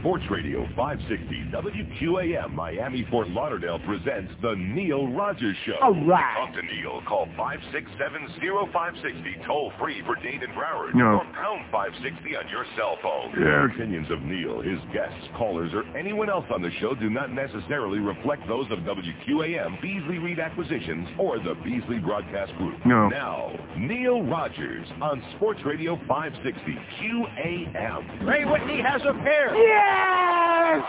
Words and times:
Sports 0.00 0.24
Radio 0.30 0.66
560 0.76 1.50
WQAM 1.50 2.52
Miami 2.54 3.04
Fort 3.10 3.28
Lauderdale 3.30 3.78
presents 3.80 4.30
The 4.42 4.54
Neil 4.54 5.08
Rogers 5.08 5.56
Show. 5.66 5.74
All 5.82 5.94
right. 6.06 6.34
Talk 6.36 6.54
to 6.54 6.62
Neil. 6.62 7.02
Call 7.06 7.26
567-0560. 7.36 9.46
Toll 9.46 9.72
free 9.78 10.02
for 10.06 10.14
Dade 10.16 10.42
and 10.42 10.52
Broward. 10.52 10.94
No. 10.94 11.18
Or 11.18 11.24
pound 11.34 11.64
560 11.72 12.36
on 12.36 12.48
your 12.48 12.64
cell 12.76 12.96
phone. 13.02 13.32
Yes. 13.38 13.70
Opinions 13.74 14.10
of 14.10 14.22
Neil, 14.22 14.60
his 14.60 14.78
guests, 14.92 15.18
callers, 15.36 15.72
or 15.74 15.84
anyone 15.96 16.30
else 16.30 16.44
on 16.54 16.62
the 16.62 16.70
show 16.80 16.94
do 16.94 17.10
not 17.10 17.32
necessarily 17.32 17.98
reflect 17.98 18.46
those 18.46 18.66
of 18.70 18.78
WQAM, 18.80 19.80
Beasley 19.82 20.18
Reed 20.18 20.38
Acquisitions, 20.38 21.08
or 21.18 21.38
the 21.38 21.54
Beasley 21.64 21.98
Broadcast 21.98 22.54
Group. 22.56 22.74
No. 22.86 23.08
Now, 23.08 23.50
Neil 23.76 24.22
Rogers 24.22 24.86
on 25.02 25.22
Sports 25.36 25.60
Radio 25.64 25.96
560 26.06 26.78
QAM. 27.00 28.26
Ray 28.26 28.44
Whitney 28.44 28.80
has 28.80 29.02
a 29.02 29.12
pair. 29.24 29.48
Yes! 29.88 30.82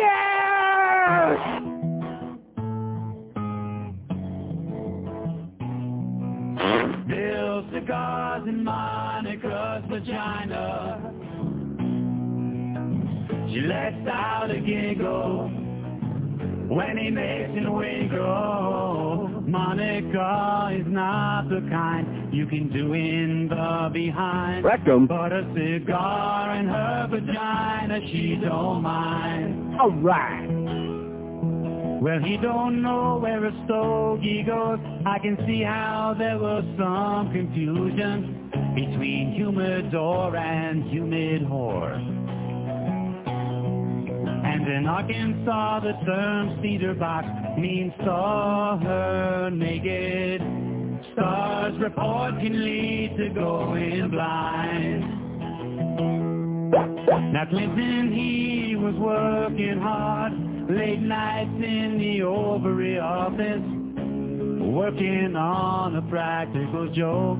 Yes! 0.00 1.38
Bill 7.06 7.64
cigars 7.72 8.48
in 8.48 8.64
Monica's 8.64 9.84
vagina. 9.90 11.12
She 13.52 13.60
lets 13.60 14.08
out 14.08 14.50
a 14.50 14.60
giggle 14.60 15.63
when 16.74 16.98
he 16.98 17.10
makes 17.10 17.50
it 17.54 17.70
wiggle. 17.70 19.42
Monica 19.46 20.70
is 20.72 20.86
not 20.86 21.48
the 21.48 21.60
kind 21.70 22.34
you 22.34 22.46
can 22.46 22.68
do 22.72 22.92
in 22.94 23.48
the 23.48 23.90
behind. 23.92 24.64
Rectum. 24.64 25.06
But 25.06 25.32
a 25.32 25.44
cigar 25.54 26.56
in 26.56 26.66
her 26.66 27.06
vagina, 27.10 28.00
she 28.08 28.36
don't 28.42 28.82
mind. 28.82 29.80
All 29.80 29.92
right. 29.92 30.48
Well, 32.02 32.20
he 32.20 32.36
don't 32.36 32.82
know 32.82 33.18
where 33.18 33.44
a 33.44 33.52
stogie 33.64 34.42
goes. 34.42 34.78
I 35.06 35.18
can 35.20 35.38
see 35.46 35.62
how 35.62 36.14
there 36.18 36.38
was 36.38 36.64
some 36.76 37.32
confusion 37.32 38.50
between 38.74 39.32
humidor 39.32 40.36
and 40.36 40.84
humid 40.90 41.42
whore. 41.42 42.23
And 44.44 44.68
in 44.68 44.86
Arkansas, 44.86 45.80
the 45.80 45.92
term 46.04 46.58
cedar 46.62 46.94
box 46.94 47.26
means 47.58 47.92
saw 48.04 48.78
her 48.78 49.50
naked. 49.50 50.40
Starr 51.12 51.72
report 51.72 52.34
can 52.40 52.64
lead 52.64 53.16
to 53.16 53.28
going 53.30 54.10
blind. 54.10 55.02
Now 57.32 57.46
Clinton, 57.48 58.12
he 58.12 58.76
was 58.76 58.94
working 58.96 59.80
hard, 59.80 60.32
late 60.68 61.00
nights 61.00 61.50
in 61.56 61.98
the 61.98 62.22
ovary 62.22 62.98
office, 62.98 63.62
working 64.60 65.34
on 65.36 65.96
a 65.96 66.02
practical 66.02 66.88
joke. 66.92 67.38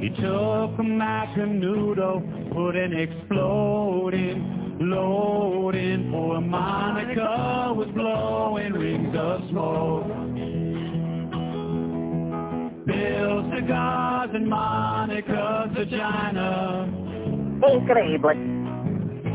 He 0.00 0.10
took 0.20 0.78
a 0.78 0.82
Macanudo, 0.82 2.45
put 2.56 2.74
an 2.74 2.94
exploding 2.94 4.78
load 4.80 5.74
in, 5.74 6.10
for 6.10 6.40
Monica 6.40 7.70
was 7.76 7.86
blowing 7.94 8.72
rings 8.72 9.14
of 9.14 9.42
smoke. 9.50 10.06
Bill 12.86 13.50
cigars 13.54 14.30
in 14.34 14.48
Monica's 14.48 15.70
vagina. 15.76 16.88
Increíble. 17.60 18.56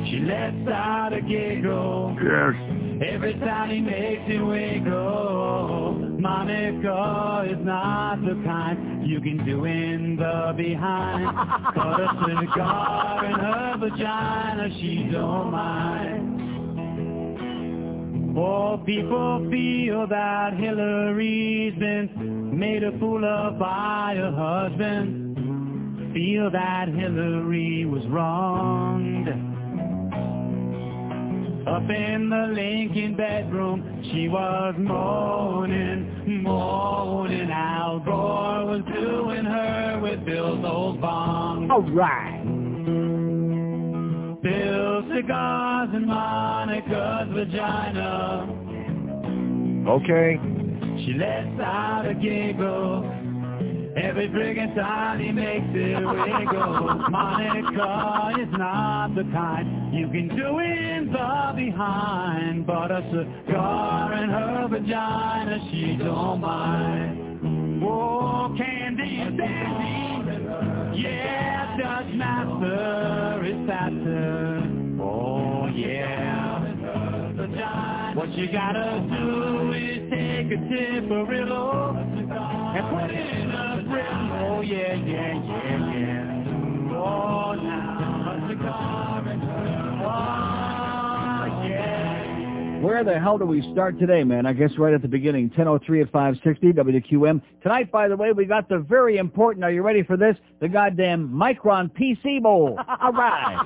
She 0.10 0.18
lets 0.22 0.68
out 0.68 1.14
a 1.14 1.22
giggle 1.22 2.18
Yes. 2.24 2.81
Every 3.02 3.34
time 3.36 3.70
he 3.70 3.82
makes 3.82 4.24
it 4.28 4.40
wiggle. 4.40 5.94
Monica 6.20 7.48
is 7.50 7.58
not 7.66 8.18
the 8.24 8.36
kind 8.46 9.08
you 9.08 9.20
can 9.20 9.44
do 9.44 9.66
in 9.66 10.16
the 10.18 10.54
behind. 10.56 11.36
But 11.76 12.00
a 12.00 12.10
cigar 12.42 13.26
in 13.26 13.34
her 13.34 13.78
vagina, 13.80 14.70
she 14.80 15.10
don't 15.12 15.52
mind. 15.52 16.32
For 18.36 18.78
people 18.86 19.48
feel 19.50 20.08
that 20.08 20.54
Hillary's 20.54 21.74
been 21.80 22.58
made 22.58 22.84
a 22.84 22.98
fool 23.00 23.26
of 23.26 23.58
by 23.58 24.14
her 24.16 24.32
husband. 24.32 26.14
Feel 26.14 26.52
that 26.52 26.88
Hillary 26.90 27.86
was 27.86 28.06
wronged. 28.08 29.61
Up 31.68 31.88
in 31.90 32.30
the 32.30 32.54
Lincoln 32.56 33.16
bedroom, 33.16 34.02
she 34.12 34.28
was 34.28 34.74
moaning, 34.80 36.42
moaning. 36.42 37.52
Al 37.52 38.00
Gore 38.00 38.66
was 38.66 38.82
doing 38.92 39.46
her 39.46 40.00
with 40.02 40.26
Bill's 40.26 40.66
old 40.66 41.00
bong. 41.00 41.70
All 41.70 41.84
right. 41.84 42.42
Bill's 44.42 45.06
cigars 45.14 45.90
and 45.94 46.08
Monica's 46.08 47.30
vagina. 47.32 48.48
Okay. 49.88 50.40
She 51.06 51.14
lets 51.14 51.60
out 51.62 52.08
a 52.08 52.16
giggle. 52.16 53.21
Every 53.96 54.30
friggin' 54.30 54.74
time 54.74 55.20
he 55.20 55.32
makes 55.32 55.68
it 55.72 56.00
wiggle. 56.00 57.10
Monica 57.10 58.42
is 58.42 58.48
not 58.58 59.14
the 59.16 59.24
kind 59.34 59.94
you 59.94 60.08
can 60.08 60.30
do 60.30 60.60
in 60.60 61.12
the 61.12 61.54
behind. 61.56 62.66
But 62.66 62.92
a 62.92 63.02
cigar 63.12 64.14
in 64.14 64.30
her 64.30 64.68
vagina, 64.70 65.60
she 65.72 65.98
don't 65.98 66.40
mind. 66.40 67.84
Oh, 67.84 68.56
Candy 68.58 69.18
and 69.18 69.38
Dandy. 69.38 71.02
Yeah, 71.02 71.78
Dutch 71.78 72.14
Master 72.16 73.44
is 73.46 73.68
faster. 73.68 75.02
Oh, 75.02 75.68
yeah. 75.68 76.32
What 78.14 78.30
you 78.34 78.52
gotta 78.52 79.08
do 79.10 79.72
is 79.72 80.10
take 80.10 80.52
a 80.52 80.58
Tiparillo 80.58 81.96
and 81.98 82.90
put 82.90 83.10
it 83.10 83.40
in 83.40 83.52
a 83.52 83.84
grill. 83.88 84.58
Oh, 84.58 84.62
yeah, 84.62 84.96
yeah, 84.96 85.34
yeah, 85.34 85.94
yeah. 85.96 86.98
Oh, 86.98 87.54
now 87.56 88.32
a 88.32 88.50
cigar 88.50 89.28
and 89.28 89.42
yeah. 89.42 90.61
Where 92.82 93.04
the 93.04 93.20
hell 93.20 93.38
do 93.38 93.46
we 93.46 93.62
start 93.74 94.00
today, 94.00 94.24
man? 94.24 94.48
I 94.48 94.54
guess 94.54 94.72
right 94.80 94.94
at 94.94 95.04
the 95.04 95.08
beginning, 95.08 95.52
10.03 95.52 96.02
at 96.02 96.12
560 96.12 96.74
WQM. 96.74 97.42
Tonight, 97.62 97.92
by 97.92 98.08
the 98.08 98.18
way, 98.18 98.32
we 98.32 98.46
got 98.46 98.70
the 98.70 98.80
very 98.80 99.18
important, 99.18 99.64
are 99.64 99.72
you 99.72 99.84
ready 99.84 100.02
for 100.02 100.18
this? 100.18 100.36
The 100.62 100.68
goddamn 100.68 101.30
Micron 101.30 101.92
PC 101.92 102.42
Bowl. 102.42 102.80
All 103.02 103.14
right. 103.14 103.58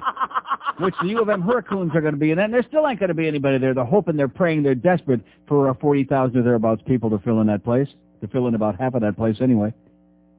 Which 0.80 0.96
the 1.02 1.08
U 1.08 1.22
of 1.22 1.30
M 1.30 1.42
Hurricanes 1.42 1.96
are 1.96 2.02
going 2.02 2.14
to 2.14 2.20
be 2.20 2.32
in. 2.32 2.40
And 2.40 2.54
there 2.54 2.64
still 2.68 2.86
ain't 2.90 3.00
going 3.00 3.08
to 3.08 3.14
be 3.14 3.26
anybody 3.26 3.58
there. 3.58 3.74
They're 3.74 3.86
hoping, 3.86 4.18
they're 4.18 4.28
praying, 4.28 4.64
they're 4.64 4.76
desperate 4.76 5.22
for 5.48 5.70
uh, 5.70 5.74
40,000 5.76 6.38
or 6.38 6.44
thereabouts 6.44 6.82
people 6.86 7.10
to 7.12 7.20
fill 7.20 7.40
in 7.40 7.48
that 7.48 7.64
place. 7.64 7.88
To 8.20 8.28
fill 8.28 8.48
in 8.48 8.56
about 8.56 8.78
half 8.78 8.96
of 8.96 9.02
that 9.02 9.16
place 9.16 9.38
anyway. 9.40 9.74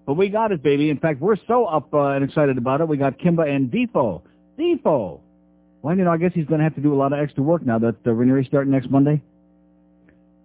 But 0.05 0.15
we 0.15 0.29
got 0.29 0.53
it, 0.53 0.63
baby. 0.63 0.91
In 0.91 0.99
fact, 0.99 1.21
we're 1.21 1.37
so 1.49 1.65
up 1.65 1.93
uh, 1.95 2.09
and 2.09 2.25
excited 2.25 2.59
about 2.59 2.83
it. 2.83 2.89
We 2.89 2.99
got 2.99 3.19
Kimba 3.19 3.49
and 3.49 3.71
Defoe. 3.71 4.23
Defoe. 4.59 5.23
Well, 5.87 5.97
you 5.97 6.03
know, 6.03 6.11
I 6.11 6.17
guess 6.17 6.33
he's 6.35 6.47
going 6.47 6.59
to 6.59 6.65
have 6.65 6.75
to 6.75 6.81
do 6.81 6.93
a 6.93 6.99
lot 6.99 7.13
of 7.13 7.21
extra 7.21 7.45
work 7.45 7.65
now 7.65 7.79
that 7.79 7.95
uh, 8.05 8.11
Ranieri's 8.11 8.49
starting 8.49 8.73
next 8.73 8.91
Monday. 8.91 9.23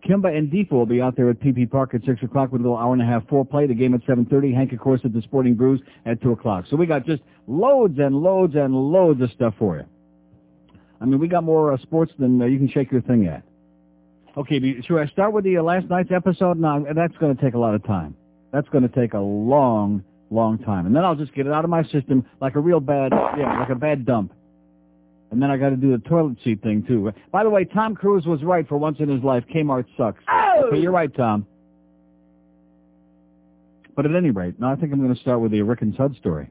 Kimba 0.08 0.38
and 0.38 0.52
Defoe 0.52 0.76
will 0.76 0.86
be 0.86 1.02
out 1.02 1.16
there 1.16 1.32
at 1.32 1.40
PP 1.40 1.72
Park 1.72 1.96
at 1.96 2.06
6 2.06 2.22
o'clock 2.22 2.52
with 2.52 2.62
a 2.62 2.64
little 2.64 2.78
hour 2.78 2.94
and 2.94 3.02
a 3.02 3.06
half 3.06 3.24
foreplay. 3.24 3.68
The 3.68 3.74
game 3.74 3.96
at 3.96 4.02
7.30. 4.02 4.54
Hank, 4.54 4.72
of 4.72 4.78
course, 4.78 5.02
at 5.04 5.14
the 5.14 5.22
Sporting 5.24 5.56
Brews 5.56 5.82
at 6.06 6.22
2 6.22 6.34
o'clock. 6.34 6.66
So 6.70 6.76
we 6.76 6.86
got 6.86 7.08
just 7.08 7.24
loads 7.48 7.98
and 7.98 8.18
loads 8.18 8.54
and 8.54 8.72
loads 8.76 9.20
of 9.20 9.32
stuff 9.32 9.56
for 9.58 9.78
you. 9.78 9.86
I 11.02 11.06
mean, 11.06 11.20
we 11.20 11.28
got 11.28 11.44
more 11.44 11.74
uh, 11.74 11.78
sports 11.80 12.12
than 12.20 12.40
uh, 12.40 12.46
you 12.46 12.60
can 12.60 12.70
shake 12.70 12.92
your 12.92 13.02
thing 13.02 13.26
at. 13.26 13.42
Okay, 14.38 14.60
should 14.86 15.00
I 15.00 15.08
start 15.08 15.34
with 15.34 15.44
the 15.44 15.58
uh, 15.58 15.64
last 15.64 15.90
night's 15.90 16.12
episode? 16.12 16.60
No, 16.60 16.86
that's 16.96 17.18
going 17.18 17.36
to 17.36 17.42
take 17.44 17.56
a 17.56 17.60
lot 17.60 17.74
of 17.74 17.84
time. 17.84 18.16
That's 18.54 18.70
going 18.70 18.88
to 18.88 18.96
take 18.96 19.16
a 19.16 19.20
long, 19.20 20.04
long 20.30 20.60
time. 20.60 20.86
And 20.86 20.96
then 20.96 21.04
I'll 21.04 21.16
just 21.16 21.34
get 21.34 21.48
it 21.48 21.52
out 21.52 21.64
of 21.64 21.72
my 21.72 21.82
system 21.86 22.28
like 22.40 22.54
a 22.54 22.60
real 22.60 22.80
bad, 22.80 23.12
yeah, 23.12 23.58
like 23.58 23.70
a 23.70 23.76
bad 23.76 24.06
dump. 24.06 24.34
And 25.32 25.42
then 25.42 25.50
I 25.50 25.58
got 25.58 25.70
to 25.70 25.78
do 25.78 25.92
the 25.92 25.98
toilet 25.98 26.38
seat 26.44 26.62
thing, 26.62 26.84
too. 26.86 27.12
By 27.32 27.44
the 27.44 27.50
way, 27.50 27.64
Tom 27.64 27.96
Cruise 27.96 28.26
was 28.26 28.44
right 28.44 28.68
for 28.68 28.78
once 28.78 28.98
in 29.00 29.08
his 29.08 29.24
life. 29.24 29.46
Kmart 29.54 29.86
sucks. 29.98 30.22
Oh! 30.30 30.66
Okay, 30.66 30.80
you're 30.80 30.92
right, 30.92 31.14
Tom. 31.16 31.48
But 33.96 34.06
at 34.06 34.16
any 34.16 34.30
rate, 34.32 34.60
now 34.60 34.72
I 34.72 34.76
think 34.76 34.92
I'm 34.92 35.02
going 35.02 35.16
to 35.16 35.22
start 35.22 35.40
with 35.40 35.52
the 35.52 35.62
Rick 35.62 35.82
and 35.82 35.96
Sud 35.96 36.16
story. 36.18 36.50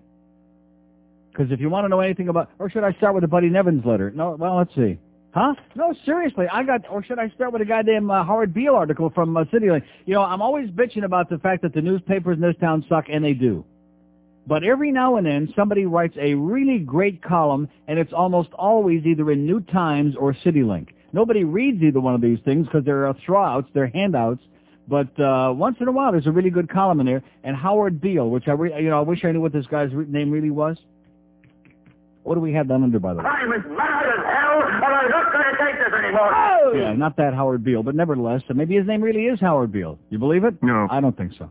Because 1.31 1.53
if 1.53 1.61
you 1.61 1.69
want 1.69 1.85
to 1.85 1.88
know 1.88 2.00
anything 2.00 2.29
about, 2.29 2.50
or 2.59 2.71
should 2.71 2.85
I 2.85 2.93
start 2.94 3.15
with 3.15 3.23
the 3.23 3.29
Buddy 3.29 3.49
Nevins 3.49 3.85
letter? 3.85 4.11
No, 4.11 4.37
well, 4.38 4.56
let's 4.56 4.75
see. 4.75 4.99
Huh? 5.32 5.55
No, 5.77 5.94
seriously, 6.05 6.47
I 6.53 6.65
got, 6.65 6.91
or 6.91 7.05
should 7.05 7.19
I 7.19 7.29
start 7.31 7.53
with 7.53 7.62
a 7.62 7.65
goddamn 7.65 8.11
uh, 8.11 8.25
Howard 8.25 8.53
Beale 8.53 8.75
article 8.75 9.11
from 9.11 9.37
uh, 9.37 9.44
CityLink? 9.44 9.82
You 10.06 10.15
know, 10.15 10.23
I'm 10.23 10.43
always 10.43 10.69
bitching 10.71 11.05
about 11.05 11.31
the 11.31 11.38
fact 11.38 11.62
that 11.62 11.73
the 11.73 11.81
newspapers 11.81 12.37
in 12.37 12.43
this 12.43 12.56
town 12.61 12.85
suck, 12.88 13.05
and 13.11 13.25
they 13.25 13.35
do. 13.35 13.65
But 14.50 14.64
every 14.64 14.91
now 14.91 15.14
and 15.14 15.25
then, 15.25 15.52
somebody 15.55 15.87
writes 15.87 16.17
a 16.20 16.35
really 16.35 16.81
great 16.81 17.23
column, 17.23 17.69
and 17.87 18.00
it's 18.00 18.12
almost 18.12 18.49
always 18.52 19.06
either 19.06 19.31
in 19.31 19.47
New 19.47 19.61
Times 19.61 20.17
or 20.19 20.35
CityLink. 20.44 20.88
Nobody 21.12 21.44
reads 21.44 21.81
either 21.85 22.00
one 22.00 22.17
of 22.17 22.20
these 22.20 22.41
things 22.44 22.67
because 22.67 22.85
they're 22.85 23.14
throwouts, 23.14 23.67
they're 23.75 23.87
handouts. 23.87 24.43
But 24.88 25.17
uh, 25.20 25.52
once 25.55 25.76
in 25.79 25.87
a 25.87 25.93
while, 25.93 26.11
there's 26.11 26.26
a 26.26 26.32
really 26.32 26.50
good 26.50 26.69
column 26.69 26.99
in 26.99 27.06
there. 27.06 27.23
And 27.44 27.55
Howard 27.55 28.00
Beale, 28.00 28.29
which 28.29 28.49
I, 28.49 28.52
re- 28.55 28.82
you 28.82 28.91
know, 28.91 28.99
I 28.99 29.02
wish 29.02 29.25
I 29.25 29.31
knew 29.31 29.41
what 29.41 29.52
this 29.52 29.67
guy's 29.67 29.94
re- 29.94 30.06
name 30.08 30.32
really 30.32 30.50
was. 30.50 30.76
What 32.25 32.35
do 32.35 32.41
we 32.41 32.53
have 32.55 32.67
that 32.69 32.75
under, 32.75 32.99
by 32.99 33.14
the 33.14 33.20
way? 33.20 33.26
I'm 33.26 33.53
as 33.53 33.64
mad 33.69 34.05
as 34.05 34.25
hell, 34.26 34.62
and 34.67 34.85
I'm 34.85 35.11
not 35.11 35.32
going 35.32 35.44
to 35.44 35.64
take 35.64 35.79
this 35.79 35.94
anymore. 35.96 36.35
Oh! 36.35 36.73
Yeah, 36.75 36.93
not 36.94 37.17
that 37.19 37.35
Howard 37.35 37.62
Beale, 37.62 37.85
but 37.85 37.94
nevertheless, 37.94 38.43
uh, 38.50 38.55
maybe 38.55 38.75
his 38.75 38.88
name 38.88 39.00
really 39.00 39.26
is 39.26 39.38
Howard 39.38 39.70
Beale. 39.70 39.96
You 40.11 40.19
believe 40.19 40.43
it? 40.43 40.61
No. 40.61 40.88
I 40.91 41.00
don't 41.00 41.17
think 41.17 41.35
so. 41.38 41.50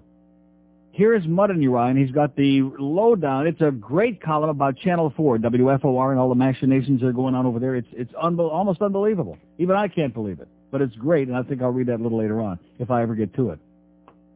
Here's 1.00 1.26
Mud 1.26 1.50
in 1.50 1.62
Your 1.62 1.78
Eye, 1.78 1.92
and 1.92 1.98
he's 1.98 2.12
got 2.12 2.36
the 2.36 2.62
lowdown. 2.78 3.48
It's 3.48 3.62
a 3.62 3.72
great 3.72 4.22
column 4.22 4.50
about 4.50 4.76
Channel 4.76 5.14
4, 5.16 5.38
WFOR, 5.38 6.12
and 6.12 6.20
all 6.20 6.28
the 6.28 6.36
machinations 6.36 7.00
that 7.00 7.08
are 7.08 7.14
going 7.14 7.36
on 7.36 7.46
over 7.46 7.58
there. 7.58 7.76
It's 7.76 7.88
it's 7.94 8.12
unbe- 8.12 8.52
almost 8.52 8.82
unbelievable. 8.82 9.38
Even 9.60 9.78
I 9.78 9.88
can't 9.88 10.14
believe 10.14 10.42
it. 10.42 10.50
But 10.72 10.82
it's 10.82 10.94
great, 10.98 11.30
and 11.30 11.38
I 11.38 11.44
think 11.44 11.62
I'll 11.62 11.70
read 11.72 11.88
that 11.88 12.02
a 12.02 12.04
little 12.04 12.18
later 12.18 12.42
on, 12.42 12.60
if 12.80 12.92
I 12.92 13.02
ever 13.02 13.16
get 13.16 13.34
to 13.36 13.52
it. 13.52 13.60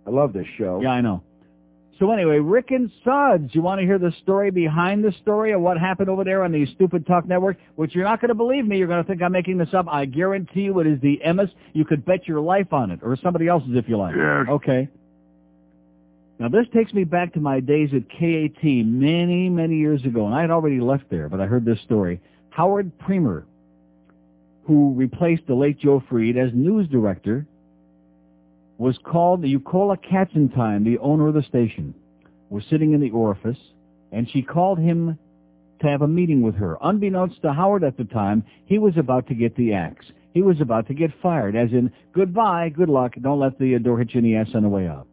I 0.07 0.09
love 0.09 0.31
this 0.31 0.47
show. 0.57 0.79
Yeah, 0.81 0.91
I 0.91 1.01
know. 1.01 1.21
So 1.99 2.09
anyway, 2.11 2.39
Rick 2.39 2.71
and 2.71 2.89
Suds, 3.03 3.53
you 3.53 3.61
want 3.61 3.81
to 3.81 3.85
hear 3.85 3.99
the 3.99 4.13
story 4.21 4.49
behind 4.49 5.03
the 5.03 5.11
story 5.21 5.51
of 5.51 5.59
what 5.59 5.77
happened 5.77 6.07
over 6.07 6.23
there 6.23 6.45
on 6.45 6.53
the 6.53 6.65
Stupid 6.75 7.05
Talk 7.05 7.27
Network, 7.27 7.57
which 7.75 7.93
you're 7.93 8.05
not 8.05 8.21
going 8.21 8.29
to 8.29 8.35
believe 8.35 8.65
me. 8.65 8.77
You're 8.77 8.87
going 8.87 9.03
to 9.03 9.07
think 9.07 9.21
I'm 9.21 9.33
making 9.33 9.57
this 9.57 9.73
up. 9.73 9.87
I 9.89 10.05
guarantee 10.05 10.61
you 10.61 10.79
it 10.79 10.87
is 10.87 11.01
the 11.01 11.19
emes. 11.27 11.51
You 11.73 11.83
could 11.83 12.05
bet 12.05 12.25
your 12.25 12.39
life 12.39 12.71
on 12.71 12.89
it, 12.89 13.01
or 13.03 13.17
somebody 13.21 13.49
else's 13.49 13.71
if 13.73 13.89
you 13.89 13.97
like. 13.97 14.15
Yes. 14.15 14.45
Okay. 14.49 14.87
Now 16.39 16.49
this 16.49 16.65
takes 16.73 16.93
me 16.93 17.03
back 17.03 17.33
to 17.33 17.39
my 17.39 17.59
days 17.59 17.89
at 17.93 18.09
KAT 18.09 18.63
many, 18.63 19.49
many 19.49 19.77
years 19.77 20.03
ago, 20.03 20.25
and 20.25 20.35
I 20.35 20.41
had 20.41 20.51
already 20.51 20.79
left 20.79 21.05
there, 21.09 21.29
but 21.29 21.39
I 21.39 21.45
heard 21.45 21.65
this 21.65 21.79
story. 21.81 22.19
Howard 22.49 22.91
Premer, 22.99 23.43
who 24.65 24.93
replaced 24.95 25.47
the 25.47 25.55
late 25.55 25.79
Joe 25.79 26.03
Freed 26.09 26.37
as 26.37 26.49
news 26.53 26.87
director, 26.87 27.45
was 28.77 28.97
called 29.03 29.41
the 29.41 29.55
Eukola 29.55 29.97
Katzenstein, 29.97 30.83
the 30.83 30.97
owner 30.97 31.27
of 31.27 31.35
the 31.35 31.43
station, 31.43 31.93
was 32.49 32.63
sitting 32.69 32.93
in 32.93 32.99
the 32.99 33.11
orifice, 33.11 33.57
and 34.11 34.29
she 34.29 34.41
called 34.41 34.79
him 34.79 35.17
to 35.81 35.87
have 35.87 36.01
a 36.01 36.07
meeting 36.07 36.41
with 36.41 36.55
her. 36.55 36.77
Unbeknownst 36.81 37.41
to 37.43 37.53
Howard 37.53 37.83
at 37.83 37.97
the 37.97 38.05
time, 38.05 38.43
he 38.65 38.79
was 38.79 38.97
about 38.97 39.27
to 39.27 39.35
get 39.35 39.55
the 39.55 39.73
axe. 39.73 40.05
He 40.33 40.41
was 40.41 40.59
about 40.61 40.87
to 40.87 40.93
get 40.95 41.11
fired, 41.21 41.55
as 41.55 41.71
in, 41.71 41.91
goodbye, 42.13 42.69
good 42.69 42.89
luck, 42.89 43.13
don't 43.21 43.39
let 43.39 43.59
the 43.59 43.77
door 43.77 43.99
hit 43.99 44.13
you 44.13 44.19
in 44.19 44.23
the 44.23 44.35
ass 44.35 44.49
on 44.55 44.63
the 44.63 44.69
way 44.69 44.87
out. 44.87 45.07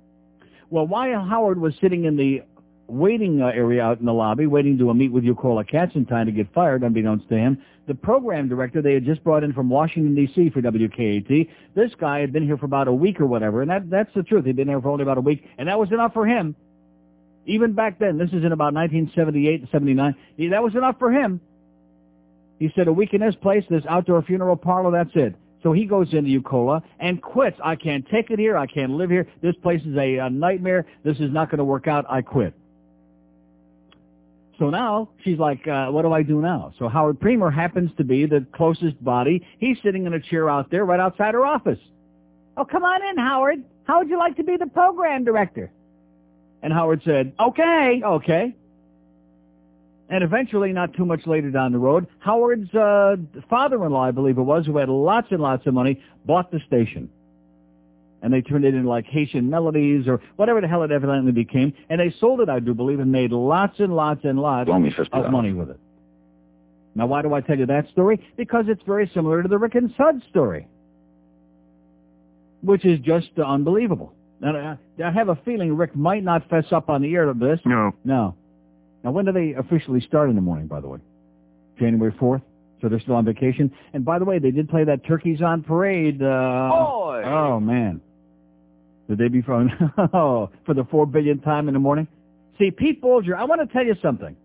Well, 0.71 0.87
while 0.87 1.25
Howard 1.25 1.61
was 1.61 1.75
sitting 1.81 2.05
in 2.05 2.17
the 2.17 2.43
waiting 2.87 3.43
uh, 3.43 3.47
area 3.47 3.83
out 3.83 3.99
in 3.99 4.07
the 4.07 4.13
lobby, 4.13 4.47
waiting 4.47 4.79
to 4.79 4.95
meet 4.95 5.11
with 5.11 5.25
Eukola 5.25 5.69
Katzenstein 5.69 6.27
to 6.27 6.33
get 6.33 6.53
fired, 6.55 6.83
unbeknownst 6.83 7.29
to 7.29 7.37
him, 7.37 7.63
the 7.89 7.95
program 7.95 8.49
director 8.49 8.81
they 8.81 8.95
had 8.95 9.05
just 9.05 9.23
brought 9.25 9.43
in 9.43 9.53
from 9.53 9.69
Washington, 9.69 10.15
D.C. 10.15 10.51
for 10.51 10.63
WKAT, 10.63 11.49
this 11.75 11.91
guy 11.99 12.21
had 12.21 12.33
been 12.33 12.45
here 12.45 12.57
for 12.57 12.67
about 12.67 12.87
a 12.87 12.93
week 12.93 13.21
or 13.21 13.27
whatever, 13.27 13.63
and 13.63 13.71
that, 13.71 13.91
that's 13.91 14.15
the 14.15 14.23
truth. 14.23 14.45
He'd 14.45 14.55
been 14.55 14.69
there 14.69 14.81
for 14.81 14.91
only 14.91 15.03
about 15.03 15.19
a 15.19 15.23
week, 15.23 15.45
and 15.59 15.69
that 15.69 15.79
was 15.79 15.91
enough 15.91 16.13
for 16.13 16.25
him. 16.25 16.55
Even 17.47 17.73
back 17.73 17.99
then, 17.99 18.17
this 18.17 18.29
is 18.29 18.45
in 18.45 18.53
about 18.53 18.75
1978 18.75 19.69
79, 19.73 20.15
that 20.51 20.63
was 20.63 20.75
enough 20.77 20.97
for 21.01 21.11
him. 21.11 21.41
He 22.61 22.71
said, 22.77 22.87
a 22.87 22.93
week 22.93 23.13
in 23.13 23.23
this 23.23 23.35
place, 23.35 23.65
this 23.71 23.85
outdoor 23.89 24.23
funeral 24.23 24.57
parlor, 24.57 24.93
that's 24.93 25.17
it. 25.17 25.35
So 25.63 25.73
he 25.73 25.85
goes 25.85 26.13
into 26.13 26.31
Eukola 26.31 26.83
and 26.99 27.21
quits. 27.21 27.59
I 27.63 27.77
can't 27.77 28.07
take 28.09 28.31
it 28.31 28.39
here. 28.39 28.57
I 28.57 28.67
can't 28.67 28.93
live 28.93 29.11
here. 29.11 29.27
This 29.43 29.55
place 29.63 29.83
is 29.85 29.97
a, 29.97 30.17
a 30.17 30.31
nightmare. 30.31 30.87
This 31.05 31.19
is 31.19 31.31
not 31.31 31.51
going 31.51 31.59
to 31.59 31.65
work 31.65 31.87
out. 31.87 32.07
I 32.09 32.23
quit. 32.23 32.55
So 34.59 34.69
now 34.69 35.09
she's 35.25 35.39
like, 35.39 35.67
uh, 35.67 35.87
what 35.89 36.03
do 36.03 36.13
I 36.13 36.23
do 36.23 36.41
now? 36.41 36.73
So 36.79 36.89
Howard 36.89 37.19
Premer 37.19 37.53
happens 37.53 37.91
to 37.97 38.05
be 38.05 38.27
the 38.27 38.47
closest 38.55 39.03
body. 39.03 39.47
He's 39.59 39.79
sitting 39.83 40.07
in 40.07 40.13
a 40.13 40.21
chair 40.21 40.51
out 40.51 40.71
there 40.71 40.85
right 40.85 41.01
outside 41.01 41.33
her 41.35 41.47
office. 41.47 41.79
Oh, 42.57 42.65
come 42.67 42.85
on 42.85 43.03
in, 43.09 43.17
Howard. 43.17 43.65
How 43.85 43.99
would 43.99 44.11
you 44.11 44.19
like 44.19 44.37
to 44.37 44.45
be 44.45 44.59
the 44.59 44.67
program 44.67 45.25
director? 45.25 45.73
And 46.63 46.73
Howard 46.75 47.01
said, 47.05 47.33
okay, 47.41 48.03
okay. 48.05 48.55
And 50.11 50.25
eventually, 50.25 50.73
not 50.73 50.93
too 50.95 51.07
much 51.07 51.25
later 51.25 51.51
down 51.51 51.71
the 51.71 51.79
road, 51.79 52.09
Howard's 52.19 52.75
uh, 52.75 53.15
father-in-law, 53.49 54.03
I 54.03 54.11
believe 54.11 54.39
it 54.39 54.43
was, 54.43 54.67
who 54.67 54.77
had 54.77 54.89
lots 54.89 55.29
and 55.31 55.41
lots 55.41 55.65
of 55.67 55.75
money, 55.75 56.03
bought 56.25 56.51
the 56.51 56.59
station. 56.67 57.09
And 58.21 58.33
they 58.33 58.43
turned 58.43 58.65
it 58.65 58.75
into 58.75 58.89
like 58.89 59.07
Haitian 59.07 59.49
melodies 59.49 60.09
or 60.09 60.21
whatever 60.35 60.61
the 60.61 60.69
hell 60.69 60.83
it 60.83 60.91
evidently 60.91 61.31
became. 61.31 61.73
And 61.89 62.01
they 62.01 62.13
sold 62.19 62.41
it, 62.41 62.49
I 62.49 62.59
do 62.59 62.75
believe, 62.75 62.99
and 62.99 63.13
made 63.13 63.31
lots 63.31 63.79
and 63.79 63.95
lots 63.95 64.25
and 64.25 64.41
lots 64.41 64.69
me 64.83 64.93
of 65.13 65.31
money 65.31 65.53
with 65.53 65.71
it. 65.71 65.81
Now, 66.97 67.07
why 67.07 67.23
do 67.23 67.33
I 67.33 67.41
tell 67.41 67.57
you 67.57 67.67
that 67.67 67.89
story? 67.91 68.21
Because 68.37 68.65
it's 68.69 68.83
very 68.83 69.09
similar 69.15 69.43
to 69.43 69.49
the 69.49 69.59
Rick 69.59 69.77
and 69.77 69.95
Sud 69.97 70.23
story, 70.29 70.67
which 72.63 72.85
is 72.85 72.99
just 72.99 73.31
uh, 73.39 73.43
unbelievable. 73.43 74.13
Now, 74.41 74.77
I 74.99 75.03
I 75.03 75.11
have 75.13 75.29
a 75.29 75.37
feeling 75.37 75.77
Rick 75.77 75.95
might 75.95 76.25
not 76.25 76.49
fess 76.51 76.65
up 76.73 76.91
on 76.91 77.01
the 77.01 77.15
air 77.15 77.29
of 77.29 77.39
this. 77.39 77.61
No. 77.65 77.93
No. 78.05 78.35
Now, 79.03 79.13
when 79.13 79.25
do 79.25 79.33
they 79.33 79.55
officially 79.55 80.01
start 80.01 80.29
in 80.29 80.35
the 80.35 80.43
morning, 80.43 80.67
by 80.67 80.81
the 80.81 80.89
way? 80.89 80.99
January 81.79 82.13
4th? 82.13 82.43
So 82.81 82.89
they're 82.89 83.01
still 83.01 83.15
on 83.15 83.25
vacation? 83.25 83.71
And 83.93 84.05
by 84.05 84.19
the 84.19 84.25
way, 84.25 84.39
they 84.39 84.51
did 84.51 84.69
play 84.69 84.85
that 84.85 85.05
Turkeys 85.07 85.43
on 85.43 85.63
Parade. 85.63 86.23
Uh! 86.23 86.71
Oh, 87.25 87.61
man. 87.61 88.01
The 89.09 89.17
day 89.17 89.29
before, 89.29 89.69
oh, 90.15 90.51
for 90.65 90.75
the 90.75 90.85
four 90.85 91.07
billionth 91.07 91.45
time 91.45 91.69
in 91.69 91.75
the 91.75 91.81
morning? 91.81 92.07
See, 92.59 92.71
Pete 92.71 93.03
Bolger, 93.03 93.35
I 93.37 93.45
want 93.45 93.67
to 93.67 93.73
tell 93.73 93.85
you 93.85 93.95
something. 94.03 94.37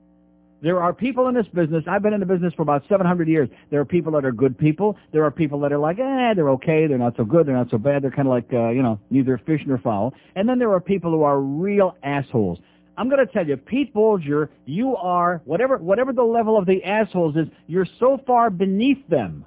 There 0.61 0.81
are 0.81 0.93
people 0.93 1.27
in 1.27 1.35
this 1.35 1.45
business. 1.53 1.83
I've 1.87 2.01
been 2.01 2.13
in 2.13 2.19
the 2.19 2.25
business 2.25 2.53
for 2.55 2.63
about 2.63 2.83
700 2.89 3.27
years. 3.27 3.49
There 3.69 3.79
are 3.79 3.85
people 3.85 4.11
that 4.13 4.25
are 4.25 4.31
good 4.31 4.57
people. 4.57 4.97
There 5.11 5.23
are 5.23 5.29
people 5.29 5.59
that 5.59 5.71
are 5.71 5.77
like, 5.77 5.99
eh, 5.99 6.33
they're 6.33 6.49
okay. 6.51 6.87
They're 6.87 6.97
not 6.97 7.15
so 7.17 7.23
good. 7.23 7.45
They're 7.45 7.55
not 7.55 7.69
so 7.69 7.77
bad. 7.77 8.01
They're 8.01 8.09
kind 8.09 8.27
of 8.27 8.31
like, 8.31 8.47
uh, 8.51 8.69
you 8.69 8.81
know, 8.81 8.99
neither 9.11 9.37
fish 9.45 9.61
nor 9.67 9.77
fowl. 9.77 10.13
And 10.35 10.49
then 10.49 10.57
there 10.57 10.71
are 10.71 10.79
people 10.79 11.11
who 11.11 11.23
are 11.23 11.39
real 11.39 11.95
assholes. 12.01 12.57
I'm 12.97 13.09
going 13.09 13.25
to 13.25 13.31
tell 13.31 13.45
you, 13.45 13.57
Pete 13.57 13.93
Bolger, 13.93 14.49
you 14.65 14.95
are, 14.95 15.41
whatever, 15.45 15.77
whatever 15.77 16.13
the 16.13 16.23
level 16.23 16.57
of 16.57 16.65
the 16.65 16.83
assholes 16.83 17.35
is, 17.35 17.47
you're 17.67 17.87
so 17.99 18.19
far 18.25 18.49
beneath 18.49 19.05
them. 19.07 19.45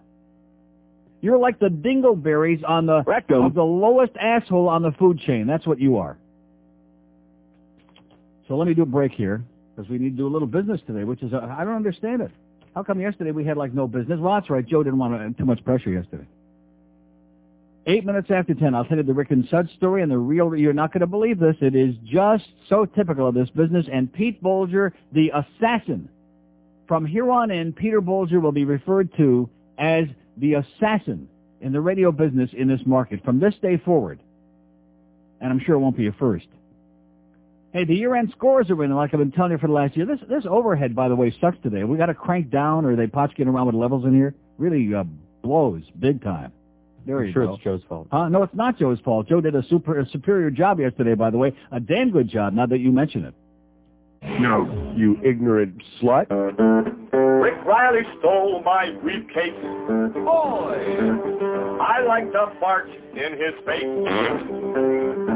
You're 1.20 1.38
like 1.38 1.58
the 1.58 1.68
dingleberries 1.68 2.62
on 2.68 2.86
the, 2.86 3.02
Rectum. 3.06 3.44
of 3.44 3.54
the 3.54 3.62
lowest 3.62 4.12
asshole 4.20 4.68
on 4.68 4.82
the 4.82 4.92
food 4.92 5.18
chain. 5.20 5.46
That's 5.46 5.66
what 5.66 5.80
you 5.80 5.96
are. 5.96 6.18
So 8.46 8.56
let 8.56 8.68
me 8.68 8.74
do 8.74 8.82
a 8.82 8.86
break 8.86 9.12
here 9.12 9.42
because 9.74 9.90
we 9.90 9.98
need 9.98 10.10
to 10.10 10.16
do 10.16 10.26
a 10.26 10.32
little 10.32 10.48
business 10.48 10.80
today, 10.86 11.04
which 11.04 11.22
is, 11.22 11.32
uh, 11.32 11.54
I 11.56 11.64
don't 11.64 11.74
understand 11.74 12.22
it. 12.22 12.30
How 12.74 12.82
come 12.82 13.00
yesterday 13.00 13.32
we 13.32 13.44
had 13.44 13.56
like 13.56 13.74
no 13.74 13.88
business? 13.88 14.20
Well, 14.20 14.34
that's 14.34 14.50
right. 14.50 14.64
Joe 14.66 14.82
didn't 14.82 14.98
want 14.98 15.14
uh, 15.14 15.38
too 15.38 15.44
much 15.44 15.64
pressure 15.64 15.90
yesterday. 15.90 16.26
Eight 17.88 18.04
minutes 18.04 18.30
after 18.30 18.52
ten, 18.52 18.74
I'll 18.74 18.84
tell 18.84 18.98
you 18.98 19.02
the 19.02 19.14
Rick 19.14 19.30
and 19.30 19.48
Sud 19.50 19.70
story 19.78 20.02
and 20.02 20.12
the 20.12 20.18
real, 20.18 20.54
you're 20.54 20.74
not 20.74 20.92
going 20.92 21.00
to 21.00 21.06
believe 21.06 21.38
this. 21.38 21.56
It 21.62 21.74
is 21.74 21.94
just 22.04 22.44
so 22.68 22.84
typical 22.84 23.26
of 23.26 23.34
this 23.34 23.48
business. 23.48 23.86
And 23.90 24.12
Pete 24.12 24.42
Bolger, 24.42 24.92
the 25.12 25.30
assassin. 25.30 26.10
From 26.86 27.06
here 27.06 27.30
on 27.30 27.50
in, 27.50 27.72
Peter 27.72 28.02
Bolger 28.02 28.42
will 28.42 28.52
be 28.52 28.66
referred 28.66 29.16
to 29.16 29.48
as 29.78 30.04
the 30.36 30.54
assassin 30.54 31.28
in 31.62 31.72
the 31.72 31.80
radio 31.80 32.12
business 32.12 32.50
in 32.52 32.68
this 32.68 32.80
market 32.84 33.24
from 33.24 33.40
this 33.40 33.54
day 33.62 33.78
forward. 33.78 34.20
And 35.40 35.50
I'm 35.50 35.58
sure 35.58 35.74
it 35.74 35.78
won't 35.78 35.96
be 35.96 36.08
a 36.08 36.12
first. 36.12 36.46
Hey, 37.72 37.84
the 37.84 37.94
year-end 37.94 38.34
scores 38.36 38.68
are 38.68 38.84
in, 38.84 38.94
like 38.94 39.14
I've 39.14 39.20
been 39.20 39.32
telling 39.32 39.52
you 39.52 39.58
for 39.58 39.66
the 39.66 39.72
last 39.72 39.96
year. 39.96 40.04
This 40.04 40.20
this 40.28 40.44
overhead, 40.46 40.94
by 40.94 41.08
the 41.08 41.16
way, 41.16 41.34
sucks 41.40 41.56
today. 41.62 41.84
We 41.84 41.96
got 41.96 42.06
to 42.06 42.14
crank 42.14 42.50
down, 42.50 42.84
or 42.84 42.96
they 42.96 43.06
potchkin 43.06 43.48
around 43.48 43.66
with 43.66 43.76
levels 43.76 44.04
in 44.04 44.14
here. 44.14 44.34
Really 44.58 44.94
uh, 44.94 45.04
blows 45.42 45.82
big 45.98 46.22
time. 46.22 46.52
There 47.08 47.20
I'm 47.24 47.32
sure 47.32 47.46
go. 47.46 47.54
it's 47.54 47.64
Joe's 47.64 47.80
fault. 47.88 48.06
Huh? 48.12 48.28
No, 48.28 48.42
it's 48.42 48.54
not 48.54 48.78
Joe's 48.78 49.00
fault. 49.00 49.28
Joe 49.28 49.40
did 49.40 49.54
a 49.54 49.62
super 49.68 49.98
a 49.98 50.06
superior 50.10 50.50
job 50.50 50.78
yesterday, 50.78 51.14
by 51.14 51.30
the 51.30 51.38
way. 51.38 51.54
A 51.72 51.80
damn 51.80 52.10
good 52.10 52.28
job. 52.28 52.52
Now 52.52 52.66
that 52.66 52.80
you 52.80 52.92
mention 52.92 53.24
it. 53.24 53.34
No. 54.40 54.92
You 54.94 55.16
ignorant 55.24 55.82
slut. 56.02 56.28
Rick 57.42 57.64
Riley 57.64 58.02
stole 58.18 58.62
my 58.62 58.90
briefcase. 59.00 59.54
Boy! 60.12 60.84
I 61.80 62.04
like 62.06 62.30
to 62.32 62.52
fart 62.60 62.90
in 62.90 63.32
his 63.32 63.54
face. 63.64 65.27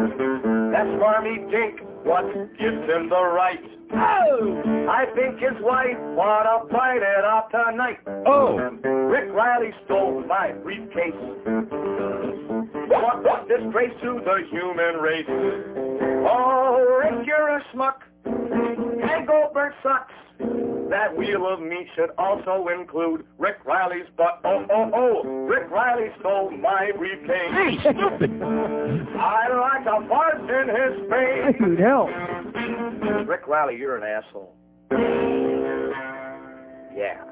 That 0.73 0.87
smarmy 0.87 1.50
dink, 1.50 1.81
what 2.02 2.25
gives 2.57 2.88
him 2.88 3.11
the 3.11 3.23
right? 3.35 3.61
Oh! 3.93 4.88
I 4.88 5.05
think 5.14 5.38
his 5.38 5.61
wife 5.61 5.99
ought 6.17 6.45
to 6.45 6.73
fight 6.73 7.02
it 7.02 7.25
out 7.26 7.50
tonight. 7.50 7.99
Oh! 8.26 8.57
Rick 8.57 9.35
Riley 9.35 9.75
stole 9.85 10.25
my 10.26 10.52
briefcase. 10.52 11.12
What 12.88 13.21
a 13.21 13.45
disgrace 13.47 13.93
to 14.00 14.21
the 14.25 14.47
human 14.50 14.97
race. 14.97 15.29
Oh, 16.26 17.00
Rick, 17.05 17.26
you're 17.26 17.49
a 17.50 17.62
schmuck. 17.75 18.00
Hank 18.25 19.26
Goldberg 19.29 19.73
sucks. 19.83 20.12
That 20.91 21.17
wheel 21.17 21.47
of 21.47 21.61
meat 21.61 21.87
should 21.95 22.11
also 22.19 22.69
include 22.69 23.25
Rick 23.38 23.64
Riley's 23.64 24.07
butt. 24.17 24.41
Oh, 24.45 24.67
oh, 24.71 24.91
oh. 24.95 25.23
Rick 25.47 25.71
Riley 25.71 26.11
stole 26.21 26.50
my 26.50 26.91
briefcase. 26.97 27.52
Hey, 27.52 27.79
stupid. 27.81 28.43
I 28.43 29.49
like 29.57 29.87
a 29.87 30.07
fart 30.09 30.41
in 30.41 30.69
his 30.69 31.11
face. 31.11 31.57
Dude, 31.59 31.79
hell. 31.79 32.09
Rick 33.25 33.47
Riley, 33.47 33.76
you're 33.79 33.97
an 33.97 34.02
asshole. 34.02 34.55
Yeah. 36.95 37.25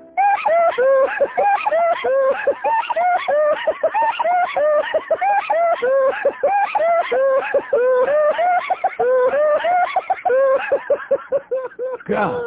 God. 12.09 12.43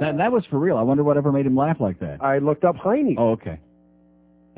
That, 0.00 0.16
that 0.18 0.32
was 0.32 0.44
for 0.50 0.58
real. 0.58 0.76
I 0.76 0.82
wonder 0.82 1.02
whatever 1.02 1.32
made 1.32 1.46
him 1.46 1.56
laugh 1.56 1.80
like 1.80 1.98
that. 2.00 2.22
I 2.22 2.38
looked 2.38 2.64
up 2.64 2.76
Heine. 2.76 3.16
Oh, 3.18 3.30
okay. 3.30 3.58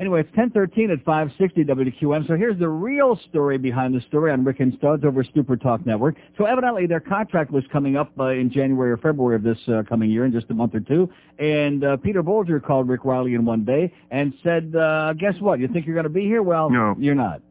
Anyway, 0.01 0.21
it's 0.21 0.35
1013 0.35 0.89
at 0.89 1.05
560 1.05 1.63
WQM. 1.63 2.27
So 2.27 2.35
here's 2.35 2.57
the 2.57 2.67
real 2.67 3.19
story 3.29 3.59
behind 3.59 3.93
the 3.93 4.01
story 4.01 4.31
on 4.31 4.43
Rick 4.43 4.59
and 4.59 4.75
Suds 4.81 5.05
over 5.05 5.23
Super 5.23 5.55
Talk 5.55 5.85
Network. 5.85 6.15
So 6.39 6.45
evidently 6.45 6.87
their 6.87 6.99
contract 6.99 7.51
was 7.51 7.63
coming 7.71 7.95
up 7.95 8.11
uh, 8.19 8.29
in 8.29 8.51
January 8.51 8.91
or 8.91 8.97
February 8.97 9.35
of 9.35 9.43
this 9.43 9.59
uh, 9.67 9.83
coming 9.87 10.09
year 10.09 10.25
in 10.25 10.31
just 10.31 10.49
a 10.49 10.55
month 10.55 10.73
or 10.73 10.79
two. 10.79 11.07
And 11.37 11.83
uh, 11.83 11.97
Peter 11.97 12.23
Bolger 12.23 12.59
called 12.59 12.89
Rick 12.89 13.05
Riley 13.05 13.35
in 13.35 13.45
one 13.45 13.63
day 13.63 13.93
and 14.09 14.33
said, 14.43 14.75
uh, 14.75 15.13
guess 15.13 15.35
what? 15.39 15.59
You 15.59 15.67
think 15.67 15.85
you're 15.85 15.93
going 15.93 16.05
to 16.05 16.09
be 16.09 16.23
here? 16.25 16.41
Well, 16.41 16.71
No. 16.71 16.95
you're 16.97 17.13
not. 17.13 17.43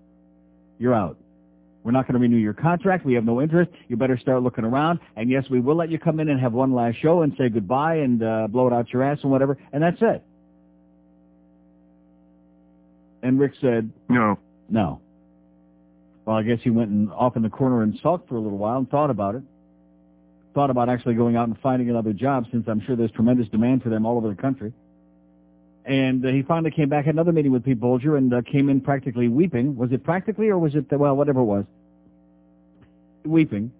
You're 0.80 0.95
out. 0.95 1.19
We're 1.85 1.92
not 1.92 2.09
going 2.09 2.14
to 2.14 2.21
renew 2.21 2.37
your 2.37 2.52
contract. 2.52 3.07
We 3.07 3.14
have 3.14 3.25
no 3.25 3.40
interest. 3.40 3.71
You 3.87 3.97
better 3.97 4.19
start 4.19 4.42
looking 4.42 4.64
around. 4.64 4.99
And 5.14 5.30
yes, 5.30 5.45
we 5.50 5.61
will 5.61 5.76
let 5.76 5.88
you 5.88 6.00
come 6.00 6.19
in 6.19 6.28
and 6.28 6.40
have 6.40 6.52
one 6.52 6.75
last 6.75 6.97
show 7.00 7.23
and 7.23 7.33
say 7.38 7.49
goodbye 7.49 7.99
and 7.99 8.21
uh, 8.25 8.49
blow 8.49 8.66
it 8.66 8.73
out 8.73 8.92
your 8.92 9.04
ass 9.04 9.21
and 9.23 9.30
whatever. 9.30 9.57
And 9.73 9.80
that's 9.85 9.99
it. 10.00 10.25
And 13.23 13.39
Rick 13.39 13.53
said, 13.61 13.91
No. 14.09 14.39
no. 14.69 15.00
Well, 16.25 16.37
I 16.37 16.43
guess 16.43 16.59
he 16.62 16.71
went 16.71 16.91
and 16.91 17.11
off 17.12 17.37
in 17.37 17.43
the 17.43 17.50
corner 17.50 17.83
and 17.83 17.99
sulked 18.03 18.29
for 18.29 18.37
a 18.37 18.41
little 18.41 18.59
while 18.59 18.79
and 18.79 18.89
thought 18.89 19.11
about 19.11 19.35
it. 19.35 19.43
Thought 20.55 20.71
about 20.71 20.89
actually 20.89 21.15
going 21.15 21.37
out 21.37 21.49
and 21.49 21.59
finding 21.59 21.91
another 21.91 22.12
job 22.12 22.47
since 22.50 22.67
I'm 22.69 22.81
sure 22.81 22.97
there's 22.97 23.11
tremendous 23.12 23.49
demand 23.49 23.83
for 23.83 23.89
them 23.89 24.05
all 24.05 24.17
over 24.17 24.29
the 24.29 24.41
country. 24.41 24.73
And 25.85 26.25
uh, 26.25 26.29
he 26.29 26.43
finally 26.43 26.71
came 26.71 26.89
back, 26.89 27.07
had 27.07 27.15
another 27.15 27.33
meeting 27.33 27.53
with 27.53 27.65
Pete 27.65 27.81
Bolger, 27.81 28.19
and 28.19 28.33
uh, 28.35 28.43
came 28.43 28.69
in 28.69 28.81
practically 28.81 29.29
weeping. 29.29 29.77
Was 29.77 29.93
it 29.93 30.05
practically 30.05 30.49
or 30.49 30.59
was 30.59 30.75
it, 30.75 30.91
well, 30.93 31.17
whatever 31.17 31.41
it 31.41 31.45
was? 31.45 31.65
Weeping. 33.25 33.73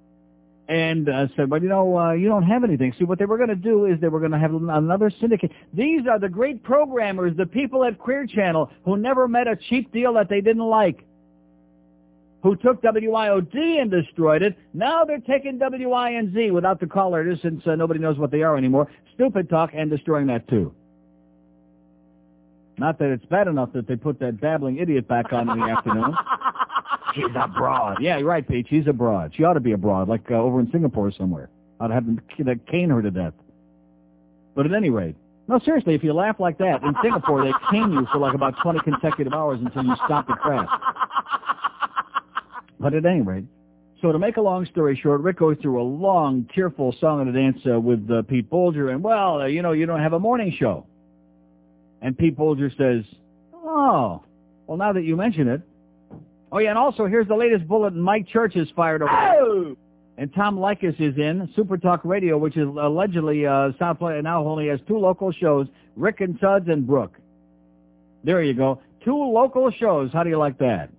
And 0.71 1.09
uh, 1.09 1.27
said, 1.37 1.51
well, 1.51 1.61
you 1.61 1.69
know, 1.69 1.99
uh, 1.99 2.13
you 2.13 2.29
don't 2.29 2.45
have 2.45 2.63
anything. 2.63 2.95
See, 2.97 3.05
what 3.05 3.19
they 3.19 3.25
were 3.25 3.39
going 3.39 3.49
to 3.49 3.57
do 3.57 3.87
is 3.87 4.01
they 4.01 4.07
were 4.07 4.21
going 4.21 4.31
to 4.31 4.39
have 4.39 4.55
another 4.55 5.11
syndicate. 5.21 5.51
These 5.75 6.03
are 6.09 6.21
the 6.21 6.29
great 6.29 6.63
programmers, 6.63 7.37
the 7.37 7.45
people 7.45 7.85
at 7.85 7.99
Queer 7.99 8.25
Channel 8.27 8.71
who 8.85 8.97
never 8.97 9.27
met 9.27 9.49
a 9.49 9.57
cheap 9.57 9.93
deal 9.93 10.13
that 10.15 10.29
they 10.29 10.41
didn't 10.41 10.63
like 10.63 11.05
who 12.43 12.57
took 12.57 12.83
WIOD 12.83 13.55
and 13.81 13.91
destroyed 13.91 14.43
it. 14.43 14.57
Now 14.73 15.05
they're 15.05 15.19
taking 15.19 15.59
WINZ 15.59 16.53
without 16.53 16.81
the 16.81 16.87
caller 16.87 17.37
since 17.43 17.67
uh, 17.67 17.75
nobody 17.75 18.01
knows 18.01 18.19
what 18.19 18.31
they 18.31 18.43
are 18.43 18.57
anymore. 18.57 18.91
Stupid 19.15 19.49
talk 19.51 19.71
and 19.75 19.91
destroying 19.91 20.27
that 20.29 20.49
too. 20.49 20.75
Not 22.79 22.99
that 22.99 23.11
it's 23.11 23.27
bad 23.27 23.47
enough 23.47 23.75
that 23.75 23.87
they 23.87 23.97
put 23.97 24.19
that 24.21 24.41
babbling 24.41 24.79
idiot 24.79 25.07
back 25.07 25.33
on 25.33 25.51
in 25.51 25.61
the 25.61 25.67
afternoon. 25.67 26.15
She's 27.15 27.25
a 27.35 27.49
broad. 27.49 27.99
Yeah, 28.01 28.19
you're 28.19 28.29
right, 28.29 28.47
Pete. 28.47 28.67
She's 28.69 28.87
abroad. 28.87 29.33
She 29.37 29.45
ought 29.45 29.55
to 29.55 29.61
be 29.61 29.73
abroad, 29.73 30.09
like 30.09 30.31
uh, 30.31 30.35
over 30.35 30.61
in 30.61 30.71
Singapore 30.71 31.11
somewhere. 31.13 31.51
I'd 31.81 31.91
have 31.91 32.07
them 32.07 32.21
cane 32.71 32.91
her 32.91 33.03
to 33.03 33.11
death. 33.11 33.33
But 34.55 34.67
at 34.67 34.75
any 34.75 34.91
rate, 34.91 35.17
no, 35.49 35.59
seriously, 35.59 35.95
if 35.95 36.05
you 36.05 36.13
laugh 36.13 36.39
like 36.39 36.59
that, 36.59 36.83
in 36.83 36.95
Singapore 37.03 37.45
they 37.45 37.53
cane 37.71 37.93
you 37.93 38.07
for 38.13 38.19
like 38.19 38.35
about 38.35 38.55
20 38.63 38.81
consecutive 38.81 39.33
hours 39.33 39.59
until 39.61 39.85
you 39.85 39.97
stop 40.05 40.27
the 40.29 40.35
crap. 40.35 40.69
But 42.79 42.95
at 42.95 43.05
any 43.05 43.21
rate, 43.21 43.45
so 44.01 44.13
to 44.13 44.19
make 44.19 44.37
a 44.37 44.41
long 44.41 44.65
story 44.67 44.99
short, 45.03 45.21
Rick 45.21 45.39
goes 45.39 45.57
through 45.61 45.81
a 45.81 45.85
long, 45.85 46.49
tearful 46.55 46.95
song 47.01 47.21
and 47.21 47.31
a 47.31 47.33
dance 47.33 47.61
uh, 47.71 47.79
with 47.79 48.09
uh, 48.11 48.23
Pete 48.23 48.49
Bolger, 48.49 48.93
and 48.93 49.03
well, 49.03 49.43
uh, 49.43 49.47
you 49.47 49.61
know, 49.61 49.73
you 49.73 49.87
don't 49.87 50.01
have 50.01 50.13
a 50.13 50.19
morning 50.21 50.55
show. 50.59 50.87
And 52.01 52.17
Pete 52.17 52.37
Bolger 52.39 52.75
says, 52.79 53.05
oh, 53.53 54.23
well, 54.67 54.79
now 54.79 54.93
that 54.93 55.03
you 55.03 55.17
mention 55.17 55.49
it. 55.49 55.61
Oh, 56.53 56.59
yeah, 56.59 56.71
and 56.71 56.79
also 56.79 57.07
here's 57.07 57.29
the 57.29 57.37
latest 57.37 57.67
bulletin. 57.69 58.01
Mike 58.01 58.27
Church 58.29 58.57
is 58.57 58.69
fired 58.75 59.03
over. 59.03 59.13
Oh! 59.13 59.77
And 60.19 60.33
Tom 60.35 60.59
Leykis 60.59 61.01
is 61.01 61.17
in 61.17 61.49
Super 61.57 61.79
Talk 61.79 62.05
Radio, 62.05 62.37
which 62.37 62.57
is 62.57 62.67
allegedly 62.67 63.47
uh, 63.47 63.71
South 63.79 63.99
Florida 63.99 64.21
now 64.21 64.45
only 64.45 64.69
has 64.69 64.79
two 64.87 64.99
local 64.99 65.33
shows, 65.33 65.67
Rick 65.97 66.21
and 66.21 66.39
Suds 66.41 66.69
and 66.69 66.87
Brooke. 66.87 67.17
There 68.23 68.43
you 68.43 68.53
go. 68.53 68.83
Two 69.05 69.17
local 69.17 69.71
shows. 69.71 70.11
How 70.13 70.23
do 70.23 70.29
you 70.29 70.37
like 70.37 70.59
that? 70.59 70.91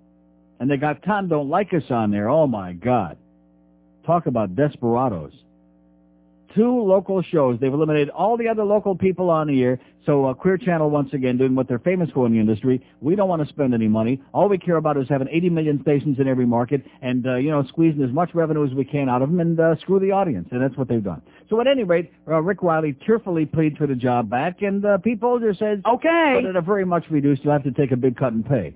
And 0.60 0.70
they 0.72 0.78
got 0.78 1.04
Tom 1.04 1.28
Don't 1.28 1.50
Like 1.50 1.74
Us 1.74 1.84
on 1.90 2.10
there. 2.10 2.30
Oh, 2.30 2.48
my 2.48 2.74
God. 2.74 3.18
Talk 4.06 4.26
about 4.26 4.56
desperados. 4.56 5.34
Two 6.56 6.82
local 6.82 7.22
shows. 7.22 7.60
They've 7.62 7.74
eliminated 7.74 8.10
all 8.10 8.36
the 8.36 8.50
other 8.50 8.64
local 8.66 8.94
people 8.96 9.30
on 9.30 9.48
the 9.48 9.64
air. 9.64 9.80
So 10.06 10.26
uh, 10.26 10.34
Queer 10.34 10.58
Channel, 10.58 10.90
once 10.90 11.14
again, 11.14 11.38
doing 11.38 11.56
what 11.56 11.68
they're 11.70 11.80
famous 11.80 12.10
for 12.14 12.26
in 12.26 12.34
the 12.34 12.40
industry. 12.40 12.86
We 13.00 13.16
don't 13.16 13.30
want 13.30 13.42
to 13.42 13.48
spend 13.48 13.74
any 13.74 13.88
money. 13.88 14.22
All 14.34 14.50
we 14.50 14.58
care 14.58 14.76
about 14.76 14.98
is 14.98 15.08
having 15.08 15.30
80 15.32 15.50
million 15.50 15.82
stations 15.82 16.20
in 16.20 16.28
every 16.28 16.46
market 16.46 16.84
and, 17.02 17.26
uh, 17.26 17.36
you 17.36 17.52
know, 17.52 17.64
squeezing 17.68 18.04
as 18.04 18.12
much 18.12 18.32
revenue 18.34 18.66
as 18.66 18.74
we 18.74 18.84
can 18.84 19.08
out 19.08 19.22
of 19.22 19.30
them 19.30 19.40
and 19.40 19.60
uh, 19.60 19.76
screw 19.80 20.00
the 20.00 20.12
audience. 20.12 20.50
And 20.52 20.62
that's 20.62 20.76
what 20.76 20.90
they've 20.90 21.04
done. 21.04 21.22
So 21.50 21.62
at 21.62 21.68
any 21.68 21.84
rate, 21.84 22.12
uh, 22.28 22.42
Rick 22.42 22.64
Riley 22.64 22.98
tearfully 23.06 23.46
pleads 23.46 23.78
for 23.78 23.88
the 23.88 23.96
job 23.96 24.30
back, 24.30 24.62
and 24.62 24.84
uh, 24.84 24.98
Pete 24.98 25.20
Bolger 25.22 25.58
says, 25.58 25.80
Okay. 25.86 26.40
but 26.42 26.50
at 26.50 26.56
a 26.56 26.62
very 26.62 26.86
much 26.86 27.06
reduced, 27.10 27.44
you'll 27.44 27.54
have 27.54 27.64
to 27.64 27.72
take 27.72 27.92
a 27.92 27.98
big 27.98 28.18
cut 28.18 28.34
in 28.34 28.44
pay. 28.44 28.76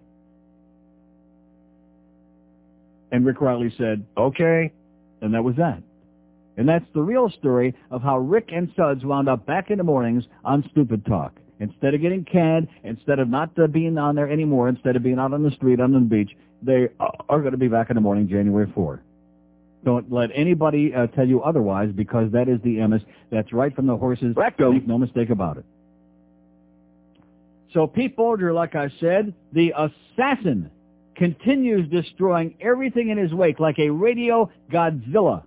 And 3.12 3.26
Rick 3.26 3.42
Riley 3.42 3.74
said, 3.78 4.06
Okay. 4.18 4.72
and 5.22 5.34
that 5.34 5.44
was 5.44 5.56
that. 5.58 5.82
And 6.58 6.68
that's 6.68 6.86
the 6.94 7.02
real 7.02 7.30
story 7.30 7.76
of 7.92 8.02
how 8.02 8.18
Rick 8.18 8.50
and 8.54 8.72
Suds 8.76 9.04
wound 9.04 9.28
up 9.28 9.46
back 9.46 9.72
in 9.72 9.78
the 9.78 9.84
mornings 9.84 10.24
on 10.44 10.68
Stupid 10.72 11.06
Talk. 11.06 11.34
Instead 11.60 11.94
of 11.94 12.02
getting 12.02 12.26
canned, 12.26 12.68
instead 12.84 13.20
of 13.20 13.30
not 13.30 13.58
uh, 13.58 13.68
being 13.68 13.98
on 13.98 14.16
there 14.16 14.30
anymore, 14.30 14.68
instead 14.68 14.96
of 14.96 15.04
being 15.04 15.20
out 15.20 15.34
on 15.34 15.44
the 15.44 15.52
street, 15.52 15.80
on 15.80 15.94
the 15.94 16.00
beach, 16.00 16.32
they 16.62 16.90
uh, 17.00 17.08
are 17.30 17.40
going 17.40 17.52
to 17.52 17.58
be 17.58 17.68
back 17.68 17.90
in 17.90 17.96
the 17.96 18.02
morning 18.02 18.28
January 18.28 18.70
4. 18.74 19.02
Don't 19.86 20.12
let 20.12 20.32
anybody 20.34 20.94
uh, 20.94 21.08
tell 21.08 21.28
you 21.28 21.44
otherwise 21.44 21.92
because 21.96 22.32
that 22.32 22.50
is 22.50 22.60
the 22.64 22.86
MS. 22.86 23.02
That's 23.32 23.54
right 23.54 23.74
from 23.74 23.86
the 23.86 23.96
horses. 23.96 24.36
Rectum. 24.36 24.74
Make 24.74 24.88
no 24.88 24.98
mistake 24.98 25.30
about 25.30 25.58
it. 25.58 25.66
So 27.74 27.88
Pete 27.88 28.18
Bolger, 28.18 28.54
like 28.54 28.74
I 28.76 28.90
said, 29.00 29.34
the 29.54 29.74
assassin, 29.78 30.72
continues 31.16 31.90
destroying 31.90 32.56
everything 32.60 33.10
in 33.10 33.18
his 33.18 33.34
wake 33.34 33.60
like 33.60 33.78
a 33.80 33.90
radio 33.90 34.50
Godzilla. 34.72 35.44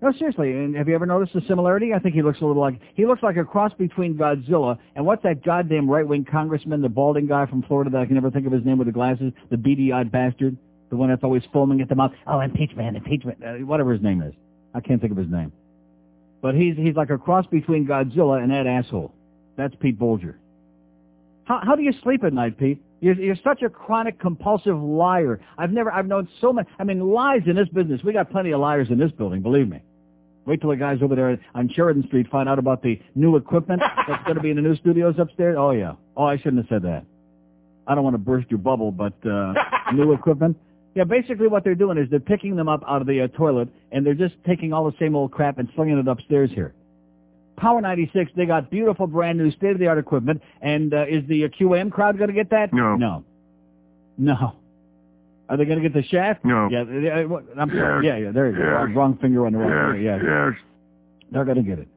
No, 0.00 0.12
seriously, 0.12 0.52
and 0.52 0.76
have 0.76 0.86
you 0.88 0.94
ever 0.94 1.06
noticed 1.06 1.34
the 1.34 1.40
similarity? 1.48 1.92
I 1.92 1.98
think 1.98 2.14
he 2.14 2.22
looks 2.22 2.40
a 2.40 2.44
little 2.44 2.62
like, 2.62 2.80
he 2.94 3.04
looks 3.04 3.20
like 3.20 3.36
a 3.36 3.44
cross 3.44 3.72
between 3.76 4.16
Godzilla 4.16 4.78
and 4.94 5.04
what's 5.04 5.24
that 5.24 5.44
goddamn 5.44 5.90
right-wing 5.90 6.24
congressman, 6.30 6.82
the 6.82 6.88
balding 6.88 7.26
guy 7.26 7.46
from 7.46 7.64
Florida 7.64 7.90
that 7.90 7.98
I 7.98 8.06
can 8.06 8.14
never 8.14 8.30
think 8.30 8.46
of 8.46 8.52
his 8.52 8.64
name 8.64 8.78
with 8.78 8.86
the 8.86 8.92
glasses, 8.92 9.32
the 9.50 9.56
beady-eyed 9.56 10.12
bastard, 10.12 10.56
the 10.90 10.96
one 10.96 11.08
that's 11.08 11.24
always 11.24 11.42
foaming 11.52 11.80
at 11.80 11.88
the 11.88 11.96
mouth. 11.96 12.12
Oh, 12.28 12.38
impeachment, 12.38 12.96
impeachment, 12.96 13.42
uh, 13.44 13.54
whatever 13.66 13.92
his 13.92 14.00
name 14.00 14.22
is. 14.22 14.34
I 14.72 14.80
can't 14.80 15.00
think 15.00 15.10
of 15.10 15.18
his 15.18 15.28
name. 15.28 15.52
But 16.40 16.54
he's, 16.54 16.76
he's 16.76 16.94
like 16.94 17.10
a 17.10 17.18
cross 17.18 17.46
between 17.46 17.84
Godzilla 17.84 18.40
and 18.40 18.52
that 18.52 18.68
asshole. 18.68 19.12
That's 19.56 19.74
Pete 19.80 19.98
Bolger. 19.98 20.36
How, 21.42 21.60
how 21.64 21.74
do 21.74 21.82
you 21.82 21.92
sleep 22.04 22.22
at 22.22 22.32
night, 22.32 22.56
Pete? 22.56 22.80
You're, 23.00 23.14
you're 23.14 23.36
such 23.42 23.62
a 23.62 23.68
chronic, 23.68 24.20
compulsive 24.20 24.80
liar. 24.80 25.40
I've 25.56 25.72
never, 25.72 25.92
I've 25.92 26.06
known 26.06 26.28
so 26.40 26.52
many, 26.52 26.68
I 26.78 26.84
mean, 26.84 27.00
lies 27.00 27.42
in 27.46 27.56
this 27.56 27.68
business. 27.68 28.00
We 28.04 28.12
got 28.12 28.30
plenty 28.30 28.52
of 28.52 28.60
liars 28.60 28.88
in 28.90 28.98
this 28.98 29.10
building, 29.10 29.42
believe 29.42 29.68
me. 29.68 29.82
Wait 30.48 30.62
till 30.62 30.70
the 30.70 30.76
guys 30.76 30.96
over 31.02 31.14
there 31.14 31.38
on 31.54 31.68
Sheridan 31.68 32.06
Street 32.06 32.26
find 32.30 32.48
out 32.48 32.58
about 32.58 32.82
the 32.82 32.98
new 33.14 33.36
equipment 33.36 33.82
that's 34.08 34.24
going 34.24 34.36
to 34.36 34.40
be 34.40 34.48
in 34.48 34.56
the 34.56 34.62
new 34.62 34.74
studios 34.76 35.16
upstairs. 35.18 35.56
Oh, 35.58 35.72
yeah. 35.72 35.92
Oh, 36.16 36.24
I 36.24 36.38
shouldn't 36.38 36.56
have 36.56 36.68
said 36.70 36.82
that. 36.88 37.04
I 37.86 37.94
don't 37.94 38.02
want 38.02 38.14
to 38.14 38.18
burst 38.18 38.50
your 38.50 38.56
bubble, 38.56 38.90
but 38.90 39.12
uh, 39.26 39.52
new 39.92 40.12
equipment. 40.12 40.56
Yeah, 40.94 41.04
basically 41.04 41.48
what 41.48 41.64
they're 41.64 41.74
doing 41.74 41.98
is 41.98 42.08
they're 42.08 42.18
picking 42.18 42.56
them 42.56 42.66
up 42.66 42.82
out 42.88 43.02
of 43.02 43.06
the 43.06 43.20
uh, 43.24 43.28
toilet, 43.28 43.68
and 43.92 44.06
they're 44.06 44.14
just 44.14 44.36
taking 44.46 44.72
all 44.72 44.90
the 44.90 44.96
same 44.98 45.14
old 45.14 45.32
crap 45.32 45.58
and 45.58 45.68
slinging 45.74 45.98
it 45.98 46.08
upstairs 46.08 46.50
here. 46.54 46.72
Power 47.58 47.82
96, 47.82 48.32
they 48.34 48.46
got 48.46 48.70
beautiful, 48.70 49.06
brand 49.06 49.36
new, 49.36 49.50
state-of-the-art 49.50 49.98
equipment, 49.98 50.40
and 50.62 50.94
uh, 50.94 51.04
is 51.06 51.28
the 51.28 51.44
uh, 51.44 51.48
QM 51.48 51.92
crowd 51.92 52.16
going 52.16 52.28
to 52.28 52.34
get 52.34 52.48
that? 52.50 52.72
No. 52.72 52.96
No. 52.96 53.22
No. 54.16 54.56
Are 55.48 55.56
they 55.56 55.64
going 55.64 55.82
to 55.82 55.88
get 55.88 55.94
the 55.94 56.06
shaft? 56.08 56.44
No. 56.44 56.68
Yeah, 56.70 56.80
I'm 57.58 57.70
sorry. 57.70 58.06
Yes. 58.06 58.18
Yeah, 58.18 58.26
yeah, 58.26 58.32
there 58.32 58.50
you 58.50 58.56
go. 58.56 58.84
Yes. 58.86 58.96
Wrong 58.96 59.16
finger 59.20 59.46
on 59.46 59.52
the 59.52 59.58
wrong 59.58 59.94
finger. 59.94 59.98
Yeah. 59.98 60.50
Yes. 60.50 60.60
They're 61.32 61.44
going 61.44 61.56
to 61.56 61.62
get 61.62 61.78
it. 61.78 61.88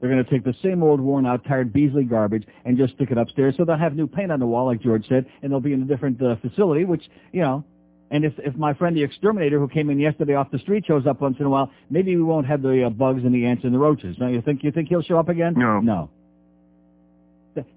They're 0.00 0.10
going 0.10 0.24
to 0.24 0.30
take 0.30 0.44
the 0.44 0.54
same 0.62 0.82
old 0.82 1.00
worn-out, 1.00 1.44
tired 1.44 1.72
Beasley 1.72 2.04
garbage 2.04 2.44
and 2.64 2.76
just 2.76 2.94
stick 2.94 3.10
it 3.12 3.18
upstairs. 3.18 3.54
So 3.56 3.64
they'll 3.64 3.76
have 3.76 3.94
new 3.94 4.06
paint 4.08 4.32
on 4.32 4.40
the 4.40 4.46
wall, 4.46 4.66
like 4.66 4.80
George 4.82 5.06
said, 5.08 5.26
and 5.42 5.52
they'll 5.52 5.60
be 5.60 5.72
in 5.72 5.82
a 5.82 5.84
different 5.84 6.20
uh, 6.22 6.36
facility, 6.42 6.84
which, 6.84 7.04
you 7.32 7.40
know, 7.40 7.64
And 8.10 8.24
if, 8.24 8.32
if 8.38 8.54
my 8.56 8.74
friend 8.74 8.96
the 8.96 9.02
exterminator 9.02 9.58
who 9.58 9.68
came 9.68 9.90
in 9.90 9.98
yesterday 9.98 10.34
off 10.34 10.50
the 10.50 10.58
street 10.58 10.84
shows 10.86 11.06
up 11.06 11.20
once 11.20 11.36
in 11.40 11.46
a 11.46 11.48
while, 11.48 11.70
maybe 11.88 12.14
we 12.16 12.22
won't 12.22 12.46
have 12.46 12.62
the 12.62 12.84
uh, 12.86 12.90
bugs 12.90 13.22
and 13.24 13.32
the 13.34 13.46
ants 13.46 13.64
and 13.64 13.72
the 13.72 13.78
roaches. 13.78 14.16
Now, 14.18 14.28
you 14.28 14.42
think 14.42 14.62
you 14.64 14.70
think 14.72 14.88
he'll 14.88 15.02
show 15.02 15.18
up 15.18 15.28
again? 15.28 15.54
No. 15.56 15.80
No. 15.80 16.10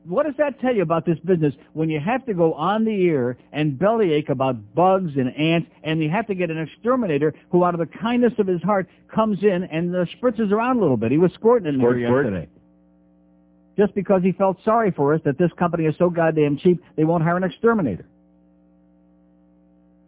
What 0.06 0.26
does 0.26 0.36
that 0.38 0.60
tell 0.62 0.74
you 0.74 0.82
about 0.82 1.06
this 1.06 1.20
business 1.20 1.54
when 1.74 1.90
you 1.90 2.00
have 2.00 2.26
to 2.28 2.34
go 2.34 2.54
on 2.54 2.86
the 2.86 3.08
air 3.08 3.38
and 3.52 3.78
bellyache 3.78 4.30
about 4.30 4.74
bugs 4.74 5.12
and 5.16 5.36
ants 5.36 5.70
and 5.84 6.02
you 6.02 6.10
have 6.10 6.28
to 6.28 6.36
get 6.36 6.50
an 6.50 6.58
exterminator 6.58 7.34
who 7.52 7.64
out 7.64 7.74
of 7.74 7.80
the 7.80 7.98
kindness 7.98 8.34
of 8.38 8.48
his 8.48 8.62
heart 8.62 8.88
comes 9.14 9.44
in 9.44 9.64
and 9.64 9.94
uh, 9.96 10.06
spritzes 10.18 10.52
around 10.52 10.78
a 10.78 10.82
little 10.82 10.98
bit. 10.98 11.12
He 11.12 11.18
was 11.18 11.32
squirting 11.34 11.74
in 11.74 11.80
Squirt, 11.80 12.00
yesterday. 12.00 12.48
Just 13.78 13.94
because 13.94 14.24
he 14.24 14.32
felt 14.32 14.58
sorry 14.64 14.92
for 14.92 15.14
us 15.14 15.22
that 15.26 15.38
this 15.38 15.52
company 15.60 15.86
is 15.86 15.96
so 15.98 16.10
goddamn 16.10 16.58
cheap, 16.58 16.82
they 16.96 17.04
won't 17.04 17.24
hire 17.24 17.36
an 17.36 17.44
exterminator. 17.44 18.06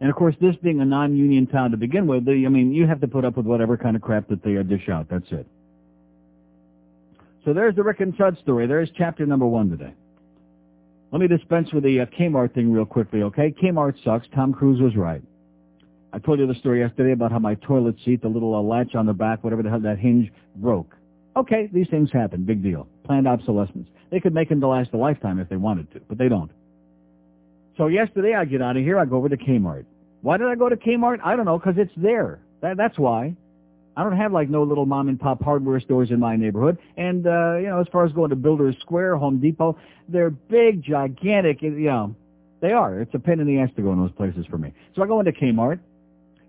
And 0.00 0.08
of 0.08 0.16
course, 0.16 0.36
this 0.40 0.54
being 0.62 0.80
a 0.80 0.84
non-union 0.84 1.48
town 1.48 1.72
to 1.72 1.76
begin 1.76 2.06
with, 2.06 2.26
I 2.28 2.32
mean, 2.48 2.72
you 2.72 2.86
have 2.86 3.00
to 3.00 3.08
put 3.08 3.24
up 3.24 3.36
with 3.36 3.46
whatever 3.46 3.76
kind 3.76 3.96
of 3.96 4.02
crap 4.02 4.28
that 4.28 4.42
they 4.42 4.54
dish 4.62 4.88
out. 4.88 5.08
That's 5.10 5.26
it. 5.30 5.46
So 7.44 7.52
there's 7.52 7.74
the 7.76 7.82
Rick 7.82 8.00
and 8.00 8.14
Chud 8.14 8.40
story. 8.40 8.66
There's 8.66 8.90
chapter 8.96 9.24
number 9.26 9.46
one 9.46 9.70
today. 9.70 9.94
Let 11.10 11.20
me 11.20 11.28
dispense 11.28 11.72
with 11.72 11.84
the 11.84 12.00
uh, 12.00 12.06
Kmart 12.06 12.52
thing 12.54 12.70
real 12.70 12.84
quickly, 12.84 13.22
okay? 13.22 13.54
Kmart 13.62 13.94
sucks. 14.04 14.26
Tom 14.34 14.52
Cruise 14.52 14.80
was 14.80 14.94
right. 14.96 15.22
I 16.12 16.18
told 16.18 16.38
you 16.38 16.46
the 16.46 16.54
story 16.54 16.80
yesterday 16.80 17.12
about 17.12 17.32
how 17.32 17.38
my 17.38 17.54
toilet 17.54 17.96
seat, 18.04 18.22
the 18.22 18.28
little 18.28 18.54
uh, 18.54 18.60
latch 18.60 18.94
on 18.94 19.06
the 19.06 19.12
back, 19.12 19.42
whatever 19.44 19.62
the 19.62 19.70
hell, 19.70 19.80
that 19.80 19.98
hinge 19.98 20.30
broke. 20.56 20.94
Okay, 21.36 21.68
these 21.72 21.88
things 21.88 22.10
happen. 22.12 22.44
Big 22.44 22.62
deal. 22.62 22.88
Planned 23.04 23.28
obsolescence. 23.28 23.88
They 24.10 24.20
could 24.20 24.34
make 24.34 24.48
them 24.48 24.60
to 24.60 24.66
last 24.68 24.90
a 24.92 24.96
lifetime 24.96 25.38
if 25.38 25.48
they 25.48 25.56
wanted 25.56 25.90
to, 25.92 26.00
but 26.08 26.18
they 26.18 26.28
don't. 26.28 26.50
So 27.76 27.86
yesterday 27.86 28.34
I 28.34 28.44
get 28.44 28.60
out 28.60 28.76
of 28.76 28.82
here, 28.82 28.98
I 28.98 29.04
go 29.04 29.16
over 29.16 29.28
to 29.28 29.36
Kmart. 29.36 29.84
Why 30.22 30.36
did 30.36 30.48
I 30.48 30.56
go 30.56 30.68
to 30.68 30.76
Kmart? 30.76 31.18
I 31.24 31.36
don't 31.36 31.44
know, 31.44 31.58
because 31.58 31.74
it's 31.76 31.92
there. 31.96 32.40
That, 32.60 32.76
that's 32.76 32.98
why. 32.98 33.36
I 33.98 34.04
don't 34.04 34.16
have 34.16 34.32
like 34.32 34.48
no 34.48 34.62
little 34.62 34.86
mom 34.86 35.08
and 35.08 35.18
pop 35.18 35.42
hardware 35.42 35.80
stores 35.80 36.12
in 36.12 36.20
my 36.20 36.36
neighborhood. 36.36 36.78
And, 36.96 37.26
uh, 37.26 37.56
you 37.56 37.66
know, 37.66 37.80
as 37.80 37.88
far 37.90 38.06
as 38.06 38.12
going 38.12 38.30
to 38.30 38.36
Builders 38.36 38.76
Square, 38.78 39.16
Home 39.16 39.40
Depot, 39.40 39.76
they're 40.08 40.30
big, 40.30 40.84
gigantic, 40.84 41.62
you 41.62 41.70
know, 41.70 42.14
they 42.60 42.70
are. 42.70 43.00
It's 43.00 43.12
a 43.14 43.18
pain 43.18 43.40
in 43.40 43.46
the 43.48 43.58
ass 43.58 43.70
to 43.74 43.82
go 43.82 43.92
in 43.92 43.98
those 43.98 44.12
places 44.12 44.46
for 44.48 44.56
me. 44.56 44.72
So 44.94 45.02
I 45.02 45.08
go 45.08 45.18
into 45.18 45.32
Kmart 45.32 45.80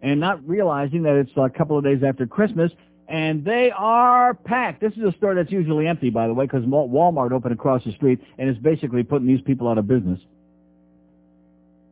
and 0.04 0.20
not 0.20 0.48
realizing 0.48 1.02
that 1.04 1.16
it's 1.16 1.32
a 1.38 1.50
couple 1.50 1.76
of 1.76 1.84
days 1.84 2.04
after 2.08 2.28
Christmas 2.28 2.72
and 3.08 3.44
they 3.44 3.72
are 3.76 4.36
packed. 4.36 4.80
This 4.80 4.94
is 4.94 5.04
a 5.04 5.12
store 5.18 5.34
that's 5.34 5.52
usually 5.52 5.88
empty, 5.88 6.12
by 6.12 6.28
the 6.28 6.36
way, 6.36 6.46
because 6.46 6.64
Walmart 6.66 7.32
opened 7.32 7.56
across 7.56 7.84
the 7.84 7.94
street 7.94 8.20
and 8.38 8.48
is 8.48 8.58
basically 8.60 9.02
putting 9.02 9.28
these 9.28 9.42
people 9.42 9.68
out 9.68 9.80
of 9.80 9.88
business 9.88 10.20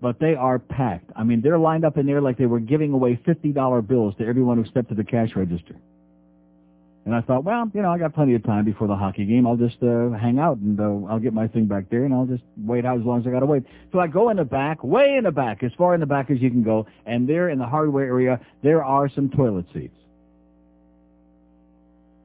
but 0.02 0.20
they 0.20 0.36
are 0.36 0.60
packed. 0.60 1.10
I 1.16 1.24
mean, 1.24 1.42
they're 1.42 1.58
lined 1.58 1.86
up 1.86 1.98
in 1.98 2.06
there 2.06 2.22
like 2.22 2.38
they 2.38 2.46
were 2.46 2.60
giving 2.60 2.94
away 2.94 3.20
$50 3.28 3.88
bills 3.88 4.16
to 4.18 4.26
everyone 4.26 4.58
who 4.58 4.70
stepped 4.70 4.90
to 4.90 4.96
the 4.96 5.04
cash 5.04 5.36
register. 5.36 5.76
And 7.06 7.16
I 7.16 7.22
thought, 7.22 7.46
well, 7.46 7.72
you 7.74 7.82
know, 7.82 7.90
I 7.90 7.98
got 7.98 8.14
plenty 8.14 8.36
of 8.36 8.44
time 8.44 8.66
before 8.66 8.88
the 8.88 8.96
hockey 8.96 9.24
game. 9.24 9.48
I'll 9.48 9.56
just 9.56 9.82
uh, 9.82 10.10
hang 10.10 10.40
out 10.40 10.58
and 10.58 10.78
uh, 10.78 11.08
I'll 11.10 11.20
get 11.20 11.32
my 11.32 11.48
thing 11.48 11.66
back 11.66 11.90
there 11.90 12.04
and 12.04 12.14
I'll 12.14 12.26
just 12.26 12.44
wait 12.58 12.86
out 12.86 13.00
as 13.00 13.06
long 13.06 13.22
as 13.22 13.28
I 13.28 13.30
got 13.32 13.40
to 13.40 13.46
wait. 13.46 13.64
So 13.94 14.00
I 14.00 14.08
go 14.08 14.30
in 14.30 14.36
the 14.36 14.44
back, 14.44 14.84
way 14.84 15.16
in 15.18 15.24
the 15.24 15.32
back, 15.32 15.64
as 15.64 15.72
far 15.78 15.94
in 15.94 16.02
the 16.02 16.06
back 16.06 16.30
as 16.30 16.42
you 16.42 16.50
can 16.50 16.64
go, 16.64 16.86
and 17.06 17.28
there 17.28 17.48
in 17.48 17.60
the 17.60 17.66
hardware 17.66 18.06
area, 18.06 18.42
there 18.62 18.84
are 18.84 19.08
some 19.08 19.30
toilet 19.30 19.66
seats. 19.74 19.96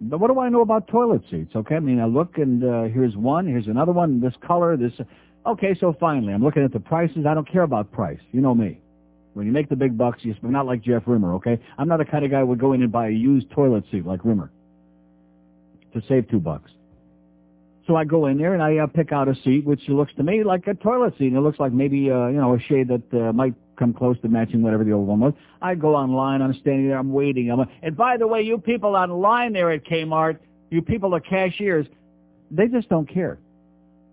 But 0.00 0.18
what 0.18 0.32
do 0.32 0.40
I 0.40 0.48
know 0.48 0.62
about 0.62 0.88
toilet 0.88 1.22
seats? 1.30 1.54
Okay, 1.54 1.76
I 1.76 1.80
mean, 1.80 2.00
I 2.00 2.06
look 2.06 2.38
and 2.38 2.64
uh, 2.64 2.82
here's 2.92 3.16
one, 3.16 3.46
here's 3.46 3.68
another 3.68 3.92
one, 3.92 4.20
this 4.20 4.34
color, 4.44 4.76
this. 4.76 4.94
Okay, 5.44 5.76
so 5.80 5.94
finally, 5.98 6.32
I'm 6.32 6.42
looking 6.42 6.62
at 6.62 6.72
the 6.72 6.80
prices. 6.80 7.26
I 7.28 7.34
don't 7.34 7.50
care 7.50 7.62
about 7.62 7.90
price. 7.90 8.20
You 8.30 8.40
know 8.40 8.54
me. 8.54 8.80
When 9.34 9.46
you 9.46 9.52
make 9.52 9.68
the 9.68 9.76
big 9.76 9.96
bucks, 9.96 10.20
you 10.22 10.34
spend, 10.34 10.52
not 10.52 10.66
like 10.66 10.82
Jeff 10.82 11.02
Rimmer, 11.06 11.34
okay? 11.34 11.58
I'm 11.78 11.88
not 11.88 11.98
the 11.98 12.04
kind 12.04 12.24
of 12.24 12.30
guy 12.30 12.40
who 12.40 12.46
would 12.46 12.60
go 12.60 12.74
in 12.74 12.82
and 12.82 12.92
buy 12.92 13.08
a 13.08 13.10
used 13.10 13.50
toilet 13.50 13.84
seat 13.90 14.04
like 14.06 14.24
Rimmer 14.24 14.50
to 15.94 16.02
save 16.08 16.28
two 16.30 16.38
bucks. 16.38 16.70
So 17.86 17.96
I 17.96 18.04
go 18.04 18.26
in 18.26 18.38
there 18.38 18.54
and 18.54 18.62
I 18.62 18.78
uh, 18.78 18.86
pick 18.86 19.10
out 19.10 19.28
a 19.28 19.34
seat 19.42 19.64
which 19.64 19.80
looks 19.88 20.14
to 20.14 20.22
me 20.22 20.44
like 20.44 20.66
a 20.68 20.74
toilet 20.74 21.14
seat. 21.18 21.28
And 21.28 21.36
it 21.36 21.40
looks 21.40 21.58
like 21.58 21.72
maybe, 21.72 22.10
uh, 22.10 22.28
you 22.28 22.36
know, 22.36 22.54
a 22.54 22.60
shade 22.60 22.88
that 22.88 23.02
uh, 23.12 23.32
might 23.32 23.54
come 23.76 23.92
close 23.92 24.20
to 24.20 24.28
matching 24.28 24.62
whatever 24.62 24.84
the 24.84 24.92
old 24.92 25.08
one 25.08 25.20
was. 25.20 25.34
I 25.60 25.74
go 25.74 25.96
online. 25.96 26.42
I'm 26.42 26.54
standing 26.54 26.88
there. 26.88 26.98
I'm 26.98 27.12
waiting. 27.12 27.50
I'm, 27.50 27.66
and 27.82 27.96
by 27.96 28.18
the 28.18 28.26
way, 28.26 28.42
you 28.42 28.58
people 28.58 28.94
online 28.94 29.52
there 29.52 29.72
at 29.72 29.84
Kmart, 29.84 30.38
you 30.70 30.82
people, 30.82 31.10
the 31.10 31.20
cashiers, 31.20 31.86
they 32.50 32.68
just 32.68 32.88
don't 32.88 33.08
care. 33.08 33.38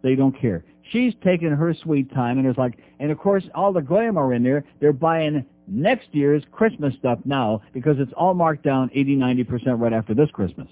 They 0.01 0.15
don't 0.15 0.31
care. 0.39 0.63
She's 0.91 1.13
taking 1.23 1.51
her 1.51 1.73
sweet 1.73 2.11
time, 2.13 2.39
and 2.39 2.47
it's 2.47 2.57
like, 2.57 2.79
and 2.99 3.11
of 3.11 3.19
course, 3.19 3.43
all 3.53 3.71
the 3.71 3.81
glamour 3.81 4.33
in 4.33 4.43
there, 4.43 4.63
they're 4.79 4.93
buying 4.93 5.45
next 5.67 6.07
year's 6.11 6.43
Christmas 6.51 6.95
stuff 6.95 7.19
now 7.25 7.61
because 7.73 7.97
it's 7.99 8.11
all 8.13 8.33
marked 8.33 8.63
down 8.63 8.89
80, 8.93 9.17
90% 9.17 9.79
right 9.79 9.93
after 9.93 10.13
this 10.13 10.29
Christmas. 10.31 10.67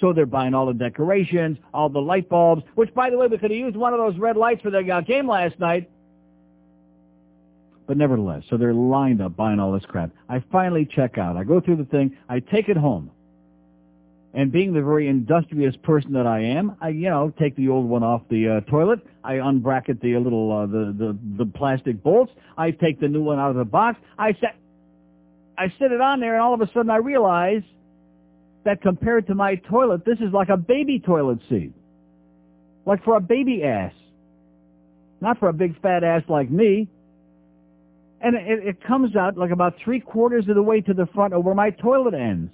So 0.00 0.12
they're 0.12 0.26
buying 0.26 0.52
all 0.52 0.66
the 0.66 0.74
decorations, 0.74 1.58
all 1.72 1.88
the 1.88 2.00
light 2.00 2.28
bulbs, 2.28 2.62
which, 2.74 2.92
by 2.92 3.08
the 3.08 3.16
way, 3.16 3.28
we 3.28 3.38
could 3.38 3.50
have 3.50 3.58
used 3.58 3.76
one 3.76 3.94
of 3.94 4.00
those 4.00 4.18
red 4.18 4.36
lights 4.36 4.60
for 4.62 4.70
the 4.70 4.90
uh, 4.90 5.00
game 5.00 5.28
last 5.28 5.58
night. 5.58 5.88
But 7.86 7.96
nevertheless, 7.96 8.42
so 8.50 8.56
they're 8.56 8.74
lined 8.74 9.22
up 9.22 9.36
buying 9.36 9.60
all 9.60 9.72
this 9.72 9.84
crap. 9.86 10.10
I 10.28 10.42
finally 10.52 10.84
check 10.84 11.18
out. 11.18 11.36
I 11.36 11.44
go 11.44 11.60
through 11.60 11.76
the 11.76 11.84
thing. 11.84 12.16
I 12.28 12.40
take 12.40 12.68
it 12.68 12.76
home. 12.76 13.10
And 14.34 14.50
being 14.50 14.72
the 14.72 14.80
very 14.80 15.08
industrious 15.08 15.76
person 15.82 16.12
that 16.14 16.26
I 16.26 16.40
am, 16.40 16.76
I, 16.80 16.88
you 16.88 17.10
know, 17.10 17.32
take 17.38 17.54
the 17.54 17.68
old 17.68 17.86
one 17.86 18.02
off 18.02 18.22
the 18.30 18.48
uh, 18.48 18.70
toilet. 18.70 19.00
I 19.22 19.34
unbracket 19.34 20.00
the 20.00 20.16
little, 20.16 20.50
uh, 20.50 20.66
the, 20.66 20.94
the, 20.96 21.44
the 21.44 21.50
plastic 21.52 22.02
bolts. 22.02 22.32
I 22.56 22.70
take 22.70 22.98
the 22.98 23.08
new 23.08 23.22
one 23.22 23.38
out 23.38 23.50
of 23.50 23.56
the 23.56 23.64
box. 23.64 23.98
I 24.18 24.32
set, 24.40 24.56
I 25.58 25.68
set 25.78 25.92
it 25.92 26.00
on 26.00 26.20
there 26.20 26.34
and 26.34 26.42
all 26.42 26.54
of 26.54 26.62
a 26.62 26.66
sudden 26.68 26.88
I 26.88 26.96
realize 26.96 27.62
that 28.64 28.80
compared 28.80 29.26
to 29.26 29.34
my 29.34 29.56
toilet, 29.56 30.04
this 30.06 30.18
is 30.18 30.32
like 30.32 30.48
a 30.48 30.56
baby 30.56 30.98
toilet 30.98 31.40
seat. 31.50 31.72
Like 32.86 33.04
for 33.04 33.16
a 33.16 33.20
baby 33.20 33.62
ass. 33.64 33.92
Not 35.20 35.38
for 35.38 35.48
a 35.48 35.52
big 35.52 35.80
fat 35.82 36.04
ass 36.04 36.22
like 36.28 36.50
me. 36.50 36.88
And 38.22 38.34
it, 38.34 38.66
it 38.66 38.84
comes 38.84 39.14
out 39.14 39.36
like 39.36 39.50
about 39.50 39.74
three 39.84 40.00
quarters 40.00 40.48
of 40.48 40.54
the 40.54 40.62
way 40.62 40.80
to 40.80 40.94
the 40.94 41.06
front 41.14 41.34
of 41.34 41.44
where 41.44 41.54
my 41.54 41.70
toilet 41.70 42.14
ends. 42.14 42.52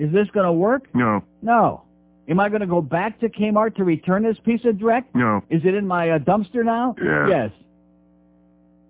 Is 0.00 0.10
this 0.12 0.28
going 0.32 0.46
to 0.46 0.52
work? 0.52 0.88
No. 0.94 1.22
No. 1.42 1.82
Am 2.26 2.40
I 2.40 2.48
going 2.48 2.62
to 2.62 2.66
go 2.66 2.80
back 2.80 3.20
to 3.20 3.28
Kmart 3.28 3.74
to 3.76 3.84
return 3.84 4.22
this 4.22 4.38
piece 4.44 4.64
of 4.64 4.76
dreck? 4.76 5.04
No. 5.14 5.42
Is 5.50 5.60
it 5.64 5.74
in 5.74 5.86
my 5.86 6.10
uh, 6.10 6.18
dumpster 6.18 6.64
now? 6.64 6.94
Yeah. 7.02 7.28
Yes. 7.28 7.50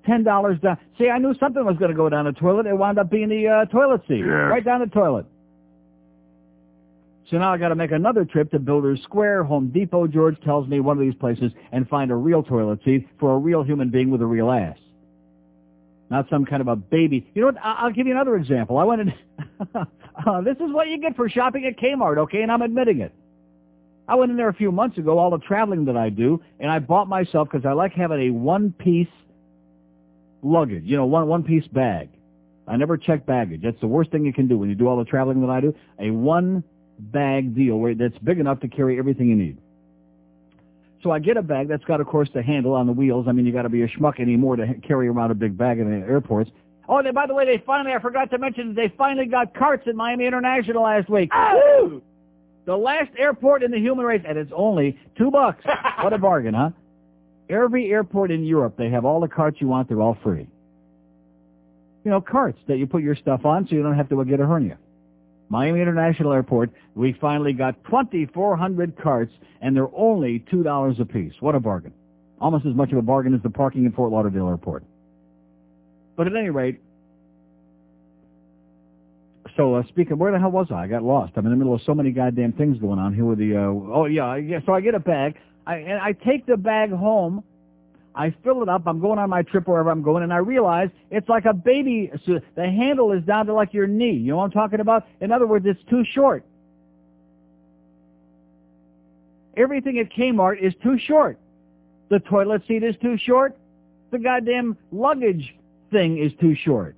Ten 0.07 0.23
dollars 0.23 0.61
down. 0.61 0.79
See, 0.99 1.09
I 1.09 1.18
knew 1.18 1.35
something 1.40 1.64
was 1.64 1.77
going 1.79 1.90
to 1.90 1.96
go 1.96 2.09
down 2.09 2.27
the 2.27 2.33
toilet. 2.33 2.66
It 2.66 2.77
wound 2.77 2.99
up 2.99 3.11
being 3.11 3.29
the 3.29 3.49
uh, 3.49 3.64
toilet 3.66 4.03
seat, 4.09 4.23
right 4.23 4.64
down 4.64 4.81
the 4.81 4.87
toilet. 4.87 5.27
So 7.31 7.38
now 7.38 7.53
I 7.53 7.59
got 7.59 7.68
to 7.68 7.75
make 7.77 7.92
another 7.92 8.25
trip 8.25 8.51
to 8.53 8.59
Builders 8.59 9.01
Square, 9.03 9.44
Home 9.44 9.68
Depot. 9.70 10.07
George 10.07 10.40
tells 10.42 10.68
me 10.68 10.81
one 10.81 10.96
of 10.96 11.01
these 11.01 11.14
places 11.14 11.53
and 11.70 11.88
find 11.88 12.11
a 12.11 12.16
real 12.16 12.42
toilet 12.42 12.81
seat 12.85 13.09
for 13.18 13.35
a 13.35 13.38
real 13.38 13.62
human 13.62 13.88
being 13.90 14.11
with 14.11 14.20
a 14.23 14.27
real 14.27 14.51
ass, 14.51 14.79
not 16.11 16.29
some 16.29 16.44
kind 16.44 16.61
of 16.61 16.68
a 16.68 16.77
baby. 16.77 17.31
You 17.35 17.42
know 17.42 17.46
what? 17.49 17.57
I'll 17.62 17.92
give 17.92 18.07
you 18.07 18.12
another 18.12 18.37
example. 18.37 18.79
I 18.79 18.85
went 18.85 19.03
in. 19.03 19.14
uh, 19.75 20.40
this 20.42 20.57
is 20.57 20.73
what 20.73 20.88
you 20.88 21.01
get 21.01 21.16
for 21.16 21.29
shopping 21.29 21.64
at 21.64 21.79
Kmart, 21.79 22.18
okay? 22.18 22.42
And 22.42 22.51
I'm 22.51 22.62
admitting 22.62 23.01
it. 23.01 23.14
I 24.09 24.16
went 24.16 24.33
in 24.33 24.37
there 24.37 24.49
a 24.49 24.55
few 24.55 24.73
months 24.73 24.99
ago, 24.99 25.18
all 25.18 25.31
the 25.31 25.38
traveling 25.38 25.85
that 25.85 25.96
I 25.96 26.11
do, 26.11 26.42
and 26.59 26.68
I 26.68 26.81
bought 26.81 27.09
myself 27.09 27.49
because 27.51 27.64
I 27.64 27.73
like 27.73 27.92
having 27.92 28.29
a 28.29 28.31
one-piece 28.31 29.07
luggage, 30.42 30.83
you 30.85 30.96
know, 30.96 31.07
one 31.07 31.29
one-piece 31.29 31.68
bag. 31.68 32.09
I 32.66 32.77
never 32.77 32.96
check 32.96 33.25
baggage. 33.25 33.62
That's 33.62 33.81
the 33.81 33.87
worst 33.87 34.11
thing 34.11 34.25
you 34.25 34.33
can 34.33 34.49
do 34.49 34.59
when 34.59 34.68
you 34.68 34.75
do 34.75 34.88
all 34.88 34.96
the 34.96 35.05
traveling 35.05 35.40
that 35.42 35.51
I 35.51 35.61
do. 35.61 35.75
A 36.01 36.11
one-bag 36.11 37.55
deal 37.55 37.77
where 37.77 37.94
that's 37.94 38.18
big 38.18 38.40
enough 38.40 38.59
to 38.61 38.68
carry 38.68 38.99
everything 38.99 39.29
you 39.29 39.37
need. 39.37 39.59
So 41.03 41.11
I 41.11 41.19
get 41.19 41.37
a 41.37 41.43
bag 41.43 41.69
that's 41.69 41.85
got, 41.85 42.01
of 42.01 42.07
course, 42.07 42.29
the 42.35 42.43
handle 42.43 42.75
on 42.75 42.87
the 42.87 42.93
wheels. 42.93 43.27
I 43.27 43.33
mean, 43.33 43.47
you 43.47 43.53
got 43.53 43.63
to 43.63 43.71
be 43.71 43.83
a 43.83 43.89
schmuck 43.89 44.21
anymore 44.21 44.57
to 44.57 44.75
carry 44.87 45.09
around 45.09 45.31
a 45.31 45.35
big 45.35 45.57
bag 45.57 45.79
in 45.79 45.91
the 45.91 46.07
airports. 46.07 46.51
Oh, 46.89 46.99
and 46.99 47.15
by 47.15 47.27
the 47.27 47.35
way, 47.35 47.47
they 47.47 47.63
finally, 47.65 47.95
I 47.95 48.01
forgot 48.01 48.31
to 48.33 48.39
mention, 48.39 48.75
they 48.75 48.93
finally 48.99 49.27
got 49.27 49.55
carts 49.55 49.85
in 49.87 49.97
Miami 49.97 50.27
International 50.27 50.83
last 50.83 51.09
week. 51.09 51.31
Woo! 51.33 52.03
The 52.67 52.77
last 52.77 53.11
airport 53.17 53.63
in 53.63 53.71
the 53.71 53.79
human 53.79 54.05
race, 54.05 54.23
and 54.27 54.37
it's 54.37 54.53
only 54.55 54.99
two 55.17 55.31
bucks. 55.31 55.65
what 56.03 56.13
a 56.13 56.19
bargain, 56.19 56.55
huh? 56.55 56.71
Every 57.49 57.91
airport 57.91 58.31
in 58.31 58.45
Europe, 58.45 58.75
they 58.77 58.91
have 58.91 59.05
all 59.05 59.21
the 59.21 59.29
carts 59.29 59.59
you 59.61 59.69
want. 59.69 59.89
They're 59.89 60.01
all 60.01 60.19
free. 60.23 60.47
You 62.05 62.11
know, 62.11 62.21
carts 62.21 62.59
that 62.69 62.79
you 62.79 62.87
put 62.87 63.03
your 63.03 63.17
stuff 63.17 63.45
on 63.45 63.67
so 63.67 63.75
you 63.75 63.83
don't 63.83 63.97
have 63.97 64.09
to 64.11 64.25
get 64.25 64.41
a 64.41 64.47
hernia. 64.47 64.79
Miami 65.51 65.81
International 65.81 66.33
Airport, 66.33 66.71
we 66.95 67.15
finally 67.21 67.53
got 67.53 67.83
2,400 67.85 68.97
carts, 68.97 69.33
and 69.61 69.77
they're 69.77 69.95
only 69.95 70.45
$2 70.51 71.01
a 71.01 71.05
piece. 71.05 71.33
What 71.41 71.57
a 71.57 71.61
bargain. 71.61 71.93
Almost 72.41 72.67
as 72.67 72.75
much 72.75 72.93
of 72.93 72.99
a 72.99 73.03
bargain 73.03 73.35
as 73.35 73.43
the 73.43 73.51
parking 73.51 73.85
in 73.85 73.93
Fort 73.93 74.13
Lauderdale 74.13 74.49
Airport. 74.49 74.85
But 76.17 76.29
at 76.29 76.37
any 76.37 76.51
rate, 76.51 76.81
so 79.57 79.75
uh, 79.75 79.83
speaking, 79.89 80.19
where 80.19 80.33
the 80.33 80.39
hell 80.39 80.51
was 80.51 80.69
I? 80.71 80.85
I 80.85 80.87
got 80.87 81.03
lost. 81.03 81.33
I'm 81.37 81.45
in 81.45 81.51
the 81.51 81.57
middle 81.57 81.75
of 81.75 81.83
so 81.85 81.95
many 81.95 82.13
goddamn 82.13 82.53
things 82.53 82.79
going 82.79 82.99
on 82.99 83.15
here 83.15 83.25
with 83.25 83.39
the. 83.39 83.57
Uh, 83.57 83.93
oh 83.93 84.07
yeah, 84.07 84.37
yeah. 84.37 84.61
So 84.65 84.73
I 84.73 84.81
get 84.81 84.95
a 84.95 85.01
bag, 85.01 85.35
I, 85.67 85.77
and 85.77 86.01
I 86.01 86.13
take 86.13 86.47
the 86.47 86.57
bag 86.57 86.91
home. 86.93 87.43
I 88.14 88.35
fill 88.42 88.62
it 88.62 88.68
up. 88.68 88.83
I'm 88.87 89.01
going 89.01 89.18
on 89.18 89.31
my 89.31 89.42
trip 89.42 89.68
wherever 89.68 89.90
I'm 89.90 90.03
going, 90.03 90.23
and 90.25 90.33
I 90.33 90.38
realize 90.38 90.88
it's 91.11 91.29
like 91.29 91.44
a 91.44 91.55
baby. 91.55 92.11
So 92.27 92.40
the 92.57 92.64
handle 92.64 93.12
is 93.12 93.23
down 93.25 93.46
to 93.46 93.55
like 93.55 93.73
your 93.73 93.87
knee. 93.87 94.12
You 94.12 94.33
know 94.33 94.38
what 94.38 94.44
I'm 94.44 94.51
talking 94.51 94.81
about? 94.81 95.07
In 95.20 95.31
other 95.31 95.46
words, 95.46 95.64
it's 95.68 95.83
too 95.88 96.05
short. 96.12 96.44
Everything 99.57 99.99
at 99.99 100.11
Kmart 100.12 100.61
is 100.61 100.75
too 100.83 100.99
short. 100.99 101.38
The 102.09 102.18
toilet 102.18 102.62
seat 102.66 102.83
is 102.83 102.96
too 103.01 103.16
short. 103.18 103.57
The 104.11 104.18
goddamn 104.18 104.77
luggage 104.90 105.55
thing 105.92 106.18
is 106.18 106.33
too 106.40 106.57
short. 106.64 106.96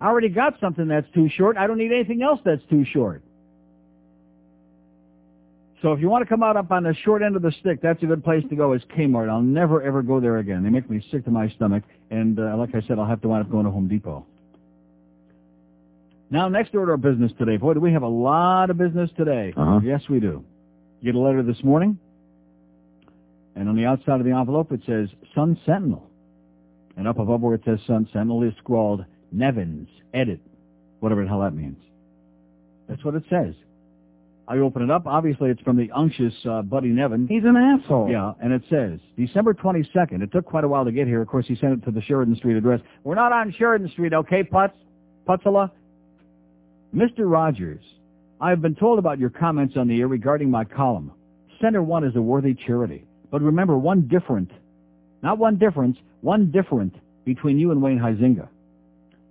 I 0.00 0.06
already 0.06 0.28
got 0.28 0.60
something 0.60 0.86
that's 0.86 1.10
too 1.12 1.28
short. 1.28 1.56
I 1.56 1.66
don't 1.66 1.78
need 1.78 1.92
anything 1.92 2.22
else 2.22 2.40
that's 2.44 2.62
too 2.70 2.84
short. 2.84 3.22
So 5.80 5.92
if 5.92 6.00
you 6.00 6.08
want 6.08 6.22
to 6.22 6.28
come 6.28 6.42
out 6.42 6.56
up 6.56 6.72
on 6.72 6.82
the 6.82 6.94
short 7.04 7.22
end 7.22 7.36
of 7.36 7.42
the 7.42 7.52
stick, 7.60 7.80
that's 7.80 8.02
a 8.02 8.06
good 8.06 8.24
place 8.24 8.42
to 8.50 8.56
go 8.56 8.72
is 8.72 8.82
Kmart. 8.96 9.28
I'll 9.28 9.40
never 9.40 9.80
ever 9.82 10.02
go 10.02 10.18
there 10.18 10.38
again. 10.38 10.64
They 10.64 10.70
make 10.70 10.90
me 10.90 11.04
sick 11.10 11.24
to 11.24 11.30
my 11.30 11.48
stomach. 11.50 11.84
And 12.10 12.38
uh, 12.40 12.56
like 12.56 12.74
I 12.74 12.80
said, 12.88 12.98
I'll 12.98 13.06
have 13.06 13.22
to 13.22 13.28
wind 13.28 13.44
up 13.44 13.50
going 13.50 13.64
to 13.64 13.70
Home 13.70 13.86
Depot. 13.86 14.26
Now, 16.30 16.48
next 16.48 16.74
order 16.74 16.94
of 16.94 17.00
business 17.00 17.32
today. 17.38 17.56
Boy, 17.56 17.74
do 17.74 17.80
we 17.80 17.92
have 17.92 18.02
a 18.02 18.08
lot 18.08 18.70
of 18.70 18.76
business 18.76 19.10
today. 19.16 19.54
Uh-huh. 19.56 19.80
Yes, 19.82 20.02
we 20.10 20.20
do. 20.20 20.44
You 21.00 21.12
Get 21.12 21.14
a 21.14 21.20
letter 21.20 21.42
this 21.42 21.62
morning. 21.62 21.98
And 23.54 23.68
on 23.68 23.76
the 23.76 23.86
outside 23.86 24.20
of 24.20 24.26
the 24.26 24.32
envelope, 24.32 24.72
it 24.72 24.80
says 24.84 25.08
Sun 25.34 25.58
Sentinel. 25.64 26.10
And 26.96 27.06
up 27.06 27.18
above 27.18 27.40
where 27.40 27.54
it 27.54 27.62
says 27.64 27.78
Sun 27.86 28.08
Sentinel 28.12 28.42
is 28.42 28.52
scrawled 28.58 29.04
Nevins, 29.30 29.88
edit, 30.12 30.40
whatever 31.00 31.22
the 31.22 31.28
hell 31.28 31.40
that 31.40 31.54
means. 31.54 31.78
That's 32.88 33.04
what 33.04 33.14
it 33.14 33.24
says. 33.30 33.54
I 34.48 34.56
open 34.58 34.82
it 34.82 34.90
up. 34.90 35.06
Obviously, 35.06 35.50
it's 35.50 35.60
from 35.60 35.76
the 35.76 35.90
unctuous 35.94 36.32
uh, 36.48 36.62
Buddy 36.62 36.88
Nevin. 36.88 37.26
He's 37.28 37.44
an 37.44 37.54
asshole. 37.54 38.08
Yeah, 38.10 38.32
and 38.42 38.50
it 38.50 38.62
says, 38.70 38.98
December 39.18 39.52
22nd. 39.52 40.22
It 40.22 40.32
took 40.32 40.46
quite 40.46 40.64
a 40.64 40.68
while 40.68 40.86
to 40.86 40.92
get 40.92 41.06
here. 41.06 41.20
Of 41.20 41.28
course, 41.28 41.46
he 41.46 41.54
sent 41.54 41.74
it 41.74 41.84
to 41.84 41.90
the 41.90 42.00
Sheridan 42.00 42.34
Street 42.36 42.56
address. 42.56 42.80
We're 43.04 43.14
not 43.14 43.30
on 43.30 43.52
Sheridan 43.52 43.90
Street, 43.90 44.14
okay, 44.14 44.42
Putz? 44.42 44.72
Putzela? 45.28 45.70
Mr. 46.96 47.30
Rogers, 47.30 47.84
I 48.40 48.48
have 48.48 48.62
been 48.62 48.74
told 48.74 48.98
about 48.98 49.18
your 49.18 49.28
comments 49.28 49.74
on 49.76 49.86
the 49.86 50.00
air 50.00 50.08
regarding 50.08 50.50
my 50.50 50.64
column. 50.64 51.12
Center 51.60 51.82
One 51.82 52.02
is 52.04 52.16
a 52.16 52.22
worthy 52.22 52.54
charity. 52.54 53.04
But 53.30 53.42
remember 53.42 53.76
one 53.76 54.08
different, 54.08 54.50
not 55.22 55.36
one 55.36 55.58
difference, 55.58 55.98
one 56.22 56.50
different 56.50 56.94
between 57.26 57.58
you 57.58 57.70
and 57.70 57.82
Wayne 57.82 57.98
Huizenga. 57.98 58.48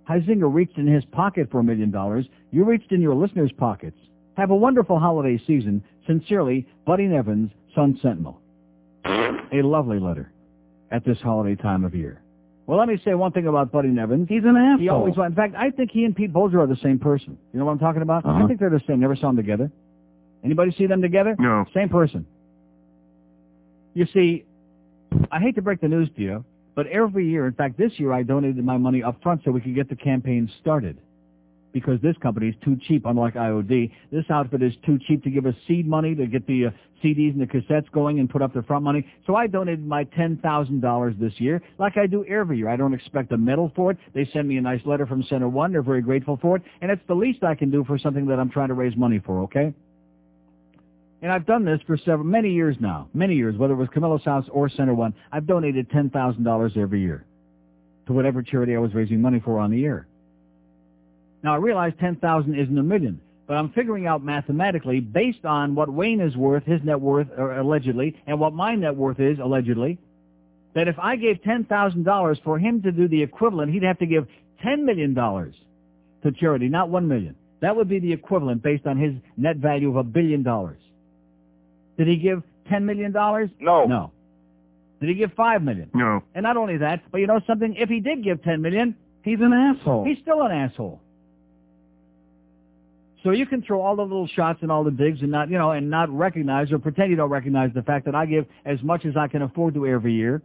Huizenga 0.08 0.52
reached 0.52 0.78
in 0.78 0.86
his 0.86 1.04
pocket 1.06 1.50
for 1.50 1.58
a 1.58 1.64
million 1.64 1.90
dollars. 1.90 2.26
You 2.52 2.64
reached 2.64 2.92
in 2.92 3.02
your 3.02 3.16
listeners' 3.16 3.50
pockets. 3.58 3.98
Have 4.38 4.50
a 4.52 4.56
wonderful 4.56 5.00
holiday 5.00 5.36
season. 5.48 5.82
Sincerely, 6.06 6.64
Buddy 6.86 7.06
Nevins, 7.06 7.50
Sun 7.74 7.98
Sentinel. 8.00 8.40
A 9.04 9.62
lovely 9.62 9.98
letter 9.98 10.32
at 10.92 11.04
this 11.04 11.18
holiday 11.18 11.60
time 11.60 11.84
of 11.84 11.92
year. 11.92 12.22
Well, 12.66 12.78
let 12.78 12.86
me 12.86 13.00
say 13.04 13.14
one 13.14 13.32
thing 13.32 13.48
about 13.48 13.72
Buddy 13.72 13.88
Nevins. 13.88 14.28
He's 14.28 14.44
an 14.44 14.56
asshole. 14.56 14.78
He 14.78 14.88
always, 14.88 15.14
in 15.16 15.34
fact, 15.34 15.56
I 15.56 15.70
think 15.70 15.90
he 15.90 16.04
and 16.04 16.14
Pete 16.14 16.32
Bolger 16.32 16.60
are 16.60 16.68
the 16.68 16.78
same 16.82 17.00
person. 17.00 17.36
You 17.52 17.58
know 17.58 17.64
what 17.64 17.72
I'm 17.72 17.78
talking 17.80 18.02
about? 18.02 18.24
Uh-huh. 18.24 18.44
I 18.44 18.46
think 18.46 18.60
they're 18.60 18.70
the 18.70 18.80
same. 18.86 19.00
Never 19.00 19.16
saw 19.16 19.26
them 19.28 19.36
together. 19.36 19.72
Anybody 20.44 20.72
see 20.78 20.86
them 20.86 21.02
together? 21.02 21.34
No. 21.36 21.64
Same 21.74 21.88
person. 21.88 22.24
You 23.94 24.06
see, 24.14 24.44
I 25.32 25.40
hate 25.40 25.56
to 25.56 25.62
break 25.62 25.80
the 25.80 25.88
news 25.88 26.10
to 26.14 26.22
you, 26.22 26.44
but 26.76 26.86
every 26.86 27.28
year, 27.28 27.48
in 27.48 27.54
fact, 27.54 27.76
this 27.76 27.90
year 27.96 28.12
I 28.12 28.22
donated 28.22 28.64
my 28.64 28.76
money 28.76 29.02
up 29.02 29.20
front 29.20 29.40
so 29.44 29.50
we 29.50 29.60
could 29.60 29.74
get 29.74 29.88
the 29.88 29.96
campaign 29.96 30.48
started. 30.60 30.98
Because 31.80 32.00
this 32.00 32.16
company 32.18 32.48
is 32.48 32.54
too 32.64 32.76
cheap, 32.86 33.04
unlike 33.06 33.34
IOD. 33.34 33.92
This 34.10 34.24
outfit 34.30 34.62
is 34.62 34.72
too 34.84 34.98
cheap 35.06 35.22
to 35.24 35.30
give 35.30 35.46
us 35.46 35.54
seed 35.66 35.86
money 35.86 36.14
to 36.14 36.26
get 36.26 36.46
the 36.46 36.66
uh, 36.66 36.70
CDs 37.02 37.32
and 37.32 37.40
the 37.40 37.46
cassettes 37.46 37.90
going 37.92 38.18
and 38.18 38.28
put 38.28 38.42
up 38.42 38.52
the 38.54 38.62
front 38.62 38.84
money. 38.84 39.06
So 39.26 39.36
I 39.36 39.46
donated 39.46 39.86
my 39.86 40.04
$10,000 40.04 41.20
this 41.20 41.32
year, 41.38 41.62
like 41.78 41.96
I 41.96 42.06
do 42.06 42.24
every 42.24 42.58
year. 42.58 42.68
I 42.68 42.76
don't 42.76 42.94
expect 42.94 43.32
a 43.32 43.38
medal 43.38 43.72
for 43.74 43.90
it. 43.92 43.98
They 44.14 44.28
send 44.32 44.48
me 44.48 44.56
a 44.56 44.60
nice 44.60 44.80
letter 44.84 45.06
from 45.06 45.22
Center 45.24 45.48
One. 45.48 45.72
They're 45.72 45.82
very 45.82 46.02
grateful 46.02 46.38
for 46.40 46.56
it. 46.56 46.62
And 46.80 46.90
it's 46.90 47.02
the 47.08 47.14
least 47.14 47.44
I 47.44 47.54
can 47.54 47.70
do 47.70 47.84
for 47.84 47.98
something 47.98 48.26
that 48.26 48.38
I'm 48.38 48.50
trying 48.50 48.68
to 48.68 48.74
raise 48.74 48.96
money 48.96 49.20
for, 49.24 49.42
okay? 49.44 49.72
And 51.20 51.32
I've 51.32 51.46
done 51.46 51.64
this 51.64 51.80
for 51.86 51.96
several, 51.96 52.24
many 52.24 52.52
years 52.52 52.76
now, 52.80 53.08
many 53.12 53.34
years, 53.34 53.56
whether 53.56 53.74
it 53.74 53.76
was 53.76 53.88
Camillus 53.92 54.24
House 54.24 54.46
or 54.50 54.68
Center 54.68 54.94
One. 54.94 55.14
I've 55.32 55.46
donated 55.46 55.90
$10,000 55.90 56.76
every 56.76 57.00
year 57.00 57.24
to 58.06 58.12
whatever 58.12 58.42
charity 58.42 58.76
I 58.76 58.78
was 58.78 58.94
raising 58.94 59.20
money 59.20 59.40
for 59.44 59.58
on 59.58 59.70
the 59.70 59.84
air. 59.84 60.06
Now, 61.48 61.54
I 61.54 61.56
realize 61.56 61.94
10000 61.98 62.54
isn't 62.58 62.76
a 62.76 62.82
million, 62.82 63.22
but 63.46 63.54
I'm 63.56 63.70
figuring 63.72 64.06
out 64.06 64.22
mathematically, 64.22 65.00
based 65.00 65.46
on 65.46 65.74
what 65.74 65.88
Wayne 65.90 66.20
is 66.20 66.36
worth, 66.36 66.62
his 66.64 66.82
net 66.84 67.00
worth, 67.00 67.28
or 67.38 67.56
allegedly, 67.56 68.14
and 68.26 68.38
what 68.38 68.52
my 68.52 68.74
net 68.74 68.94
worth 68.94 69.18
is, 69.18 69.38
allegedly, 69.38 69.98
that 70.74 70.88
if 70.88 70.98
I 70.98 71.16
gave 71.16 71.36
$10,000 71.36 72.44
for 72.44 72.58
him 72.58 72.82
to 72.82 72.92
do 72.92 73.08
the 73.08 73.22
equivalent, 73.22 73.72
he'd 73.72 73.82
have 73.84 73.98
to 74.00 74.04
give 74.04 74.26
$10 74.62 74.82
million 74.84 75.14
to 75.14 76.32
charity, 76.38 76.68
not 76.68 76.90
1 76.90 77.08
million. 77.08 77.34
That 77.62 77.76
would 77.76 77.88
be 77.88 77.98
the 77.98 78.12
equivalent 78.12 78.62
based 78.62 78.86
on 78.86 78.98
his 78.98 79.14
net 79.38 79.56
value 79.56 79.88
of 79.88 79.96
a 79.96 80.04
billion 80.04 80.42
dollars. 80.42 80.82
Did 81.96 82.08
he 82.08 82.16
give 82.16 82.42
$10 82.70 82.82
million? 82.82 83.10
No. 83.10 83.86
No. 83.86 84.12
Did 85.00 85.08
he 85.08 85.14
give 85.14 85.30
$5 85.30 85.64
million? 85.64 85.90
No. 85.94 86.22
And 86.34 86.42
not 86.42 86.58
only 86.58 86.76
that, 86.76 87.04
but 87.10 87.22
you 87.22 87.26
know 87.26 87.40
something? 87.46 87.74
If 87.74 87.88
he 87.88 88.00
did 88.00 88.22
give 88.22 88.42
$10 88.42 88.60
million, 88.60 88.94
He's 89.28 89.40
an 89.40 89.52
asshole. 89.52 90.04
he's 90.04 90.18
still 90.22 90.42
an 90.42 90.52
asshole. 90.52 91.02
So 93.24 93.30
you 93.30 93.46
can 93.46 93.62
throw 93.62 93.80
all 93.80 93.96
the 93.96 94.02
little 94.02 94.28
shots 94.28 94.60
and 94.62 94.70
all 94.70 94.84
the 94.84 94.90
digs 94.90 95.20
and 95.22 95.30
not, 95.30 95.50
you 95.50 95.58
know, 95.58 95.72
and 95.72 95.90
not 95.90 96.08
recognize 96.10 96.70
or 96.70 96.78
pretend 96.78 97.10
you 97.10 97.16
don't 97.16 97.30
recognize 97.30 97.70
the 97.74 97.82
fact 97.82 98.04
that 98.06 98.14
I 98.14 98.26
give 98.26 98.46
as 98.64 98.80
much 98.82 99.04
as 99.04 99.16
I 99.16 99.26
can 99.26 99.42
afford 99.42 99.74
to 99.74 99.86
every 99.86 100.14
year 100.14 100.40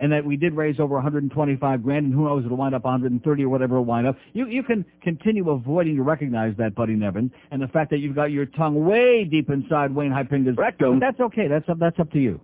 and 0.00 0.12
that 0.12 0.24
we 0.24 0.36
did 0.36 0.54
raise 0.54 0.78
over 0.78 0.94
125 0.94 1.82
grand 1.82 2.06
and 2.06 2.14
who 2.14 2.24
knows 2.24 2.44
it'll 2.44 2.56
wind 2.56 2.74
up 2.74 2.84
130 2.84 3.44
or 3.44 3.48
whatever 3.48 3.76
it'll 3.76 3.84
wind 3.84 4.06
up. 4.06 4.16
You, 4.34 4.46
you 4.46 4.62
can 4.62 4.84
continue 5.02 5.50
avoiding 5.50 5.96
to 5.96 6.02
recognize 6.02 6.54
that, 6.58 6.74
Buddy 6.74 6.94
Nevin, 6.94 7.30
and 7.50 7.62
the 7.62 7.68
fact 7.68 7.90
that 7.90 7.98
you've 7.98 8.14
got 8.14 8.30
your 8.30 8.46
tongue 8.46 8.84
way 8.84 9.24
deep 9.24 9.50
inside 9.50 9.94
Wayne 9.94 10.10
Huizenga's 10.10 10.56
Rectum. 10.56 11.00
That's 11.00 11.18
okay. 11.20 11.48
That's 11.48 11.68
up, 11.68 11.78
that's 11.78 11.98
up 11.98 12.10
to 12.12 12.18
you. 12.18 12.40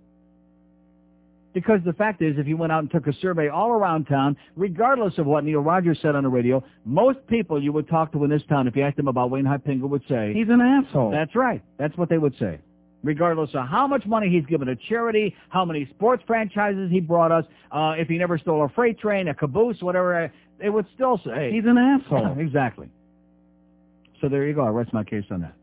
Because 1.55 1.81
the 1.85 1.93
fact 1.93 2.23
is, 2.23 2.39
if 2.39 2.47
you 2.47 2.57
went 2.57 2.73
out 2.73 2.79
and 2.81 2.91
took 2.91 3.07
a 3.07 3.13
survey 3.21 3.49
all 3.49 3.71
around 3.71 4.07
town, 4.07 4.37
regardless 4.57 5.19
of 5.19 5.27
what 5.27 5.45
Neil 5.45 5.61
Rogers 5.61 5.99
said 6.01 6.17
on 6.17 6.23
the 6.23 6.29
radio, 6.31 6.65
most 6.87 7.19
people 7.27 7.63
you 7.63 7.73
would 7.73 7.89
talk 7.89 8.11
to 8.13 8.25
in 8.25 8.31
this 8.31 8.43
town, 8.49 8.67
if 8.67 8.75
you 8.75 8.83
asked 8.83 8.97
them 8.97 9.09
about 9.09 9.31
Wayne 9.31 9.45
Huizenga, 9.45 9.83
would 9.83 10.03
say, 10.09 10.33
He's 10.33 10.49
an 10.49 10.61
asshole. 10.63 11.11
that's 11.11 11.35
right. 11.35 11.63
That's 11.79 11.97
what 11.99 12.09
they 12.09 12.17
would 12.19 12.35
say. 12.39 12.59
Regardless 13.03 13.51
of 13.55 13.67
how 13.67 13.87
much 13.87 14.07
money 14.07 14.29
he's 14.31 14.47
given 14.47 14.69
to 14.69 14.77
charity, 14.89 15.35
how 15.51 15.65
many 15.65 15.87
sports 15.91 16.23
franchises 16.27 16.91
he 16.91 17.01
brought 17.01 17.33
us, 17.33 17.45
uh, 17.71 17.95
if 17.99 18.09
he 18.09 18.17
never 18.17 18.39
stole 18.39 18.65
a 18.65 18.69
freight 18.71 18.99
train, 18.99 19.29
a 19.29 19.35
caboose, 19.35 19.83
whatever, 19.83 20.25
uh, 20.25 20.29
they 20.59 20.71
would 20.71 20.87
still 20.95 21.21
say, 21.25 21.51
He's 21.53 21.65
an 21.67 21.77
asshole. 21.77 22.35
exactly. 22.39 22.89
So 24.21 24.29
there 24.29 24.47
you 24.47 24.55
go. 24.55 24.63
I 24.65 24.69
rest 24.69 24.93
my 24.95 25.05
case 25.05 25.25
on 25.31 25.41
that. 25.43 25.55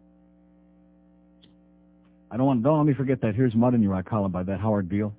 I 2.30 2.38
don't 2.38 2.46
want. 2.46 2.62
Don't 2.62 2.78
let 2.78 2.86
me 2.86 2.94
forget 2.94 3.22
that. 3.22 3.34
Here's 3.34 3.56
mud 3.56 3.74
in 3.74 3.82
your 3.82 3.96
eye 3.96 4.04
column 4.04 4.32
by 4.32 4.44
that 4.44 4.60
Howard 4.60 4.88
Beale 4.88 5.14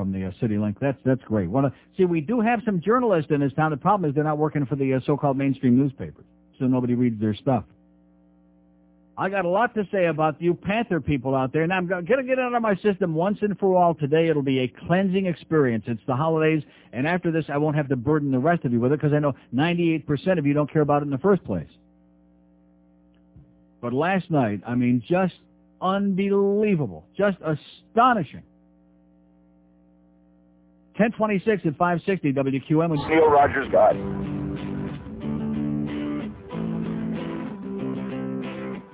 from 0.00 0.12
the 0.12 0.26
uh, 0.26 0.30
City 0.40 0.56
Link. 0.56 0.78
That's 0.80 0.96
that's 1.04 1.20
great. 1.24 1.50
See, 1.98 2.06
we 2.06 2.22
do 2.22 2.40
have 2.40 2.60
some 2.64 2.80
journalists 2.80 3.30
in 3.30 3.40
this 3.40 3.52
town. 3.52 3.70
The 3.70 3.76
problem 3.76 4.08
is 4.08 4.14
they're 4.14 4.24
not 4.24 4.38
working 4.38 4.64
for 4.64 4.74
the 4.74 4.94
uh, 4.94 5.00
so-called 5.04 5.36
mainstream 5.36 5.76
newspapers, 5.76 6.24
so 6.58 6.64
nobody 6.64 6.94
reads 6.94 7.20
their 7.20 7.34
stuff. 7.34 7.64
I 9.18 9.28
got 9.28 9.44
a 9.44 9.48
lot 9.50 9.74
to 9.74 9.86
say 9.92 10.06
about 10.06 10.40
you 10.40 10.54
Panther 10.54 11.02
people 11.02 11.34
out 11.34 11.52
there, 11.52 11.64
and 11.64 11.72
I'm 11.72 11.86
going 11.86 12.06
to 12.06 12.22
get 12.22 12.38
it 12.38 12.38
out 12.38 12.54
of 12.54 12.62
my 12.62 12.76
system 12.76 13.14
once 13.14 13.40
and 13.42 13.58
for 13.58 13.76
all 13.76 13.94
today. 13.94 14.28
It'll 14.28 14.40
be 14.40 14.60
a 14.60 14.68
cleansing 14.86 15.26
experience. 15.26 15.84
It's 15.86 16.00
the 16.06 16.16
holidays, 16.16 16.62
and 16.94 17.06
after 17.06 17.30
this, 17.30 17.44
I 17.52 17.58
won't 17.58 17.76
have 17.76 17.88
to 17.90 17.96
burden 17.96 18.30
the 18.30 18.38
rest 18.38 18.64
of 18.64 18.72
you 18.72 18.80
with 18.80 18.92
it 18.92 19.00
because 19.00 19.12
I 19.12 19.18
know 19.18 19.34
98% 19.54 20.38
of 20.38 20.46
you 20.46 20.54
don't 20.54 20.72
care 20.72 20.80
about 20.80 21.02
it 21.02 21.04
in 21.04 21.10
the 21.10 21.18
first 21.18 21.44
place. 21.44 21.68
But 23.82 23.92
last 23.92 24.30
night, 24.30 24.62
I 24.66 24.76
mean, 24.76 25.02
just 25.06 25.34
unbelievable, 25.82 27.04
just 27.18 27.36
astonishing. 27.42 28.44
1026 31.00 31.64
at 31.64 31.76
560 31.78 32.32
WQM. 32.34 32.92
and- 32.92 33.08
Neil 33.08 33.30
Rogers 33.30 33.66
guy. 33.72 33.94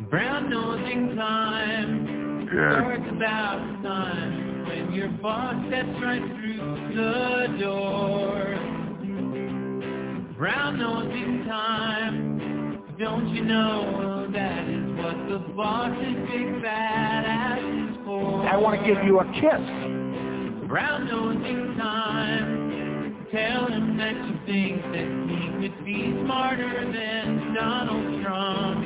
Brown 0.09 0.49
nosing 0.49 1.16
time. 1.16 2.47
Yeah. 2.55 2.79
Starts 2.79 3.11
about 3.11 3.83
time 3.83 4.66
when 4.69 4.92
your 4.95 5.09
boss 5.21 5.57
steps 5.66 5.88
right 6.01 6.23
through 6.23 6.95
the 6.95 7.59
door. 7.59 8.55
Brown 10.38 10.79
nosing 10.79 11.45
time. 11.49 12.85
Don't 13.01 13.29
you 13.35 13.45
know 13.45 14.29
that 14.33 14.69
is 14.69 14.92
what 14.97 15.29
the 15.29 15.38
boss's 15.55 16.14
big 16.31 16.62
fat 16.62 17.25
ass 17.27 17.59
is 17.59 17.97
for? 18.05 18.47
I 18.49 18.57
want 18.57 18.81
to 18.81 18.87
give 18.87 19.03
you 19.05 19.19
a 19.19 19.25
kiss. 19.33 19.96
Brown 20.69 21.07
nosing 21.07 21.77
time. 21.79 23.27
Tell 23.31 23.67
him 23.69 23.97
that 23.99 24.15
you 24.15 24.39
think 24.47 24.83
that 24.83 25.07
he 25.29 25.49
could 25.61 25.85
be 25.85 26.13
smarter 26.25 26.85
than 26.93 27.55
Donald 27.55 28.23
Trump. 28.25 28.85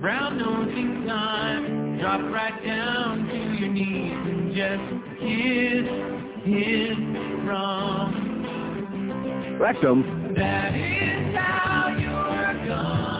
Brown 0.00 0.38
nosing 0.38 1.04
time. 1.06 1.98
Drop 2.00 2.22
right 2.32 2.64
down 2.64 3.28
to 3.28 3.36
your 3.60 3.68
knees 3.68 4.12
and 4.12 4.52
just 4.52 4.82
kiss 5.20 5.86
his 6.42 6.98
rum. 7.46 8.10
Rectum. 9.60 10.34
That 10.34 10.74
is 10.74 11.36
how 11.36 11.96
you're 12.00 12.54
gonna 12.66 13.11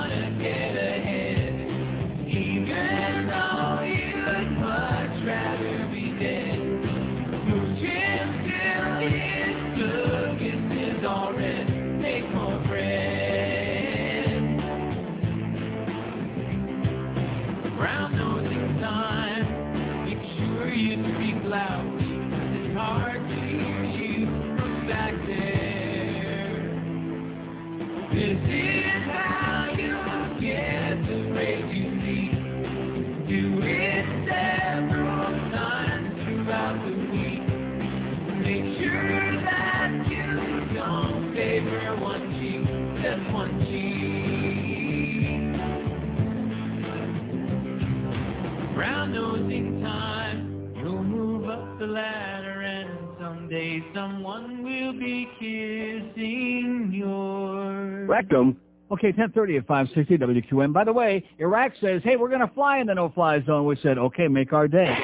the 51.83 51.89
ladder 51.89 52.61
and 52.61 52.89
someday 53.21 53.83
someone 53.93 54.63
will 54.63 54.93
be 54.93 55.29
kissing 55.41 56.93
your 56.95 58.07
Rectum. 58.07 58.57
Okay, 58.93 59.09
1030 59.09 59.57
at 59.57 59.67
560 59.67 60.19
WQM. 60.19 60.73
By 60.73 60.85
the 60.85 60.93
way, 60.93 61.25
Iraq 61.39 61.73
says, 61.81 62.03
hey, 62.05 62.15
we're 62.15 62.29
going 62.29 62.47
to 62.47 62.55
fly 62.55 62.79
in 62.79 62.87
the 62.87 62.95
no-fly 62.95 63.43
zone. 63.47 63.67
We 63.67 63.77
said, 63.83 63.99
okay, 63.99 64.29
make 64.29 64.53
our 64.53 64.69
day. 64.69 64.95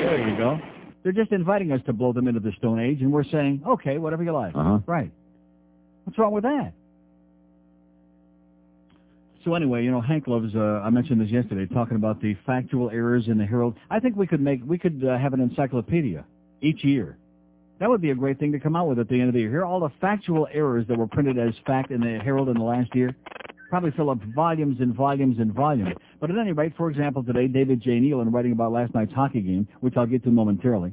There 0.00 0.28
you 0.28 0.36
go. 0.36 0.58
They're 1.04 1.12
just 1.12 1.30
inviting 1.30 1.70
us 1.70 1.80
to 1.86 1.92
blow 1.92 2.12
them 2.12 2.26
into 2.26 2.40
the 2.40 2.52
Stone 2.58 2.80
Age, 2.80 3.00
and 3.00 3.12
we're 3.12 3.24
saying, 3.24 3.62
okay, 3.68 3.98
whatever 3.98 4.24
you 4.24 4.32
like. 4.32 4.56
Uh-huh. 4.56 4.80
Right. 4.86 5.12
What's 6.02 6.18
wrong 6.18 6.32
with 6.32 6.44
that? 6.44 6.72
So 9.44 9.54
anyway, 9.54 9.84
you 9.84 9.90
know, 9.90 10.00
Hank 10.00 10.26
loves, 10.26 10.54
uh, 10.54 10.82
I 10.84 10.90
mentioned 10.90 11.20
this 11.20 11.30
yesterday, 11.30 11.72
talking 11.72 11.96
about 11.96 12.20
the 12.20 12.36
factual 12.44 12.90
errors 12.90 13.28
in 13.28 13.38
the 13.38 13.46
Herald. 13.46 13.76
I 13.88 14.00
think 14.00 14.16
we 14.16 14.26
could 14.26 14.40
make, 14.40 14.60
we 14.66 14.78
could 14.78 15.04
uh, 15.04 15.16
have 15.16 15.32
an 15.32 15.40
encyclopedia 15.40 16.24
each 16.60 16.82
year. 16.82 17.16
That 17.78 17.88
would 17.88 18.00
be 18.00 18.10
a 18.10 18.14
great 18.14 18.40
thing 18.40 18.50
to 18.52 18.58
come 18.58 18.74
out 18.74 18.88
with 18.88 18.98
at 18.98 19.08
the 19.08 19.14
end 19.14 19.28
of 19.28 19.34
the 19.34 19.40
year. 19.40 19.50
Here 19.50 19.60
are 19.60 19.64
all 19.64 19.80
the 19.80 19.92
factual 20.00 20.48
errors 20.52 20.86
that 20.88 20.98
were 20.98 21.06
printed 21.06 21.38
as 21.38 21.54
fact 21.64 21.92
in 21.92 22.00
the 22.00 22.18
Herald 22.18 22.48
in 22.48 22.54
the 22.54 22.64
last 22.64 22.92
year. 22.94 23.14
Probably 23.70 23.92
fill 23.92 24.10
up 24.10 24.18
volumes 24.34 24.80
and 24.80 24.94
volumes 24.94 25.38
and 25.38 25.52
volumes. 25.52 25.94
But 26.20 26.30
at 26.30 26.38
any 26.38 26.52
rate, 26.52 26.72
for 26.76 26.90
example, 26.90 27.22
today, 27.22 27.46
David 27.46 27.80
J. 27.80 28.00
Neal, 28.00 28.20
in 28.22 28.32
writing 28.32 28.52
about 28.52 28.72
last 28.72 28.94
night's 28.94 29.12
hockey 29.12 29.42
game, 29.42 29.68
which 29.80 29.96
I'll 29.96 30.06
get 30.06 30.24
to 30.24 30.30
momentarily, 30.30 30.92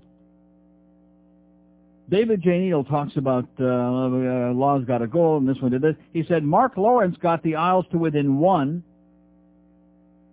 David 2.10 2.42
J. 2.44 2.60
Neal 2.60 2.84
talks 2.84 3.16
about 3.18 3.48
uh, 3.60 3.64
uh, 3.66 4.54
Laws 4.54 4.84
got 4.86 5.02
a 5.02 5.08
goal 5.08 5.38
and 5.38 5.48
this 5.50 5.58
one 5.62 5.72
did 5.72 5.82
this. 5.82 5.96
He 6.14 6.24
said 6.28 6.44
Mark 6.44 6.78
Lawrence 6.78 7.18
got 7.20 7.42
the 7.42 7.56
Isles 7.56 7.86
to 7.92 7.98
within 7.98 8.38
one, 8.38 8.84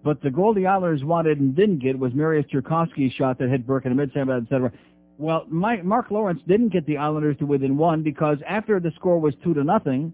but 0.05 0.21
the 0.21 0.31
goal 0.31 0.53
the 0.53 0.67
Islanders 0.67 1.03
wanted 1.03 1.41
and 1.41 1.57
didn't 1.57 1.79
get 1.79 1.99
was 1.99 2.13
Mariusz 2.13 2.51
Czerkawski's 2.51 3.13
shot 3.15 3.39
that 3.39 3.49
hit 3.49 3.67
Burke 3.67 3.87
in 3.87 3.93
the 3.93 3.97
mid-center, 3.97 4.37
et. 4.51 4.73
Well, 5.19 5.47
Mike, 5.49 5.85
Mark 5.85 6.11
Lawrence 6.11 6.41
didn't 6.47 6.71
get 6.71 6.85
the 6.87 6.97
Islanders 6.99 7.37
to 7.39 7.47
within 7.47 7.77
one 7.77 8.03
because 8.03 8.39
after 8.47 8.81
the 8.81 8.91
score 8.97 9.19
was 9.19 9.35
two 9.43 9.55
to 9.55 9.65
nothing, 9.65 10.13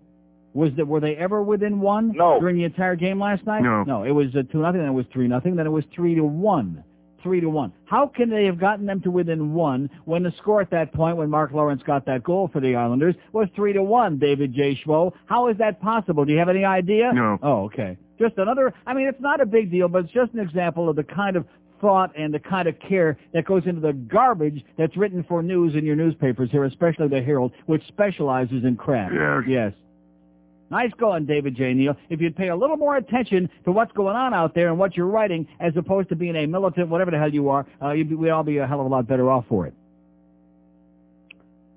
was 0.54 0.70
that 0.76 0.86
were 0.86 1.00
they 1.00 1.16
ever 1.16 1.42
within 1.42 1.80
one 1.80 2.12
No. 2.14 2.38
during 2.40 2.56
the 2.56 2.64
entire 2.64 2.96
game 2.96 3.18
last 3.20 3.46
night? 3.46 3.62
No. 3.62 3.84
No, 3.84 4.02
it 4.04 4.10
was 4.10 4.28
uh, 4.36 4.42
two 4.50 4.60
nothing, 4.60 4.80
then 4.80 4.90
it 4.90 4.92
was 4.92 5.06
three 5.12 5.28
nothing, 5.28 5.56
then 5.56 5.66
it 5.66 5.70
was 5.70 5.84
three 5.94 6.14
to 6.14 6.22
one. 6.24 6.84
Three 7.22 7.40
to 7.40 7.48
one. 7.48 7.72
How 7.87 8.07
can 8.07 8.31
they 8.31 8.44
have 8.44 8.61
gotten 8.61 8.87
them 8.87 9.00
to 9.02 9.11
within 9.11 9.52
one 9.52 9.90
when 10.04 10.22
the 10.22 10.33
score 10.38 10.61
at 10.61 10.70
that 10.70 10.92
point, 10.92 11.16
when 11.16 11.28
Mark 11.28 11.52
Lawrence 11.52 11.83
got 11.85 12.07
that 12.07 12.22
goal 12.22 12.48
for 12.52 12.61
the 12.61 12.76
Islanders, 12.76 13.14
was 13.33 13.48
three 13.57 13.72
to 13.72 13.83
one? 13.83 14.18
David 14.18 14.54
J. 14.54 14.81
Schwo, 14.85 15.12
how 15.26 15.48
is 15.48 15.59
that 15.59 15.81
possible? 15.81 16.24
Do 16.24 16.33
you 16.33 16.38
have 16.38 16.48
any 16.48 16.64
idea? 16.64 17.12
No. 17.12 17.38
Oh, 17.42 17.64
okay. 17.64 17.96
Just 18.18 18.38
another. 18.38 18.72
I 18.87 18.94
mean, 18.94 19.09
it's 19.09 19.20
not 19.20 19.40
a 19.40 19.46
big 19.46 19.70
deal, 19.70 19.88
but 19.88 20.04
it's 20.04 20.12
just 20.12 20.33
an 20.33 20.40
example 20.40 20.88
of 20.88 20.96
the 20.96 21.04
kind 21.04 21.37
of 21.37 21.44
thought 21.81 22.11
and 22.18 22.33
the 22.35 22.38
kind 22.38 22.68
of 22.68 22.78
care 22.81 23.16
that 23.33 23.44
goes 23.44 23.62
into 23.66 23.81
the 23.81 23.92
garbage 23.92 24.64
that's 24.76 24.96
written 24.96 25.24
for 25.28 25.42
news 25.42 25.74
in 25.74 25.85
your 25.85 25.96
newspapers 25.96 26.50
here, 26.50 26.64
especially 26.64 27.09
the 27.09 27.22
Herald, 27.22 27.52
which 27.66 27.87
specializes 27.88 28.64
in 28.64 28.76
crap. 28.76 29.12
Yes. 29.12 29.44
Yes. 29.46 29.72
Nice 30.70 30.90
going, 30.98 31.24
David 31.24 31.57
J. 31.57 31.72
Neal. 31.72 31.96
If 32.11 32.20
you'd 32.20 32.37
pay 32.37 32.48
a 32.48 32.57
little 32.57 32.76
more 32.76 32.96
attention 32.96 33.48
to 33.64 33.72
what's 33.72 33.92
going 33.92 34.16
on 34.16 34.35
out 34.35 34.54
there 34.54 34.68
and 34.68 34.78
what 34.78 34.96
you're 34.96 35.07
writing, 35.07 35.48
as 35.61 35.72
opposed 35.76 36.11
to 36.11 36.16
being 36.16 36.37
a 36.37 36.46
militant, 36.46 36.88
whatever 36.88 37.11
the 37.11 37.18
hell 37.18 37.33
you 37.33 37.48
are, 37.48 37.66
uh, 37.83 37.92
you'd 37.92 38.11
be, 38.11 38.14
we'd 38.14 38.31
all 38.31 38.42
be 38.42 38.59
a 38.59 38.66
hell 38.66 38.81
of 38.81 38.87
a 38.87 38.88
lot 38.88 39.07
better 39.07 39.31
off 39.31 39.46
for 39.48 39.66
it. 39.66 39.74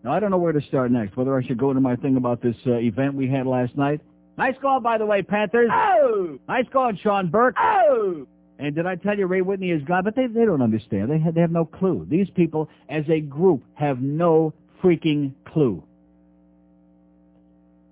Now, 0.03 0.13
I 0.13 0.19
don't 0.19 0.31
know 0.31 0.37
where 0.37 0.51
to 0.51 0.61
start 0.61 0.91
next, 0.91 1.15
whether 1.15 1.37
I 1.37 1.43
should 1.45 1.57
go 1.57 1.69
into 1.69 1.81
my 1.81 1.95
thing 1.95 2.17
about 2.17 2.41
this 2.41 2.55
uh, 2.65 2.73
event 2.73 3.13
we 3.13 3.29
had 3.29 3.45
last 3.45 3.77
night. 3.77 4.01
Nice 4.37 4.55
call, 4.61 4.79
by 4.79 4.97
the 4.97 5.05
way, 5.05 5.21
Panthers. 5.21 5.69
Oh! 5.71 6.39
Nice 6.47 6.65
call, 6.73 6.91
Sean 7.01 7.29
Burke. 7.29 7.55
Oh! 7.59 8.25
And 8.57 8.75
did 8.75 8.85
I 8.85 8.95
tell 8.95 9.17
you 9.17 9.25
Ray 9.27 9.41
Whitney 9.41 9.71
is 9.71 9.83
God? 9.83 10.03
But 10.03 10.15
they, 10.15 10.27
they 10.27 10.45
don't 10.45 10.61
understand. 10.61 11.11
They 11.11 11.19
have, 11.19 11.35
they 11.35 11.41
have 11.41 11.51
no 11.51 11.65
clue. 11.65 12.05
These 12.09 12.29
people, 12.35 12.69
as 12.89 13.03
a 13.09 13.19
group, 13.19 13.63
have 13.75 14.01
no 14.01 14.53
freaking 14.83 15.33
clue. 15.45 15.83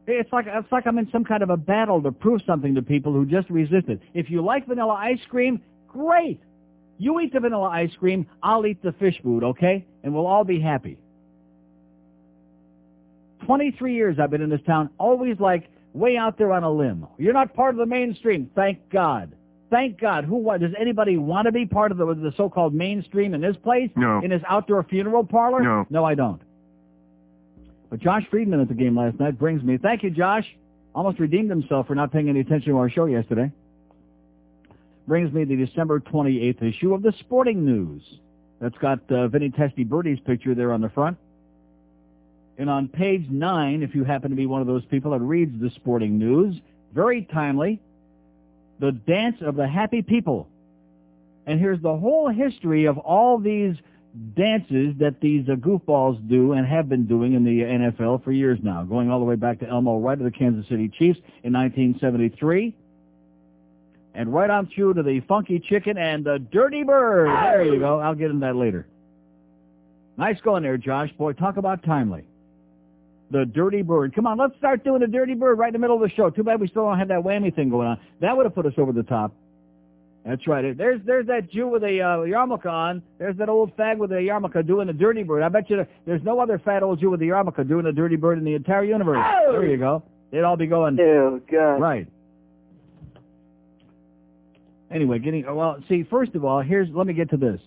It's 0.09 0.31
like 0.33 0.45
it's 0.47 0.71
like 0.71 0.87
I'm 0.87 0.97
in 0.97 1.09
some 1.11 1.23
kind 1.23 1.43
of 1.43 1.49
a 1.49 1.57
battle 1.57 2.01
to 2.01 2.11
prove 2.11 2.41
something 2.45 2.75
to 2.75 2.81
people 2.81 3.13
who 3.13 3.25
just 3.25 3.49
resisted. 3.49 4.01
If 4.13 4.29
you 4.29 4.41
like 4.43 4.67
vanilla 4.67 4.93
ice 4.93 5.19
cream, 5.29 5.61
great. 5.87 6.39
You 6.97 7.19
eat 7.19 7.31
the 7.31 7.39
vanilla 7.39 7.69
ice 7.69 7.91
cream, 7.97 8.27
I'll 8.43 8.65
eat 8.65 8.81
the 8.83 8.91
fish 8.93 9.15
food, 9.23 9.43
okay? 9.43 9.85
And 10.03 10.13
we'll 10.13 10.27
all 10.27 10.43
be 10.43 10.59
happy. 10.59 10.97
23 13.45 13.95
years 13.95 14.17
I've 14.19 14.31
been 14.31 14.41
in 14.41 14.49
this 14.49 14.61
town, 14.65 14.89
always 14.97 15.39
like 15.39 15.69
way 15.93 16.17
out 16.17 16.37
there 16.37 16.51
on 16.51 16.63
a 16.63 16.71
limb. 16.71 17.07
You're 17.17 17.33
not 17.33 17.53
part 17.53 17.73
of 17.73 17.77
the 17.77 17.85
mainstream, 17.85 18.49
thank 18.53 18.89
God. 18.89 19.33
Thank 19.69 19.99
God. 19.99 20.25
Who 20.25 20.43
does 20.57 20.71
anybody 20.79 21.17
want 21.17 21.45
to 21.45 21.51
be 21.51 21.65
part 21.65 21.91
of 21.91 21.97
the, 21.97 22.05
the 22.15 22.33
so-called 22.35 22.73
mainstream 22.73 23.33
in 23.33 23.41
this 23.41 23.55
place? 23.57 23.89
No. 23.95 24.19
In 24.23 24.31
this 24.31 24.41
outdoor 24.47 24.83
funeral 24.83 25.23
parlor? 25.23 25.61
No. 25.61 25.85
No, 25.89 26.03
I 26.03 26.15
don't. 26.15 26.41
But 27.89 27.99
Josh 27.99 28.23
Friedman 28.29 28.59
at 28.59 28.67
the 28.67 28.73
game 28.73 28.97
last 28.97 29.19
night 29.19 29.39
brings 29.39 29.63
me. 29.63 29.77
Thank 29.77 30.03
you, 30.03 30.11
Josh. 30.11 30.45
Almost 30.93 31.19
redeemed 31.19 31.49
himself 31.49 31.87
for 31.87 31.95
not 31.95 32.11
paying 32.11 32.29
any 32.29 32.39
attention 32.39 32.71
to 32.71 32.77
our 32.77 32.89
show 32.89 33.05
yesterday. 33.05 33.51
Brings 35.07 35.33
me 35.33 35.43
the 35.43 35.55
December 35.55 35.99
28th 35.99 36.61
issue 36.61 36.93
of 36.93 37.01
the 37.01 37.13
Sporting 37.19 37.65
News. 37.65 38.03
That's 38.59 38.77
got 38.77 38.99
uh, 39.11 39.27
Vinny 39.27 39.49
Testaverde's 39.49 40.19
picture 40.19 40.53
there 40.53 40.71
on 40.71 40.81
the 40.81 40.89
front. 40.89 41.17
And 42.57 42.69
on 42.69 42.89
page 42.89 43.25
9, 43.29 43.83
if 43.83 43.95
you 43.95 44.03
happen 44.03 44.29
to 44.31 44.35
be 44.35 44.45
one 44.45 44.61
of 44.61 44.67
those 44.67 44.85
people 44.85 45.11
that 45.11 45.21
reads 45.21 45.59
the 45.59 45.69
Sporting 45.75 46.19
News, 46.19 46.59
very 46.93 47.23
timely, 47.23 47.79
the 48.79 48.91
Dance 48.91 49.37
of 49.41 49.55
the 49.55 49.67
Happy 49.67 50.01
People. 50.01 50.47
And 51.45 51.59
here's 51.59 51.81
the 51.81 51.95
whole 51.95 52.29
history 52.29 52.85
of 52.85 52.97
all 52.97 53.39
these 53.39 53.75
dances 54.35 54.95
that 54.99 55.21
these 55.21 55.47
uh, 55.49 55.55
goofballs 55.55 56.27
do 56.27 56.53
and 56.53 56.65
have 56.65 56.89
been 56.89 57.05
doing 57.05 57.33
in 57.33 57.43
the 57.43 57.61
NFL 57.61 58.23
for 58.23 58.31
years 58.31 58.59
now, 58.61 58.83
going 58.83 59.09
all 59.09 59.19
the 59.19 59.25
way 59.25 59.35
back 59.35 59.59
to 59.59 59.67
Elmo 59.67 59.99
Wright 59.99 60.17
of 60.17 60.23
the 60.23 60.31
Kansas 60.31 60.67
City 60.67 60.89
Chiefs 60.89 61.19
in 61.43 61.53
1973, 61.53 62.75
and 64.15 64.33
right 64.33 64.49
on 64.49 64.67
through 64.73 64.95
to 64.95 65.03
the 65.03 65.19
Funky 65.27 65.59
Chicken 65.59 65.97
and 65.97 66.25
the 66.25 66.39
Dirty 66.51 66.83
Bird. 66.83 67.27
There 67.27 67.63
you 67.63 67.79
go. 67.79 67.99
I'll 67.99 68.15
get 68.15 68.31
into 68.31 68.45
that 68.45 68.55
later. 68.55 68.87
Nice 70.17 70.41
going 70.41 70.63
there, 70.63 70.77
Josh. 70.77 71.09
Boy, 71.17 71.33
talk 71.33 71.57
about 71.57 71.83
timely. 71.83 72.25
The 73.31 73.45
Dirty 73.45 73.83
Bird. 73.83 74.15
Come 74.15 74.25
on, 74.25 74.39
let's 74.39 74.57
start 74.57 74.83
doing 74.83 75.01
the 75.01 75.07
Dirty 75.07 75.35
Bird 75.35 75.59
right 75.59 75.67
in 75.67 75.73
the 75.73 75.79
middle 75.79 75.95
of 75.95 76.01
the 76.01 76.13
show. 76.15 76.31
Too 76.31 76.43
bad 76.43 76.59
we 76.59 76.67
still 76.67 76.85
don't 76.85 76.97
have 76.97 77.09
that 77.09 77.19
whammy 77.19 77.55
thing 77.55 77.69
going 77.69 77.87
on. 77.87 77.99
That 78.21 78.35
would 78.35 78.45
have 78.45 78.55
put 78.55 78.65
us 78.65 78.73
over 78.77 78.91
the 78.91 79.03
top. 79.03 79.33
That's 80.29 80.47
right. 80.47 80.77
There's 80.77 81.01
there's 81.07 81.25
that 81.25 81.49
Jew 81.51 81.67
with 81.69 81.81
a 81.83 82.01
uh, 82.01 82.17
yarmulke 82.19 82.67
on. 82.67 83.01
There's 83.17 83.35
that 83.37 83.49
old 83.49 83.75
fag 83.75 83.97
with 83.97 84.11
a 84.11 84.15
yarmulke 84.17 84.65
doing 84.67 84.85
the 84.85 84.93
Dirty 84.93 85.23
Bird. 85.23 85.41
I 85.41 85.49
bet 85.49 85.67
you 85.71 85.87
there's 86.05 86.21
no 86.21 86.39
other 86.39 86.59
fat 86.59 86.83
old 86.83 86.99
Jew 86.99 87.09
with 87.09 87.21
a 87.21 87.25
yarmulke 87.25 87.67
doing 87.67 87.83
the 87.83 87.91
Dirty 87.91 88.15
Bird 88.15 88.37
in 88.37 88.43
the 88.43 88.53
entire 88.53 88.83
universe. 88.83 89.17
Oh! 89.47 89.53
There 89.53 89.65
you 89.65 89.77
go. 89.77 90.03
They'd 90.29 90.43
all 90.43 90.55
be 90.55 90.67
going 90.67 90.99
Oh, 90.99 91.41
God. 91.51 91.81
right. 91.81 92.07
Anyway, 94.91 95.17
getting 95.17 95.45
well. 95.55 95.77
See, 95.89 96.03
first 96.11 96.35
of 96.35 96.45
all, 96.45 96.61
here's 96.61 96.89
let 96.93 97.07
me 97.07 97.13
get 97.13 97.31
to 97.31 97.37
this. 97.37 97.59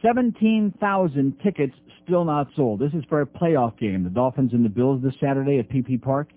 Seventeen 0.00 0.72
thousand 0.80 1.38
tickets 1.42 1.74
still 2.04 2.24
not 2.24 2.48
sold. 2.56 2.80
This 2.80 2.94
is 2.94 3.04
for 3.10 3.20
a 3.20 3.26
playoff 3.26 3.78
game, 3.78 4.02
the 4.02 4.08
Dolphins 4.08 4.54
and 4.54 4.64
the 4.64 4.70
Bills 4.70 5.02
this 5.02 5.12
Saturday 5.20 5.58
at 5.58 5.68
PP 5.68 6.00
Park. 6.00 6.30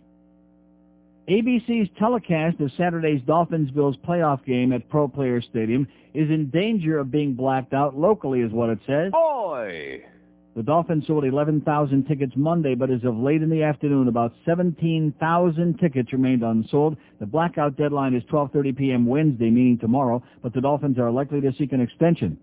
ABC's 1.27 1.89
telecast 1.97 2.59
of 2.59 2.69
Saturday's 2.75 3.21
Dolphins-Bills 3.25 3.95
playoff 4.05 4.43
game 4.45 4.73
at 4.73 4.89
Pro 4.89 5.07
Player 5.07 5.41
Stadium 5.41 5.87
is 6.13 6.29
in 6.29 6.49
danger 6.49 6.99
of 6.99 7.11
being 7.11 7.33
blacked 7.33 7.73
out 7.73 7.95
locally, 7.95 8.41
is 8.41 8.51
what 8.51 8.69
it 8.69 8.79
says. 8.85 9.11
Boy! 9.13 10.03
The 10.55 10.63
Dolphins 10.63 11.07
sold 11.07 11.23
11,000 11.23 12.05
tickets 12.05 12.33
Monday, 12.35 12.75
but 12.75 12.91
as 12.91 13.03
of 13.05 13.17
late 13.17 13.41
in 13.41 13.49
the 13.49 13.63
afternoon, 13.63 14.09
about 14.09 14.33
17,000 14.45 15.79
tickets 15.79 16.11
remained 16.11 16.43
unsold. 16.43 16.97
The 17.21 17.25
blackout 17.25 17.77
deadline 17.77 18.13
is 18.13 18.23
12.30 18.23 18.77
p.m. 18.77 19.05
Wednesday, 19.05 19.49
meaning 19.49 19.79
tomorrow, 19.79 20.21
but 20.41 20.53
the 20.53 20.61
Dolphins 20.61 20.99
are 20.99 21.09
likely 21.09 21.39
to 21.41 21.53
seek 21.57 21.71
an 21.71 21.79
extension. 21.79 22.37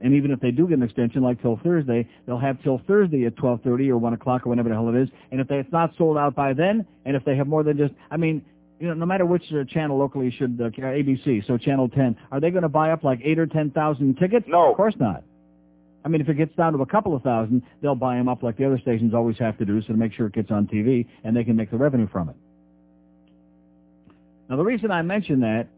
And 0.00 0.14
even 0.14 0.30
if 0.30 0.40
they 0.40 0.50
do 0.50 0.66
get 0.66 0.76
an 0.76 0.82
extension, 0.82 1.22
like 1.22 1.40
till 1.40 1.58
Thursday, 1.62 2.08
they'll 2.26 2.38
have 2.38 2.62
till 2.62 2.80
Thursday 2.86 3.24
at 3.26 3.36
12.30 3.36 3.88
or 3.88 3.98
1 3.98 4.12
o'clock 4.12 4.46
or 4.46 4.50
whenever 4.50 4.68
the 4.68 4.74
hell 4.74 4.88
it 4.88 4.96
is. 4.96 5.08
And 5.30 5.40
if 5.40 5.48
they, 5.48 5.56
it's 5.56 5.72
not 5.72 5.92
sold 5.96 6.18
out 6.18 6.34
by 6.34 6.52
then, 6.52 6.86
and 7.04 7.16
if 7.16 7.24
they 7.24 7.36
have 7.36 7.46
more 7.46 7.62
than 7.62 7.78
just, 7.78 7.94
I 8.10 8.16
mean, 8.16 8.44
you 8.80 8.88
know, 8.88 8.94
no 8.94 9.06
matter 9.06 9.24
which 9.24 9.44
uh, 9.52 9.64
channel 9.64 9.96
locally 9.98 10.30
should, 10.30 10.60
uh, 10.60 10.68
ABC, 10.68 11.46
so 11.46 11.56
Channel 11.56 11.88
10, 11.88 12.16
are 12.32 12.40
they 12.40 12.50
going 12.50 12.64
to 12.64 12.68
buy 12.68 12.90
up 12.90 13.04
like 13.04 13.20
8 13.22 13.38
or 13.38 13.46
10,000 13.46 14.16
tickets? 14.16 14.44
No. 14.48 14.70
Of 14.70 14.76
course 14.76 14.94
not. 14.98 15.22
I 16.04 16.08
mean, 16.08 16.20
if 16.20 16.28
it 16.28 16.34
gets 16.34 16.54
down 16.54 16.74
to 16.74 16.82
a 16.82 16.86
couple 16.86 17.16
of 17.16 17.22
thousand, 17.22 17.62
they'll 17.80 17.94
buy 17.94 18.16
them 18.16 18.28
up 18.28 18.42
like 18.42 18.58
the 18.58 18.66
other 18.66 18.78
stations 18.78 19.14
always 19.14 19.38
have 19.38 19.56
to 19.58 19.64
do, 19.64 19.80
so 19.80 19.88
to 19.88 19.94
make 19.94 20.12
sure 20.12 20.26
it 20.26 20.34
gets 20.34 20.50
on 20.50 20.66
TV, 20.66 21.06
and 21.24 21.34
they 21.34 21.44
can 21.44 21.56
make 21.56 21.70
the 21.70 21.78
revenue 21.78 22.08
from 22.12 22.28
it. 22.28 22.36
Now, 24.50 24.56
the 24.56 24.64
reason 24.64 24.90
I 24.90 25.00
mention 25.00 25.40
that 25.40 25.68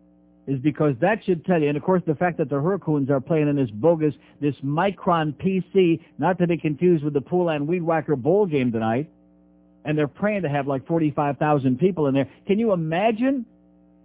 is 0.47 0.61
because 0.61 0.95
that 1.01 1.25
should 1.25 1.45
tell 1.45 1.61
you, 1.61 1.69
and 1.69 1.77
of 1.77 1.83
course 1.83 2.03
the 2.07 2.15
fact 2.15 2.39
that 2.39 2.49
the 2.49 2.61
Hurricanes 2.61 3.11
are 3.11 3.21
playing 3.21 3.49
in 3.49 3.57
this 3.57 3.71
bogus, 3.71 4.15
this 4.41 4.55
Micron 4.65 5.35
PC, 5.35 6.01
not 6.19 6.39
to 6.39 6.47
be 6.47 6.57
confused 6.57 7.05
with 7.05 7.15
the 7.15 7.21
Pool 7.21 7.49
and 7.49 7.67
Weed 7.67 7.83
Whacker 7.83 8.17
Bowl 8.17 8.47
game 8.47 8.71
tonight, 8.71 9.11
and 9.85 9.97
they're 9.99 10.09
praying 10.09 10.43
to 10.43 10.49
have 10.49 10.67
like 10.67 10.87
45,000 10.87 11.79
people 11.79 12.07
in 12.07 12.15
there. 12.15 12.29
Can 12.47 12.59
you 12.59 12.73
imagine 12.73 13.45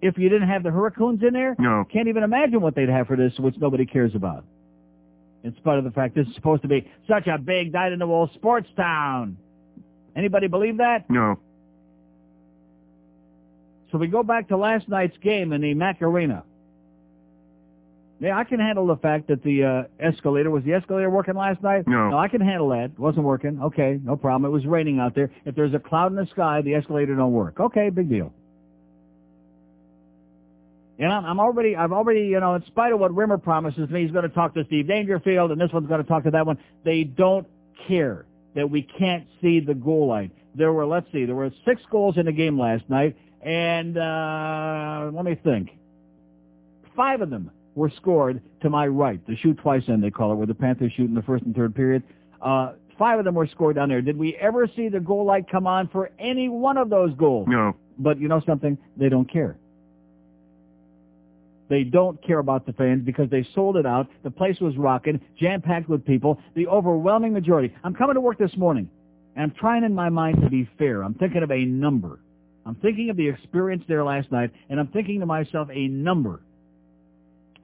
if 0.01 0.17
you 0.17 0.29
didn't 0.29 0.47
have 0.47 0.63
the 0.63 0.71
Hurricanes 0.71 1.21
in 1.21 1.33
there? 1.33 1.55
No. 1.59 1.85
Can't 1.91 2.07
even 2.07 2.23
imagine 2.23 2.61
what 2.61 2.75
they'd 2.75 2.89
have 2.89 3.07
for 3.07 3.15
this, 3.15 3.33
which 3.37 3.55
nobody 3.57 3.85
cares 3.85 4.15
about. 4.15 4.43
In 5.43 5.55
spite 5.57 5.79
of 5.79 5.83
the 5.83 5.91
fact 5.91 6.15
this 6.15 6.27
is 6.27 6.35
supposed 6.35 6.61
to 6.63 6.67
be 6.67 6.87
such 7.07 7.27
a 7.27 7.37
big, 7.37 7.71
dyed-in-the-wool 7.71 8.29
sports 8.35 8.67
town. 8.75 9.37
Anybody 10.15 10.47
believe 10.47 10.77
that? 10.77 11.09
No. 11.09 11.39
So 13.91 13.97
we 13.97 14.07
go 14.07 14.23
back 14.23 14.47
to 14.49 14.57
last 14.57 14.87
night's 14.87 15.17
game 15.17 15.51
in 15.53 15.61
the 15.61 15.73
Mac 15.73 16.01
Arena. 16.01 16.43
Yeah, 18.21 18.37
I 18.37 18.43
can 18.43 18.59
handle 18.59 18.85
the 18.85 18.97
fact 18.97 19.27
that 19.29 19.43
the 19.43 19.63
uh, 19.63 19.83
escalator, 19.99 20.51
was 20.51 20.63
the 20.63 20.73
escalator 20.73 21.09
working 21.09 21.33
last 21.33 21.63
night? 21.63 21.87
No. 21.87 22.11
No, 22.11 22.17
I 22.19 22.27
can 22.27 22.39
handle 22.39 22.69
that. 22.69 22.91
It 22.91 22.99
wasn't 22.99 23.25
working. 23.25 23.59
Okay, 23.59 23.99
no 24.03 24.15
problem. 24.15 24.47
It 24.47 24.53
was 24.53 24.65
raining 24.65 24.99
out 24.99 25.15
there. 25.15 25.31
If 25.43 25.55
there's 25.55 25.73
a 25.73 25.79
cloud 25.79 26.11
in 26.11 26.15
the 26.15 26.27
sky, 26.27 26.61
the 26.61 26.75
escalator 26.75 27.15
don't 27.15 27.31
work. 27.31 27.59
Okay, 27.59 27.89
big 27.89 28.09
deal. 28.09 28.31
And 30.99 31.11
I'm, 31.11 31.25
I'm 31.25 31.39
already, 31.39 31.75
I've 31.75 31.91
already, 31.91 32.27
you 32.27 32.39
know, 32.39 32.53
in 32.53 32.63
spite 32.67 32.93
of 32.93 32.99
what 32.99 33.13
Rimmer 33.13 33.39
promises 33.39 33.89
me, 33.89 34.03
he's 34.03 34.11
going 34.11 34.29
to 34.29 34.29
talk 34.29 34.53
to 34.53 34.63
Steve 34.65 34.87
Dangerfield, 34.87 35.51
and 35.51 35.59
this 35.59 35.71
one's 35.73 35.87
going 35.87 36.03
to 36.03 36.07
talk 36.07 36.23
to 36.25 36.31
that 36.31 36.45
one. 36.45 36.59
They 36.85 37.03
don't 37.03 37.47
care 37.87 38.27
that 38.53 38.69
we 38.69 38.83
can't 38.83 39.25
see 39.41 39.61
the 39.61 39.73
goal 39.73 40.07
line. 40.09 40.31
There 40.53 40.71
were, 40.71 40.85
let's 40.85 41.11
see, 41.11 41.25
there 41.25 41.33
were 41.33 41.49
six 41.65 41.81
goals 41.89 42.17
in 42.17 42.27
the 42.27 42.31
game 42.31 42.59
last 42.59 42.83
night, 42.87 43.15
and 43.43 43.97
uh, 43.97 45.09
let 45.13 45.25
me 45.25 45.35
think. 45.43 45.71
Five 46.95 47.21
of 47.21 47.29
them 47.29 47.51
were 47.75 47.89
scored 47.89 48.41
to 48.61 48.69
my 48.69 48.87
right, 48.87 49.25
the 49.27 49.35
shoot 49.37 49.57
twice 49.57 49.83
end 49.87 50.03
they 50.03 50.11
call 50.11 50.31
it, 50.31 50.35
where 50.35 50.47
the 50.47 50.53
Panthers 50.53 50.91
shoot 50.95 51.05
in 51.05 51.15
the 51.15 51.21
first 51.21 51.43
and 51.45 51.55
third 51.55 51.73
period. 51.73 52.03
Uh, 52.41 52.73
five 52.97 53.17
of 53.17 53.25
them 53.25 53.35
were 53.35 53.47
scored 53.47 53.75
down 53.77 53.89
there. 53.89 54.01
Did 54.01 54.17
we 54.17 54.35
ever 54.35 54.67
see 54.75 54.89
the 54.89 54.99
goal 54.99 55.25
light 55.25 55.49
come 55.49 55.65
on 55.65 55.87
for 55.87 56.11
any 56.19 56.49
one 56.49 56.77
of 56.77 56.89
those 56.89 57.13
goals? 57.15 57.47
No. 57.49 57.75
But 57.97 58.19
you 58.19 58.27
know 58.27 58.41
something? 58.45 58.77
They 58.97 59.09
don't 59.09 59.31
care. 59.31 59.57
They 61.69 61.83
don't 61.83 62.21
care 62.21 62.39
about 62.39 62.65
the 62.65 62.73
fans 62.73 63.03
because 63.05 63.29
they 63.29 63.47
sold 63.55 63.77
it 63.77 63.85
out. 63.85 64.07
The 64.23 64.31
place 64.31 64.59
was 64.59 64.75
rocking, 64.75 65.21
jam-packed 65.39 65.87
with 65.87 66.05
people. 66.05 66.37
The 66.53 66.67
overwhelming 66.67 67.31
majority. 67.31 67.73
I'm 67.85 67.93
coming 67.93 68.15
to 68.15 68.21
work 68.21 68.37
this 68.37 68.57
morning, 68.57 68.89
and 69.37 69.43
I'm 69.43 69.57
trying 69.57 69.85
in 69.85 69.95
my 69.95 70.09
mind 70.09 70.41
to 70.41 70.49
be 70.49 70.69
fair. 70.77 71.01
I'm 71.01 71.13
thinking 71.13 71.43
of 71.43 71.51
a 71.51 71.63
number. 71.63 72.19
I'm 72.65 72.75
thinking 72.75 73.09
of 73.09 73.17
the 73.17 73.27
experience 73.27 73.83
there 73.87 74.03
last 74.03 74.31
night, 74.31 74.51
and 74.69 74.79
I'm 74.79 74.87
thinking 74.87 75.19
to 75.21 75.25
myself 75.25 75.69
a 75.71 75.87
number, 75.87 76.41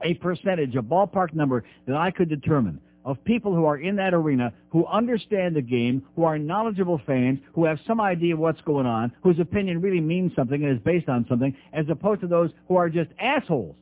a 0.02 0.14
percentage, 0.14 0.74
a 0.74 0.82
ballpark 0.82 1.34
number 1.34 1.64
that 1.86 1.96
I 1.96 2.10
could 2.10 2.28
determine 2.28 2.80
of 3.04 3.22
people 3.24 3.54
who 3.54 3.64
are 3.64 3.78
in 3.78 3.96
that 3.96 4.12
arena, 4.12 4.52
who 4.70 4.84
understand 4.86 5.56
the 5.56 5.62
game, 5.62 6.02
who 6.14 6.24
are 6.24 6.38
knowledgeable 6.38 7.00
fans, 7.06 7.38
who 7.54 7.64
have 7.64 7.78
some 7.86 8.00
idea 8.00 8.34
of 8.34 8.40
what's 8.40 8.60
going 8.62 8.84
on, 8.84 9.10
whose 9.22 9.38
opinion 9.38 9.80
really 9.80 10.00
means 10.00 10.30
something 10.36 10.62
and 10.62 10.76
is 10.76 10.82
based 10.84 11.08
on 11.08 11.24
something, 11.26 11.56
as 11.72 11.86
opposed 11.88 12.20
to 12.20 12.26
those 12.26 12.50
who 12.66 12.76
are 12.76 12.90
just 12.90 13.10
assholes. 13.18 13.76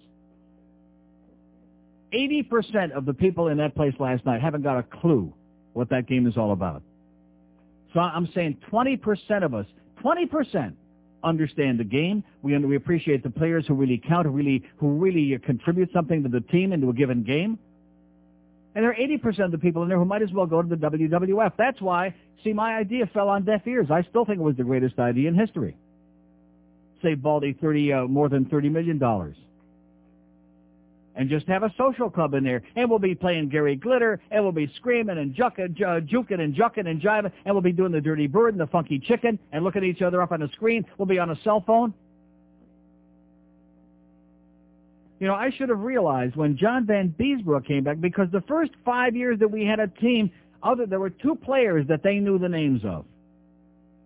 80% 2.15 2.93
of 2.93 3.05
the 3.05 3.15
people 3.15 3.49
in 3.49 3.59
that 3.59 3.75
place 3.75 3.95
last 3.99 4.25
night 4.25 4.41
haven't 4.41 4.63
got 4.63 4.79
a 4.79 4.85
clue 4.85 5.33
what 5.73 5.91
that 5.91 6.07
game 6.07 6.27
is 6.27 6.37
all 6.37 6.53
about. 6.53 6.83
So 7.95 8.01
I'm 8.01 8.29
saying 8.33 8.59
20% 8.71 9.45
of 9.45 9.55
us, 9.55 9.67
20% 10.05 10.73
understand 11.25 11.81
the 11.81 11.85
game. 11.85 12.23
We, 12.43 12.57
we 12.59 12.77
appreciate 12.77 13.23
the 13.23 13.31
players 13.31 13.67
who 13.67 13.75
really 13.75 14.01
count, 14.07 14.27
who 14.27 14.33
really, 14.33 14.65
who 14.77 14.99
really 14.99 15.39
contribute 15.45 15.91
something 15.93 16.23
to 16.23 16.29
the 16.29 16.41
team 16.41 16.73
and 16.73 16.83
to 16.83 16.91
a 16.91 16.93
given 16.93 17.23
game. 17.23 17.59
And 18.75 18.85
there 18.85 18.91
are 18.91 18.95
80% 18.95 19.47
of 19.47 19.51
the 19.53 19.59
people 19.59 19.83
in 19.83 19.89
there 19.89 19.99
who 19.99 20.05
might 20.05 20.23
as 20.23 20.33
well 20.33 20.47
go 20.47 20.61
to 20.61 20.69
the 20.69 20.77
WWF. 20.77 21.53
That's 21.57 21.81
why, 21.81 22.15
see, 22.45 22.53
my 22.53 22.77
idea 22.77 23.07
fell 23.07 23.29
on 23.29 23.45
deaf 23.45 23.67
ears. 23.67 23.87
I 23.91 24.03
still 24.03 24.25
think 24.25 24.39
it 24.39 24.43
was 24.43 24.57
the 24.57 24.65
greatest 24.65 24.99
idea 24.99 25.29
in 25.29 25.35
history. 25.35 25.77
Save 27.03 27.23
Baldy 27.23 27.57
30, 27.59 27.93
uh, 27.93 28.05
more 28.05 28.29
than 28.29 28.45
$30 28.47 28.71
million 28.71 28.99
and 31.17 31.29
just 31.29 31.47
have 31.49 31.63
a 31.63 31.73
social 31.77 32.11
club 32.11 32.35
in 32.35 32.45
there. 32.45 32.63
And 32.77 32.89
we'll 32.89 32.99
be 32.99 33.15
playing 33.15 33.49
Gary 33.49 33.75
Glitter, 33.75 34.21
and 34.31 34.43
we'll 34.43 34.53
be 34.53 34.71
screaming 34.77 35.19
and 35.19 35.35
jucking, 35.35 35.81
uh, 35.83 36.01
juking 36.01 36.41
and 36.41 36.55
jucking 36.55 36.87
and 36.89 37.01
jiving, 37.01 37.33
and 37.45 37.55
we'll 37.55 37.63
be 37.63 37.73
doing 37.73 37.93
the 37.93 38.01
dirty 38.01 38.27
bird 38.27 38.55
and 38.55 38.61
the 38.61 38.67
funky 38.67 38.99
chicken 38.99 39.39
and 39.53 39.65
looking 39.65 39.83
at 39.83 39.89
each 39.89 40.03
other 40.03 40.23
up 40.23 40.33
on 40.33 40.41
the 40.41 40.49
screen. 40.55 40.85
We'll 40.99 41.07
be 41.07 41.19
on 41.19 41.31
a 41.31 41.41
cell 41.43 41.65
phone. 41.67 41.95
You 45.19 45.27
know, 45.27 45.35
I 45.35 45.51
should 45.51 45.71
have 45.71 45.81
realized 45.81 46.37
when 46.37 46.59
John 46.59 46.85
Vanbiesbrouck 46.85 47.67
came 47.67 47.85
back, 47.85 48.01
because 48.01 48.29
the 48.31 48.43
first 48.43 48.73
five 48.85 49.17
years 49.17 49.39
that 49.39 49.49
we 49.49 49.65
had 49.65 49.81
a 49.81 49.89
team, 49.89 50.31
other 50.63 50.85
there 50.85 51.01
were 51.01 51.11
two 51.11 51.35
players 51.35 51.87
that 51.89 52.03
they 52.03 52.19
knew 52.19 52.39
the 52.39 52.51
names 52.51 52.83
of. 52.85 53.07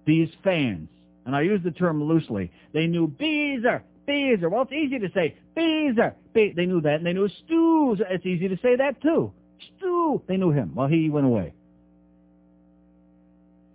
These 0.07 0.29
fans, 0.45 0.89
and 1.27 1.35
I 1.35 1.43
use 1.43 1.61
the 1.65 1.73
term 1.73 2.03
loosely. 2.03 2.53
They 2.73 2.87
knew 2.87 3.09
Beezer, 3.09 3.83
Beezer. 4.11 4.49
Well, 4.49 4.63
it's 4.63 4.73
easy 4.73 4.99
to 4.99 5.09
say 5.13 5.37
Beezer. 5.55 6.15
They 6.35 6.67
knew 6.67 6.81
that, 6.81 6.95
and 6.95 7.07
they 7.07 7.13
knew 7.13 7.29
Stu. 7.29 7.97
It's 8.11 8.27
easy 8.27 8.49
to 8.49 8.57
say 8.57 8.77
that 8.77 9.01
too. 9.01 9.33
Stu. 9.77 10.21
They 10.27 10.37
knew 10.37 10.51
him. 10.51 10.75
Well, 10.75 10.89
he 10.89 11.11
went 11.11 11.27
away. 11.27 11.55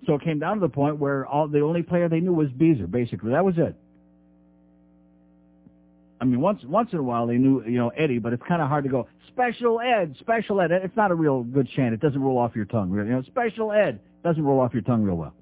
So 0.06 0.16
it 0.16 0.22
came 0.24 0.40
down 0.40 0.58
to 0.58 0.62
the 0.62 0.70
point 0.70 0.98
where 0.98 1.26
all 1.26 1.48
the 1.48 1.62
only 1.62 1.84
player 1.84 2.10
they 2.10 2.20
knew 2.20 2.34
was 2.34 2.50
Beezer. 2.50 2.86
Basically, 2.86 3.32
that 3.32 3.46
was 3.46 3.56
it. 3.58 3.76
I 6.20 6.26
mean, 6.26 6.42
once 6.42 6.62
once 6.66 6.90
in 6.92 7.00
a 7.00 7.04
while 7.04 7.28
they 7.28 7.38
knew, 7.38 7.64
you 7.64 7.78
know, 7.78 7.90
Eddie, 7.90 8.20
but 8.20 8.34
it's 8.34 8.44
kind 8.48 8.62
of 8.62 8.68
hard 8.68 8.84
to 8.84 8.90
go 8.90 9.08
special 9.30 9.80
ed, 9.80 10.16
special 10.20 10.60
ed. 10.60 10.72
It's 10.72 10.96
not 10.96 11.12
a 11.12 11.16
real 11.16 11.44
good 11.44 11.70
chant. 11.76 11.94
It 11.94 12.02
doesn't 12.02 12.22
roll 12.22 12.38
off 12.38 12.56
your 12.56 12.66
tongue. 12.66 12.92
You 12.92 13.04
know, 13.04 13.22
special 13.24 13.72
ed 13.72 14.00
doesn't 14.24 14.44
roll 14.44 14.60
off 14.60 14.74
your 14.74 14.84
tongue 14.84 15.04
real 15.04 15.16
well. 15.16 15.34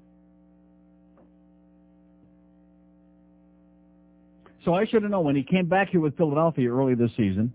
So 4.64 4.74
I 4.74 4.86
should 4.86 5.02
have 5.02 5.10
known 5.10 5.24
when 5.24 5.36
he 5.36 5.42
came 5.42 5.66
back 5.66 5.90
here 5.90 6.00
with 6.00 6.16
Philadelphia 6.16 6.70
early 6.70 6.94
this 6.94 7.10
season, 7.16 7.52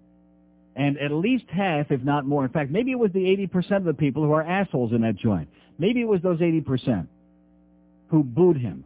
and 0.75 0.97
at 0.99 1.11
least 1.11 1.45
half, 1.49 1.91
if 1.91 2.01
not 2.03 2.25
more, 2.25 2.45
in 2.45 2.51
fact, 2.51 2.69
maybe 2.69 2.91
it 2.91 2.99
was 2.99 3.11
the 3.11 3.19
80% 3.19 3.77
of 3.77 3.83
the 3.83 3.93
people 3.93 4.23
who 4.23 4.31
are 4.31 4.43
assholes 4.43 4.93
in 4.93 5.01
that 5.01 5.15
joint. 5.15 5.49
Maybe 5.79 6.01
it 6.01 6.07
was 6.07 6.21
those 6.21 6.39
80% 6.39 7.07
who 8.09 8.23
booed 8.23 8.57
him. 8.57 8.83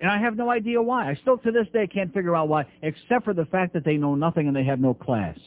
And 0.00 0.10
I 0.10 0.18
have 0.18 0.36
no 0.36 0.50
idea 0.50 0.80
why. 0.80 1.10
I 1.10 1.14
still 1.16 1.38
to 1.38 1.50
this 1.50 1.66
day 1.72 1.86
can't 1.86 2.12
figure 2.14 2.36
out 2.36 2.48
why, 2.48 2.66
except 2.82 3.24
for 3.24 3.34
the 3.34 3.46
fact 3.46 3.72
that 3.72 3.84
they 3.84 3.96
know 3.96 4.14
nothing 4.14 4.46
and 4.46 4.54
they 4.54 4.64
have 4.64 4.78
no 4.78 4.94
class. 4.94 5.38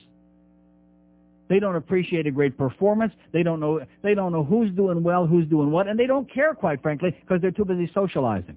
They 1.50 1.60
don't 1.60 1.76
appreciate 1.76 2.28
a 2.28 2.32
great 2.32 2.58
performance. 2.58 3.14
They 3.32 3.42
don't 3.42 3.60
know 3.60 3.82
they 4.04 4.14
don't 4.14 4.32
know 4.32 4.44
who's 4.44 4.72
doing 4.76 5.02
well, 5.02 5.26
who's 5.26 5.48
doing 5.48 5.72
what, 5.72 5.88
and 5.88 6.00
they 6.00 6.06
don't 6.08 6.32
care 6.32 6.54
quite 6.54 6.82
frankly 6.82 7.16
because 7.22 7.42
they're 7.42 7.52
too 7.52 7.66
busy 7.66 7.90
socializing 7.94 8.56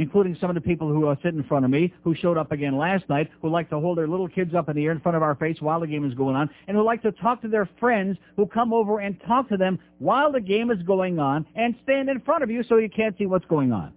including 0.00 0.34
some 0.40 0.48
of 0.48 0.54
the 0.54 0.60
people 0.62 0.88
who 0.88 1.06
uh, 1.06 1.14
sit 1.22 1.34
in 1.34 1.44
front 1.44 1.62
of 1.62 1.70
me, 1.70 1.92
who 2.02 2.14
showed 2.14 2.38
up 2.38 2.52
again 2.52 2.76
last 2.78 3.06
night, 3.10 3.28
who 3.42 3.50
like 3.50 3.68
to 3.68 3.78
hold 3.78 3.98
their 3.98 4.08
little 4.08 4.28
kids 4.28 4.54
up 4.54 4.70
in 4.70 4.74
the 4.74 4.86
air 4.86 4.92
in 4.92 5.00
front 5.00 5.14
of 5.14 5.22
our 5.22 5.34
face 5.34 5.58
while 5.60 5.78
the 5.78 5.86
game 5.86 6.06
is 6.06 6.14
going 6.14 6.34
on, 6.34 6.48
and 6.66 6.76
who 6.76 6.82
like 6.82 7.02
to 7.02 7.12
talk 7.12 7.42
to 7.42 7.48
their 7.48 7.68
friends 7.78 8.16
who 8.34 8.46
come 8.46 8.72
over 8.72 9.00
and 9.00 9.20
talk 9.28 9.46
to 9.50 9.58
them 9.58 9.78
while 9.98 10.32
the 10.32 10.40
game 10.40 10.70
is 10.70 10.82
going 10.84 11.18
on 11.18 11.44
and 11.54 11.74
stand 11.82 12.08
in 12.08 12.18
front 12.20 12.42
of 12.42 12.50
you 12.50 12.64
so 12.66 12.78
you 12.78 12.88
can't 12.88 13.16
see 13.18 13.26
what's 13.26 13.44
going 13.44 13.72
on. 13.72 13.92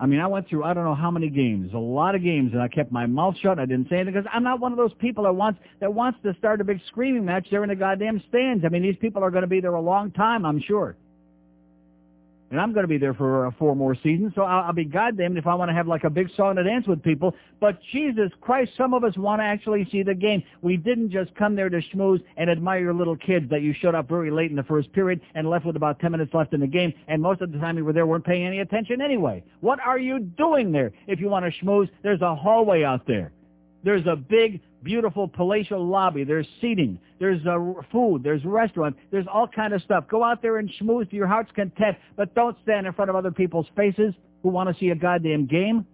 I 0.00 0.06
mean, 0.06 0.18
I 0.18 0.26
went 0.26 0.48
through 0.48 0.64
I 0.64 0.74
don't 0.74 0.84
know 0.84 0.96
how 0.96 1.12
many 1.12 1.28
games, 1.28 1.72
a 1.74 1.78
lot 1.78 2.16
of 2.16 2.24
games, 2.24 2.50
and 2.54 2.60
I 2.60 2.66
kept 2.66 2.90
my 2.90 3.06
mouth 3.06 3.36
shut. 3.40 3.60
I 3.60 3.66
didn't 3.66 3.88
say 3.88 3.96
anything 3.96 4.14
because 4.14 4.28
I'm 4.34 4.42
not 4.42 4.58
one 4.58 4.72
of 4.72 4.78
those 4.78 4.94
people 4.98 5.24
that 5.24 5.34
wants 5.34 5.60
that 5.78 5.94
wants 5.94 6.18
to 6.24 6.34
start 6.38 6.60
a 6.60 6.64
big 6.64 6.80
screaming 6.88 7.24
match 7.24 7.46
there 7.52 7.62
in 7.62 7.68
the 7.68 7.76
goddamn 7.76 8.20
stands. 8.28 8.64
I 8.64 8.68
mean, 8.68 8.82
these 8.82 8.96
people 9.00 9.22
are 9.22 9.30
going 9.30 9.42
to 9.42 9.48
be 9.48 9.60
there 9.60 9.74
a 9.74 9.80
long 9.80 10.10
time, 10.10 10.44
I'm 10.44 10.60
sure. 10.60 10.96
And 12.50 12.60
I'm 12.60 12.72
going 12.72 12.82
to 12.82 12.88
be 12.88 12.98
there 12.98 13.14
for 13.14 13.46
uh, 13.46 13.52
four 13.58 13.76
more 13.76 13.94
seasons, 13.94 14.32
so 14.34 14.42
I'll, 14.42 14.64
I'll 14.64 14.72
be 14.72 14.84
goddamned 14.84 15.38
if 15.38 15.46
I 15.46 15.54
want 15.54 15.68
to 15.68 15.74
have 15.74 15.86
like 15.86 16.02
a 16.02 16.10
big 16.10 16.28
song 16.36 16.56
to 16.56 16.64
dance 16.64 16.86
with 16.86 17.00
people. 17.00 17.34
But 17.60 17.78
Jesus 17.92 18.32
Christ, 18.40 18.72
some 18.76 18.92
of 18.92 19.04
us 19.04 19.16
want 19.16 19.40
to 19.40 19.44
actually 19.44 19.88
see 19.92 20.02
the 20.02 20.14
game. 20.14 20.42
We 20.60 20.76
didn't 20.76 21.10
just 21.10 21.32
come 21.36 21.54
there 21.54 21.68
to 21.68 21.80
schmooze 21.94 22.20
and 22.36 22.50
admire 22.50 22.80
your 22.80 22.94
little 22.94 23.16
kids 23.16 23.48
that 23.50 23.62
you 23.62 23.72
showed 23.80 23.94
up 23.94 24.08
very 24.08 24.32
late 24.32 24.50
in 24.50 24.56
the 24.56 24.64
first 24.64 24.92
period 24.92 25.20
and 25.36 25.48
left 25.48 25.64
with 25.64 25.76
about 25.76 26.00
10 26.00 26.10
minutes 26.10 26.34
left 26.34 26.52
in 26.52 26.60
the 26.60 26.66
game, 26.66 26.92
and 27.06 27.22
most 27.22 27.40
of 27.40 27.52
the 27.52 27.58
time 27.58 27.76
you 27.76 27.84
were 27.84 27.92
there 27.92 28.06
weren't 28.06 28.24
paying 28.24 28.44
any 28.44 28.58
attention 28.58 29.00
anyway. 29.00 29.44
What 29.60 29.78
are 29.78 29.98
you 29.98 30.18
doing 30.18 30.72
there? 30.72 30.90
If 31.06 31.20
you 31.20 31.28
want 31.28 31.46
to 31.46 31.64
schmooze, 31.64 31.88
there's 32.02 32.20
a 32.20 32.34
hallway 32.34 32.82
out 32.82 33.06
there. 33.06 33.30
There's 33.84 34.06
a 34.06 34.16
big, 34.16 34.60
beautiful 34.82 35.28
palatial 35.28 35.84
lobby. 35.84 36.24
There's 36.24 36.46
seating. 36.60 36.98
There's 37.18 37.44
uh, 37.46 37.82
food. 37.92 38.22
There's 38.22 38.44
restaurant. 38.44 38.96
There's 39.10 39.26
all 39.32 39.46
kind 39.48 39.74
of 39.74 39.82
stuff. 39.82 40.04
Go 40.08 40.24
out 40.24 40.42
there 40.42 40.58
and 40.58 40.70
schmooze 40.80 41.08
to 41.10 41.16
your 41.16 41.26
heart's 41.26 41.50
content, 41.52 41.96
but 42.16 42.34
don't 42.34 42.56
stand 42.62 42.86
in 42.86 42.92
front 42.92 43.10
of 43.10 43.16
other 43.16 43.30
people's 43.30 43.66
faces 43.76 44.14
who 44.42 44.48
want 44.48 44.74
to 44.74 44.80
see 44.80 44.90
a 44.90 44.94
goddamn 44.94 45.46
game. 45.46 45.86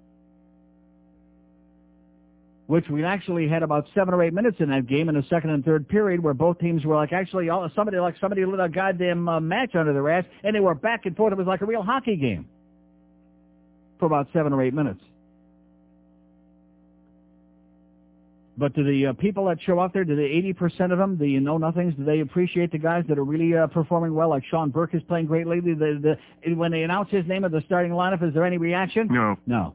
Which 2.66 2.88
we 2.88 3.04
actually 3.04 3.46
had 3.46 3.62
about 3.62 3.86
seven 3.94 4.12
or 4.12 4.24
eight 4.24 4.32
minutes 4.32 4.56
in 4.58 4.70
that 4.70 4.88
game 4.88 5.08
in 5.08 5.14
the 5.14 5.24
second 5.30 5.50
and 5.50 5.64
third 5.64 5.88
period 5.88 6.20
where 6.20 6.34
both 6.34 6.58
teams 6.58 6.84
were 6.84 6.96
like 6.96 7.12
actually 7.12 7.48
all, 7.48 7.70
somebody 7.76 7.98
like 7.98 8.16
somebody 8.20 8.44
lit 8.44 8.58
a 8.58 8.68
goddamn 8.68 9.28
uh, 9.28 9.38
match 9.38 9.76
under 9.76 9.92
their 9.92 10.10
ass 10.10 10.24
and 10.42 10.54
they 10.54 10.58
were 10.58 10.74
back 10.74 11.06
and 11.06 11.16
forth. 11.16 11.32
It 11.32 11.38
was 11.38 11.46
like 11.46 11.60
a 11.60 11.66
real 11.66 11.82
hockey 11.82 12.16
game 12.16 12.48
for 14.00 14.06
about 14.06 14.26
seven 14.32 14.52
or 14.52 14.62
eight 14.62 14.74
minutes. 14.74 15.00
But 18.58 18.74
do 18.74 18.84
the 18.84 19.08
uh, 19.08 19.12
people 19.12 19.44
that 19.46 19.60
show 19.60 19.78
up 19.78 19.92
there, 19.92 20.04
do 20.04 20.16
the 20.16 20.22
80% 20.22 20.90
of 20.90 20.98
them, 20.98 21.18
the 21.18 21.38
know-nothings, 21.40 21.94
do 21.94 22.04
they 22.04 22.20
appreciate 22.20 22.72
the 22.72 22.78
guys 22.78 23.04
that 23.08 23.18
are 23.18 23.24
really 23.24 23.54
uh, 23.54 23.66
performing 23.66 24.14
well? 24.14 24.30
Like 24.30 24.44
Sean 24.46 24.70
Burke 24.70 24.94
is 24.94 25.02
playing 25.02 25.26
great 25.26 25.46
lately. 25.46 25.74
The, 25.74 26.16
the, 26.42 26.54
when 26.54 26.72
they 26.72 26.82
announce 26.82 27.10
his 27.10 27.26
name 27.26 27.44
at 27.44 27.50
the 27.50 27.62
starting 27.66 27.92
lineup, 27.92 28.26
is 28.26 28.32
there 28.32 28.46
any 28.46 28.56
reaction? 28.56 29.08
No. 29.10 29.36
No. 29.46 29.74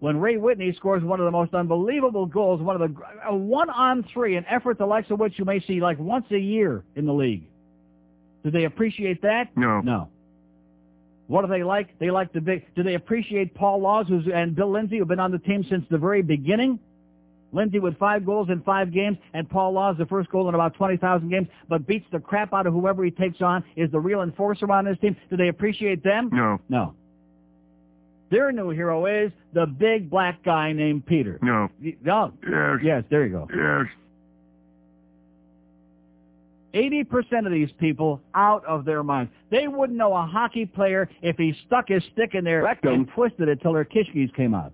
When 0.00 0.18
Ray 0.18 0.36
Whitney 0.36 0.74
scores 0.76 1.02
one 1.02 1.20
of 1.20 1.24
the 1.24 1.30
most 1.30 1.54
unbelievable 1.54 2.26
goals, 2.26 2.60
one 2.60 2.80
of 2.80 2.94
the 2.94 3.02
a 3.26 3.34
one-on-three, 3.34 4.36
an 4.36 4.44
effort 4.46 4.78
the 4.78 4.86
likes 4.86 5.10
of 5.10 5.18
which 5.18 5.38
you 5.38 5.44
may 5.44 5.60
see 5.60 5.80
like 5.80 5.98
once 5.98 6.26
a 6.30 6.38
year 6.38 6.84
in 6.96 7.06
the 7.06 7.12
league. 7.12 7.44
Do 8.42 8.50
they 8.50 8.64
appreciate 8.64 9.22
that? 9.22 9.54
No. 9.56 9.80
No. 9.80 10.08
What 11.26 11.42
do 11.42 11.48
they 11.48 11.62
like? 11.62 11.98
They 11.98 12.10
like 12.10 12.32
the 12.32 12.40
big. 12.40 12.74
Do 12.74 12.82
they 12.82 12.94
appreciate 12.94 13.54
Paul 13.54 13.80
Laus 13.82 14.08
who's, 14.08 14.24
and 14.32 14.56
Bill 14.56 14.72
Lindsay, 14.72 14.98
who've 14.98 15.06
been 15.06 15.20
on 15.20 15.30
the 15.30 15.38
team 15.38 15.64
since 15.68 15.84
the 15.90 15.98
very 15.98 16.22
beginning? 16.22 16.80
Lindsay 17.52 17.78
with 17.78 17.98
five 17.98 18.24
goals 18.24 18.48
in 18.48 18.62
five 18.62 18.92
games, 18.92 19.18
and 19.34 19.48
Paul 19.48 19.72
Laus 19.72 19.96
the 19.98 20.06
first 20.06 20.30
goal 20.30 20.48
in 20.48 20.54
about 20.54 20.74
20,000 20.74 21.28
games, 21.28 21.48
but 21.68 21.86
beats 21.86 22.06
the 22.12 22.20
crap 22.20 22.52
out 22.54 22.66
of 22.66 22.72
whoever 22.72 23.04
he 23.04 23.10
takes 23.10 23.40
on, 23.40 23.64
is 23.76 23.90
the 23.90 24.00
real 24.00 24.22
enforcer 24.22 24.70
on 24.70 24.86
his 24.86 24.98
team. 24.98 25.16
Do 25.28 25.36
they 25.36 25.48
appreciate 25.48 26.02
them? 26.02 26.30
No. 26.32 26.60
No. 26.68 26.94
Their 28.30 28.52
new 28.52 28.70
hero 28.70 29.06
is 29.06 29.32
the 29.52 29.66
big 29.66 30.08
black 30.08 30.42
guy 30.44 30.72
named 30.72 31.04
Peter. 31.04 31.38
No. 31.42 31.68
No. 32.02 32.32
Yes. 32.48 32.78
Yes, 32.82 33.04
there 33.10 33.26
you 33.26 33.32
go. 33.32 33.48
Yes. 33.52 33.86
80% 36.72 37.46
of 37.46 37.52
these 37.52 37.70
people 37.78 38.20
out 38.34 38.64
of 38.64 38.84
their 38.84 39.02
minds. 39.02 39.32
They 39.50 39.66
wouldn't 39.66 39.98
know 39.98 40.14
a 40.14 40.24
hockey 40.24 40.66
player 40.66 41.08
if 41.20 41.36
he 41.36 41.54
stuck 41.66 41.88
his 41.88 42.02
stick 42.12 42.34
in 42.34 42.44
their 42.44 42.62
rectum 42.62 42.92
and 42.94 43.08
twisted 43.08 43.48
it 43.48 43.60
till 43.60 43.72
their 43.72 43.84
kishkis 43.84 44.32
came 44.36 44.54
out. 44.54 44.72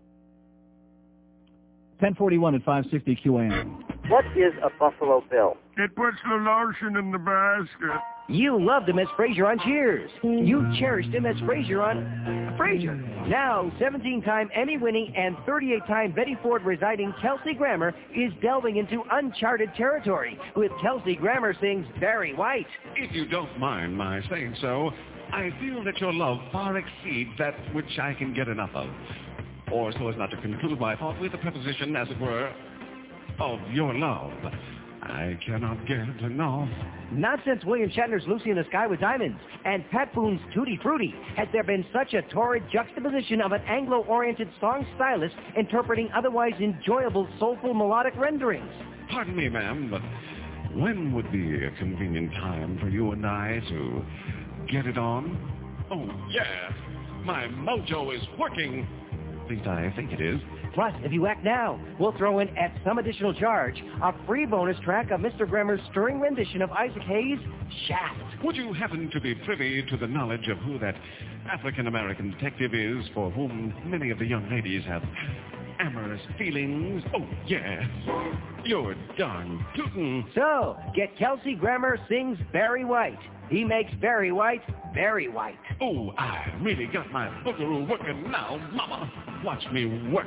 1041 1.98 2.54
at 2.56 2.62
560 2.62 3.22
QAM. 3.24 3.82
What 4.10 4.24
is 4.36 4.52
a 4.62 4.68
Buffalo 4.78 5.24
Bill? 5.30 5.56
It 5.78 5.96
puts 5.96 6.18
the 6.28 6.36
lotion 6.36 6.96
in 6.96 7.10
the 7.10 7.18
basket. 7.18 8.00
You 8.28 8.62
loved 8.62 8.88
him 8.88 8.98
as 8.98 9.08
Frasier 9.18 9.46
on 9.50 9.58
Cheers. 9.60 10.10
You 10.22 10.66
cherished 10.78 11.10
him 11.10 11.26
as 11.26 11.36
Frasier 11.36 11.82
on 11.82 12.56
Frasier. 12.58 12.96
Now, 13.28 13.72
17-time 13.80 14.50
Emmy-winning 14.54 15.14
and 15.16 15.36
38-time 15.38 16.12
Betty 16.12 16.36
Ford 16.42 16.62
residing 16.64 17.14
Kelsey 17.22 17.54
Grammer 17.54 17.94
is 18.14 18.32
delving 18.42 18.76
into 18.76 19.02
uncharted 19.10 19.74
territory 19.74 20.38
with 20.54 20.70
Kelsey 20.82 21.16
Grammer 21.16 21.54
sings 21.60 21.86
Barry 21.98 22.34
White. 22.34 22.66
If 22.94 23.12
you 23.12 23.26
don't 23.26 23.58
mind 23.58 23.96
my 23.96 24.20
saying 24.28 24.54
so, 24.60 24.90
I 25.32 25.50
feel 25.60 25.82
that 25.84 25.98
your 25.98 26.12
love 26.12 26.38
far 26.52 26.76
exceeds 26.76 27.30
that 27.38 27.54
which 27.74 27.98
I 28.00 28.14
can 28.14 28.34
get 28.34 28.48
enough 28.48 28.70
of. 28.74 28.88
Or 29.72 29.92
so 29.92 30.08
as 30.08 30.16
not 30.16 30.30
to 30.30 30.36
conclude 30.40 30.78
my 30.78 30.96
thought 30.96 31.20
with 31.20 31.34
a 31.34 31.38
preposition, 31.38 31.96
as 31.96 32.08
it 32.08 32.20
were, 32.20 32.52
of 33.40 33.60
your 33.72 33.94
love. 33.94 34.32
I 35.02 35.38
cannot 35.44 35.86
get 35.86 35.98
enough. 36.22 36.68
Not 37.12 37.40
since 37.44 37.64
William 37.64 37.90
Shatner's 37.90 38.26
Lucy 38.26 38.50
in 38.50 38.56
the 38.56 38.64
Sky 38.68 38.86
with 38.86 39.00
Diamonds 39.00 39.38
and 39.64 39.88
Pat 39.90 40.12
Boone's 40.14 40.40
Tutti 40.54 40.78
Frutti 40.82 41.14
has 41.36 41.46
there 41.52 41.62
been 41.62 41.84
such 41.92 42.14
a 42.14 42.22
torrid 42.22 42.64
juxtaposition 42.72 43.40
of 43.40 43.52
an 43.52 43.60
Anglo-oriented 43.62 44.48
song 44.60 44.86
stylist 44.96 45.34
interpreting 45.56 46.10
otherwise 46.14 46.54
enjoyable 46.60 47.28
soulful 47.38 47.74
melodic 47.74 48.16
renderings. 48.16 48.72
Pardon 49.10 49.36
me, 49.36 49.48
ma'am, 49.48 49.88
but 49.90 50.02
when 50.76 51.14
would 51.14 51.30
be 51.30 51.64
a 51.64 51.70
convenient 51.72 52.32
time 52.32 52.78
for 52.80 52.88
you 52.88 53.12
and 53.12 53.24
I 53.24 53.60
to 53.68 54.04
get 54.68 54.86
it 54.86 54.98
on? 54.98 55.38
Oh, 55.90 56.10
yes. 56.30 56.72
My 57.24 57.46
mojo 57.46 58.14
is 58.14 58.22
working. 58.38 58.86
At 59.46 59.52
least 59.52 59.68
I 59.68 59.92
think 59.94 60.10
it 60.10 60.20
is. 60.20 60.40
Plus, 60.74 60.92
if 61.04 61.12
you 61.12 61.28
act 61.28 61.44
now, 61.44 61.80
we'll 62.00 62.16
throw 62.18 62.40
in 62.40 62.48
at 62.58 62.76
some 62.84 62.98
additional 62.98 63.32
charge 63.32 63.80
a 64.02 64.12
free 64.26 64.44
bonus 64.44 64.76
track 64.80 65.12
of 65.12 65.20
Mr. 65.20 65.48
Grammer's 65.48 65.78
stirring 65.92 66.18
rendition 66.18 66.62
of 66.62 66.72
Isaac 66.72 67.02
Hayes' 67.02 67.38
Shaft. 67.86 68.42
Would 68.42 68.56
you 68.56 68.72
happen 68.72 69.08
to 69.12 69.20
be 69.20 69.36
privy 69.36 69.84
to 69.84 69.96
the 69.96 70.08
knowledge 70.08 70.48
of 70.48 70.58
who 70.58 70.80
that 70.80 70.96
African-American 71.48 72.32
detective 72.32 72.74
is 72.74 73.04
for 73.14 73.30
whom 73.30 73.72
many 73.84 74.10
of 74.10 74.18
the 74.18 74.26
young 74.26 74.50
ladies 74.50 74.84
have 74.86 75.04
amorous 75.78 76.20
feelings? 76.38 77.02
Oh, 77.14 77.26
yes. 77.46 77.84
You're 78.64 78.94
done 79.18 79.64
tootin'. 79.76 80.24
So, 80.34 80.76
get 80.94 81.16
Kelsey 81.18 81.54
Grammer 81.54 81.98
sings 82.08 82.38
Barry 82.52 82.84
White. 82.84 83.18
He 83.48 83.64
makes 83.64 83.92
Barry 84.00 84.32
White 84.32 84.62
very 84.94 85.28
white. 85.28 85.58
Oh, 85.80 86.10
I 86.18 86.52
really 86.62 86.86
got 86.86 87.12
my 87.12 87.28
boogaroo 87.44 87.88
working 87.88 88.30
now, 88.30 88.56
Mama. 88.72 89.42
Watch 89.44 89.64
me 89.72 90.10
work. 90.10 90.26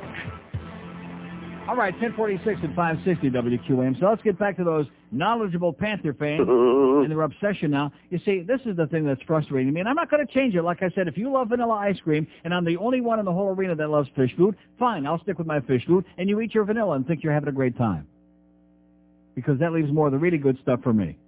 All 1.68 1.76
right, 1.76 1.92
1046 1.92 2.60
and 2.64 2.74
560 2.74 3.30
WQAM. 3.30 4.00
So 4.00 4.06
let's 4.06 4.22
get 4.22 4.38
back 4.38 4.56
to 4.56 4.64
those 4.64 4.86
knowledgeable 5.12 5.72
Panther 5.72 6.14
fans 6.14 6.40
and 6.48 7.10
their 7.10 7.22
obsession 7.22 7.70
now. 7.70 7.92
You 8.10 8.18
see, 8.24 8.40
this 8.40 8.60
is 8.64 8.76
the 8.76 8.86
thing 8.86 9.06
that's 9.06 9.22
frustrating 9.22 9.72
me, 9.72 9.80
and 9.80 9.88
I'm 9.88 9.94
not 9.94 10.10
going 10.10 10.26
to 10.26 10.32
change 10.32 10.54
it. 10.54 10.62
Like 10.62 10.82
I 10.82 10.90
said, 10.94 11.06
if 11.06 11.16
you 11.16 11.30
love 11.30 11.50
vanilla 11.50 11.74
ice 11.74 11.98
cream, 12.00 12.26
and 12.44 12.52
I'm 12.52 12.64
the 12.64 12.76
only 12.78 13.00
one 13.00 13.18
in 13.18 13.24
the 13.24 13.32
whole 13.32 13.54
arena 13.54 13.76
that 13.76 13.88
loves 13.88 14.08
fish 14.16 14.34
food, 14.36 14.56
fine, 14.78 15.06
I'll 15.06 15.20
stick 15.22 15.38
with 15.38 15.46
my 15.46 15.60
fish 15.60 15.86
food, 15.86 16.04
and 16.18 16.28
you 16.28 16.40
eat 16.40 16.54
your 16.54 16.64
vanilla 16.64 16.96
and 16.96 17.06
think 17.06 17.22
you're 17.22 17.32
having 17.32 17.48
a 17.48 17.52
great 17.52 17.76
time. 17.76 18.06
Because 19.36 19.58
that 19.60 19.72
leaves 19.72 19.92
more 19.92 20.06
of 20.06 20.12
the 20.12 20.18
really 20.18 20.38
good 20.38 20.58
stuff 20.62 20.80
for 20.82 20.92
me. 20.92 21.18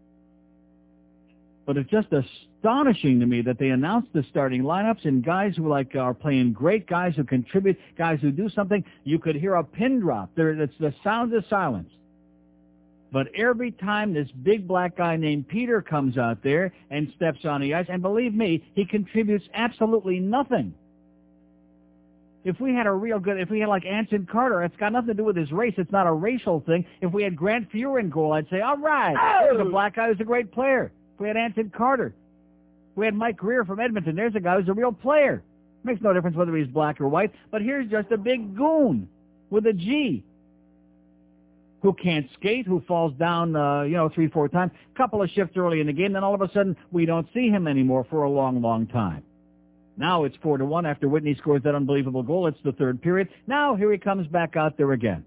But 1.64 1.76
it's 1.76 1.90
just 1.90 2.08
astonishing 2.12 3.20
to 3.20 3.26
me 3.26 3.40
that 3.42 3.58
they 3.58 3.68
announced 3.68 4.08
the 4.12 4.24
starting 4.30 4.62
lineups 4.62 5.04
and 5.04 5.24
guys 5.24 5.54
who 5.56 5.68
like 5.68 5.94
are 5.94 6.14
playing 6.14 6.52
great, 6.52 6.88
guys 6.88 7.14
who 7.14 7.24
contribute, 7.24 7.78
guys 7.96 8.18
who 8.20 8.32
do 8.32 8.48
something. 8.48 8.84
You 9.04 9.18
could 9.18 9.36
hear 9.36 9.54
a 9.54 9.64
pin 9.64 10.00
drop. 10.00 10.30
There, 10.34 10.50
it's 10.50 10.74
the 10.80 10.92
sound 11.04 11.32
of 11.34 11.44
silence. 11.48 11.90
But 13.12 13.28
every 13.34 13.72
time 13.72 14.14
this 14.14 14.28
big 14.42 14.66
black 14.66 14.96
guy 14.96 15.16
named 15.16 15.46
Peter 15.46 15.82
comes 15.82 16.16
out 16.16 16.42
there 16.42 16.72
and 16.90 17.12
steps 17.14 17.44
on 17.44 17.60
the 17.60 17.74
ice, 17.74 17.86
and 17.90 18.00
believe 18.00 18.34
me, 18.34 18.64
he 18.74 18.86
contributes 18.86 19.44
absolutely 19.52 20.18
nothing. 20.18 20.74
If 22.44 22.58
we 22.58 22.74
had 22.74 22.86
a 22.86 22.92
real 22.92 23.20
good, 23.20 23.38
if 23.38 23.50
we 23.50 23.60
had 23.60 23.68
like 23.68 23.84
Anson 23.84 24.26
Carter, 24.30 24.64
it's 24.64 24.76
got 24.76 24.92
nothing 24.92 25.08
to 25.08 25.14
do 25.14 25.24
with 25.24 25.36
his 25.36 25.52
race. 25.52 25.74
It's 25.76 25.92
not 25.92 26.08
a 26.08 26.12
racial 26.12 26.60
thing. 26.60 26.84
If 27.00 27.12
we 27.12 27.22
had 27.22 27.36
Grant 27.36 27.70
Fuhrer 27.70 28.00
in 28.00 28.08
goal, 28.10 28.32
I'd 28.32 28.48
say, 28.50 28.62
all 28.62 28.78
right, 28.78 29.14
oh! 29.16 29.44
there's 29.44 29.60
a 29.60 29.68
oh! 29.68 29.70
black 29.70 29.94
guy 29.94 30.08
who's 30.08 30.20
a 30.20 30.24
great 30.24 30.50
player. 30.50 30.90
We 31.22 31.28
had 31.28 31.36
Anson 31.36 31.70
Carter. 31.74 32.16
We 32.96 33.04
had 33.04 33.14
Mike 33.14 33.36
Grier 33.36 33.64
from 33.64 33.78
Edmonton. 33.78 34.16
There's 34.16 34.34
a 34.34 34.40
guy 34.40 34.58
who's 34.58 34.68
a 34.68 34.72
real 34.72 34.90
player. 34.90 35.44
Makes 35.84 36.02
no 36.02 36.12
difference 36.12 36.36
whether 36.36 36.54
he's 36.56 36.66
black 36.66 37.00
or 37.00 37.06
white. 37.06 37.32
But 37.52 37.62
here's 37.62 37.88
just 37.88 38.10
a 38.10 38.18
big 38.18 38.56
goon 38.56 39.08
with 39.48 39.64
a 39.66 39.72
G 39.72 40.24
who 41.80 41.92
can't 41.92 42.26
skate, 42.34 42.66
who 42.66 42.80
falls 42.88 43.12
down, 43.20 43.54
uh, 43.54 43.82
you 43.82 43.94
know, 43.94 44.08
three, 44.08 44.26
four 44.28 44.48
times, 44.48 44.72
A 44.94 44.98
couple 44.98 45.22
of 45.22 45.30
shifts 45.30 45.56
early 45.56 45.80
in 45.80 45.86
the 45.86 45.92
game, 45.92 46.12
then 46.12 46.24
all 46.24 46.34
of 46.34 46.42
a 46.42 46.48
sudden 46.52 46.76
we 46.90 47.06
don't 47.06 47.28
see 47.32 47.48
him 47.48 47.68
anymore 47.68 48.04
for 48.10 48.24
a 48.24 48.30
long, 48.30 48.60
long 48.60 48.88
time. 48.88 49.22
Now 49.96 50.24
it's 50.24 50.36
four 50.42 50.58
to 50.58 50.64
one 50.64 50.86
after 50.86 51.08
Whitney 51.08 51.36
scores 51.36 51.62
that 51.62 51.76
unbelievable 51.76 52.24
goal. 52.24 52.48
It's 52.48 52.58
the 52.64 52.72
third 52.72 53.00
period. 53.00 53.28
Now 53.46 53.76
here 53.76 53.92
he 53.92 53.98
comes 53.98 54.26
back 54.26 54.56
out 54.56 54.76
there 54.76 54.90
again. 54.90 55.24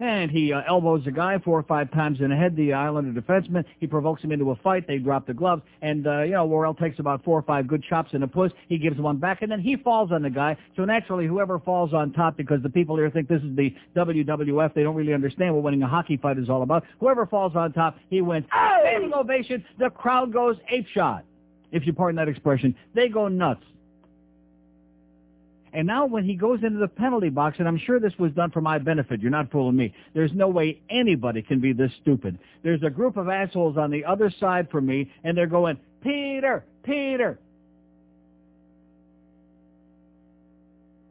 And 0.00 0.30
he 0.30 0.52
uh, 0.52 0.62
elbows 0.68 1.02
a 1.06 1.10
guy 1.10 1.38
four 1.38 1.58
or 1.58 1.64
five 1.64 1.90
times 1.90 2.20
in 2.20 2.30
the 2.30 2.36
head, 2.36 2.54
the 2.54 2.72
Islander 2.72 3.20
defenseman. 3.20 3.64
He 3.80 3.86
provokes 3.86 4.22
him 4.22 4.30
into 4.30 4.50
a 4.52 4.56
fight. 4.56 4.86
They 4.86 4.98
drop 4.98 5.26
the 5.26 5.34
gloves. 5.34 5.62
And, 5.82 6.06
uh, 6.06 6.22
you 6.22 6.32
know, 6.32 6.46
Worrell 6.46 6.74
takes 6.74 7.00
about 7.00 7.24
four 7.24 7.38
or 7.38 7.42
five 7.42 7.66
good 7.66 7.82
chops 7.82 8.10
in 8.12 8.20
the 8.20 8.28
puss. 8.28 8.52
He 8.68 8.78
gives 8.78 8.98
one 8.98 9.16
back, 9.16 9.42
and 9.42 9.50
then 9.50 9.60
he 9.60 9.76
falls 9.76 10.12
on 10.12 10.22
the 10.22 10.30
guy. 10.30 10.56
So 10.76 10.84
naturally, 10.84 11.26
whoever 11.26 11.58
falls 11.58 11.92
on 11.92 12.12
top, 12.12 12.36
because 12.36 12.62
the 12.62 12.70
people 12.70 12.96
here 12.96 13.10
think 13.10 13.28
this 13.28 13.42
is 13.42 13.56
the 13.56 13.74
WWF, 13.96 14.72
they 14.74 14.84
don't 14.84 14.94
really 14.94 15.14
understand 15.14 15.54
what 15.54 15.64
winning 15.64 15.82
a 15.82 15.88
hockey 15.88 16.16
fight 16.16 16.38
is 16.38 16.48
all 16.48 16.62
about. 16.62 16.84
Whoever 17.00 17.26
falls 17.26 17.56
on 17.56 17.72
top, 17.72 17.96
he 18.08 18.20
wins. 18.20 18.46
Standing 18.80 19.12
ovation. 19.14 19.64
The 19.78 19.90
crowd 19.90 20.32
goes 20.32 20.56
ape 20.70 20.86
shot. 20.94 21.24
if 21.72 21.86
you 21.86 21.92
pardon 21.92 22.16
that 22.16 22.28
expression. 22.28 22.74
They 22.94 23.08
go 23.08 23.28
nuts. 23.28 23.64
And 25.78 25.86
now 25.86 26.06
when 26.06 26.24
he 26.24 26.34
goes 26.34 26.58
into 26.64 26.80
the 26.80 26.88
penalty 26.88 27.28
box, 27.28 27.60
and 27.60 27.68
I'm 27.68 27.78
sure 27.78 28.00
this 28.00 28.12
was 28.18 28.32
done 28.32 28.50
for 28.50 28.60
my 28.60 28.78
benefit, 28.78 29.20
you're 29.20 29.30
not 29.30 29.52
fooling 29.52 29.76
me. 29.76 29.94
There's 30.12 30.32
no 30.34 30.48
way 30.48 30.80
anybody 30.90 31.40
can 31.40 31.60
be 31.60 31.72
this 31.72 31.92
stupid. 32.02 32.36
There's 32.64 32.82
a 32.82 32.90
group 32.90 33.16
of 33.16 33.28
assholes 33.28 33.76
on 33.76 33.92
the 33.92 34.04
other 34.04 34.28
side 34.40 34.68
from 34.72 34.86
me, 34.86 35.08
and 35.22 35.38
they're 35.38 35.46
going, 35.46 35.78
Peter, 36.02 36.64
Peter. 36.82 37.38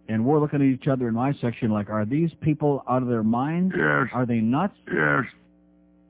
And 0.09 0.25
we're 0.25 0.41
looking 0.41 0.59
at 0.59 0.67
each 0.67 0.89
other 0.89 1.07
in 1.07 1.13
my 1.13 1.33
section 1.39 1.71
like, 1.71 1.89
are 1.89 2.03
these 2.03 2.31
people 2.41 2.83
out 2.89 3.01
of 3.01 3.07
their 3.07 3.23
minds? 3.23 3.73
Yes. 3.73 4.09
Are 4.13 4.25
they 4.25 4.41
nuts? 4.41 4.75
Yes. 4.93 5.23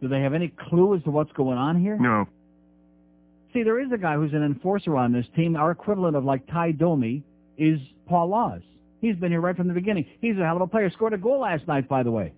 Do 0.01 0.07
they 0.07 0.21
have 0.21 0.33
any 0.33 0.47
clue 0.47 0.95
as 0.95 1.03
to 1.03 1.11
what's 1.11 1.31
going 1.33 1.59
on 1.59 1.79
here? 1.79 1.99
No. 1.99 2.27
See, 3.53 3.61
there 3.61 3.79
is 3.79 3.91
a 3.91 3.99
guy 3.99 4.15
who's 4.15 4.33
an 4.33 4.43
enforcer 4.43 4.97
on 4.97 5.13
this 5.13 5.27
team. 5.35 5.55
Our 5.55 5.69
equivalent 5.69 6.15
of 6.15 6.25
like 6.25 6.47
Tie 6.47 6.71
Domi 6.71 7.21
is 7.57 7.79
Paul 8.07 8.29
Laus. 8.29 8.61
He's 9.01 9.15
been 9.15 9.31
here 9.31 9.41
right 9.41 9.55
from 9.55 9.67
the 9.67 9.73
beginning. 9.73 10.05
He's 10.21 10.37
a 10.37 10.43
hell 10.45 10.55
of 10.55 10.61
a 10.61 10.67
player. 10.67 10.89
Scored 10.89 11.13
a 11.13 11.17
goal 11.17 11.41
last 11.41 11.67
night, 11.67 11.87
by 11.87 12.03
the 12.03 12.11
way. 12.11 12.33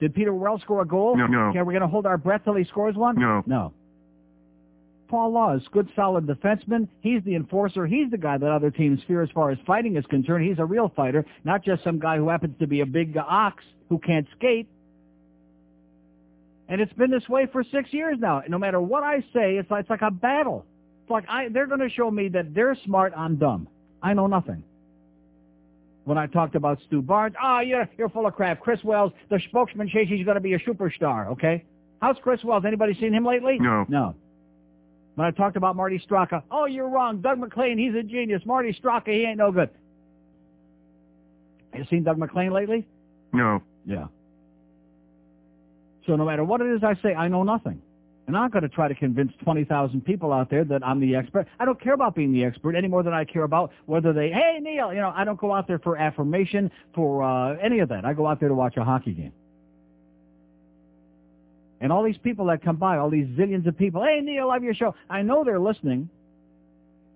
Did 0.00 0.14
Peter 0.14 0.32
Worrell 0.32 0.58
score 0.60 0.82
a 0.82 0.86
goal? 0.86 1.16
No, 1.16 1.26
no. 1.26 1.48
Okay, 1.50 1.58
we're 1.58 1.72
going 1.72 1.82
to 1.82 1.88
hold 1.88 2.06
our 2.06 2.18
breath 2.18 2.42
till 2.44 2.54
he 2.54 2.64
scores 2.64 2.96
one? 2.96 3.16
No. 3.18 3.42
No. 3.46 3.72
Paul 5.08 5.32
Laus, 5.32 5.60
good 5.72 5.88
solid 5.96 6.26
defenseman. 6.26 6.88
He's 7.00 7.22
the 7.24 7.34
enforcer. 7.34 7.84
He's 7.84 8.10
the 8.10 8.16
guy 8.16 8.38
that 8.38 8.48
other 8.48 8.70
teams 8.70 9.00
fear 9.06 9.22
as 9.22 9.30
far 9.30 9.50
as 9.50 9.58
fighting 9.66 9.96
is 9.96 10.06
concerned. 10.06 10.46
He's 10.46 10.58
a 10.58 10.64
real 10.64 10.90
fighter, 10.94 11.26
not 11.44 11.64
just 11.64 11.82
some 11.82 11.98
guy 11.98 12.16
who 12.16 12.28
happens 12.28 12.56
to 12.60 12.66
be 12.66 12.80
a 12.80 12.86
big 12.86 13.16
ox 13.16 13.62
who 13.88 13.98
can't 13.98 14.26
skate. 14.36 14.68
And 16.68 16.80
it's 16.80 16.92
been 16.92 17.10
this 17.10 17.28
way 17.28 17.48
for 17.50 17.64
six 17.64 17.92
years 17.92 18.18
now. 18.20 18.42
No 18.48 18.56
matter 18.56 18.80
what 18.80 19.02
I 19.02 19.20
say, 19.34 19.56
it's 19.56 19.68
like, 19.70 19.80
it's 19.80 19.90
like 19.90 20.02
a 20.02 20.12
battle. 20.12 20.64
It's 21.02 21.10
like 21.10 21.24
I, 21.28 21.48
they're 21.48 21.66
going 21.66 21.80
to 21.80 21.90
show 21.90 22.08
me 22.08 22.28
that 22.28 22.54
they're 22.54 22.76
smart, 22.84 23.12
I'm 23.16 23.36
dumb. 23.36 23.66
I 24.02 24.14
know 24.14 24.26
nothing. 24.26 24.62
When 26.04 26.18
I 26.18 26.26
talked 26.26 26.54
about 26.54 26.80
Stu 26.86 27.02
Barnes, 27.02 27.34
oh, 27.42 27.60
you're, 27.60 27.88
you're 27.98 28.08
full 28.08 28.26
of 28.26 28.34
crap. 28.34 28.60
Chris 28.60 28.82
Wells, 28.82 29.12
the 29.28 29.40
spokesman 29.48 29.90
says 29.92 30.06
he's 30.08 30.24
going 30.24 30.36
to 30.36 30.40
be 30.40 30.54
a 30.54 30.58
superstar, 30.58 31.28
okay? 31.32 31.64
How's 32.00 32.16
Chris 32.22 32.42
Wells? 32.42 32.64
Anybody 32.66 32.94
seen 32.98 33.12
him 33.12 33.24
lately? 33.24 33.58
No. 33.60 33.84
No. 33.88 34.14
When 35.14 35.26
I 35.26 35.30
talked 35.30 35.56
about 35.56 35.76
Marty 35.76 36.02
Straka, 36.08 36.42
oh, 36.50 36.64
you're 36.64 36.88
wrong. 36.88 37.20
Doug 37.20 37.38
MacLean, 37.38 37.76
he's 37.76 37.94
a 37.94 38.02
genius. 38.02 38.42
Marty 38.46 38.72
Straka, 38.82 39.08
he 39.08 39.24
ain't 39.24 39.36
no 39.36 39.52
good. 39.52 39.68
Have 41.72 41.80
you 41.80 41.86
seen 41.90 42.04
Doug 42.04 42.16
MacLean 42.16 42.52
lately? 42.52 42.86
No. 43.32 43.62
Yeah. 43.84 44.06
So 46.06 46.16
no 46.16 46.24
matter 46.24 46.42
what 46.42 46.60
it 46.60 46.74
is 46.74 46.82
I 46.82 46.94
say, 47.02 47.14
I 47.14 47.28
know 47.28 47.42
nothing. 47.42 47.82
And 48.30 48.36
I'm 48.36 48.44
not 48.44 48.52
going 48.52 48.62
to 48.62 48.68
try 48.68 48.86
to 48.86 48.94
convince 48.94 49.32
20,000 49.42 50.02
people 50.04 50.32
out 50.32 50.50
there 50.50 50.62
that 50.62 50.86
I'm 50.86 51.00
the 51.00 51.16
expert. 51.16 51.48
I 51.58 51.64
don't 51.64 51.80
care 51.80 51.94
about 51.94 52.14
being 52.14 52.32
the 52.32 52.44
expert 52.44 52.76
any 52.76 52.86
more 52.86 53.02
than 53.02 53.12
I 53.12 53.24
care 53.24 53.42
about 53.42 53.72
whether 53.86 54.12
they, 54.12 54.30
hey, 54.30 54.60
Neil, 54.60 54.94
you 54.94 55.00
know, 55.00 55.12
I 55.12 55.24
don't 55.24 55.40
go 55.40 55.52
out 55.52 55.66
there 55.66 55.80
for 55.80 55.96
affirmation, 55.96 56.70
for 56.94 57.24
uh, 57.24 57.56
any 57.56 57.80
of 57.80 57.88
that. 57.88 58.04
I 58.04 58.12
go 58.12 58.28
out 58.28 58.38
there 58.38 58.48
to 58.48 58.54
watch 58.54 58.76
a 58.76 58.84
hockey 58.84 59.14
game. 59.14 59.32
And 61.80 61.90
all 61.90 62.04
these 62.04 62.18
people 62.18 62.46
that 62.46 62.62
come 62.62 62.76
by, 62.76 62.98
all 62.98 63.10
these 63.10 63.26
zillions 63.36 63.66
of 63.66 63.76
people, 63.76 64.04
hey, 64.04 64.20
Neil, 64.22 64.44
I 64.48 64.54
love 64.54 64.62
your 64.62 64.74
show. 64.74 64.94
I 65.08 65.22
know 65.22 65.42
they're 65.42 65.58
listening. 65.58 66.08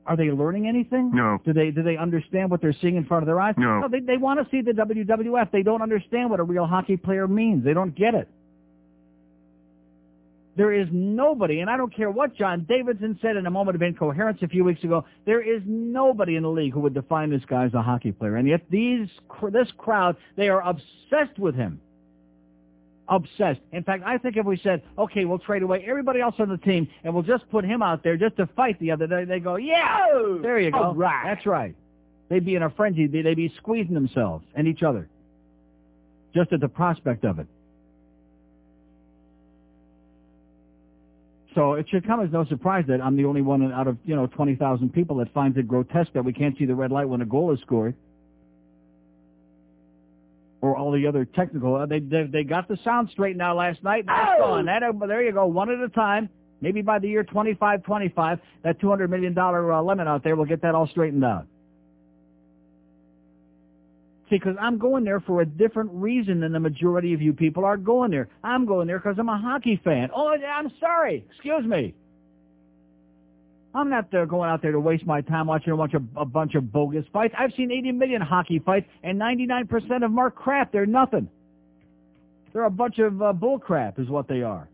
Are 0.07 0.17
they 0.17 0.33
learning 0.33 0.67
anything? 0.67 1.13
No. 1.15 1.39
Do 1.45 1.53
they 1.53 1.71
do 1.71 1.85
they 1.85 1.97
understand 1.97 2.51
what 2.51 2.61
they're 2.61 2.75
seeing 2.81 2.97
in 2.97 3.05
front 3.05 3.23
of 3.23 3.27
their 3.27 3.41
eyes? 3.41 3.55
No. 3.57 3.79
No, 3.79 3.89
they 3.89 4.01
they 4.01 4.17
want 4.17 4.41
to 4.41 4.51
see 4.51 4.63
the 4.63 4.73
WWF. 4.73 5.53
They 5.53 5.63
don't 5.63 5.81
understand 5.81 6.29
what 6.29 6.41
a 6.41 6.43
real 6.43 6.67
hockey 6.67 6.97
player 6.97 7.29
means. 7.29 7.65
They 7.65 7.73
don't 7.73 7.95
get 7.95 8.15
it. 8.15 8.29
There 10.57 10.73
is 10.73 10.87
nobody, 10.93 11.61
and 11.61 11.69
I 11.69 11.77
don't 11.77 11.95
care 11.95 12.11
what 12.11 12.37
John 12.37 12.65
Davidson 12.69 13.19
said 13.21 13.37
in 13.37 13.47
a 13.47 13.51
moment 13.51 13.75
of 13.75 13.83
incoherence 13.83 14.39
a 14.43 14.49
few 14.49 14.63
weeks 14.63 14.85
ago, 14.85 15.05
there 15.27 15.41
is 15.41 15.63
nobody 15.67 16.37
in 16.37 16.45
the 16.45 16.49
league 16.51 16.73
who 16.73 16.81
would 16.81 16.95
define 16.95 17.31
this 17.31 17.43
guy 17.49 17.65
as 17.65 17.75
a 17.75 17.83
hockey 17.83 18.13
player. 18.13 18.37
And 18.37 18.47
yet 18.47 18.63
these, 18.71 19.09
this 19.51 19.69
crowd, 19.79 20.17
they 20.37 20.49
are 20.49 20.63
obsessed 20.63 21.39
with 21.39 21.57
him. 21.57 21.81
Obsessed. 23.09 23.61
In 23.73 23.83
fact, 23.83 24.05
I 24.07 24.17
think 24.17 24.37
if 24.37 24.47
we 24.47 24.57
said, 24.63 24.83
okay, 24.97 25.25
we'll 25.25 25.41
trade 25.41 25.63
away 25.63 25.85
everybody 25.87 26.21
else 26.21 26.37
on 26.39 26.49
the 26.49 26.57
team 26.57 26.89
and 27.03 27.13
we'll 27.13 27.25
just 27.25 27.51
put 27.51 27.65
him 27.65 27.83
out 27.83 28.05
there 28.05 28.17
just 28.17 28.37
to 28.37 28.47
fight 28.55 28.79
the 28.79 28.93
other 28.93 29.09
day, 29.09 29.25
they 29.25 29.41
go, 29.41 29.57
yeah, 29.57 30.07
there 30.41 30.61
you 30.61 30.71
go. 30.71 30.95
Right. 30.95 31.23
That's 31.25 31.47
right. 31.47 31.75
They'd 32.29 32.45
be 32.45 32.55
in 32.55 32.63
a 32.63 32.71
frenzy. 32.71 33.07
They'd 33.07 33.37
be 33.37 33.53
squeezing 33.59 33.93
themselves 33.93 34.45
and 34.55 34.69
each 34.69 34.83
other 34.83 35.09
just 36.35 36.53
at 36.53 36.61
the 36.61 36.69
prospect 36.69 37.25
of 37.25 37.39
it. 37.39 37.47
So 41.55 41.75
it 41.75 41.87
should 41.89 42.07
come 42.07 42.21
as 42.21 42.33
no 42.33 42.45
surprise 42.47 42.85
that 42.89 43.01
I'm 43.01 43.17
the 43.17 43.25
only 43.27 43.43
one 43.43 43.73
out 43.73 43.87
of, 43.87 43.97
you 44.05 44.17
know, 44.17 44.27
20,000 44.27 44.93
people 44.93 45.17
that 45.19 45.33
finds 45.33 45.57
it 45.57 45.69
grotesque 45.69 46.13
that 46.15 46.25
we 46.25 46.33
can't 46.33 46.57
see 46.59 46.65
the 46.65 46.75
red 46.75 46.91
light 46.91 47.09
when 47.09 47.21
a 47.23 47.27
goal 47.27 47.53
is 47.53 47.61
scored. 47.61 47.95
Or 50.61 50.77
all 50.77 50.91
the 50.93 51.07
other 51.07 51.25
technical. 51.25 51.77
uh, 51.77 51.87
They 51.87 52.01
they, 52.01 52.25
they 52.25 52.43
got 52.43 52.67
the 52.69 52.79
sound 52.85 53.11
straightened 53.13 53.43
out 53.43 53.57
last 53.57 53.83
night. 53.85 54.07
That's 54.07 54.41
gone. 54.41 54.65
That, 54.67 54.83
uh, 54.83 55.07
there 55.07 55.23
you 55.23 55.33
go, 55.33 55.47
one 55.47 55.71
at 55.71 55.79
a 55.79 55.89
time. 55.91 56.29
Maybe 56.61 56.81
by 56.81 56.99
the 56.99 57.09
year 57.09 57.23
25-25, 57.25 58.41
that 58.63 58.81
$200 58.81 59.11
million 59.11 59.37
uh, 59.37 59.83
limit 59.83 60.09
out 60.09 60.25
there 60.25 60.35
will 60.35 60.47
get 60.47 60.63
that 60.63 60.75
all 60.75 60.87
straightened 60.87 61.25
out. 61.25 61.47
See, 64.31 64.37
because 64.37 64.57
I'm 64.61 64.79
going 64.79 65.05
there 65.05 65.21
for 65.21 65.43
a 65.43 65.47
different 65.47 65.91
reason 65.93 66.41
than 66.41 66.53
the 66.53 66.61
majority 66.61 67.13
of 67.13 67.21
you 67.21 67.33
people 67.35 67.65
are 67.65 67.77
going 67.77 68.11
there. 68.11 68.29
I'm 68.43 68.65
going 68.65 68.87
there 68.87 68.99
because 68.99 69.17
I'm 69.19 69.29
a 69.29 69.39
hockey 69.39 69.81
fan. 69.85 70.09
Oh, 70.15 70.29
I'm 70.29 70.73
sorry. 70.81 71.27
Excuse 71.31 71.65
me. 71.67 71.95
I'm 73.75 73.91
not 73.91 74.11
there 74.11 74.25
going 74.25 74.49
out 74.49 74.63
there 74.63 74.73
to 74.73 74.81
waste 74.81 75.05
my 75.05 75.21
time 75.21 75.49
watching 75.49 75.73
a 75.73 75.77
bunch 75.77 75.95
of 75.95 76.03
a 76.17 76.25
bunch 76.25 76.55
of 76.55 76.73
bogus 76.73 77.05
fights. 77.13 77.35
I've 77.37 77.53
seen 77.57 77.73
80 77.73 77.93
million 77.93 78.23
hockey 78.23 78.61
fights, 78.65 78.87
and 79.03 79.21
99% 79.21 79.65
of 79.73 80.01
them 80.01 80.19
are 80.19 80.31
crap. 80.31 80.73
They're 80.73 80.87
nothing. 80.87 81.29
They're 82.53 82.65
a 82.65 82.71
bunch 82.71 83.01
of 83.01 83.21
uh, 83.21 83.33
bull 83.33 83.59
crap, 83.59 83.99
is 83.99 84.09
what 84.09 84.29
they 84.29 84.43
are. 84.43 84.69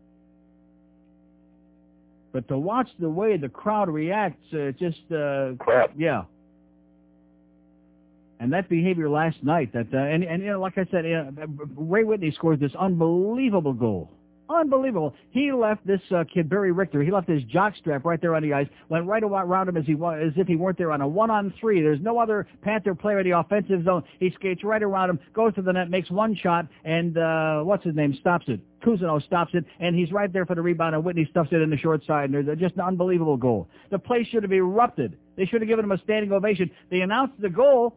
But 2.31 2.47
to 2.47 2.57
watch 2.57 2.87
the 2.99 3.09
way 3.09 3.37
the 3.37 3.49
crowd 3.49 3.89
reacts, 3.89 4.53
uh, 4.53 4.71
just 4.79 4.99
uh, 5.11 5.53
Crap. 5.59 5.91
yeah. 5.97 6.23
And 8.41 8.51
that 8.53 8.67
behavior 8.69 9.07
last 9.07 9.37
night, 9.43 9.71
that 9.73 9.93
uh, 9.93 9.97
and 9.97 10.23
and 10.23 10.41
you 10.41 10.49
know, 10.49 10.59
like 10.59 10.75
I 10.75 10.85
said, 10.89 11.05
uh, 11.05 11.45
Ray 11.75 12.03
Whitney 12.03 12.31
scored 12.31 12.59
this 12.59 12.71
unbelievable 12.73 13.73
goal. 13.73 14.09
Unbelievable. 14.49 15.13
He 15.29 15.51
left 15.51 15.85
this 15.85 16.01
uh, 16.13 16.23
kid 16.23 16.49
Barry 16.49 16.71
Richter. 16.71 17.03
He 17.03 17.11
left 17.11 17.29
his 17.29 17.43
jockstrap 17.43 18.03
right 18.03 18.19
there 18.19 18.35
on 18.35 18.41
the 18.41 18.51
ice. 18.51 18.67
Went 18.89 19.05
right 19.05 19.23
around 19.23 19.69
him 19.69 19.77
as 19.77 19.85
he 19.85 19.93
as 19.93 20.33
if 20.35 20.47
he 20.47 20.55
weren't 20.55 20.79
there 20.79 20.91
on 20.91 21.01
a 21.01 21.07
one-on-three. 21.07 21.81
There's 21.81 22.01
no 22.01 22.17
other 22.17 22.47
Panther 22.63 22.95
player 22.95 23.19
in 23.19 23.29
the 23.29 23.37
offensive 23.37 23.85
zone. 23.85 24.03
He 24.19 24.31
skates 24.31 24.63
right 24.63 24.81
around 24.81 25.11
him, 25.11 25.19
goes 25.33 25.53
to 25.55 25.61
the 25.61 25.71
net, 25.71 25.91
makes 25.91 26.09
one 26.09 26.35
shot, 26.35 26.67
and 26.83 27.17
uh, 27.19 27.61
what's 27.61 27.85
his 27.85 27.95
name 27.95 28.17
stops 28.19 28.45
it. 28.47 28.59
Cousineau 28.83 29.23
stops 29.23 29.51
it, 29.53 29.63
and 29.79 29.95
he's 29.95 30.11
right 30.11 30.33
there 30.33 30.45
for 30.45 30.55
the 30.55 30.61
rebound, 30.61 30.95
and 30.95 31.03
Whitney 31.03 31.27
stuffs 31.29 31.49
it 31.51 31.61
in 31.61 31.69
the 31.69 31.77
short 31.77 32.03
side, 32.05 32.31
and 32.31 32.47
there's 32.47 32.59
just 32.59 32.75
an 32.75 32.81
unbelievable 32.81 33.37
goal. 33.37 33.69
The 33.91 33.99
place 33.99 34.25
should 34.27 34.41
have 34.41 34.51
erupted. 34.51 35.15
They 35.37 35.45
should 35.45 35.61
have 35.61 35.67
given 35.67 35.85
him 35.85 35.91
a 35.91 35.99
standing 35.99 36.31
ovation. 36.31 36.71
They 36.89 37.01
announced 37.01 37.39
the 37.39 37.49
goal, 37.49 37.95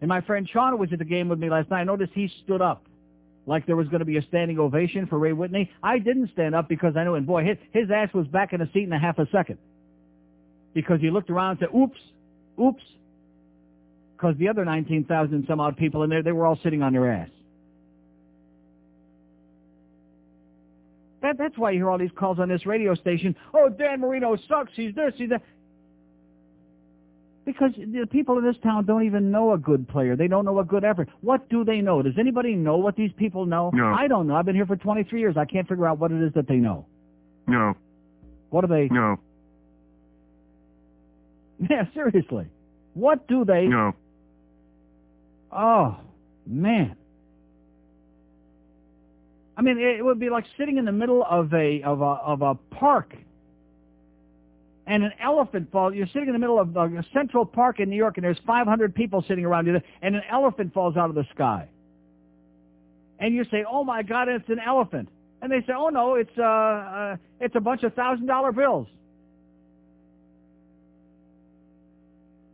and 0.00 0.08
my 0.08 0.20
friend 0.20 0.48
Sean 0.48 0.78
was 0.78 0.92
at 0.92 0.98
the 0.98 1.04
game 1.04 1.28
with 1.28 1.38
me 1.38 1.50
last 1.50 1.70
night. 1.70 1.80
I 1.80 1.84
noticed 1.84 2.12
he 2.14 2.30
stood 2.44 2.62
up 2.62 2.84
like 3.46 3.66
there 3.66 3.76
was 3.76 3.88
going 3.88 4.00
to 4.00 4.04
be 4.04 4.18
a 4.18 4.22
standing 4.22 4.58
ovation 4.58 5.06
for 5.06 5.18
Ray 5.18 5.32
Whitney. 5.32 5.70
I 5.82 5.98
didn't 5.98 6.30
stand 6.32 6.54
up 6.54 6.68
because 6.68 6.96
I 6.96 7.04
knew, 7.04 7.14
and 7.14 7.26
boy, 7.26 7.44
his, 7.44 7.56
his 7.72 7.90
ass 7.90 8.12
was 8.12 8.26
back 8.26 8.52
in 8.52 8.60
the 8.60 8.68
seat 8.74 8.84
in 8.84 8.92
a 8.92 8.98
half 8.98 9.18
a 9.18 9.26
second. 9.32 9.58
Because 10.74 11.00
he 11.00 11.10
looked 11.10 11.30
around 11.30 11.52
and 11.52 11.60
said, 11.60 11.76
oops, 11.76 11.98
oops. 12.62 12.82
Because 14.16 14.36
the 14.38 14.48
other 14.48 14.64
19,000 14.64 15.46
some 15.48 15.60
odd 15.60 15.76
people 15.76 16.02
in 16.02 16.10
there, 16.10 16.22
they 16.22 16.32
were 16.32 16.46
all 16.46 16.58
sitting 16.62 16.82
on 16.82 16.92
their 16.92 17.10
ass. 17.10 17.30
That, 21.22 21.36
that's 21.38 21.56
why 21.56 21.72
you 21.72 21.78
hear 21.78 21.90
all 21.90 21.98
these 21.98 22.10
calls 22.16 22.38
on 22.38 22.48
this 22.48 22.64
radio 22.66 22.94
station. 22.94 23.34
Oh, 23.52 23.68
Dan 23.68 24.00
Marino 24.00 24.36
sucks. 24.48 24.72
He's 24.74 24.94
this, 24.94 25.14
he's 25.16 25.30
that. 25.30 25.42
Because 27.48 27.70
the 27.76 28.06
people 28.06 28.36
in 28.36 28.44
this 28.44 28.56
town 28.62 28.84
don't 28.84 29.04
even 29.06 29.30
know 29.30 29.54
a 29.54 29.58
good 29.58 29.88
player. 29.88 30.16
They 30.16 30.28
don't 30.28 30.44
know 30.44 30.58
a 30.58 30.64
good 30.64 30.84
effort. 30.84 31.08
What 31.22 31.48
do 31.48 31.64
they 31.64 31.80
know? 31.80 32.02
Does 32.02 32.12
anybody 32.18 32.54
know 32.54 32.76
what 32.76 32.94
these 32.94 33.10
people 33.16 33.46
know? 33.46 33.70
No. 33.72 33.86
I 33.86 34.06
don't 34.06 34.26
know. 34.26 34.34
I've 34.36 34.44
been 34.44 34.54
here 34.54 34.66
for 34.66 34.76
23 34.76 35.18
years. 35.18 35.34
I 35.38 35.46
can't 35.46 35.66
figure 35.66 35.86
out 35.86 35.98
what 35.98 36.12
it 36.12 36.22
is 36.22 36.30
that 36.34 36.46
they 36.46 36.56
know. 36.56 36.84
No. 37.46 37.74
What 38.50 38.60
do 38.60 38.66
they? 38.66 38.88
No. 38.90 39.16
Yeah, 41.70 41.86
seriously. 41.92 42.46
What 42.94 43.26
do 43.26 43.44
they? 43.44 43.64
No. 43.66 43.92
Oh, 45.50 45.96
man. 46.46 46.94
I 49.56 49.62
mean, 49.62 49.78
it 49.78 50.04
would 50.04 50.20
be 50.20 50.30
like 50.30 50.44
sitting 50.56 50.76
in 50.76 50.84
the 50.84 50.92
middle 50.92 51.24
of 51.28 51.52
a 51.52 51.82
of 51.82 52.00
a 52.00 52.04
of 52.04 52.42
a 52.42 52.54
park, 52.76 53.16
and 54.88 55.04
an 55.04 55.12
elephant 55.22 55.70
falls. 55.70 55.94
You're 55.94 56.06
sitting 56.06 56.28
in 56.28 56.32
the 56.32 56.38
middle 56.38 56.58
of 56.58 56.74
a 56.74 57.04
Central 57.12 57.44
Park 57.44 57.78
in 57.78 57.90
New 57.90 57.96
York, 57.96 58.16
and 58.16 58.24
there's 58.24 58.38
500 58.46 58.94
people 58.94 59.22
sitting 59.28 59.44
around 59.44 59.66
you, 59.66 59.78
and 60.02 60.16
an 60.16 60.22
elephant 60.30 60.72
falls 60.72 60.96
out 60.96 61.10
of 61.10 61.14
the 61.14 61.26
sky. 61.34 61.68
And 63.20 63.34
you 63.34 63.44
say, 63.50 63.64
"Oh 63.70 63.84
my 63.84 64.02
God, 64.02 64.28
it's 64.28 64.48
an 64.48 64.60
elephant," 64.64 65.10
and 65.42 65.52
they 65.52 65.60
say, 65.60 65.74
"Oh 65.76 65.90
no, 65.90 66.14
it's 66.14 66.36
uh, 66.38 66.42
uh 66.42 67.16
it's 67.38 67.54
a 67.54 67.60
bunch 67.60 67.82
of 67.82 67.92
thousand 67.94 68.26
dollar 68.26 68.50
bills." 68.50 68.88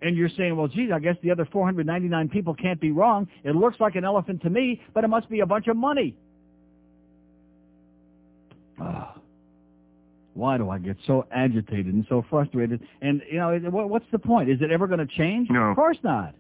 And 0.03 0.17
you're 0.17 0.29
saying, 0.29 0.55
well, 0.55 0.69
geez, 0.69 0.91
I 0.93 0.99
guess 0.99 1.17
the 1.23 1.31
other 1.31 1.47
499 1.47 2.29
people 2.29 2.53
can't 2.55 2.79
be 2.79 2.91
wrong. 2.91 3.27
It 3.43 3.57
looks 3.57 3.81
like 3.81 3.95
an 3.95 4.05
elephant 4.05 4.43
to 4.43 4.51
me, 4.51 4.83
but 4.93 5.03
it 5.03 5.09
must 5.09 5.31
be 5.31 5.41
a 5.41 5.47
bunch 5.47 5.67
of 5.67 5.79
money. 5.79 6.15
Ah. 8.79 9.15
Why 10.35 10.59
do 10.59 10.69
I 10.69 10.79
get 10.79 10.97
so 11.07 11.27
agitated 11.33 11.95
and 11.95 12.05
so 12.09 12.25
frustrated? 12.29 12.81
And, 13.01 13.23
you 13.31 13.39
know, 13.39 13.57
what- 13.71 13.89
what's 13.89 14.11
the 14.11 14.19
point? 14.19 14.51
Is 14.51 14.61
it 14.61 14.71
ever 14.71 14.87
going 14.87 14.99
to 14.99 15.07
change? 15.07 15.49
No. 15.51 15.71
Of 15.71 15.77
course 15.77 15.99
not. 16.03 16.35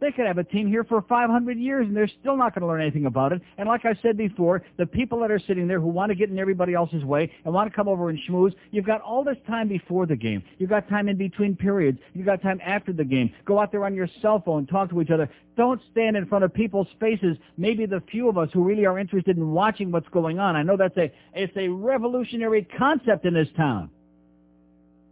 They 0.00 0.12
could 0.12 0.26
have 0.26 0.38
a 0.38 0.44
team 0.44 0.68
here 0.68 0.84
for 0.84 1.02
500 1.02 1.58
years 1.58 1.86
and 1.86 1.96
they're 1.96 2.10
still 2.20 2.36
not 2.36 2.54
going 2.54 2.62
to 2.62 2.68
learn 2.68 2.80
anything 2.80 3.06
about 3.06 3.32
it. 3.32 3.42
And 3.56 3.68
like 3.68 3.84
I 3.84 3.98
said 4.00 4.16
before, 4.16 4.62
the 4.76 4.86
people 4.86 5.18
that 5.20 5.30
are 5.30 5.40
sitting 5.40 5.66
there 5.66 5.80
who 5.80 5.88
want 5.88 6.10
to 6.10 6.14
get 6.14 6.30
in 6.30 6.38
everybody 6.38 6.74
else's 6.74 7.04
way 7.04 7.32
and 7.44 7.52
want 7.52 7.70
to 7.70 7.74
come 7.74 7.88
over 7.88 8.10
and 8.10 8.18
schmooze, 8.28 8.54
you've 8.70 8.86
got 8.86 9.00
all 9.00 9.24
this 9.24 9.36
time 9.46 9.68
before 9.68 10.06
the 10.06 10.16
game. 10.16 10.42
You've 10.58 10.70
got 10.70 10.88
time 10.88 11.08
in 11.08 11.16
between 11.16 11.56
periods. 11.56 11.98
You've 12.14 12.26
got 12.26 12.42
time 12.42 12.60
after 12.64 12.92
the 12.92 13.04
game. 13.04 13.32
Go 13.44 13.58
out 13.58 13.72
there 13.72 13.84
on 13.84 13.94
your 13.94 14.08
cell 14.22 14.40
phone, 14.44 14.66
talk 14.66 14.90
to 14.90 15.00
each 15.00 15.10
other. 15.10 15.28
Don't 15.56 15.80
stand 15.90 16.16
in 16.16 16.26
front 16.26 16.44
of 16.44 16.54
people's 16.54 16.88
faces, 17.00 17.36
maybe 17.56 17.84
the 17.84 18.00
few 18.10 18.28
of 18.28 18.38
us 18.38 18.48
who 18.52 18.62
really 18.62 18.86
are 18.86 18.98
interested 18.98 19.36
in 19.36 19.50
watching 19.50 19.90
what's 19.90 20.08
going 20.08 20.38
on. 20.38 20.54
I 20.54 20.62
know 20.62 20.76
that's 20.76 20.96
a, 20.96 21.12
it's 21.34 21.56
a 21.56 21.68
revolutionary 21.68 22.68
concept 22.78 23.24
in 23.24 23.34
this 23.34 23.48
town 23.56 23.90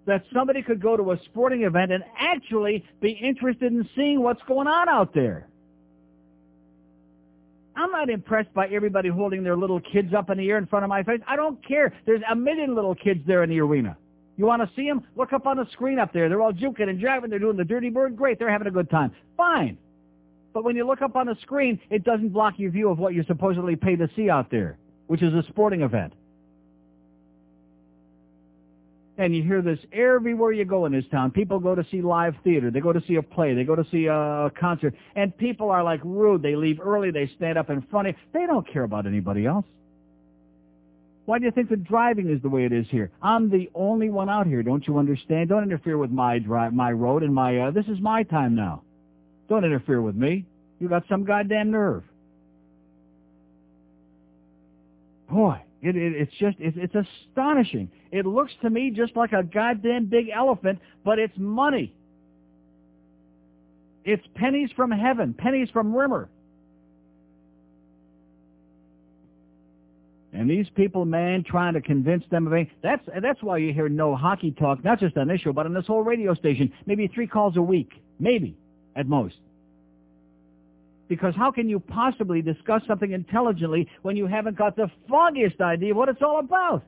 that 0.07 0.24
somebody 0.32 0.62
could 0.62 0.80
go 0.80 0.96
to 0.96 1.12
a 1.12 1.20
sporting 1.26 1.64
event 1.64 1.92
and 1.92 2.04
actually 2.18 2.84
be 3.00 3.11
interested 3.11 3.72
in 3.72 3.88
seeing 3.94 4.22
what's 4.22 4.42
going 4.46 4.66
on 4.66 4.88
out 4.88 5.12
there. 5.12 5.48
I'm 7.74 7.90
not 7.90 8.09
impressed 8.09 8.54
by 8.54 8.68
everybody 8.68 9.11
holding 9.11 9.42
their 9.42 9.57
little 9.57 9.80
kids 9.80 10.14
up 10.14 10.30
in 10.30 10.38
the 10.38 10.48
air 10.48 10.57
in 10.57 10.66
front 10.66 10.84
of 10.84 10.88
my 10.88 11.02
face. 11.02 11.20
I 11.28 11.36
don't 11.36 11.62
care. 11.66 11.92
There's 12.07 12.22
a 12.30 12.34
million 12.34 12.74
little 12.74 12.94
kids 12.94 13.20
there 13.26 13.42
in 13.42 13.50
the 13.50 13.61
arena. 13.61 13.98
You 14.38 14.46
want 14.46 14.62
to 14.62 14.70
see 14.74 14.86
them? 14.86 15.02
Look 15.14 15.32
up 15.32 15.46
on 15.46 15.57
the 15.57 15.66
screen 15.72 15.98
up 15.98 16.12
there. 16.12 16.28
They're 16.28 16.40
all 16.40 16.52
juking 16.52 16.88
and 16.88 17.00
jiving. 17.00 17.28
They're 17.28 17.38
doing 17.38 17.57
the 17.57 17.64
dirty 17.64 17.90
bird. 17.90 18.16
Great. 18.16 18.38
They're 18.38 18.50
having 18.50 18.66
a 18.66 18.70
good 18.70 18.88
time. 18.88 19.12
Fine. 19.36 19.76
But 20.54 20.64
when 20.64 20.76
you 20.76 20.86
look 20.86 21.02
up 21.02 21.16
on 21.16 21.26
the 21.26 21.36
screen, 21.42 21.78
it 21.90 22.04
doesn't 22.04 22.30
block 22.30 22.54
your 22.59 22.70
view 22.70 22.88
of 22.90 22.98
what 22.98 23.12
you 23.12 23.24
supposedly 23.24 23.76
pay 23.76 23.96
to 23.96 24.09
see 24.16 24.30
out 24.30 24.50
there, 24.50 24.78
which 25.07 25.22
is 25.22 25.34
a 25.34 25.42
sporting 25.48 25.82
event. 25.82 26.14
And 29.18 29.34
you 29.34 29.42
hear 29.42 29.62
this 29.62 29.78
everywhere 29.92 30.52
you 30.52 30.66
go 30.66 30.84
in 30.84 30.92
this 30.92 31.04
town. 31.10 31.30
People 31.30 31.58
go 31.58 31.74
to 31.74 31.84
see 31.90 32.02
live 32.02 32.34
theater. 32.44 32.70
They 32.70 32.80
go 32.80 32.92
to 32.92 33.02
see 33.08 33.14
a 33.16 33.22
play. 33.22 33.54
They 33.54 33.64
go 33.64 33.74
to 33.74 33.84
see 33.90 34.06
a 34.06 34.50
concert. 34.60 34.94
And 35.14 35.36
people 35.36 35.70
are 35.70 35.82
like 35.82 36.00
rude. 36.04 36.42
They 36.42 36.54
leave 36.54 36.80
early. 36.80 37.10
They 37.10 37.30
stand 37.36 37.56
up 37.56 37.70
in 37.70 37.80
front 37.90 38.08
of 38.08 38.14
you. 38.14 38.20
They 38.34 38.46
don't 38.46 38.70
care 38.70 38.84
about 38.84 39.06
anybody 39.06 39.46
else. 39.46 39.64
Why 41.26 41.40
do 41.40 41.44
you 41.44 41.50
think 41.50 41.68
the 41.68 41.76
driving 41.76 42.30
is 42.30 42.40
the 42.40 42.48
way 42.48 42.64
it 42.64 42.72
is 42.72 42.86
here? 42.88 43.10
I'm 43.20 43.50
the 43.50 43.68
only 43.74 44.10
one 44.10 44.30
out 44.30 44.46
here. 44.46 44.62
Don't 44.62 44.86
you 44.86 44.96
understand? 44.98 45.48
Don't 45.48 45.64
interfere 45.64 45.98
with 45.98 46.10
my 46.10 46.38
drive, 46.38 46.72
my 46.72 46.92
road 46.92 47.24
and 47.24 47.34
my, 47.34 47.58
uh, 47.58 47.70
this 47.72 47.86
is 47.86 47.98
my 48.00 48.22
time 48.22 48.54
now. 48.54 48.82
Don't 49.48 49.64
interfere 49.64 50.00
with 50.00 50.14
me. 50.14 50.46
You 50.78 50.88
got 50.88 51.02
some 51.08 51.24
goddamn 51.24 51.72
nerve. 51.72 52.04
Boy, 55.28 55.60
it, 55.82 55.96
it, 55.96 56.12
it's 56.14 56.32
just, 56.38 56.58
it, 56.58 56.74
it's 56.76 56.94
astonishing. 56.94 57.90
It 58.10 58.26
looks 58.26 58.52
to 58.62 58.70
me 58.70 58.90
just 58.94 59.16
like 59.16 59.32
a 59.32 59.42
goddamn 59.42 60.06
big 60.06 60.26
elephant, 60.34 60.78
but 61.04 61.18
it's 61.18 61.36
money. 61.36 61.94
It's 64.04 64.24
pennies 64.34 64.70
from 64.76 64.90
heaven, 64.90 65.34
pennies 65.34 65.68
from 65.72 65.94
Rimmer. 65.94 66.28
And 70.32 70.50
these 70.50 70.66
people, 70.74 71.04
man, 71.06 71.44
trying 71.48 71.74
to 71.74 71.80
convince 71.80 72.22
them 72.30 72.46
of 72.46 72.52
anything. 72.52 72.74
That's, 72.82 73.02
that's 73.22 73.42
why 73.42 73.56
you 73.58 73.72
hear 73.72 73.88
no 73.88 74.14
hockey 74.14 74.50
talk, 74.50 74.84
not 74.84 75.00
just 75.00 75.16
on 75.16 75.28
this 75.28 75.40
show, 75.40 75.52
but 75.52 75.64
on 75.64 75.72
this 75.72 75.86
whole 75.86 76.02
radio 76.02 76.34
station. 76.34 76.72
Maybe 76.84 77.08
three 77.08 77.26
calls 77.26 77.56
a 77.56 77.62
week. 77.62 77.90
Maybe, 78.18 78.56
at 78.94 79.06
most. 79.06 79.36
Because 81.09 81.34
how 81.36 81.50
can 81.52 81.68
you 81.68 81.78
possibly 81.78 82.42
discuss 82.42 82.82
something 82.86 83.12
intelligently 83.12 83.88
when 84.02 84.16
you 84.16 84.26
haven't 84.26 84.59
got 84.59 84.76
the 84.76 84.90
foggiest 85.09 85.61
idea 85.61 85.92
of 85.92 85.96
what 85.96 86.09
it's 86.09 86.22
all 86.22 86.40
about? 86.40 86.82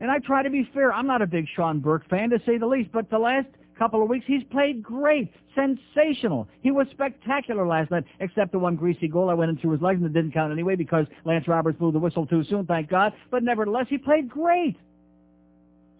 And 0.00 0.10
I 0.10 0.18
try 0.18 0.42
to 0.42 0.50
be 0.50 0.68
fair. 0.74 0.92
I'm 0.92 1.06
not 1.06 1.22
a 1.22 1.26
big 1.26 1.46
Sean 1.54 1.80
Burke 1.80 2.08
fan, 2.08 2.30
to 2.30 2.38
say 2.44 2.58
the 2.58 2.66
least, 2.66 2.90
but 2.92 3.10
the 3.10 3.18
last 3.18 3.48
couple 3.78 4.02
of 4.02 4.08
weeks, 4.08 4.24
he's 4.26 4.44
played 4.44 4.82
great. 4.82 5.32
Sensational. 5.54 6.48
He 6.62 6.70
was 6.70 6.86
spectacular 6.90 7.66
last 7.66 7.90
night, 7.90 8.04
except 8.20 8.52
the 8.52 8.58
one 8.58 8.76
greasy 8.76 9.08
goal 9.08 9.30
I 9.30 9.34
went 9.34 9.50
into 9.50 9.70
his 9.70 9.80
legs 9.80 9.98
and 9.98 10.06
it 10.06 10.12
didn't 10.12 10.32
count 10.32 10.52
anyway 10.52 10.74
because 10.74 11.06
Lance 11.24 11.46
Roberts 11.46 11.78
blew 11.78 11.92
the 11.92 11.98
whistle 11.98 12.26
too 12.26 12.44
soon, 12.44 12.66
thank 12.66 12.88
God. 12.88 13.12
But 13.30 13.42
nevertheless, 13.42 13.86
he 13.88 13.98
played 13.98 14.28
great. 14.28 14.76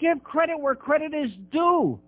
Give 0.00 0.22
credit 0.24 0.58
where 0.58 0.74
credit 0.74 1.14
is 1.14 1.30
due. 1.52 2.00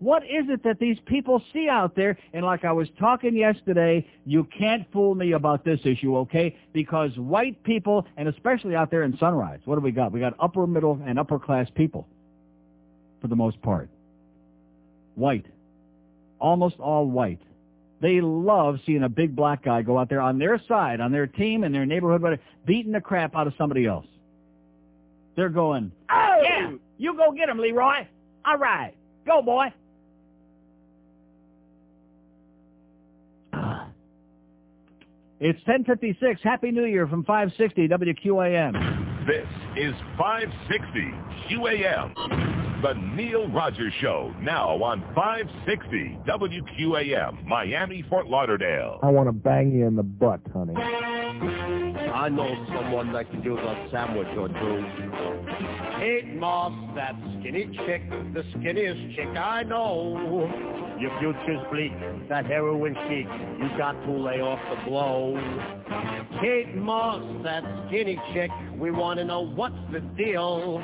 What 0.00 0.22
is 0.24 0.48
it 0.48 0.62
that 0.62 0.78
these 0.78 0.98
people 1.06 1.42
see 1.52 1.68
out 1.68 1.96
there? 1.96 2.16
And 2.32 2.44
like 2.44 2.64
I 2.64 2.70
was 2.70 2.88
talking 2.98 3.34
yesterday, 3.34 4.06
you 4.24 4.44
can't 4.44 4.86
fool 4.92 5.14
me 5.14 5.32
about 5.32 5.64
this 5.64 5.80
issue, 5.84 6.16
okay? 6.18 6.56
Because 6.72 7.16
white 7.18 7.62
people, 7.64 8.06
and 8.16 8.28
especially 8.28 8.76
out 8.76 8.90
there 8.90 9.02
in 9.02 9.18
Sunrise, 9.18 9.60
what 9.64 9.74
do 9.74 9.80
we 9.80 9.90
got? 9.90 10.12
We 10.12 10.20
got 10.20 10.34
upper 10.38 10.66
middle 10.66 11.00
and 11.04 11.18
upper 11.18 11.38
class 11.38 11.68
people, 11.74 12.06
for 13.20 13.26
the 13.26 13.34
most 13.34 13.60
part. 13.60 13.88
White. 15.16 15.46
Almost 16.38 16.78
all 16.78 17.06
white. 17.06 17.40
They 18.00 18.20
love 18.20 18.78
seeing 18.86 19.02
a 19.02 19.08
big 19.08 19.34
black 19.34 19.64
guy 19.64 19.82
go 19.82 19.98
out 19.98 20.08
there 20.08 20.20
on 20.20 20.38
their 20.38 20.62
side, 20.68 21.00
on 21.00 21.10
their 21.10 21.26
team, 21.26 21.64
in 21.64 21.72
their 21.72 21.86
neighborhood, 21.86 22.22
whatever, 22.22 22.40
beating 22.64 22.92
the 22.92 23.00
crap 23.00 23.34
out 23.34 23.48
of 23.48 23.54
somebody 23.58 23.86
else. 23.86 24.06
They're 25.34 25.48
going, 25.48 25.90
oh, 26.08 26.36
yeah, 26.42 26.70
you 26.98 27.16
go 27.16 27.32
get 27.32 27.48
him, 27.48 27.58
Leroy. 27.58 28.06
All 28.44 28.58
right. 28.58 28.94
Go, 29.26 29.42
boy. 29.42 29.72
It's 35.40 35.58
1056. 35.66 36.40
Happy 36.42 36.72
New 36.72 36.84
Year 36.84 37.06
from 37.06 37.22
560 37.24 37.86
WQAM. 37.86 39.24
This 39.24 39.46
is 39.76 39.94
560 40.18 41.14
QAM. 41.48 42.67
The 42.80 42.94
Neil 42.94 43.48
Rogers 43.48 43.92
Show, 44.00 44.32
now 44.40 44.80
on 44.84 45.02
560 45.12 46.16
WQAM, 46.28 47.44
Miami, 47.44 48.04
Fort 48.08 48.28
Lauderdale. 48.28 49.00
I 49.02 49.10
want 49.10 49.28
to 49.28 49.32
bang 49.32 49.72
you 49.72 49.84
in 49.84 49.96
the 49.96 50.04
butt, 50.04 50.40
honey. 50.52 50.76
I 50.76 52.28
know 52.28 52.66
someone 52.68 53.12
that 53.14 53.28
can 53.32 53.42
do 53.42 53.56
the 53.56 53.88
sandwich 53.90 54.28
or 54.38 54.46
two. 54.46 54.84
Kate 55.98 56.32
Moss, 56.36 56.72
that 56.94 57.16
skinny 57.40 57.66
chick, 57.84 58.08
the 58.32 58.44
skinniest 58.54 59.16
chick 59.16 59.36
I 59.36 59.64
know. 59.64 60.46
Your 61.00 61.10
future's 61.18 61.66
bleak, 61.72 61.92
that 62.28 62.46
heroin 62.46 62.94
chic, 63.08 63.26
you 63.60 63.76
got 63.76 63.92
to 64.04 64.12
lay 64.12 64.40
off 64.40 64.60
the 64.70 64.88
blow. 64.88 65.34
Kate 66.40 66.76
Moss, 66.76 67.24
that 67.42 67.64
skinny 67.88 68.20
chick, 68.32 68.52
we 68.78 68.92
want 68.92 69.18
to 69.18 69.24
know 69.24 69.40
what's 69.40 69.74
the 69.90 70.00
deal. 70.16 70.80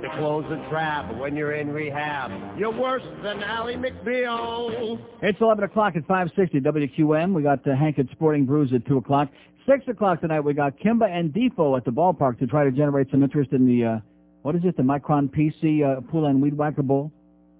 The 0.00 0.08
close 0.16 0.44
the 0.48 0.56
trap 0.70 1.14
when 1.16 1.36
you're 1.36 1.52
in 1.52 1.70
rehab. 1.72 2.58
You're 2.58 2.72
worse 2.72 3.02
than 3.22 3.42
Ally 3.42 3.74
McBeal. 3.74 4.98
It's 5.20 5.38
11 5.38 5.62
o'clock 5.64 5.94
at 5.94 6.06
560 6.06 6.60
WQM. 6.60 7.34
We 7.34 7.42
got 7.42 7.66
uh, 7.68 7.76
Hank 7.76 7.98
at 7.98 8.06
Sporting 8.12 8.46
Brews 8.46 8.72
at 8.72 8.86
2 8.86 8.96
o'clock. 8.96 9.28
6 9.66 9.88
o'clock 9.88 10.22
tonight, 10.22 10.40
we 10.40 10.54
got 10.54 10.78
Kimba 10.78 11.06
and 11.06 11.34
Defo 11.34 11.76
at 11.76 11.84
the 11.84 11.90
ballpark 11.90 12.38
to 12.38 12.46
try 12.46 12.64
to 12.64 12.70
generate 12.70 13.10
some 13.10 13.22
interest 13.22 13.52
in 13.52 13.66
the, 13.66 13.84
uh, 13.84 13.98
what 14.40 14.56
is 14.56 14.62
it, 14.64 14.74
the 14.78 14.82
Micron 14.82 15.28
PC 15.28 15.84
uh, 15.84 16.00
Pool 16.10 16.24
and 16.26 16.40
Weed 16.40 16.56
Whacker 16.56 16.82
Bowl? 16.82 17.12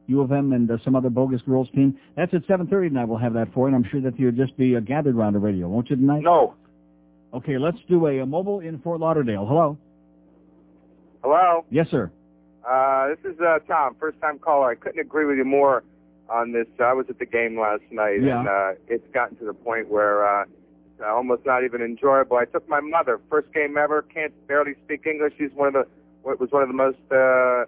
U 0.07 0.23
of 0.23 0.33
M 0.33 0.53
and 0.55 0.71
uh, 0.71 0.79
some 0.83 0.97
other 0.97 1.11
bogus 1.11 1.43
girls 1.43 1.69
team. 1.75 1.99
That's 2.17 2.33
at 2.33 2.47
7.30 2.47 2.89
tonight. 2.89 3.05
We'll 3.05 3.19
have 3.19 3.35
that 3.35 3.53
for 3.53 3.69
you, 3.69 3.75
and 3.75 3.85
I'm 3.85 3.91
sure 3.91 4.01
that 4.01 4.19
you'll 4.19 4.33
just 4.33 4.57
be 4.57 4.77
uh, 4.77 4.81
gathered 4.81 5.15
around 5.15 5.35
the 5.35 5.39
radio, 5.41 5.69
won't 5.69 5.91
you, 5.91 5.97
tonight? 5.97 6.23
No. 6.23 6.55
Okay, 7.35 7.59
let's 7.59 7.79
do 7.89 8.07
a, 8.07 8.21
a 8.21 8.27
mobile 8.27 8.61
in 8.61 8.79
Fort 8.81 8.99
Lauderdale. 8.99 9.47
Hello? 9.47 9.77
Hello. 11.23 11.67
Yes, 11.71 11.87
sir. 11.91 12.11
Uh, 12.69 13.09
this 13.09 13.33
is 13.35 13.41
uh, 13.41 13.59
Tom, 13.67 13.97
first 13.99 14.21
time 14.21 14.39
caller. 14.39 14.71
I 14.71 14.75
couldn't 14.75 15.01
agree 15.01 15.25
with 15.25 15.37
you 15.39 15.45
more 15.45 15.83
on 16.29 16.53
this. 16.53 16.67
I 16.79 16.93
was 16.93 17.07
at 17.09 17.19
the 17.19 17.27
game 17.27 17.59
last 17.59 17.83
night, 17.91 18.23
Yeah. 18.23 18.41
and 18.41 18.49
uh, 18.49 18.73
it's 18.89 19.07
gotten 19.13 19.37
to 19.39 19.45
the 19.45 19.55
point 19.55 19.89
where 19.89 20.27
uh, 20.27 20.45
it's 20.45 21.03
almost 21.05 21.45
not 21.47 21.65
even 21.65 21.81
enjoyable. 21.83 22.37
I 22.37 22.45
took 22.45 22.69
my 22.69 22.81
mother, 22.81 23.21
first 23.31 23.53
game 23.53 23.77
ever, 23.79 24.03
can't 24.03 24.33
barely 24.47 24.75
speak 24.85 25.07
English. 25.07 25.35
She's 25.39 25.51
one 25.55 25.69
of 25.69 25.75
the 25.75 25.87
what 26.23 26.39
was 26.39 26.51
one 26.51 26.63
of 26.63 26.69
the 26.69 26.75
most 26.75 26.99
uh, 27.11 27.65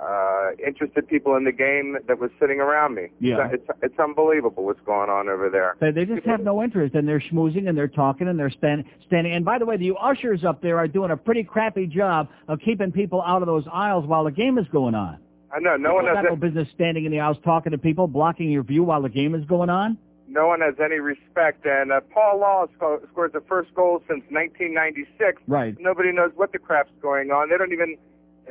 uh, 0.00 0.50
interested 0.66 1.06
people 1.08 1.36
in 1.36 1.44
the 1.44 1.52
game 1.52 1.96
that 2.08 2.18
was 2.18 2.30
sitting 2.40 2.60
around 2.60 2.94
me. 2.94 3.08
Yeah. 3.20 3.48
It's, 3.52 3.66
it's 3.82 3.98
unbelievable 3.98 4.64
what's 4.64 4.80
going 4.86 5.10
on 5.10 5.28
over 5.28 5.50
there. 5.50 5.76
They, 5.80 5.90
they 5.90 6.04
just 6.06 6.26
have 6.26 6.40
no 6.40 6.62
interest, 6.62 6.94
and 6.94 7.06
they're 7.06 7.20
schmoozing, 7.20 7.68
and 7.68 7.76
they're 7.76 7.88
talking, 7.88 8.28
and 8.28 8.38
they're 8.38 8.50
stand, 8.50 8.84
standing. 9.06 9.34
And 9.34 9.44
by 9.44 9.58
the 9.58 9.66
way, 9.66 9.76
the 9.76 9.92
ushers 10.00 10.44
up 10.44 10.62
there 10.62 10.78
are 10.78 10.88
doing 10.88 11.10
a 11.10 11.16
pretty 11.16 11.44
crappy 11.44 11.86
job 11.86 12.28
of 12.48 12.60
keeping 12.60 12.92
people 12.92 13.22
out 13.22 13.42
of 13.42 13.46
those 13.46 13.64
aisles 13.72 14.06
while 14.06 14.24
the 14.24 14.30
game 14.30 14.56
is 14.58 14.66
going 14.72 14.94
on. 14.94 15.18
I 15.52 15.58
know 15.58 15.76
no 15.76 15.94
one 15.94 16.04
People 16.04 16.16
has 16.16 16.24
got 16.24 16.30
no 16.30 16.36
business 16.36 16.68
standing 16.74 17.04
in 17.04 17.12
the 17.12 17.20
aisles 17.20 17.36
talking 17.44 17.72
to 17.72 17.78
people, 17.78 18.06
blocking 18.06 18.50
your 18.50 18.62
view 18.62 18.84
while 18.84 19.02
the 19.02 19.08
game 19.08 19.34
is 19.34 19.44
going 19.44 19.68
on. 19.68 19.98
no 20.28 20.46
one 20.46 20.60
has 20.60 20.74
any 20.82 21.00
respect. 21.00 21.66
And 21.66 21.90
uh, 21.90 22.00
Paul 22.14 22.38
Law 22.40 22.66
sco- 22.76 23.00
scored 23.10 23.32
the 23.32 23.42
first 23.48 23.74
goal 23.74 23.98
since 24.08 24.22
1996. 24.30 25.42
Right. 25.48 25.74
Nobody 25.80 26.12
knows 26.12 26.30
what 26.36 26.52
the 26.52 26.58
crap's 26.58 26.92
going 27.02 27.30
on. 27.32 27.50
They 27.50 27.56
don't 27.58 27.72
even. 27.72 27.96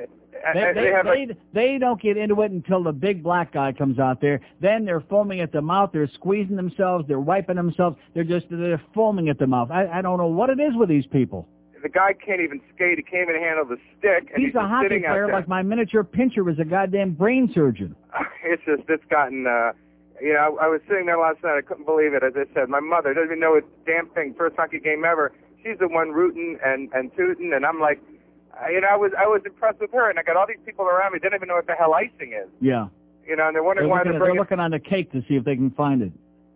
Uh, 0.04 0.54
They, 0.54 0.60
they, 0.74 0.92
they, 1.04 1.26
they, 1.26 1.38
they 1.54 1.78
don't 1.78 2.02
get 2.02 2.18
into 2.18 2.42
it 2.42 2.52
until 2.52 2.84
the 2.84 2.92
big 2.92 3.24
black 3.24 3.54
guy 3.54 3.72
comes 3.74 4.00
out 4.00 4.22
there. 4.22 4.42
Then 4.62 4.86
they're 4.86 5.02
foaming 5.02 5.42
at 5.42 5.52
the 5.52 5.62
mouth. 5.62 5.92
They're 5.94 6.10
squeezing 6.14 6.56
themselves. 6.56 7.06
They're 7.08 7.20
wiping 7.20 7.56
themselves. 7.56 7.98
They're 8.14 8.24
just 8.24 8.46
they're 8.50 8.82
foaming 8.94 9.30
at 9.30 9.40
the 9.40 9.48
mouth. 9.48 9.72
I, 9.72 9.88
I 9.88 10.02
don't 10.02 10.18
know 10.18 10.28
what 10.28 10.50
it 10.50 10.60
is 10.60 10.74
with 10.76 10.90
these 10.90 11.06
people. 11.08 11.48
the 11.82 11.90
guy 11.90 12.14
can't 12.14 12.42
even 12.42 12.62
skate. 12.76 12.98
He 12.98 13.04
can't 13.04 13.30
even 13.30 13.42
handle 13.42 13.66
the 13.66 13.78
stick, 13.98 14.32
and 14.34 14.44
He's 14.44 14.48
he's, 14.48 14.56
a 14.56 14.68
hockey 14.68 15.00
player 15.00 15.32
like 15.32 15.48
my 15.48 15.62
miniature 15.64 16.04
pincher 16.04 16.44
was 16.44 16.60
a 16.60 16.66
goddamn 16.66 17.14
brain 17.14 17.52
surgeon. 17.54 17.96
it's 18.44 18.64
just 18.66 18.84
it's 18.90 19.04
gotten 19.10 19.48
uh 19.48 19.72
you 20.22 20.34
know 20.34 20.58
I, 20.60 20.66
I 20.66 20.68
was 20.68 20.82
sitting 20.90 21.06
there 21.06 21.18
last 21.18 21.44
night 21.44 21.58
I 21.58 21.62
couldn't 21.62 21.86
believe 21.86 22.14
it 22.14 22.24
as 22.24 22.34
I 22.36 22.44
said 22.54 22.68
my 22.70 22.80
mother 22.82 23.14
doesn't 23.14 23.28
even 23.28 23.40
know 23.40 23.56
a 23.56 23.62
damn 23.86 24.10
thing 24.10 24.36
first 24.38 24.56
hockey 24.58 24.80
game 24.80 25.04
ever 25.06 25.32
she's 25.64 25.78
the 25.80 25.88
one 25.88 26.10
rooting 26.10 26.58
and 26.66 26.90
and 26.94 27.12
tooting 27.16 27.54
and 27.56 27.66
I'm 27.66 27.80
like 27.80 28.02
uh, 28.64 28.70
you 28.70 28.82
know 28.82 28.88
I 28.92 28.96
was 28.98 29.12
I 29.18 29.26
was 29.28 29.42
impressed 29.46 29.80
with 29.80 29.92
her 29.92 30.10
and 30.10 30.20
I 30.20 30.24
got 30.24 30.36
all 30.38 30.46
these 30.48 30.58
people 30.66 30.86
around 30.86 31.14
me 31.14 31.20
didn't 31.20 31.36
even 31.36 31.48
know 31.48 31.56
what 31.56 31.68
the 31.68 31.74
hell 31.74 31.94
icing 31.94 32.34
is 32.34 32.50
Yeah. 32.62 32.88
you 33.28 33.36
know 33.36 33.48
and 33.48 33.56
they're 33.56 33.62
They're 33.62 33.64
wondering 33.64 33.90
why 33.90 34.04
they're 34.04 34.14
at, 34.16 34.20
they're 34.20 34.34
looking 34.36 34.60
on 34.60 34.72
the 34.72 34.80
cake 34.80 35.12
to 35.14 35.22
see 35.28 35.36
if 35.36 35.44
they 35.46 35.56
can 35.56 35.72
find 35.72 36.02
it. 36.02 36.12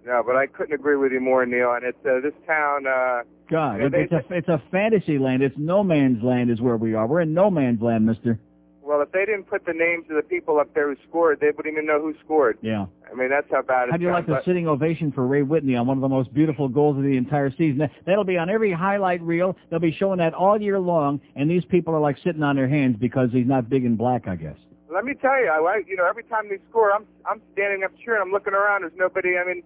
no 0.06 0.24
but 0.26 0.36
I 0.36 0.47
couldn't 0.47 0.74
agree 0.74 0.95
with 0.97 1.12
you 1.12 1.20
more 1.22 1.45
Neil 1.45 1.74
and 1.74 1.84
it's 1.86 2.06
uh, 2.06 2.20
this 2.22 2.34
town 2.47 2.86
uh 2.88 3.22
God, 3.49 3.80
Yeah, 3.80 3.86
it- 3.88 3.91
they- 3.91 4.01
it's 4.04 4.14
a 4.14 4.24
it's 4.34 4.47
a 4.47 4.62
fantasy 4.72 5.18
land. 5.20 5.43
It's 5.43 5.58
no 5.58 5.84
man's 5.84 6.24
land 6.24 6.49
is 6.49 6.60
where 6.62 6.78
we 6.78 6.93
are. 6.95 7.06
We're 7.06 7.22
in 7.22 7.34
no 7.34 7.51
man's 7.51 7.82
land, 7.82 8.06
Mister. 8.06 8.39
Well 8.84 9.02
if 9.02 9.12
they 9.12 9.26
didn't 9.26 9.46
put 9.46 9.66
the 9.66 9.74
names 9.74 10.06
of 10.10 10.16
the 10.16 10.22
people 10.22 10.60
up 10.60 10.74
there 10.74 10.90
who 10.90 10.96
scored 11.08 11.40
they 11.40 11.48
wouldn't 11.56 11.74
even 11.74 11.86
know 11.86 12.02
who 12.02 12.14
scored 12.24 12.58
Yeah. 12.62 12.86
I 13.12 13.16
mean 13.16 13.30
that's 13.30 13.48
how 13.52 13.62
bad 13.62 13.84
it's 13.84 13.92
How 13.92 13.98
do 13.98 14.04
you 14.04 14.12
like 14.12 14.26
the 14.28 14.42
sitting 14.46 14.68
ovation 14.68 15.12
for 15.12 15.26
Ray 15.26 15.42
Whitney 15.44 15.76
on 15.76 15.88
one 15.88 15.98
of 15.98 16.02
the 16.02 16.10
most 16.10 16.34
beautiful 16.34 16.68
goals 16.68 16.98
of 16.98 17.04
the 17.04 17.16
entire 17.18 17.52
season? 17.52 17.78
That- 17.80 17.92
That'll 18.06 18.24
be 18.24 18.38
on 18.38 18.50
every 18.50 18.72
highlight 18.74 19.22
reel. 19.22 19.56
They'll 19.70 19.80
be 19.80 19.92
showing 19.92 20.18
that 20.20 20.34
all 20.34 20.60
year 20.62 20.80
long, 20.80 21.22
and 21.36 21.50
these 21.50 21.64
people 21.66 21.94
are 21.96 22.00
like 22.00 22.18
sitting 22.24 22.44
on 22.44 22.56
their 22.56 22.68
hands 22.68 22.98
because 23.00 23.30
he's 23.32 23.46
not 23.48 23.70
big 23.70 23.86
and 23.86 23.98
black, 23.98 24.28
I 24.28 24.36
guess. 24.36 24.58
Let 24.94 25.06
me 25.06 25.14
tell 25.16 25.40
you, 25.40 25.48
I, 25.48 25.58
I- 25.60 25.84
you 25.88 25.96
know, 25.96 26.06
every 26.08 26.24
time 26.24 26.50
they 26.50 26.58
score, 26.70 26.92
I'm 26.92 27.06
I'm 27.30 27.42
standing 27.54 27.84
up 27.84 27.92
cheering. 28.04 28.22
I'm 28.22 28.32
looking 28.32 28.54
around. 28.54 28.82
There's 28.82 28.94
nobody. 28.98 29.38
I 29.38 29.46
mean, 29.46 29.64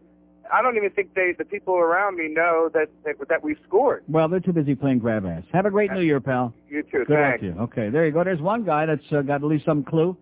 I 0.54 0.62
don't 0.62 0.78
even 0.78 0.90
think 0.92 1.14
they, 1.14 1.34
the 1.38 1.46
people 1.46 1.76
around 1.76 2.18
me, 2.18 2.28
know 2.30 2.70
that 2.74 2.88
that, 3.06 3.16
that 3.30 3.44
we've 3.44 3.58
scored. 3.68 4.04
Well, 4.08 4.28
they're 4.28 4.40
too 4.40 4.54
busy 4.54 4.76
playing 4.76 5.00
grab 5.00 5.26
ass. 5.26 5.44
Have 5.54 5.66
a 5.66 5.72
great 5.72 5.92
New 5.92 6.02
Year, 6.02 6.20
pal. 6.20 6.54
You 6.70 6.84
too. 6.84 7.06
Good 7.06 7.10
luck 7.10 7.32
Thanks. 7.32 7.42
to 7.42 7.46
you. 7.48 7.54
Okay, 7.62 7.90
there 7.90 8.06
you 8.06 8.12
go. 8.12 8.24
There's 8.24 8.42
one 8.42 8.64
guy 8.64 8.86
that's 8.86 9.02
uh, 9.12 9.22
got 9.22 9.36
at 9.36 9.44
least 9.44 9.66
some 9.66 9.84
clue. 9.84 10.16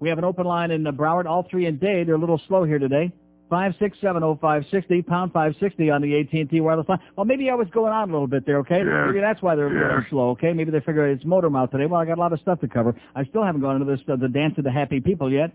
We 0.00 0.08
have 0.08 0.18
an 0.18 0.24
open 0.24 0.46
line 0.46 0.70
in 0.70 0.86
uh, 0.86 0.92
Broward. 0.92 1.26
All 1.26 1.46
three 1.50 1.66
in 1.66 1.78
Dade. 1.78 2.08
They're 2.08 2.16
a 2.16 2.18
little 2.18 2.40
slow 2.48 2.64
here 2.64 2.78
today. 2.78 3.12
Five 3.48 3.74
six 3.78 3.98
seven 4.00 4.22
oh 4.22 4.38
five 4.40 4.64
sixty 4.70 5.02
pound 5.02 5.32
five 5.32 5.54
sixty 5.60 5.90
on 5.90 6.00
the 6.00 6.18
AT 6.18 6.32
and 6.32 6.48
T 6.48 6.60
wireless 6.62 6.88
line. 6.88 7.00
Well, 7.16 7.26
maybe 7.26 7.50
I 7.50 7.54
was 7.54 7.68
going 7.70 7.92
on 7.92 8.08
a 8.08 8.12
little 8.12 8.26
bit 8.26 8.46
there. 8.46 8.56
Okay, 8.60 8.78
Yeah. 8.78 9.04
maybe 9.06 9.20
that's 9.20 9.42
why 9.42 9.54
they're 9.56 9.66
a 9.66 9.88
little 9.88 10.04
slow. 10.08 10.30
Okay, 10.30 10.54
maybe 10.54 10.70
they 10.70 10.80
figure 10.80 11.06
it's 11.06 11.24
motor 11.26 11.50
mouth 11.50 11.70
today. 11.70 11.84
Well, 11.84 12.00
I 12.00 12.06
got 12.06 12.16
a 12.16 12.20
lot 12.20 12.32
of 12.32 12.40
stuff 12.40 12.60
to 12.60 12.68
cover. 12.68 12.94
I 13.14 13.24
still 13.26 13.44
haven't 13.44 13.60
gone 13.60 13.80
into 13.80 13.94
this 13.94 14.00
uh, 14.08 14.16
the 14.16 14.28
dance 14.28 14.54
of 14.56 14.64
the 14.64 14.72
happy 14.72 15.00
people 15.00 15.30
yet. 15.30 15.52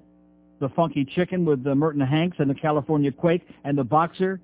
The 0.60 0.70
funky 0.70 1.06
chicken 1.06 1.46
with 1.46 1.64
the 1.64 1.76
Merton 1.76 2.02
Hanks 2.02 2.38
and 2.40 2.50
the 2.50 2.56
California 2.56 3.12
Quake 3.12 3.48
and 3.64 3.78
the 3.78 3.84
boxer 3.84 4.40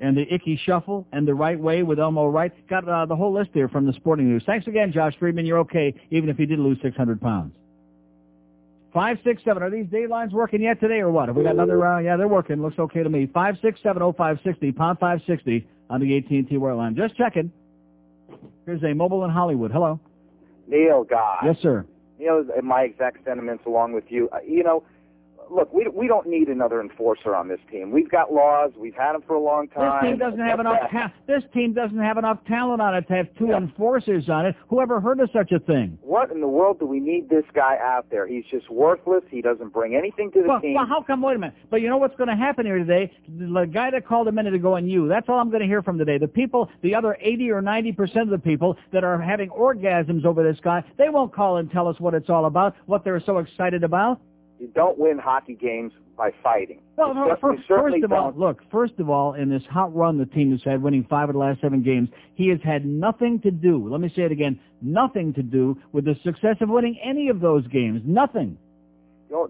and 0.00 0.16
the 0.16 0.32
Ickey 0.32 0.60
Shuffle 0.64 1.06
and 1.12 1.26
the 1.26 1.34
Right 1.34 1.58
Way 1.58 1.82
with 1.82 1.98
Elmo 1.98 2.26
Wright. 2.28 2.52
Got 2.68 2.86
uh, 2.88 3.06
the 3.06 3.16
whole 3.16 3.32
list 3.32 3.50
here 3.54 3.68
from 3.68 3.86
the 3.86 3.92
Sporting 3.94 4.28
News. 4.28 4.42
Thanks 4.44 4.66
again, 4.66 4.92
Josh 4.92 5.14
Friedman. 5.18 5.46
You're 5.46 5.60
okay, 5.60 5.94
even 6.10 6.28
if 6.28 6.38
you 6.38 6.46
did 6.46 6.58
lose 6.58 6.78
600 6.82 7.20
pounds. 7.20 7.54
Five, 8.92 9.18
six, 9.24 9.42
seven. 9.44 9.62
Are 9.62 9.70
these 9.70 9.86
Dade 9.90 10.08
lines 10.08 10.32
working 10.32 10.62
yet 10.62 10.78
today 10.78 11.00
or 11.00 11.10
what? 11.10 11.28
Have 11.28 11.36
we 11.36 11.42
got 11.42 11.54
another 11.54 11.76
round? 11.76 12.04
Yeah, 12.04 12.16
they're 12.16 12.28
working. 12.28 12.62
Looks 12.62 12.78
okay 12.78 13.02
to 13.02 13.10
me. 13.10 13.28
Five, 13.34 13.56
six, 13.60 13.80
seven, 13.82 14.02
oh, 14.02 14.12
five, 14.12 14.38
sixty. 14.44 14.70
Pound 14.70 15.00
five 15.00 15.20
sixty 15.26 15.66
on 15.90 16.00
the 16.00 16.16
AT&T 16.16 16.56
line. 16.56 16.94
Just 16.94 17.16
checking. 17.16 17.50
Here's 18.66 18.84
a 18.84 18.94
mobile 18.94 19.24
in 19.24 19.30
Hollywood. 19.30 19.72
Hello. 19.72 19.98
Neil, 20.68 21.02
God. 21.02 21.38
Yes, 21.44 21.56
sir. 21.60 21.84
Neil, 22.18 22.44
my 22.62 22.82
exact 22.82 23.24
sentiments 23.24 23.64
along 23.66 23.92
with 23.92 24.04
you. 24.08 24.28
Uh, 24.32 24.38
You 24.46 24.62
know, 24.62 24.82
look, 25.50 25.72
we 25.72 25.86
we 25.88 26.06
don't 26.08 26.26
need 26.26 26.48
another 26.48 26.80
enforcer 26.80 27.34
on 27.34 27.48
this 27.48 27.60
team. 27.70 27.90
We've 27.90 28.10
got 28.10 28.32
Laus. 28.32 28.72
We've 28.76 28.94
had 28.94 29.12
them 29.14 29.22
for 29.26 29.34
a 29.34 29.40
long 29.40 29.68
time. 29.68 30.02
This 30.04 30.10
team 30.10 30.18
doesn't 30.18 30.40
have 30.40 30.60
enough. 30.60 30.78
Ta- 30.90 31.12
this 31.26 31.42
team 31.52 31.72
doesn't 31.72 31.98
have 31.98 32.16
enough 32.18 32.38
talent 32.46 32.80
on 32.82 32.94
it 32.94 33.06
to 33.08 33.14
have 33.14 33.26
two 33.38 33.52
enforcers 33.52 34.28
on 34.28 34.46
it. 34.46 34.54
Whoever 34.68 35.00
heard 35.00 35.20
of 35.20 35.30
such 35.32 35.52
a 35.52 35.58
thing? 35.58 35.98
What 36.02 36.30
in 36.30 36.40
the 36.40 36.48
world 36.48 36.78
do 36.78 36.86
we 36.86 37.00
need 37.00 37.28
this 37.28 37.44
guy 37.54 37.76
out 37.82 38.06
there? 38.10 38.26
He's 38.26 38.44
just 38.50 38.70
worthless. 38.70 39.22
He 39.30 39.40
doesn't 39.42 39.72
bring 39.72 39.94
anything 39.94 40.30
to 40.32 40.42
the 40.42 40.48
Well, 40.48 40.60
team. 40.60 40.74
well, 40.74 40.86
how 40.86 41.02
come? 41.02 41.22
Wait 41.22 41.36
a 41.36 41.38
minute. 41.38 41.54
But 41.70 41.80
you 41.80 41.88
know 41.88 41.96
what's 41.98 42.16
going 42.16 42.28
to 42.28 42.36
happen 42.36 42.66
here 42.66 42.78
today? 42.78 43.12
The 43.28 43.64
guy 43.72 43.90
that 43.90 44.06
called 44.06 44.28
a 44.28 44.32
minute 44.32 44.54
ago 44.54 44.76
and 44.76 44.90
you. 44.90 45.08
That's 45.08 45.28
all 45.28 45.38
I'm 45.38 45.50
going 45.50 45.62
to 45.62 45.66
hear 45.68 45.82
from 45.82 45.98
today. 45.98 46.18
The 46.18 46.28
people, 46.28 46.68
the 46.82 46.94
other 46.94 47.16
80 47.20 47.50
or 47.50 47.62
90 47.62 47.92
percent 47.92 48.20
of 48.22 48.30
the 48.30 48.38
people 48.38 48.76
that 48.92 49.04
are 49.04 49.20
having 49.20 49.48
orgasms 49.50 50.24
over 50.24 50.42
this 50.42 50.58
guy, 50.62 50.82
they 50.98 51.08
won't 51.08 51.32
call 51.32 51.56
and 51.58 51.70
tell 51.70 51.88
us 51.88 51.98
what 52.00 52.14
it's 52.14 52.30
all 52.30 52.46
about, 52.46 52.74
what 52.86 53.04
they're 53.04 53.20
so 53.24 53.38
excited 53.38 53.84
about. 53.84 54.20
You 54.58 54.68
don't 54.74 54.98
win 54.98 55.18
hockey 55.18 55.54
games 55.54 55.92
by 56.16 56.30
fighting. 56.42 56.80
Well, 56.96 57.12
no, 57.12 57.28
cer- 57.28 57.36
fir- 57.36 57.56
first 57.66 58.04
of 58.04 58.12
all, 58.12 58.32
look, 58.36 58.60
first 58.70 58.94
of 58.98 59.10
all, 59.10 59.34
in 59.34 59.50
this 59.50 59.62
hot 59.68 59.94
run 59.94 60.16
the 60.16 60.26
team 60.26 60.52
has 60.52 60.62
had, 60.64 60.80
winning 60.80 61.04
five 61.10 61.28
of 61.28 61.34
the 61.34 61.38
last 61.38 61.60
seven 61.60 61.82
games, 61.82 62.08
he 62.34 62.48
has 62.48 62.60
had 62.62 62.86
nothing 62.86 63.40
to 63.40 63.50
do, 63.50 63.88
let 63.88 64.00
me 64.00 64.12
say 64.14 64.22
it 64.22 64.32
again, 64.32 64.60
nothing 64.80 65.34
to 65.34 65.42
do 65.42 65.76
with 65.92 66.04
the 66.04 66.16
success 66.22 66.56
of 66.60 66.68
winning 66.68 66.98
any 67.02 67.28
of 67.28 67.40
those 67.40 67.66
games. 67.66 68.02
Nothing. 68.04 68.56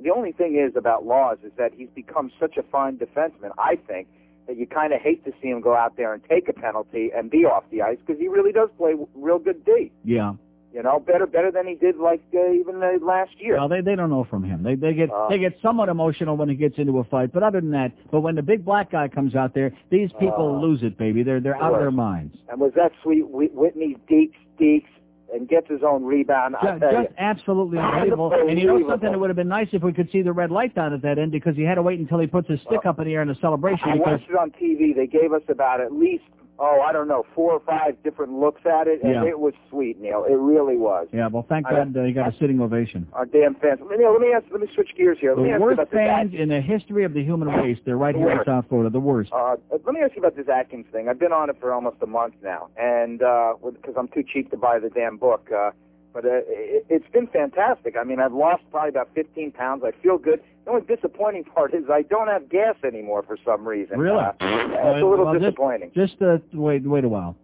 The 0.02 0.10
only 0.10 0.32
thing 0.32 0.56
is 0.56 0.74
about 0.76 1.04
Laus 1.04 1.36
is 1.44 1.52
that 1.58 1.72
he's 1.76 1.90
become 1.94 2.32
such 2.40 2.56
a 2.56 2.62
fine 2.62 2.96
defenseman. 2.96 3.50
I 3.58 3.76
think 3.86 4.08
that 4.46 4.56
you 4.56 4.66
kind 4.66 4.94
of 4.94 5.00
hate 5.00 5.24
to 5.26 5.32
see 5.42 5.48
him 5.48 5.60
go 5.60 5.74
out 5.74 5.96
there 5.96 6.14
and 6.14 6.22
take 6.24 6.48
a 6.48 6.54
penalty 6.54 7.10
and 7.14 7.30
be 7.30 7.44
off 7.44 7.64
the 7.70 7.82
ice 7.82 7.98
because 8.04 8.18
he 8.20 8.28
really 8.28 8.52
does 8.52 8.70
play 8.78 8.94
real 9.14 9.38
good 9.38 9.64
D. 9.64 9.92
Yeah. 10.02 10.34
You 10.74 10.82
know, 10.82 10.98
better 10.98 11.24
better 11.26 11.52
than 11.52 11.68
he 11.68 11.76
did 11.76 11.98
like 11.98 12.20
uh, 12.34 12.50
even 12.50 12.82
uh, 12.82 12.98
last 13.00 13.30
year. 13.38 13.56
Well, 13.56 13.68
they 13.68 13.80
they 13.80 13.94
don't 13.94 14.10
know 14.10 14.24
from 14.28 14.42
him. 14.42 14.64
They 14.64 14.74
they 14.74 14.92
get 14.92 15.08
Uh. 15.08 15.28
they 15.28 15.38
get 15.38 15.56
somewhat 15.62 15.88
emotional 15.88 16.36
when 16.36 16.48
he 16.48 16.56
gets 16.56 16.78
into 16.78 16.98
a 16.98 17.04
fight, 17.04 17.32
but 17.32 17.44
other 17.44 17.60
than 17.60 17.70
that, 17.70 17.92
but 18.10 18.22
when 18.22 18.34
the 18.34 18.42
big 18.42 18.64
black 18.64 18.90
guy 18.90 19.06
comes 19.06 19.36
out 19.36 19.54
there, 19.54 19.70
these 19.90 20.10
people 20.18 20.56
Uh. 20.56 20.60
lose 20.60 20.82
it, 20.82 20.98
baby. 20.98 21.22
They're 21.22 21.38
they're 21.40 21.56
out 21.62 21.74
of 21.74 21.78
their 21.80 21.92
minds. 21.92 22.36
And 22.48 22.60
was 22.60 22.72
that 22.74 22.90
sweet 23.04 23.22
Whitney 23.30 23.96
deeks 24.10 24.34
deeks 24.60 24.88
and 25.32 25.48
gets 25.48 25.68
his 25.68 25.84
own 25.84 26.02
rebound? 26.04 26.56
Just, 26.60 26.80
just 26.80 27.08
absolutely 27.18 27.78
unbelievable. 27.86 28.32
And 28.32 28.58
you 28.58 28.66
know 28.66 28.88
something? 28.88 29.12
It 29.12 29.18
would 29.20 29.30
have 29.30 29.36
been 29.36 29.46
nice 29.48 29.68
if 29.72 29.82
we 29.84 29.92
could 29.92 30.10
see 30.10 30.22
the 30.22 30.32
red 30.32 30.50
light 30.50 30.74
down 30.74 30.92
at 30.92 31.02
that 31.02 31.18
end 31.20 31.30
because 31.30 31.54
he 31.54 31.62
had 31.62 31.76
to 31.76 31.82
wait 31.82 32.00
until 32.00 32.18
he 32.18 32.26
puts 32.26 32.48
his 32.48 32.60
stick 32.62 32.84
up 32.84 32.98
in 32.98 33.04
the 33.06 33.14
air 33.14 33.22
in 33.22 33.30
a 33.30 33.36
celebration. 33.36 33.88
I 33.88 33.92
Because 33.98 34.06
watched 34.18 34.30
it 34.30 34.36
on 34.36 34.50
TV. 34.50 34.92
They 34.94 35.06
gave 35.06 35.32
us 35.32 35.42
about 35.48 35.80
at 35.80 35.92
least 35.92 36.24
oh 36.58 36.80
I 36.86 36.92
don't 36.92 37.08
know 37.08 37.24
four 37.34 37.52
or 37.52 37.60
five 37.60 38.00
different 38.02 38.32
looks 38.32 38.62
at 38.66 38.86
it, 38.86 39.02
and 39.02 39.12
Yeah. 39.12 39.24
it 39.24 39.38
was 39.40 39.54
sweet, 39.70 40.00
Neil. 40.00 40.24
It 40.24 40.34
really 40.36 40.76
was. 40.76 41.08
yeah, 41.12 41.26
well, 41.28 41.44
thank 41.48 41.68
God 41.68 41.96
uh, 41.96 42.02
he 42.04 42.12
got 42.12 42.32
a 42.32 42.36
sitting 42.38 42.60
ovation. 42.60 43.06
Our 43.12 43.26
damn 43.26 43.54
fans. 43.56 43.80
Neil, 43.80 44.12
let 44.12 44.20
me 44.20 44.32
ask. 44.34 44.44
Let 44.50 44.60
me 44.60 44.68
switch 44.74 44.90
gears 44.96 45.18
here. 45.20 45.34
Let 45.34 45.42
me 45.42 45.48
The 45.48 45.54
ask 45.54 45.60
worst 45.62 45.74
about 45.80 45.90
fans 45.90 46.32
in 46.34 46.48
the 46.48 46.60
history 46.60 47.04
of 47.04 47.12
the 47.14 47.22
human 47.24 47.48
race. 47.62 47.78
They're 47.84 47.96
right 47.96 48.14
The 48.14 48.20
here 48.20 48.30
in. 48.30 48.44
South 48.44 48.66
Florida. 48.68 48.90
The 48.90 49.00
worst. 49.00 49.32
Uh, 49.32 49.56
let 49.70 49.94
me 49.94 50.00
ask 50.02 50.14
you 50.16 50.20
about 50.22 50.36
this 50.36 50.48
Atkins 50.48 50.86
thing. 50.92 51.08
I've 51.08 51.18
been 51.18 51.32
on 51.32 51.50
it 51.50 51.56
for 51.60 51.72
almost 51.72 51.96
a 52.02 52.06
month 52.06 52.34
now, 52.42 52.68
and 52.76 53.18
because 53.18 53.94
I'm 53.96 54.08
too 54.08 54.22
cheap 54.22 54.50
to 54.50 54.56
buy 54.56 54.78
the 54.78 54.90
damn 54.90 55.16
book. 55.16 55.48
Uh, 55.54 55.70
but 56.12 56.24
uh, 56.24 56.28
it, 56.46 56.86
it's 56.88 57.10
been 57.12 57.26
fantastic. 57.26 57.96
I 58.00 58.04
mean, 58.04 58.20
I've 58.20 58.32
lost 58.32 58.62
probably 58.70 58.90
about 58.90 59.08
15 59.16 59.50
pounds. 59.50 59.82
I 59.84 59.90
feel 60.00 60.16
good. 60.16 60.40
The 60.64 60.70
only 60.70 60.86
disappointing 60.86 61.44
part 61.44 61.74
is 61.74 61.84
I 61.90 62.02
don't 62.02 62.28
have 62.28 62.48
gas 62.48 62.76
anymore 62.84 63.22
for 63.26 63.36
some 63.44 63.66
reason. 63.66 63.98
Really? 63.98 64.16
Uh, 64.18 64.32
yeah, 64.40 64.92
it's 64.94 65.02
a 65.02 65.06
little 65.06 65.26
Well, 65.26 65.38
disappointing. 65.38 65.90
Just 65.94 66.20
uh, 66.22 66.38
wait 66.54 66.82
wait 66.84 67.04
a 67.04 67.08
while. 67.08 67.36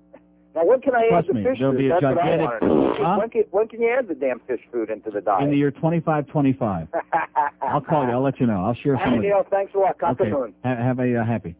now, 0.55 0.64
when 0.64 0.81
can 0.81 0.95
I 0.95 1.09
Trust 1.09 1.29
add 1.29 1.35
the 1.35 1.39
me, 1.39 1.45
fish 1.45 1.59
there'll 1.59 1.73
food? 1.75 1.79
be 1.79 1.87
a 1.87 1.91
That's 1.91 2.03
what 2.03 2.12
I 2.12 2.14
gigantic- 2.14 2.49
want 2.49 2.61
to 2.62 2.66
know. 2.68 2.95
Huh? 3.05 3.16
When 3.18 3.31
can, 3.31 3.43
when 3.51 3.68
can 3.68 3.83
you 3.83 3.91
add 3.97 4.09
the 4.09 4.14
damn 4.14 4.41
fish 4.41 4.61
food 4.73 4.89
into 4.91 5.11
the 5.11 5.21
diet? 5.21 5.45
In 5.45 5.51
the 5.51 5.57
year 5.57 5.71
2525. 5.71 6.89
I'll 7.62 7.81
call 7.83 8.05
you. 8.07 8.11
I'll 8.12 8.23
let 8.23 8.41
you 8.41 8.47
know. 8.47 8.64
I'll 8.64 8.75
share 8.75 8.97
some 8.97 9.11
Hey, 9.11 9.16
with 9.16 9.25
you. 9.25 9.31
Neil, 9.31 9.47
thanks 9.51 9.75
a 9.75 9.79
lot. 9.79 9.99
Cock 9.99 10.18
Okay. 10.21 10.31
moon. 10.31 10.55
Ha- 10.64 10.77
have 10.77 10.99
a 10.99 11.21
uh, 11.21 11.25
happy. 11.25 11.55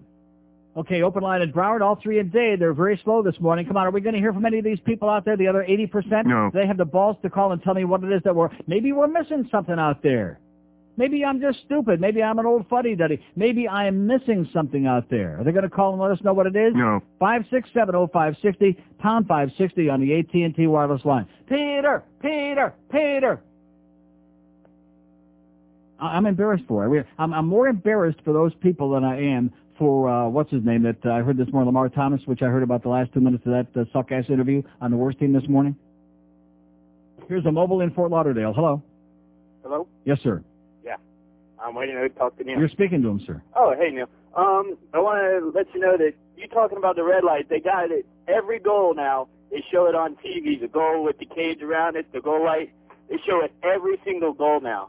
Okay, 0.77 1.03
open 1.03 1.23
line 1.23 1.43
at 1.43 1.53
Broward, 1.53 1.83
all 1.83 1.97
three 2.01 2.21
in 2.21 2.31
Dade. 2.31 2.61
They're 2.61 2.73
very 2.73 2.99
slow 3.05 3.23
this 3.23 3.39
morning. 3.41 3.67
Come 3.67 3.77
on, 3.77 3.87
are 3.87 3.91
we 3.91 4.01
going 4.01 4.15
to 4.15 4.21
hear 4.21 4.33
from 4.33 4.47
any 4.47 4.59
of 4.59 4.65
these 4.65 4.79
people 4.81 5.11
out 5.11 5.25
there, 5.25 5.37
the 5.37 5.49
other 5.49 5.67
80%? 5.69 6.25
No. 6.27 6.51
They 6.55 6.65
have 6.67 6.77
the 6.77 6.85
balls 6.85 7.17
to 7.23 7.29
call 7.29 7.51
and 7.53 7.61
tell 7.63 7.75
me 7.75 7.85
what 7.85 8.03
it 8.05 8.13
is 8.13 8.23
that 8.23 8.35
we're, 8.37 8.51
maybe 8.69 8.93
we're 8.93 9.09
missing 9.09 9.49
something 9.51 9.79
out 9.79 10.01
there. 10.03 10.39
Maybe 10.97 11.24
I'm 11.24 11.41
just 11.41 11.61
stupid. 11.64 12.01
Maybe 12.01 12.22
I'm 12.22 12.38
an 12.38 12.47
old 12.47 12.68
fuddy-duddy. 12.68 13.22
Maybe 13.34 13.66
I 13.66 13.86
am 13.86 14.07
missing 14.07 14.47
something 14.53 14.86
out 14.86 15.09
there. 15.09 15.38
Are 15.41 15.45
they 15.45 15.53
going 15.53 15.62
to 15.64 15.70
call 15.70 15.93
and 15.93 16.03
let 16.03 16.11
us 16.11 16.22
know 16.22 16.34
what 16.34 16.47
it 16.47 16.57
is? 16.57 16.74
No. 16.74 17.01
Five 17.18 17.45
six 17.51 17.70
seven 17.72 17.95
oh 17.95 18.07
five 18.12 18.36
sixty 18.43 18.76
pound 18.99 19.26
five 19.26 19.51
sixty 19.57 19.88
on 19.88 20.01
the 20.01 20.18
AT 20.18 20.34
and 20.34 20.55
T 20.55 20.66
wireless 20.66 21.05
line. 21.05 21.26
Peter, 21.49 22.03
Peter, 22.20 22.74
Peter. 22.93 23.41
I- 25.99 26.16
I'm 26.16 26.26
embarrassed 26.26 26.64
for 26.68 26.95
it. 26.99 27.07
I'm, 27.18 27.32
I'm 27.32 27.47
more 27.47 27.68
embarrassed 27.68 28.18
for 28.24 28.32
those 28.34 28.53
people 28.61 28.91
than 28.91 29.05
I 29.05 29.20
am 29.36 29.53
for 29.78 30.11
uh, 30.11 30.28
what's 30.28 30.51
his 30.51 30.62
name 30.64 30.82
that 30.82 31.05
uh, 31.07 31.12
I 31.12 31.22
heard 31.22 31.38
this 31.38 31.49
morning, 31.53 31.66
Lamar 31.66 31.88
Thomas, 31.88 32.20
which 32.26 32.43
I 32.43 32.47
heard 32.47 32.62
about 32.62 32.82
the 32.82 32.91
last 32.91 33.14
two 33.14 33.20
minutes 33.20 33.47
of 33.47 33.53
that 33.53 33.80
uh, 33.80 33.84
suck 33.93 34.12
ass 34.12 34.24
interview 34.28 34.62
on 34.82 34.91
the 34.91 34.97
worst 34.99 35.18
team 35.18 35.32
this 35.32 35.49
morning. 35.49 35.74
Here's 37.28 37.47
a 37.47 37.53
mobile 37.53 37.80
in 37.80 37.91
Fort 37.93 38.11
Lauderdale. 38.11 38.53
Hello. 38.53 38.82
Hello? 39.62 39.86
Yes, 40.05 40.18
sir. 40.22 40.43
I'm 41.71 41.77
waiting 41.77 41.95
to 41.95 42.09
talk 42.09 42.37
to 42.39 42.45
Neil. 42.45 42.59
You're 42.59 42.68
speaking 42.68 43.01
to 43.03 43.09
him, 43.09 43.23
sir. 43.25 43.41
Oh, 43.55 43.75
hey, 43.79 43.91
Neil. 43.91 44.09
Um, 44.37 44.77
I 44.93 44.99
want 44.99 45.21
to 45.21 45.53
let 45.57 45.73
you 45.73 45.81
know 45.81 45.97
that 45.97 46.14
you 46.37 46.49
talking 46.49 46.79
about 46.79 46.97
the 46.97 47.05
red 47.05 47.23
light. 47.23 47.49
They 47.49 47.61
got 47.61 47.93
it. 47.93 48.07
Every 48.27 48.59
goal 48.59 48.93
now, 48.95 49.29
they 49.53 49.62
show 49.73 49.87
it 49.87 49.95
on 49.95 50.16
TV. 50.16 50.61
The 50.61 50.66
goal 50.66 51.05
with 51.05 51.18
the 51.18 51.27
cage 51.27 51.62
around 51.62 51.97
it, 51.97 52.12
the 52.12 52.21
goal 52.21 52.45
light. 52.45 52.73
They 53.09 53.18
show 53.25 53.41
it 53.45 53.53
every 53.62 54.01
single 54.05 54.33
goal 54.33 54.61
now. 54.61 54.89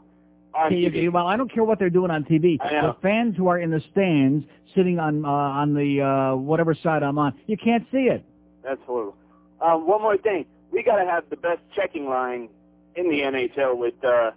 TV. 0.54 1.10
well, 1.10 1.26
I 1.26 1.36
don't 1.36 1.50
care 1.50 1.64
what 1.64 1.78
they're 1.78 1.88
doing 1.88 2.10
on 2.10 2.24
TV. 2.24 2.58
The 2.58 2.94
fans 3.00 3.36
who 3.36 3.46
are 3.46 3.58
in 3.58 3.70
the 3.70 3.80
stands, 3.92 4.44
sitting 4.74 4.98
on 4.98 5.24
uh, 5.24 5.28
on 5.28 5.72
the 5.74 6.02
uh, 6.02 6.36
whatever 6.36 6.74
side 6.74 7.02
I'm 7.02 7.16
on, 7.16 7.32
you 7.46 7.56
can't 7.56 7.86
see 7.90 8.08
it. 8.10 8.24
That's 8.62 8.80
horrible. 8.84 9.16
Um, 9.60 9.86
one 9.86 10.02
more 10.02 10.18
thing. 10.18 10.44
We 10.70 10.82
got 10.82 10.96
to 11.02 11.08
have 11.08 11.24
the 11.30 11.36
best 11.36 11.60
checking 11.74 12.06
line 12.06 12.48
in 12.96 13.08
the 13.08 13.20
NHL 13.20 13.78
with 13.78 13.94
uh, 14.04 14.32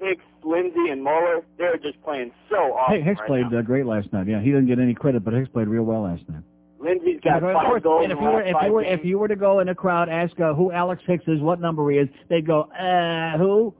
Hicks, 0.00 0.24
Lindsay, 0.44 0.88
and 0.90 1.02
Mueller. 1.02 1.42
They're 1.58 1.76
just 1.76 2.02
playing 2.02 2.32
so 2.48 2.56
awesome 2.56 2.96
Hey, 2.96 3.02
Hicks 3.02 3.20
right 3.20 3.26
played 3.28 3.54
uh, 3.54 3.62
great 3.62 3.86
last 3.86 4.12
night. 4.12 4.26
Yeah, 4.26 4.40
he 4.40 4.46
didn't 4.50 4.66
get 4.66 4.78
any 4.78 4.94
credit, 4.94 5.24
but 5.24 5.34
Hicks 5.34 5.48
played 5.48 5.68
real 5.68 5.82
well 5.84 6.02
last 6.02 6.28
night. 6.28 6.42
Lindsay's 6.80 7.20
got 7.22 7.42
of 7.42 7.52
five 7.52 7.66
course, 7.66 7.82
goals 7.82 8.04
and 8.04 8.12
if 8.12 8.18
in 8.18 8.24
you 8.24 8.30
were 8.30 8.42
if 8.42 8.56
you 8.64 8.72
were 8.72 8.82
games. 8.82 8.98
if 9.00 9.04
you 9.06 9.18
were 9.18 9.28
to 9.28 9.36
go 9.36 9.60
in 9.60 9.68
a 9.68 9.74
crowd, 9.74 10.08
ask 10.08 10.38
uh, 10.40 10.54
who 10.54 10.72
Alex 10.72 11.02
Hicks 11.06 11.24
is, 11.28 11.40
what 11.40 11.60
number 11.60 11.88
he 11.90 11.98
is, 11.98 12.08
they'd 12.30 12.46
go, 12.46 12.62
uh, 12.62 13.36
who? 13.36 13.74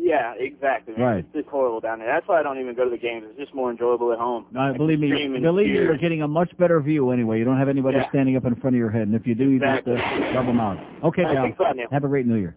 Yeah, 0.00 0.34
exactly. 0.38 0.94
man. 0.96 1.02
Right. 1.02 1.18
It's 1.24 1.32
just 1.34 1.48
horrible 1.48 1.80
down 1.80 1.98
there. 1.98 2.06
That's 2.08 2.28
why 2.28 2.38
I 2.38 2.42
don't 2.42 2.60
even 2.60 2.74
go 2.76 2.84
to 2.84 2.90
the 2.90 2.98
games. 2.98 3.24
It's 3.30 3.38
just 3.38 3.54
more 3.54 3.70
enjoyable 3.70 4.12
at 4.12 4.18
home. 4.18 4.46
Uh, 4.54 4.60
I 4.60 4.72
believe 4.76 5.00
me, 5.00 5.08
believe 5.40 5.66
me, 5.66 5.72
you're 5.72 5.96
getting 5.96 6.22
a 6.22 6.28
much 6.28 6.56
better 6.56 6.80
view 6.80 7.10
anyway. 7.10 7.38
You 7.38 7.44
don't 7.44 7.58
have 7.58 7.68
anybody 7.68 7.96
Yeah. 7.98 8.08
standing 8.10 8.36
up 8.36 8.44
in 8.44 8.54
front 8.56 8.76
of 8.76 8.78
your 8.78 8.90
head, 8.90 9.02
and 9.02 9.14
if 9.14 9.26
you 9.26 9.34
do, 9.34 9.48
you 9.50 9.56
Exactly. 9.56 9.96
just 9.96 10.06
uh, 10.06 10.34
rub 10.36 10.46
them 10.46 10.60
out. 10.60 10.78
Okay, 11.04 11.22
All 11.22 11.28
right, 11.28 11.34
pal. 11.36 11.42
thanks 11.44 11.58
a 11.58 11.62
lot, 11.62 11.76
Neil. 11.76 11.86
Have 11.90 12.04
a 12.04 12.08
great 12.08 12.26
New 12.26 12.36
Year. 12.36 12.56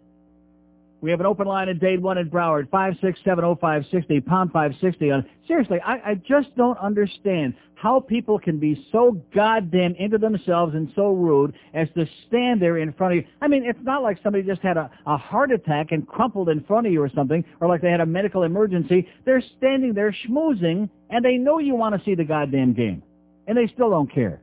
We 0.99 1.11
have 1.11 1.19
an 1.19 1.27
open 1.27 1.45
line 1.45 1.69
at 1.69 1.79
Dade 1.79 2.01
1 2.01 2.17
in 2.17 2.29
Broward, 2.29 2.69
5670560, 2.69 4.25
pound 4.25 4.51
560. 4.51 5.11
On. 5.11 5.25
Seriously, 5.47 5.77
I, 5.85 6.11
I 6.11 6.15
just 6.15 6.55
don't 6.55 6.77
understand 6.79 7.53
how 7.75 7.99
people 7.99 8.39
can 8.39 8.57
be 8.57 8.87
so 8.91 9.21
goddamn 9.35 9.93
into 9.99 10.17
themselves 10.17 10.73
and 10.73 10.91
so 10.95 11.11
rude 11.11 11.53
as 11.75 11.87
to 11.95 12.07
stand 12.27 12.59
there 12.59 12.79
in 12.79 12.93
front 12.93 13.13
of 13.13 13.17
you. 13.17 13.29
I 13.41 13.47
mean, 13.47 13.63
it's 13.63 13.79
not 13.83 14.01
like 14.01 14.17
somebody 14.23 14.43
just 14.43 14.61
had 14.61 14.77
a, 14.77 14.89
a 15.05 15.17
heart 15.17 15.51
attack 15.51 15.91
and 15.91 16.07
crumpled 16.07 16.49
in 16.49 16.63
front 16.63 16.87
of 16.87 16.93
you 16.93 17.03
or 17.03 17.11
something, 17.13 17.45
or 17.59 17.67
like 17.67 17.81
they 17.81 17.91
had 17.91 18.01
a 18.01 18.05
medical 18.05 18.41
emergency. 18.41 19.07
They're 19.25 19.43
standing 19.57 19.93
there 19.93 20.15
schmoozing, 20.27 20.89
and 21.11 21.23
they 21.23 21.37
know 21.37 21.59
you 21.59 21.75
want 21.75 21.95
to 21.95 22.03
see 22.03 22.15
the 22.15 22.25
goddamn 22.25 22.73
game. 22.73 23.03
And 23.45 23.55
they 23.55 23.71
still 23.71 23.91
don't 23.91 24.11
care. 24.11 24.41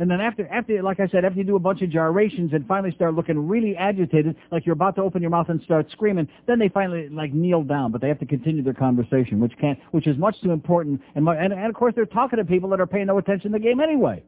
And 0.00 0.10
then 0.10 0.18
after, 0.22 0.48
after, 0.48 0.82
like 0.82 0.98
I 0.98 1.08
said, 1.08 1.26
after 1.26 1.38
you 1.38 1.44
do 1.44 1.56
a 1.56 1.60
bunch 1.60 1.82
of 1.82 1.90
gyrations 1.90 2.54
and 2.54 2.66
finally 2.66 2.90
start 2.94 3.12
looking 3.12 3.46
really 3.46 3.76
agitated, 3.76 4.34
like 4.50 4.64
you're 4.64 4.72
about 4.72 4.96
to 4.96 5.02
open 5.02 5.20
your 5.20 5.30
mouth 5.30 5.50
and 5.50 5.62
start 5.62 5.90
screaming, 5.92 6.26
then 6.46 6.58
they 6.58 6.70
finally 6.70 7.10
like 7.10 7.34
kneel 7.34 7.62
down, 7.62 7.92
but 7.92 8.00
they 8.00 8.08
have 8.08 8.18
to 8.20 8.26
continue 8.26 8.62
their 8.62 8.72
conversation, 8.72 9.40
which 9.40 9.52
can't, 9.60 9.78
which 9.90 10.06
is 10.06 10.16
much 10.16 10.40
too 10.40 10.52
important. 10.52 11.02
And, 11.14 11.28
and, 11.28 11.52
and 11.52 11.66
of 11.66 11.74
course, 11.74 11.92
they're 11.94 12.06
talking 12.06 12.38
to 12.38 12.46
people 12.46 12.70
that 12.70 12.80
are 12.80 12.86
paying 12.86 13.08
no 13.08 13.18
attention 13.18 13.52
to 13.52 13.58
the 13.58 13.62
game 13.62 13.78
anyway, 13.78 14.22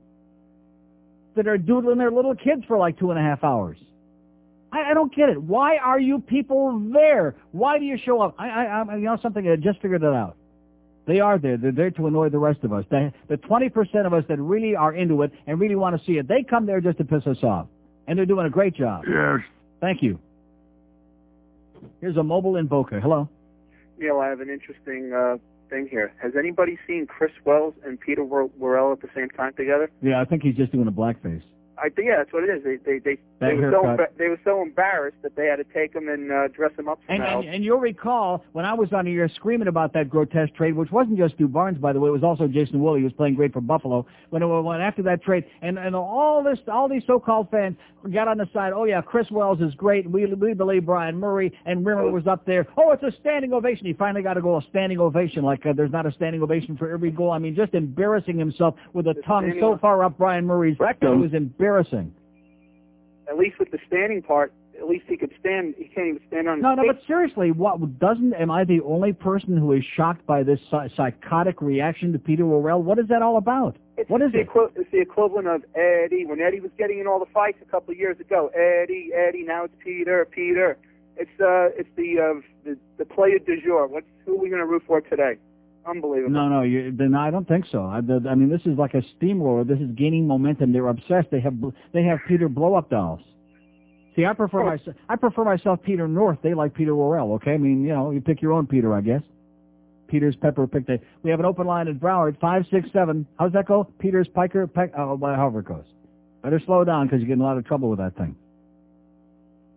that 1.37 1.49
are 1.49 1.57
doodling 1.57 1.97
their 1.97 2.11
little 2.11 2.35
kids 2.35 2.63
for 2.69 2.77
like 2.77 2.99
two 2.99 3.11
and 3.11 3.19
a 3.19 3.23
half 3.23 3.43
hours. 3.43 3.79
I, 4.73 4.91
I 4.91 4.95
don't 4.95 5.15
get 5.15 5.31
it. 5.31 5.41
Why 5.41 5.79
are 5.79 5.99
you 5.99 6.19
people 6.19 6.87
there? 6.93 7.35
Why 7.53 7.79
do 7.79 7.87
you 7.87 7.97
show 8.05 8.21
up? 8.21 8.35
I, 8.39 8.49
I, 8.49 8.83
I 8.83 8.97
you 8.97 9.05
know 9.05 9.17
something. 9.23 9.49
I 9.49 9.57
just 9.57 9.81
figured 9.81 10.03
it 10.03 10.13
out. 10.13 10.37
They 11.07 11.21
are 11.21 11.39
there. 11.39 11.57
They're 11.57 11.73
there 11.73 11.91
to 11.93 12.07
annoy 12.07 12.29
the 12.29 12.39
rest 12.39 12.63
of 12.63 12.73
us. 12.73 12.85
They, 12.91 13.13
the 13.29 13.37
20% 13.37 14.07
of 14.07 14.13
us 14.13 14.25
that 14.29 14.39
really 14.39 14.77
are 14.77 14.95
into 14.95 15.23
it 15.23 15.33
and 15.47 15.59
really 15.61 15.75
want 15.75 15.99
to 15.99 16.07
see 16.07 16.13
it, 16.19 16.29
they 16.29 16.43
come 16.49 16.67
there 16.67 16.81
just 16.81 16.99
to 16.99 17.05
piss 17.05 17.27
us 17.27 17.43
off. 17.43 17.67
And 18.07 18.19
they're 18.19 18.27
doing 18.27 18.47
a 18.47 18.51
great 18.51 18.75
job. 18.75 19.05
Yes. 19.09 19.41
Thank 19.81 20.03
you. 20.03 20.19
Here's 22.01 22.17
a 22.17 22.23
mobile 22.23 22.57
in 22.57 22.67
Boca. 22.67 23.01
Hello. 23.01 23.29
Neil, 23.99 24.21
I 24.21 24.29
have 24.29 24.41
an 24.41 24.49
interesting 24.51 25.13
uh, 25.13 25.37
thing 25.71 25.89
here. 25.91 26.13
Has 26.23 26.33
anybody 26.39 26.79
seen 26.87 27.07
Chris 27.07 27.33
Wells 27.45 27.75
and 27.85 27.99
Peter 28.01 28.25
Wor- 28.25 28.51
Worrell 28.59 28.93
at 28.93 29.01
the 29.01 29.09
same 29.15 29.29
time 29.31 29.53
together? 29.55 29.91
Yeah, 30.03 30.21
I 30.21 30.25
think 30.25 30.43
he's 30.43 30.57
just 30.57 30.73
doing 30.73 30.87
a 30.89 30.93
blackface. 30.93 31.43
I 31.83 31.89
think 31.89 32.09
yeah, 32.09 32.19
that's 32.19 32.33
what 32.33 32.45
it 32.45 32.51
is. 32.51 32.63
They 32.63 32.77
they 32.77 32.99
they, 32.99 33.19
That 33.41 33.49
they 33.49 33.55
were 33.55 33.71
so 33.73 33.83
emba- 33.83 34.17
they 34.19 34.29
were 34.29 34.41
so 34.45 34.63
embarrassed 34.63 35.17
that 35.23 35.35
they 35.35 35.47
had 35.47 35.57
to 35.57 35.65
take 35.65 35.95
him 35.95 36.09
and 36.09 36.31
uh, 36.31 36.49
dress 36.49 36.71
him 36.79 36.89
up 36.89 37.01
And, 37.09 37.23
and, 37.23 37.55
and 37.55 37.65
you'll 37.65 37.81
recall 37.81 38.45
when 38.53 38.65
I 38.65 38.75
was 38.75 38.93
on 38.93 39.07
the 39.07 39.13
air 39.13 39.29
screaming 39.35 39.67
about 39.69 39.93
that 39.95 40.09
grotesque 40.09 40.55
trade, 40.55 40.75
which 40.75 40.93
wasn't 40.93 41.19
just 41.19 41.35
Stu 41.35 41.49
Barnes, 41.49 41.79
by 41.79 41.93
the 41.93 41.99
way, 41.99 42.09
it 42.09 42.13
was 42.13 42.23
also 42.23 42.47
Jason 42.47 42.81
Woolley, 42.81 43.01
who 43.01 43.07
was 43.07 43.13
playing 43.15 43.35
great 43.35 43.53
for 43.53 43.61
Buffalo. 43.61 44.07
When 44.31 44.43
it 44.43 44.47
went 44.47 44.81
after 44.81 45.03
that 45.03 45.23
trade, 45.23 45.45
and 45.61 45.79
and 45.79 45.97
all 45.97 46.43
this, 46.43 46.59
all 46.71 46.89
these 46.89 47.03
so-called 47.07 47.51
fans 47.51 47.77
got 48.13 48.29
on 48.29 48.39
the 48.39 48.49
side. 48.53 48.73
Oh 48.75 48.85
yeah, 48.85 49.01
Chris 49.01 49.29
Wells 49.31 49.61
is 49.61 49.75
great. 49.75 50.09
We 50.09 50.27
we 50.35 50.55
believe 50.55 50.87
Bryan 50.87 51.19
Murray 51.19 51.53
and 51.67 51.85
Rimmer 51.85 52.11
was 52.13 52.29
up 52.29 52.47
there. 52.47 52.67
Oh, 52.77 52.93
it's 52.93 53.03
a 53.03 53.13
standing 53.21 53.53
ovation. 53.53 53.87
He 53.87 53.93
finally 53.93 54.23
got 54.23 54.35
to 54.35 54.43
go 54.43 54.57
a 54.57 54.63
standing 54.71 55.01
ovation. 55.01 55.43
Like 55.43 55.67
uh, 55.67 55.73
there's 55.77 55.91
not 55.93 56.07
a 56.07 56.13
standing 56.13 56.43
ovation 56.43 56.77
for 56.77 56.93
every 56.93 57.11
goal. 57.11 57.33
I 57.33 57.39
mean, 57.39 57.57
just 57.57 57.75
embarrassing 57.75 58.39
himself 58.39 58.77
with 58.93 59.07
a 59.09 59.15
tongue 59.27 59.47
so 59.61 59.79
far 59.81 60.05
up 60.05 60.17
Bryan 60.17 60.47
Murray's. 60.47 60.77
It 61.13 61.19
was 61.19 61.33
embarrassing. 61.35 61.72
At 63.29 63.39
least 63.39 63.59
with 63.59 63.71
the 63.71 63.79
standing 63.87 64.23
part, 64.23 64.53
at 64.79 64.89
least 64.89 65.05
he 65.09 65.17
could 65.17 65.33
stand. 65.39 65.75
He 65.79 65.85
can't 65.85 66.09
even 66.09 66.21
stand 66.29 66.49
on 66.49 66.57
his 66.57 66.63
No, 66.63 66.75
no, 66.75 66.83
but 66.87 67.01
seriously, 67.07 67.51
what 67.53 67.99
doesn't? 67.99 68.35
Am 68.35 68.51
I 68.51 68.65
the 68.65 68.81
only 68.81 69.13
person 69.13 69.57
who 69.57 69.73
is 69.73 69.85
shocked 69.97 70.27
by 70.27 70.43
this 70.43 70.59
psychotic 70.97 71.63
reaction 71.63 72.13
to 72.13 72.19
Peter 72.19 72.45
Worrell? 72.45 72.83
What 72.83 72.99
is 72.99 73.07
that 73.09 73.23
all 73.23 73.37
about? 73.37 73.77
It's 73.97 74.11
what 74.11 74.23
is 74.23 74.33
the 74.33 74.41
it? 74.41 74.49
it's 74.75 74.91
the 74.91 75.01
equivalent 75.01 75.47
of 75.47 75.63
Eddie 75.75 76.27
when 76.27 76.41
Eddie 76.41 76.61
was 76.61 76.71
getting 76.79 76.99
in 76.99 77.07
all 77.07 77.21
the 77.21 77.31
fights 77.33 77.59
a 77.63 77.71
couple 77.71 77.93
of 77.93 77.99
years 77.99 78.19
ago. 78.19 78.51
Eddie, 78.55 79.11
Eddie. 79.15 79.45
Now 79.45 79.65
it's 79.65 79.75
Peter, 79.79 80.27
Peter. 80.31 80.79
It's 81.17 81.31
uh, 81.41 81.79
it's 81.79 81.91
the 81.97 82.19
uh, 82.19 82.41
the 82.65 82.77
the 82.99 83.05
player 83.05 83.39
du 83.39 83.61
jour. 83.63 83.87
What's 83.87 84.07
who 84.25 84.35
are 84.35 84.39
we 84.39 84.49
going 84.49 84.61
to 84.61 84.67
root 84.67 84.83
for 84.87 85.01
today? 85.01 85.37
Unbelievable. 85.85 86.33
No, 86.33 86.49
no, 86.49 86.63
you, 86.63 86.95
then 86.97 87.15
I 87.15 87.31
don't 87.31 87.47
think 87.47 87.67
so. 87.71 87.85
I, 87.85 88.01
the, 88.01 88.25
I 88.31 88.35
mean, 88.37 88.49
this 88.49 88.61
is 88.67 88.79
like 88.79 88.95
a 88.95 89.03
steamroller. 89.17 89.65
This 89.65 89.81
is 89.81 89.91
gaining 89.97 90.27
momentum. 90.29 90.73
They're 90.73 90.87
obsessed. 90.89 91.31
They 91.31 91.41
have 91.41 91.55
they 91.93 92.05
have 92.05 92.21
Peter 92.29 92.49
blow 92.49 92.75
up 92.75 92.89
dolls. 92.89 93.21
See, 94.15 94.25
I 94.25 94.33
prefer 94.35 94.65
myself. 94.65 94.97
I 95.09 95.17
prefer 95.17 95.45
myself 95.45 95.81
Peter 95.83 96.07
North. 96.07 96.39
They 96.43 96.55
like 96.55 96.75
Peter 96.75 96.95
Worrell. 96.95 97.33
Okay, 97.35 97.55
I 97.55 97.59
mean, 97.59 97.83
you 97.83 97.95
know, 97.95 98.11
you 98.11 98.21
pick 98.21 98.43
your 98.43 98.53
own 98.53 98.67
Peter, 98.67 98.95
I 98.95 99.01
guess. 99.01 99.23
Peter's 100.07 100.37
Pepper 100.37 100.67
picked 100.67 100.91
it. 100.91 101.03
We 101.23 101.31
have 101.31 101.41
an 101.41 101.47
open 101.47 101.67
line 101.67 101.89
at 101.89 101.99
Broward 101.99 102.39
five 102.39 102.65
six 102.71 102.89
seven. 102.93 103.27
How's 103.39 103.53
that 103.53 103.67
go? 103.67 103.85
Peter's 103.99 104.29
Piker 104.29 104.67
Peck. 104.67 104.93
Oh, 104.97 105.15
well, 105.15 105.35
however 105.35 105.61
it 105.61 105.67
goes. 105.67 105.85
Better 106.43 106.61
slow 106.65 106.85
down 106.85 107.07
because 107.07 107.21
you 107.21 107.27
get 107.27 107.35
in 107.35 107.41
a 107.41 107.45
lot 107.45 107.57
of 107.57 107.65
trouble 107.65 107.89
with 107.89 107.99
that 107.99 108.17
thing. 108.17 108.37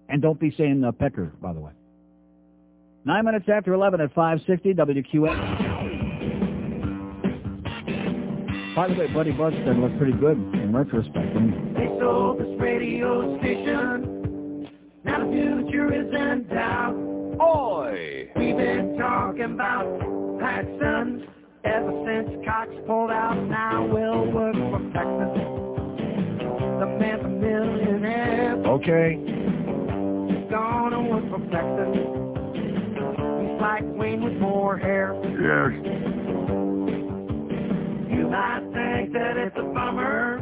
And 0.10 0.22
don't 0.22 0.40
be 0.40 0.54
saying 0.56 0.84
uh, 0.84 0.92
Pecker, 0.92 1.32
by 1.42 1.54
the 1.54 1.60
way. 1.62 1.72
Nine 3.06 3.24
minutes 3.26 3.46
after 3.48 3.74
eleven 3.74 4.02
at 4.02 4.14
five 4.14 4.40
sixty 4.46 4.74
By 8.76 8.90
the 8.90 8.96
way, 8.96 9.08
Buddy 9.08 9.32
Budston 9.32 9.80
looked 9.80 9.98
pretty 9.98 10.12
good 10.18 10.38
in 10.38 10.76
retrospect. 10.76 11.34
didn't? 11.34 11.74
They 11.76 11.88
sold 11.98 12.40
this 12.40 12.60
radio 12.60 13.40
station. 13.40 14.68
Now 15.06 15.26
the 15.26 15.32
future 15.32 15.94
is 15.94 16.14
in 16.14 16.46
doubt. 16.54 16.94
Oi! 17.42 18.30
We've 18.36 18.58
been 18.58 18.98
talking 19.00 19.54
about 19.54 19.86
Paxson's 20.42 21.24
ever 21.64 22.04
since 22.06 22.46
Cox 22.46 22.70
pulled 22.86 23.12
out. 23.12 23.42
Now 23.48 23.88
we'll 23.88 24.30
work 24.32 24.56
for 24.56 24.92
Paxson. 24.92 25.32
The 26.80 26.86
man's 27.00 27.24
a 27.24 27.30
millionaire. 27.30 28.56
Okay. 28.68 29.16
He's 29.16 30.52
gonna 30.52 31.02
work 31.02 31.30
for 31.30 31.40
Paxson. 31.50 31.94
He's 32.54 33.62
like 33.62 33.84
Wayne 33.86 34.22
with 34.22 34.34
more 34.34 34.78
hair. 34.78 35.16
Yes. 35.24 36.25
You 38.16 38.30
might 38.30 38.62
think 38.74 39.14
that 39.14 39.38
it's 39.38 39.56
a 39.58 39.64
bummer 39.64 40.40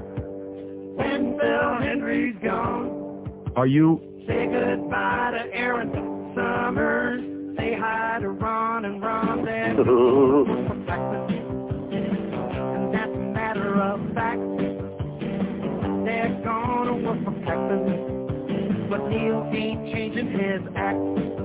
when 0.96 1.38
Phil 1.40 1.78
Hendrie's 1.80 2.36
gone. 2.44 3.52
Are 3.56 3.68
you 3.68 4.00
Say 4.28 4.46
goodbye 4.46 5.32
to 5.34 5.54
Aaron 5.54 5.92
Summers. 6.34 7.58
Say 7.58 7.76
hi 7.78 8.20
to 8.22 8.30
Ron 8.30 8.86
and 8.86 9.02
Ron. 9.02 9.40
And 12.74 12.94
that's 12.94 13.12
a 13.12 13.20
matter 13.34 13.82
of 13.82 14.00
fact. 14.14 14.40
They're 16.06 16.42
gonna 16.46 16.96
work 16.96 17.24
for 17.26 17.32
Paxson, 17.44 18.88
but 18.90 19.10
Neil 19.10 19.50
ain't 19.52 19.94
changing 19.94 20.32
his 20.32 20.62
act. 20.76 21.43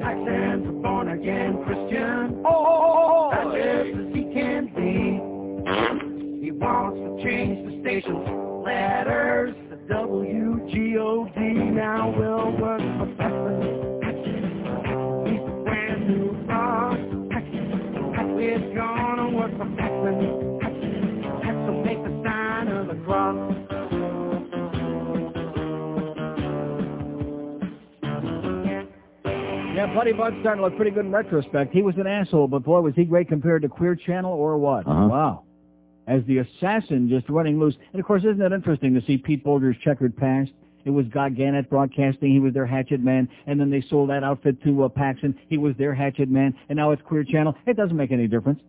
Paxson's 0.00 0.68
a 0.68 0.72
born 0.72 1.08
again 1.08 1.62
Christian. 1.64 2.42
Oh, 2.44 2.50
oh, 2.50 2.90
oh, 3.04 3.30
oh 3.32 3.50
as 3.50 3.86
just 3.86 4.08
as 4.08 4.14
he 4.14 4.22
can 4.32 4.66
be. 4.74 6.44
He 6.44 6.50
wants 6.52 6.98
to 6.98 7.22
change 7.22 7.68
the 7.68 7.80
station's 7.82 8.26
letters. 8.64 9.54
The 9.68 9.76
W-G-O-D 9.92 11.38
now 11.38 12.10
will 12.10 12.56
work 12.56 12.80
for 12.80 13.06
Paxson. 13.16 13.60
He's 15.26 15.40
a 15.40 15.64
brand 15.64 16.08
new 16.08 16.32
rock. 16.48 16.98
We're 18.40 18.74
gonna 18.74 19.28
work 19.36 19.52
for 19.58 19.68
Paxson. 19.76 20.58
So 21.66 21.72
make 21.84 22.02
the 22.02 22.22
sign 22.24 22.68
of 22.68 22.88
the 22.88 22.94
cross. 23.04 23.59
Yeah, 29.80 29.94
Buddy 29.94 30.12
Bud's 30.12 30.36
starting 30.40 30.62
to 30.62 30.68
look 30.68 30.76
pretty 30.76 30.90
good 30.90 31.06
in 31.06 31.10
retrospect. 31.10 31.72
He 31.72 31.80
was 31.80 31.94
an 31.96 32.06
asshole, 32.06 32.48
but 32.48 32.62
boy, 32.64 32.82
was 32.82 32.92
he 32.94 33.06
great 33.06 33.28
compared 33.28 33.62
to 33.62 33.68
Queer 33.70 33.94
Channel 33.94 34.30
or 34.30 34.58
what? 34.58 34.86
Uh-huh. 34.86 35.08
Wow. 35.08 35.44
As 36.06 36.20
the 36.26 36.36
assassin 36.36 37.08
just 37.08 37.26
running 37.30 37.58
loose. 37.58 37.74
And 37.94 37.98
of 37.98 38.04
course, 38.04 38.22
isn't 38.24 38.42
it 38.42 38.52
interesting 38.52 38.92
to 38.92 39.00
see 39.06 39.16
Pete 39.16 39.42
Boulder's 39.42 39.76
checkered 39.82 40.14
past? 40.14 40.50
It 40.84 40.90
was 40.90 41.06
Guy 41.06 41.30
Gannett 41.30 41.70
Broadcasting. 41.70 42.30
He 42.30 42.40
was 42.40 42.52
their 42.52 42.66
Hatchet 42.66 43.00
Man. 43.00 43.26
And 43.46 43.58
then 43.58 43.70
they 43.70 43.82
sold 43.88 44.10
that 44.10 44.22
outfit 44.22 44.62
to 44.64 44.84
uh, 44.84 44.90
Paxson. 44.90 45.34
He 45.48 45.56
was 45.56 45.74
their 45.78 45.94
Hatchet 45.94 46.28
Man. 46.28 46.54
And 46.68 46.76
now 46.76 46.90
it's 46.90 47.00
Queer 47.00 47.24
Channel. 47.24 47.54
It 47.66 47.78
doesn't 47.78 47.96
make 47.96 48.12
any 48.12 48.26
difference. 48.26 48.60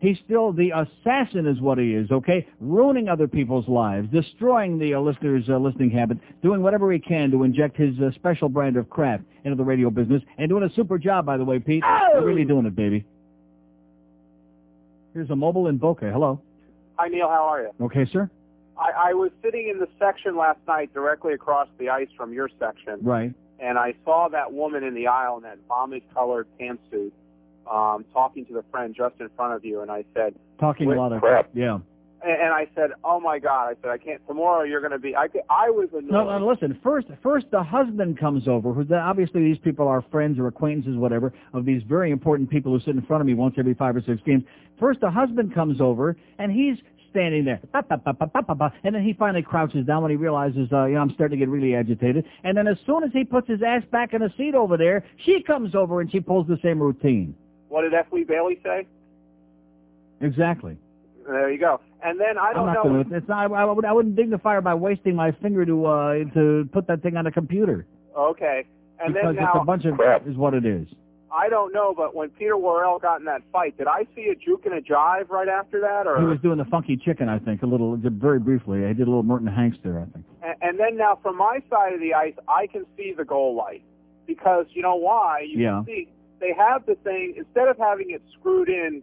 He's 0.00 0.16
still 0.24 0.50
the 0.52 0.70
assassin 0.70 1.46
is 1.46 1.60
what 1.60 1.76
he 1.76 1.94
is, 1.94 2.10
okay? 2.10 2.46
Ruining 2.58 3.08
other 3.10 3.28
people's 3.28 3.68
lives, 3.68 4.08
destroying 4.10 4.78
the 4.78 4.94
uh, 4.94 5.00
listener's 5.00 5.44
uh, 5.48 5.58
listening 5.58 5.90
habit, 5.90 6.16
doing 6.42 6.62
whatever 6.62 6.90
he 6.90 6.98
can 6.98 7.30
to 7.32 7.42
inject 7.44 7.76
his 7.76 7.94
uh, 8.00 8.10
special 8.14 8.48
brand 8.48 8.78
of 8.78 8.88
crap 8.88 9.20
into 9.44 9.56
the 9.56 9.64
radio 9.64 9.90
business, 9.90 10.22
and 10.38 10.48
doing 10.48 10.62
a 10.64 10.72
super 10.74 10.96
job, 10.98 11.26
by 11.26 11.36
the 11.36 11.44
way, 11.44 11.58
Pete. 11.58 11.84
You're 12.14 12.24
really 12.24 12.46
doing 12.46 12.64
it, 12.64 12.74
baby. 12.74 13.04
Here's 15.12 15.28
a 15.28 15.36
mobile 15.36 15.66
in 15.68 15.76
Boca. 15.76 16.10
Hello. 16.10 16.40
Hi, 16.96 17.08
Neil. 17.08 17.28
How 17.28 17.44
are 17.52 17.62
you? 17.62 17.70
Okay, 17.82 18.06
sir? 18.10 18.30
I, 18.78 19.10
I 19.10 19.14
was 19.14 19.30
sitting 19.42 19.68
in 19.68 19.78
the 19.78 19.88
section 19.98 20.34
last 20.36 20.60
night 20.66 20.94
directly 20.94 21.34
across 21.34 21.68
the 21.78 21.90
ice 21.90 22.08
from 22.16 22.32
your 22.32 22.48
section, 22.58 23.00
Right. 23.02 23.34
and 23.58 23.76
I 23.76 23.92
saw 24.06 24.28
that 24.28 24.50
woman 24.52 24.82
in 24.82 24.94
the 24.94 25.08
aisle 25.08 25.36
in 25.36 25.42
that 25.42 25.58
vomit-colored 25.68 26.46
pantsuit 26.58 27.12
um, 27.70 28.04
talking 28.12 28.44
to 28.46 28.52
the 28.52 28.64
friend 28.70 28.94
just 28.96 29.14
in 29.20 29.28
front 29.36 29.54
of 29.54 29.64
you, 29.64 29.80
and 29.80 29.90
I 29.90 30.04
said, 30.14 30.34
Talking 30.58 30.90
a 30.92 30.94
lot 30.94 31.12
of 31.12 31.20
crap. 31.20 31.48
Yeah. 31.54 31.78
and, 32.22 32.32
and 32.42 32.52
I 32.52 32.68
said, 32.74 32.90
oh 33.02 33.18
my 33.18 33.38
God, 33.38 33.70
I 33.70 33.74
said, 33.80 33.90
I 33.90 33.98
can't. 33.98 34.20
Tomorrow 34.26 34.64
you're 34.64 34.80
going 34.80 34.92
to 34.92 34.98
be. 34.98 35.16
I, 35.16 35.26
I 35.48 35.70
was 35.70 35.88
annoyed. 35.92 36.10
No, 36.10 36.38
no, 36.38 36.46
listen. 36.46 36.78
First, 36.82 37.06
first 37.22 37.46
the 37.50 37.62
husband 37.62 38.18
comes 38.18 38.46
over. 38.46 38.72
Who 38.72 38.94
obviously 38.94 39.42
these 39.42 39.58
people 39.58 39.88
are 39.88 40.02
friends 40.10 40.38
or 40.38 40.46
acquaintances, 40.46 40.96
whatever, 40.96 41.32
of 41.54 41.64
these 41.64 41.82
very 41.82 42.10
important 42.10 42.50
people 42.50 42.72
who 42.72 42.80
sit 42.80 42.94
in 42.94 43.02
front 43.02 43.20
of 43.22 43.26
me 43.26 43.34
once 43.34 43.54
every 43.58 43.74
five 43.74 43.96
or 43.96 44.02
six 44.02 44.20
games. 44.24 44.44
First, 44.78 45.00
the 45.00 45.10
husband 45.10 45.54
comes 45.54 45.80
over 45.80 46.16
and 46.38 46.52
he's 46.52 46.76
standing 47.10 47.44
there, 47.44 47.60
Ba, 47.72 47.82
ba, 47.88 47.96
ba, 47.98 48.12
ba, 48.12 48.26
ba, 48.32 48.42
ba, 48.42 48.54
ba. 48.54 48.72
and 48.84 48.94
then 48.94 49.02
he 49.02 49.12
finally 49.12 49.42
crouches 49.42 49.84
down 49.84 50.02
when 50.02 50.12
he 50.12 50.16
realizes, 50.16 50.68
uh, 50.72 50.84
you 50.84 50.94
know, 50.94 51.00
I'm 51.00 51.10
starting 51.14 51.38
to 51.38 51.44
get 51.44 51.50
really 51.50 51.74
agitated. 51.74 52.24
And 52.44 52.56
then 52.56 52.68
as 52.68 52.76
soon 52.86 53.02
as 53.02 53.10
he 53.12 53.24
puts 53.24 53.48
his 53.48 53.62
ass 53.66 53.82
back 53.90 54.14
in 54.14 54.20
the 54.20 54.32
seat 54.36 54.54
over 54.54 54.76
there, 54.76 55.04
she 55.24 55.42
comes 55.42 55.74
over 55.74 56.00
and 56.00 56.10
she 56.10 56.20
pulls 56.20 56.46
the 56.46 56.58
same 56.62 56.80
routine. 56.80 57.34
What 57.70 57.82
did 57.82 57.94
F. 57.94 58.06
Lee 58.12 58.24
Bailey 58.24 58.60
say? 58.62 58.86
Exactly. 60.20 60.76
There 61.26 61.50
you 61.50 61.58
go. 61.58 61.80
And 62.04 62.18
then 62.18 62.36
I 62.38 62.48
I'm 62.48 62.54
don't 62.54 62.66
know. 62.74 62.82
gonna. 63.04 63.16
It's 63.16 63.28
not. 63.28 63.52
I, 63.52 63.64
would, 63.64 63.84
I 63.84 63.92
wouldn't 63.92 64.16
dignify 64.16 64.54
her 64.54 64.60
by 64.60 64.74
wasting 64.74 65.14
my 65.14 65.32
finger 65.32 65.64
to 65.64 65.86
uh 65.86 66.12
to 66.34 66.68
put 66.72 66.86
that 66.88 67.02
thing 67.02 67.16
on 67.16 67.26
a 67.26 67.32
computer. 67.32 67.86
Okay. 68.16 68.64
And 69.02 69.14
because 69.14 69.36
then 69.36 69.44
now 69.44 69.52
it's 69.54 69.62
a 69.62 69.64
bunch 69.64 69.84
of 69.84 69.94
crap, 69.96 70.26
is 70.26 70.36
what 70.36 70.52
it 70.54 70.66
is. 70.66 70.86
I 71.32 71.48
don't 71.48 71.72
know, 71.72 71.94
but 71.96 72.14
when 72.14 72.28
Peter 72.30 72.56
Worrell 72.56 72.98
got 72.98 73.20
in 73.20 73.24
that 73.26 73.42
fight, 73.52 73.78
did 73.78 73.86
I 73.86 74.04
see 74.16 74.26
a 74.32 74.34
juke 74.34 74.66
and 74.66 74.74
a 74.74 74.80
jive 74.80 75.28
right 75.30 75.48
after 75.48 75.80
that, 75.80 76.06
or? 76.08 76.18
He 76.18 76.24
was 76.26 76.40
doing 76.42 76.58
the 76.58 76.64
funky 76.64 76.96
chicken, 76.96 77.28
I 77.28 77.38
think, 77.38 77.62
a 77.62 77.66
little, 77.66 77.96
very 77.96 78.40
briefly. 78.40 78.84
I 78.84 78.88
did 78.92 79.02
a 79.02 79.10
little 79.10 79.22
Merton 79.22 79.46
Hanks 79.46 79.78
there, 79.84 80.00
I 80.00 80.06
think. 80.06 80.26
And, 80.42 80.54
and 80.60 80.80
then 80.80 80.96
now 80.96 81.20
from 81.22 81.38
my 81.38 81.60
side 81.70 81.92
of 81.94 82.00
the 82.00 82.14
ice, 82.14 82.34
I 82.48 82.66
can 82.66 82.84
see 82.96 83.14
the 83.16 83.24
goal 83.24 83.54
light 83.54 83.84
because 84.26 84.66
you 84.70 84.82
know 84.82 84.96
why? 84.96 85.46
You 85.48 85.60
Yeah. 85.62 85.76
can 85.76 85.86
see 85.86 86.08
they 86.40 86.52
have 86.56 86.86
the 86.86 86.94
thing 86.96 87.34
instead 87.36 87.68
of 87.68 87.76
having 87.78 88.10
it 88.10 88.22
screwed 88.38 88.68
in 88.68 89.02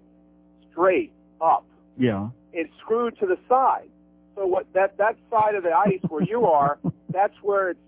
straight 0.71 1.11
up, 1.39 1.65
Yeah. 1.97 2.29
it's 2.53 2.73
screwed 2.81 3.17
to 3.19 3.25
the 3.25 3.37
side. 3.47 3.89
So 4.35 4.45
what 4.45 4.65
that 4.73 4.97
that 4.97 5.15
side 5.31 5.55
of 5.55 5.63
the 5.63 5.71
ice 5.71 6.01
where 6.09 6.23
you 6.23 6.45
are, 6.45 6.77
that's 7.09 7.33
where 7.41 7.69
it's 7.69 7.79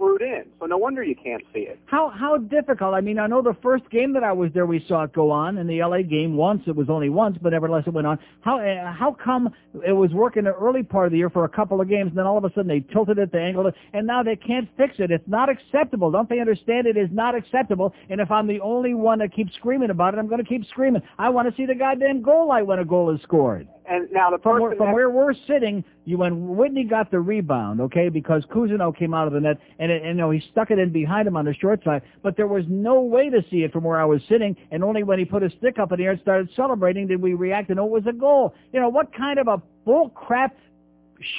screwed 0.00 0.22
in. 0.22 0.44
So 0.58 0.66
no 0.66 0.78
wonder 0.78 1.02
you 1.02 1.14
can't 1.14 1.42
see 1.52 1.60
it. 1.60 1.78
How 1.86 2.08
how 2.08 2.38
difficult? 2.38 2.94
I 2.94 3.00
mean, 3.00 3.18
I 3.18 3.26
know 3.26 3.42
the 3.42 3.56
first 3.62 3.88
game 3.90 4.12
that 4.14 4.24
I 4.24 4.32
was 4.32 4.50
there, 4.54 4.66
we 4.66 4.84
saw 4.88 5.04
it 5.04 5.12
go 5.12 5.30
on 5.30 5.58
in 5.58 5.66
the 5.66 5.82
LA 5.82 6.02
game 6.02 6.36
once. 6.36 6.62
It 6.66 6.74
was 6.74 6.88
only 6.88 7.10
once, 7.10 7.36
but 7.40 7.50
nevertheless 7.50 7.84
it 7.86 7.92
went 7.92 8.06
on. 8.06 8.18
How 8.40 8.58
uh, 8.58 8.92
how 8.92 9.16
come 9.22 9.50
it 9.86 9.92
was 9.92 10.10
working 10.12 10.44
the 10.44 10.54
early 10.54 10.82
part 10.82 11.06
of 11.06 11.12
the 11.12 11.18
year 11.18 11.30
for 11.30 11.44
a 11.44 11.48
couple 11.48 11.80
of 11.80 11.88
games, 11.88 12.08
and 12.08 12.18
then 12.18 12.26
all 12.26 12.38
of 12.38 12.44
a 12.44 12.48
sudden 12.50 12.68
they 12.68 12.80
tilted 12.92 13.18
it, 13.18 13.32
they 13.32 13.42
angled 13.42 13.66
it, 13.66 13.74
and 13.92 14.06
now 14.06 14.22
they 14.22 14.36
can't 14.36 14.68
fix 14.76 14.94
it. 14.98 15.10
It's 15.10 15.28
not 15.28 15.48
acceptable. 15.48 16.10
Don't 16.10 16.28
they 16.28 16.40
understand? 16.40 16.86
It 16.86 16.96
is 16.96 17.08
not 17.12 17.34
acceptable. 17.34 17.94
And 18.08 18.20
if 18.20 18.30
I'm 18.30 18.46
the 18.46 18.60
only 18.60 18.94
one 18.94 19.18
that 19.18 19.34
keeps 19.34 19.54
screaming 19.54 19.90
about 19.90 20.14
it, 20.14 20.18
I'm 20.18 20.28
going 20.28 20.42
to 20.42 20.48
keep 20.48 20.66
screaming. 20.66 21.02
I 21.18 21.28
want 21.28 21.48
to 21.48 21.54
see 21.56 21.66
the 21.66 21.74
goddamn 21.74 22.22
goal 22.22 22.48
light 22.48 22.66
when 22.66 22.78
a 22.78 22.84
goal 22.84 23.14
is 23.14 23.20
scored. 23.22 23.68
And 23.90 24.08
now 24.12 24.30
the 24.30 24.38
From 24.38 24.52
person 24.52 24.62
where, 24.62 24.76
from 24.76 24.92
where 24.92 25.10
we're 25.10 25.34
sitting, 25.48 25.82
you 26.04 26.16
when 26.16 26.56
Whitney 26.56 26.84
got 26.84 27.10
the 27.10 27.18
rebound, 27.18 27.80
okay, 27.80 28.08
because 28.08 28.44
Cousineau 28.44 28.96
came 28.96 29.12
out 29.12 29.26
of 29.26 29.32
the 29.32 29.40
net, 29.40 29.56
and, 29.80 29.90
it, 29.90 30.02
and 30.02 30.16
you 30.16 30.22
know, 30.22 30.30
he 30.30 30.40
stuck 30.52 30.70
it 30.70 30.78
in 30.78 30.92
behind 30.92 31.26
him 31.26 31.36
on 31.36 31.44
the 31.44 31.54
short 31.54 31.82
side, 31.82 32.02
but 32.22 32.36
there 32.36 32.46
was 32.46 32.64
no 32.68 33.00
way 33.00 33.28
to 33.30 33.42
see 33.50 33.64
it 33.64 33.72
from 33.72 33.82
where 33.82 34.00
I 34.00 34.04
was 34.04 34.22
sitting, 34.28 34.56
and 34.70 34.84
only 34.84 35.02
when 35.02 35.18
he 35.18 35.24
put 35.24 35.42
his 35.42 35.52
stick 35.58 35.80
up 35.80 35.90
in 35.90 35.98
the 35.98 36.04
air 36.04 36.12
and 36.12 36.20
started 36.20 36.48
celebrating 36.54 37.08
did 37.08 37.20
we 37.20 37.34
react 37.34 37.68
and 37.70 37.78
know 37.78 37.86
it 37.86 37.90
was 37.90 38.06
a 38.08 38.12
goal. 38.12 38.54
You 38.72 38.78
know, 38.78 38.88
what 38.88 39.12
kind 39.12 39.40
of 39.40 39.48
a 39.48 39.60
bull 39.84 40.10
crap 40.10 40.56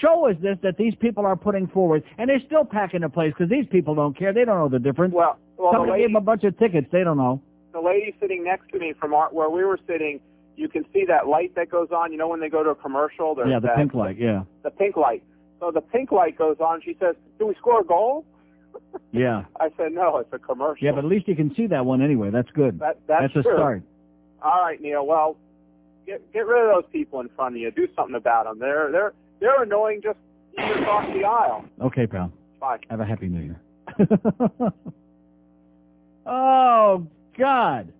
show 0.01 0.27
is 0.27 0.35
this 0.41 0.57
that 0.61 0.75
these 0.77 0.93
people 0.95 1.25
are 1.25 1.37
putting 1.37 1.67
forward? 1.67 2.03
And 2.17 2.29
they're 2.29 2.41
still 2.45 2.65
packing 2.65 2.99
the 2.99 3.09
place 3.09 3.31
because 3.33 3.49
these 3.49 3.65
people 3.71 3.95
don't 3.95 4.17
care. 4.17 4.33
They 4.33 4.43
don't 4.43 4.57
know 4.59 4.67
the 4.69 4.77
difference. 4.79 5.13
Well, 5.13 5.37
well, 5.57 5.71
the 5.71 5.75
Somebody 5.77 5.91
lady- 5.93 6.03
gave 6.03 6.09
them 6.09 6.15
a 6.17 6.25
bunch 6.25 6.43
of 6.43 6.59
tickets. 6.59 6.87
They 6.91 7.05
don't 7.05 7.17
know. 7.17 7.41
the 7.71 7.79
lady 7.79 8.13
sitting 8.19 8.43
next 8.43 8.69
to 8.73 8.77
me 8.79 8.93
from 8.99 9.13
our, 9.13 9.29
where 9.29 9.49
we 9.49 9.63
were 9.63 9.79
sitting, 9.87 10.19
you 10.55 10.67
can 10.67 10.85
see 10.93 11.05
that 11.07 11.27
light 11.27 11.55
that 11.55 11.69
goes 11.69 11.89
on. 11.91 12.11
You 12.11 12.17
know 12.17 12.27
when 12.27 12.39
they 12.39 12.49
go 12.49 12.63
to 12.63 12.69
a 12.71 12.75
commercial, 12.75 13.35
there's 13.35 13.49
Yeah, 13.49 13.59
the 13.59 13.67
that, 13.67 13.77
pink 13.77 13.93
light, 13.93 14.17
yeah. 14.19 14.43
The 14.63 14.69
pink 14.71 14.95
light. 14.97 15.23
So 15.59 15.71
the 15.71 15.81
pink 15.81 16.11
light 16.11 16.37
goes 16.37 16.57
on. 16.59 16.81
She 16.83 16.95
says, 16.99 17.15
"Do 17.39 17.47
we 17.47 17.55
score 17.55 17.81
a 17.81 17.83
goal?" 17.83 18.25
Yeah. 19.11 19.43
I 19.59 19.69
said, 19.77 19.91
"No, 19.93 20.17
it's 20.17 20.31
a 20.33 20.39
commercial." 20.39 20.83
Yeah, 20.85 20.91
but 20.93 20.99
at 20.99 21.09
least 21.09 21.27
you 21.27 21.35
can 21.35 21.53
see 21.55 21.67
that 21.67 21.85
one 21.85 22.01
anyway. 22.01 22.29
That's 22.29 22.49
good. 22.51 22.79
That- 22.79 22.99
that's 23.07 23.35
a 23.35 23.41
true. 23.43 23.53
start. 23.55 23.83
All 24.41 24.61
right, 24.63 24.81
Neil. 24.81 25.05
Well, 25.05 25.37
get 26.05 26.21
get 26.33 26.45
rid 26.47 26.63
of 26.69 26.83
those 26.83 26.91
people 26.91 27.19
in 27.19 27.29
front 27.35 27.55
of 27.55 27.61
you. 27.61 27.69
Do 27.71 27.87
something 27.95 28.15
about 28.15 28.45
them. 28.45 28.59
They're 28.59 28.91
they're 28.91 29.13
they're 29.39 29.63
annoying 29.63 30.01
just 30.03 30.17
across 30.57 31.05
the 31.13 31.23
aisle. 31.25 31.65
Okay, 31.81 32.07
pal. 32.07 32.31
Bye. 32.59 32.79
Have 32.89 32.99
a 33.01 33.05
happy 33.05 33.27
new 33.27 33.41
year. 33.41 33.61
oh, 36.25 37.07
God. 37.37 37.91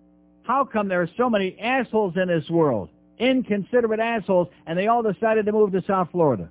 How 0.44 0.64
come 0.64 0.88
there 0.88 1.02
are 1.02 1.10
so 1.16 1.30
many 1.30 1.58
assholes 1.58 2.14
in 2.16 2.28
this 2.28 2.48
world? 2.50 2.88
Inconsiderate 3.18 4.00
assholes, 4.00 4.48
and 4.66 4.78
they 4.78 4.88
all 4.88 5.02
decided 5.02 5.46
to 5.46 5.52
move 5.52 5.72
to 5.72 5.82
South 5.86 6.08
Florida. 6.10 6.48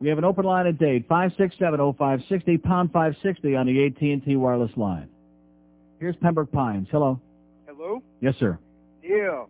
We 0.00 0.08
have 0.08 0.18
an 0.18 0.24
open 0.24 0.44
line 0.44 0.66
at 0.66 0.78
Dade, 0.78 1.08
5670560, 1.08 2.62
pound 2.62 2.92
560 2.92 3.56
on 3.56 3.66
the 3.66 3.86
AT&T 3.86 4.36
wireless 4.36 4.70
line. 4.76 5.08
Here's 5.98 6.14
Pembroke 6.16 6.52
Pines. 6.52 6.86
Hello. 6.90 7.20
Hello? 7.66 8.02
Yes, 8.20 8.34
sir. 8.38 8.58
Yeah. 9.02 9.44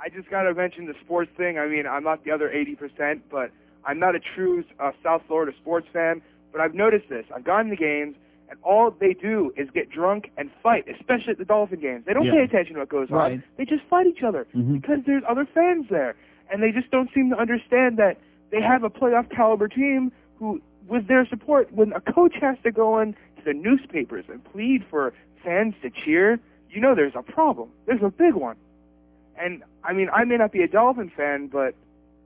I 0.00 0.08
just 0.08 0.28
got 0.28 0.42
to 0.42 0.54
mention 0.54 0.86
the 0.86 0.94
sports 1.04 1.30
thing. 1.36 1.58
I 1.58 1.66
mean, 1.68 1.86
I'm 1.86 2.02
not 2.02 2.24
the 2.24 2.32
other 2.32 2.48
80%, 2.48 3.20
but 3.30 3.50
I'm 3.84 3.98
not 3.98 4.16
a 4.16 4.20
true 4.34 4.64
uh, 4.80 4.90
South 5.02 5.22
Florida 5.28 5.52
sports 5.60 5.86
fan. 5.92 6.20
But 6.52 6.60
I've 6.60 6.74
noticed 6.74 7.08
this. 7.08 7.24
I've 7.34 7.44
gone 7.44 7.68
to 7.68 7.76
games, 7.76 8.16
and 8.48 8.58
all 8.62 8.90
they 8.90 9.12
do 9.14 9.52
is 9.56 9.68
get 9.70 9.90
drunk 9.90 10.30
and 10.36 10.50
fight, 10.62 10.86
especially 10.88 11.32
at 11.32 11.38
the 11.38 11.44
Dolphin 11.44 11.80
games. 11.80 12.04
They 12.04 12.12
don't 12.14 12.24
Yeah. 12.24 12.32
pay 12.32 12.42
attention 12.42 12.74
to 12.74 12.80
what 12.80 12.88
goes 12.88 13.10
Right. 13.10 13.32
on. 13.32 13.42
They 13.56 13.64
just 13.64 13.84
fight 13.84 14.06
each 14.06 14.22
other 14.22 14.46
Mhm. 14.54 14.80
because 14.80 15.04
there's 15.04 15.22
other 15.28 15.44
fans 15.44 15.88
there. 15.88 16.14
And 16.50 16.62
they 16.62 16.70
just 16.72 16.90
don't 16.90 17.10
seem 17.12 17.30
to 17.30 17.38
understand 17.38 17.96
that 17.96 18.18
they 18.50 18.60
have 18.60 18.84
a 18.84 18.90
playoff 18.90 19.28
caliber 19.30 19.68
team 19.68 20.12
who, 20.38 20.60
with 20.86 21.08
their 21.08 21.26
support, 21.26 21.72
when 21.72 21.92
a 21.92 22.00
coach 22.00 22.36
has 22.36 22.56
to 22.62 22.70
go 22.70 22.98
in 23.00 23.14
to 23.38 23.44
the 23.44 23.52
newspapers 23.54 24.24
and 24.28 24.42
plead 24.44 24.84
for 24.84 25.12
fans 25.42 25.74
to 25.82 25.90
cheer, 25.90 26.38
you 26.70 26.80
know 26.80 26.94
there's 26.94 27.16
a 27.16 27.22
problem. 27.22 27.70
There's 27.86 28.02
a 28.02 28.10
big 28.10 28.34
one. 28.34 28.56
And 29.38 29.62
I 29.84 29.92
mean, 29.92 30.08
I 30.12 30.24
may 30.24 30.36
not 30.36 30.52
be 30.52 30.62
a 30.62 30.68
Dolphin 30.68 31.08
fan, 31.10 31.48
but 31.48 31.74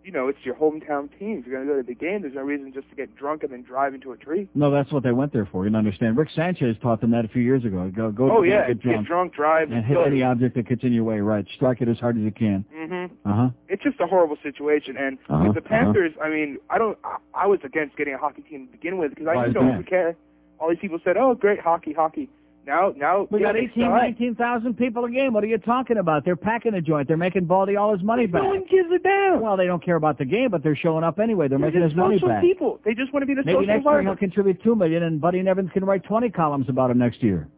you 0.05 0.13
know, 0.13 0.29
it's 0.29 0.39
your 0.45 0.55
hometown 0.55 1.09
team. 1.19 1.39
If 1.41 1.47
you're 1.47 1.57
going 1.57 1.67
to 1.69 1.73
go 1.75 1.81
to 1.81 1.87
the 1.87 1.95
game, 1.95 2.23
there's 2.23 2.35
no 2.35 2.43
reason 2.43 2.73
just 2.73 2.89
to 2.91 2.97
get 2.97 3.15
drunk 3.17 3.43
and 3.43 3.53
then 3.53 3.63
drive 3.63 3.95
into 3.95 4.13
a 4.13 4.17
tree. 4.17 4.49
No, 4.55 4.71
that's 4.71 4.91
what 4.93 5.03
they 5.03 5.13
went 5.13 5.33
there 5.33 5.47
for. 5.51 5.67
You 5.69 5.77
understand. 5.77 6.17
Rick 6.17 6.31
Sanchez 6.35 6.77
taught 6.83 7.01
them 7.01 7.11
that 7.13 7.25
a 7.25 7.29
few 7.29 7.43
years 7.43 7.65
ago. 7.65 7.91
Go, 7.95 8.11
go 8.11 8.31
oh 8.39 8.43
to 8.43 8.49
yeah, 8.49 8.67
get 8.69 8.81
drunk. 8.81 9.01
get 9.03 9.07
drunk, 9.07 9.35
drive, 9.35 9.71
and 9.71 9.85
hit 9.85 9.99
any 10.07 10.23
object 10.23 10.57
that 10.57 10.69
gets 10.69 10.83
in 10.83 10.93
your 10.93 11.05
way. 11.05 11.21
Right, 11.21 11.45
strike 11.57 11.81
it 11.81 11.89
as 11.89 11.99
hard 11.99 12.17
as 12.17 12.23
you 12.23 12.33
can. 12.33 12.65
hmm 12.73 13.05
Uh 13.29 13.35
huh. 13.35 13.49
It's 13.69 13.83
just 13.83 14.01
a 14.01 14.07
horrible 14.07 14.37
situation. 14.43 14.97
And 14.97 15.19
Uh-huh, 15.29 15.45
with 15.47 15.55
the 15.55 15.61
Panthers, 15.69 16.13
I 16.23 16.29
mean, 16.29 16.59
I 16.71 16.79
don't. 16.79 16.99
I, 17.05 17.17
I 17.35 17.47
was 17.47 17.61
against 17.65 17.97
getting 17.97 18.15
a 18.15 18.19
hockey 18.19 18.43
team 18.43 18.67
to 18.67 18.73
begin 18.73 18.99
with 18.99 19.11
because 19.11 19.27
I 19.29 19.37
Why 19.37 19.45
just 19.45 19.55
don't 19.55 19.77
that? 19.77 19.87
care. 19.87 20.17
All 20.59 20.69
these 20.71 20.79
people 20.81 20.99
said, 21.05 21.17
"Oh, 21.17 21.35
great 21.35 21.61
hockey, 21.61 21.93
hockey." 21.93 22.29
Now, 22.67 22.93
now 22.97 23.27
We 23.31 23.41
got 23.41 23.55
they 23.55 23.61
18, 23.61 23.83
19,000 23.83 24.75
people 24.77 25.05
a 25.05 25.11
game. 25.11 25.33
What 25.33 25.43
are 25.43 25.47
you 25.47 25.59
talking 25.59 25.97
about? 25.99 26.25
They're 26.25 26.37
packing 26.37 26.75
a 26.75 26.81
joint. 26.81 27.09
They're 27.09 27.17
making 27.17 27.47
Baldy 27.47 27.77
all 27.77 27.93
his 27.93 28.03
money 28.03 28.27
back. 28.27 28.43
No 28.43 28.49
one 28.51 28.65
gives 28.71 28.91
a 28.95 28.99
damn. 28.99 29.41
Well, 29.41 29.57
they 29.57 29.67
don't 29.67 29.83
care 29.85 29.97
about 29.97 30.19
the 30.19 30.25
game, 30.25 30.51
but 30.51 30.63
they're 30.63 30.77
showing 30.77 31.03
up 31.03 31.19
anyway. 31.19 31.49
They're 31.49 31.59
They're 31.59 31.67
making 31.69 31.83
his 31.83 31.95
money 31.95 32.19
back. 32.19 32.43
people. 32.43 32.79
They 32.85 32.95
just 32.95 33.13
want 33.13 33.23
to 33.23 33.27
be 33.27 33.35
the 33.35 33.43
Maybe 33.45 33.57
social 33.57 33.67
next 33.67 33.85
year 33.85 34.03
he'll 34.03 34.17
contribute 34.17 34.63
two 34.63 34.75
million, 34.75 35.03
and 35.05 35.21
Buddy 35.21 35.43
Nevins 35.43 35.71
can 35.73 35.85
write 35.85 36.05
20 36.05 36.31
columns 36.31 36.69
about 36.69 36.91
him 36.91 36.99
next 36.99 37.23
year. 37.23 37.49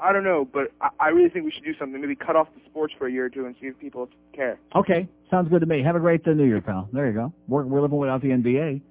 I 0.00 0.12
don't 0.12 0.24
know, 0.24 0.46
but 0.50 0.72
I, 0.80 0.88
I 1.00 1.08
really 1.08 1.30
think 1.30 1.44
we 1.44 1.50
should 1.50 1.64
do 1.64 1.74
something. 1.78 2.00
Maybe 2.00 2.14
cut 2.14 2.36
off 2.36 2.48
the 2.54 2.60
sports 2.68 2.92
for 2.98 3.06
a 3.06 3.12
year 3.12 3.26
or 3.26 3.30
two 3.30 3.46
and 3.46 3.54
see 3.60 3.66
if 3.68 3.78
people 3.78 4.08
care. 4.34 4.58
Okay, 4.74 5.08
sounds 5.30 5.48
good 5.48 5.60
to 5.60 5.66
me. 5.66 5.82
Have 5.82 5.96
a 5.96 6.00
great 6.00 6.26
uh, 6.26 6.32
New 6.32 6.44
Year, 6.44 6.60
pal. 6.60 6.88
There 6.92 7.06
you 7.06 7.14
go. 7.14 7.32
We're, 7.48 7.64
we're 7.64 7.80
living 7.80 7.98
without 7.98 8.20
the 8.20 8.28
NBA. 8.28 8.82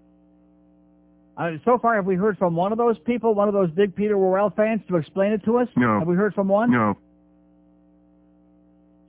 Uh, 1.38 1.52
so 1.66 1.78
far, 1.78 1.96
have 1.96 2.06
we 2.06 2.16
heard 2.16 2.38
from 2.38 2.56
one 2.56 2.72
of 2.72 2.78
those 2.78 2.98
people, 3.00 3.34
one 3.34 3.48
of 3.48 3.54
those 3.54 3.70
big 3.72 3.96
Peter 3.96 4.18
Worrell 4.18 4.52
fans, 4.56 4.82
to 4.88 4.96
explain 4.96 5.34
it 5.34 5.44
to 5.46 5.58
us? 5.58 5.68
No. 5.76 6.00
Have 6.00 6.08
we 6.08 6.16
heard 6.16 6.34
from 6.34 6.48
one? 6.48 6.72
No. 6.72 6.98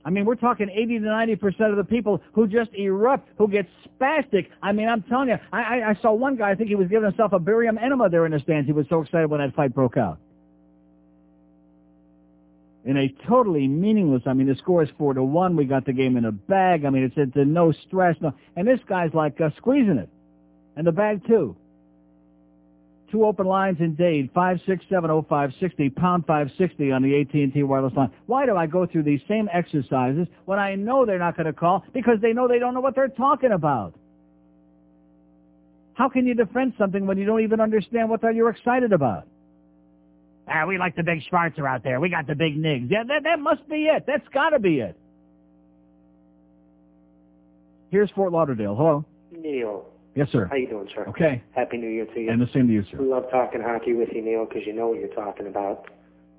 I 0.03 0.09
mean, 0.09 0.25
we're 0.25 0.35
talking 0.35 0.69
80 0.69 0.99
to 0.99 1.05
90 1.05 1.35
percent 1.35 1.71
of 1.71 1.77
the 1.77 1.83
people 1.83 2.21
who 2.33 2.47
just 2.47 2.69
erupt, 2.73 3.29
who 3.37 3.47
get 3.47 3.65
spastic. 3.85 4.47
I 4.61 4.71
mean, 4.71 4.87
I'm 4.87 5.03
telling 5.03 5.29
you, 5.29 5.35
I, 5.51 5.61
I, 5.61 5.89
I 5.89 5.95
saw 6.01 6.13
one 6.13 6.37
guy. 6.37 6.49
I 6.49 6.55
think 6.55 6.69
he 6.69 6.75
was 6.75 6.87
giving 6.87 7.05
himself 7.05 7.33
a 7.33 7.39
barium 7.39 7.77
enema 7.77 8.09
there 8.09 8.25
in 8.25 8.31
the 8.31 8.39
stands. 8.39 8.67
He 8.67 8.73
was 8.73 8.85
so 8.89 9.01
excited 9.01 9.29
when 9.29 9.41
that 9.41 9.53
fight 9.53 9.73
broke 9.73 9.97
out. 9.97 10.19
In 12.85 12.95
a 12.95 13.13
totally 13.27 13.67
meaningless. 13.67 14.23
I 14.25 14.31
mean, 14.31 14.47
the 14.47 14.55
score 14.55 14.81
is 14.81 14.89
four 14.97 15.13
to 15.13 15.23
one. 15.23 15.57
We 15.57 15.65
got 15.65 15.85
the 15.85 15.91
game 15.91 16.15
in 16.15 16.23
a 16.23 16.31
bag. 16.31 16.85
I 16.85 16.89
mean, 16.89 17.03
it's 17.03 17.15
it's 17.17 17.35
a 17.35 17.43
no 17.43 17.73
stress. 17.73 18.15
No, 18.21 18.33
and 18.55 18.65
this 18.65 18.79
guy's 18.87 19.13
like 19.13 19.41
uh, 19.41 19.49
squeezing 19.57 19.97
it, 19.97 20.09
and 20.77 20.87
the 20.87 20.93
bag 20.93 21.27
too. 21.27 21.57
Two 23.11 23.25
open 23.25 23.45
lines 23.45 23.77
in 23.79 23.95
Dade, 23.95 24.33
5670560, 24.33 25.95
pound 25.95 26.25
560 26.25 26.91
on 26.91 27.01
the 27.01 27.21
AT&T 27.21 27.63
wireless 27.63 27.93
line. 27.93 28.11
Why 28.25 28.45
do 28.45 28.57
I 28.57 28.67
go 28.67 28.85
through 28.85 29.03
these 29.03 29.21
same 29.29 29.47
exercises 29.53 30.27
when 30.43 30.59
I 30.59 30.75
know 30.75 31.05
they're 31.05 31.17
not 31.17 31.37
going 31.37 31.45
to 31.45 31.53
call? 31.53 31.85
Because 31.93 32.17
they 32.21 32.33
know 32.33 32.49
they 32.49 32.59
don't 32.59 32.73
know 32.73 32.81
what 32.81 32.95
they're 32.95 33.07
talking 33.07 33.51
about. 33.53 33.93
How 35.93 36.09
can 36.09 36.27
you 36.27 36.35
defend 36.35 36.73
something 36.77 37.07
when 37.07 37.17
you 37.17 37.25
don't 37.25 37.41
even 37.41 37.61
understand 37.61 38.09
what 38.09 38.21
you're 38.21 38.49
excited 38.49 38.91
about? 38.91 39.25
Ah, 40.47 40.65
we 40.65 40.77
like 40.77 40.95
the 40.95 41.03
big 41.03 41.21
Schwarzer 41.31 41.67
out 41.67 41.83
there. 41.83 41.99
We 41.99 42.09
got 42.09 42.27
the 42.27 42.35
big 42.35 42.57
Nigs. 42.57 42.89
Yeah, 42.89 43.03
that, 43.07 43.23
that 43.23 43.39
must 43.39 43.67
be 43.69 43.85
it. 43.85 44.03
That's 44.05 44.27
got 44.33 44.49
to 44.49 44.59
be 44.59 44.79
it. 44.79 44.97
Here's 47.89 48.11
Fort 48.11 48.31
Lauderdale. 48.31 48.75
Hello. 48.75 49.05
Neil. 49.31 49.85
Yes, 50.17 50.29
sir. 50.31 50.47
How 50.49 50.55
you 50.55 50.67
doing, 50.67 50.89
sir? 50.95 51.05
Okay. 51.09 51.43
Happy 51.51 51.77
New 51.77 51.89
Year 51.89 52.05
to 52.05 52.19
you. 52.19 52.31
And 52.31 52.41
the 52.41 52.47
same 52.51 52.65
to 52.67 52.73
you, 52.73 52.83
sir. 52.89 52.97
We 52.97 53.05
love 53.05 53.29
talking 53.29 53.61
hockey 53.61 53.93
with 53.93 54.09
you, 54.13 54.23
Neil, 54.23 54.45
because 54.45 54.63
you 54.65 54.73
know 54.73 54.87
what 54.87 54.99
you're 54.99 55.09
talking 55.09 55.45
about. 55.45 55.85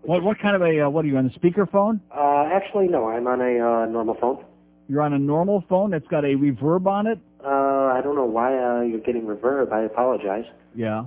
What 0.03 0.25
what 0.25 0.37
kind 0.41 0.57
of 0.57 0.63
a 0.63 0.81
uh, 0.81 0.91
what 0.91 1.05
are 1.05 1.09
you 1.09 1.17
on 1.17 1.27
a 1.27 1.39
speakerphone? 1.39 2.01
Uh, 2.11 2.51
actually, 2.53 2.89
no, 2.89 3.09
I'm 3.09 3.29
on 3.29 3.41
a 3.41 3.85
uh, 3.85 3.87
normal 3.87 4.17
phone. 4.21 4.45
You're 4.89 5.03
on 5.03 5.13
a 5.13 5.19
normal 5.19 5.63
phone 5.69 5.91
that's 5.91 6.09
got 6.09 6.25
a 6.25 6.35
reverb 6.35 6.87
on 6.87 7.07
it. 7.07 7.21
Uh, 7.45 7.49
I 7.95 8.01
don't 8.03 8.17
know 8.17 8.25
why 8.25 8.53
uh, 8.53 8.81
you're 8.81 8.99
getting 8.99 9.23
reverb. 9.23 9.73
I 9.73 9.83
apologize. 9.83 10.47
Yeah. 10.75 11.05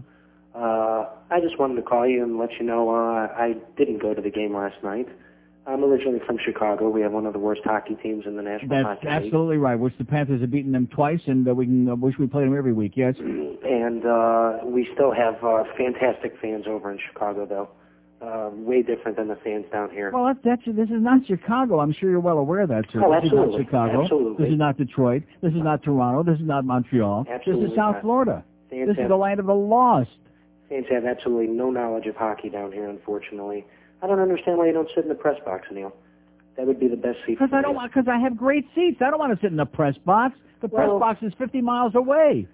Uh, 0.56 1.10
I 1.30 1.42
just 1.42 1.60
wanted 1.60 1.76
to 1.76 1.82
call 1.82 2.08
you 2.08 2.24
and 2.24 2.38
let 2.38 2.52
you 2.58 2.64
know 2.64 2.90
uh, 2.90 3.28
I 3.36 3.56
didn't 3.78 4.02
go 4.02 4.14
to 4.14 4.22
the 4.22 4.32
game 4.32 4.56
last 4.56 4.82
night. 4.82 5.10
I'm 5.68 5.84
originally 5.84 6.20
from 6.26 6.38
Chicago. 6.44 6.90
We 6.90 7.02
have 7.02 7.12
one 7.12 7.26
of 7.28 7.34
the 7.34 7.40
worst 7.40 7.62
hockey 7.64 7.96
teams 7.96 8.26
in 8.26 8.36
the 8.36 8.42
National 8.42 8.70
That's 8.70 8.86
Hockey 8.88 9.08
League. 9.08 9.26
absolutely 9.26 9.58
right. 9.58 9.76
Which 9.76 9.96
the 9.98 10.06
Panthers 10.06 10.42
have 10.42 10.50
beaten 10.52 10.72
them 10.72 10.88
twice, 10.88 11.22
and 11.28 11.48
uh, 11.48 11.54
we 11.54 11.66
can 11.66 11.88
uh, 11.90 11.96
wish 11.96 12.16
we 12.18 12.26
played 12.28 12.48
them 12.48 12.58
every 12.58 12.74
week. 12.74 12.94
Yes. 12.96 13.16
And 13.20 14.06
uh, 14.06 14.60
we 14.64 14.90
still 14.94 15.14
have 15.14 15.44
uh, 15.44 15.64
fantastic 15.78 16.34
fans 16.42 16.66
over 16.68 16.92
in 16.92 17.00
Chicago, 17.12 17.46
though. 17.46 17.70
Uh, 18.26 18.52
way 18.54 18.84
different 18.84 19.18
than 19.18 19.28
the 19.28 19.36
fans 19.38 19.66
down 19.72 19.90
here. 19.90 20.12
Well, 20.14 20.26
that's, 20.26 20.40
that's 20.44 20.78
this 20.78 20.90
is 20.90 21.02
not 21.02 21.26
Chicago. 21.26 21.80
I'm 21.80 21.92
sure 21.92 22.10
you're 22.12 22.20
well 22.20 22.38
aware 22.38 22.62
of 22.62 22.70
that, 22.70 22.86
sir. 22.94 23.02
Oh, 23.04 23.20
this 23.20 23.32
is 23.32 23.34
not. 23.34 23.58
Chicago. 23.58 24.04
Absolutely. 24.04 24.46
This 24.46 24.54
is 24.54 24.60
not 24.60 24.78
Detroit. 24.78 25.24
This 25.42 25.54
is 25.54 25.62
not 25.64 25.82
Toronto. 25.82 26.22
This 26.32 26.40
is 26.40 26.46
not 26.46 26.64
Montreal. 26.64 27.26
Absolutely 27.28 27.34
This 27.34 27.42
Absolutely 27.42 27.70
is 27.72 27.76
South 27.76 27.94
not. 27.96 28.02
Florida. 28.04 28.44
Fans 28.70 28.88
This 28.90 28.98
is 29.04 29.10
the 29.10 29.16
land 29.16 29.40
of 29.40 29.48
the 29.48 29.56
lost. 29.56 30.12
Fans 30.70 30.86
have 30.92 31.06
absolutely 31.06 31.48
no 31.48 31.72
knowledge 31.72 32.06
of 32.06 32.16
hockey 32.16 32.50
down 32.50 32.72
here, 32.72 32.88
unfortunately. 32.88 33.66
I 34.02 34.08
don't 34.08 34.20
understand 34.20 34.58
why 34.58 34.68
you 34.68 34.74
don't 34.74 34.90
sit 34.96 35.04
in 35.04 35.10
the 35.10 35.16
press 35.16 35.38
box, 35.46 35.68
Neil. 35.72 35.94
That 36.58 36.68
would 36.68 36.80
be 36.80 36.88
the 36.88 36.98
best 36.98 37.18
seat. 37.26 37.40
Because 37.40 37.54
I 37.54 37.62
don't 37.62 37.76
want. 37.76 37.94
Because 37.94 38.08
I 38.12 38.20
have 38.20 38.36
great 38.36 38.66
seats. 38.76 39.02
I 39.02 39.10
don't 39.10 39.20
want 39.20 39.34
to 39.34 39.40
sit 39.44 39.52
in 39.52 39.58
the 39.58 39.66
press 39.66 39.96
box. 40.06 40.38
The 40.62 40.68
press 40.68 40.90
box 40.90 41.24
is 41.24 41.34
50 41.38 41.62
miles 41.62 41.96
away. 41.96 42.48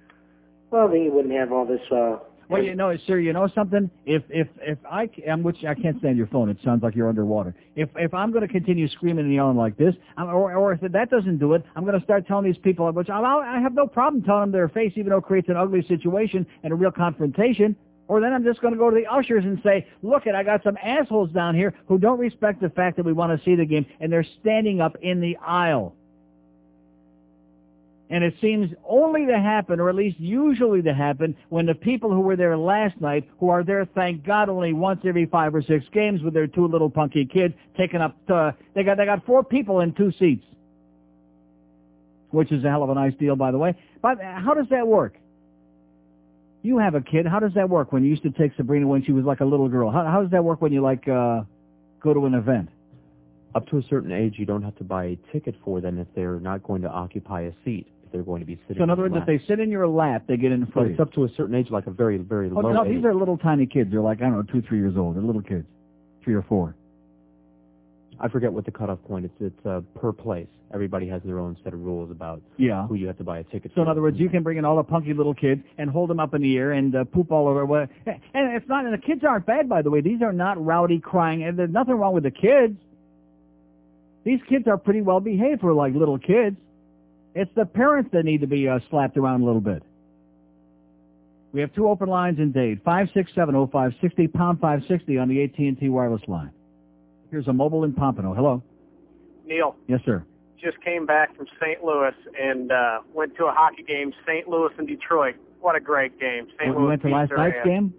Well, 0.72 0.88
then 0.88 1.02
you 1.02 1.12
wouldn't 1.12 1.34
have 1.34 1.52
all 1.52 1.66
this. 1.66 1.82
Uh, 1.92 2.18
Well, 2.50 2.64
you 2.64 2.76
know, 2.76 2.96
sir, 3.08 3.20
you 3.20 3.34
know 3.34 3.48
something? 3.54 3.90
If 4.06 4.24
if 4.30 4.48
if 4.62 4.78
I 4.90 5.10
am, 5.26 5.44
which 5.44 5.64
I 5.66 5.74
can't 5.74 5.98
stand 6.00 6.18
your 6.18 6.28
phone. 6.28 6.50
It 6.50 6.58
sounds 6.64 6.84
like 6.84 6.96
you're 6.96 7.10
underwater. 7.10 7.56
If 7.76 7.90
if 7.96 8.14
I'm 8.14 8.32
going 8.32 8.48
to 8.48 8.52
continue 8.52 8.88
screaming 8.90 9.26
and 9.26 9.34
yelling 9.34 9.58
like 9.58 9.78
this, 9.78 9.96
I'm, 10.16 10.28
or 10.28 10.54
or 10.56 10.74
if 10.74 10.82
that 10.82 11.10
doesn't 11.10 11.40
do 11.40 11.54
it, 11.54 11.64
I'm 11.76 11.84
going 11.84 11.98
to 11.98 12.04
start 12.04 12.28
telling 12.28 12.46
these 12.46 12.58
people, 12.62 12.90
which 12.92 13.10
I 13.10 13.20
I 13.20 13.60
have 13.60 13.74
no 13.74 13.88
problem 13.88 14.24
telling 14.24 14.44
them 14.44 14.52
their 14.52 14.70
face, 14.70 14.94
even 14.96 15.10
though 15.10 15.18
it 15.18 15.24
creates 15.26 15.50
an 15.50 15.58
ugly 15.58 15.84
situation 15.88 16.46
and 16.64 16.72
a 16.72 16.76
real 16.76 16.92
confrontation. 16.92 17.76
Or 18.08 18.22
then 18.22 18.32
I'm 18.32 18.44
just 18.44 18.62
going 18.62 18.74
to 18.74 18.78
go 18.78 18.90
to 18.90 18.96
the 18.96 19.06
ushers 19.06 19.44
and 19.44 19.60
say, 19.64 19.86
look, 20.02 20.28
it, 20.28 20.36
I 20.36 20.44
got 20.44 20.64
some 20.64 20.78
assholes 20.82 21.30
down 21.32 21.56
here 21.56 21.74
who 21.88 21.98
don't 21.98 22.20
respect 22.20 22.62
the 22.62 22.70
fact 22.70 22.96
that 22.98 23.06
we 23.06 23.14
want 23.14 23.38
to 23.38 23.44
see 23.44 23.56
the 23.56 23.66
game, 23.66 23.86
and 24.00 24.12
they're 24.12 24.26
standing 24.40 24.80
up 24.80 24.96
in 25.02 25.20
the 25.20 25.36
aisle. 25.38 25.94
And 28.10 28.24
it 28.24 28.36
seems 28.40 28.72
only 28.88 29.26
to 29.26 29.38
happen, 29.38 29.82
or 29.82 29.90
at 29.90 29.96
least 29.96 30.18
usually 30.18 30.82
to 30.84 30.94
happen, 30.94 31.36
when 31.50 31.66
the 31.66 31.76
people 31.76 32.10
who 32.10 32.22
were 32.22 32.38
there 32.38 32.58
last 32.58 33.02
night, 33.02 33.28
who 33.40 33.50
are 33.50 33.66
there, 33.66 33.84
thank 33.84 34.26
God, 34.26 34.48
only 34.48 34.72
once 34.72 35.02
every 35.06 35.26
five 35.26 35.54
or 35.54 35.62
six 35.62 35.86
games 35.92 36.22
with 36.22 36.34
their 36.34 36.48
two 36.48 36.68
little 36.68 36.90
punky 36.90 37.26
kids, 37.26 37.54
taking 37.76 38.00
up, 38.00 38.16
uh, 38.30 38.54
they 38.74 38.84
got, 38.84 38.96
they 38.96 39.06
got 39.06 39.26
four 39.26 39.44
people 39.44 39.82
in 39.82 39.94
two 39.94 40.14
seats. 40.18 40.46
Which 42.32 42.54
is 42.54 42.64
a 42.64 42.70
hell 42.70 42.84
of 42.84 42.90
a 42.90 42.96
nice 42.96 43.14
deal, 43.16 43.36
by 43.36 43.52
the 43.52 43.58
way. 43.58 43.76
But 44.02 44.22
how 44.22 44.54
does 44.54 44.68
that 44.70 44.88
work? 44.88 45.18
You 46.68 46.80
have 46.80 46.96
a 46.96 47.02
kid. 47.02 47.26
How 47.26 47.40
does 47.40 47.54
that 47.56 47.70
work 47.70 47.94
when 47.94 48.04
you 48.04 48.10
used 48.10 48.24
to 48.24 48.30
take 48.30 48.52
Sabrina 48.58 48.86
when 48.86 49.02
she 49.02 49.14
was 49.14 49.24
like 49.24 49.40
a 49.40 49.46
little 49.46 49.70
girl? 49.70 49.90
How, 49.90 50.04
how 50.04 50.22
does 50.22 50.32
that 50.32 50.44
work 50.44 50.62
when 50.62 50.74
you 50.74 50.82
like, 50.82 51.08
uh, 51.08 51.44
go 52.02 52.14
to 52.14 52.26
an 52.26 52.34
event? 52.34 52.68
Up 53.56 53.66
to 53.70 53.78
a 53.78 53.82
certain 53.90 54.12
age, 54.12 54.36
you 54.38 54.46
don't 54.46 54.64
have 54.64 54.76
to 54.76 54.84
buy 54.84 55.06
a 55.06 55.18
ticket 55.32 55.56
for 55.64 55.80
them 55.80 55.98
if 55.98 56.08
they're 56.14 56.42
not 56.42 56.64
going 56.64 56.82
to 56.82 56.90
occupy 56.90 57.44
a 57.44 57.52
seat. 57.64 57.88
If 58.04 58.12
they're 58.12 58.22
going 58.22 58.42
to 58.42 58.46
be 58.46 58.60
sitting. 58.68 58.82
So 58.82 58.84
in 58.84 58.90
other 58.90 59.04
words, 59.04 59.16
if 59.16 59.26
they 59.26 59.40
sit 59.48 59.62
in 59.62 59.72
your 59.72 59.88
lap, 59.88 60.26
they 60.28 60.36
get 60.36 60.52
in 60.52 60.60
lap. 60.60 60.72
But 60.74 60.84
free. 60.84 60.92
it's 60.92 61.00
up 61.00 61.14
to 61.14 61.24
a 61.24 61.30
certain 61.38 61.56
age, 61.56 61.68
like 61.72 61.88
a 61.88 61.92
very, 61.92 62.18
very 62.18 62.50
Oh, 62.50 62.60
low 62.60 62.74
no, 62.74 62.84
age. 62.84 62.96
these 62.98 63.06
are 63.06 63.14
little 63.14 63.38
tiny 63.38 63.66
kids. 63.66 63.90
They're 63.90 64.02
like, 64.02 64.20
I 64.22 64.26
don't 64.26 64.34
know, 64.34 64.44
two, 64.44 64.62
three 64.68 64.80
years 64.80 64.98
old. 64.98 65.16
They're 65.16 65.24
little 65.24 65.42
kids. 65.42 65.66
Three 66.22 66.34
or 66.34 66.42
four. 66.44 66.76
I 68.20 68.28
forget 68.30 68.52
what 68.52 68.66
the 68.66 68.72
cutoff 68.72 69.00
point 69.08 69.26
is. 69.26 69.32
It's 69.40 69.66
uh, 69.66 69.82
per 70.00 70.12
place. 70.12 70.48
Everybody 70.74 71.08
has 71.08 71.22
their 71.24 71.40
own 71.40 71.56
set 71.64 71.74
of 71.74 71.80
rules 71.80 72.12
about 72.12 72.42
Yeah. 72.58 72.88
who 72.88 72.96
you 72.96 73.08
have 73.08 73.18
to 73.20 73.24
buy 73.24 73.40
a 73.40 73.44
ticket 73.44 73.72
So 73.76 73.82
in 73.82 73.88
other 73.88 74.02
words, 74.02 74.20
you 74.20 74.28
can 74.30 74.44
bring 74.44 74.58
in 74.58 74.66
all 74.66 74.76
the 74.76 74.84
punky 74.84 75.14
little 75.14 75.34
kids 75.34 75.62
and 75.78 75.90
hold 75.90 76.10
them 76.10 76.20
up 76.20 76.34
in 76.34 76.42
the 76.42 76.58
air 76.58 76.72
and 76.74 76.96
uh, 76.96 77.04
poop 77.06 77.32
all 77.32 77.48
over. 77.48 77.66
What? 77.66 77.90
And 78.06 78.18
it's 78.56 78.68
not. 78.68 78.86
And 78.86 78.94
the 78.94 78.98
kids 78.98 79.22
aren't 79.28 79.46
bad, 79.46 79.70
by 79.70 79.82
the 79.82 79.90
way. 79.90 80.02
These 80.02 80.22
are 80.22 80.34
not 80.34 80.64
rowdy, 80.64 81.00
crying. 81.00 81.44
And 81.44 81.58
there's 81.58 81.72
nothing 81.72 81.96
wrong 81.96 82.14
with 82.14 82.24
the 82.24 82.32
kids. 82.32 82.78
These 84.26 84.40
kids 84.50 84.68
are 84.68 84.78
pretty 84.78 85.02
well 85.02 85.20
behaved 85.20 85.62
for 85.62 85.74
like 85.74 85.94
little 85.94 86.18
kids. 86.20 86.58
It's 87.34 87.52
the 87.56 87.66
parents 87.66 88.10
that 88.14 88.26
need 88.26 88.42
to 88.42 88.48
be 88.48 88.68
uh, 88.68 88.80
slapped 88.90 89.16
around 89.16 89.42
a 89.42 89.46
little 89.46 89.62
bit. 89.62 89.84
We 91.54 91.62
have 91.62 91.74
two 91.74 91.88
open 91.88 92.10
lines 92.10 92.40
in 92.40 92.52
Dade. 92.52 92.82
Five 92.84 93.08
six 93.14 93.32
seven 93.34 93.56
oh 93.56 93.68
five 93.68 93.94
sixty 94.02 94.28
pound 94.28 94.60
five 94.60 94.82
sixty 94.88 95.18
on 95.18 95.30
the 95.30 95.44
AT 95.44 95.58
and 95.60 95.80
T 95.80 95.88
wireless 95.88 96.22
line. 96.28 96.52
Here's 97.32 97.48
a 97.48 97.54
mobile 97.54 97.84
in 97.84 97.94
Pompano. 97.94 98.34
Hello. 98.34 98.64
Neil, 99.46 99.76
Yes, 99.88 100.02
sir. 100.06 100.26
just 100.62 100.82
came 100.84 101.06
back 101.06 101.36
from 101.36 101.46
St. 101.62 101.84
Louis 101.84 102.14
and 102.40 102.72
uh, 102.72 103.00
went 103.14 103.36
to 103.38 103.46
a 103.46 103.52
hockey 103.52 103.84
game, 103.84 104.12
St. 104.26 104.48
Louis 104.48 104.72
and 104.78 104.88
Detroit. 104.88 105.36
What 105.62 105.76
a 105.76 105.80
great 105.80 106.20
game. 106.20 106.48
St. 106.58 106.68
You 106.68 106.78
Louis 106.80 106.88
went 106.90 107.02
to 107.04 107.10
last 107.10 107.32
night's 107.36 107.56
game? 107.66 107.94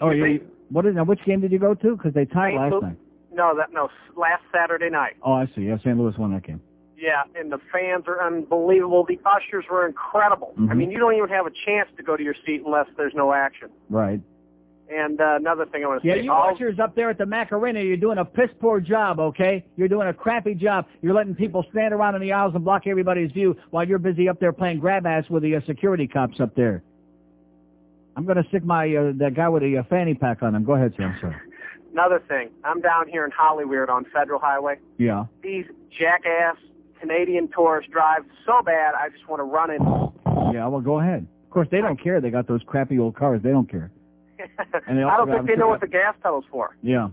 Oh, 0.00 0.10
you, 0.10 0.40
what 0.70 0.84
is, 0.86 0.94
now 0.94 1.04
which 1.04 1.20
game 1.24 1.40
did 1.40 1.52
you 1.52 1.58
go 1.58 1.74
to? 1.74 1.96
Because 1.96 2.12
they 2.14 2.24
tied 2.24 2.50
St. 2.52 2.60
last 2.60 2.72
Louis- 2.72 2.82
night. 2.82 2.96
No, 3.32 3.54
that 3.56 3.70
no, 3.72 3.88
last 4.16 4.42
Saturday 4.52 4.88
night. 4.88 5.14
Oh, 5.22 5.32
I 5.34 5.46
see. 5.54 5.62
Yeah, 5.62 5.76
St. 5.78 5.96
Louis 5.98 6.14
won 6.18 6.32
that 6.32 6.42
game. 6.46 6.60
Yeah, 6.96 7.22
and 7.38 7.52
the 7.52 7.58
fans 7.70 8.04
are 8.08 8.26
unbelievable. 8.26 9.04
The 9.06 9.20
ushers 9.26 9.66
were 9.70 9.86
incredible. 9.86 10.54
I 10.56 10.60
Mhm. 10.62 10.76
mean, 10.76 10.90
you 10.90 10.98
don't 10.98 11.14
even 11.14 11.28
have 11.28 11.44
a 11.46 11.50
chance 11.66 11.88
to 11.98 12.02
go 12.02 12.16
to 12.16 12.22
your 12.22 12.34
seat 12.46 12.62
unless 12.64 12.86
there's 12.96 13.12
no 13.14 13.34
action. 13.34 13.68
Right. 13.90 14.20
And 14.88 15.20
uh, 15.20 15.36
another 15.36 15.66
thing 15.66 15.84
I 15.84 15.88
want 15.88 16.02
to 16.02 16.08
Yeah, 16.08 16.14
say, 16.14 16.22
you 16.22 16.32
all, 16.32 16.54
ushers 16.54 16.78
up 16.78 16.94
there 16.94 17.10
at 17.10 17.18
the 17.18 17.26
Macarena, 17.26 17.80
you're 17.80 17.96
doing 17.96 18.18
a 18.18 18.24
piss 18.24 18.50
poor 18.60 18.80
job, 18.80 19.18
okay? 19.18 19.64
You're 19.76 19.88
doing 19.88 20.06
a 20.06 20.14
crappy 20.14 20.54
job. 20.54 20.86
You're 21.02 21.14
letting 21.14 21.34
people 21.34 21.64
stand 21.72 21.92
around 21.92 22.14
in 22.14 22.20
the 22.20 22.32
aisles 22.32 22.54
and 22.54 22.64
block 22.64 22.86
everybody's 22.86 23.32
view 23.32 23.56
while 23.70 23.86
you're 23.86 23.98
busy 23.98 24.28
up 24.28 24.38
there 24.38 24.52
playing 24.52 24.78
grab 24.78 25.04
ass 25.04 25.24
with 25.28 25.42
the 25.42 25.56
uh, 25.56 25.60
security 25.66 26.06
cops 26.06 26.38
up 26.40 26.54
there. 26.54 26.84
I'm 28.16 28.24
going 28.24 28.40
to 28.42 28.48
stick 28.48 28.64
my 28.64 28.86
uh, 28.94 29.12
that 29.16 29.34
guy 29.34 29.48
with 29.48 29.62
the 29.62 29.78
uh, 29.78 29.82
fanny 29.90 30.14
pack 30.14 30.42
on 30.42 30.54
him. 30.54 30.64
Go 30.64 30.74
ahead, 30.74 30.94
sir. 30.96 31.16
Sorry. 31.20 31.36
another 31.92 32.22
thing, 32.28 32.50
I'm 32.62 32.80
down 32.80 33.08
here 33.08 33.24
in 33.24 33.30
Hollywood 33.30 33.88
on 33.88 34.04
Federal 34.12 34.38
Highway. 34.38 34.76
Yeah. 34.98 35.24
These 35.42 35.64
jackass 35.98 36.56
Canadian 37.00 37.48
tourists 37.48 37.90
drive 37.90 38.22
so 38.44 38.60
bad, 38.62 38.94
I 38.94 39.08
just 39.08 39.26
want 39.28 39.40
to 39.40 39.44
run 39.44 39.70
in. 39.70 39.82
Yeah, 40.54 40.66
well, 40.68 40.80
go 40.80 41.00
ahead. 41.00 41.26
Of 41.44 41.50
course, 41.50 41.68
they 41.70 41.80
don't 41.80 42.00
care. 42.00 42.20
They 42.20 42.30
got 42.30 42.46
those 42.46 42.60
crappy 42.66 42.98
old 42.98 43.16
cars. 43.16 43.40
They 43.42 43.50
don't 43.50 43.70
care. 43.70 43.90
And 44.86 44.98
they 44.98 45.02
I 45.04 45.16
don't 45.16 45.30
think 45.30 45.46
they 45.46 45.56
know 45.56 45.68
what 45.68 45.80
the 45.80 45.86
gas 45.86 46.14
pedal's 46.22 46.44
for. 46.50 46.76
Yeah. 46.82 47.08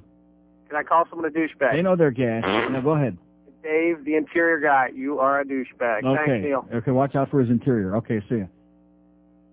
Can 0.67 0.77
I 0.77 0.83
call 0.83 1.05
someone 1.09 1.29
a 1.29 1.33
douchebag? 1.33 1.73
They 1.73 1.81
know 1.81 1.95
their 1.95 2.11
gas. 2.11 2.43
Now, 2.43 2.81
go 2.81 2.91
ahead. 2.91 3.17
Dave, 3.61 4.03
the 4.03 4.15
interior 4.15 4.59
guy, 4.59 4.89
you 4.93 5.19
are 5.19 5.41
a 5.41 5.45
douchebag. 5.45 6.03
Okay. 6.03 6.23
Thanks, 6.25 6.45
Neil. 6.45 6.67
Okay, 6.73 6.91
watch 6.91 7.15
out 7.15 7.31
for 7.31 7.39
his 7.39 7.49
interior. 7.49 7.95
Okay, 7.97 8.21
see 8.27 8.37
ya. 8.37 8.45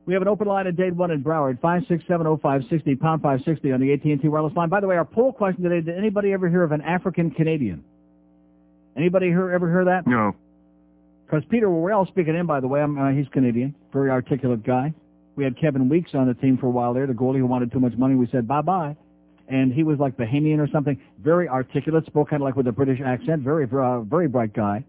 We 0.07 0.15
have 0.15 0.23
an 0.23 0.29
open 0.29 0.49
line 0.49 0.67
at 0.67 0.77
Dade 0.77 0.97
1 0.97 1.11
in 1.13 1.23
Broward, 1.23 1.61
5670560, 1.61 2.99
pound 2.99 3.23
560 3.23 3.73
on 3.73 3.81
the 3.81 3.93
AT&T 3.93 4.27
wireless 4.27 4.57
line. 4.57 4.69
By 4.69 4.81
the 4.81 4.89
way, 4.89 4.97
our 4.97 5.05
poll 5.05 5.33
question 5.33 5.63
today, 5.63 5.81
did 5.81 5.97
anybody 5.97 6.33
ever 6.33 6.49
hear 6.49 6.65
of 6.65 6.73
an 6.73 6.81
African 6.81 7.31
Canadian? 7.31 7.85
Anybody 8.97 9.27
hear, 9.27 9.51
ever 9.53 9.71
hear 9.71 9.85
that? 9.85 10.07
No. 10.07 10.35
Because 11.27 11.45
Peter 11.49 11.71
Worrell 11.71 12.07
speaking 12.07 12.35
in, 12.35 12.47
by 12.47 12.59
the 12.59 12.67
way, 12.67 12.81
I'm, 12.81 12.99
uh, 12.99 13.13
he's 13.13 13.29
Canadian, 13.29 13.77
very 13.93 14.11
articulate 14.11 14.65
guy. 14.65 14.93
We 15.41 15.45
had 15.45 15.57
Kevin 15.59 15.89
Weekes 15.89 16.11
on 16.13 16.27
the 16.29 16.35
team 16.35 16.59
for 16.59 16.67
a 16.67 16.71
while 16.71 16.93
there, 16.93 17.07
the 17.07 17.15
goalie 17.15 17.39
who 17.39 17.47
wanted 17.47 17.73
too 17.73 17.81
much 17.81 17.95
money. 17.97 18.15
We 18.15 18.29
said 18.31 18.47
bye-bye. 18.47 18.95
and 19.49 19.73
he 19.73 19.85
was 19.85 19.99
like 19.99 20.19
Bahamian 20.19 20.59
or 20.59 20.69
something. 20.71 21.01
Very 21.19 21.49
articulate, 21.49 22.05
spoke 22.05 22.29
kind 22.29 22.43
of 22.43 22.45
like 22.45 22.57
with 22.57 22.67
a 22.67 22.73
British 22.73 23.01
accent. 23.01 23.41
Very, 23.41 23.65
uh, 23.65 24.01
very 24.01 24.29
bright 24.29 24.53
guy. 24.53 24.85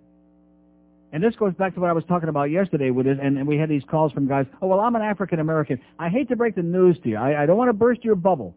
And 1.13 1.23
this 1.23 1.37
goes 1.37 1.53
back 1.53 1.73
to 1.75 1.79
what 1.79 1.89
I 1.89 1.93
was 1.93 2.03
talking 2.03 2.27
about 2.27 2.51
yesterday 2.51 2.89
with 2.89 3.07
it, 3.07 3.17
and, 3.17 3.37
and 3.37 3.47
we 3.47 3.55
had 3.55 3.69
these 3.69 3.83
calls 3.89 4.11
from 4.11 4.27
guys, 4.27 4.45
oh, 4.61 4.67
well, 4.67 4.81
I'm 4.81 4.93
an 4.97 5.01
African 5.01 5.39
American. 5.39 5.79
I 5.97 6.09
hate 6.09 6.27
to 6.27 6.35
break 6.35 6.55
the 6.55 6.63
news 6.63 6.97
to 7.03 7.09
you. 7.11 7.15
I, 7.15 7.43
I 7.43 7.45
don't 7.45 7.55
want 7.55 7.69
to 7.69 7.73
burst 7.73 8.03
your 8.03 8.15
bubble. 8.15 8.53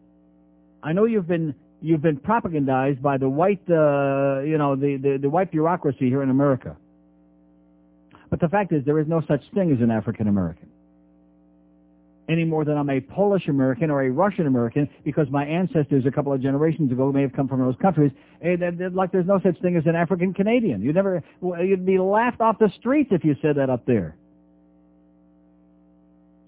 I 0.83 0.91
know 0.91 1.05
you've 1.05 1.29
been 1.29 1.55
you've 1.81 2.01
been 2.01 2.17
propagandized 2.17 3.01
by 3.01 3.17
the 3.17 3.29
white, 3.29 3.61
uh, 3.69 4.41
you 4.41 4.57
know, 4.57 4.75
the, 4.75 4.97
the, 5.01 5.17
the 5.21 5.29
white 5.29 5.49
bureaucracy 5.49 6.09
here 6.09 6.23
in 6.23 6.29
America. 6.29 6.75
But 8.29 8.41
the 8.41 8.49
fact 8.49 8.73
is, 8.73 8.83
there 8.83 8.99
is 8.99 9.07
no 9.07 9.21
such 9.29 9.43
thing 9.53 9.71
as 9.71 9.79
an 9.79 9.91
African 9.91 10.27
American 10.27 10.71
any 12.29 12.43
more 12.43 12.65
than 12.65 12.77
I'm 12.77 12.89
a 12.89 12.99
Polish 12.99 13.47
American 13.47 13.89
or 13.89 14.03
a 14.03 14.09
Russian 14.09 14.47
American 14.47 14.89
because 15.03 15.27
my 15.29 15.45
ancestors 15.45 16.05
a 16.05 16.11
couple 16.11 16.33
of 16.33 16.41
generations 16.41 16.91
ago 16.91 17.11
may 17.11 17.21
have 17.21 17.33
come 17.33 17.47
from 17.47 17.59
those 17.59 17.75
countries. 17.81 18.11
Eh, 18.41 18.55
like 18.93 19.11
there's 19.11 19.25
no 19.25 19.39
such 19.43 19.59
thing 19.61 19.75
as 19.77 19.85
an 19.85 19.95
African 19.95 20.33
Canadian. 20.33 20.81
You'd 20.81 20.95
never, 20.95 21.23
you'd 21.41 21.85
be 21.85 21.97
laughed 21.99 22.41
off 22.41 22.57
the 22.59 22.71
streets 22.79 23.09
if 23.11 23.23
you 23.23 23.35
said 23.41 23.57
that 23.57 23.69
up 23.69 23.85
there. 23.85 24.15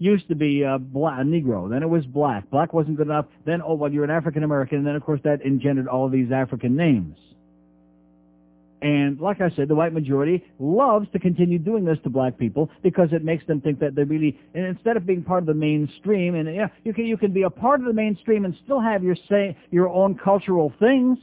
Used 0.00 0.28
to 0.28 0.36
be 0.36 0.64
uh, 0.64 0.78
black, 0.78 1.20
Negro, 1.26 1.68
then 1.68 1.82
it 1.82 1.88
was 1.88 2.06
black. 2.06 2.48
Black 2.50 2.72
wasn't 2.72 2.96
good 2.96 3.08
enough. 3.08 3.26
Then, 3.44 3.60
oh, 3.64 3.74
well, 3.74 3.92
you're 3.92 4.04
an 4.04 4.10
African 4.10 4.44
American, 4.44 4.78
and 4.78 4.86
then 4.86 4.94
of 4.94 5.02
course 5.02 5.20
that 5.24 5.42
engendered 5.42 5.88
all 5.88 6.08
these 6.08 6.30
African 6.30 6.76
names. 6.76 7.16
And 8.80 9.20
like 9.20 9.40
I 9.40 9.50
said, 9.56 9.68
the 9.68 9.74
white 9.74 9.92
majority 9.92 10.44
loves 10.60 11.08
to 11.12 11.18
continue 11.18 11.58
doing 11.58 11.84
this 11.84 11.98
to 12.04 12.10
black 12.10 12.38
people 12.38 12.70
because 12.82 13.08
it 13.12 13.24
makes 13.24 13.44
them 13.46 13.60
think 13.60 13.80
that 13.80 13.96
they 13.96 14.04
really, 14.04 14.38
and 14.54 14.64
instead 14.64 14.96
of 14.96 15.04
being 15.04 15.22
part 15.22 15.42
of 15.42 15.46
the 15.46 15.54
mainstream, 15.54 16.36
and 16.36 16.54
yeah, 16.54 16.68
you 16.84 16.94
can 16.94 17.04
you 17.04 17.16
can 17.16 17.32
be 17.32 17.42
a 17.42 17.50
part 17.50 17.80
of 17.80 17.86
the 17.86 17.92
mainstream 17.92 18.44
and 18.44 18.54
still 18.64 18.80
have 18.80 19.02
your 19.02 19.16
say 19.28 19.56
your 19.70 19.88
own 19.88 20.14
cultural 20.16 20.72
things. 20.78 21.18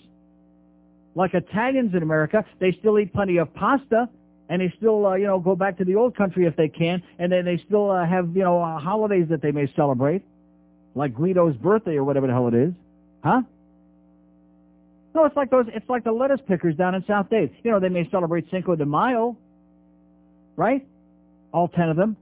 Like 1.16 1.34
Italians 1.34 1.96
in 1.96 2.04
America, 2.04 2.44
they 2.60 2.74
still 2.80 3.00
eat 3.00 3.14
plenty 3.14 3.38
of 3.38 3.54
pasta, 3.54 4.10
and 4.50 4.62
they 4.62 4.74
still 4.78 5.06
uh, 5.06 5.16
you 5.16 5.28
know 5.28 5.40
go 5.40 5.56
back 5.56 5.78
to 5.78 5.86
the 5.86 5.96
old 5.96 6.18
country 6.18 6.46
if 6.46 6.58
they 6.58 6.68
can, 6.68 7.02
and 7.20 7.32
then 7.32 7.46
they 7.46 7.62
still 7.66 7.90
uh, 7.90 8.06
have 8.06 8.36
you 8.36 8.44
know 8.44 8.62
uh, 8.62 8.80
holidays 8.80 9.28
that 9.30 9.42
they 9.42 9.52
may 9.52 9.72
celebrate, 9.78 10.24
like 10.94 11.16
Guido's 11.16 11.56
birthday 11.56 11.96
or 11.96 12.04
whatever 12.04 12.28
the 12.28 12.34
hell 12.34 12.50
it 12.50 12.54
is, 12.54 12.74
huh? 13.24 13.44
No, 15.16 15.24
it's 15.24 15.36
like 15.38 15.50
those. 15.50 15.66
It's 15.74 15.90
like 15.90 16.04
the 16.04 16.12
lettuce 16.12 16.42
pickers 16.46 16.76
down 16.76 16.94
in 16.94 17.04
South 17.08 17.30
Dade. 17.30 17.50
You 17.64 17.72
know, 17.72 17.80
they 17.80 17.88
may 17.88 18.08
celebrate 18.12 18.52
Cinco 18.52 18.76
de 18.76 18.86
Mayo, 18.86 19.38
right? 20.58 20.86
All 21.54 21.70
ten 21.70 21.88
of 21.88 21.96
them. 21.96 22.18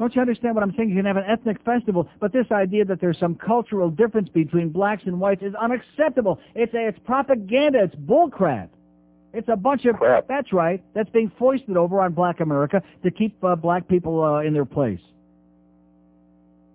Don't 0.00 0.14
you 0.14 0.20
understand 0.20 0.56
what 0.56 0.64
I'm 0.64 0.74
saying? 0.76 0.90
You 0.90 0.96
can 0.96 1.06
have 1.06 1.16
an 1.16 1.24
ethnic 1.28 1.62
festival, 1.64 2.08
but 2.20 2.32
this 2.32 2.46
idea 2.50 2.84
that 2.84 3.00
there's 3.00 3.18
some 3.18 3.36
cultural 3.36 3.88
difference 3.88 4.28
between 4.28 4.70
blacks 4.70 5.04
and 5.06 5.18
whites 5.18 5.42
is 5.42 5.54
unacceptable. 5.54 6.40
It's 6.54 6.74
a, 6.74 6.88
it's 6.88 6.98
propaganda. 7.04 7.84
It's 7.84 7.94
bullcrap. 7.94 8.68
It's 9.32 9.48
a 9.48 9.56
bunch 9.56 9.84
of 9.84 9.96
crap. 9.96 10.26
That's 10.26 10.52
right. 10.52 10.82
That's 10.94 11.10
being 11.10 11.30
foisted 11.38 11.76
over 11.76 12.00
on 12.00 12.14
Black 12.14 12.40
America 12.40 12.82
to 13.04 13.10
keep 13.10 13.42
uh, 13.44 13.54
black 13.54 13.86
people 13.86 14.22
uh, 14.22 14.40
in 14.40 14.54
their 14.54 14.64
place. 14.64 15.00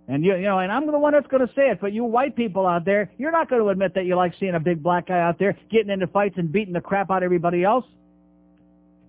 And 0.07 0.25
you, 0.25 0.35
you 0.35 0.43
know, 0.43 0.59
and 0.59 0.71
I'm 0.71 0.85
the 0.85 0.99
one 0.99 1.13
that's 1.13 1.27
going 1.27 1.47
to 1.47 1.53
say 1.53 1.69
it, 1.69 1.80
but 1.80 1.93
you 1.93 2.03
white 2.03 2.35
people 2.35 2.67
out 2.67 2.84
there, 2.84 3.09
you're 3.17 3.31
not 3.31 3.49
going 3.49 3.61
to 3.61 3.69
admit 3.69 3.93
that 3.95 4.05
you 4.05 4.15
like 4.15 4.34
seeing 4.39 4.55
a 4.55 4.59
big 4.59 4.84
black 4.84 5.07
guy 5.07 5.19
out 5.19 5.39
there 5.39 5.57
getting 5.71 5.89
into 5.89 6.07
fights 6.07 6.35
and 6.38 6.51
beating 6.51 6.73
the 6.73 6.81
crap 6.81 7.09
out 7.09 7.17
of 7.17 7.23
everybody 7.23 7.63
else. 7.63 7.85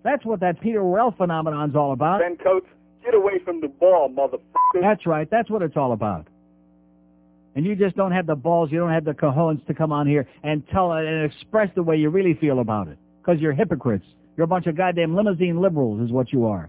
That's 0.05 0.25
what 0.25 0.41
that 0.41 0.61
Peter 0.61 0.85
Worrell 0.85 1.13
phenomenon's 1.17 1.75
all 1.75 1.93
about. 1.93 2.21
Ben 2.21 2.37
Coates, 2.37 2.67
get 3.05 3.15
away 3.15 3.41
from 3.45 3.61
the 3.61 3.69
ball, 3.69 4.09
motherfucker. 4.09 4.81
That's 4.81 5.07
right. 5.07 5.29
That's 5.29 5.51
what 5.51 5.63
it's 5.63 5.77
all 5.77 5.93
about. 5.93 6.29
And 7.57 7.65
you 7.65 7.75
just 7.75 7.97
don't 7.97 8.13
have 8.13 8.27
the 8.27 8.35
balls, 8.35 8.71
you 8.71 8.79
don't 8.79 8.91
have 8.91 9.05
the 9.05 9.13
cojones 9.13 9.65
to 9.67 9.75
come 9.75 9.93
on 9.93 10.07
here 10.07 10.29
and 10.43 10.63
tell 10.69 10.93
it 10.93 11.07
and 11.07 11.25
express 11.25 11.71
the 11.75 11.83
way 11.83 11.97
you 11.97 12.11
really 12.11 12.35
feel 12.35 12.61
about 12.61 12.89
it. 12.89 12.99
Because 13.23 13.41
you're 13.41 13.53
hypocrites. 13.53 14.05
You're 14.37 14.45
a 14.45 14.49
bunch 14.49 14.67
of 14.67 14.77
goddamn 14.77 15.15
limousine 15.15 15.61
liberals 15.61 16.01
is 16.01 16.13
what 16.13 16.33
you 16.33 16.47
are. 16.47 16.69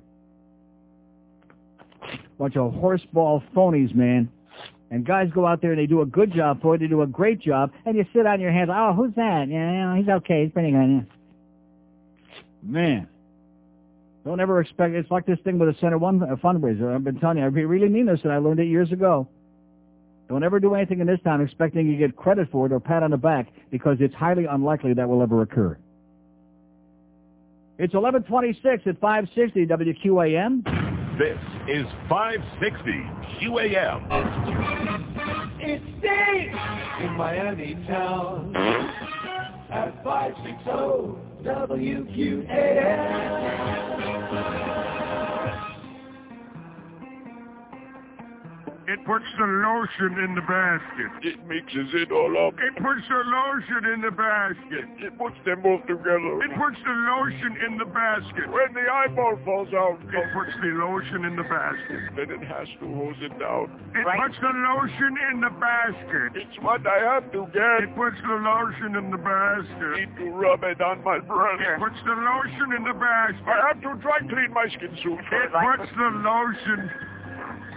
Bunch 2.38 2.58
of 2.58 2.74
horseball 2.74 3.44
phonies, 3.56 3.94
man. 3.96 4.30
And 4.92 5.06
guys 5.06 5.30
go 5.34 5.46
out 5.46 5.62
there 5.62 5.72
and 5.72 5.80
they 5.80 5.88
do 5.88 6.02
a 6.02 6.06
good 6.06 6.34
job 6.34 6.62
for 6.62 6.76
it. 6.76 6.80
They 6.80 6.88
do 6.88 7.02
a 7.02 7.08
great 7.08 7.40
job. 7.40 7.72
And 7.86 7.98
you 7.98 8.06
sit 8.14 8.26
on 8.26 8.40
your 8.40 8.52
hands. 8.52 8.70
Oh, 8.74 8.94
who's 8.94 9.14
that? 9.16 9.48
Yeah, 9.50 9.98
he's 9.98 10.08
okay. 10.08 10.44
He's 10.44 10.52
pretty 10.52 10.72
good. 10.72 10.78
Yeah. 10.80 11.02
Man. 12.62 13.08
Don't 14.26 14.40
ever 14.40 14.60
expect, 14.60 14.96
it's 14.96 15.12
like 15.12 15.26
this 15.28 15.38
thing 15.44 15.60
with 15.60 15.74
the 15.74 15.80
Center 15.80 16.00
One 16.00 16.20
fundraiser. 16.44 16.94
I've 16.96 17.04
been 17.04 17.20
telling 17.20 17.38
you, 17.38 17.44
I 17.44 17.48
really 17.48 17.90
mean 17.90 18.08
this, 18.08 18.22
and 18.24 18.32
I 18.32 18.40
learned 18.40 18.60
it 18.60 18.66
years 18.66 18.92
ago. 18.92 19.28
Don't 20.28 20.44
ever 20.44 20.60
do 20.60 20.74
anything 20.74 21.00
in 21.00 21.06
this 21.06 21.20
town 21.24 21.42
expecting 21.42 21.88
you 21.88 21.96
get 21.96 22.16
credit 22.16 22.50
for 22.52 22.66
it 22.66 22.72
or 22.72 22.80
pat 22.80 23.04
on 23.04 23.12
the 23.12 23.18
back, 23.18 23.54
because 23.70 23.98
it's 24.00 24.16
highly 24.16 24.46
unlikely 24.46 24.94
that 24.96 25.08
will 25.08 25.22
ever 25.22 25.44
occur. 25.44 25.78
It's 27.78 27.94
1126 27.94 28.88
at 28.88 29.00
560 29.00 29.68
WQAM. 29.68 30.85
This 31.18 31.40
is 31.70 31.86
560 32.10 32.92
QAM. 33.40 34.02
It's 35.62 35.86
Dave 36.02 36.56
in 37.06 37.12
Miami 37.16 37.76
town 37.88 38.54
at 39.72 40.04
560 40.04 40.72
WQAM. 41.48 42.46
It 48.86 49.02
puts 49.02 49.26
the 49.42 49.50
lotion 49.50 50.14
in 50.22 50.38
the 50.38 50.46
basket. 50.46 51.10
It 51.26 51.42
mixes 51.50 51.90
it 51.98 52.14
all 52.14 52.38
up. 52.38 52.54
It 52.62 52.78
puts 52.78 53.02
the 53.10 53.18
lotion 53.18 53.82
in 53.90 54.06
the 54.06 54.14
basket. 54.14 54.86
It 55.02 55.18
puts 55.18 55.34
them 55.42 55.66
both 55.66 55.82
together. 55.90 56.38
It 56.46 56.54
puts 56.54 56.78
the 56.86 56.94
lotion 56.94 57.58
in 57.66 57.82
the 57.82 57.90
basket. 57.90 58.46
When 58.46 58.78
the 58.78 58.86
eyeball 58.86 59.42
falls 59.42 59.74
out, 59.74 59.98
it 60.06 60.28
puts 60.38 60.54
the 60.62 60.70
lotion 60.78 61.26
in 61.26 61.34
the 61.34 61.50
basket. 61.50 62.14
Then 62.14 62.30
it 62.30 62.46
has 62.46 62.70
to 62.78 62.86
hose 62.94 63.18
it 63.26 63.34
down. 63.42 63.74
It 63.98 64.06
right. 64.06 64.22
puts 64.22 64.38
the 64.38 64.54
lotion 64.54 65.18
in 65.34 65.42
the 65.42 65.54
basket. 65.58 66.38
It's 66.38 66.58
what 66.62 66.86
I 66.86 67.02
have 67.10 67.26
to 67.34 67.50
get. 67.58 67.90
It 67.90 67.96
puts 67.98 68.22
the 68.22 68.38
lotion 68.38 69.02
in 69.02 69.10
the 69.10 69.18
basket. 69.18 69.98
I 69.98 70.06
Need 70.06 70.14
to 70.22 70.30
rub 70.30 70.62
it 70.62 70.78
on 70.78 71.02
my 71.02 71.18
breast. 71.26 71.58
It 71.58 71.82
puts 71.82 71.98
the 72.06 72.14
lotion 72.14 72.70
in 72.78 72.86
the 72.86 72.94
basket. 72.94 73.50
I 73.50 73.74
have 73.74 73.82
to 73.82 73.98
dry 73.98 74.22
clean 74.30 74.54
my 74.54 74.70
skin 74.70 74.94
soon. 75.02 75.18
It 75.18 75.50
puts 75.50 75.90
the 75.98 76.10
lotion 76.22 77.15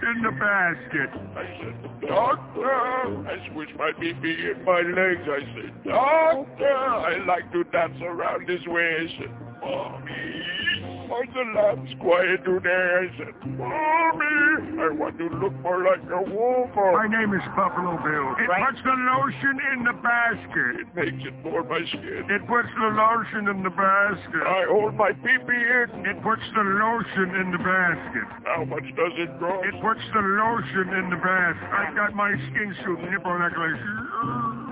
in 0.03 0.21
the 0.23 0.31
basket. 0.31 1.09
I 1.35 1.45
said, 1.61 2.07
Doctor, 2.07 3.27
I 3.27 3.51
switched 3.51 3.75
my 3.77 3.91
BB 3.91 4.23
in 4.23 4.65
my 4.65 4.81
legs. 4.81 5.27
I 5.27 5.39
said, 5.55 5.83
Doctor, 5.83 6.77
I 6.77 7.23
like 7.25 7.51
to 7.51 7.63
dance 7.65 8.01
around 8.01 8.47
this 8.47 8.65
way. 8.67 8.97
I 8.99 9.19
said, 9.19 9.31
Mommy. 9.61 10.68
Why 11.09 11.25
the 11.25 11.41
lambs 11.41 11.89
quiet 11.97 12.45
today? 12.45 12.69
I 12.69 13.09
said, 13.17 13.33
Mommy, 13.57 14.77
I 14.77 14.93
want 14.93 15.17
to 15.17 15.25
look 15.41 15.57
more 15.65 15.81
like 15.81 16.05
a 16.05 16.21
wolf. 16.21 16.69
My 16.77 17.09
name 17.09 17.33
is 17.33 17.41
Buffalo 17.57 17.97
Bill. 17.97 18.37
It 18.37 18.45
right. 18.45 18.69
puts 18.69 18.77
the 18.85 18.93
lotion 18.93 19.57
in 19.73 19.89
the 19.89 19.97
basket. 20.05 20.85
It 20.85 20.89
makes 20.93 21.25
it 21.25 21.33
for 21.41 21.65
my 21.65 21.81
skin. 21.89 22.29
It 22.29 22.45
puts 22.45 22.69
the 22.77 22.93
lotion 22.93 23.49
in 23.49 23.65
the 23.65 23.73
basket. 23.73 24.45
I 24.45 24.69
hold 24.69 24.93
my 25.01 25.09
pee-pee 25.17 25.65
in. 25.81 26.05
It 26.05 26.21
puts 26.21 26.45
the 26.53 26.61
lotion 26.61 27.33
in 27.41 27.57
the 27.57 27.61
basket. 27.65 28.29
How 28.45 28.69
much 28.69 28.85
does 28.93 29.17
it 29.17 29.33
grow? 29.41 29.65
It 29.65 29.81
puts 29.81 30.05
the 30.13 30.21
lotion 30.21 30.93
in 30.93 31.09
the 31.09 31.17
basket. 31.17 31.73
I 31.73 31.89
got 31.97 32.13
my 32.13 32.37
skin 32.53 32.69
suit 32.85 33.01
nipple 33.09 33.33
necklace. 33.33 34.68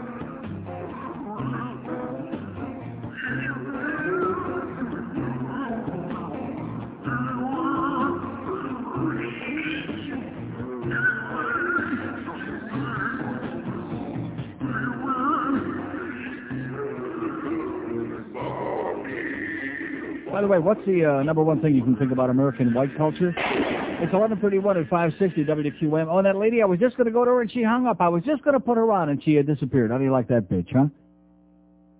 By 20.37 20.41
the 20.41 20.47
way, 20.47 20.59
what's 20.59 20.85
the 20.85 21.03
uh, 21.03 21.23
number 21.23 21.41
one 21.41 21.63
thing 21.63 21.73
you 21.73 21.81
can 21.81 21.95
think 21.95 22.11
about 22.11 22.29
American 22.29 22.71
white 22.71 22.95
culture? 22.95 23.29
It's 23.29 24.13
1131 24.13 24.77
at 24.77 24.87
560 24.87 25.43
WQAM. 25.45 26.05
Oh, 26.07 26.19
and 26.19 26.27
that 26.27 26.35
lady, 26.35 26.61
I 26.61 26.65
was 26.65 26.79
just 26.79 26.95
going 26.95 27.07
to 27.07 27.11
go 27.11 27.25
to 27.25 27.31
her 27.31 27.41
and 27.41 27.51
she 27.51 27.63
hung 27.63 27.87
up. 27.87 27.99
I 28.01 28.07
was 28.07 28.21
just 28.23 28.43
going 28.43 28.53
to 28.53 28.59
put 28.59 28.77
her 28.77 28.91
on 28.91 29.09
and 29.09 29.23
she 29.23 29.33
had 29.33 29.47
disappeared. 29.47 29.89
How 29.89 29.97
do 29.97 30.03
you 30.03 30.11
like 30.11 30.27
that 30.27 30.47
bitch, 30.47 30.67
huh? 30.71 30.89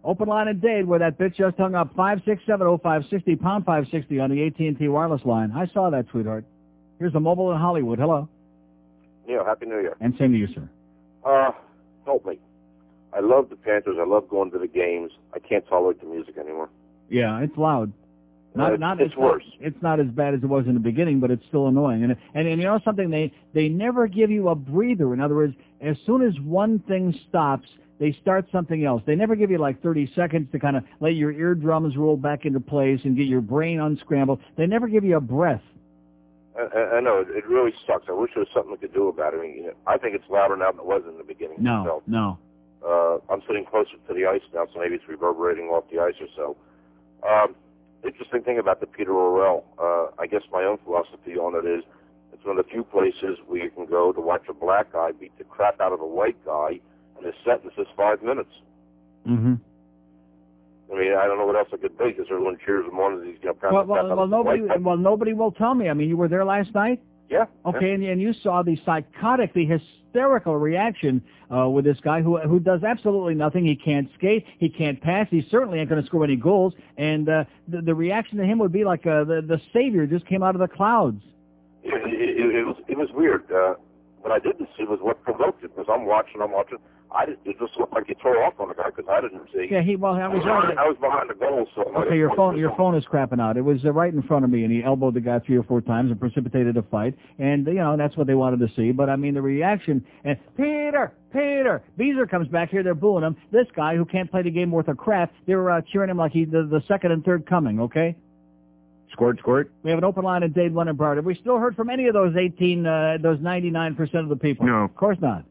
Open 0.03 0.27
line 0.27 0.49
in 0.49 0.59
Dade 0.59 0.85
where 0.85 0.99
that 0.99 1.18
bitch 1.18 1.35
just 1.38 1.57
hung 1.57 1.73
up. 1.73 1.95
5670560, 1.95 3.41
pound 3.41 3.65
560 3.65 4.19
on 4.19 4.30
the 4.30 4.45
AT&T 4.45 4.88
wireless 4.88 5.26
line. 5.26 5.51
I 5.55 5.65
saw 5.73 5.89
that, 5.89 6.05
sweetheart. 6.11 6.45
Here's 6.99 7.15
a 7.15 7.19
mobile 7.19 7.51
in 7.53 7.57
Hollywood. 7.57 7.97
Hello. 7.97 8.30
Neil, 9.27 9.43
Happy 9.45 9.65
New 9.65 9.81
Year. 9.81 9.97
And 9.99 10.14
same 10.19 10.34
to 10.34 10.38
you, 10.38 10.47
sir. 10.53 10.69
Uh, 11.26 11.53
help 12.05 12.23
me. 12.23 12.38
I 13.14 13.19
love 13.19 13.49
the 13.49 13.55
Panthers. 13.55 13.97
I 13.99 14.05
love 14.05 14.30
going 14.30 14.51
to 14.51 14.59
the 14.59 14.68
games. 14.68 15.09
I 15.34 15.39
can't 15.39 15.68
tolerate 15.68 16.01
the 16.01 16.05
music 16.07 16.38
anymore. 16.38 16.69
Yeah, 17.09 17.39
it's 17.39 17.57
loud. 17.57 17.93
Not, 18.57 18.73
it's, 18.73 18.81
not, 18.81 19.01
it's 19.01 19.15
not- 19.15 19.23
worse. 19.23 19.43
it's 19.59 19.81
not 19.81 19.99
as 19.99 20.07
bad 20.07 20.34
as 20.34 20.43
it 20.43 20.47
was 20.47 20.65
in 20.67 20.73
the 20.73 20.79
beginning, 20.79 21.19
but 21.19 21.31
it's 21.31 21.45
still 21.47 21.67
annoying. 21.67 22.03
And, 22.03 22.15
and 22.34 22.47
and 22.47 22.61
you 22.61 22.67
know 22.67 22.79
something? 22.84 23.09
They 23.09 23.31
they 23.53 23.69
never 23.69 24.07
give 24.07 24.31
you 24.31 24.49
a 24.49 24.55
breather. 24.55 25.13
In 25.13 25.21
other 25.21 25.35
words, 25.35 25.55
as 25.81 25.95
soon 26.05 26.21
as 26.21 26.34
one 26.41 26.79
thing 26.88 27.17
stops, 27.29 27.67
they 27.99 28.15
start 28.21 28.45
something 28.51 28.85
else. 28.85 29.01
They 29.05 29.15
never 29.15 29.35
give 29.35 29.49
you 29.49 29.57
like 29.57 29.81
30 29.81 30.11
seconds 30.15 30.51
to 30.51 30.59
kind 30.59 30.77
of 30.77 30.84
let 30.99 31.15
your 31.15 31.31
eardrums 31.31 31.97
roll 31.97 32.17
back 32.17 32.45
into 32.45 32.59
place 32.59 32.99
and 33.03 33.17
get 33.17 33.27
your 33.27 33.41
brain 33.41 33.79
unscrambled. 33.79 34.39
They 34.55 34.67
never 34.67 34.88
give 34.88 35.03
you 35.03 35.17
a 35.17 35.21
breath. 35.21 35.61
I, 36.57 36.97
I, 36.97 36.99
know 37.01 37.19
it, 37.19 37.27
it 37.29 37.47
really 37.47 37.71
sucks. 37.85 38.05
I 38.09 38.13
wish 38.13 38.31
there 38.34 38.41
was 38.41 38.49
something 38.53 38.71
we 38.71 38.77
could 38.77 38.93
do 38.93 39.09
about 39.09 39.34
it. 39.34 39.38
I 39.38 39.41
mean, 39.41 39.55
you 39.55 39.63
know, 39.63 39.73
I 39.85 39.97
think 39.97 40.15
it's 40.15 40.25
louder 40.29 40.57
now 40.57 40.71
than 40.71 40.79
it 40.81 40.85
was 40.85 41.03
in 41.07 41.17
the 41.17 41.23
beginning. 41.23 41.57
No, 41.59 41.84
myself. 41.84 42.03
no. 42.07 42.39
Uh, 42.85 43.17
I'm 43.31 43.41
sitting 43.47 43.65
closer 43.65 43.91
to 44.07 44.13
the 44.13 44.25
ice 44.25 44.41
now, 44.53 44.65
so 44.73 44.79
maybe 44.79 44.95
it's 44.95 45.07
reverberating 45.07 45.65
off 45.65 45.84
the 45.91 45.99
ice 45.99 46.13
or 46.21 46.27
so. 46.35 46.57
Um, 47.27 47.55
interesting 48.05 48.43
thing 48.43 48.59
about 48.59 48.79
the 48.79 48.87
Peter 48.87 49.13
Worrell, 49.13 49.65
uh, 49.79 50.21
I 50.21 50.27
guess 50.27 50.41
my 50.51 50.63
own 50.63 50.77
philosophy 50.83 51.37
on 51.37 51.55
it 51.55 51.67
is 51.67 51.83
it's 52.33 52.45
one 52.45 52.57
of 52.57 52.65
the 52.65 52.71
few 52.71 52.83
places 52.83 53.37
where 53.47 53.63
you 53.63 53.71
can 53.71 53.85
go 53.85 54.11
to 54.11 54.21
watch 54.21 54.43
a 54.49 54.53
black 54.53 54.93
guy 54.93 55.11
beat 55.11 55.37
the 55.37 55.43
crap 55.43 55.79
out 55.81 55.91
of 55.91 56.01
a 56.01 56.07
white 56.07 56.37
guy, 56.45 56.79
and 57.17 57.25
his 57.25 57.35
sentence 57.45 57.73
is 57.77 57.87
five 57.95 58.21
minutes. 58.21 58.51
Mm-hmm. 59.27 59.55
I 60.93 60.97
mean, 60.97 61.13
I 61.13 61.25
don't 61.25 61.37
know 61.37 61.45
what 61.45 61.55
else 61.55 61.67
it 61.73 61.81
could 61.81 61.97
be 61.97 62.05
because 62.09 62.27
everyone 62.31 62.57
cheers 62.65 62.85
him 62.85 62.99
on 62.99 63.19
as 63.19 63.25
he's 63.25 63.37
you 63.41 63.49
know, 63.49 63.55
Well, 63.61 63.71
pounding 63.71 63.87
the 63.87 63.93
crap 63.93 64.05
well, 64.05 64.17
well, 64.17 64.27
nobody, 64.27 64.61
well, 64.79 64.97
nobody 64.97 65.33
will 65.33 65.51
tell 65.51 65.73
me. 65.73 65.89
I 65.89 65.93
mean, 65.93 66.07
you 66.07 66.15
were 66.15 66.29
there 66.29 66.45
last 66.45 66.73
night. 66.73 67.01
Yeah. 67.29 67.45
Okay, 67.65 67.91
and, 67.91 68.03
and 68.03 68.21
you 68.21 68.33
saw 68.41 68.63
the 68.63 68.79
psychotic, 68.85 69.53
the 69.53 69.65
hysterical 70.18 70.57
reaction 70.57 71.22
uh, 71.56 71.69
with 71.69 71.85
this 71.85 71.98
guy 72.02 72.22
who 72.22 72.39
who 72.39 72.60
does 72.60 72.84
absolutely 72.84 73.35
nothing. 73.35 73.65
He 73.65 73.76
can't 73.76 74.10
skate. 74.18 74.45
He 74.57 74.68
can't 74.68 74.99
pass. 74.99 75.27
He 75.30 75.48
certainly 75.49 75.80
ain't 75.80 75.89
going 75.89 76.02
to 76.02 76.07
score 76.07 76.23
any 76.23 76.35
goals. 76.35 76.73
And 76.98 77.30
uh, 77.30 77.44
the, 77.68 77.81
the 77.81 77.94
reaction 77.94 78.38
to 78.39 78.44
him 78.44 78.57
would 78.60 78.72
be 78.72 78.84
like 78.84 79.06
uh, 79.06 79.23
the 79.23 79.41
the 79.48 79.61
savior 79.73 80.07
just 80.07 80.26
came 80.26 80.44
out 80.44 80.56
of 80.56 80.61
the 80.61 80.68
clouds. 80.68 81.22
It, 81.84 81.94
it, 81.94 82.56
it, 82.56 82.65
was 82.65 82.76
it 82.88 82.98
was 82.98 83.10
weird. 83.14 83.49
Uh, 83.52 83.76
what 84.22 84.31
I 84.31 84.39
didn't 84.39 84.68
see 84.77 84.84
was 84.84 84.99
what 85.02 85.22
provoked 85.23 85.64
it 85.64 85.76
because 85.76 85.88
I'm 85.89 86.06
watching, 86.06 86.41
I'm 86.41 86.52
watching. 86.52 86.80
I 87.11 87.25
did, 87.25 87.38
it 87.45 87.57
just 87.59 87.77
looked 87.79 87.93
like 87.93 88.09
you 88.09 88.15
tore 88.15 88.43
off 88.43 88.53
on 88.59 88.67
the 88.69 88.73
guy 88.73 88.89
because 88.95 89.05
I 89.09 89.21
didn't 89.21 89.47
see. 89.53 89.67
Yeah, 89.71 89.81
he 89.81 89.95
well, 89.95 90.13
I 90.13 90.27
was 90.27 90.43
I 90.45 90.88
was 90.88 90.97
behind 90.99 91.29
the 91.29 91.35
goal, 91.35 91.65
so 91.75 91.84
Okay, 92.03 92.17
your 92.17 92.35
phone 92.35 92.57
your 92.57 92.75
phone 92.75 92.95
is 92.95 93.05
crapping 93.05 93.39
out. 93.39 93.57
It 93.57 93.61
was 93.61 93.84
uh, 93.85 93.91
right 93.91 94.13
in 94.13 94.21
front 94.23 94.43
of 94.43 94.51
me, 94.51 94.63
and 94.63 94.71
he 94.71 94.84
elbowed 94.84 95.13
the 95.13 95.21
guy 95.21 95.39
three 95.39 95.57
or 95.57 95.63
four 95.63 95.81
times 95.81 96.11
and 96.11 96.19
precipitated 96.19 96.75
a 96.77 96.84
fight. 96.84 97.15
And 97.39 97.65
you 97.67 97.75
know 97.75 97.95
that's 97.97 98.17
what 98.17 98.27
they 98.27 98.35
wanted 98.35 98.59
to 98.59 98.73
see. 98.75 98.91
But 98.91 99.09
I 99.09 99.15
mean 99.15 99.34
the 99.34 99.41
reaction. 99.41 100.05
And 100.23 100.38
Peter, 100.57 101.13
Peter, 101.31 101.81
Beezer 101.97 102.27
comes 102.27 102.47
back 102.49 102.69
here. 102.69 102.84
They're 102.84 102.95
booing 102.95 103.23
him. 103.23 103.38
This 103.51 103.67
guy 103.75 103.95
who 103.95 104.05
can't 104.05 104.29
play 104.29 104.41
the 104.41 104.51
game 104.51 104.71
worth 104.71 104.89
a 104.89 104.95
crap. 104.95 105.34
They 105.45 105.55
were 105.55 105.71
uh, 105.71 105.81
cheering 105.91 106.09
him 106.09 106.17
like 106.17 106.34
he's 106.34 106.49
the, 106.49 106.67
the 106.69 106.84
second 106.88 107.11
and 107.11 107.23
third 107.23 107.45
coming. 107.45 107.79
Okay. 107.79 108.15
Squirt, 109.13 109.39
squirt. 109.39 109.71
We 109.84 109.89
have 109.89 109.97
an 109.97 110.03
open 110.03 110.23
line 110.23 110.43
in 110.43 110.51
Dade 110.51 110.73
One 110.73 110.89
and 110.89 110.97
Broward. 110.97 111.15
Have 111.15 111.25
we 111.25 111.35
still 111.35 111.57
heard 111.57 111.75
from 111.75 111.89
any 111.89 112.07
of 112.07 112.13
those 112.13 112.35
18, 112.35 112.85
uh, 112.85 113.17
those 113.21 113.39
99% 113.39 114.15
of 114.15 114.29
the 114.29 114.35
people? 114.35 114.65
No. 114.65 114.84
Of 114.84 114.95
course 114.95 115.17
not. 115.21 115.43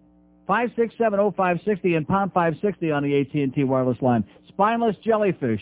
5670560 0.48 1.97
and 1.97 2.06
pound 2.06 2.32
560 2.32 2.90
on 2.93 3.02
the 3.02 3.20
AT&T 3.20 3.64
wireless 3.64 4.01
line. 4.01 4.24
Spineless 4.48 4.97
jellyfish. 5.05 5.60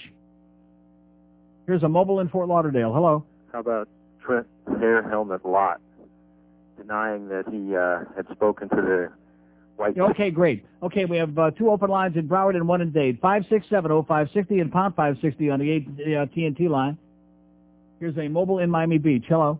Here's 1.66 1.82
a 1.82 1.88
mobile 1.88 2.20
in 2.20 2.28
Fort 2.28 2.48
Lauderdale. 2.48 2.92
Hello. 2.92 3.24
How 3.52 3.60
about 3.60 3.88
Trent 4.24 4.46
Hair 4.80 5.08
Helmet 5.08 5.44
Lott 5.44 5.80
denying 6.76 7.28
that 7.28 7.44
he 7.50 7.74
uh, 7.76 8.04
had 8.16 8.26
spoken 8.34 8.68
to 8.68 8.76
the 8.76 9.08
white 9.76 9.98
Okay, 9.98 10.30
great. 10.30 10.64
Okay, 10.82 11.04
we 11.04 11.16
have 11.16 11.38
uh, 11.38 11.50
two 11.52 11.70
open 11.70 11.88
lines 11.88 12.16
in 12.16 12.28
Broward 12.28 12.56
and 12.56 12.68
one 12.68 12.80
in 12.80 12.90
Dade. 12.90 13.20
5670560 13.22 14.60
and 14.60 14.72
pound 14.72 14.94
560 14.96 15.50
on 15.50 15.60
the 15.60 16.16
AT&T 16.16 16.68
line. 16.68 16.98
Here's 18.00 18.16
a 18.18 18.28
mobile 18.28 18.58
in 18.58 18.70
Miami 18.70 18.98
Beach. 18.98 19.24
Hello. 19.28 19.58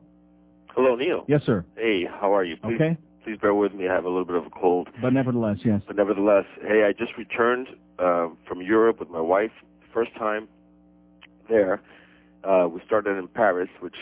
Hello, 0.75 0.97
Neil. 0.97 1.25
Yes, 1.29 1.43
sir. 1.47 1.65
Hey, 1.77 2.05
how 2.05 2.35
are 2.35 2.45
you? 2.45 2.57
Please, 2.57 2.75
Okay. 2.75 2.97
Please 3.25 3.39
bear 3.41 3.55
with 3.55 3.73
me. 3.73 3.89
I 3.89 3.95
have 3.95 4.05
a 4.05 4.09
little 4.09 4.27
bit 4.27 4.37
of 4.37 4.45
a 4.45 4.51
cold. 4.51 4.89
But 5.01 5.15
nevertheless, 5.15 5.59
yes. 5.65 5.81
But 5.87 5.97
nevertheless, 5.97 6.45
hey, 6.61 6.85
I 6.85 6.93
just 6.93 7.17
returned 7.17 7.69
uh, 7.99 8.29
from 8.47 8.61
Europe 8.61 9.01
with 9.01 9.09
my 9.09 9.21
wife. 9.21 9.53
First 9.95 10.15
time 10.17 10.47
there. 11.49 11.81
Uh, 12.43 12.69
we 12.69 12.83
started 12.85 13.17
in 13.17 13.27
Paris, 13.29 13.71
which 13.81 13.97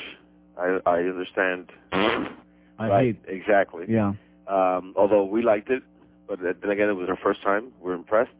I, 0.59 0.79
I 0.85 0.99
understand. 0.99 1.71
I 1.93 2.89
right, 2.89 3.05
hate. 3.05 3.21
exactly. 3.29 3.87
Yeah. 3.89 4.15
Um, 4.49 4.93
although 4.97 5.25
we 5.25 5.43
liked 5.43 5.71
it, 5.71 5.85
but 6.27 6.41
then 6.41 6.71
again, 6.71 6.89
it 6.89 6.95
was 6.95 7.09
our 7.09 7.19
first 7.23 7.43
time. 7.43 7.73
We 7.81 7.91
were 7.91 7.95
impressed, 7.95 8.31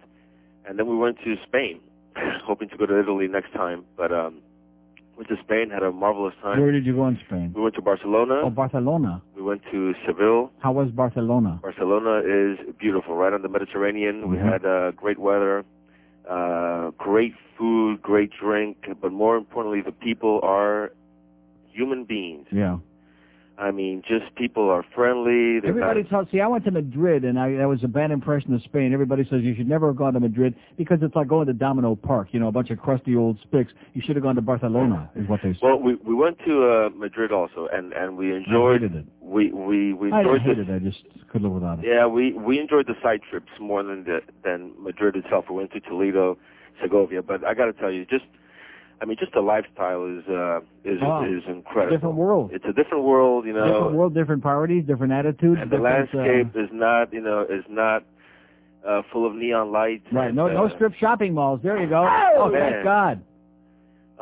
and 0.67 0.79
then 0.79 0.89
we 0.89 0.97
went 0.97 1.19
to 1.25 1.37
Spain, 1.47 1.81
hoping 2.45 2.69
to 2.71 2.77
go 2.77 2.87
to 2.87 2.99
Italy 2.99 3.29
next 3.29 3.53
time. 3.53 3.85
But 3.97 4.13
um, 4.13 4.41
went 5.17 5.29
to 5.29 5.37
Spain, 5.45 5.71
had 5.71 5.85
a 5.85 5.93
marvelous 5.93 6.35
time. 6.43 6.61
Where 6.61 6.73
did 6.73 6.85
you 6.85 6.97
go 6.97 7.07
in 7.07 7.19
Spain? 7.27 7.53
We 7.55 7.63
went 7.63 7.77
to 7.77 7.83
Barcelona. 7.83 8.43
Oh, 8.45 8.51
Barcelona. 8.51 9.23
We 9.43 9.49
went 9.49 9.63
to 9.73 9.93
Seville. 10.07 10.53
How 10.61 10.71
was 10.71 10.89
Barcelona? 10.93 11.59
Barcelona 11.61 12.23
is 12.25 12.59
beautiful, 12.79 13.17
right 13.17 13.33
on 13.33 13.43
the 13.43 13.49
Mediterranean. 13.49 14.29
We 14.31 14.37
Mhm. 14.37 14.53
had 14.53 14.65
uh, 14.65 14.93
great 14.93 15.19
weather, 15.19 15.65
uh, 16.31 16.91
great 16.97 17.35
food, 17.59 18.01
great 18.03 18.31
drink, 18.41 18.77
but 19.01 19.11
more 19.11 19.37
importantly, 19.37 19.81
the 19.81 19.91
people 19.91 20.39
are 20.45 20.93
human 21.73 22.05
beings. 22.05 22.47
Yeah. 22.53 22.79
I 23.63 23.71
mean, 23.71 24.03
just 24.09 24.35
people 24.35 24.69
are 24.71 24.85
friendly. 24.93 25.61
They're 25.61 25.71
Everybody 25.71 26.03
not, 26.03 26.11
tells. 26.11 26.31
See, 26.33 26.41
I 26.41 26.49
went 26.49 26.65
to 26.65 26.73
Madrid, 26.73 27.25
and 27.25 27.39
I 27.39 27.53
that 27.53 27.69
was 27.69 27.85
a 27.85 27.89
bad 27.89 28.11
impression 28.11 28.53
of 28.55 28.63
Spain. 28.63 28.93
Everybody 28.93 29.23
says 29.31 29.43
you 29.43 29.55
should 29.55 29.69
never 29.69 29.87
have 29.87 29.97
gone 29.97 30.15
to 30.15 30.21
Madrid 30.21 30.57
because 30.77 30.99
it's 31.01 31.15
like 31.15 31.29
going 31.29 31.47
to 31.47 31.53
Domino 31.53 31.95
Park. 31.95 32.29
You 32.33 32.41
know, 32.41 32.49
a 32.49 32.53
bunch 32.53 32.71
of 32.71 32.81
crusty 32.81 33.15
old 33.15 33.39
spicks. 33.43 33.73
You 33.95 34.03
should 34.05 34.17
have 34.17 34.25
gone 34.25 34.35
to 34.35 34.43
Barcelona, 34.43 35.09
is 35.15 35.29
what 35.29 35.41
they 35.45 35.53
say. 35.53 35.61
well, 35.63 35.79
we 35.79 35.95
we 35.95 36.13
went 36.13 36.39
to 36.45 36.67
uh, 36.67 36.89
Madrid 36.97 37.31
also, 37.31 37.69
and 37.73 37.93
and 37.93 38.17
we 38.17 38.35
enjoyed. 38.35 38.83
I 38.83 38.87
hated 38.89 38.97
it. 38.97 39.05
We 39.21 39.53
we 39.53 39.93
we 39.93 40.11
I 40.11 40.25
didn't 40.25 40.39
enjoyed 40.39 40.67
the 40.67 40.73
it. 40.73 40.77
I 40.77 40.79
just 40.81 41.05
couldn't 41.31 41.45
live 41.45 41.53
without 41.53 41.79
it. 41.79 41.85
Yeah, 41.87 42.07
we 42.07 42.33
we 42.33 42.59
enjoyed 42.59 42.89
the 42.89 42.97
side 43.01 43.21
trips 43.31 43.53
more 43.61 43.85
than 43.85 44.03
the 44.03 44.23
than 44.43 44.73
Madrid 44.77 45.15
itself. 45.15 45.45
We 45.49 45.55
went 45.55 45.71
to 45.75 45.81
Toledo, 45.81 46.37
Segovia, 46.83 47.23
but 47.23 47.45
I 47.45 47.55
got 47.55 47.67
to 47.67 47.73
tell 47.75 47.93
you, 47.93 48.07
just 48.07 48.25
I 49.03 49.05
mean, 49.05 49.17
just 49.19 49.33
the 49.33 49.41
lifestyle 49.41 50.07
is 50.07 50.23
uh 50.29 50.61
is 50.85 51.01
Oh, 51.03 51.25
is 51.25 51.43
incredible. 51.49 51.97
Different 51.97 52.15
world. 52.17 52.51
It's 52.55 52.65
a 52.65 52.73
different 52.73 53.03
world, 53.05 53.45
you 53.45 53.53
know. 53.53 53.67
different 53.67 53.93
world, 53.95 54.15
different 54.15 54.43
priorities, 54.43 54.85
different 54.87 55.13
attitudes. 55.13 55.59
and 55.61 55.69
the 55.71 55.77
uh, 55.77 55.81
landscape 55.81 56.55
is 56.55 56.71
not, 56.73 57.13
you 57.13 57.21
know, 57.21 57.43
is 57.43 57.65
not 57.69 58.05
uh 58.89 59.03
full 59.13 59.27
of 59.27 59.35
neon 59.35 59.73
lights. 59.73 60.07
right. 60.13 60.29
and, 60.29 60.37
No, 60.37 60.47
no 60.49 60.67
uh, 60.67 60.75
strip 60.77 60.95
shopping 60.95 61.35
malls. 61.35 61.61
There 61.63 61.81
you 61.83 61.89
go. 61.89 62.07
Oh, 62.09 62.45
Oh, 62.47 62.53
thank. 62.53 62.85
God. 62.85 63.23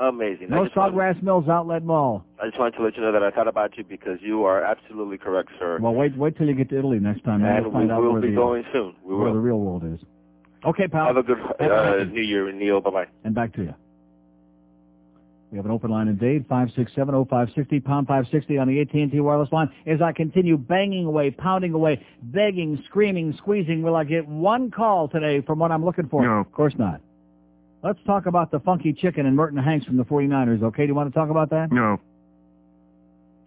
Amazing. 0.00 0.48
No 0.48 0.66
Sawgrass 0.74 1.22
Mills 1.22 1.46
Outlet 1.46 1.84
Mall. 1.84 2.24
I 2.42 2.46
just 2.46 2.58
wanted 2.58 2.76
to 2.78 2.82
let 2.82 2.96
you 2.96 3.02
know 3.02 3.12
that 3.12 3.22
I 3.22 3.30
thought 3.30 3.48
about 3.48 3.76
you 3.76 3.84
because 3.84 4.18
you 4.22 4.44
are 4.44 4.64
absolutely 4.64 5.18
correct, 5.18 5.50
sir. 5.58 5.78
Well, 5.78 5.92
wait, 5.92 6.16
wait 6.16 6.38
till 6.38 6.46
you 6.48 6.54
get 6.54 6.70
to 6.70 6.78
Italy 6.78 6.98
next 6.98 7.22
time, 7.22 7.44
and, 7.44 7.46
and 7.46 7.56
you'll 7.64 7.72
we 7.72 7.80
find 7.80 7.92
out 7.92 8.00
will 8.02 8.12
where 8.12 8.22
be 8.22 8.30
the 8.30 8.34
going 8.34 8.64
soon. 8.72 8.94
We 9.04 9.14
where 9.14 9.26
will. 9.26 9.34
the 9.34 9.40
real 9.40 9.58
world 9.58 9.84
is. 9.84 10.00
Okay, 10.64 10.88
pal. 10.88 11.06
Have 11.06 11.16
a 11.18 11.22
good 11.22 11.38
uh, 11.60 12.04
New 12.04 12.22
Year, 12.22 12.50
Neil. 12.50 12.80
Bye 12.80 12.90
bye. 12.90 13.06
And 13.24 13.34
back 13.34 13.52
to 13.54 13.62
you. 13.62 13.74
We 15.50 15.56
have 15.56 15.66
an 15.66 15.72
open 15.72 15.90
line 15.90 16.06
in 16.06 16.16
Dade, 16.16 16.48
5670560, 16.48 17.84
pound 17.84 18.06
560 18.06 18.58
on 18.58 18.68
the 18.68 18.80
AT&T 18.80 19.18
wireless 19.18 19.50
line. 19.50 19.68
As 19.84 20.00
I 20.00 20.12
continue 20.12 20.56
banging 20.56 21.06
away, 21.06 21.32
pounding 21.32 21.72
away, 21.72 22.04
begging, 22.22 22.80
screaming, 22.86 23.34
squeezing, 23.36 23.82
will 23.82 23.96
I 23.96 24.04
get 24.04 24.28
one 24.28 24.70
call 24.70 25.08
today 25.08 25.40
from 25.40 25.58
what 25.58 25.72
I'm 25.72 25.84
looking 25.84 26.08
for? 26.08 26.22
No. 26.22 26.38
Of 26.38 26.52
course 26.52 26.74
not. 26.78 27.00
Let's 27.82 27.98
talk 28.06 28.26
about 28.26 28.52
the 28.52 28.60
funky 28.60 28.92
chicken 28.92 29.26
and 29.26 29.34
Merton 29.34 29.58
Hanks 29.58 29.86
from 29.86 29.96
the 29.96 30.04
49ers, 30.04 30.62
okay? 30.62 30.82
Do 30.82 30.88
you 30.88 30.94
want 30.94 31.12
to 31.12 31.18
talk 31.18 31.30
about 31.30 31.50
that? 31.50 31.72
No. 31.72 31.98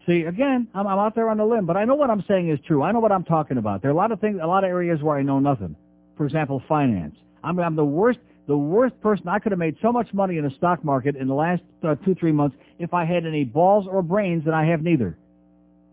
See, 0.05 0.23
again, 0.23 0.67
I'm, 0.73 0.85
I'm 0.85 0.99
out 0.99 1.15
there 1.15 1.29
on 1.29 1.39
a 1.39 1.45
limb, 1.45 1.65
but 1.65 1.77
I 1.77 1.85
know 1.85 1.95
what 1.95 2.09
I'm 2.09 2.25
saying 2.27 2.49
is 2.49 2.59
true. 2.67 2.83
I 2.83 2.91
know 2.91 2.99
what 2.99 3.13
I'm 3.13 3.23
talking 3.23 3.57
about. 3.57 3.81
There 3.81 3.89
are 3.89 3.93
a 3.93 3.97
lot 3.97 4.11
of 4.11 4.19
things, 4.19 4.39
a 4.41 4.47
lot 4.47 4.65
of 4.65 4.69
areas 4.69 5.01
where 5.01 5.17
I 5.17 5.21
know 5.21 5.39
nothing. 5.39 5.75
For 6.17 6.25
example, 6.25 6.61
finance. 6.67 7.15
I'm, 7.43 7.57
I'm 7.59 7.75
the 7.77 7.85
worst, 7.85 8.19
the 8.47 8.57
worst 8.57 8.99
person. 9.01 9.27
I 9.27 9.39
could 9.39 9.51
have 9.51 9.59
made 9.59 9.77
so 9.81 9.91
much 9.91 10.13
money 10.13 10.37
in 10.37 10.43
the 10.43 10.51
stock 10.51 10.83
market 10.83 11.15
in 11.15 11.27
the 11.27 11.33
last 11.33 11.61
uh, 11.83 11.95
two, 11.95 12.15
three 12.15 12.31
months 12.31 12.55
if 12.79 12.93
I 12.93 13.05
had 13.05 13.25
any 13.25 13.43
balls 13.43 13.85
or 13.89 14.01
brains, 14.01 14.45
and 14.45 14.55
I 14.55 14.65
have 14.65 14.81
neither. 14.81 15.17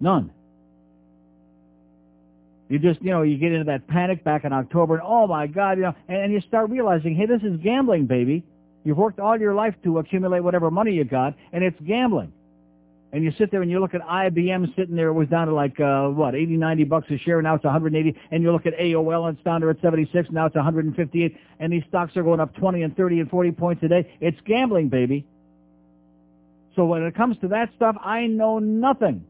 None. 0.00 0.32
You 2.68 2.78
just, 2.78 3.02
you 3.02 3.10
know, 3.10 3.22
you 3.22 3.36
get 3.36 3.52
into 3.52 3.64
that 3.64 3.88
panic 3.88 4.22
back 4.22 4.44
in 4.44 4.52
October, 4.52 4.94
and 4.94 5.02
oh 5.04 5.26
my 5.26 5.46
God, 5.48 5.76
you 5.76 5.82
know, 5.82 5.94
and, 6.08 6.18
and 6.18 6.32
you 6.32 6.40
start 6.40 6.70
realizing, 6.70 7.16
hey, 7.16 7.26
this 7.26 7.42
is 7.42 7.58
gambling, 7.60 8.06
baby. 8.06 8.44
You've 8.84 8.96
worked 8.96 9.18
all 9.18 9.38
your 9.38 9.54
life 9.54 9.74
to 9.84 9.98
accumulate 9.98 10.40
whatever 10.40 10.70
money 10.70 10.92
you 10.92 11.04
got, 11.04 11.34
and 11.52 11.62
it's 11.64 11.78
gambling. 11.80 12.32
And 13.12 13.24
you 13.24 13.32
sit 13.38 13.50
there 13.50 13.62
and 13.62 13.70
you 13.70 13.80
look 13.80 13.94
at 13.94 14.02
IBM 14.02 14.74
sitting 14.76 14.94
there, 14.94 15.08
it 15.08 15.14
was 15.14 15.28
down 15.28 15.48
to 15.48 15.54
like, 15.54 15.80
uh, 15.80 16.08
what, 16.08 16.34
80, 16.34 16.56
90 16.56 16.84
bucks 16.84 17.10
a 17.10 17.18
share, 17.18 17.42
now 17.42 17.56
it's 17.56 17.64
180, 17.64 18.16
and 18.30 18.42
you 18.42 18.52
look 18.52 18.66
at 18.66 18.78
AOL 18.78 19.28
and 19.28 19.36
it's 19.36 19.44
down 19.44 19.60
there 19.60 19.70
at 19.70 19.80
76, 19.80 20.30
now 20.30 20.46
it's 20.46 20.54
158, 20.54 21.36
and 21.58 21.72
these 21.72 21.82
stocks 21.88 22.16
are 22.16 22.22
going 22.22 22.38
up 22.38 22.54
20 22.54 22.82
and 22.82 22.96
30 22.96 23.20
and 23.20 23.30
40 23.30 23.52
points 23.52 23.82
a 23.82 23.88
day. 23.88 24.16
It's 24.20 24.38
gambling, 24.46 24.90
baby. 24.90 25.26
So 26.76 26.84
when 26.84 27.02
it 27.02 27.16
comes 27.16 27.36
to 27.40 27.48
that 27.48 27.70
stuff, 27.74 27.96
I 28.04 28.26
know 28.26 28.60
nothing. 28.60 29.24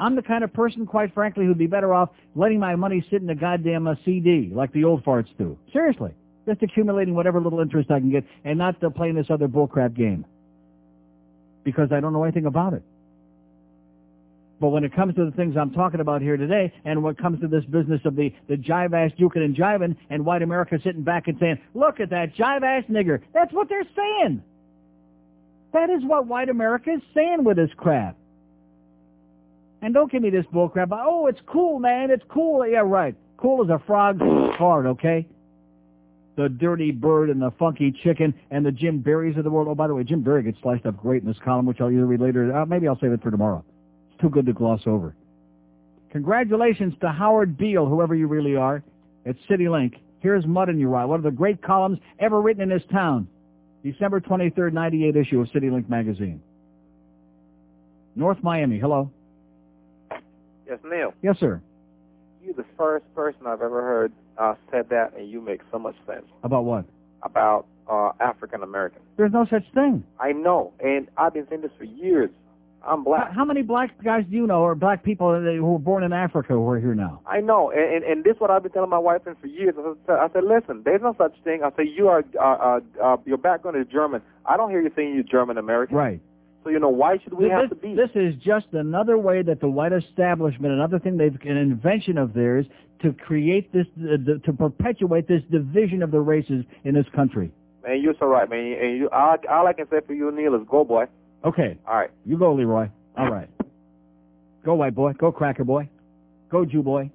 I'm 0.00 0.14
the 0.14 0.22
kind 0.22 0.44
of 0.44 0.52
person, 0.52 0.86
quite 0.86 1.12
frankly, 1.12 1.44
who'd 1.44 1.58
be 1.58 1.66
better 1.66 1.92
off 1.92 2.10
letting 2.36 2.60
my 2.60 2.76
money 2.76 3.04
sit 3.10 3.20
in 3.20 3.28
a 3.30 3.34
goddamn 3.34 3.88
uh, 3.88 3.96
CD 4.04 4.50
like 4.54 4.72
the 4.72 4.84
old 4.84 5.04
farts 5.04 5.26
do. 5.38 5.58
Seriously. 5.72 6.12
Just 6.46 6.62
accumulating 6.62 7.14
whatever 7.16 7.40
little 7.40 7.58
interest 7.60 7.90
I 7.90 7.98
can 7.98 8.10
get 8.10 8.24
and 8.44 8.58
not 8.58 8.82
uh, 8.82 8.90
playing 8.90 9.16
this 9.16 9.26
other 9.28 9.48
bullcrap 9.48 9.94
game. 9.94 10.24
because 11.64 11.92
I 11.92 12.00
don't 12.00 12.12
know 12.12 12.22
anything 12.24 12.46
about 12.46 12.74
it. 12.74 12.82
But 14.60 14.70
when 14.70 14.82
it 14.82 14.94
comes 14.94 15.14
to 15.14 15.24
the 15.24 15.30
things 15.30 15.56
I'm 15.56 15.70
talking 15.70 16.00
about 16.00 16.20
here 16.20 16.36
today, 16.36 16.72
and 16.84 17.02
when 17.02 17.14
it 17.14 17.18
comes 17.18 17.40
to 17.40 17.48
this 17.48 17.64
business 17.66 18.00
of 18.04 18.16
the, 18.16 18.34
the 18.48 18.56
jive-ass 18.56 19.12
juking 19.18 19.44
and 19.44 19.54
jiving, 19.54 19.96
and 20.10 20.24
white 20.24 20.42
America 20.42 20.78
sitting 20.82 21.02
back 21.02 21.28
and 21.28 21.38
saying, 21.38 21.58
look 21.74 22.00
at 22.00 22.10
that 22.10 22.34
jive-ass 22.34 22.84
nigger. 22.90 23.20
That's 23.32 23.52
what 23.52 23.68
they're 23.68 23.86
saying. 23.94 24.42
That 25.72 25.90
is 25.90 26.02
what 26.02 26.26
white 26.26 26.48
America 26.48 26.90
is 26.90 27.02
saying 27.14 27.44
with 27.44 27.56
this 27.56 27.70
crap. 27.76 28.16
And 29.80 29.94
don't 29.94 30.10
give 30.10 30.22
me 30.22 30.30
this 30.30 30.46
bullcrap. 30.52 30.88
Oh, 30.90 31.28
it's 31.28 31.40
cool, 31.46 31.78
man. 31.78 32.10
It's 32.10 32.24
cool. 32.28 32.66
Yeah, 32.66 32.82
right. 32.84 33.14
Cool 33.36 33.62
as 33.62 33.70
a 33.70 33.80
frog's 33.86 34.18
fart, 34.58 34.86
okay? 34.86 35.28
The 36.36 36.48
dirty 36.48 36.90
bird 36.90 37.30
and 37.30 37.40
the 37.40 37.52
funky 37.58 37.92
chicken 38.02 38.34
and 38.50 38.66
the 38.66 38.72
Jim 38.72 38.98
Berries 38.98 39.36
of 39.36 39.44
the 39.44 39.50
world. 39.50 39.68
Oh, 39.68 39.74
by 39.76 39.86
the 39.86 39.94
way, 39.94 40.02
Jim 40.02 40.22
Berry 40.22 40.42
gets 40.42 40.60
sliced 40.62 40.86
up 40.86 40.96
great 40.96 41.22
in 41.22 41.28
this 41.28 41.38
column, 41.44 41.66
which 41.66 41.80
I'll 41.80 41.90
either 41.90 42.06
read 42.06 42.20
later. 42.20 42.56
Uh, 42.56 42.66
maybe 42.66 42.88
I'll 42.88 42.98
save 42.98 43.12
it 43.12 43.22
for 43.22 43.30
tomorrow. 43.30 43.64
Too 44.20 44.28
good 44.30 44.46
to 44.46 44.52
gloss 44.52 44.80
over. 44.86 45.14
Congratulations 46.10 46.94
to 47.00 47.10
Howard 47.10 47.56
Beale, 47.58 47.86
whoever 47.86 48.14
you 48.14 48.26
really 48.26 48.56
are, 48.56 48.82
at 49.26 49.36
CityLink. 49.48 49.94
Here's 50.20 50.46
Mud 50.46 50.68
in 50.68 50.78
Your 50.78 50.96
Eye, 50.96 51.04
one 51.04 51.18
of 51.18 51.22
the 51.24 51.30
great 51.30 51.62
columns 51.62 51.98
ever 52.18 52.40
written 52.40 52.62
in 52.62 52.68
this 52.68 52.82
town. 52.90 53.28
December 53.84 54.20
23rd, 54.20 54.72
98 54.72 55.16
issue 55.16 55.40
of 55.40 55.48
CityLink 55.48 55.88
magazine. 55.88 56.40
North 58.16 58.38
Miami, 58.42 58.78
hello. 58.78 59.10
Yes, 60.66 60.78
Neil. 60.84 61.14
Yes, 61.22 61.36
sir. 61.38 61.60
You're 62.42 62.54
the 62.54 62.64
first 62.76 63.04
person 63.14 63.42
I've 63.46 63.62
ever 63.62 63.80
heard 63.82 64.12
uh, 64.38 64.54
said 64.70 64.88
that, 64.90 65.16
and 65.16 65.30
you 65.30 65.40
make 65.40 65.60
so 65.70 65.78
much 65.78 65.94
sense 66.06 66.24
About 66.42 66.64
what? 66.64 66.84
about 67.22 67.66
uh, 67.90 68.10
African 68.20 68.62
Americans. 68.62 69.04
There's 69.16 69.32
no 69.32 69.44
such 69.50 69.64
thing. 69.74 70.04
I 70.20 70.32
know, 70.32 70.72
and 70.80 71.08
I've 71.16 71.34
been 71.34 71.46
saying 71.48 71.62
this 71.62 71.70
for 71.76 71.84
years. 71.84 72.30
I'm 72.86 73.04
black. 73.04 73.32
How 73.32 73.44
many 73.44 73.62
black 73.62 74.02
guys 74.02 74.24
do 74.30 74.36
you 74.36 74.46
know, 74.46 74.62
or 74.62 74.74
black 74.74 75.02
people 75.02 75.34
who 75.40 75.64
were 75.64 75.78
born 75.78 76.02
in 76.04 76.12
Africa 76.12 76.52
who 76.52 76.68
are 76.68 76.78
here 76.78 76.94
now? 76.94 77.20
I 77.26 77.40
know, 77.40 77.70
and, 77.70 77.96
and 77.96 78.04
and 78.04 78.24
this 78.24 78.36
is 78.36 78.40
what 78.40 78.50
I've 78.50 78.62
been 78.62 78.72
telling 78.72 78.90
my 78.90 78.98
wife 78.98 79.22
for 79.24 79.46
years. 79.46 79.74
I 79.78 79.92
said, 80.06 80.16
I 80.16 80.28
said, 80.32 80.44
listen, 80.44 80.82
there's 80.84 81.02
no 81.02 81.14
such 81.18 81.34
thing. 81.44 81.62
I 81.62 81.70
say 81.76 81.84
you 81.84 82.08
are, 82.08 82.24
uh, 82.40 82.44
uh, 82.44 82.80
uh, 83.02 83.16
your 83.26 83.38
background 83.38 83.76
is 83.76 83.86
German. 83.92 84.22
I 84.46 84.56
don't 84.56 84.70
hear 84.70 84.80
you 84.80 84.90
saying 84.94 85.14
you're 85.14 85.24
German 85.24 85.58
American. 85.58 85.96
Right. 85.96 86.20
So 86.64 86.70
you 86.70 86.78
know 86.78 86.88
why 86.88 87.18
should 87.22 87.34
we 87.34 87.44
this, 87.44 87.52
have 87.52 87.70
to 87.70 87.74
be? 87.74 87.94
This 87.94 88.10
is 88.14 88.34
just 88.36 88.66
another 88.72 89.18
way 89.18 89.42
that 89.42 89.60
the 89.60 89.68
white 89.68 89.92
establishment, 89.92 90.72
another 90.72 90.98
thing 90.98 91.16
they've 91.16 91.38
an 91.42 91.56
invention 91.56 92.18
of 92.18 92.34
theirs 92.34 92.66
to 93.02 93.12
create 93.12 93.72
this, 93.72 93.86
uh, 93.98 94.16
the, 94.24 94.40
to 94.44 94.52
perpetuate 94.52 95.28
this 95.28 95.42
division 95.50 96.02
of 96.02 96.10
the 96.10 96.20
races 96.20 96.64
in 96.84 96.94
this 96.94 97.06
country. 97.14 97.52
Man, 97.86 98.00
you're 98.02 98.14
so 98.18 98.26
right, 98.26 98.48
man. 98.50 98.76
And 98.80 98.98
you, 98.98 99.08
all, 99.10 99.36
all 99.48 99.66
I 99.66 99.72
can 99.72 99.88
say 99.88 100.00
for 100.06 100.14
you, 100.14 100.30
Neil, 100.32 100.54
is 100.54 100.62
go, 100.68 100.84
boy. 100.84 101.06
Okay. 101.44 101.78
All 101.86 101.96
right. 101.96 102.10
You 102.24 102.38
go, 102.38 102.54
Leroy. 102.54 102.88
All 103.16 103.30
right. 103.30 103.48
Go, 104.64 104.74
white 104.74 104.94
boy. 104.94 105.12
Go, 105.12 105.32
cracker 105.32 105.64
boy. 105.64 105.88
Go, 106.50 106.64
Jew 106.64 106.82
boy. 106.82 107.10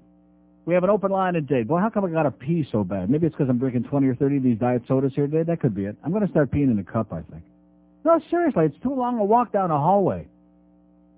We 0.66 0.74
have 0.74 0.84
an 0.84 0.90
open 0.90 1.12
line 1.12 1.34
today. 1.34 1.64
Boy, 1.64 1.80
how 1.80 1.90
come 1.90 2.06
I 2.06 2.10
got 2.10 2.24
to 2.24 2.32
pee 2.32 2.66
so 2.72 2.84
bad? 2.84 3.10
Maybe 3.10 3.28
it's 3.28 3.36
because 3.36 3.50
I'm 3.50 3.58
drinking 3.58 3.84
20 3.84 4.08
or 4.08 4.16
30 4.16 4.38
of 4.38 4.44
these 4.44 4.58
diet 4.58 4.84
sodas 4.88 5.12
here 5.14 5.28
today. 5.28 5.44
That 5.44 5.60
could 5.60 5.76
be 5.76 5.86
it. 5.86 5.98
I'm 6.04 6.12
going 6.12 6.26
to 6.26 6.32
start 6.32 6.52
peeing 6.52 6.72
in 6.72 6.80
a 6.80 6.84
cup, 6.84 7.12
I 7.12 7.22
think. 7.22 7.44
No, 8.06 8.20
seriously, 8.30 8.66
it's 8.66 8.82
too 8.82 8.94
long 8.94 9.20
a 9.20 9.26
walk 9.26 9.52
down 9.52 9.72
a 9.72 9.78
hallway. 9.78 10.28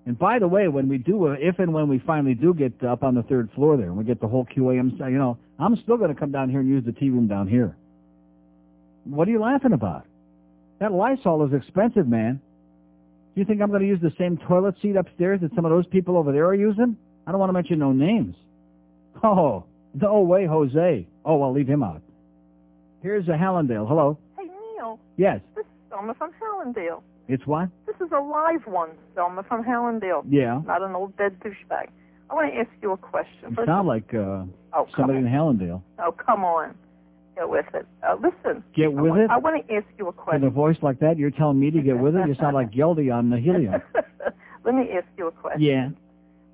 And 0.08 0.18
by 0.18 0.40
the 0.40 0.48
way, 0.48 0.68
when 0.68 0.88
we 0.88 0.98
do, 0.98 1.28
uh, 1.28 1.36
if 1.40 1.60
and 1.60 1.74
when 1.74 1.88
we 1.88 2.00
finally 2.00 2.36
do 2.36 2.54
get 2.54 2.84
up 2.84 3.04
on 3.04 3.16
the 3.16 3.24
third 3.24 3.50
floor 3.56 3.78
there, 3.78 3.88
and 3.88 3.98
we 3.98 4.04
get 4.04 4.20
the 4.20 4.28
whole 4.28 4.46
QAM, 4.46 5.00
you 5.00 5.18
know, 5.18 5.38
I'm 5.60 5.76
still 5.78 5.98
going 5.98 6.14
to 6.14 6.20
come 6.20 6.32
down 6.32 6.50
here 6.50 6.60
and 6.60 6.70
use 6.70 6.84
the 6.86 6.92
tea 6.92 7.10
room 7.10 7.28
down 7.28 7.48
here. 7.48 7.76
What 9.04 9.28
are 9.28 9.32
you 9.32 9.40
laughing 9.40 9.74
about? 9.74 10.06
That 10.80 10.92
Lysol 10.92 11.46
is 11.46 11.54
expensive, 11.54 12.08
man. 12.08 12.42
Do 13.36 13.42
you 13.42 13.46
think 13.46 13.62
I'm 13.62 13.70
going 13.70 13.82
to 13.82 13.88
use 13.88 14.00
the 14.02 14.14
same 14.18 14.38
toilet 14.48 14.76
seat 14.82 14.96
upstairs 14.96 15.42
that 15.42 15.54
some 15.56 15.66
of 15.66 15.72
those 15.72 15.86
people 15.88 16.16
over 16.18 16.32
there 16.32 16.46
are 16.46 16.56
using? 16.56 16.96
I 17.28 17.32
don't 17.32 17.40
want 17.40 17.50
to 17.50 17.54
mention 17.54 17.80
no 17.80 17.92
names. 17.92 18.36
Oh, 19.24 19.66
no 19.94 20.22
way, 20.22 20.46
Jose. 20.46 21.06
Oh, 21.26 21.42
I'll 21.42 21.52
leave 21.54 21.68
him 21.68 21.84
out. 21.84 22.02
Here's 23.02 23.28
a 23.28 23.32
Hallandale. 23.32 23.88
Hello. 23.88 24.18
Hey, 24.38 24.46
Neil. 24.46 25.00
Yes. 25.18 25.42
This 25.56 25.66
is 25.66 25.72
Selma 25.90 26.14
from 26.14 26.32
Hallandale. 26.42 27.02
It's 27.28 27.46
what? 27.46 27.70
This 27.88 27.96
is 27.98 28.12
a 28.12 28.22
live 28.22 28.66
one, 28.68 28.92
Selma 29.16 29.44
from 29.44 29.64
Hallandale. 29.64 30.24
Yeah. 30.30 30.62
Not 30.66 30.82
an 30.82 30.96
old 30.96 31.18
dead 31.18 31.38
douchebag. 31.42 31.88
I 32.30 32.34
want 32.34 32.54
to 32.54 32.60
ask 32.60 32.70
you 32.82 32.92
a 32.92 32.98
question. 32.98 33.50
You 33.50 33.56
First 33.56 33.68
sound 33.68 33.88
like 33.88 34.14
uh, 34.14 34.44
Oh, 34.74 34.88
somebody 34.96 35.20
in 35.20 35.26
Hallandale. 35.26 35.82
Oh, 36.00 36.12
come 36.12 36.44
on. 36.44 36.76
Get 37.36 37.50
with 37.50 37.66
it. 37.74 37.86
Uh, 38.08 38.16
listen. 38.16 38.64
Get 38.76 38.86
I 38.86 38.88
with 38.88 39.10
want, 39.12 39.22
it? 39.22 39.30
I 39.30 39.38
want 39.38 39.68
to 39.68 39.74
ask 39.74 39.86
you 39.98 40.08
a 40.08 40.14
question. 40.14 40.42
With 40.42 40.52
a 40.52 40.54
voice 40.54 40.78
like 40.82 41.00
that, 41.00 41.18
you're 41.18 41.32
telling 41.32 41.60
me 41.60 41.72
to 41.72 41.82
get 41.82 41.98
with 41.98 42.16
it? 42.16 42.28
You 42.28 42.36
sound 42.36 42.54
like 42.54 42.72
Geldy 42.72 43.14
on 43.14 43.30
the 43.30 43.38
helium. 43.38 43.82
Let 44.66 44.76
me 44.76 44.90
ask 44.96 45.06
you 45.18 45.28
a 45.28 45.32
question. 45.32 45.62
Yeah. 45.62 45.90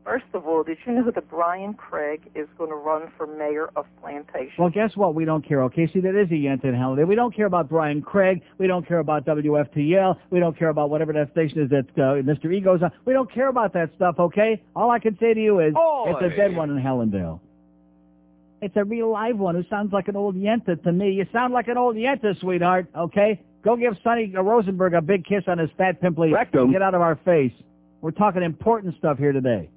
First 0.03 0.25
of 0.33 0.47
all, 0.47 0.63
did 0.63 0.79
you 0.85 0.93
know 0.93 1.11
that 1.11 1.29
Brian 1.29 1.75
Craig 1.75 2.21
is 2.33 2.47
going 2.57 2.71
to 2.71 2.75
run 2.75 3.11
for 3.17 3.27
mayor 3.27 3.69
of 3.75 3.85
Plantation? 4.01 4.55
Well, 4.57 4.71
guess 4.71 4.95
what? 4.95 5.13
We 5.13 5.25
don't 5.25 5.47
care. 5.47 5.61
Okay, 5.65 5.87
see, 5.91 5.99
that 5.99 6.19
is 6.19 6.27
a 6.31 6.33
Yenta 6.33 6.65
in 6.65 6.73
Hallandale. 6.73 7.07
We 7.07 7.13
don't 7.13 7.35
care 7.35 7.45
about 7.45 7.69
Brian 7.69 8.01
Craig. 8.01 8.41
We 8.57 8.65
don't 8.65 8.85
care 8.87 8.97
about 8.97 9.25
WFTL. 9.25 10.17
We 10.31 10.39
don't 10.39 10.57
care 10.57 10.69
about 10.69 10.89
whatever 10.89 11.13
that 11.13 11.31
station 11.31 11.61
is 11.61 11.69
that 11.69 11.85
uh, 11.97 12.21
Mr. 12.23 12.51
E 12.51 12.59
goes 12.59 12.81
on. 12.81 12.91
We 13.05 13.13
don't 13.13 13.31
care 13.31 13.49
about 13.49 13.73
that 13.73 13.91
stuff, 13.95 14.15
okay? 14.17 14.63
All 14.75 14.89
I 14.89 14.97
can 14.97 15.17
say 15.19 15.35
to 15.35 15.39
you 15.39 15.59
is 15.59 15.73
it's 15.77 16.33
a 16.33 16.35
dead 16.35 16.55
one 16.55 16.71
in 16.71 16.77
Hallandale. 16.77 17.39
It's 18.61 18.75
a 18.77 18.83
real 18.83 19.11
live 19.11 19.37
one 19.37 19.55
who 19.55 19.63
sounds 19.69 19.91
like 19.91 20.07
an 20.07 20.15
old 20.15 20.35
Yenta 20.35 20.81
to 20.83 20.91
me. 20.91 21.11
You 21.11 21.25
sound 21.33 21.51
like 21.53 21.67
an 21.67 21.77
old 21.77 21.95
Yenta, 21.95 22.39
sweetheart, 22.39 22.87
okay? 22.95 23.41
Go 23.63 23.75
give 23.75 23.95
Sonny 24.03 24.31
Rosenberg 24.35 24.93
a 24.93 25.01
big 25.01 25.25
kiss 25.25 25.43
on 25.47 25.57
his 25.57 25.69
fat 25.77 25.99
pimply. 25.99 26.31
Rectum. 26.31 26.71
Get 26.71 26.81
out 26.81 26.93
of 26.93 27.01
our 27.01 27.15
face. 27.25 27.53
We're 28.01 28.11
talking 28.11 28.43
important 28.43 28.95
stuff 28.97 29.17
here 29.17 29.31
today. 29.31 29.69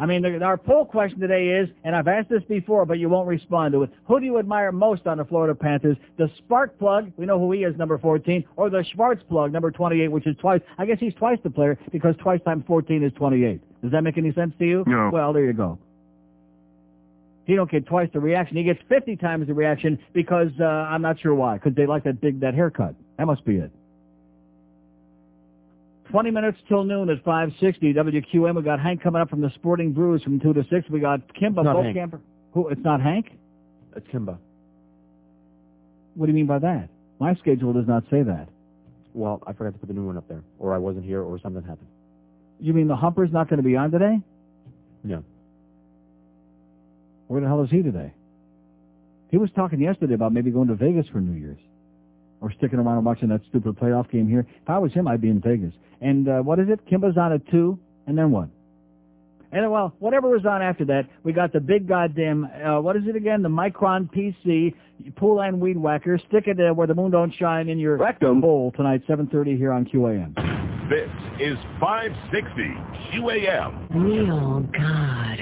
I 0.00 0.06
mean, 0.06 0.24
our 0.42 0.56
poll 0.56 0.84
question 0.84 1.18
today 1.18 1.48
is, 1.48 1.68
and 1.82 1.96
I've 1.96 2.06
asked 2.06 2.28
this 2.28 2.44
before, 2.48 2.86
but 2.86 3.00
you 3.00 3.08
won't 3.08 3.26
respond 3.26 3.72
to 3.72 3.82
it. 3.82 3.90
Who 4.06 4.20
do 4.20 4.26
you 4.26 4.38
admire 4.38 4.70
most 4.70 5.08
on 5.08 5.18
the 5.18 5.24
Florida 5.24 5.56
Panthers? 5.56 5.96
The 6.18 6.30
spark 6.38 6.78
plug, 6.78 7.10
we 7.16 7.26
know 7.26 7.38
who 7.38 7.50
he 7.50 7.64
is, 7.64 7.76
number 7.76 7.98
14, 7.98 8.44
or 8.56 8.70
the 8.70 8.84
Schwartz 8.94 9.22
plug, 9.28 9.52
number 9.52 9.72
28, 9.72 10.06
which 10.08 10.26
is 10.26 10.36
twice. 10.40 10.60
I 10.78 10.86
guess 10.86 10.98
he's 11.00 11.14
twice 11.14 11.38
the 11.42 11.50
player 11.50 11.76
because 11.90 12.14
twice 12.22 12.40
times 12.44 12.62
14 12.68 13.02
is 13.02 13.12
28. 13.14 13.60
Does 13.82 13.90
that 13.90 14.02
make 14.02 14.16
any 14.16 14.32
sense 14.34 14.54
to 14.60 14.64
you? 14.64 14.84
No. 14.86 15.10
Well, 15.12 15.32
there 15.32 15.44
you 15.44 15.52
go. 15.52 15.80
He 17.48 17.56
don't 17.56 17.70
get 17.70 17.86
twice 17.86 18.10
the 18.12 18.20
reaction. 18.20 18.58
He 18.58 18.62
gets 18.62 18.78
50 18.90 19.16
times 19.16 19.46
the 19.46 19.54
reaction 19.54 19.98
because 20.12 20.50
uh, 20.60 20.64
I'm 20.64 21.00
not 21.00 21.18
sure 21.18 21.34
why. 21.34 21.54
Because 21.54 21.74
they 21.74 21.86
like 21.86 22.04
that 22.04 22.20
big 22.20 22.40
that 22.40 22.52
haircut. 22.52 22.94
That 23.16 23.24
must 23.24 23.42
be 23.46 23.56
it. 23.56 23.72
20 26.10 26.30
minutes 26.30 26.58
till 26.68 26.84
noon 26.84 27.08
at 27.08 27.24
560 27.24 27.94
WQAM. 27.94 28.54
We 28.54 28.62
got 28.62 28.80
Hank 28.80 29.02
coming 29.02 29.22
up 29.22 29.30
from 29.30 29.40
the 29.40 29.50
Sporting 29.54 29.92
Brews 29.94 30.22
from 30.22 30.38
2 30.38 30.52
to 30.52 30.62
6. 30.68 30.90
We 30.90 31.00
got 31.00 31.20
Kimba. 31.34 31.64
Who? 32.52 32.68
It's 32.68 32.84
not 32.84 33.00
Hank? 33.00 33.30
It's 33.96 34.06
Kimba. 34.08 34.36
What 36.16 36.26
do 36.26 36.32
you 36.32 36.36
mean 36.36 36.46
by 36.46 36.58
that? 36.58 36.90
My 37.18 37.34
schedule 37.36 37.72
does 37.72 37.88
not 37.88 38.04
say 38.10 38.22
that. 38.24 38.48
Well, 39.14 39.42
I 39.46 39.54
forgot 39.54 39.72
to 39.72 39.78
put 39.78 39.88
the 39.88 39.94
new 39.94 40.04
one 40.04 40.18
up 40.18 40.28
there, 40.28 40.42
or 40.58 40.74
I 40.74 40.78
wasn't 40.78 41.06
here, 41.06 41.22
or 41.22 41.40
something 41.40 41.62
happened. 41.62 41.88
You 42.60 42.74
mean 42.74 42.88
the 42.88 42.96
Humper's 42.96 43.32
not 43.32 43.48
going 43.48 43.56
to 43.56 43.62
be 43.62 43.74
on 43.74 43.90
today? 43.90 44.20
No. 45.02 45.24
Where 47.28 47.40
the 47.40 47.46
hell 47.46 47.62
is 47.62 47.70
he 47.70 47.82
today? 47.82 48.12
He 49.30 49.36
was 49.36 49.50
talking 49.54 49.80
yesterday 49.80 50.14
about 50.14 50.32
maybe 50.32 50.50
going 50.50 50.68
to 50.68 50.74
Vegas 50.74 51.06
for 51.08 51.20
New 51.20 51.38
Year's. 51.38 51.60
Or 52.40 52.52
sticking 52.52 52.78
around 52.78 52.96
and 52.96 53.04
watching 53.06 53.28
that 53.28 53.40
stupid 53.48 53.76
playoff 53.76 54.10
game 54.10 54.28
here. 54.28 54.46
If 54.62 54.70
I 54.70 54.78
was 54.78 54.92
him, 54.92 55.06
I'd 55.08 55.20
be 55.20 55.28
in 55.28 55.40
Vegas. 55.40 55.74
And 56.00 56.28
uh, 56.28 56.38
what 56.38 56.58
is 56.58 56.68
it? 56.68 56.80
Kimba's 56.86 57.16
on 57.16 57.32
at 57.32 57.46
2, 57.50 57.78
and 58.06 58.16
then 58.16 58.30
what? 58.30 58.48
And 59.50 59.66
uh, 59.66 59.70
well, 59.70 59.94
whatever 59.98 60.28
was 60.28 60.46
on 60.46 60.62
after 60.62 60.84
that, 60.86 61.08
we 61.24 61.32
got 61.32 61.52
the 61.52 61.60
big 61.60 61.88
goddamn, 61.88 62.44
uh, 62.44 62.80
what 62.80 62.96
is 62.96 63.02
it 63.06 63.16
again? 63.16 63.42
The 63.42 63.48
Micron 63.48 64.08
PC 64.12 64.74
Pool 65.16 65.40
and 65.40 65.60
Weed 65.60 65.78
Whacker. 65.78 66.18
Stick 66.28 66.46
it 66.46 66.60
uh, 66.60 66.74
where 66.74 66.86
the 66.86 66.94
moon 66.94 67.10
don't 67.10 67.34
shine 67.34 67.68
in 67.68 67.78
your 67.78 67.96
Rectum. 67.96 68.40
bowl 68.40 68.72
tonight, 68.76 69.02
7.30 69.08 69.56
here 69.56 69.72
on 69.72 69.84
QAM. 69.84 70.34
This 70.88 71.10
is 71.40 71.56
560 71.80 72.50
QAM. 73.12 73.90
Neil 73.94 74.60
God. 74.72 75.38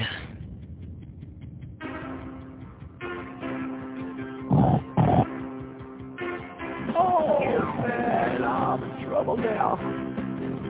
Trouble 9.26 9.42
now. 9.42 9.74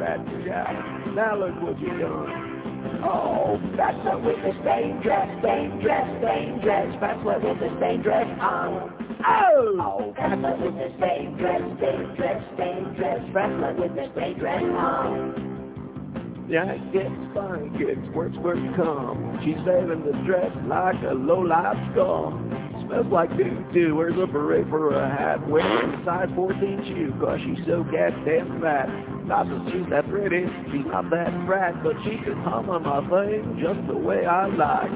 Fat 0.01 0.25
Jack, 0.47 0.73
now 1.15 1.37
look 1.37 1.61
what 1.61 1.79
you've 1.79 2.01
done. 2.01 3.05
Oh, 3.05 3.61
that's 3.77 4.01
what 4.01 4.25
with 4.25 4.41
the 4.41 4.53
stained 4.65 5.03
dress, 5.03 5.29
stained 5.45 5.83
dress, 5.83 6.09
stained 6.25 6.63
dress. 6.63 6.89
That's 6.99 7.23
what 7.23 7.45
with 7.45 7.61
the 7.61 7.69
stained 7.77 8.03
dress 8.03 8.25
on. 8.41 8.97
Oh, 9.29 9.77
oh 9.77 10.15
that's 10.17 10.41
what 10.41 10.57
with 10.57 10.73
the 10.73 10.89
stained 10.97 11.37
dress, 11.37 11.61
stained 11.77 12.17
dress, 12.17 12.41
stained 12.57 12.97
dress. 12.97 13.21
That's 13.35 13.61
what 13.61 13.77
with 13.77 13.93
the 13.93 14.09
stained 14.17 14.41
dress 14.41 14.63
on. 14.65 16.49
Yeah, 16.49 16.73
it 16.73 16.93
gets 16.97 17.13
fun, 17.37 17.77
gets 17.77 18.01
worse, 18.17 18.37
worse 18.41 18.65
come. 18.77 19.37
She's 19.45 19.61
wearing 19.67 20.01
the 20.01 20.17
dress 20.25 20.49
like 20.65 20.97
a 21.05 21.13
low-life 21.13 21.77
scum. 21.93 22.66
Smells 22.87 23.07
like 23.11 23.37
doo-doo. 23.37 23.97
Wears 23.97 24.15
a 24.19 24.27
beret 24.27 24.69
for 24.69 24.95
a 24.95 25.09
hat. 25.09 25.47
Wears 25.49 25.65
a 25.67 26.05
size 26.05 26.29
14 26.35 26.85
shoe 26.87 27.13
cause 27.21 27.41
she's 27.43 27.67
so 27.67 27.83
goddamn 27.83 28.61
fat. 28.61 28.87
Not 29.27 29.49
that 29.49 29.73
she's 29.73 29.91
that 29.91 30.09
pretty, 30.09 30.47
she's 30.71 30.87
not 30.87 31.11
that 31.11 31.35
brat, 31.47 31.83
but 31.83 31.95
she 32.05 32.17
can 32.23 32.39
hum 32.47 32.71
on 32.71 32.85
my 32.85 33.03
thing 33.11 33.59
just 33.61 33.87
the 33.89 33.99
way 33.99 34.25
I 34.25 34.47
like. 34.47 34.91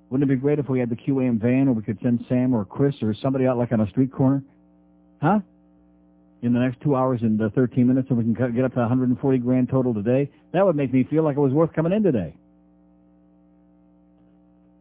Wouldn't 0.09 0.29
it 0.29 0.33
be 0.33 0.39
great 0.39 0.59
if 0.59 0.69
we 0.69 0.79
had 0.79 0.89
the 0.89 0.95
QAM 0.95 1.41
van 1.41 1.67
or 1.67 1.73
we 1.73 1.81
could 1.81 1.99
send 2.01 2.23
Sam 2.29 2.53
or 2.53 2.63
Chris 2.63 2.95
or 3.01 3.13
somebody 3.13 3.45
out 3.45 3.57
like 3.57 3.71
on 3.71 3.81
a 3.81 3.89
street 3.89 4.11
corner? 4.11 4.43
Huh? 5.21 5.39
In 6.41 6.53
the 6.53 6.59
next 6.59 6.79
two 6.81 6.95
hours 6.95 7.19
and 7.21 7.41
uh, 7.41 7.49
13 7.55 7.85
minutes 7.85 8.07
and 8.09 8.17
we 8.17 8.23
can 8.23 8.55
get 8.55 8.63
up 8.63 8.73
to 8.75 8.79
140 8.79 9.37
grand 9.39 9.69
total 9.69 9.93
today? 9.93 10.29
That 10.53 10.65
would 10.65 10.75
make 10.75 10.93
me 10.93 11.03
feel 11.09 11.23
like 11.23 11.35
it 11.35 11.41
was 11.41 11.51
worth 11.51 11.73
coming 11.73 11.91
in 11.91 12.03
today. 12.03 12.35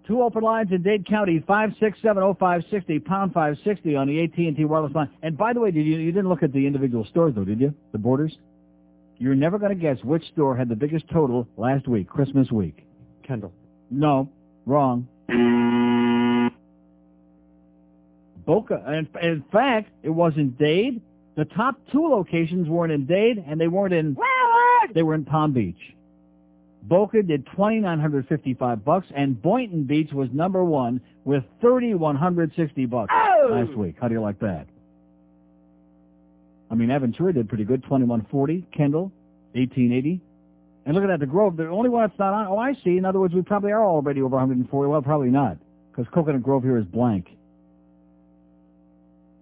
Two 0.07 0.23
open 0.23 0.43
lines 0.43 0.71
in 0.71 0.83
Dade 0.83 1.05
County, 1.05 1.41
5670560, 1.41 3.05
pound 3.05 3.33
560 3.35 3.97
on 3.97 4.07
the 4.07 4.23
AT&T 4.23 4.65
wireless 4.65 4.95
line. 4.95 5.11
And 5.23 5.37
by 5.37 5.53
the 5.53 5.61
way, 5.61 5.73
did 5.73 5.85
you, 5.85 5.97
you 5.99 6.13
didn't 6.13 6.29
look 6.29 6.45
at 6.45 6.53
the 6.53 6.65
individual 6.65 7.05
stores 7.07 7.35
though, 7.35 7.45
did 7.45 7.61
you? 7.61 7.75
The 7.91 7.99
borders? 7.99 8.37
You're 9.19 9.35
never 9.35 9.59
going 9.59 9.77
to 9.77 9.81
guess 9.81 9.97
which 10.05 10.23
store 10.33 10.57
had 10.57 10.69
the 10.69 10.77
biggest 10.77 11.09
total 11.09 11.49
last 11.57 11.89
week, 11.89 12.09
Christmas 12.09 12.53
week. 12.53 12.87
Kendall. 13.27 13.53
No, 13.91 14.31
wrong. 14.65 15.09
Boca. 18.47 18.85
In, 18.87 19.09
in 19.21 19.45
fact, 19.51 19.91
it 20.05 20.11
wasn't 20.11 20.57
Dade. 20.57 21.01
The 21.37 21.47
top 21.47 21.77
two 21.91 22.07
locations 22.09 22.69
weren't 22.69 22.93
in 22.93 23.07
Dade, 23.07 23.45
and 23.47 23.61
they 23.61 23.69
weren't 23.69 23.93
in. 23.93 24.17
They 24.95 25.03
were 25.03 25.15
in 25.15 25.25
Palm 25.25 25.53
Beach. 25.53 25.96
Boca 26.89 27.23
did 27.23 27.47
twenty 27.47 27.81
nine 27.81 27.99
hundred 27.99 28.29
fifty 28.29 28.55
five 28.55 28.85
bucks, 28.85 29.07
and 29.15 29.41
Boynton 29.41 29.85
Beach 29.85 30.13
was 30.13 30.29
number 30.33 30.65
one 30.65 31.01
with 31.25 31.43
thirty 31.61 31.95
one 31.95 32.17
hundred 32.17 32.53
sixty 32.57 32.87
bucks 32.87 33.13
oh! 33.13 33.49
last 33.51 33.77
week. 33.77 33.97
How 34.01 34.09
do 34.09 34.15
you 34.15 34.21
like 34.21 34.39
that? 34.41 34.67
I 36.71 36.75
mean, 36.75 36.89
Aventura 36.89 37.35
did 37.35 37.49
pretty 37.49 37.65
good, 37.65 37.83
twenty 37.85 38.05
one 38.05 38.27
forty. 38.31 38.67
Kendall, 38.73 39.13
eighteen 39.55 39.93
eighty. 39.93 40.21
And 40.85 40.95
looking 40.95 41.11
at 41.11 41.19
the 41.19 41.27
Grove, 41.27 41.57
the 41.57 41.67
only 41.67 41.89
one 41.89 42.07
that's 42.07 42.19
not 42.19 42.33
on. 42.33 42.47
Oh, 42.47 42.59
I 42.59 42.75
see. 42.85 42.97
In 42.97 43.05
other 43.05 43.19
words, 43.19 43.35
we 43.35 43.43
probably 43.43 43.73
are 43.73 43.85
already 43.85 44.23
over 44.23 44.37
140. 44.37 44.89
Well, 44.89 45.03
probably 45.03 45.31
not, 45.31 45.59
because 45.91 46.07
Coconut 46.15 46.45
Grove 46.45 46.63
here 46.63 46.79
is 46.79 46.85
blank. 46.85 47.29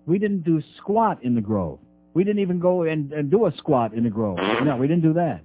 We 0.07 0.19
didn't 0.19 0.43
do 0.43 0.63
squat 0.79 1.23
in 1.23 1.35
the 1.35 1.43
Grove. 1.43 1.81
We 2.15 2.25
didn't 2.25 2.41
even 2.41 2.61
go 2.61 2.85
and, 2.85 3.13
and 3.13 3.31
do 3.31 3.45
a 3.45 3.53
squat 3.59 3.93
in 3.93 4.05
the 4.05 4.11
Grove. 4.11 4.39
No, 4.65 4.77
we 4.79 4.89
didn't 4.89 5.03
do 5.03 5.13
that. 5.15 5.43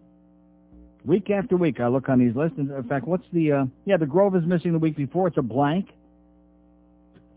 Week 1.09 1.31
after 1.31 1.57
week, 1.57 1.79
I 1.79 1.87
look 1.87 2.07
on 2.07 2.19
these 2.19 2.35
lists. 2.35 2.59
And 2.59 2.69
in 2.69 2.83
fact, 2.83 3.07
what's 3.07 3.25
the? 3.33 3.51
Uh, 3.51 3.65
yeah, 3.85 3.97
the 3.97 4.05
Grove 4.05 4.35
is 4.35 4.43
missing 4.45 4.73
the 4.73 4.77
week 4.77 4.95
before. 4.95 5.27
It's 5.27 5.39
a 5.39 5.41
blank. 5.41 5.89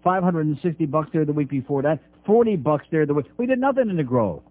560 0.04 0.84
bucks 0.84 1.08
there 1.14 1.24
the 1.24 1.32
week 1.32 1.48
before 1.48 1.80
that. 1.80 1.98
40 2.26 2.56
bucks 2.56 2.84
there 2.90 3.06
the 3.06 3.14
week. 3.14 3.24
We 3.38 3.46
did 3.46 3.58
nothing 3.58 3.88
in 3.88 3.96
the 3.96 4.02
Grove. 4.02 4.42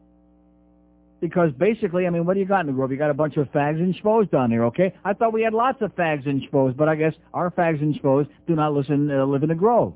Because 1.20 1.52
basically, 1.52 2.08
I 2.08 2.10
mean, 2.10 2.26
what 2.26 2.34
do 2.34 2.40
you 2.40 2.48
got 2.48 2.62
in 2.62 2.66
the 2.66 2.74
Grove? 2.74 2.90
You 2.90 2.98
got 2.98 3.12
a 3.12 3.14
bunch 3.14 3.38
of 3.38 3.52
fags 3.52 3.76
and 3.76 3.94
schmoes 4.02 4.32
down 4.32 4.50
there, 4.50 4.66
okay? 4.66 4.92
I 5.06 5.14
thought 5.14 5.34
we 5.34 5.44
had 5.44 5.54
lots 5.54 5.84
of 5.84 5.96
fags 5.96 6.26
and 6.26 6.42
schmoes, 6.50 6.76
but 6.76 6.90
I 6.90 6.96
guess 6.96 7.14
our 7.32 7.52
fags 7.52 7.80
and 7.80 7.94
schmoes 8.02 8.28
do 8.48 8.56
not 8.56 8.74
listen, 8.74 9.12
uh, 9.12 9.24
live 9.26 9.44
in 9.44 9.50
the 9.50 9.56
Grove. 9.56 9.94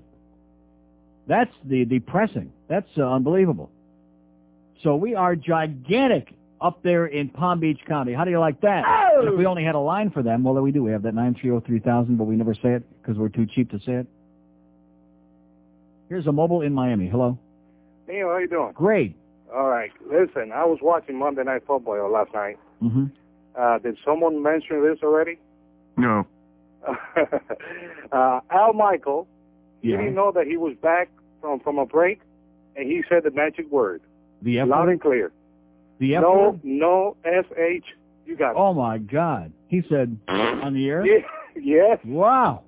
That's 1.26 1.53
the 1.64 1.84
depressing. 1.84 2.52
That's 2.68 2.89
uh, 2.95 3.11
unbelievable. 3.11 3.72
So 4.84 4.95
we 4.95 5.15
are 5.15 5.35
gigantic 5.35 6.34
up 6.61 6.82
there 6.84 7.06
in 7.06 7.30
Palm 7.30 7.60
Beach 7.60 7.80
County. 7.88 8.14
How 8.14 8.23
do 8.23 8.32
you 8.32 8.40
like 8.40 8.61
that? 8.61 8.84
And 9.18 9.27
if 9.30 9.38
we 9.38 9.45
only 9.45 9.64
had 9.64 9.76
a 9.76 9.80
line 9.80 10.10
for 10.10 10.23
them, 10.23 10.44
well, 10.44 10.56
we 10.61 10.72
do. 10.72 10.84
We 10.84 10.91
have 10.91 11.03
that 11.03 11.14
9303000, 11.14 12.18
but 12.18 12.23
we 12.26 12.36
never 12.36 12.53
say 12.53 12.73
it 12.73 12.84
because 13.02 13.18
we're 13.18 13.30
too 13.30 13.45
cheap 13.45 13.72
to 13.72 13.80
say 13.80 13.94
it. 13.94 14.07
Here's 16.10 16.27
a 16.27 16.32
mobile 16.32 16.61
in 16.61 16.73
Miami. 16.73 17.07
Hello. 17.07 17.38
Neil, 18.07 18.27
how 18.30 18.38
you 18.38 18.48
doing? 18.48 18.72
Great. 18.73 19.15
All 19.53 19.68
right. 19.69 19.91
Listen, 20.06 20.52
I 20.53 20.65
was 20.65 20.80
watching 20.82 21.18
Monday 21.18 21.44
Night 21.44 21.64
Football 21.65 22.11
last 22.11 22.34
night. 22.34 22.57
Mm-hmm. 22.82 23.06
Uh, 23.60 23.80
did 23.80 23.98
someone 24.06 24.44
mention 24.44 24.84
this 24.84 24.99
already? 25.02 25.40
No. 25.98 26.27
uh, 28.11 28.40
Al 28.52 28.73
Michael, 28.73 29.27
you 29.82 29.91
Yeah. 29.91 29.98
didn't 29.98 30.15
know 30.15 30.32
that 30.34 30.45
he 30.45 30.57
was 30.57 30.76
back 30.82 31.10
from 31.41 31.60
from 31.61 31.80
a 31.80 31.86
break, 31.86 32.19
and 32.76 32.86
he 32.86 33.03
said 33.10 33.23
the 33.23 33.32
magic 33.32 33.72
word, 33.72 34.02
The 34.41 34.60
F 34.60 34.68
loud 34.68 34.90
and 34.90 35.02
clear. 35.02 35.32
The 35.99 36.15
F 36.15 36.22
no, 36.22 36.59
no, 36.63 37.17
S 37.23 37.45
H. 37.57 37.85
You 38.26 38.35
got 38.35 38.51
it. 38.51 38.55
Oh 38.57 38.73
my 38.73 38.97
God! 38.97 39.53
He 39.67 39.84
said 39.89 40.17
on 40.27 40.73
the 40.73 40.88
air. 40.88 41.05
Yeah, 41.05 41.26
yes. 41.55 41.99
Wow. 42.03 42.63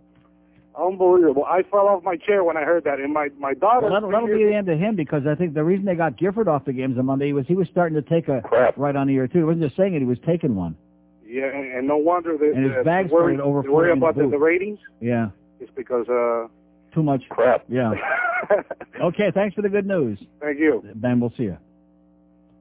Unbelievable. 0.80 1.44
I 1.44 1.64
fell 1.64 1.88
off 1.88 2.04
my 2.04 2.18
chair 2.18 2.44
when 2.44 2.56
I 2.56 2.62
heard 2.62 2.84
that, 2.84 3.00
and 3.00 3.12
my 3.12 3.30
my 3.40 3.54
daughter. 3.56 3.88
Well, 3.88 3.94
that'll, 3.94 4.12
that'll 4.12 4.28
be 4.28 4.46
the 4.46 4.54
end 4.54 4.70
of 4.70 4.78
him 4.78 4.96
because 4.96 5.24
I 5.28 5.34
think 5.34 5.56
the 5.56 5.64
reason 5.64 5.86
they 5.86 5.96
got 5.96 6.18
Gifford 6.18 6.48
off 6.48 6.66
the 6.66 6.74
games 6.74 7.00
on 7.00 7.06
Monday 7.08 7.34
was 7.34 7.48
he 7.48 7.56
was 7.56 7.68
starting 7.70 8.02
to 8.02 8.08
take 8.08 8.28
a 8.28 8.42
Crap. 8.42 8.78
right 8.78 8.96
on 8.96 9.08
the 9.08 9.16
air 9.16 9.28
too. 9.28 9.40
He 9.40 9.44
wasn't 9.44 9.64
just 9.64 9.76
saying 9.76 9.96
it; 9.96 10.00
he 10.00 10.06
was 10.06 10.20
taking 10.26 10.56
one. 10.56 10.78
Yeah, 11.26 11.46
and, 11.48 11.80
and 11.80 11.88
no 11.88 11.98
wonder 11.98 12.38
that 12.38 12.54
And 12.56 12.64
his 12.64 12.74
uh, 12.80 12.84
bag 12.84 13.08
they 13.08 13.14
worry, 13.14 13.36
started 13.36 13.42
overflowing 13.42 13.66
they 13.66 13.74
worry 13.74 13.92
in 13.92 14.00
the 14.00 14.06
about 14.06 14.16
the, 14.22 14.30
the 14.30 14.38
ratings. 14.38 14.80
Yeah, 15.02 15.30
It's 15.60 15.72
because 15.76 16.08
uh. 16.08 16.48
too 16.94 17.04
much 17.04 17.24
Crap. 17.30 17.66
Yeah. 17.68 17.94
okay, 19.02 19.32
thanks 19.34 19.56
for 19.56 19.62
the 19.64 19.70
good 19.70 19.86
news. 19.88 20.20
Thank 20.40 20.60
you. 20.60 20.84
Ben, 20.96 21.20
we'll 21.20 21.34
see 21.36 21.44
you. 21.44 21.58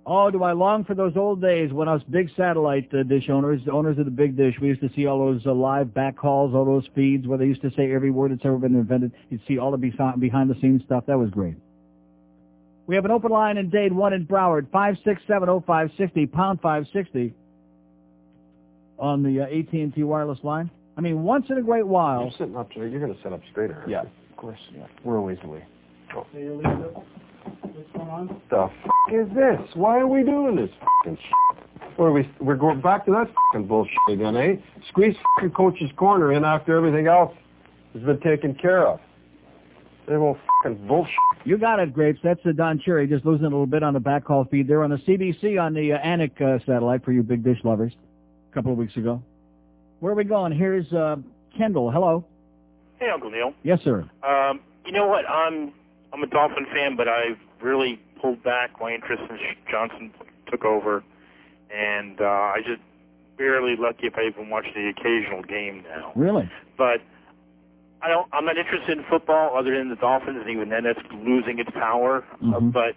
Oh, 0.08 0.30
do 0.30 0.44
I 0.44 0.52
long 0.52 0.84
for 0.84 0.94
those 0.94 1.16
old 1.16 1.42
days 1.42 1.72
when 1.72 1.88
us 1.88 2.00
big 2.08 2.30
satellite 2.36 2.88
uh, 2.94 3.02
dish 3.02 3.28
owners, 3.28 3.60
owners 3.70 3.98
of 3.98 4.04
the 4.04 4.10
big 4.12 4.36
dish, 4.36 4.54
we 4.60 4.68
used 4.68 4.80
to 4.82 4.90
see 4.94 5.06
all 5.06 5.18
those 5.18 5.44
uh, 5.44 5.52
live 5.52 5.92
back 5.92 6.16
calls, 6.16 6.54
all 6.54 6.64
those 6.64 6.88
feeds 6.94 7.26
where 7.26 7.36
they 7.36 7.46
used 7.46 7.62
to 7.62 7.72
say 7.76 7.92
every 7.92 8.12
word 8.12 8.30
that's 8.30 8.44
ever 8.44 8.56
been 8.56 8.76
invented. 8.76 9.10
You'd 9.30 9.40
see 9.48 9.58
all 9.58 9.72
the 9.72 9.76
behind 9.76 10.48
the 10.48 10.54
scenes 10.60 10.82
stuff. 10.84 11.04
That 11.08 11.18
was 11.18 11.30
great. 11.30 11.56
We 12.86 12.94
have 12.94 13.04
an 13.04 13.10
open 13.10 13.32
line 13.32 13.56
in 13.56 13.68
Dade, 13.68 13.92
one 13.92 14.12
in 14.12 14.26
Broward, 14.26 14.68
5670560, 14.68 16.30
pound 16.30 16.60
560 16.60 17.34
on 19.00 19.24
the 19.24 19.40
uh, 19.40 19.46
AT&T 19.46 20.04
wireless 20.04 20.38
line. 20.44 20.70
I 20.96 21.00
mean, 21.00 21.24
once 21.24 21.46
in 21.50 21.58
a 21.58 21.62
great 21.62 21.86
while. 21.86 22.22
You're 22.22 22.30
sitting 22.38 22.56
up 22.56 22.70
straight. 22.70 22.92
You're 22.92 23.00
going 23.00 23.12
to 23.12 23.22
sit 23.24 23.32
up 23.32 23.40
straighter. 23.50 23.84
Yeah, 23.88 24.02
of 24.02 24.36
course. 24.36 24.60
Yeah. 24.72 24.86
We're 25.02 25.16
a 25.16 25.22
ways 25.22 25.38
away. 25.42 25.64
What's 26.12 26.28
going 27.92 28.08
on? 28.08 28.40
The 28.50 28.62
f- 28.62 28.90
is 29.12 29.28
this? 29.34 29.60
Why 29.74 29.98
are 29.98 30.06
we 30.06 30.22
doing 30.22 30.56
this 30.56 30.70
fucking 30.80 31.16
shit? 31.16 31.88
What 31.96 32.06
are 32.06 32.12
we? 32.12 32.30
We're 32.40 32.56
going 32.56 32.80
back 32.80 33.06
to 33.06 33.12
that 33.12 33.28
fucking 33.52 33.66
bullshit 33.66 33.96
again, 34.08 34.36
eh? 34.36 34.56
Squeeze 34.88 35.16
fucking 35.36 35.52
coach's 35.52 35.90
corner 35.96 36.32
in 36.32 36.44
after 36.44 36.76
everything 36.76 37.06
else 37.06 37.34
has 37.94 38.02
been 38.02 38.20
taken 38.20 38.54
care 38.54 38.86
of. 38.86 39.00
They 40.06 40.16
won't 40.16 40.38
fucking 40.62 40.86
bullshit. 40.86 41.14
You 41.44 41.58
got 41.58 41.80
it, 41.80 41.92
Grapes. 41.94 42.20
That's 42.22 42.40
the 42.44 42.52
Don 42.52 42.80
Cherry 42.84 43.06
just 43.06 43.24
losing 43.24 43.46
a 43.46 43.48
little 43.48 43.66
bit 43.66 43.82
on 43.82 43.94
the 43.94 44.00
back 44.00 44.24
backhaul 44.24 44.48
feed 44.50 44.68
there 44.68 44.82
on 44.84 44.90
the 44.90 44.96
CBC 44.96 45.60
on 45.60 45.74
the 45.74 45.92
uh, 45.94 45.98
Anik 45.98 46.40
uh, 46.40 46.64
satellite 46.66 47.04
for 47.04 47.12
you 47.12 47.22
big 47.22 47.42
dish 47.42 47.58
lovers 47.64 47.92
a 48.50 48.54
couple 48.54 48.72
of 48.72 48.78
weeks 48.78 48.96
ago. 48.96 49.22
Where 50.00 50.12
are 50.12 50.16
we 50.16 50.24
going? 50.24 50.52
Here's 50.52 50.92
uh, 50.92 51.16
Kendall. 51.56 51.90
Hello. 51.90 52.24
Hey, 52.98 53.08
Uncle 53.12 53.30
Neil. 53.30 53.52
Yes, 53.62 53.80
sir. 53.82 54.08
Um, 54.22 54.60
you 54.84 54.92
know 54.92 55.06
what? 55.06 55.28
I'm 55.28 55.72
I'm 56.12 56.22
a 56.22 56.26
Dolphin 56.26 56.66
fan, 56.72 56.96
but 56.96 57.08
I've 57.08 57.38
really 57.60 58.00
pulled 58.20 58.42
back 58.42 58.70
my 58.80 58.92
interest 58.92 59.22
since 59.28 59.40
Johnson 59.70 60.12
took 60.50 60.64
over, 60.64 61.02
and 61.74 62.20
uh, 62.20 62.24
I 62.24 62.58
just 62.64 62.80
barely 63.36 63.76
lucky 63.78 64.06
if 64.06 64.14
I 64.16 64.22
even 64.22 64.48
watch 64.50 64.66
the 64.74 64.88
occasional 64.88 65.42
game 65.42 65.84
now. 65.88 66.12
Really? 66.14 66.50
But 66.78 67.00
I 68.02 68.08
don't. 68.08 68.28
I'm 68.32 68.44
not 68.44 68.56
interested 68.58 68.98
in 68.98 69.04
football 69.08 69.56
other 69.56 69.76
than 69.76 69.88
the 69.88 69.96
Dolphins, 69.96 70.38
and 70.40 70.50
even 70.50 70.68
then, 70.68 70.84
that's 70.84 71.00
losing 71.12 71.58
its 71.58 71.70
power. 71.70 72.24
Uh, 72.42 72.60
Mhm. 72.60 72.72
but 72.72 72.94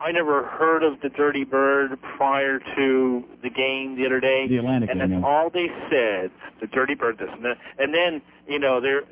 I 0.00 0.10
never 0.10 0.44
heard 0.44 0.82
of 0.82 1.00
the 1.00 1.08
Dirty 1.08 1.44
Bird 1.44 1.96
prior 2.02 2.58
to 2.58 3.24
the 3.42 3.50
game 3.50 3.94
the 3.96 4.04
other 4.04 4.18
day. 4.18 4.48
The 4.48 4.56
Atlantic 4.58 4.90
and 4.90 4.98
game, 5.00 5.10
that's 5.10 5.22
yeah. 5.22 5.28
all 5.28 5.48
they 5.50 5.68
said. 5.88 6.30
The 6.60 6.66
Dirty 6.66 6.94
Bird, 6.94 7.18
this 7.18 7.30
and 7.32 7.44
that. 7.44 7.56
And 7.78 7.94
then 7.94 8.20
you 8.52 8.58
know 8.58 8.80
there. 8.80 9.02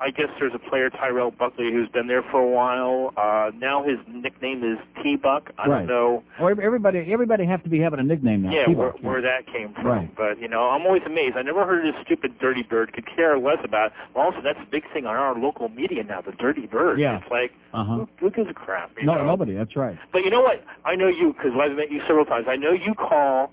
I 0.00 0.10
guess 0.10 0.28
there's 0.38 0.54
a 0.54 0.58
player 0.58 0.88
Terrell 0.90 1.30
Buckley 1.30 1.70
who's 1.70 1.88
been 1.90 2.06
there 2.06 2.22
for 2.22 2.40
a 2.40 2.48
while. 2.48 3.12
Uh, 3.16 3.50
now 3.56 3.82
his 3.82 3.98
nickname 4.08 4.64
is 4.64 4.78
T 5.02 5.16
Buck. 5.16 5.50
I 5.58 5.68
Right. 5.68 5.78
don't 5.80 5.86
know. 5.86 6.22
Oh, 6.40 6.46
everybody, 6.46 7.00
everybody 7.12 7.44
have 7.44 7.62
to 7.64 7.68
be 7.68 7.78
having 7.78 8.00
a 8.00 8.02
nickname 8.02 8.42
now. 8.42 8.50
Yeah, 8.52 8.68
where, 8.70 8.90
where 9.02 9.20
that 9.20 9.46
came 9.46 9.74
from. 9.74 9.86
Right. 9.86 10.16
But, 10.16 10.40
you 10.40 10.48
know, 10.48 10.70
I'm 10.70 10.86
always 10.86 11.02
amazed. 11.04 11.36
I 11.36 11.42
never 11.42 11.64
heard 11.66 11.86
of 11.86 11.94
this 11.94 12.02
stupid 12.04 12.38
Dirty 12.38 12.62
Bird. 12.62 12.92
Could 12.94 13.06
care 13.06 13.38
less 13.38 13.58
about 13.62 13.88
it. 13.88 13.92
Well, 14.14 14.24
also, 14.24 14.40
that's 14.42 14.58
a 14.60 14.66
big 14.70 14.84
thing 14.92 15.04
on 15.06 15.14
our 15.14 15.38
local 15.38 15.68
media 15.68 16.02
now, 16.02 16.20
the 16.22 16.32
Dirty 16.32 16.66
Bird. 16.66 16.98
Yeah. 16.98 17.18
It's 17.20 17.30
like, 17.30 17.52
Uh 17.74 17.84
huh. 17.84 17.94
who, 17.96 18.08
who 18.18 18.30
gives 18.30 18.48
a 18.50 18.54
crap? 18.54 18.90
No, 19.02 19.14
know? 19.14 19.26
nobody. 19.26 19.54
That's 19.54 19.76
right. 19.76 19.98
But 20.12 20.24
you 20.24 20.30
know 20.30 20.40
what? 20.40 20.64
I 20.84 20.96
know 20.96 21.08
you, 21.08 21.34
because 21.34 21.52
I've 21.60 21.76
met 21.76 21.90
you 21.92 22.00
several 22.06 22.24
times. 22.24 22.46
I 22.48 22.56
know 22.56 22.72
you 22.72 22.94
call, 22.94 23.52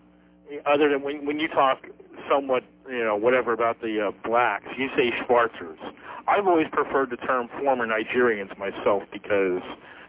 other 0.66 0.90
than 0.90 1.02
when, 1.02 1.26
when 1.26 1.40
you 1.40 1.48
talk 1.48 1.86
somewhat, 2.30 2.64
you 2.90 3.04
know, 3.04 3.16
whatever 3.16 3.54
about 3.54 3.82
the 3.82 4.08
uh, 4.08 4.12
blacks, 4.28 4.66
you 4.78 4.90
say 4.96 5.12
Schwarzers. 5.12 5.78
I've 6.28 6.48
always 6.48 6.68
preferred 6.72 7.10
the 7.10 7.18
term 7.18 7.50
former 7.60 7.88
Nigerians 7.88 8.58
myself 8.58 9.04
because 9.12 9.62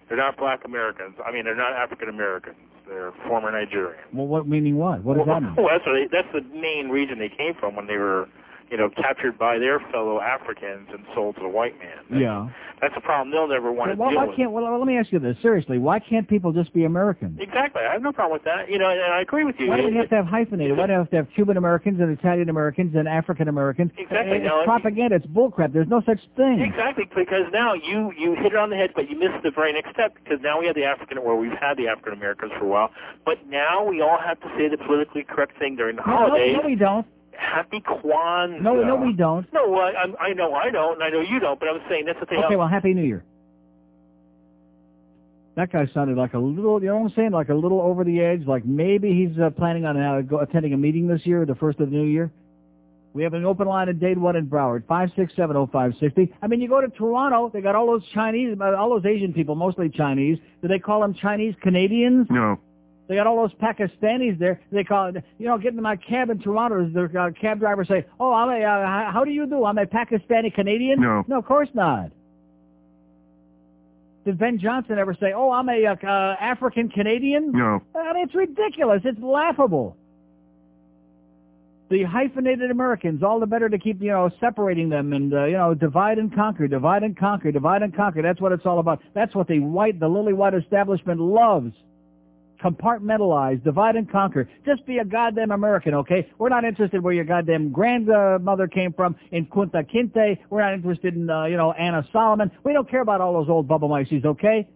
they're 0.08 0.18
not 0.18 0.36
black 0.36 0.64
Americans. 0.64 1.14
I 1.24 1.32
mean, 1.32 1.44
they're 1.44 1.54
not 1.54 1.72
African 1.72 2.08
Americans. 2.08 2.56
They're 2.88 3.12
former 3.26 3.52
Nigerians. 3.52 4.12
Well, 4.12 4.26
what 4.26 4.48
meaning 4.48 4.76
what? 4.76 5.04
What 5.04 5.18
does 5.18 5.26
well, 5.26 5.40
that 5.40 5.46
mean? 5.46 5.54
Well, 5.56 5.68
that's, 5.70 5.86
what 5.86 5.92
they, 5.92 6.08
that's 6.10 6.28
the 6.32 6.42
main 6.58 6.88
region 6.88 7.18
they 7.18 7.28
came 7.28 7.54
from 7.54 7.76
when 7.76 7.86
they 7.86 7.98
were, 7.98 8.28
you 8.70 8.76
know, 8.76 8.90
captured 8.90 9.38
by 9.38 9.58
their 9.58 9.80
fellow 9.92 10.20
Africans 10.20 10.88
and 10.92 11.04
sold 11.14 11.36
to 11.36 11.42
the 11.42 11.48
white 11.48 11.78
man. 11.78 12.20
Yeah. 12.20 12.48
That's 12.80 12.94
a 12.96 13.00
problem 13.00 13.32
they'll 13.32 13.48
never 13.48 13.72
want 13.72 13.96
Well, 13.98 14.10
to 14.10 14.14
deal 14.14 14.20
why 14.22 14.26
with. 14.28 14.36
can't? 14.36 14.52
Well, 14.52 14.78
let 14.78 14.86
me 14.86 14.96
ask 14.98 15.10
you 15.10 15.18
this 15.18 15.36
seriously. 15.42 15.78
Why 15.78 15.98
can't 15.98 16.28
people 16.28 16.52
just 16.52 16.72
be 16.72 16.84
Americans? 16.84 17.38
Exactly. 17.40 17.82
I 17.82 17.92
have 17.92 18.02
no 18.02 18.12
problem 18.12 18.34
with 18.34 18.44
that. 18.44 18.70
You 18.70 18.78
know, 18.78 18.88
and 18.88 19.00
I 19.00 19.20
agree 19.20 19.42
with 19.42 19.56
you. 19.58 19.68
Why 19.68 19.80
do 19.80 19.88
we 19.88 19.96
have 19.96 20.08
to 20.10 20.14
have 20.16 20.26
hyphenated? 20.26 20.76
Why 20.76 20.86
do 20.86 20.92
we 20.92 20.98
have 20.98 21.10
to 21.10 21.16
have 21.16 21.26
Cuban 21.34 21.56
Americans 21.56 21.98
and 22.00 22.16
Italian 22.16 22.48
Americans 22.50 22.94
and 22.94 23.08
African 23.08 23.48
Americans? 23.48 23.90
Exactly. 23.98 24.36
It's 24.38 24.44
No, 24.46 24.62
propaganda. 24.64 25.16
It's 25.16 25.26
bullcrap. 25.26 25.72
There's 25.72 25.88
no 25.88 26.02
such 26.06 26.20
thing. 26.36 26.60
Exactly, 26.60 27.04
because 27.16 27.46
now 27.52 27.74
you 27.74 28.12
you 28.16 28.34
hit 28.36 28.52
it 28.52 28.56
on 28.56 28.70
the 28.70 28.76
head, 28.76 28.92
but 28.94 29.10
you 29.10 29.18
missed 29.18 29.42
the 29.42 29.50
very 29.50 29.72
next 29.72 29.90
step. 29.90 30.14
Because 30.22 30.38
now 30.40 30.60
we 30.60 30.66
have 30.66 30.76
the 30.76 30.84
African, 30.84 31.18
or 31.18 31.36
we've 31.36 31.50
had 31.58 31.76
the 31.78 31.88
African 31.88 32.12
Americans 32.12 32.52
for 32.58 32.64
a 32.66 32.68
while, 32.68 32.90
but 33.24 33.44
now 33.48 33.82
we 33.84 34.02
all 34.02 34.18
have 34.24 34.38
to 34.40 34.48
say 34.56 34.68
the 34.68 34.78
politically 34.78 35.24
correct 35.24 35.58
thing 35.58 35.74
during 35.74 35.96
the 35.96 36.02
No, 36.06 36.12
no, 36.12 36.18
holidays. 36.28 36.56
no, 36.60 36.66
we 36.68 36.76
don't. 36.76 37.06
Happy 37.38 37.80
Kwanzaa. 37.80 38.60
No, 38.60 38.82
no, 38.82 38.96
we 38.96 39.12
don't. 39.12 39.46
No, 39.52 39.68
well, 39.68 39.82
I, 39.82 40.24
I 40.24 40.32
know 40.32 40.54
I 40.54 40.70
don't, 40.70 40.94
and 40.94 41.02
I 41.02 41.08
know 41.10 41.20
you 41.20 41.38
don't, 41.38 41.58
but 41.58 41.68
I'm 41.68 41.80
saying 41.88 42.04
that's 42.06 42.18
the 42.18 42.26
thing. 42.26 42.42
Okay, 42.44 42.56
well, 42.56 42.66
Happy 42.66 42.92
New 42.92 43.04
Year. 43.04 43.24
That 45.54 45.72
guy 45.72 45.88
sounded 45.94 46.16
like 46.16 46.34
a 46.34 46.38
little, 46.38 46.80
you 46.80 46.88
know 46.88 46.98
what 46.98 47.10
I'm 47.10 47.16
saying? 47.16 47.30
Like 47.30 47.48
a 47.48 47.54
little 47.54 47.80
over 47.80 48.04
the 48.04 48.20
edge. 48.20 48.46
Like 48.46 48.64
maybe 48.64 49.12
he's 49.12 49.38
uh, 49.40 49.50
planning 49.50 49.84
on 49.84 49.96
uh, 49.96 50.20
go, 50.20 50.40
attending 50.40 50.72
a 50.72 50.76
meeting 50.76 51.06
this 51.06 51.24
year, 51.24 51.46
the 51.46 51.54
first 51.54 51.78
of 51.80 51.90
the 51.90 51.96
new 51.96 52.06
year. 52.06 52.30
We 53.12 53.22
have 53.22 53.34
an 53.34 53.44
open 53.44 53.66
line 53.66 53.88
at 53.88 53.98
Dade 53.98 54.18
One 54.18 54.36
in 54.36 54.46
Broward, 54.46 54.86
five 54.86 55.10
six 55.16 55.34
seven 55.34 55.56
oh 55.56 55.68
five 55.72 55.94
sixty. 55.98 56.32
I 56.42 56.46
mean, 56.48 56.60
you 56.60 56.68
go 56.68 56.80
to 56.80 56.88
Toronto, 56.88 57.50
they 57.52 57.60
got 57.60 57.74
all 57.74 57.86
those 57.86 58.06
Chinese, 58.14 58.56
uh, 58.60 58.76
all 58.76 58.90
those 58.90 59.06
Asian 59.06 59.32
people, 59.32 59.54
mostly 59.54 59.88
Chinese. 59.88 60.38
Do 60.60 60.68
they 60.68 60.78
call 60.78 61.00
them 61.00 61.14
Chinese 61.14 61.54
Canadians? 61.62 62.26
No. 62.30 62.60
They 63.08 63.14
got 63.14 63.26
all 63.26 63.36
those 63.36 63.54
Pakistanis 63.58 64.38
there. 64.38 64.60
They 64.70 64.84
call 64.84 65.06
it, 65.06 65.24
you 65.38 65.46
know, 65.46 65.56
get 65.56 65.68
into 65.70 65.80
my 65.82 65.96
cab 65.96 66.28
in 66.28 66.38
Toronto. 66.40 66.88
The 66.92 67.18
uh, 67.18 67.30
cab 67.40 67.58
driver 67.58 67.84
say, 67.84 68.04
"Oh, 68.20 68.32
I'm 68.34 68.50
a, 68.50 68.62
uh, 68.64 69.12
how- 69.12 69.24
do 69.24 69.30
you 69.30 69.46
do? 69.46 69.64
I'm 69.64 69.78
a 69.78 69.86
Pakistani 69.86 70.54
Canadian." 70.54 71.00
No. 71.00 71.24
no, 71.26 71.38
of 71.38 71.46
course 71.46 71.70
not. 71.72 72.10
Did 74.26 74.38
Ben 74.38 74.58
Johnson 74.58 74.98
ever 74.98 75.14
say, 75.18 75.32
"Oh, 75.34 75.50
I'm 75.50 75.70
a 75.70 75.86
uh, 75.86 75.96
uh, 76.06 76.36
African 76.38 76.90
Canadian"? 76.90 77.52
No. 77.52 77.80
I 77.94 78.12
mean, 78.12 78.24
it's 78.24 78.34
ridiculous. 78.34 79.00
It's 79.04 79.18
laughable. 79.20 79.96
The 81.88 82.02
hyphenated 82.04 82.70
Americans, 82.70 83.22
all 83.22 83.40
the 83.40 83.46
better 83.46 83.70
to 83.70 83.78
keep, 83.78 84.02
you 84.02 84.10
know, 84.10 84.28
separating 84.38 84.90
them 84.90 85.14
and, 85.14 85.32
uh, 85.32 85.44
you 85.46 85.56
know, 85.56 85.72
divide 85.72 86.18
and 86.18 86.30
conquer, 86.34 86.68
divide 86.68 87.02
and 87.02 87.16
conquer, 87.16 87.50
divide 87.50 87.80
and 87.80 87.96
conquer. 87.96 88.20
That's 88.20 88.42
what 88.42 88.52
it's 88.52 88.66
all 88.66 88.78
about. 88.78 89.00
That's 89.14 89.34
what 89.34 89.48
the 89.48 89.60
white, 89.60 89.98
the 89.98 90.08
lily 90.08 90.34
white 90.34 90.52
establishment 90.52 91.18
loves. 91.18 91.72
Compartmentalize, 92.62 93.62
divide 93.62 93.94
and 93.94 94.10
conquer. 94.10 94.48
Just 94.66 94.84
be 94.84 94.98
a 94.98 95.04
goddamn 95.04 95.52
American, 95.52 95.94
okay? 95.94 96.28
We're 96.38 96.48
not 96.48 96.64
interested 96.64 97.02
where 97.02 97.12
your 97.12 97.24
goddamn 97.24 97.70
grandmother 97.70 98.66
came 98.66 98.92
from 98.92 99.14
in 99.30 99.46
Kunta 99.46 99.88
Kinte. 99.88 100.38
We're 100.50 100.62
not 100.62 100.74
interested 100.74 101.14
in, 101.14 101.30
uh, 101.30 101.44
you 101.44 101.56
know, 101.56 101.72
Anna 101.72 102.04
Solomon. 102.12 102.50
We 102.64 102.72
don't 102.72 102.90
care 102.90 103.00
about 103.00 103.20
all 103.20 103.32
those 103.34 103.48
old 103.48 103.68
bubble 103.68 103.88
mices, 103.88 104.24
okay? 104.24 104.66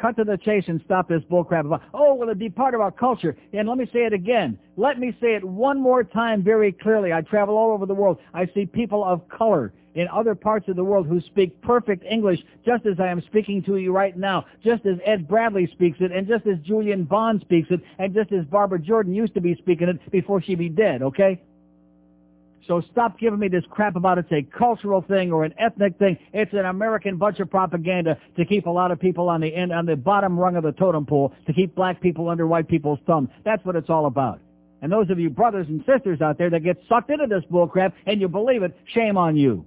Cut 0.00 0.16
to 0.16 0.24
the 0.24 0.36
chase 0.36 0.64
and 0.68 0.80
stop 0.84 1.08
this 1.08 1.22
bullcrap 1.28 1.66
about, 1.66 1.82
oh, 1.92 2.14
will 2.14 2.28
it 2.28 2.38
be 2.38 2.48
part 2.48 2.74
of 2.74 2.80
our 2.80 2.92
culture? 2.92 3.36
And 3.52 3.68
let 3.68 3.76
me 3.76 3.86
say 3.92 4.00
it 4.04 4.12
again. 4.12 4.56
Let 4.76 5.00
me 5.00 5.10
say 5.20 5.34
it 5.34 5.42
one 5.42 5.80
more 5.80 6.04
time 6.04 6.44
very 6.44 6.70
clearly. 6.70 7.12
I 7.12 7.22
travel 7.22 7.56
all 7.56 7.72
over 7.72 7.84
the 7.84 7.94
world. 7.94 8.18
I 8.32 8.46
see 8.54 8.66
people 8.66 9.04
of 9.04 9.28
color 9.28 9.72
in 9.98 10.06
other 10.14 10.36
parts 10.36 10.68
of 10.68 10.76
the 10.76 10.84
world 10.84 11.08
who 11.08 11.20
speak 11.20 11.60
perfect 11.60 12.04
English 12.04 12.38
just 12.64 12.86
as 12.86 13.00
I 13.00 13.08
am 13.08 13.20
speaking 13.22 13.64
to 13.64 13.78
you 13.78 13.92
right 13.92 14.16
now, 14.16 14.46
just 14.64 14.86
as 14.86 14.96
Ed 15.04 15.26
Bradley 15.26 15.68
speaks 15.72 15.98
it, 16.00 16.12
and 16.12 16.28
just 16.28 16.46
as 16.46 16.56
Julian 16.64 17.02
Bond 17.02 17.40
speaks 17.40 17.66
it, 17.70 17.80
and 17.98 18.14
just 18.14 18.30
as 18.30 18.44
Barbara 18.44 18.78
Jordan 18.78 19.12
used 19.12 19.34
to 19.34 19.40
be 19.40 19.56
speaking 19.56 19.88
it 19.88 20.10
before 20.12 20.40
she 20.40 20.54
be 20.54 20.68
dead, 20.68 21.02
okay? 21.02 21.40
So 22.68 22.80
stop 22.92 23.18
giving 23.18 23.40
me 23.40 23.48
this 23.48 23.64
crap 23.70 23.96
about 23.96 24.18
it's 24.18 24.30
a 24.30 24.42
cultural 24.42 25.02
thing 25.02 25.32
or 25.32 25.42
an 25.44 25.54
ethnic 25.58 25.98
thing. 25.98 26.16
It's 26.32 26.52
an 26.52 26.66
American 26.66 27.16
bunch 27.16 27.40
of 27.40 27.50
propaganda 27.50 28.18
to 28.36 28.44
keep 28.44 28.66
a 28.66 28.70
lot 28.70 28.92
of 28.92 29.00
people 29.00 29.28
on 29.28 29.40
the 29.40 29.52
end, 29.52 29.72
on 29.72 29.84
the 29.84 29.96
bottom 29.96 30.38
rung 30.38 30.54
of 30.54 30.62
the 30.62 30.72
totem 30.72 31.06
pole, 31.06 31.32
to 31.46 31.52
keep 31.52 31.74
black 31.74 32.00
people 32.00 32.28
under 32.28 32.46
white 32.46 32.68
people's 32.68 33.00
thumb. 33.04 33.28
That's 33.44 33.64
what 33.64 33.74
it's 33.74 33.90
all 33.90 34.06
about. 34.06 34.38
And 34.80 34.92
those 34.92 35.10
of 35.10 35.18
you 35.18 35.28
brothers 35.28 35.66
and 35.68 35.84
sisters 35.86 36.20
out 36.20 36.38
there 36.38 36.50
that 36.50 36.60
get 36.60 36.76
sucked 36.88 37.10
into 37.10 37.26
this 37.26 37.42
bullcrap 37.50 37.94
and 38.06 38.20
you 38.20 38.28
believe 38.28 38.62
it, 38.62 38.78
shame 38.94 39.16
on 39.16 39.34
you. 39.34 39.64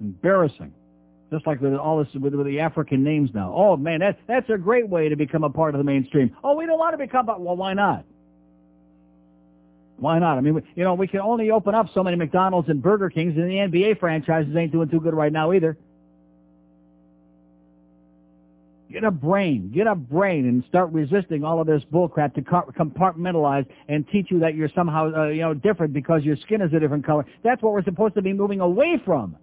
Embarrassing. 0.00 0.72
Just 1.30 1.46
like 1.46 1.60
with 1.60 1.74
all 1.74 1.98
this 2.04 2.12
with, 2.14 2.34
with 2.34 2.46
the 2.46 2.60
African 2.60 3.02
names 3.02 3.30
now. 3.34 3.52
Oh 3.56 3.76
man, 3.76 4.00
that 4.00 4.18
that's 4.28 4.48
a 4.50 4.58
great 4.58 4.88
way 4.88 5.08
to 5.08 5.16
become 5.16 5.42
a 5.42 5.50
part 5.50 5.74
of 5.74 5.78
the 5.78 5.84
mainstream. 5.84 6.36
Oh, 6.44 6.54
we 6.54 6.66
don't 6.66 6.78
want 6.78 6.92
to 6.92 6.98
become. 6.98 7.28
a- 7.28 7.38
Well, 7.38 7.56
why 7.56 7.74
not? 7.74 8.04
Why 9.96 10.18
not? 10.18 10.38
I 10.38 10.40
mean, 10.40 10.54
we, 10.54 10.62
you 10.74 10.84
know, 10.84 10.94
we 10.94 11.06
can 11.06 11.20
only 11.20 11.50
open 11.50 11.74
up 11.74 11.86
so 11.94 12.02
many 12.02 12.16
McDonald's 12.16 12.68
and 12.68 12.82
Burger 12.82 13.08
Kings, 13.10 13.34
and 13.36 13.48
the 13.50 13.54
NBA 13.54 13.98
franchises 14.00 14.54
ain't 14.56 14.72
doing 14.72 14.88
too 14.88 15.00
good 15.00 15.14
right 15.14 15.32
now 15.32 15.52
either. 15.52 15.76
Get 18.92 19.02
a 19.02 19.10
brain, 19.10 19.72
get 19.74 19.86
a 19.88 19.94
brain, 19.94 20.46
and 20.46 20.62
start 20.68 20.92
resisting 20.92 21.42
all 21.42 21.60
of 21.60 21.66
this 21.66 21.82
bullcrap 21.92 22.34
to 22.34 22.42
compartmentalize 22.42 23.66
and 23.88 24.06
teach 24.08 24.30
you 24.30 24.38
that 24.40 24.54
you're 24.54 24.68
somehow, 24.74 25.12
uh, 25.12 25.24
you 25.28 25.40
know, 25.40 25.52
different 25.54 25.92
because 25.92 26.22
your 26.22 26.36
skin 26.36 26.60
is 26.60 26.72
a 26.72 26.78
different 26.78 27.04
color. 27.04 27.24
That's 27.42 27.60
what 27.60 27.72
we're 27.72 27.82
supposed 27.82 28.14
to 28.14 28.22
be 28.22 28.32
moving 28.32 28.60
away 28.60 29.00
from. 29.04 29.36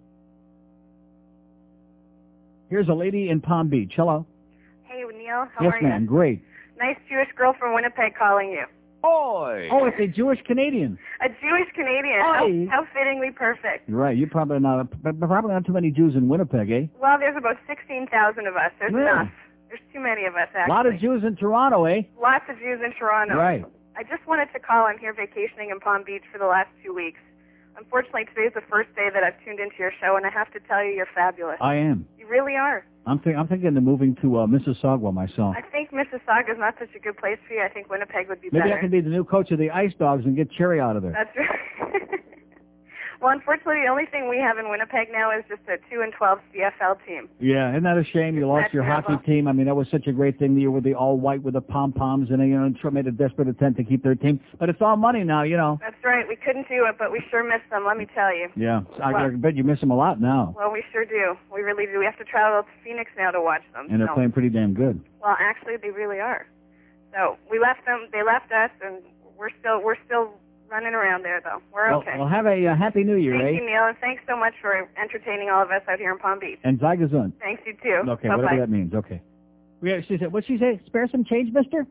Here's 2.72 2.88
a 2.88 2.94
lady 2.94 3.28
in 3.28 3.42
Palm 3.42 3.68
Beach. 3.68 3.92
Hello. 3.94 4.24
Hey, 4.84 5.02
Neil. 5.04 5.44
How 5.54 5.60
yes, 5.60 5.74
are 5.74 5.80
you? 5.82 5.86
Yes, 5.88 5.92
ma'am. 5.92 6.06
Great. 6.06 6.40
Nice 6.80 6.96
Jewish 7.06 7.28
girl 7.36 7.52
from 7.58 7.74
Winnipeg 7.74 8.14
calling 8.18 8.48
you. 8.48 8.64
Oi. 9.04 9.68
Oh, 9.70 9.84
it's 9.84 10.00
a 10.00 10.06
Jewish 10.06 10.38
Canadian. 10.46 10.98
A 11.20 11.28
Jewish 11.28 11.68
Canadian. 11.76 12.20
Oi. 12.24 12.64
How, 12.72 12.80
how 12.80 12.86
fittingly 12.94 13.28
perfect. 13.30 13.90
Right. 13.90 14.16
You're 14.16 14.30
probably 14.30 14.58
not, 14.60 14.88
probably 15.02 15.52
not 15.52 15.66
too 15.66 15.74
many 15.74 15.90
Jews 15.90 16.14
in 16.16 16.28
Winnipeg, 16.28 16.70
eh? 16.70 16.86
Well, 16.98 17.18
there's 17.18 17.36
about 17.36 17.58
16,000 17.68 18.46
of 18.46 18.56
us. 18.56 18.72
There's 18.80 18.94
Yeah. 18.94 19.20
enough. 19.20 19.32
There's 19.68 19.84
too 19.92 20.00
many 20.00 20.24
of 20.24 20.32
us, 20.36 20.48
A 20.54 20.60
actually. 20.60 20.72
lot 20.74 20.86
of 20.86 20.98
Jews 20.98 21.24
in 21.24 21.36
Toronto, 21.36 21.84
eh? 21.84 22.08
Lots 22.18 22.44
of 22.48 22.56
Jews 22.56 22.80
in 22.82 22.94
Toronto. 22.98 23.36
Right. 23.36 23.66
I 23.98 24.02
just 24.02 24.26
wanted 24.26 24.48
to 24.54 24.58
call. 24.58 24.86
I'm 24.86 24.96
here 24.96 25.12
vacationing 25.12 25.68
in 25.68 25.78
Palm 25.78 26.04
Beach 26.06 26.24
for 26.32 26.38
the 26.38 26.46
last 26.46 26.70
two 26.82 26.94
weeks. 26.94 27.20
Unfortunately, 27.76 28.24
today's 28.34 28.52
the 28.54 28.62
first 28.70 28.94
day 28.94 29.08
that 29.12 29.22
I've 29.22 29.42
tuned 29.44 29.60
into 29.60 29.76
your 29.78 29.92
show, 30.00 30.16
and 30.16 30.26
I 30.26 30.30
have 30.30 30.52
to 30.52 30.60
tell 30.60 30.84
you, 30.84 30.92
you're 30.92 31.08
fabulous. 31.14 31.56
I 31.60 31.74
am. 31.76 32.06
You 32.18 32.26
really 32.26 32.54
are. 32.56 32.84
I'm, 33.06 33.18
think, 33.18 33.36
I'm 33.36 33.48
thinking 33.48 33.76
of 33.76 33.82
moving 33.82 34.16
to 34.22 34.38
uh, 34.38 34.46
Mississauga 34.46 35.12
myself. 35.12 35.56
I 35.58 35.62
think 35.70 35.90
Mississauga 35.90 36.52
is 36.52 36.58
not 36.58 36.74
such 36.78 36.94
a 36.94 36.98
good 36.98 37.16
place 37.16 37.38
for 37.48 37.54
you. 37.54 37.62
I 37.62 37.68
think 37.68 37.90
Winnipeg 37.90 38.28
would 38.28 38.40
be 38.40 38.48
Maybe 38.52 38.60
better. 38.60 38.64
Maybe 38.68 38.78
I 38.78 38.80
can 38.80 38.90
be 38.90 39.00
the 39.00 39.10
new 39.10 39.24
coach 39.24 39.50
of 39.50 39.58
the 39.58 39.70
Ice 39.70 39.92
Dogs 39.98 40.24
and 40.24 40.36
get 40.36 40.50
Cherry 40.52 40.80
out 40.80 40.96
of 40.96 41.02
there. 41.02 41.12
That's 41.12 41.36
right. 41.36 42.20
Well, 43.22 43.30
unfortunately, 43.32 43.82
the 43.84 43.88
only 43.90 44.06
thing 44.06 44.28
we 44.28 44.38
have 44.38 44.58
in 44.58 44.68
Winnipeg 44.68 45.08
now 45.12 45.30
is 45.30 45.44
just 45.48 45.62
a 45.68 45.78
2 45.94 46.00
and 46.02 46.12
12 46.12 46.38
CFL 46.52 46.98
team. 47.06 47.28
Yeah, 47.38 47.70
isn't 47.70 47.84
that 47.84 47.96
a 47.96 48.02
shame? 48.04 48.36
You 48.36 48.48
lost 48.48 48.64
That's 48.64 48.74
your 48.74 48.82
terrible. 48.82 49.14
hockey 49.16 49.26
team. 49.26 49.46
I 49.46 49.52
mean, 49.52 49.66
that 49.66 49.76
was 49.76 49.86
such 49.90 50.08
a 50.08 50.12
great 50.12 50.38
thing. 50.40 50.58
You 50.58 50.72
were 50.72 50.80
the 50.80 50.94
all 50.94 51.16
white 51.18 51.42
with 51.42 51.54
the 51.54 51.60
pom 51.60 51.92
poms, 51.92 52.30
and 52.30 52.40
you 52.42 52.58
know, 52.58 52.90
made 52.90 53.06
a 53.06 53.12
desperate 53.12 53.46
attempt 53.48 53.78
to 53.78 53.84
keep 53.84 54.02
their 54.02 54.16
team. 54.16 54.40
But 54.58 54.68
it's 54.68 54.82
all 54.82 54.96
money 54.96 55.22
now, 55.22 55.44
you 55.44 55.56
know. 55.56 55.78
That's 55.80 55.94
right. 56.04 56.26
We 56.26 56.36
couldn't 56.36 56.68
do 56.68 56.84
it, 56.88 56.96
but 56.98 57.12
we 57.12 57.22
sure 57.30 57.44
miss 57.44 57.62
them. 57.70 57.86
Let 57.86 57.96
me 57.96 58.06
tell 58.12 58.34
you. 58.34 58.48
Yeah, 58.56 58.82
I, 59.02 59.12
Well- 59.12 59.24
I 59.26 59.28
bet 59.30 59.54
you 59.56 59.62
miss 59.64 59.78
them 59.80 59.90
a 59.92 59.96
lot 59.96 60.20
now, 60.20 60.54
Well, 60.58 60.72
we 60.72 60.82
sure 60.92 61.04
do. 61.04 61.36
We 61.54 61.62
really 61.62 61.86
do. 61.86 61.98
We 62.00 62.04
have 62.04 62.18
to 62.18 62.24
travel 62.24 62.62
to 62.62 62.68
Phoenix 62.84 63.10
now 63.16 63.30
to 63.30 63.40
watch 63.40 63.62
them. 63.72 63.86
and 63.88 64.00
they're 64.00 64.12
playing 64.14 64.32
pretty 64.32 64.48
damn 64.50 64.74
good. 64.74 65.00
Well, 65.22 65.36
actually, 65.38 65.76
they 65.76 65.90
really 65.90 66.18
are. 66.18 66.46
So 67.14 67.36
we 67.50 67.58
left 67.60 67.84
them. 67.86 68.08
They 68.10 68.22
left 68.24 68.50
us, 68.50 68.70
and 68.84 68.96
we're 69.38 69.50
still 69.60 69.80
we're 69.82 69.96
still 70.06 70.32
running 70.72 70.94
around 70.94 71.22
there, 71.22 71.40
though. 71.44 71.60
We're 71.72 71.90
Well, 71.90 72.00
okay. 72.00 72.18
well, 72.18 72.26
have 72.28 72.46
a 72.46 72.66
uh, 72.66 72.74
happy 72.76 73.04
New 73.04 73.16
Year, 73.16 73.34
Thank 73.38 73.58
eh? 73.58 73.60
you, 73.60 73.66
Neil, 73.66 73.84
and 73.86 73.96
thanks 73.98 74.22
so 74.26 74.36
much 74.36 74.54
for 74.60 74.88
entertaining 75.00 75.50
all 75.50 75.62
of 75.62 75.70
us 75.70 75.82
out 75.88 75.98
here 75.98 76.10
in 76.10 76.18
Palm 76.18 76.38
Beach. 76.40 76.58
And 76.64 76.80
Zygazun. 76.80 77.32
Thanks 77.38 77.62
you 77.66 77.74
too. 77.82 78.10
Okay, 78.10 78.28
Bye-bye. 78.28 78.42
whatever 78.42 78.60
that 78.60 78.70
means. 78.70 78.94
Okay. 78.94 79.20
Yeah, 79.82 80.00
she 80.08 80.16
said, 80.18 80.32
what'd 80.32 80.46
she 80.48 80.58
say? 80.58 80.80
Spare 80.86 81.08
some 81.12 81.24
change, 81.24 81.52
mister? 81.52 81.86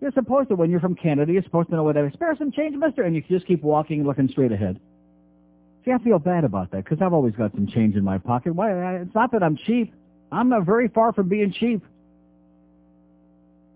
You're 0.00 0.12
supposed 0.12 0.50
to, 0.50 0.56
when 0.56 0.70
you're 0.70 0.80
from 0.80 0.94
Canada, 0.94 1.32
you're 1.32 1.42
supposed 1.42 1.70
to 1.70 1.76
know 1.76 1.84
what 1.84 1.94
that 1.94 2.04
is. 2.04 2.12
Spare 2.12 2.36
some 2.38 2.52
change, 2.52 2.76
mister? 2.76 3.02
And 3.04 3.16
you 3.16 3.22
just 3.22 3.46
keep 3.46 3.62
walking 3.62 4.04
looking 4.04 4.28
straight 4.28 4.52
ahead. 4.52 4.78
See, 5.84 5.92
I 5.92 5.98
feel 5.98 6.18
bad 6.18 6.44
about 6.44 6.72
that 6.72 6.84
because 6.84 7.00
I've 7.00 7.12
always 7.14 7.34
got 7.34 7.52
some 7.52 7.66
change 7.66 7.94
in 7.96 8.04
my 8.04 8.18
pocket. 8.18 8.54
Why? 8.54 8.72
I- 8.72 9.00
It's 9.00 9.14
not 9.14 9.32
that 9.32 9.42
I'm 9.42 9.56
cheap. 9.56 9.94
I'm 10.32 10.48
not 10.50 10.66
very 10.66 10.88
far 10.88 11.12
from 11.12 11.28
being 11.28 11.52
cheap. 11.52 11.82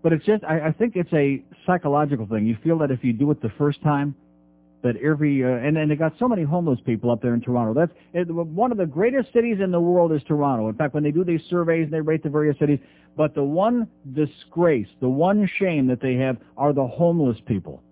But 0.03 0.13
it's 0.13 0.25
just, 0.25 0.43
I, 0.43 0.67
I 0.67 0.71
think 0.71 0.95
it's 0.95 1.13
a 1.13 1.43
psychological 1.65 2.25
thing. 2.25 2.45
You 2.45 2.57
feel 2.63 2.77
that 2.79 2.91
if 2.91 3.03
you 3.03 3.13
do 3.13 3.29
it 3.31 3.41
the 3.41 3.51
first 3.57 3.81
time, 3.83 4.15
that 4.83 4.95
every, 4.97 5.43
uh, 5.43 5.47
and, 5.47 5.77
and 5.77 5.91
they 5.91 5.95
got 5.95 6.13
so 6.17 6.27
many 6.27 6.43
homeless 6.43 6.79
people 6.85 7.11
up 7.11 7.21
there 7.21 7.33
in 7.35 7.41
Toronto. 7.41 7.79
That's 7.79 7.91
it, 8.13 8.31
one 8.31 8.71
of 8.71 8.77
the 8.77 8.85
greatest 8.85 9.31
cities 9.31 9.57
in 9.63 9.71
the 9.71 9.79
world 9.79 10.11
is 10.11 10.23
Toronto. 10.27 10.69
In 10.69 10.75
fact, 10.75 10.93
when 10.93 11.03
they 11.03 11.11
do 11.11 11.23
these 11.23 11.41
surveys 11.49 11.85
and 11.85 11.93
they 11.93 12.01
rate 12.01 12.23
the 12.23 12.29
various 12.29 12.57
cities, 12.57 12.79
but 13.15 13.35
the 13.35 13.43
one 13.43 13.87
disgrace, 14.13 14.87
the 14.99 15.09
one 15.09 15.47
shame 15.59 15.87
that 15.87 16.01
they 16.01 16.15
have 16.15 16.37
are 16.57 16.73
the 16.73 16.87
homeless 16.87 17.37
people. 17.45 17.83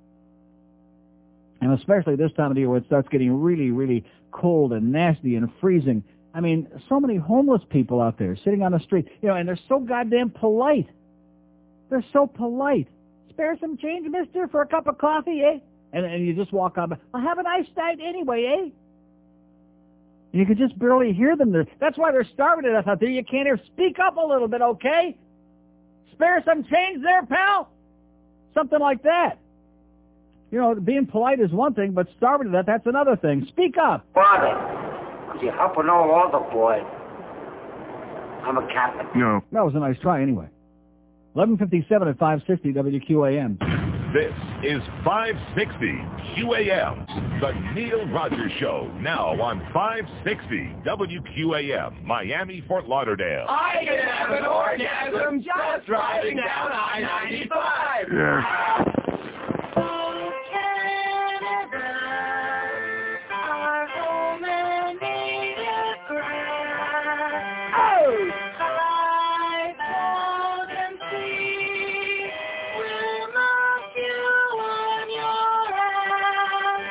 And 1.61 1.73
especially 1.73 2.15
this 2.15 2.31
time 2.33 2.51
of 2.51 2.55
the 2.55 2.61
year 2.61 2.69
when 2.69 2.81
it 2.81 2.87
starts 2.87 3.09
getting 3.09 3.39
really, 3.39 3.69
really 3.69 4.05
cold 4.31 4.73
and 4.73 4.91
nasty 4.91 5.35
and 5.35 5.49
freezing. 5.59 6.03
I 6.33 6.39
mean, 6.41 6.67
so 6.87 6.99
many 6.99 7.17
homeless 7.17 7.61
people 7.69 8.01
out 8.01 8.17
there 8.17 8.37
sitting 8.43 8.63
on 8.63 8.71
the 8.71 8.79
street, 8.79 9.07
you 9.21 9.27
know, 9.27 9.35
and 9.35 9.47
they're 9.47 9.59
so 9.67 9.79
goddamn 9.79 10.29
polite. 10.29 10.87
They're 11.89 12.05
so 12.13 12.27
polite. 12.27 12.87
Spare 13.29 13.57
some 13.59 13.77
change, 13.77 14.07
mister, 14.09 14.47
for 14.47 14.61
a 14.61 14.67
cup 14.67 14.87
of 14.87 14.97
coffee, 14.97 15.41
eh? 15.41 15.59
And, 15.93 16.05
and 16.05 16.25
you 16.25 16.35
just 16.35 16.53
walk 16.53 16.77
on. 16.77 16.97
I'll 17.13 17.21
have 17.21 17.39
a 17.39 17.43
nice 17.43 17.65
night 17.75 17.99
anyway, 18.01 18.45
eh? 18.45 18.69
And 20.31 20.39
you 20.39 20.45
can 20.45 20.57
just 20.57 20.77
barely 20.77 21.13
hear 21.13 21.35
them. 21.35 21.51
There. 21.51 21.65
That's 21.79 21.97
why 21.97 22.11
they're 22.11 22.27
starving 22.33 22.65
to 22.65 22.71
death 22.73 22.87
out 22.87 22.99
there. 22.99 23.09
You 23.09 23.23
can't 23.23 23.47
hear. 23.47 23.59
Speak 23.73 23.97
up 23.99 24.17
a 24.17 24.25
little 24.25 24.47
bit, 24.47 24.61
okay? 24.61 25.17
Spare 26.11 26.43
some 26.45 26.63
change 26.63 27.01
there, 27.01 27.25
pal? 27.25 27.71
Something 28.53 28.79
like 28.79 29.01
that. 29.03 29.39
You 30.51 30.59
know, 30.59 30.75
being 30.75 31.05
polite 31.05 31.39
is 31.39 31.51
one 31.51 31.73
thing, 31.73 31.91
but 31.93 32.07
starving 32.17 32.51
to 32.51 32.53
death, 32.53 32.65
that's 32.65 32.87
another 32.87 33.15
thing. 33.15 33.45
Speak 33.47 33.77
up. 33.77 34.05
Father, 34.13 35.31
could 35.31 35.41
you 35.41 35.51
help 35.51 35.77
an 35.77 35.89
old 35.89 36.09
older 36.11 36.45
boy? 36.51 36.81
I'm 38.43 38.57
a 38.57 38.67
Catholic. 38.67 39.15
No. 39.15 39.41
That 39.51 39.63
was 39.63 39.75
a 39.75 39.79
nice 39.79 39.97
try 40.01 40.21
anyway. 40.21 40.47
1157 41.39 42.09
at 42.09 42.19
560 42.19 42.73
WQAM. 42.73 43.57
This 44.11 44.33
is 44.61 44.81
560 45.05 45.87
QAM, 46.35 47.39
the 47.39 47.53
Neil 47.73 48.05
Rogers 48.07 48.51
Show, 48.59 48.91
now 48.99 49.39
on 49.39 49.61
560 49.71 50.75
WQAM, 50.85 52.03
Miami, 52.03 52.61
Fort 52.67 52.89
Lauderdale. 52.89 53.45
I 53.47 53.85
can 53.85 53.99
have 53.99 54.31
an 54.31 54.45
orgasm 54.45 55.41
just 55.41 55.85
driving 55.87 56.35
down 56.35 56.71
I-95. 56.73 58.11
Yeah. 58.11 58.98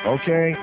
Okay. 0.09 0.55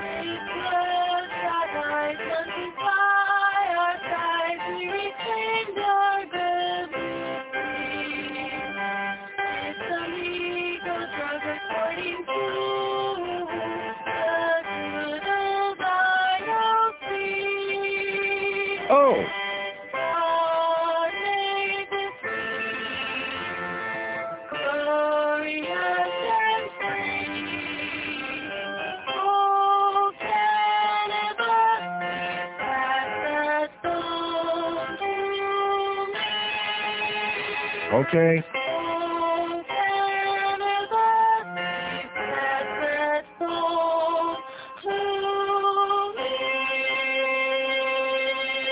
Okay. 38.08 38.42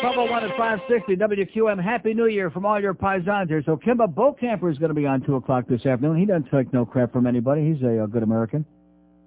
Trouble 0.01 0.29
one 0.29 0.45
at 0.45 0.57
560 0.57 1.17
WQAM. 1.17 1.83
Happy 1.83 2.15
New 2.15 2.27
Year 2.27 2.51
from 2.51 2.65
all 2.65 2.81
your 2.81 2.95
paisans 2.95 3.49
here. 3.49 3.63
So 3.67 3.77
Kim 3.77 3.99
Bokamper 3.99 4.71
is 4.71 4.79
going 4.79 4.91
to 4.91 4.95
be 4.95 5.07
on 5.07 5.23
2 5.23 5.37
o'clock 5.37 5.65
this 5.69 5.85
afternoon. 5.85 6.17
He 6.19 6.27
doesn't 6.27 6.51
take 6.51 6.73
no 6.73 6.85
crap 6.87 7.13
from 7.13 7.27
anybody. 7.27 7.73
He's 7.73 7.83
a, 7.83 8.05
uh 8.05 8.07
good 8.07 8.23
American 8.23 8.65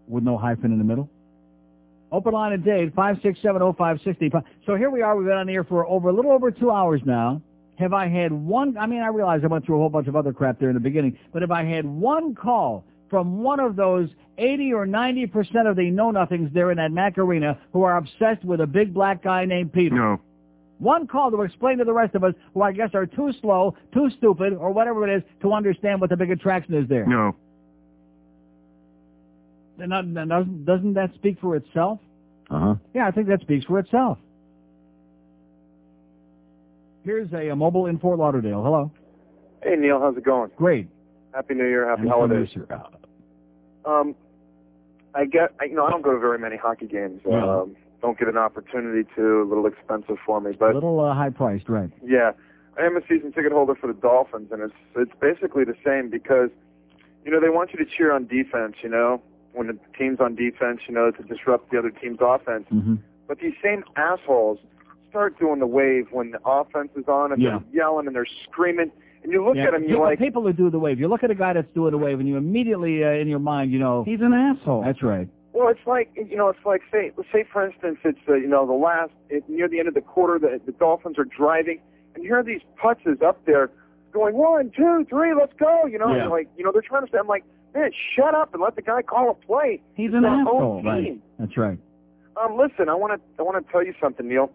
with 0.08 0.24
no 0.24 0.38
hyphen 0.38 0.72
in 0.72 0.78
the 0.78 0.84
middle. 0.86 1.10
Open 2.12 2.32
line 2.32 2.54
of 2.54 2.64
Dade, 2.64 2.96
5670560. 2.96 4.42
So 4.66 4.76
here 4.76 4.90
we 4.90 5.02
are. 5.02 5.18
We've 5.18 5.28
been 5.28 5.36
on 5.36 5.48
the 5.48 5.54
air 5.54 5.66
for 5.66 5.86
over 5.86 6.08
a 6.08 6.14
little 6.14 6.32
over 6.32 6.52
two 6.52 6.72
hours 6.72 7.02
now. 7.06 7.42
Have 7.78 7.94
I 7.94 8.08
had 8.08 8.32
one, 8.32 8.76
I 8.78 8.88
mean, 8.88 9.02
I 9.02 9.08
realize 9.08 9.42
I 9.44 9.48
went 9.48 9.66
through 9.66 9.76
a 9.76 9.80
whole 9.80 9.90
bunch 9.90 10.08
of 10.08 10.16
other 10.16 10.34
crap 10.34 10.60
there 10.60 10.70
in 10.70 10.74
the 10.74 10.80
beginning, 10.80 11.18
but 11.32 11.44
if 11.44 11.52
I 11.52 11.64
had 11.64 11.86
one 11.86 12.34
call 12.34 12.86
from 13.10 13.44
one 13.44 13.60
of 13.60 13.76
those 13.76 14.10
80 14.40 14.74
or 14.74 14.86
90% 14.88 15.70
of 15.70 15.76
the 15.76 15.90
know-nothings 15.92 16.52
there 16.54 16.72
in 16.72 16.78
that 16.78 16.92
Mac 16.92 17.18
Arena 17.18 17.58
who 17.74 17.84
are 17.84 17.98
obsessed 17.98 18.44
with 18.44 18.62
a 18.62 18.68
big 18.68 18.94
black 18.94 19.24
guy 19.24 19.46
named 19.46 19.74
Peter. 19.74 19.96
No. 19.96 20.20
One 20.80 21.08
call 21.08 21.32
to 21.32 21.42
explain 21.42 21.78
to 21.80 21.86
the 21.86 21.94
rest 21.94 22.14
of 22.16 22.24
us, 22.24 22.34
who 22.54 22.62
I 22.62 22.72
guess 22.72 22.92
are 22.94 23.06
too 23.06 23.32
slow, 23.42 23.76
too 23.94 24.10
stupid, 24.18 24.54
or 24.54 24.72
whatever 24.72 25.08
it 25.08 25.18
is, 25.18 25.24
to 25.42 25.54
understand 25.54 26.02
what 26.02 26.10
the 26.10 26.18
big 26.18 26.30
attraction 26.32 26.74
is 26.76 26.88
there. 26.88 27.06
No. 27.06 27.36
And 29.80 29.92
that- 29.92 30.14
that 30.16 30.28
Doesn't, 30.28 30.66
doesn't 30.66 30.94
that 30.94 31.14
speak 31.16 31.40
for 31.40 31.56
itself? 31.56 32.00
Uh-huh. 32.50 32.76
Yeah, 32.94 33.08
I 33.08 33.12
think 33.12 33.28
that 33.28 33.42
speaks 33.42 33.66
for 33.66 33.80
itself. 33.80 34.18
Here's 37.08 37.32
a, 37.32 37.48
a 37.48 37.56
mobile 37.56 37.86
in 37.86 37.98
Fort 38.00 38.20
Lauderdale. 38.20 38.62
Hello. 38.62 38.92
Hey 39.64 39.76
Neil, 39.78 39.98
how's 40.02 40.18
it 40.18 40.26
going? 40.26 40.52
Great. 40.58 40.90
Happy 41.34 41.54
New 41.54 41.64
Year, 41.66 41.88
happy 41.90 42.02
And 42.02 42.10
holidays. 42.12 42.50
Al. 42.70 42.92
Um, 43.86 44.14
I 45.16 45.24
get, 45.24 45.54
I, 45.62 45.66
you 45.66 45.76
know, 45.76 45.86
I 45.86 45.90
don't 45.90 46.02
go 46.02 46.12
to 46.12 46.20
very 46.20 46.38
many 46.38 46.58
hockey 46.58 46.86
games. 46.86 47.22
No. 47.26 47.62
Um, 47.62 47.76
don't 48.02 48.20
get 48.20 48.28
an 48.28 48.36
opportunity 48.38 49.08
to. 49.16 49.42
A 49.42 49.48
little 49.48 49.66
expensive 49.68 50.18
for 50.26 50.42
me, 50.42 50.52
but 50.60 50.72
A 50.72 50.74
little 50.74 51.00
uh, 51.00 51.14
high 51.16 51.30
priced, 51.30 51.70
right? 51.70 51.90
yeah, 52.04 52.32
I 52.78 52.86
am 52.86 52.98
a 52.98 53.02
season 53.08 53.32
ticket 53.32 53.54
holder 53.54 53.74
for 53.74 53.88
the 53.88 53.94
Dolphins, 53.94 54.50
and 54.52 54.62
it's 54.62 54.74
it's 54.98 55.14
basically 55.22 55.64
the 55.64 55.76
same 55.86 56.10
because, 56.10 56.50
you 57.24 57.32
know, 57.32 57.40
they 57.40 57.50
want 57.50 57.72
you 57.72 57.80
to 57.84 57.90
cheer 57.90 58.12
on 58.12 58.28
defense. 58.28 58.76
You 58.84 58.90
know, 58.90 59.22
when 59.54 59.68
the 59.68 59.80
team's 59.98 60.20
on 60.20 60.36
defense, 60.36 60.82
you 60.90 60.94
know, 60.94 61.12
to 61.12 61.24
disrupt 61.24 61.72
the 61.72 61.80
other 61.80 61.90
team's 61.90 62.20
offense. 62.20 62.66
Mm-hmm. 62.70 62.96
But 63.30 63.40
these 63.40 63.56
same 63.64 63.86
assholes 63.96 64.60
start 65.18 65.40
doing 65.40 65.60
the 65.60 65.66
wave 65.66 66.06
when 66.12 66.30
the 66.30 66.40
offense 66.46 66.90
is 66.96 67.06
on, 67.08 67.32
and 67.32 67.42
Yeah. 67.42 67.60
they're 67.72 67.82
yelling 67.82 68.06
and 68.06 68.16
they're 68.16 68.28
screaming, 68.44 68.92
and 69.24 69.32
you 69.32 69.44
look 69.44 69.56
Yeah, 69.56 69.66
at 69.66 69.72
them, 69.72 69.82
you're 69.84 69.94
people, 69.94 70.04
like, 70.04 70.20
people 70.20 70.42
who 70.44 70.54
do 70.54 70.70
the 70.70 70.78
wave. 70.78 71.00
You 71.00 71.08
look 71.08 71.24
at 71.24 71.32
a 71.32 71.36
guy 71.36 71.54
that's 71.54 71.72
doing 71.74 71.92
the 71.92 71.98
wave, 71.98 72.20
and 72.20 72.30
you 72.30 72.38
immediately 72.38 73.04
uh, 73.04 73.10
in 73.10 73.28
your 73.28 73.40
mind, 73.40 73.72
you 73.72 73.80
know, 73.80 74.04
He's 74.04 74.22
an 74.22 74.34
asshole. 74.34 74.84
That's 74.84 75.02
right. 75.02 75.28
Well, 75.54 75.70
it's 75.70 75.88
like 75.88 76.12
you 76.16 76.38
know, 76.38 76.50
it's 76.50 76.64
like 76.66 76.84
say, 76.92 77.12
say 77.32 77.44
for 77.52 77.66
instance, 77.66 77.98
it's 78.04 78.20
uh, 78.30 78.36
you 78.36 78.48
know 78.48 78.68
the 78.68 78.74
last 78.74 79.12
it, 79.30 79.44
near 79.50 79.68
the 79.68 79.80
end 79.80 79.88
of 79.88 79.96
the 79.96 80.02
quarter, 80.02 80.38
the, 80.38 80.62
the 80.64 80.72
Dolphins 80.74 81.18
are 81.18 81.26
driving, 81.26 81.80
and 82.14 82.24
you 82.24 82.30
hear 82.30 82.44
these 82.44 82.62
putzes 82.80 83.24
up 83.24 83.44
there 83.46 83.72
going 84.14 84.36
one, 84.36 84.70
two, 84.78 85.04
three, 85.10 85.34
let's 85.34 85.54
go. 85.60 85.88
You 85.88 85.98
know, 85.98 86.14
Yeah. 86.14 86.22
and 86.24 86.30
like 86.30 86.48
you 86.58 86.64
know 86.64 86.72
they're 86.72 86.84
trying 86.84 87.06
to 87.08 87.12
say, 87.12 87.18
I'm 87.18 87.26
like, 87.28 87.44
man, 87.74 87.90
shut 88.16 88.36
up 88.36 88.54
and 88.54 88.62
let 88.62 88.76
the 88.76 88.84
guy 88.84 89.02
call 89.02 89.32
a 89.32 89.34
play. 89.34 89.82
He's 89.96 90.14
It's 90.14 90.24
our 90.24 90.48
own 90.48 90.86
Right. 90.86 91.20
That's 91.40 91.58
right. 91.58 91.80
Um, 92.40 92.56
listen, 92.56 92.88
I 92.88 92.94
want 92.94 93.14
to 93.20 93.20
I 93.40 93.42
want 93.42 93.66
to 93.66 93.72
tell 93.72 93.84
you 93.84 93.96
something, 94.00 94.28
Neil. 94.28 94.52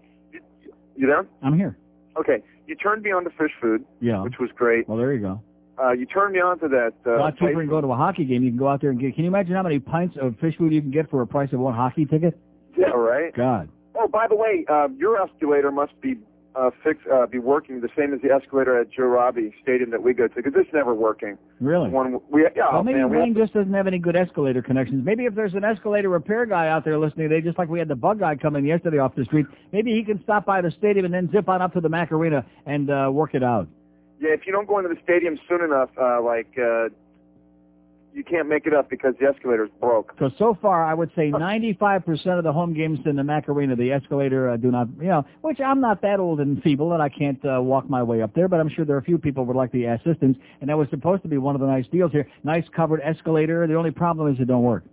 You, 0.96 1.06
there? 1.06 1.26
I'm 1.42 1.56
here. 1.56 1.76
Okay, 2.18 2.42
you 2.66 2.74
turned 2.76 3.02
me 3.02 3.10
on 3.12 3.24
to 3.24 3.30
fish 3.30 3.50
food, 3.60 3.84
Yeah. 4.00 4.22
which 4.22 4.34
was 4.38 4.50
great. 4.56 4.88
Well, 4.88 4.98
there 4.98 5.12
you 5.12 5.20
go. 5.20 5.40
Uh, 5.82 5.92
you 5.92 6.04
turned 6.04 6.34
me 6.34 6.40
on 6.40 6.58
to 6.60 6.68
that. 6.68 6.92
Uh, 7.06 7.16
a 7.16 7.18
lot 7.18 7.36
cheaper 7.38 7.54
than 7.56 7.68
go 7.68 7.80
to 7.80 7.86
a 7.88 7.96
hockey 7.96 8.24
game. 8.24 8.42
You 8.42 8.50
can 8.50 8.58
go 8.58 8.68
out 8.68 8.80
there 8.82 8.90
and 8.90 9.00
get. 9.00 9.14
Can 9.14 9.24
you 9.24 9.30
imagine 9.30 9.54
how 9.54 9.62
many 9.62 9.78
pints 9.78 10.16
of 10.20 10.36
fish 10.38 10.54
food 10.58 10.72
you 10.72 10.82
can 10.82 10.90
get 10.90 11.08
for 11.10 11.22
a 11.22 11.26
price 11.26 11.50
of 11.52 11.60
one 11.60 11.74
hockey 11.74 12.04
ticket? 12.04 12.38
yeah, 12.76 12.88
right. 12.88 13.34
God. 13.34 13.68
Oh, 13.94 14.06
by 14.08 14.26
the 14.28 14.36
way, 14.36 14.64
uh, 14.68 14.88
your 14.96 15.20
escalator 15.22 15.70
must 15.70 15.98
be 16.00 16.14
uh, 16.54 16.70
fix 16.84 17.00
uh, 17.12 17.26
be 17.26 17.38
working 17.38 17.80
the 17.80 17.88
same 17.96 18.12
as 18.12 18.20
the 18.20 18.30
escalator 18.30 18.80
at 18.80 18.90
Joe 18.90 19.04
Robbie 19.04 19.54
Stadium 19.62 19.90
that 19.90 20.02
we 20.02 20.12
go 20.12 20.28
to 20.28 20.34
because 20.34 20.52
it's 20.56 20.72
never 20.72 20.94
working. 20.94 21.38
Really? 21.60 21.88
One 21.88 22.20
we 22.30 22.42
yeah, 22.54 22.72
well, 22.72 22.82
maybe 22.82 22.98
man, 22.98 23.10
we 23.10 23.18
Wayne 23.18 23.34
just 23.34 23.54
doesn't 23.54 23.72
have 23.72 23.86
any 23.86 23.98
good 23.98 24.16
escalator 24.16 24.62
connections. 24.62 25.04
Maybe 25.04 25.24
if 25.24 25.34
there's 25.34 25.54
an 25.54 25.64
escalator 25.64 26.08
repair 26.08 26.46
guy 26.46 26.68
out 26.68 26.84
there 26.84 26.98
listening 26.98 27.28
today, 27.28 27.44
just 27.44 27.58
like 27.58 27.68
we 27.68 27.78
had 27.78 27.88
the 27.88 27.96
bug 27.96 28.20
guy 28.20 28.36
come 28.36 28.56
in 28.56 28.64
yesterday 28.64 28.98
off 28.98 29.14
the 29.14 29.24
street, 29.24 29.46
maybe 29.72 29.92
he 29.92 30.04
can 30.04 30.22
stop 30.22 30.44
by 30.44 30.60
the 30.60 30.70
stadium 30.78 31.04
and 31.04 31.14
then 31.14 31.30
zip 31.32 31.48
on 31.48 31.62
up 31.62 31.72
to 31.72 31.80
the 31.80 31.88
Mac 31.88 32.12
Arena 32.12 32.44
and 32.66 32.90
uh, 32.90 33.08
work 33.12 33.34
it 33.34 33.42
out. 33.42 33.68
yeah. 34.20 34.30
If 34.30 34.46
you 34.46 34.52
don't 34.52 34.68
go 34.68 34.78
into 34.78 34.90
the 34.90 35.00
stadium 35.02 35.38
soon 35.48 35.62
enough, 35.62 35.90
uh, 36.00 36.20
like 36.22 36.58
uh, 36.58 36.88
you 38.14 38.22
can't 38.24 38.48
make 38.48 38.66
it 38.66 38.74
up 38.74 38.90
because 38.90 39.14
the 39.18 39.26
escalator's 39.26 39.70
broke. 39.80 40.14
So 40.18 40.30
so 40.38 40.56
far, 40.60 40.84
I 40.84 40.94
would 40.94 41.10
say 41.16 41.30
95% 41.30 42.38
of 42.38 42.44
the 42.44 42.52
home 42.52 42.74
games 42.74 43.00
in 43.06 43.16
the 43.16 43.24
Mac 43.24 43.48
Arena, 43.48 43.74
the 43.76 43.92
escalator 43.92 44.50
uh, 44.50 44.56
do 44.56 44.70
not, 44.70 44.88
you 44.98 45.08
know, 45.08 45.24
which 45.40 45.60
I'm 45.60 45.80
not 45.80 46.02
that 46.02 46.20
old 46.20 46.40
and 46.40 46.62
feeble 46.62 46.92
and 46.92 47.02
I 47.02 47.08
can't 47.08 47.42
uh, 47.44 47.60
walk 47.62 47.88
my 47.88 48.02
way 48.02 48.22
up 48.22 48.34
there, 48.34 48.48
but 48.48 48.60
I'm 48.60 48.68
sure 48.68 48.84
there 48.84 48.96
are 48.96 49.00
a 49.00 49.04
few 49.04 49.18
people 49.18 49.44
who 49.44 49.48
would 49.48 49.56
like 49.56 49.72
the 49.72 49.84
assistance, 49.84 50.36
and 50.60 50.68
that 50.68 50.76
was 50.76 50.88
supposed 50.90 51.22
to 51.22 51.28
be 51.28 51.38
one 51.38 51.54
of 51.54 51.60
the 51.60 51.66
nice 51.66 51.86
deals 51.90 52.12
here. 52.12 52.28
Nice 52.44 52.64
covered 52.74 53.00
escalator. 53.02 53.66
The 53.66 53.74
only 53.74 53.90
problem 53.90 54.32
is 54.32 54.40
it 54.40 54.46
don't 54.46 54.62
work. 54.62 54.84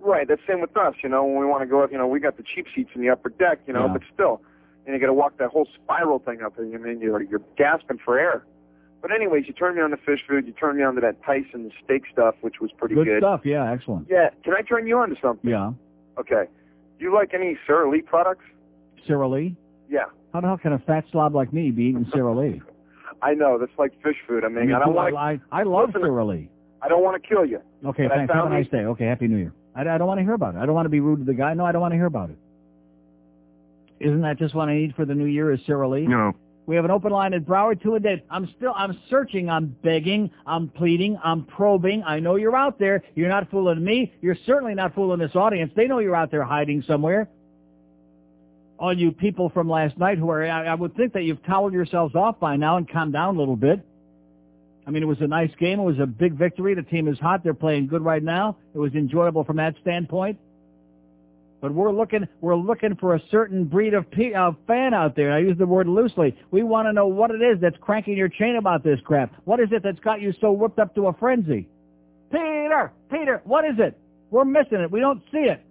Right. 0.00 0.26
That's 0.28 0.40
same 0.48 0.60
with 0.60 0.76
us. 0.76 0.94
You 1.02 1.08
know, 1.08 1.24
when 1.24 1.38
we 1.40 1.46
want 1.46 1.62
to 1.62 1.66
go 1.66 1.82
up, 1.82 1.90
you 1.90 1.98
know, 1.98 2.06
we 2.06 2.20
got 2.20 2.36
the 2.36 2.44
cheap 2.54 2.66
seats 2.74 2.90
in 2.94 3.00
the 3.02 3.10
upper 3.10 3.30
deck. 3.30 3.58
You 3.66 3.72
know, 3.74 3.86
Yeah. 3.86 3.92
but 3.94 4.02
still, 4.14 4.40
and 4.86 4.94
you 4.94 5.00
got 5.00 5.06
to 5.08 5.12
walk 5.12 5.36
that 5.38 5.48
whole 5.50 5.66
spiral 5.74 6.20
thing 6.20 6.40
up, 6.42 6.58
and 6.58 6.70
you 6.72 6.78
mean 6.78 7.00
you're 7.00 7.22
you're 7.22 7.42
gasping 7.56 7.98
for 8.04 8.18
air. 8.18 8.44
But 9.00 9.12
anyways, 9.12 9.44
you 9.46 9.52
turned 9.52 9.76
me 9.76 9.82
on 9.82 9.90
to 9.90 9.96
fish 9.96 10.20
food. 10.28 10.46
You 10.46 10.52
turned 10.52 10.78
me 10.78 10.84
on 10.84 10.94
to 10.96 11.00
that 11.02 11.22
Tyson 11.24 11.70
steak 11.84 12.02
stuff, 12.12 12.34
which 12.40 12.56
was 12.60 12.70
pretty 12.76 12.94
Good 12.96 13.04
good. 13.06 13.20
stuff. 13.20 13.42
Yeah, 13.44 13.70
excellent. 13.72 14.06
Yeah. 14.10 14.30
Can 14.44 14.54
I 14.54 14.62
turn 14.62 14.86
you 14.86 14.98
on 14.98 15.10
to 15.10 15.16
something? 15.22 15.48
Yeah. 15.48 15.72
Okay. 16.18 16.44
Do 16.98 17.04
you 17.04 17.14
like 17.14 17.32
any 17.32 17.56
Sara 17.66 17.88
Lee 17.88 18.02
products? 18.02 18.44
Sara 19.06 19.28
Lee? 19.28 19.54
Yeah. 19.88 20.06
How 20.34 20.40
the 20.40 20.48
hell 20.48 20.58
can 20.58 20.72
a 20.72 20.78
fat 20.80 21.04
slob 21.12 21.34
like 21.34 21.52
me 21.52 21.70
be 21.70 21.84
eating 21.84 22.06
Sara 22.12 22.34
Lee? 22.36 22.60
I 23.22 23.34
know 23.34 23.56
that's 23.58 23.72
like 23.78 23.92
fish 24.02 24.16
food. 24.26 24.44
I 24.44 24.48
mean, 24.48 24.66
Me 24.68 24.72
I 24.74 24.78
don't 24.80 24.88
too. 24.88 24.94
want 24.94 25.16
I, 25.16 25.40
I, 25.52 25.60
I 25.60 25.62
love 25.62 25.88
Listen, 25.90 26.02
Sara 26.02 26.24
Lee. 26.24 26.48
I 26.82 26.88
don't 26.88 27.02
want 27.02 27.20
to 27.22 27.28
kill 27.28 27.44
you. 27.44 27.60
Okay, 27.84 28.08
thanks. 28.08 28.32
Have 28.32 28.46
a 28.46 28.48
nice 28.50 28.68
day. 28.68 28.78
Okay, 28.78 29.06
Happy 29.06 29.26
New 29.28 29.36
Year. 29.38 29.52
I, 29.74 29.82
I 29.82 29.98
don't 29.98 30.06
want 30.08 30.18
to 30.18 30.24
hear 30.24 30.34
about 30.34 30.54
it. 30.56 30.58
I 30.58 30.66
don't 30.66 30.74
want 30.74 30.86
to 30.86 30.90
be 30.90 31.00
rude 31.00 31.20
to 31.20 31.24
the 31.24 31.34
guy. 31.34 31.54
No, 31.54 31.64
I 31.64 31.72
don't 31.72 31.80
want 31.80 31.92
to 31.92 31.96
hear 31.96 32.06
about 32.06 32.30
it. 32.30 32.38
Isn't 34.00 34.20
that 34.22 34.38
just 34.38 34.54
what 34.54 34.68
I 34.68 34.74
need 34.76 34.94
for 34.94 35.04
the 35.04 35.14
new 35.14 35.24
year 35.24 35.52
is 35.52 35.60
Sara 35.66 35.88
Lee? 35.88 36.06
No. 36.06 36.32
We 36.68 36.76
have 36.76 36.84
an 36.84 36.90
open 36.90 37.12
line 37.12 37.32
at 37.32 37.46
Broward, 37.46 37.82
two 37.82 37.94
and 37.94 38.04
Dade. 38.04 38.24
I'm 38.30 38.46
still, 38.58 38.74
I'm 38.76 39.00
searching, 39.08 39.48
I'm 39.48 39.74
begging, 39.82 40.30
I'm 40.46 40.68
pleading, 40.68 41.18
I'm 41.24 41.46
probing. 41.46 42.04
I 42.06 42.20
know 42.20 42.36
you're 42.36 42.54
out 42.54 42.78
there. 42.78 43.02
You're 43.14 43.30
not 43.30 43.50
fooling 43.50 43.82
me. 43.82 44.12
You're 44.20 44.36
certainly 44.44 44.74
not 44.74 44.94
fooling 44.94 45.18
this 45.18 45.34
audience. 45.34 45.72
They 45.74 45.86
know 45.86 45.98
you're 45.98 46.14
out 46.14 46.30
there 46.30 46.44
hiding 46.44 46.84
somewhere. 46.86 47.26
All 48.78 48.92
you 48.92 49.12
people 49.12 49.48
from 49.48 49.70
last 49.70 49.96
night 49.96 50.18
who 50.18 50.28
are, 50.28 50.44
I, 50.44 50.66
I 50.66 50.74
would 50.74 50.94
think 50.94 51.14
that 51.14 51.22
you've 51.22 51.42
toweled 51.44 51.72
yourselves 51.72 52.14
off 52.14 52.38
by 52.38 52.56
now 52.56 52.76
and 52.76 52.86
calmed 52.86 53.14
down 53.14 53.36
a 53.36 53.38
little 53.38 53.56
bit. 53.56 53.80
I 54.86 54.90
mean, 54.90 55.02
it 55.02 55.06
was 55.06 55.22
a 55.22 55.26
nice 55.26 55.50
game. 55.58 55.80
It 55.80 55.84
was 55.84 55.98
a 55.98 56.06
big 56.06 56.34
victory. 56.34 56.74
The 56.74 56.82
team 56.82 57.08
is 57.08 57.18
hot. 57.18 57.42
They're 57.42 57.54
playing 57.54 57.86
good 57.86 58.02
right 58.02 58.22
now. 58.22 58.58
It 58.74 58.78
was 58.78 58.92
enjoyable 58.92 59.44
from 59.44 59.56
that 59.56 59.74
standpoint. 59.80 60.38
But 61.60 61.74
we're 61.74 61.90
looking, 61.92 62.26
we're 62.40 62.54
looking 62.56 62.94
for 62.96 63.16
a 63.16 63.22
certain 63.30 63.64
breed 63.64 63.92
of, 63.92 64.08
pe- 64.10 64.34
of 64.34 64.56
fan 64.66 64.94
out 64.94 65.16
there. 65.16 65.32
I 65.32 65.40
use 65.40 65.58
the 65.58 65.66
word 65.66 65.88
loosely. 65.88 66.36
We 66.52 66.62
want 66.62 66.86
to 66.86 66.92
know 66.92 67.06
what 67.08 67.30
it 67.30 67.42
is 67.42 67.60
that's 67.60 67.76
cranking 67.80 68.16
your 68.16 68.28
chain 68.28 68.56
about 68.56 68.84
this 68.84 69.00
crap. 69.04 69.34
What 69.44 69.58
is 69.58 69.68
it 69.72 69.82
that's 69.82 69.98
got 69.98 70.20
you 70.20 70.32
so 70.40 70.52
whipped 70.52 70.78
up 70.78 70.94
to 70.94 71.08
a 71.08 71.12
frenzy? 71.14 71.68
Peter, 72.30 72.92
Peter, 73.10 73.40
what 73.44 73.64
is 73.64 73.74
it? 73.78 73.98
We're 74.30 74.44
missing 74.44 74.78
it. 74.80 74.90
We 74.90 75.00
don't 75.00 75.22
see 75.32 75.38
it. 75.38 75.64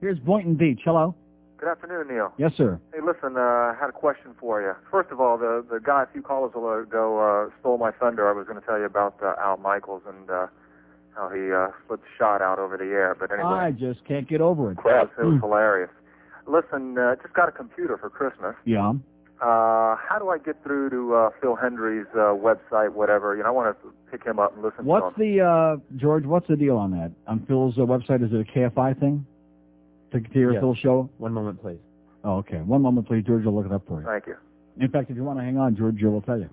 Here's 0.00 0.18
Boynton 0.20 0.54
Beach. 0.54 0.80
Hello. 0.84 1.14
Good 1.58 1.68
afternoon, 1.68 2.06
Neil. 2.14 2.32
Yes, 2.38 2.52
sir. 2.56 2.78
Hey, 2.94 3.00
listen, 3.04 3.36
uh, 3.36 3.40
I 3.40 3.74
had 3.78 3.88
a 3.88 3.92
question 3.92 4.30
for 4.38 4.62
you. 4.62 4.74
First 4.92 5.10
of 5.10 5.20
all, 5.20 5.36
the 5.36 5.66
the 5.68 5.80
guy 5.80 6.04
a 6.04 6.06
few 6.12 6.22
callers 6.22 6.52
ago 6.52 7.18
uh, 7.18 7.50
stole 7.58 7.78
my 7.78 7.90
thunder. 7.90 8.28
I 8.28 8.32
was 8.32 8.46
going 8.46 8.60
to 8.60 8.64
tell 8.64 8.78
you 8.78 8.84
about 8.84 9.16
uh, 9.20 9.34
Al 9.42 9.56
Michaels 9.56 10.02
and 10.06 10.30
uh, 10.30 10.46
how 11.18 11.28
he 11.28 11.52
uh, 11.52 11.68
slipped 11.86 12.04
a 12.04 12.12
shot 12.18 12.40
out 12.40 12.58
over 12.58 12.76
the 12.76 12.84
air. 12.84 13.16
But 13.18 13.32
anyway, 13.32 13.48
I 13.50 13.70
just 13.72 14.04
can't 14.06 14.28
get 14.28 14.40
over 14.40 14.70
it. 14.70 14.78
it 14.78 14.84
was, 14.84 15.08
it 15.18 15.24
was 15.24 15.34
Mm. 15.34 15.40
hilarious. 15.40 15.90
Listen, 16.46 16.96
uh, 16.96 17.16
just 17.20 17.34
got 17.34 17.48
a 17.48 17.52
computer 17.52 17.98
for 17.98 18.08
Christmas. 18.08 18.54
Yeah. 18.64 18.92
Uh, 19.40 19.94
how 19.96 20.16
do 20.18 20.30
I 20.30 20.38
get 20.38 20.62
through 20.64 20.90
to 20.90 21.14
uh, 21.14 21.30
Phil 21.40 21.54
Hendrie's 21.56 22.06
uh, 22.14 22.34
website, 22.34 22.92
whatever? 22.92 23.36
You 23.36 23.42
know, 23.42 23.48
I 23.48 23.52
want 23.52 23.76
to 23.82 23.88
pick 24.10 24.24
him 24.24 24.38
up 24.38 24.54
and 24.54 24.62
listen 24.64 24.84
What's 24.84 25.14
to 25.16 25.22
him. 25.22 25.36
the, 25.36 25.44
uh, 25.44 25.76
George, 25.96 26.24
what's 26.24 26.48
the 26.48 26.56
deal 26.56 26.76
on 26.76 26.90
that? 26.92 27.12
On 27.26 27.44
Phil's 27.46 27.76
uh, 27.78 27.82
website, 27.82 28.24
is 28.24 28.32
it 28.32 28.40
a 28.40 28.58
KFI 28.58 28.98
thing? 28.98 29.26
To, 30.12 30.20
to 30.20 30.38
your 30.38 30.52
Yes. 30.54 30.60
Phil 30.62 30.74
show? 30.74 31.10
One 31.18 31.32
moment, 31.34 31.60
please. 31.60 31.78
Oh, 32.24 32.36
okay. 32.38 32.58
One 32.58 32.82
moment, 32.82 33.06
please. 33.06 33.24
George 33.26 33.44
will 33.44 33.54
look 33.54 33.66
it 33.66 33.72
up 33.72 33.82
for 33.86 34.00
you. 34.00 34.06
Thank 34.06 34.26
you. 34.26 34.36
In 34.80 34.90
fact, 34.90 35.10
if 35.10 35.16
you 35.16 35.22
want 35.24 35.38
to 35.38 35.44
hang 35.44 35.58
on, 35.58 35.76
George 35.76 36.02
will 36.02 36.22
tell 36.22 36.38
you. 36.38 36.48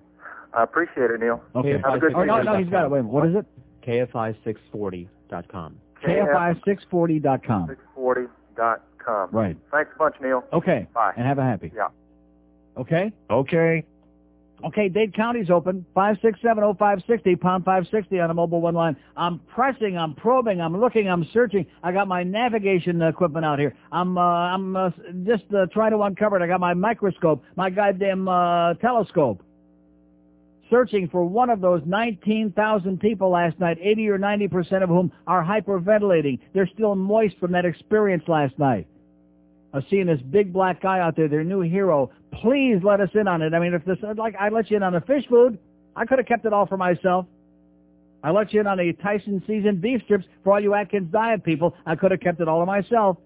I 0.52 0.62
appreciate 0.62 1.10
it, 1.10 1.20
Neil. 1.20 1.42
Okay. 1.54 1.72
Have 1.84 1.94
a 1.94 1.98
good 1.98 2.14
oh, 2.14 2.24
no, 2.24 2.42
no, 2.42 2.56
he's 2.58 2.68
got 2.68 2.84
it. 2.84 2.90
Wait 2.90 3.00
a 3.00 3.02
minute. 3.02 3.12
What 3.12 3.26
is 3.28 3.34
it? 3.36 3.46
KFI640.com. 3.86 5.76
KFI640.com. 6.04 7.76
640.com. 7.96 9.30
Right. 9.30 9.56
Thanks 9.70 9.90
a 9.94 9.98
bunch, 9.98 10.16
Neil. 10.20 10.44
Okay. 10.52 10.86
Bye. 10.92 11.12
And 11.16 11.26
have 11.26 11.38
a 11.38 11.42
happy. 11.42 11.72
Yeah. 11.74 11.88
Okay? 12.76 13.12
Okay. 13.30 13.84
Okay, 14.64 14.88
Dade 14.88 15.14
County's 15.14 15.50
open. 15.50 15.84
5670560, 15.94 17.40
pound 17.40 17.64
560 17.64 18.20
on 18.20 18.30
a 18.30 18.34
mobile 18.34 18.60
one 18.62 18.74
line. 18.74 18.96
I'm 19.16 19.38
pressing, 19.40 19.98
I'm 19.98 20.14
probing, 20.14 20.62
I'm 20.62 20.78
looking, 20.80 21.10
I'm 21.10 21.28
searching. 21.32 21.66
I 21.82 21.92
got 21.92 22.08
my 22.08 22.22
navigation 22.22 23.02
equipment 23.02 23.44
out 23.44 23.58
here. 23.58 23.74
I'm, 23.92 24.16
uh, 24.16 24.20
I'm 24.20 24.74
uh, 24.74 24.90
just 25.24 25.44
uh, 25.54 25.66
trying 25.72 25.90
to 25.90 26.00
uncover 26.00 26.36
it. 26.36 26.42
I 26.42 26.46
got 26.46 26.60
my 26.60 26.72
microscope, 26.72 27.44
my 27.54 27.68
goddamn 27.68 28.28
uh, 28.28 28.74
telescope. 28.74 29.42
Searching 30.70 31.08
for 31.08 31.24
one 31.24 31.48
of 31.50 31.60
those 31.60 31.82
19,000 31.86 32.98
people 32.98 33.30
last 33.30 33.58
night, 33.60 33.78
80 33.80 34.08
or 34.08 34.18
90% 34.18 34.82
of 34.82 34.88
whom 34.88 35.12
are 35.26 35.44
hyperventilating. 35.44 36.40
They're 36.54 36.68
still 36.74 36.96
moist 36.96 37.36
from 37.38 37.52
that 37.52 37.64
experience 37.64 38.24
last 38.26 38.58
night. 38.58 38.86
of 39.72 39.84
seeing 39.90 40.06
this 40.06 40.20
big 40.30 40.52
black 40.52 40.80
guy 40.82 41.00
out 41.00 41.16
there, 41.16 41.28
their 41.28 41.44
new 41.44 41.60
hero. 41.60 42.10
Please 42.42 42.78
let 42.82 43.00
us 43.00 43.10
in 43.14 43.28
on 43.28 43.42
it. 43.42 43.54
I 43.54 43.60
mean, 43.60 43.74
if 43.74 43.84
this, 43.84 43.98
like, 44.16 44.34
I 44.40 44.48
let 44.48 44.70
you 44.70 44.76
in 44.76 44.82
on 44.82 44.94
the 44.94 45.02
fish 45.02 45.24
food. 45.28 45.58
I 45.94 46.04
could 46.04 46.18
have 46.18 46.26
kept 46.26 46.44
it 46.44 46.52
all 46.52 46.66
for 46.66 46.76
myself. 46.76 47.26
I 48.22 48.30
let 48.30 48.52
you 48.52 48.60
in 48.60 48.66
on 48.66 48.78
the 48.78 48.92
Tyson 48.94 49.42
seasoned 49.46 49.80
beef 49.80 50.02
strips 50.04 50.24
for 50.42 50.54
all 50.54 50.60
you 50.60 50.74
Atkins 50.74 51.12
diet 51.12 51.44
people. 51.44 51.74
I 51.86 51.94
could 51.94 52.10
have 52.10 52.20
kept 52.20 52.40
it 52.40 52.48
all 52.48 52.60
to 52.60 52.66
myself. 52.66 53.18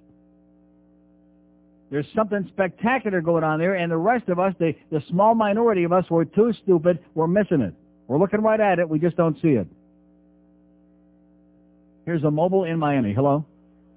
There's 1.91 2.07
something 2.15 2.47
spectacular 2.53 3.21
going 3.21 3.43
on 3.43 3.59
there, 3.59 3.75
and 3.75 3.91
the 3.91 3.97
rest 3.97 4.29
of 4.29 4.39
us, 4.39 4.55
the, 4.61 4.75
the 4.91 5.03
small 5.09 5.35
minority 5.35 5.83
of 5.85 5.93
us, 5.93 6.05
we're 6.09 6.25
too 6.25 6.53
stupid. 6.63 7.01
We're 7.15 7.27
missing 7.27 7.61
it. 7.61 7.75
We're 8.07 8.19
looking 8.19 8.41
right 8.43 8.61
at 8.61 8.79
it. 8.79 8.89
We 8.89 8.99
just 9.01 9.17
don't 9.17 9.37
see 9.43 9.51
it. 9.51 9.67
Here's 12.07 12.23
a 12.25 12.31
mobile 12.31 12.65
in 12.65 12.79
Miami. 12.79 13.13
Hello? 13.13 13.45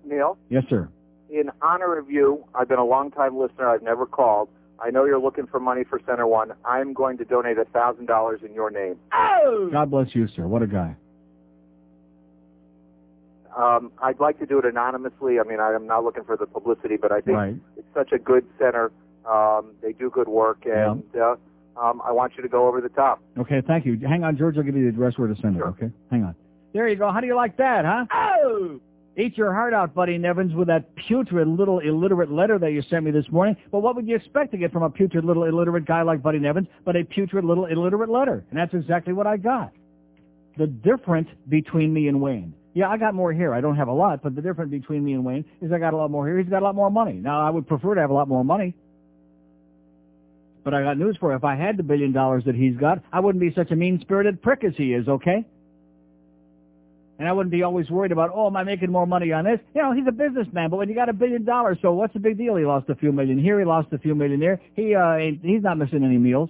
Neil, 0.06 0.38
Yes, 0.50 0.64
sir. 0.70 0.90
in 1.30 1.50
honor 1.62 1.98
of 1.98 2.10
you, 2.12 2.44
I've 2.54 2.68
been 2.68 2.80
a 2.80 2.86
long-time 2.86 3.38
listener. 3.38 3.70
I've 3.70 3.82
never 3.84 4.06
called. 4.06 4.50
I 4.80 4.90
know 4.90 5.06
you're 5.06 5.20
looking 5.22 5.48
for 5.48 5.60
money 5.60 5.84
for 5.90 6.00
Center 6.06 6.28
One. 6.28 6.52
I'm 6.66 6.94
going 6.94 7.18
to 7.20 7.26
donate 7.26 7.58
a 7.58 7.66
thousand 7.66 8.08
dollars 8.08 8.42
in 8.44 8.54
your 8.54 8.70
name. 8.70 8.98
Oh! 9.14 9.70
God 9.72 9.90
bless 9.92 10.14
you, 10.14 10.28
sir. 10.36 10.46
What 10.46 10.62
a 10.62 10.68
guy. 10.68 10.96
Um, 13.58 13.92
I'd 14.02 14.20
like 14.20 14.40
to 14.40 14.46
do 14.46 14.58
it 14.60 14.66
anonymously. 14.66 15.40
I 15.40 15.44
mean, 15.44 15.60
I 15.60 15.74
am 15.74 15.86
not 15.88 16.04
looking 16.04 16.24
for 16.24 16.36
the 16.38 16.46
publicity, 16.46 16.98
but 16.98 17.12
I 17.12 17.22
think 17.22 17.38
Right. 17.38 17.56
it's 17.78 17.88
such 17.94 18.12
a 18.12 18.18
good 18.20 18.46
center. 18.58 18.92
Um, 19.30 19.72
they 19.82 19.94
do 19.94 20.10
good 20.10 20.28
work, 20.28 20.66
and 20.66 21.04
uh, 21.16 21.36
um, 21.80 22.02
I 22.04 22.12
want 22.12 22.34
you 22.36 22.44
to 22.44 22.50
go 22.50 22.68
over 22.68 22.82
the 22.82 22.90
top. 22.90 23.22
Okay, 23.38 23.62
thank 23.66 23.86
you. 23.86 23.98
Hang 24.00 24.24
on, 24.24 24.38
George. 24.38 24.58
I'll 24.58 24.64
give 24.64 24.76
you 24.76 24.84
the 24.84 24.90
address 24.90 25.18
where 25.18 25.28
to 25.28 25.36
send 25.42 25.56
it, 25.58 25.62
okay? 25.62 25.90
Hang 26.12 26.24
on. 26.24 26.36
There 26.74 26.88
you 26.88 26.96
go. 26.96 27.12
How 27.12 27.22
do 27.22 27.28
you 27.28 27.36
like 27.36 27.58
that, 27.58 27.86
huh? 27.86 28.06
Oh! 28.12 28.80
Eat 29.16 29.38
your 29.38 29.54
heart 29.54 29.76
out, 29.76 29.94
Buddy 29.94 30.18
Nevins, 30.18 30.56
with 30.56 30.68
that 30.70 30.96
putrid 30.96 31.48
little 31.48 31.78
illiterate 31.80 32.32
letter 32.32 32.58
that 32.58 32.72
you 32.72 32.82
sent 32.82 33.06
me 33.06 33.12
this 33.12 33.30
morning. 33.32 33.56
But 33.72 33.82
what 33.82 33.96
would 33.96 34.08
you 34.08 34.16
expect 34.16 34.52
to 34.54 34.58
get 34.58 34.72
from 34.74 34.82
a 34.82 34.90
putrid 34.90 35.24
little 35.24 35.44
illiterate 35.44 35.86
guy 35.86 36.02
like 36.02 36.24
Buddy 36.24 36.40
Nevins 36.40 36.68
but 36.84 36.96
a 36.96 37.04
putrid 37.04 37.46
little 37.46 37.66
illiterate 37.68 38.10
letter? 38.10 38.44
And 38.50 38.58
that's 38.60 38.74
exactly 38.74 39.14
what 39.14 39.28
I 39.28 39.38
got. 39.38 39.72
The 40.58 40.66
difference 40.66 41.30
between 41.48 41.94
me 41.94 42.08
and 42.08 42.22
Wayne. 42.22 42.56
Yeah, 42.74 42.90
I 42.90 42.98
got 42.98 43.14
more 43.14 43.32
hair. 43.32 43.54
I 43.54 43.62
don't 43.62 43.76
have 43.76 43.88
a 43.88 43.94
lot, 43.94 44.24
but 44.24 44.36
the 44.36 44.42
difference 44.42 44.72
between 44.72 45.04
me 45.04 45.14
and 45.14 45.24
Wayne 45.24 45.46
is 45.62 45.72
I 45.72 45.78
got 45.78 45.94
a 45.94 45.98
lot 45.98 46.10
more 46.10 46.28
hair. 46.28 46.40
He's 46.40 46.50
got 46.50 46.64
a 46.64 46.66
lot 46.66 46.76
more 46.76 46.90
money. 46.90 47.14
Now, 47.14 47.46
I 47.46 47.50
would 47.50 47.68
prefer 47.68 47.94
to 47.94 48.02
have 48.02 48.10
a 48.10 48.14
lot 48.14 48.28
more 48.28 48.44
money. 48.44 48.74
But 50.64 50.74
I 50.74 50.82
got 50.82 50.98
news 50.98 51.18
for 51.20 51.32
you. 51.32 51.38
If 51.38 51.44
I 51.44 51.56
had 51.56 51.78
the 51.78 51.84
billion 51.84 52.14
dollars 52.14 52.46
that 52.46 52.56
he's 52.56 52.76
got, 52.76 53.04
I 53.12 53.20
wouldn't 53.20 53.42
be 53.42 53.54
such 53.54 53.70
a 53.72 53.76
mean-spirited 53.76 54.42
prick 54.42 54.64
as 54.64 54.74
he 54.76 54.94
is, 54.94 55.08
okay? 55.08 55.46
And 57.20 57.28
I 57.28 57.32
wouldn't 57.32 57.52
be 57.52 57.62
always 57.62 57.90
worried 57.92 58.12
about, 58.12 58.32
oh, 58.34 58.48
am 58.48 58.56
I 58.56 58.64
making 58.64 58.92
more 58.92 59.06
money 59.06 59.32
on 59.32 59.46
this? 59.46 59.60
You 59.76 59.84
know, 59.84 59.92
he's 59.92 60.08
a 60.08 60.12
businessman, 60.12 60.72
but 60.72 60.78
when 60.78 60.90
you 60.90 60.96
got 60.96 61.10
a 61.10 61.14
billion 61.14 61.44
dollars, 61.44 61.78
so 61.82 61.94
what's 61.94 62.14
the 62.14 62.20
big 62.20 62.38
deal? 62.38 62.56
He 62.56 62.66
lost 62.66 62.90
a 62.90 62.96
few 62.96 63.12
million 63.12 63.38
here, 63.38 63.60
he 63.60 63.66
lost 63.66 63.90
a 63.92 64.00
few 64.00 64.16
million 64.16 64.40
there. 64.40 64.60
He, 64.76 64.96
uh, 64.96 65.18
he's 65.44 65.62
not 65.62 65.78
missing 65.78 66.04
any 66.04 66.18
meals. 66.18 66.50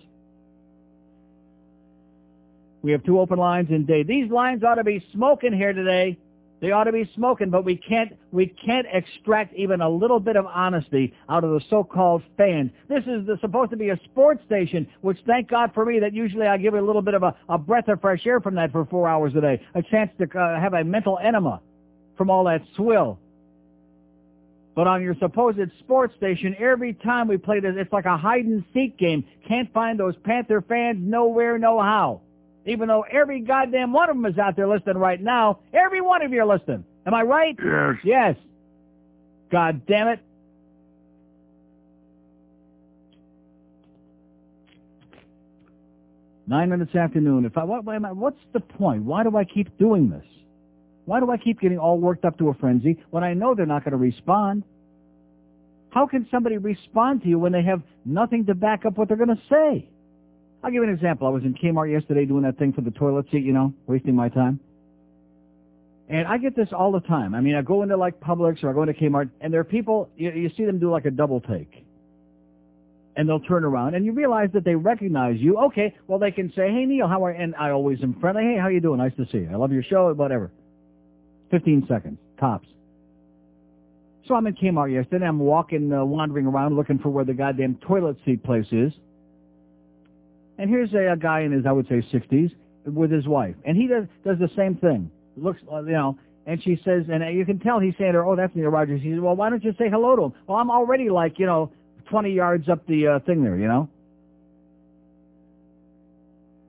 We 2.84 2.92
have 2.92 3.04
two 3.04 3.20
open 3.20 3.40
lines 3.40 3.70
in 3.72 3.86
Dade. 3.86 4.08
These 4.08 4.30
lines 4.30 4.62
ought 4.64 4.76
to 4.76 4.84
be 4.84 5.04
smoking 5.14 5.54
here 5.54 5.72
today. 5.72 6.18
They 6.60 6.72
ought 6.72 6.84
to 6.84 6.92
be 6.92 7.10
smoking, 7.16 7.50
but 7.50 7.66
we 7.66 7.76
can't 7.76 8.18
we 8.32 8.48
can't 8.48 8.88
extract 8.92 9.54
even 9.56 9.82
a 9.82 9.90
little 9.90 10.20
bit 10.20 10.38
of 10.38 10.46
honesty 10.46 11.14
out 11.30 11.44
of 11.44 11.52
the 11.52 11.62
so-called 11.70 12.24
fans. 12.38 12.72
This 12.88 13.04
is 13.04 13.26
the, 13.26 13.38
supposed 13.42 13.72
to 13.72 13.78
be 13.78 13.90
a 13.90 14.00
sports 14.06 14.42
station, 14.46 14.88
which 15.02 15.18
thank 15.26 15.50
God 15.50 15.72
for 15.74 15.86
me 15.86 16.00
that 16.00 16.14
usually 16.14 16.48
I 16.48 16.58
give 16.58 16.74
a 16.74 16.82
little 16.82 17.02
bit 17.02 17.16
of 17.16 17.24
a, 17.24 17.36
a 17.50 17.58
breath 17.58 17.90
of 17.90 18.00
fresh 18.00 18.26
air 18.26 18.40
from 18.40 18.56
that 18.56 18.72
for 18.72 18.86
four 18.86 19.10
hours 19.10 19.34
a 19.36 19.42
day, 19.42 19.62
a 19.76 19.82
chance 19.82 20.12
to 20.20 20.40
uh, 20.40 20.60
have 20.60 20.74
a 20.74 20.86
mental 20.86 21.20
enema 21.20 21.62
from 22.18 22.30
all 22.30 22.46
that 22.46 22.62
swill. 22.78 23.20
But 24.76 24.88
on 24.88 25.02
your 25.02 25.16
supposed 25.20 25.60
sports 25.80 26.16
station, 26.16 26.56
every 26.58 26.94
time 26.94 27.28
we 27.28 27.38
play 27.38 27.60
this, 27.60 27.76
it's 27.78 27.94
like 27.94 28.06
a 28.06 28.18
hide 28.18 28.46
and 28.46 28.64
seek 28.74 28.98
game. 28.98 29.26
Can't 29.48 29.72
find 29.74 30.00
those 30.00 30.16
Panther 30.24 30.62
fans 30.62 30.98
nowhere, 31.02 31.58
no 31.58 31.80
how. 31.82 32.22
Even 32.66 32.88
though 32.88 33.04
every 33.12 33.42
goddamn 33.42 33.92
one 33.92 34.10
of 34.10 34.16
them 34.16 34.26
is 34.26 34.38
out 34.38 34.56
there 34.56 34.68
listening 34.68 34.98
right 34.98 35.22
now, 35.22 35.60
every 35.74 36.02
one 36.02 36.22
of 36.22 36.32
you 36.32 36.42
are 36.42 36.46
listening. 36.46 36.86
Am 37.06 37.14
I 37.14 37.22
right? 37.22 37.58
Yes. 37.62 37.96
Yes. 38.04 38.36
God 39.52 39.86
damn 39.86 40.08
it. 40.08 40.20
Nine 46.48 46.70
minutes 46.70 46.92
after 46.96 47.22
noon. 47.22 47.46
If 47.46 47.58
I, 47.58 47.64
what, 47.64 47.88
am 47.88 48.06
I- 48.06 48.12
what's 48.12 48.40
the 48.54 48.60
point? 48.60 49.04
Why 49.04 49.24
do 49.24 49.36
I 49.38 49.44
keep 49.44 49.78
doing 49.78 50.10
this? 50.10 50.26
Why 51.06 51.20
do 51.20 51.30
I 51.32 51.38
keep 51.38 51.60
getting 51.60 51.78
all 51.78 51.98
worked 52.00 52.24
up 52.26 52.38
to 52.38 52.50
a 52.50 52.54
frenzy 52.54 52.98
when 53.10 53.24
I 53.24 53.34
know 53.34 53.56
they're 53.56 53.66
not 53.66 53.84
going 53.84 53.92
to 53.92 53.98
respond? 53.98 54.64
How 55.90 56.08
can 56.08 56.28
somebody 56.32 56.58
respond 56.58 57.22
to 57.24 57.28
you 57.28 57.38
when 57.38 57.52
they 57.52 57.64
have 57.64 57.82
nothing 58.06 58.46
to 58.46 58.56
back 58.56 58.86
up 58.86 58.98
what 58.98 59.10
they're 59.10 59.18
going 59.18 59.30
to 59.36 59.42
say? 59.50 59.90
I'll 60.64 60.72
give 60.72 60.76
you 60.76 60.84
an 60.84 60.94
example. 60.94 61.28
I 61.28 61.30
was 61.30 61.44
in 61.44 61.54
Kmart 61.54 61.92
yesterday 61.92 62.26
doing 62.26 62.44
that 62.44 62.58
thing 62.58 62.72
for 62.72 62.82
the 62.82 62.92
toilet 62.92 63.26
seat, 63.32 63.44
you 63.44 63.52
know, 63.52 63.74
wasting 63.86 64.16
my 64.16 64.30
time. 64.30 64.62
And 66.08 66.26
I 66.26 66.38
get 66.38 66.56
this 66.56 66.70
all 66.72 66.92
the 66.92 67.02
time. 67.02 67.36
I 67.36 67.42
mean, 67.42 67.56
I 67.56 67.62
go 67.62 67.84
into 67.84 67.98
like 67.98 68.20
Publix 68.22 68.64
or 68.64 68.70
I 68.70 68.74
go 68.74 68.84
into 68.84 68.94
Kmart, 68.94 69.30
and 69.42 69.54
there 69.54 69.60
are 69.60 69.66
people, 69.66 70.10
you, 70.16 70.32
you 70.32 70.50
see 70.56 70.64
them 70.64 70.80
do 70.80 70.90
like 70.90 71.06
a 71.06 71.12
double 71.12 71.42
take. 71.42 71.86
And 73.16 73.28
they'll 73.28 73.42
turn 73.42 73.64
around, 73.64 73.94
and 73.94 74.06
you 74.06 74.12
realize 74.12 74.50
that 74.54 74.64
they 74.64 74.74
recognize 74.74 75.38
you. 75.38 75.58
Okay, 75.58 75.94
well, 76.08 76.18
they 76.18 76.32
can 76.32 76.52
say, 76.56 76.72
hey, 76.72 76.86
Neil, 76.86 77.08
how 77.08 77.24
are 77.26 77.32
you? 77.32 77.42
And 77.42 77.56
I 77.56 77.70
always 77.70 78.00
am 78.02 78.20
friendly. 78.20 78.44
Hey, 78.44 78.58
how 78.60 78.70
you 78.70 78.80
doing? 78.80 78.98
Nice 79.00 79.16
to 79.18 79.26
see 79.32 79.40
you. 79.40 79.50
I 79.52 79.56
love 79.56 79.72
your 79.72 79.84
show, 79.84 80.12
whatever. 80.14 80.52
15 81.52 81.86
seconds, 81.88 82.18
tops. 82.40 82.68
So 84.28 84.34
I'm 84.34 84.48
in 84.48 84.56
Kmart 84.56 84.92
yesterday. 84.92 85.26
I'm 85.26 85.40
walking, 85.40 85.92
uh, 85.94 86.04
wandering 86.06 86.48
around 86.48 86.76
looking 86.76 86.98
for 86.98 87.10
where 87.10 87.26
the 87.26 87.34
goddamn 87.34 87.76
toilet 87.86 88.18
seat 88.26 88.44
place 88.44 88.66
is. 88.72 88.94
And 90.58 90.70
here's 90.70 90.94
a, 90.94 91.14
a 91.14 91.18
guy 91.18 91.42
in 91.42 91.52
his, 91.52 91.66
I 91.66 91.72
would 91.72 91.88
say, 91.88 92.06
60s 92.14 92.52
with 92.86 93.12
his 93.12 93.28
wife. 93.28 93.56
And 93.66 93.76
he 93.78 93.88
does, 93.88 94.06
does 94.24 94.38
the 94.40 94.50
same 94.56 94.76
thing. 94.76 95.10
Looks, 95.36 95.62
uh, 95.72 95.84
you 95.84 95.94
know, 95.94 96.18
and 96.46 96.62
she 96.62 96.80
says, 96.84 97.04
and 97.12 97.36
you 97.36 97.46
can 97.46 97.60
tell 97.60 97.80
he's 97.80 97.94
saying 97.98 98.12
to 98.14 98.20
her, 98.20 98.26
oh, 98.26 98.36
that's 98.36 98.56
Neil 98.56 98.70
Rogers. 98.70 99.02
He 99.02 99.12
says, 99.12 99.20
well, 99.20 99.36
why 99.36 99.50
don't 99.50 99.64
you 99.64 99.74
say 99.80 99.90
hello 99.90 100.16
to 100.16 100.24
him? 100.24 100.34
Well, 100.48 100.58
I'm 100.58 100.70
already 100.70 101.10
like, 101.10 101.40
you 101.40 101.46
know, 101.46 101.72
20 102.10 102.32
yards 102.32 102.70
up 102.70 102.86
the 102.86 103.08
uh, 103.08 103.20
thing 103.20 103.44
there, 103.44 103.58
you 103.58 103.68
know? 103.68 103.90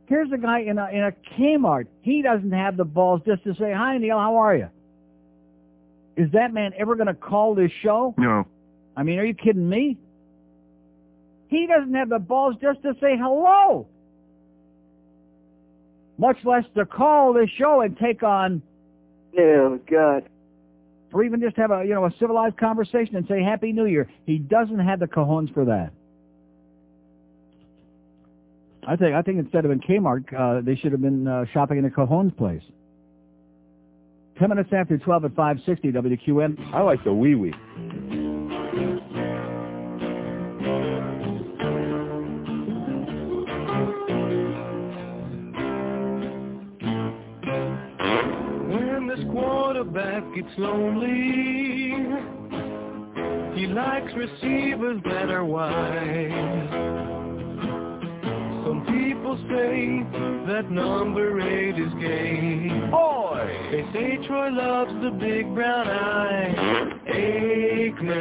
Here's 0.06 0.30
a 0.32 0.38
guy 0.38 0.60
in 0.60 0.78
a, 0.78 0.88
in 0.90 1.02
a 1.02 1.12
Kmart. 1.36 1.86
He 2.02 2.22
doesn't 2.22 2.52
have 2.52 2.76
the 2.76 2.84
balls 2.84 3.22
just 3.26 3.42
to 3.44 3.54
say, 3.54 3.72
hi, 3.72 3.98
Neil, 3.98 4.18
how 4.18 4.36
are 4.36 4.54
you? 4.54 4.68
Is 6.16 6.30
that 6.32 6.52
man 6.52 6.72
ever 6.78 6.94
going 6.94 7.08
to 7.08 7.14
call 7.14 7.54
this 7.54 7.72
show? 7.82 8.14
No. 8.16 8.46
I 8.96 9.02
mean, 9.02 9.18
are 9.18 9.24
you 9.24 9.34
kidding 9.34 9.68
me? 9.68 9.98
He 11.48 11.66
doesn't 11.66 11.94
have 11.94 12.08
the 12.08 12.18
balls 12.18 12.56
just 12.60 12.82
to 12.82 12.94
say 13.00 13.16
hello. 13.18 13.86
Much 16.18 16.36
less 16.44 16.64
to 16.76 16.84
call 16.86 17.32
this 17.32 17.50
show 17.58 17.80
and 17.80 17.96
take 17.98 18.22
on, 18.22 18.62
Oh, 19.38 19.78
God. 19.90 20.28
or 21.12 21.24
even 21.24 21.40
just 21.40 21.56
have 21.56 21.70
a, 21.72 21.82
you 21.84 21.92
know, 21.94 22.04
a 22.04 22.12
civilized 22.20 22.56
conversation 22.56 23.16
and 23.16 23.26
say 23.26 23.42
Happy 23.42 23.72
New 23.72 23.86
Year. 23.86 24.08
He 24.26 24.38
doesn't 24.38 24.78
have 24.78 25.00
the 25.00 25.06
cojones 25.06 25.52
for 25.52 25.64
that. 25.66 25.92
I 28.86 28.96
think, 28.96 29.14
I 29.14 29.22
think 29.22 29.38
instead 29.38 29.64
of 29.64 29.70
in 29.70 29.80
Kmart, 29.80 30.32
uh, 30.32 30.60
they 30.60 30.76
should 30.76 30.92
have 30.92 31.00
been 31.00 31.26
uh, 31.26 31.46
shopping 31.52 31.78
in 31.78 31.84
a 31.86 31.90
Cajones 31.90 32.36
place. 32.36 32.62
Ten 34.38 34.50
minutes 34.50 34.70
after 34.72 34.98
12 34.98 35.24
at 35.26 35.34
560 35.34 35.92
WQAM. 35.92 36.74
I 36.74 36.82
like 36.82 37.02
the 37.02 37.12
wee 37.12 37.34
wee. 37.34 37.54
Quarterback 49.74 50.22
gets 50.36 50.56
lonely, 50.56 51.90
he 53.58 53.66
likes 53.66 54.12
receivers 54.14 55.00
that 55.04 55.30
are 55.30 55.44
wide. 55.44 56.30
Some 58.64 58.84
people 58.86 59.36
say 59.48 60.06
that 60.46 60.70
number 60.70 61.40
eight 61.40 61.76
is 61.76 61.92
gay. 62.00 62.68
Boy! 62.88 63.68
They 63.72 63.82
say 63.92 64.16
Troy 64.28 64.50
loves 64.50 64.92
the 65.02 65.10
big 65.10 65.52
brown 65.54 65.88
eye. 65.88 66.54
Aikman. 67.08 68.14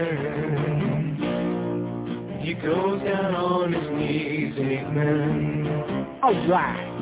He 2.41 2.55
goes 2.55 2.99
down 3.03 3.35
on 3.35 3.73
his 3.73 3.89
knees, 3.91 4.55
Aikman. 4.55 6.23
All 6.23 6.47
right. 6.47 6.92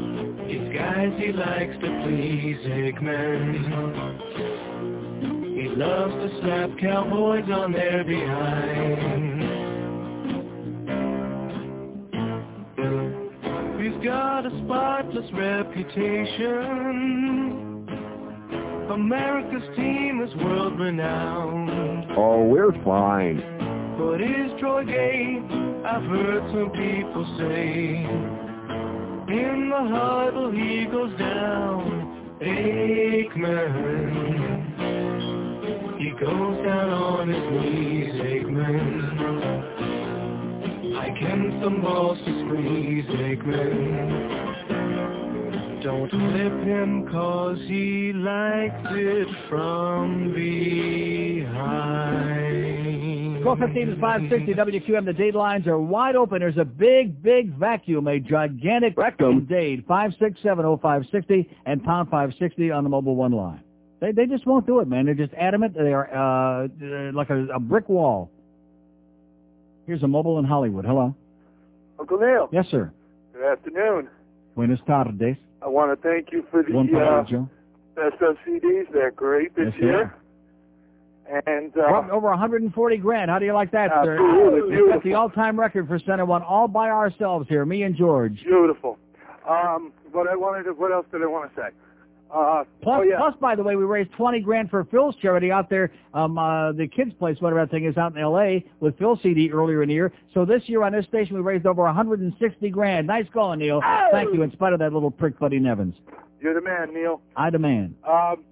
It's 0.54 0.68
guys 0.78 1.14
he 1.18 1.32
likes 1.32 1.76
to 1.80 1.88
please, 2.04 2.58
Aikman. 2.68 3.56
He 5.56 5.70
loves 5.70 6.14
to 6.14 6.28
slap 6.42 6.78
cowboys 6.78 7.50
on 7.50 7.72
their 7.72 8.04
behind. 8.04 9.42
He's 13.82 13.96
got 14.04 14.46
a 14.46 14.50
spotless 14.66 15.32
reputation. 15.32 16.68
America's 18.92 19.76
team 19.78 20.22
is 20.22 20.36
world 20.44 20.78
renowned. 20.78 22.12
Oh, 22.18 22.44
we're 22.44 22.74
fine. 22.84 23.42
But 23.98 24.20
is 24.20 24.52
Troy 24.60 24.84
gay? 24.84 25.40
I've 25.86 26.04
heard 26.04 26.44
some 26.52 26.72
people 26.72 27.26
say. 27.40 28.41
In 29.32 29.70
the 29.70 29.78
huddle 29.78 30.52
he 30.52 30.86
goes 30.86 31.18
down, 31.18 32.38
Aikman. 32.42 34.12
He 35.98 36.10
goes 36.12 36.66
down 36.66 36.90
on 36.90 37.30
his 37.30 37.44
knees, 37.52 38.14
Aikman. 38.22 39.02
the 41.62 41.70
most 41.70 42.26
discreet 42.26 43.06
sacred. 43.08 43.72
Don't 45.84 46.10
flip 46.10 46.64
him 46.66 47.08
cause 47.12 47.60
he 47.68 48.14
likes 48.14 48.88
it 48.90 49.28
from 49.48 50.34
behind. 50.34 51.72
1215 53.44 53.90
is 53.96 54.00
560 54.00 54.54
WQAM. 54.90 55.06
The 55.06 55.14
Dade 55.14 55.36
lines 55.36 55.66
are 55.68 55.80
wide 55.80 56.16
open. 56.16 56.40
There's 56.40 56.58
a 56.58 56.66
big, 56.66 57.22
big 57.24 57.54
vacuum, 57.58 58.08
a 58.08 58.20
gigantic 58.20 58.96
vacuum 58.96 59.46
Dade. 59.50 59.86
5670560 59.88 61.50
and 61.66 61.84
pound 61.84 62.10
560 62.10 62.72
on 62.72 62.84
the 62.84 62.90
mobile 62.90 63.16
one 63.16 63.32
line. 63.32 63.62
They 64.00 64.12
they 64.12 64.26
just 64.26 64.46
won't 64.48 64.66
do 64.66 64.80
it, 64.80 64.88
man. 64.88 65.06
They're 65.06 65.14
just 65.16 65.34
adamant. 65.34 65.74
They 65.76 65.94
are 65.94 66.64
uh, 66.64 66.68
like 67.14 67.30
a, 67.30 67.46
a 67.56 67.60
brick 67.60 67.88
wall. 67.90 68.32
Here's 69.86 70.04
a 70.04 70.08
mobile 70.08 70.40
in 70.40 70.46
Hollywood. 70.46 70.86
Hello. 70.86 71.16
Uncle 72.00 72.18
Neil. 72.20 72.50
Yes, 72.52 72.66
sir. 72.72 72.92
Good 73.34 73.44
afternoon. 73.46 74.08
Buenas 74.56 74.80
tardes. 74.88 75.38
I 75.64 75.68
want 75.68 76.00
to 76.00 76.08
thank 76.08 76.32
you 76.32 76.44
for 76.50 76.64
the 76.64 76.72
Buen 76.72 76.90
uh, 76.96 77.00
provecho. 77.00 77.50
best 77.96 78.22
of 78.22 78.38
CDs. 78.48 78.92
They're 78.92 79.12
great 79.12 79.56
this 79.56 79.66
Yes, 79.68 79.74
they 79.80 79.86
year. 79.86 80.16
And 81.48 81.72
uh, 81.78 82.04
over 82.12 82.30
140 82.30 82.98
grand. 82.98 83.32
How 83.32 83.40
do 83.40 83.46
you 83.46 83.54
like 83.54 83.72
that, 83.72 83.90
sir? 84.04 84.14
Absolutely 84.20 84.76
We've 84.82 84.90
got 84.94 85.04
the 85.04 85.14
all-time 85.14 85.60
record 85.60 85.88
for 85.88 85.98
center 86.00 86.26
one 86.26 86.42
all 86.44 86.68
by 86.68 86.90
ourselves 86.90 87.48
here, 87.48 87.66
me 87.66 87.84
and 87.84 87.96
George. 87.96 88.42
beautiful. 88.44 88.98
Um, 89.50 89.92
but 90.14 90.28
I 90.28 90.36
wanted 90.36 90.64
to. 90.64 90.72
What 90.74 90.92
else 90.92 91.06
did 91.12 91.22
I 91.24 91.26
want 91.28 91.54
to 91.56 91.62
say? 91.62 91.68
Uh, 92.34 92.64
Plus, 92.82 93.00
oh 93.00 93.02
yeah. 93.04 93.18
plus, 93.18 93.34
by 93.42 93.56
the 93.56 93.64
way, 93.64 93.76
we 93.76 93.84
raised 93.84 94.10
20 94.14 94.40
grand 94.40 94.70
for 94.70 94.86
Phil's 94.86 95.16
charity 95.22 95.52
out 95.52 95.70
there, 95.70 95.92
um, 96.14 96.38
uh, 96.38 96.72
the 96.72 96.88
kids' 96.88 97.12
place, 97.20 97.36
whatever 97.42 97.60
that 97.66 97.72
thing 97.72 97.84
is, 97.84 97.98
out 97.98 98.14
in 98.16 98.22
L.A. 98.22 98.64
with 98.80 98.98
Phil 98.98 99.20
CD 99.22 99.52
earlier 99.52 99.84
in 99.84 99.90
the 99.90 99.96
year. 99.96 100.14
So 100.34 100.46
this 100.46 100.62
year 100.68 100.82
on 100.84 100.94
this 100.94 101.06
station, 101.08 101.36
we 101.36 101.42
raised 101.42 101.66
over 101.66 101.84
160 101.84 102.70
grand. 102.70 103.08
Nice 103.08 103.26
going, 103.34 103.60
Neil. 103.60 103.82
Thank 104.12 104.34
you, 104.34 104.44
in 104.44 104.52
spite 104.54 104.72
of 104.72 104.80
that 104.80 104.94
little 104.94 105.12
prick, 105.12 105.38
Buddy 105.40 105.60
Nevins. 105.60 105.96
You're 106.40 106.54
the 106.54 106.62
man, 106.62 106.94
Neil. 106.94 107.20
I 107.36 107.50
demand. 107.50 107.96
Um, 108.08 108.46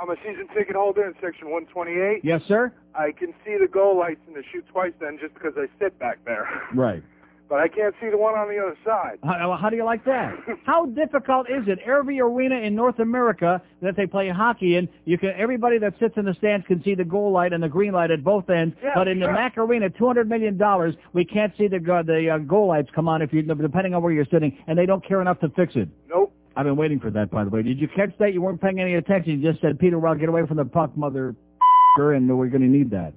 I'm 0.00 0.10
a 0.10 0.16
season 0.16 0.46
ticket 0.54 0.76
holder 0.76 1.06
in 1.06 1.14
section 1.22 1.50
128. 1.50 2.20
Yes, 2.24 2.42
sir? 2.46 2.72
I 2.94 3.12
can 3.12 3.32
see 3.44 3.56
the 3.60 3.68
goal 3.68 3.98
lights 3.98 4.20
in 4.28 4.34
the 4.34 4.42
shoot 4.52 4.64
twice 4.72 4.92
then 5.00 5.18
just 5.20 5.34
because 5.34 5.52
I 5.56 5.66
sit 5.78 5.98
back 5.98 6.18
there. 6.24 6.48
Right. 6.74 7.02
But 7.48 7.60
I 7.60 7.68
can't 7.68 7.94
see 8.00 8.10
the 8.10 8.18
one 8.18 8.34
on 8.34 8.48
the 8.48 8.58
other 8.58 8.76
side. 8.84 9.18
How, 9.22 9.56
how 9.60 9.70
do 9.70 9.76
you 9.76 9.84
like 9.84 10.04
that? 10.04 10.34
How 10.66 10.86
difficult 10.86 11.48
is 11.48 11.68
it? 11.68 11.78
Every 11.86 12.20
arena 12.20 12.56
in 12.56 12.74
North 12.74 12.98
America 12.98 13.62
that 13.82 13.94
they 13.94 14.04
play 14.04 14.28
hockey 14.30 14.74
in, 14.74 14.88
you 15.04 15.16
can 15.16 15.30
everybody 15.38 15.78
that 15.78 15.94
sits 16.00 16.14
in 16.16 16.24
the 16.24 16.34
stands 16.34 16.66
can 16.66 16.82
see 16.82 16.96
the 16.96 17.04
goal 17.04 17.30
light 17.30 17.52
and 17.52 17.62
the 17.62 17.68
green 17.68 17.92
light 17.92 18.10
at 18.10 18.24
both 18.24 18.50
ends. 18.50 18.74
Yeah, 18.82 18.90
but 18.96 19.06
in 19.06 19.20
the 19.20 19.26
sure. 19.26 19.32
Mac 19.32 19.56
Arena, 19.58 19.88
two 19.90 20.08
hundred 20.08 20.28
million 20.28 20.56
dollars, 20.58 20.96
we 21.12 21.24
can't 21.24 21.52
see 21.56 21.68
the 21.68 21.78
go- 21.78 22.02
the 22.02 22.30
uh, 22.30 22.38
goal 22.38 22.66
lights 22.66 22.88
come 22.92 23.08
on 23.08 23.22
if 23.22 23.32
you 23.32 23.42
depending 23.42 23.94
on 23.94 24.02
where 24.02 24.12
you're 24.12 24.26
sitting, 24.28 24.58
and 24.66 24.76
they 24.76 24.86
don't 24.86 25.06
care 25.06 25.20
enough 25.20 25.38
to 25.38 25.48
fix 25.50 25.76
it. 25.76 25.88
Nope. 26.08 26.34
I've 26.56 26.64
been 26.64 26.76
waiting 26.76 26.98
for 26.98 27.10
that, 27.10 27.30
by 27.30 27.44
the 27.44 27.50
way. 27.50 27.62
Did 27.62 27.78
you 27.78 27.86
catch 27.88 28.16
that? 28.18 28.32
You 28.32 28.40
weren't 28.40 28.60
paying 28.60 28.80
any 28.80 28.94
attention. 28.94 29.40
You 29.40 29.50
just 29.52 29.60
said, 29.60 29.78
Peter, 29.78 29.98
well, 29.98 30.14
get 30.14 30.28
away 30.28 30.46
from 30.46 30.56
the 30.56 30.64
puck, 30.64 30.96
mother, 30.96 31.34
and 31.98 32.38
we're 32.38 32.48
going 32.48 32.62
to 32.62 32.68
need 32.68 32.90
that. 32.90 33.12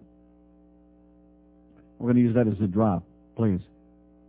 We're 1.98 2.08
going 2.14 2.18
to 2.18 2.22
use 2.22 2.36
that 2.36 2.48
as 2.48 2.62
a 2.62 2.68
drop, 2.68 3.04
please. 3.36 3.62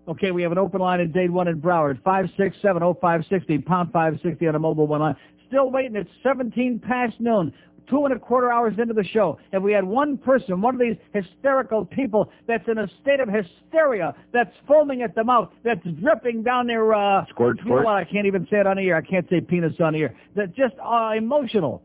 Okay, 0.09 0.31
we 0.31 0.43
have 0.43 0.53
an 0.53 0.59
open 0.59 0.81
line 0.81 1.01
in 1.01 1.13
Dade 1.13 1.31
1 1.31 1.49
in 1.49 1.61
Broward, 1.61 2.03
5670560, 2.03 3.65
pound 3.65 3.93
560 3.93 4.49
on 4.49 4.55
a 4.55 4.59
mobile 4.59 4.87
one 4.87 5.01
line. 5.01 5.17
Still 5.47 5.71
waiting. 5.71 5.97
It's 5.97 6.11
17 6.23 6.81
past 6.81 7.15
noon, 7.21 7.53
two 7.91 8.05
and 8.05 8.15
a 8.15 8.19
quarter 8.19 8.51
hours 8.51 8.75
into 8.79 8.95
the 8.95 9.05
show. 9.05 9.39
And 9.53 9.63
we 9.63 9.73
had 9.73 9.85
one 9.85 10.17
person, 10.17 10.61
one 10.63 10.75
of 10.75 10.81
these 10.81 10.97
hysterical 11.13 11.85
people 11.85 12.31
that's 12.47 12.67
in 12.69 12.79
a 12.79 12.89
state 13.03 13.21
of 13.21 13.29
hysteria, 13.29 14.15
that's 14.33 14.55
foaming 14.67 15.03
at 15.03 15.15
the 15.15 15.25
mouth, 15.25 15.51
that's 15.65 15.85
dripping 16.01 16.43
down 16.43 16.67
their, 16.69 16.95
uh, 16.95 17.27
Squirt, 17.29 17.59
you 17.65 17.71
know 17.71 17.83
what, 17.83 17.97
I 17.97 18.05
can't 18.05 18.27
even 18.27 18.47
say 18.51 18.59
it 18.61 18.67
on 18.67 18.77
the 18.77 18.83
air. 18.83 18.97
I 18.97 19.03
can't 19.03 19.29
say 19.29 19.41
penis 19.41 19.75
on 19.81 19.93
the 19.93 20.01
air. 20.01 20.17
That 20.37 20.55
just 20.55 20.75
uh, 20.83 21.13
emotional 21.17 21.83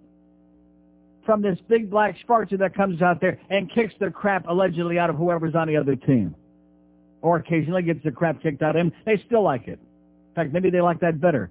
from 1.25 1.41
this 1.41 1.57
big 1.67 1.89
black 1.89 2.15
Spartan 2.21 2.59
that 2.59 2.75
comes 2.75 3.01
out 3.01 3.19
there 3.19 3.39
and 3.49 3.71
kicks 3.73 3.93
the 3.99 4.11
crap 4.11 4.47
allegedly 4.47 4.99
out 4.99 5.09
of 5.09 5.15
whoever's 5.15 5.55
on 5.55 5.67
the 5.67 5.75
other 5.75 5.95
team. 5.95 6.35
Or 7.21 7.37
occasionally 7.37 7.81
gets 7.81 8.03
the 8.03 8.11
crap 8.11 8.43
kicked 8.43 8.61
out 8.61 8.75
of 8.75 8.81
him. 8.81 8.91
They 9.05 9.21
still 9.25 9.43
like 9.43 9.67
it. 9.67 9.79
In 9.79 10.35
fact, 10.35 10.53
maybe 10.53 10.69
they 10.69 10.81
like 10.81 10.99
that 10.99 11.19
better. 11.19 11.49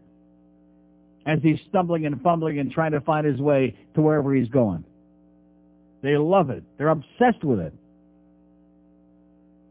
As 1.27 1.39
he's 1.43 1.59
stumbling 1.69 2.05
and 2.07 2.21
fumbling 2.21 2.59
and 2.59 2.71
trying 2.71 2.93
to 2.93 3.01
find 3.01 3.27
his 3.27 3.41
way 3.41 3.75
to 3.95 4.03
wherever 4.03 4.35
he's 4.35 4.49
going. 4.49 4.85
They 6.03 6.17
love 6.19 6.51
it. 6.51 6.63
They're 6.77 6.91
obsessed 6.91 7.43
with 7.43 7.61
it. 7.61 7.73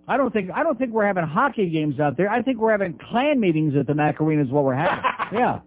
I 0.07 0.17
don't 0.17 0.34
think 0.34 0.49
I 0.53 0.63
don't 0.63 0.77
think 0.77 0.91
we're 0.91 1.05
having 1.05 1.25
hockey 1.25 1.69
games 1.69 1.99
out 1.99 2.17
there. 2.17 2.30
I 2.30 2.41
think 2.41 2.57
we're 2.57 2.71
having 2.71 2.99
clan 3.09 3.39
meetings 3.39 3.75
at 3.75 3.88
the 3.88 3.93
Mac 3.93 4.19
Arena 4.19 4.43
is 4.43 4.49
what 4.49 4.63
we're 4.63 4.75
having. 4.75 5.03
yeah. 5.39 5.59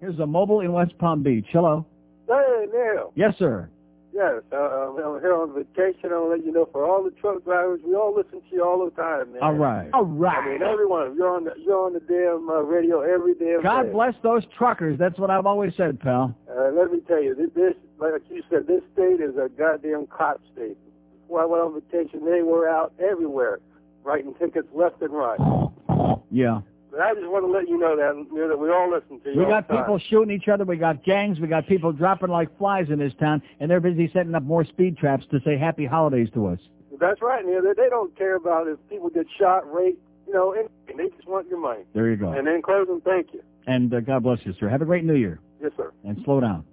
Here's 0.00 0.18
a 0.18 0.26
mobile 0.26 0.60
in 0.60 0.72
West 0.72 0.98
Palm 0.98 1.22
Beach. 1.22 1.46
Hello. 1.50 1.86
Hey, 2.26 2.66
Neil. 2.72 3.12
Yes, 3.14 3.34
sir. 3.38 3.68
Yes, 4.12 4.42
uh, 4.52 4.56
I'm 4.56 5.20
here 5.20 5.34
on 5.34 5.54
vacation. 5.54 6.12
I'll 6.12 6.28
let 6.28 6.44
you 6.44 6.52
know 6.52 6.68
for 6.70 6.84
all 6.84 7.02
the 7.02 7.12
truck 7.12 7.44
drivers, 7.44 7.80
we 7.82 7.94
all 7.94 8.14
listen 8.14 8.42
to 8.42 8.54
you 8.54 8.62
all 8.62 8.84
the 8.84 8.90
time, 8.90 9.32
man. 9.32 9.42
All 9.42 9.54
right. 9.54 9.88
All 9.94 10.04
right. 10.04 10.36
I 10.36 10.52
mean, 10.52 10.62
everyone. 10.62 11.16
You're 11.16 11.34
on 11.34 11.44
the 11.44 11.52
you're 11.56 11.86
on 11.86 11.94
the 11.94 12.00
damn 12.00 12.48
uh, 12.50 12.60
radio 12.60 13.00
every 13.00 13.34
damn 13.34 13.62
God 13.62 13.84
day. 13.84 13.92
bless 13.92 14.14
those 14.22 14.42
truckers. 14.56 14.98
That's 14.98 15.18
what 15.18 15.30
I've 15.30 15.46
always 15.46 15.72
said, 15.76 15.98
pal. 15.98 16.36
Uh, 16.50 16.70
let 16.72 16.92
me 16.92 17.00
tell 17.08 17.22
you, 17.22 17.34
this, 17.34 17.48
this, 17.54 17.72
like 17.98 18.12
you 18.28 18.42
said, 18.50 18.66
this 18.66 18.82
state 18.92 19.20
is 19.20 19.36
a 19.36 19.48
goddamn 19.48 20.06
cop 20.08 20.42
state. 20.52 20.76
Before 21.22 21.42
I 21.42 21.46
went 21.46 21.62
on 21.62 21.80
vacation, 21.80 22.26
they 22.26 22.42
were 22.42 22.68
out 22.68 22.92
everywhere, 22.98 23.60
writing 24.04 24.34
tickets 24.34 24.68
left 24.74 25.00
and 25.00 25.12
right. 25.14 25.40
Yeah. 26.30 26.60
But 26.92 27.00
I 27.00 27.14
just 27.14 27.26
want 27.26 27.42
to 27.46 27.50
let 27.50 27.68
you 27.70 27.78
know 27.78 27.96
that, 27.96 28.14
you 28.30 28.38
know, 28.38 28.48
that 28.48 28.58
we 28.58 28.68
all 28.68 28.90
listen 28.92 29.18
to 29.20 29.32
you. 29.32 29.38
We 29.40 29.46
got 29.46 29.66
time. 29.66 29.78
people 29.78 29.98
shooting 30.10 30.30
each 30.34 30.46
other. 30.48 30.64
We 30.66 30.76
got 30.76 31.02
gangs. 31.02 31.40
We 31.40 31.48
got 31.48 31.66
people 31.66 31.90
dropping 31.90 32.28
like 32.28 32.56
flies 32.58 32.90
in 32.90 32.98
this 32.98 33.14
town, 33.18 33.40
and 33.60 33.70
they're 33.70 33.80
busy 33.80 34.10
setting 34.12 34.34
up 34.34 34.42
more 34.42 34.62
speed 34.66 34.98
traps 34.98 35.24
to 35.30 35.40
say 35.42 35.56
happy 35.56 35.86
holidays 35.86 36.28
to 36.34 36.48
us. 36.48 36.58
That's 37.00 37.22
right, 37.22 37.44
Neil. 37.46 37.62
They, 37.62 37.72
they 37.82 37.88
don't 37.88 38.14
care 38.18 38.36
about 38.36 38.68
if 38.68 38.78
people 38.90 39.08
get 39.08 39.24
shot, 39.40 39.72
raped, 39.72 40.02
you 40.26 40.34
know, 40.34 40.52
anything. 40.52 40.98
They 40.98 41.08
just 41.16 41.26
want 41.26 41.48
your 41.48 41.58
money. 41.58 41.84
There 41.94 42.10
you 42.10 42.16
go. 42.16 42.30
And 42.32 42.46
in 42.46 42.60
closing, 42.60 43.00
thank 43.00 43.32
you. 43.32 43.40
And 43.66 43.92
uh, 43.94 44.00
God 44.00 44.22
bless 44.22 44.40
you, 44.44 44.52
sir. 44.60 44.68
Have 44.68 44.82
a 44.82 44.84
great 44.84 45.04
New 45.04 45.14
Year, 45.16 45.40
Yes, 45.62 45.72
sir. 45.78 45.92
and 46.04 46.18
slow 46.26 46.40
down. 46.40 46.64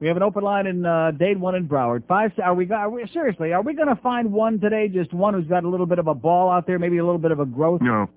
We 0.00 0.08
have 0.08 0.16
an 0.16 0.22
open 0.22 0.42
line 0.42 0.66
in 0.66 0.86
uh, 0.86 1.10
Dade, 1.10 1.38
one 1.38 1.54
in 1.54 1.68
Broward. 1.68 2.06
Five. 2.08 2.32
Are 2.42 2.54
we? 2.54 2.70
Are 2.70 2.88
we 2.88 3.06
seriously? 3.12 3.52
Are 3.52 3.60
we 3.60 3.74
going 3.74 3.94
to 3.94 4.00
find 4.02 4.32
one 4.32 4.58
today? 4.58 4.88
Just 4.88 5.12
one 5.12 5.34
who's 5.34 5.46
got 5.46 5.64
a 5.64 5.68
little 5.68 5.84
bit 5.84 5.98
of 5.98 6.06
a 6.06 6.14
ball 6.14 6.50
out 6.50 6.66
there, 6.66 6.78
maybe 6.78 6.96
a 6.96 7.04
little 7.04 7.18
bit 7.18 7.32
of 7.32 7.38
a 7.40 7.44
growth. 7.44 7.82
No. 7.82 8.08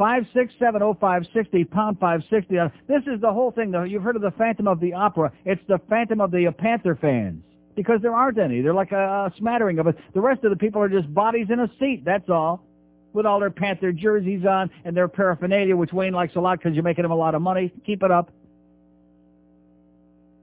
Five 0.00 0.22
six 0.32 0.54
seven 0.58 0.80
oh 0.82 0.96
five 0.98 1.26
sixty 1.34 1.62
pound 1.62 1.98
five 2.00 2.22
sixty. 2.30 2.58
Uh, 2.58 2.70
This 2.88 3.02
is 3.06 3.20
the 3.20 3.30
whole 3.30 3.50
thing. 3.50 3.70
Though 3.70 3.82
you've 3.82 4.02
heard 4.02 4.16
of 4.16 4.22
the 4.22 4.30
Phantom 4.30 4.66
of 4.66 4.80
the 4.80 4.94
Opera. 4.94 5.30
It's 5.44 5.60
the 5.68 5.78
Phantom 5.90 6.22
of 6.22 6.30
the 6.30 6.50
Panther 6.56 6.96
fans 6.98 7.42
because 7.76 8.00
there 8.00 8.14
aren't 8.14 8.38
any. 8.38 8.62
They're 8.62 8.72
like 8.72 8.92
a, 8.92 8.96
a 8.96 9.32
smattering 9.36 9.78
of 9.78 9.88
it. 9.88 9.96
The 10.14 10.20
rest 10.22 10.42
of 10.42 10.52
the 10.52 10.56
people 10.56 10.80
are 10.80 10.88
just 10.88 11.12
bodies 11.12 11.48
in 11.50 11.60
a 11.60 11.70
seat. 11.78 12.02
That's 12.02 12.30
all. 12.30 12.64
With 13.12 13.26
all 13.26 13.40
their 13.40 13.50
Panther 13.50 13.92
jerseys 13.92 14.46
on 14.46 14.70
and 14.86 14.96
their 14.96 15.06
paraphernalia, 15.06 15.76
which 15.76 15.92
Wayne 15.92 16.14
likes 16.14 16.34
a 16.34 16.40
lot 16.40 16.60
because 16.60 16.72
you're 16.74 16.82
making 16.82 17.04
him 17.04 17.10
a 17.10 17.16
lot 17.16 17.34
of 17.34 17.42
money. 17.42 17.70
Keep 17.84 18.02
it 18.02 18.10
up. 18.10 18.30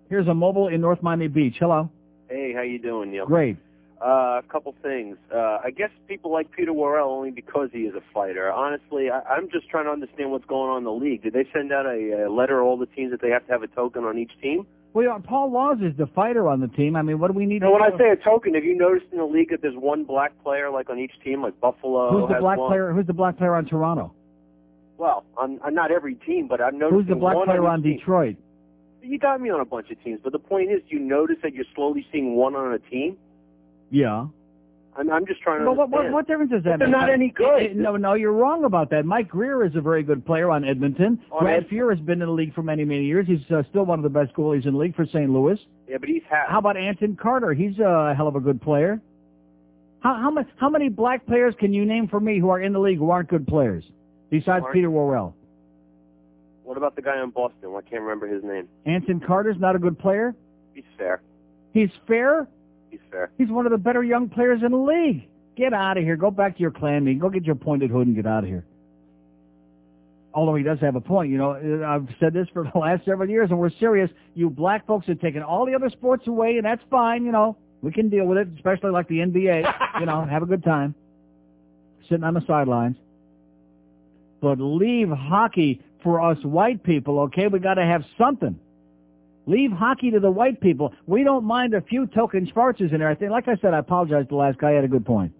Here's 0.08 0.28
a 0.28 0.36
mobile 0.36 0.68
in 0.68 0.82
North 0.82 1.02
Miami 1.02 1.30
Beach. 1.30 1.56
Hello. 1.60 1.90
Hey, 2.30 2.54
how 2.54 2.62
you 2.62 2.78
doing, 2.78 3.10
Neil? 3.10 3.26
Great. 3.26 3.58
Uh, 3.99 4.40
a 4.40 4.44
couple 4.52 4.76
things. 4.84 5.18
Uh, 5.34 5.57
I 5.64 5.72
guess 5.76 5.90
people 6.07 6.32
like 6.32 6.52
Peter 6.52 6.72
Worrell 6.72 7.10
only 7.10 7.32
because 7.32 7.69
he 7.74 7.80
is 7.80 7.95
a 7.95 8.03
fighter. 8.14 8.52
Honestly, 8.52 9.10
I, 9.10 9.22
I'm 9.22 9.49
just 9.49 9.69
trying 9.69 9.86
to 9.86 9.91
understand 9.91 10.30
what's 10.30 10.45
going 10.45 10.69
on 10.69 10.78
in 10.80 10.84
the 10.84 10.91
league. 10.91 11.24
Did 11.24 11.34
they 11.34 11.48
send 11.52 11.74
out 11.74 11.88
a, 11.88 12.28
a 12.28 12.32
letter 12.32 12.57
to 12.57 12.61
all 12.61 12.78
the 12.78 12.86
teams 12.86 13.10
that 13.10 13.22
they 13.22 13.30
have 13.30 13.48
to 13.48 13.52
have 13.52 13.64
a 13.64 13.68
token 13.68 14.03
on 14.03 14.19
each 14.19 14.32
team? 14.40 14.68
Well, 14.94 15.06
yeah, 15.06 15.18
Paul 15.24 15.52
Laus 15.52 15.78
is 15.82 15.98
the 15.98 16.07
fighter 16.07 16.48
on 16.48 16.60
the 16.60 16.68
team. 16.68 16.95
I 16.95 17.02
mean, 17.02 17.19
what 17.19 17.32
do 17.32 17.38
we 17.38 17.45
need? 17.45 17.64
When 17.64 17.82
I 17.82 17.90
say 17.98 18.10
a 18.10 18.15
token, 18.15 18.53
have 18.53 18.64
you 18.64 18.78
noticed 18.78 19.07
in 19.11 19.18
the 19.18 19.26
league 19.26 19.49
that 19.49 19.61
there's 19.61 19.76
one 19.76 20.03
black 20.03 20.32
player 20.44 20.69
like 20.69 20.90
on 20.90 20.99
each 20.99 21.11
team, 21.24 21.41
like 21.41 21.60
Buffalo 21.60 22.11
who's 22.11 22.30
the 22.30 22.40
black 22.40 22.57
one? 22.57 22.69
player? 22.69 22.94
Who's 22.94 23.07
the 23.07 23.14
black 23.14 23.38
player 23.38 23.56
on 23.56 23.65
Toronto? 23.65 24.14
Well, 24.98 25.26
on, 25.36 25.60
on 25.64 25.74
not 25.74 25.91
every 25.91 26.15
team, 26.15 26.48
but 26.48 26.61
I've 26.61 26.74
noticed 26.74 26.94
Who's 26.94 27.07
the 27.07 27.15
black 27.15 27.36
one 27.36 27.45
player 27.48 27.65
on 27.65 27.74
on. 27.74 27.82
Detroit? 27.84 28.38
You 29.02 29.19
got 29.19 29.40
me 29.40 29.49
on 29.49 29.60
a 29.60 29.65
bunch 29.65 29.91
of 29.91 30.03
teams, 30.03 30.19
but 30.24 30.34
the 30.34 30.40
point 30.40 30.72
is, 30.72 30.82
you 30.88 30.99
notice 30.99 31.38
that 31.44 31.53
you're 31.53 31.65
slowly 31.76 32.06
seeing 32.11 32.36
one 32.36 32.56
on 32.56 32.74
a 32.74 32.80
team. 32.80 33.18
Yeah. 33.90 34.28
I'm, 34.98 35.12
I'm 35.12 35.28
just 35.28 35.42
trying 35.42 35.60
to 35.60 35.66
Well, 35.66 35.76
what, 35.76 35.90
what, 35.92 36.12
what 36.12 36.28
difference 36.28 36.50
does 36.52 36.64
But 36.64 36.72
that 36.72 36.80
they're 36.80 36.88
make? 36.88 36.98
not 36.98 37.10
any 37.12 37.30
good. 37.30 37.62
Eh, 37.62 37.74
No, 37.76 37.98
no, 37.98 38.16
you're 38.16 38.32
wrong 38.34 38.64
about 38.66 38.90
that. 38.90 39.06
Mike 39.06 39.28
Grier 39.30 39.64
is 39.64 39.76
a 39.76 39.82
very 39.82 40.02
good 40.02 40.26
player 40.26 40.50
on 40.50 40.66
Edmonton. 40.66 41.20
On 41.32 41.44
Brad 41.44 41.66
Ed- 41.66 41.70
Fuhr 41.70 41.96
has 41.96 42.04
been 42.04 42.20
in 42.22 42.28
the 42.28 42.34
league 42.34 42.54
for 42.56 42.64
many, 42.64 42.84
many 42.84 43.06
years. 43.06 43.28
He's 43.28 43.40
uh, 43.52 43.62
still 43.70 43.86
one 43.86 44.00
of 44.00 44.04
the 44.04 44.10
best 44.10 44.34
goalies 44.34 44.66
in 44.66 44.74
the 44.74 44.80
league 44.80 44.96
for 44.96 45.06
St. 45.06 45.30
Louis. 45.30 45.60
Yeah, 45.88 45.98
but 46.00 46.10
he's 46.10 46.24
half. 46.28 46.48
How 46.50 46.58
about 46.60 46.78
Anson 46.78 47.16
Carter? 47.16 47.54
He's 47.54 47.78
a 47.78 48.16
hell 48.18 48.28
of 48.28 48.36
a 48.36 48.40
good 48.40 48.60
player. 48.60 49.00
How, 50.00 50.16
how, 50.16 50.32
many, 50.32 50.48
how 50.58 50.70
many 50.70 50.90
black 50.90 51.28
players 51.28 51.54
can 51.60 51.74
you 51.74 51.86
name 51.86 52.08
for 52.08 52.20
me 52.20 52.40
who 52.40 52.50
are 52.50 52.60
in 52.62 52.74
the 52.74 52.80
league 52.80 52.98
who 52.98 53.12
aren't 53.12 53.30
good 53.30 53.46
players, 53.48 53.84
besides 54.32 54.64
Aren't- 54.64 54.74
Peter 54.74 54.90
Worrell? 54.90 55.36
What 56.64 56.76
about 56.78 56.96
the 56.96 57.02
guy 57.02 57.22
in 57.24 57.30
Boston? 57.30 57.74
I 57.78 57.82
can't 57.88 58.02
remember 58.02 58.28
his 58.28 58.44
name. 58.44 58.68
Anson 58.86 59.20
Carter's 59.26 59.58
not 59.60 59.76
a 59.76 59.80
good 59.80 59.98
player. 59.98 60.36
He's 60.74 60.84
fair. 60.98 61.22
He's 61.74 61.90
fair. 62.08 62.48
He's 63.38 63.49
one 63.49 63.65
of 63.65 63.72
the 63.72 63.78
better 63.78 64.03
young 64.03 64.30
players 64.30 64.61
in 64.64 64.72
the 64.72 64.78
league. 64.78 65.28
Get 65.56 65.74
out 65.74 65.98
of 65.98 66.03
here. 66.03 66.15
Go 66.15 66.32
back 66.32 66.56
to 66.56 66.61
your 66.61 66.72
clan 66.72 67.06
meeting. 67.06 67.19
Go 67.19 67.30
get 67.30 67.44
your 67.44 67.56
pointed 67.56 67.90
hood 67.90 68.07
and 68.07 68.15
get 68.15 68.28
out 68.28 68.44
of 68.44 68.49
here. 68.49 68.65
Although 70.34 70.56
he 70.56 70.64
does 70.64 70.80
have 70.82 70.95
a 70.95 71.02
point, 71.02 71.32
you 71.32 71.38
know, 71.38 71.84
I've 71.84 72.07
said 72.19 72.34
this 72.34 72.48
for 72.53 72.64
the 72.74 72.78
last 72.78 73.06
several 73.06 73.30
years, 73.30 73.49
and 73.49 73.57
we're 73.57 73.72
serious. 73.80 74.10
You 74.36 74.49
black 74.49 74.86
folks 74.86 75.07
have 75.07 75.19
taken 75.19 75.41
all 75.41 75.65
the 75.65 75.74
other 75.74 75.90
sports 75.90 76.28
away, 76.28 76.57
and 76.57 76.65
that's 76.65 76.84
fine, 76.91 77.26
you 77.26 77.32
know. 77.32 77.57
We 77.82 77.91
can 77.91 78.10
deal 78.10 78.26
with 78.26 78.38
it, 78.38 78.48
especially 78.56 78.91
like 78.91 79.07
the 79.07 79.19
NBA. 79.19 79.99
you 79.99 80.06
know, 80.06 80.26
have 80.26 80.44
a 80.44 80.45
good 80.45 80.64
time. 80.64 80.95
Sitting 82.10 82.24
on 82.24 82.34
the 82.34 82.45
sidelines. 82.45 82.98
But 84.41 84.60
leave 84.60 85.10
hockey 85.10 85.82
for 86.03 86.22
us 86.22 86.38
white 86.44 86.84
people, 86.84 87.19
okay? 87.22 87.48
We 87.48 87.60
got 87.60 87.76
to 87.76 87.84
have 87.84 88.03
something. 88.18 88.60
Leave 89.48 89.72
hockey 89.72 90.11
to 90.11 90.19
the 90.19 90.30
white 90.30 90.60
people. 90.60 90.94
We 91.06 91.24
don't 91.24 91.45
mind 91.45 91.74
a 91.74 91.82
few 91.82 92.06
token 92.07 92.45
there. 92.53 93.07
I 93.07 93.15
think, 93.15 93.32
like 93.32 93.48
I 93.48 93.56
said, 93.56 93.74
I 93.74 93.80
apologize 93.80 94.26
to 94.26 94.30
the 94.30 94.36
last 94.36 94.57
guy. 94.57 94.72
He 94.72 94.76
had 94.76 94.84
a 94.84 94.90
good 94.90 95.06
point. 95.06 95.32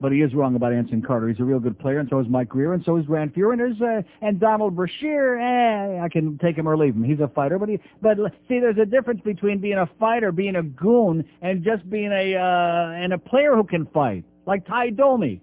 But 0.00 0.12
he 0.12 0.20
is 0.20 0.34
wrong 0.34 0.56
about 0.56 0.74
Anson 0.74 1.00
Carter. 1.00 1.28
He's 1.28 1.40
a 1.40 1.44
real 1.44 1.60
good 1.60 1.78
player, 1.78 2.00
and 2.00 2.08
so 2.10 2.18
is 2.18 2.26
Mike 2.28 2.50
Grier, 2.50 2.74
and 2.74 2.84
so 2.84 2.96
is 2.98 3.06
Grant 3.06 3.34
Fuhr, 3.34 3.54
and 3.54 3.80
uh, 3.80 4.02
and 4.20 4.38
Donald 4.38 4.76
Brashear. 4.76 5.38
Eh, 5.38 6.04
I 6.04 6.08
can 6.10 6.36
take 6.36 6.58
him 6.58 6.68
or 6.68 6.76
leave 6.76 6.94
him. 6.94 7.02
He's 7.02 7.20
a 7.20 7.28
fighter, 7.28 7.58
but 7.58 7.70
he 7.70 7.78
but 8.02 8.18
see, 8.46 8.60
there's 8.60 8.76
a 8.76 8.84
difference 8.84 9.22
between 9.22 9.58
being 9.58 9.78
a 9.78 9.88
fighter, 9.98 10.32
being 10.32 10.56
a 10.56 10.62
goon, 10.62 11.24
and 11.40 11.64
just 11.64 11.88
being 11.88 12.12
a 12.12 12.34
uh, 12.36 12.90
and 13.02 13.14
a 13.14 13.18
player 13.18 13.54
who 13.54 13.64
can 13.64 13.86
fight, 13.86 14.24
like 14.46 14.66
Tie 14.66 14.90
Domi. 14.90 15.40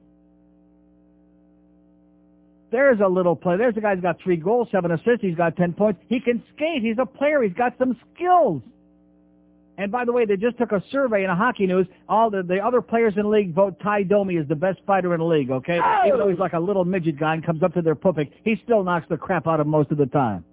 There's 2.74 3.02
a 3.02 3.08
little 3.08 3.36
play. 3.36 3.56
There's 3.56 3.78
a 3.78 3.82
guy 3.82 3.94
who's 3.94 4.02
got 4.02 4.20
three 4.24 4.36
goals, 4.36 4.68
seven 4.72 4.90
assists. 4.90 5.22
He's 5.22 5.36
got 5.36 5.56
ten 5.56 5.74
points. 5.74 6.02
He 6.10 6.20
can 6.20 6.41
skate. 6.56 6.82
He's 6.82 6.98
a 7.00 7.06
player. 7.06 7.44
He's 7.44 7.54
got 7.54 7.78
some 7.78 7.95
skills. 8.16 8.64
And 9.78 9.91
by 9.91 10.06
the 10.06 10.12
way, 10.12 10.26
they 10.26 10.38
just 10.38 10.58
took 10.58 10.72
a 10.72 10.84
survey 10.91 11.24
in 11.24 11.30
a 11.30 11.36
hockey 11.36 11.68
news. 11.68 11.86
All 12.10 12.32
the, 12.32 12.41
the 12.41 12.58
other 12.58 12.82
players 12.82 13.14
in 13.16 13.22
the 13.22 13.30
league 13.30 13.54
vote 13.54 13.80
Tie 13.80 14.02
Domi 14.02 14.38
as 14.38 14.48
the 14.48 14.56
best 14.56 14.80
fighter 14.88 15.14
in 15.14 15.20
the 15.20 15.26
league, 15.26 15.52
okay? 15.52 15.80
Oh! 15.84 16.08
Even 16.08 16.20
though 16.20 16.30
he's 16.30 16.40
like 16.40 16.54
a 16.54 16.60
little 16.60 16.84
midget 16.84 17.20
guy 17.20 17.36
and 17.36 17.45
comes 17.45 17.62
up 17.62 17.76
to 17.76 17.84
their 17.84 17.94
pupik, 17.94 18.32
he 18.44 18.60
still 18.64 18.84
knocks 18.84 19.06
the 19.08 19.18
crap 19.18 19.48
out 19.48 19.60
of 19.60 19.68
most 19.68 19.91
of 19.91 20.00
the 20.00 20.08
time. 20.08 20.44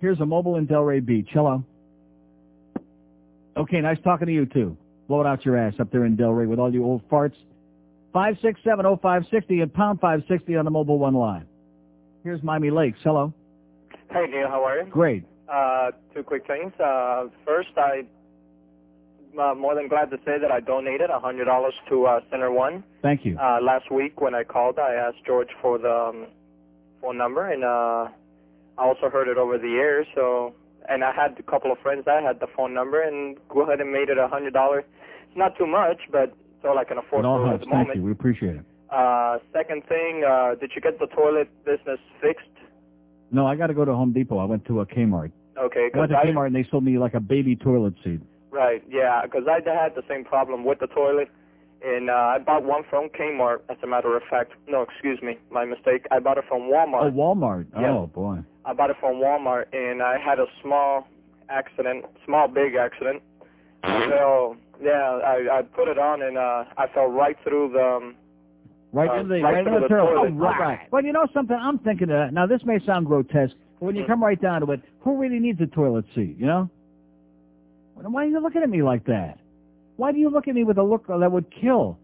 Here's 0.00 0.20
a 0.20 0.26
mobile 0.26 0.56
in 0.56 0.66
Delray 0.66 1.04
Beach. 1.04 1.28
Hello. 1.32 1.62
Okay, 3.58 3.82
nice 3.82 3.98
talking 4.02 4.26
to 4.26 4.32
you 4.32 4.46
too. 4.46 4.74
Blow 5.06 5.20
it 5.20 5.26
out 5.26 5.44
your 5.44 5.58
ass 5.58 5.74
up 5.78 5.90
there 5.92 6.06
in 6.06 6.16
Delray 6.16 6.48
with 6.48 6.58
all 6.58 6.72
you 6.72 6.82
old 6.82 7.06
farts. 7.10 7.34
5670560 8.14 9.62
and 9.62 9.72
pound 9.72 10.00
560 10.00 10.56
on 10.56 10.64
the 10.64 10.70
mobile 10.70 10.98
one 10.98 11.14
line. 11.14 11.46
Here's 12.24 12.42
Miami 12.42 12.70
Lakes. 12.70 12.98
Hello. 13.02 13.32
Hey 14.10 14.26
Neil, 14.28 14.48
how 14.48 14.64
are 14.64 14.78
you? 14.82 14.90
Great. 14.90 15.24
Uh, 15.50 15.90
two 16.14 16.22
quick 16.22 16.46
things. 16.46 16.72
Uh, 16.80 17.26
first, 17.44 17.68
I 17.76 18.02
uh, 19.40 19.54
more 19.54 19.74
than 19.74 19.88
glad 19.88 20.10
to 20.10 20.16
say 20.24 20.38
that 20.40 20.50
I 20.50 20.60
donated 20.60 21.10
a 21.10 21.20
hundred 21.20 21.44
dollars 21.44 21.74
to 21.88 22.06
uh, 22.06 22.20
Center 22.30 22.50
One. 22.50 22.82
Thank 23.02 23.24
you. 23.24 23.38
Uh, 23.38 23.60
last 23.62 23.90
week 23.90 24.20
when 24.20 24.34
I 24.34 24.42
called, 24.42 24.78
I 24.78 24.94
asked 24.94 25.24
George 25.24 25.48
for 25.62 25.78
the 25.78 25.90
um, 25.90 26.26
phone 27.00 27.16
number, 27.16 27.48
and 27.50 27.64
uh, 27.64 28.10
I 28.78 28.84
also 28.84 29.08
heard 29.08 29.28
it 29.28 29.38
over 29.38 29.56
the 29.58 29.74
air. 29.80 30.04
So, 30.14 30.54
and 30.88 31.04
I 31.04 31.12
had 31.12 31.38
a 31.38 31.42
couple 31.42 31.70
of 31.70 31.78
friends 31.78 32.04
that 32.06 32.22
had 32.24 32.40
the 32.40 32.48
phone 32.56 32.74
number, 32.74 33.02
and 33.02 33.36
go 33.48 33.62
ahead 33.62 33.80
and 33.80 33.92
made 33.92 34.08
it 34.08 34.18
a 34.18 34.26
hundred 34.26 34.52
dollars. 34.52 34.84
It's 35.28 35.36
not 35.38 35.56
too 35.56 35.66
much, 35.66 35.98
but 36.10 36.34
it's 36.60 36.68
all 36.68 36.76
I 36.76 36.84
can 36.84 36.98
afford 36.98 37.24
for 37.24 37.54
at 37.54 37.60
the 37.60 37.66
Thank 37.66 37.94
you. 37.94 38.02
We 38.02 38.12
appreciate 38.12 38.56
it. 38.56 38.64
Uh, 38.90 39.38
second 39.50 39.82
thing, 39.88 40.24
uh, 40.28 40.56
did 40.60 40.72
you 40.74 40.82
get 40.82 40.98
the 40.98 41.06
toilet 41.06 41.48
business 41.64 41.98
fixed? 42.20 42.44
No, 43.30 43.46
I 43.46 43.56
got 43.56 43.68
to 43.68 43.74
go 43.74 43.86
to 43.86 43.94
Home 43.94 44.12
Depot. 44.12 44.36
I 44.36 44.44
went 44.44 44.66
to 44.66 44.80
a 44.80 44.86
Kmart. 44.86 45.32
Okay, 45.56 45.88
I 45.94 45.98
went 45.98 46.10
to 46.10 46.18
I 46.18 46.26
Kmart 46.26 46.48
and 46.48 46.56
they 46.56 46.66
sold 46.70 46.84
me 46.84 46.98
like 46.98 47.14
a 47.14 47.20
baby 47.20 47.56
toilet 47.56 47.94
seat. 48.04 48.20
Right, 48.50 48.82
yeah, 48.90 49.22
because 49.24 49.44
I 49.48 49.60
had 49.70 49.94
the 49.94 50.02
same 50.06 50.22
problem 50.24 50.64
with 50.64 50.80
the 50.80 50.88
toilet, 50.88 51.28
and 51.82 52.10
uh, 52.10 52.12
I 52.12 52.38
bought 52.44 52.64
one 52.64 52.82
from 52.90 53.08
Kmart. 53.08 53.60
As 53.70 53.78
a 53.82 53.86
matter 53.86 54.14
of 54.14 54.22
fact, 54.28 54.52
no, 54.68 54.82
excuse 54.82 55.22
me, 55.22 55.38
my 55.50 55.64
mistake. 55.64 56.04
I 56.10 56.18
bought 56.18 56.36
it 56.36 56.44
from 56.46 56.62
Walmart. 56.62 57.04
Oh, 57.04 57.10
Walmart. 57.10 57.66
Yeah. 57.72 57.92
Oh, 57.92 58.06
boy. 58.06 58.40
I 58.66 58.74
bought 58.74 58.90
it 58.90 58.96
from 59.00 59.14
Walmart, 59.16 59.72
and 59.72 60.02
I 60.02 60.18
had 60.18 60.38
a 60.38 60.46
small 60.62 61.08
accident, 61.48 62.04
small 62.26 62.48
big 62.48 62.74
accident. 62.74 63.22
So 63.82 64.56
yeah, 64.82 65.20
I 65.24 65.58
I 65.58 65.62
put 65.62 65.88
it 65.88 65.98
on, 65.98 66.22
and 66.22 66.36
uh, 66.38 66.64
I 66.76 66.86
fell 66.94 67.06
right 67.08 67.36
through 67.44 67.70
the. 67.74 67.80
Um, 67.80 68.16
Right 68.92 69.08
uh, 69.08 69.20
in 69.20 69.28
the 69.28 69.40
right 69.40 69.52
right 69.52 69.58
in 69.58 69.64
through 69.66 69.74
the, 69.74 69.80
the 69.82 69.88
toilet. 69.88 70.14
toilet. 70.14 70.32
Oh, 70.32 70.58
right. 70.58 70.80
Well, 70.90 71.04
you 71.04 71.12
know 71.12 71.24
something? 71.32 71.56
I'm 71.56 71.78
thinking 71.78 72.10
of 72.10 72.32
now. 72.32 72.46
This 72.48 72.62
may 72.64 72.84
sound 72.84 73.06
grotesque, 73.06 73.54
but 73.78 73.86
when 73.86 73.94
you 73.94 74.04
come 74.04 74.20
right 74.20 74.40
down 74.40 74.62
to 74.62 74.72
it, 74.72 74.80
who 74.98 75.16
really 75.16 75.38
needs 75.38 75.60
a 75.60 75.66
toilet 75.66 76.06
seat? 76.12 76.34
You 76.36 76.46
know? 76.46 76.70
Why 77.94 78.24
are 78.24 78.26
you 78.26 78.40
looking 78.40 78.62
at 78.62 78.68
me 78.68 78.82
like 78.82 79.04
that? 79.04 79.38
Why 79.94 80.10
do 80.10 80.18
you 80.18 80.28
look 80.28 80.48
at 80.48 80.56
me 80.56 80.64
with 80.64 80.78
a 80.78 80.82
look 80.82 81.06
that 81.06 81.30
would 81.30 81.52
kill? 81.60 81.98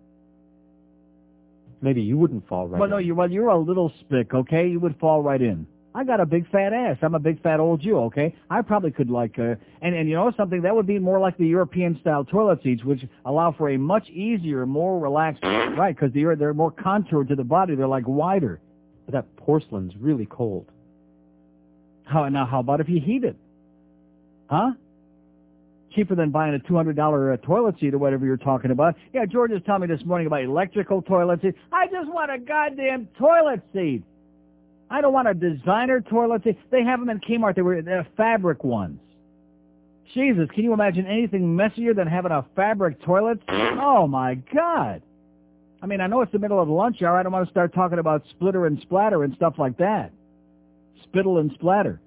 Maybe 1.83 2.03
you 2.03 2.17
wouldn't 2.19 2.47
fall 2.49 2.69
right. 2.69 2.79
Well, 2.79 2.89
no, 2.89 2.99
you 2.99 3.17
well, 3.17 3.31
you're 3.31 3.49
a 3.49 3.59
little 3.59 3.93
spick, 4.01 4.33
okay? 4.33 4.69
You 4.69 4.79
would 4.79 4.97
fall 5.01 5.23
right 5.23 5.43
in. 5.43 5.67
I 5.97 6.05
got 6.05 6.21
a 6.21 6.27
big 6.27 6.47
fat 6.51 6.75
ass. 6.75 6.99
I'm 7.01 7.15
a 7.15 7.19
big 7.19 7.43
fat 7.43 7.59
old 7.59 7.81
Jew, 7.81 7.97
okay? 8.01 8.35
I 8.51 8.61
probably 8.61 8.91
could 8.91 9.09
like, 9.09 9.39
uh, 9.39 9.55
and 9.81 9.95
and 9.95 10.07
you 10.11 10.15
know 10.15 10.31
something 10.37 10.61
that 10.61 10.75
would 10.75 10.87
be 10.87 10.99
more 10.99 11.19
like 11.19 11.39
the 11.39 11.47
European 11.47 11.99
style 12.03 12.23
toilet 12.23 12.63
seats, 12.63 12.85
which 12.85 13.01
allow 13.25 13.51
for 13.57 13.71
a 13.71 13.79
much 13.79 14.07
easier, 14.11 14.67
more 14.67 15.01
relaxed, 15.01 15.43
right? 15.43 15.97
Because 15.97 16.13
they're 16.13 16.37
they're 16.37 16.53
more 16.53 16.71
contoured 16.71 17.29
to 17.29 17.35
the 17.35 17.45
body. 17.45 17.77
They're 17.77 17.89
like 17.89 18.05
wider. 18.07 18.61
But 19.07 19.15
that 19.15 19.37
porcelain's 19.39 19.95
really 19.99 20.27
cold. 20.27 20.67
How 22.05 22.29
now? 22.29 22.45
How 22.45 22.61
about 22.61 22.83
if 22.83 22.91
you 22.91 23.01
heat 23.01 23.25
it? 23.25 23.37
Huh? 24.51 24.73
Cheaper 25.95 26.15
than 26.15 26.31
buying 26.31 26.53
a 26.53 26.59
two 26.59 26.77
hundred 26.77 26.97
dollar 26.97 27.33
uh, 27.33 27.37
toilet 27.39 27.77
seat 27.81 27.95
or 27.95 27.99
whatever 27.99 28.27
you're 28.27 28.37
talking 28.37 28.71
about. 28.71 28.97
Yeah, 29.15 29.25
George 29.25 29.51
was 29.51 29.63
telling 29.65 29.89
me 29.89 29.97
this 29.97 30.05
morning 30.05 30.27
about 30.27 30.43
electrical 30.43 31.01
toilet 31.01 31.41
seats. 31.41 31.57
I 31.73 31.87
just 31.87 32.11
want 32.11 32.31
a 32.31 32.39
goddamn 32.39 33.09
toilet 33.19 33.63
seat. 33.73 34.03
I 34.91 35.01
don't 35.01 35.13
want 35.13 35.29
a 35.29 35.35
designer 35.35 36.01
toilet 36.01 36.45
seat. 36.45 36.59
They 36.71 36.85
have 36.85 37.01
them 37.01 37.11
in 37.11 37.21
Kmart. 37.21 37.57
They 37.57 37.63
were 37.63 37.83
they're 37.83 38.07
fabric 38.17 38.63
ones. 38.65 39.01
Jesus, 40.15 40.49
can 40.55 40.63
you 40.63 40.73
imagine 40.73 41.07
anything 41.07 41.57
messier 41.57 41.93
than 41.93 42.07
having 42.07 42.31
a 42.31 42.45
fabric 42.55 43.03
toilet? 43.03 43.41
Oh 43.49 44.07
my 44.07 44.37
God! 44.55 45.03
I 45.83 45.87
mean, 45.87 46.01
I 46.01 46.07
know 46.07 46.21
it's 46.23 46.33
the 46.33 46.39
middle 46.39 46.61
of 46.61 46.69
lunch 46.69 47.03
hour. 47.03 47.19
I 47.19 47.23
don't 47.23 47.33
want 47.33 47.47
to 47.47 47.51
start 47.51 47.75
talking 47.75 47.99
about 47.99 48.25
splitter 48.31 48.67
and 48.67 48.81
splatter 48.81 49.25
and 49.25 49.35
stuff 49.35 49.55
like 49.59 49.77
that. 49.79 50.13
Spittle 51.03 51.39
and 51.39 51.51
splatter. 51.55 52.01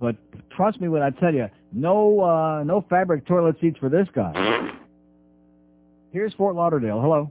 But 0.00 0.16
trust 0.50 0.80
me 0.80 0.88
when 0.88 1.02
I 1.02 1.10
tell 1.10 1.32
you, 1.32 1.48
no, 1.72 2.20
uh, 2.20 2.62
no 2.64 2.84
fabric 2.90 3.26
toilet 3.26 3.56
seats 3.60 3.78
for 3.78 3.88
this 3.88 4.06
guy. 4.14 4.70
Here's 6.12 6.34
Fort 6.34 6.54
Lauderdale. 6.54 7.00
Hello. 7.00 7.30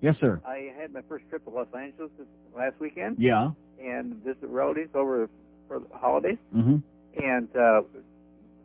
Yes, 0.00 0.16
sir. 0.20 0.40
I 0.46 0.72
had 0.78 0.92
my 0.92 1.02
first 1.08 1.24
trip 1.28 1.44
to 1.44 1.50
Los 1.50 1.68
Angeles 1.76 2.10
this 2.18 2.26
last 2.56 2.74
weekend. 2.80 3.16
Yeah. 3.18 3.50
And 3.82 4.14
visited 4.24 4.48
relatives 4.48 4.90
over 4.94 5.28
for 5.68 5.80
the 5.80 5.86
holidays. 5.96 6.38
Mm-hmm. 6.54 6.76
And 7.22 7.48
uh, 7.56 7.82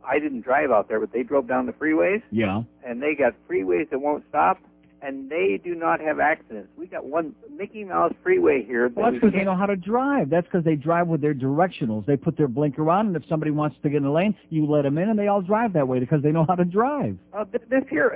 I 0.06 0.20
didn't 0.20 0.42
drive 0.42 0.72
out 0.72 0.88
there, 0.88 1.00
but 1.00 1.12
they 1.12 1.24
drove 1.24 1.48
down 1.48 1.66
the 1.66 1.74
freeways, 1.74 2.22
Yeah. 2.32 2.64
and 2.86 3.02
they 3.02 3.16
got 3.16 3.34
freeways 3.50 3.90
that 3.92 4.00
won't 4.00 4.24
stop, 4.30 4.58
and 5.02 5.30
they 5.30 5.60
do 5.64 5.74
not 5.76 6.00
have 6.00 6.20
accidents. 6.20 6.70
We 6.78 6.88
got 6.88 7.06
one 7.06 7.36
Mickey 7.56 7.84
Mouse 7.84 8.14
freeway 8.24 8.64
here. 8.64 8.90
That 8.90 8.96
Well, 8.98 9.12
that's 9.12 9.22
because 9.22 9.34
they 9.34 9.44
know 9.44 9.56
how 9.56 9.66
to 9.68 9.76
drive. 9.76 10.30
That's 10.30 10.46
because 10.48 10.64
they 10.64 10.76
drive 10.76 11.08
with 11.08 11.22
their 11.22 11.34
directionals. 11.34 12.06
They 12.06 12.18
put 12.18 12.36
their 12.38 12.48
blinker 12.48 12.90
on, 12.90 13.08
and 13.08 13.16
if 13.16 13.24
somebody 13.30 13.52
wants 13.52 13.78
to 13.84 13.90
get 13.90 13.98
in 13.98 14.04
the 14.04 14.12
lane, 14.12 14.36
you 14.50 14.66
let 14.66 14.84
them 14.84 14.98
in, 14.98 15.10
and 15.10 15.18
they 15.18 15.28
all 15.28 15.42
drive 15.42 15.74
that 15.74 15.88
way 15.88 16.00
because 16.00 16.22
they 16.24 16.32
know 16.32 16.46
how 16.48 16.56
to 16.56 16.66
drive. 16.66 17.18
Uh, 17.34 17.46
this 17.70 17.84
here, 17.90 18.14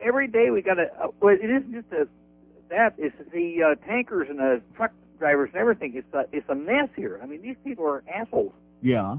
every 0.00 0.28
day 0.28 0.50
we 0.50 0.62
got 0.62 0.78
a. 0.78 0.84
Uh, 1.02 1.08
well, 1.20 1.34
it 1.34 1.50
isn't 1.50 1.72
just 1.72 1.92
a, 1.92 2.08
that. 2.74 2.94
It's 2.98 3.16
the 3.32 3.48
uh, 3.62 3.86
tankers 3.86 4.26
and 4.28 4.38
the 4.38 4.60
truck 4.76 4.92
drivers 5.18 5.50
and 5.52 5.60
everything. 5.60 5.92
It's 5.94 6.14
a, 6.14 6.24
it's 6.36 6.48
a 6.48 6.54
mess 6.54 6.88
here. 6.96 7.20
I 7.22 7.26
mean, 7.26 7.40
these 7.42 7.56
people 7.64 7.86
are 7.86 8.02
assholes. 8.12 8.52
Yeah. 8.82 9.16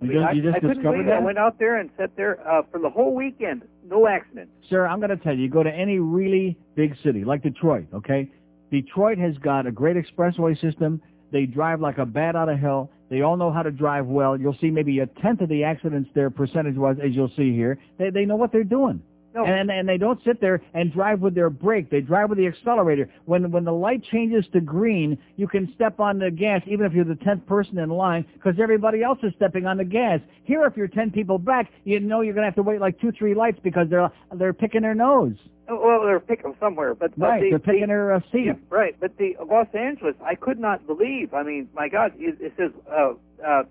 I, 0.00 0.04
You 0.04 0.08
mean, 0.08 0.22
just, 0.22 0.36
you 0.36 0.42
just 0.42 0.56
I 0.56 0.60
discovered 0.60 0.82
believe 0.82 1.08
it. 1.08 1.12
I 1.12 1.20
went 1.20 1.38
out 1.38 1.58
there 1.58 1.78
and 1.80 1.90
sat 1.98 2.10
there 2.16 2.34
uh, 2.48 2.62
for 2.70 2.80
the 2.80 2.90
whole 2.90 3.14
weekend. 3.14 3.62
No 3.88 4.06
accidents. 4.06 4.52
Sir, 4.68 4.86
I'm 4.86 4.98
going 5.00 5.10
to 5.10 5.16
tell 5.16 5.34
you, 5.34 5.44
you 5.44 5.50
go 5.50 5.62
to 5.62 5.70
any 5.70 5.98
really 5.98 6.56
big 6.74 6.96
city, 7.02 7.24
like 7.24 7.42
Detroit, 7.42 7.86
okay? 7.92 8.30
Detroit 8.70 9.18
has 9.18 9.36
got 9.38 9.66
a 9.66 9.72
great 9.72 9.96
expressway 9.96 10.60
system. 10.60 11.00
They 11.32 11.46
drive 11.46 11.80
like 11.80 11.98
a 11.98 12.06
bat 12.06 12.36
out 12.36 12.48
of 12.48 12.58
hell. 12.58 12.90
They 13.10 13.20
all 13.20 13.36
know 13.36 13.52
how 13.52 13.62
to 13.62 13.70
drive 13.70 14.06
well. 14.06 14.38
You'll 14.38 14.56
see 14.60 14.70
maybe 14.70 14.98
a 15.00 15.06
tenth 15.06 15.40
of 15.40 15.48
the 15.48 15.64
accidents 15.64 16.10
there 16.14 16.30
percentage-wise, 16.30 16.96
as 17.04 17.14
you'll 17.14 17.32
see 17.36 17.52
here. 17.54 17.78
They, 17.98 18.10
they 18.10 18.24
know 18.24 18.36
what 18.36 18.50
they're 18.52 18.64
doing. 18.64 19.02
No. 19.34 19.44
And, 19.44 19.68
and 19.68 19.88
they 19.88 19.98
don't 19.98 20.22
sit 20.24 20.40
there 20.40 20.62
and 20.74 20.92
drive 20.92 21.20
with 21.20 21.34
their 21.34 21.50
brake. 21.50 21.90
They 21.90 22.00
drive 22.00 22.28
with 22.28 22.38
the 22.38 22.46
accelerator. 22.46 23.10
When 23.24 23.50
when 23.50 23.64
the 23.64 23.72
light 23.72 24.04
changes 24.04 24.44
to 24.52 24.60
green, 24.60 25.18
you 25.36 25.48
can 25.48 25.72
step 25.74 25.98
on 25.98 26.20
the 26.20 26.30
gas 26.30 26.62
even 26.66 26.86
if 26.86 26.92
you're 26.92 27.04
the 27.04 27.16
tenth 27.16 27.44
person 27.46 27.78
in 27.78 27.88
line 27.90 28.24
because 28.34 28.54
everybody 28.62 29.02
else 29.02 29.18
is 29.24 29.32
stepping 29.34 29.66
on 29.66 29.78
the 29.78 29.84
gas. 29.84 30.20
Here, 30.44 30.64
if 30.66 30.76
you're 30.76 30.86
ten 30.86 31.10
people 31.10 31.38
back, 31.38 31.72
you 31.82 31.98
know 31.98 32.20
you're 32.20 32.34
gonna 32.34 32.46
have 32.46 32.54
to 32.54 32.62
wait 32.62 32.80
like 32.80 33.00
two, 33.00 33.10
three 33.10 33.34
lights 33.34 33.58
because 33.62 33.88
they're 33.90 34.10
they're 34.34 34.52
picking 34.52 34.82
their 34.82 34.94
nose. 34.94 35.34
Oh, 35.68 35.80
Well, 35.82 36.06
they're 36.06 36.20
picking 36.20 36.54
somewhere, 36.60 36.94
but, 36.94 37.18
but 37.18 37.26
Right, 37.26 37.42
the, 37.42 37.50
they're 37.50 37.58
picking 37.58 37.80
the, 37.82 37.86
their 37.86 38.12
uh, 38.12 38.20
seat. 38.30 38.46
Yeah, 38.46 38.52
right, 38.68 38.94
but 39.00 39.16
the 39.16 39.34
Los 39.50 39.66
Angeles, 39.72 40.14
I 40.22 40.34
could 40.34 40.58
not 40.58 40.86
believe. 40.86 41.32
I 41.32 41.42
mean, 41.42 41.70
my 41.74 41.88
God, 41.88 42.12
it, 42.18 42.36
it 42.38 42.52
says 42.58 42.70
uh, 42.90 43.14
uh, 43.44 43.62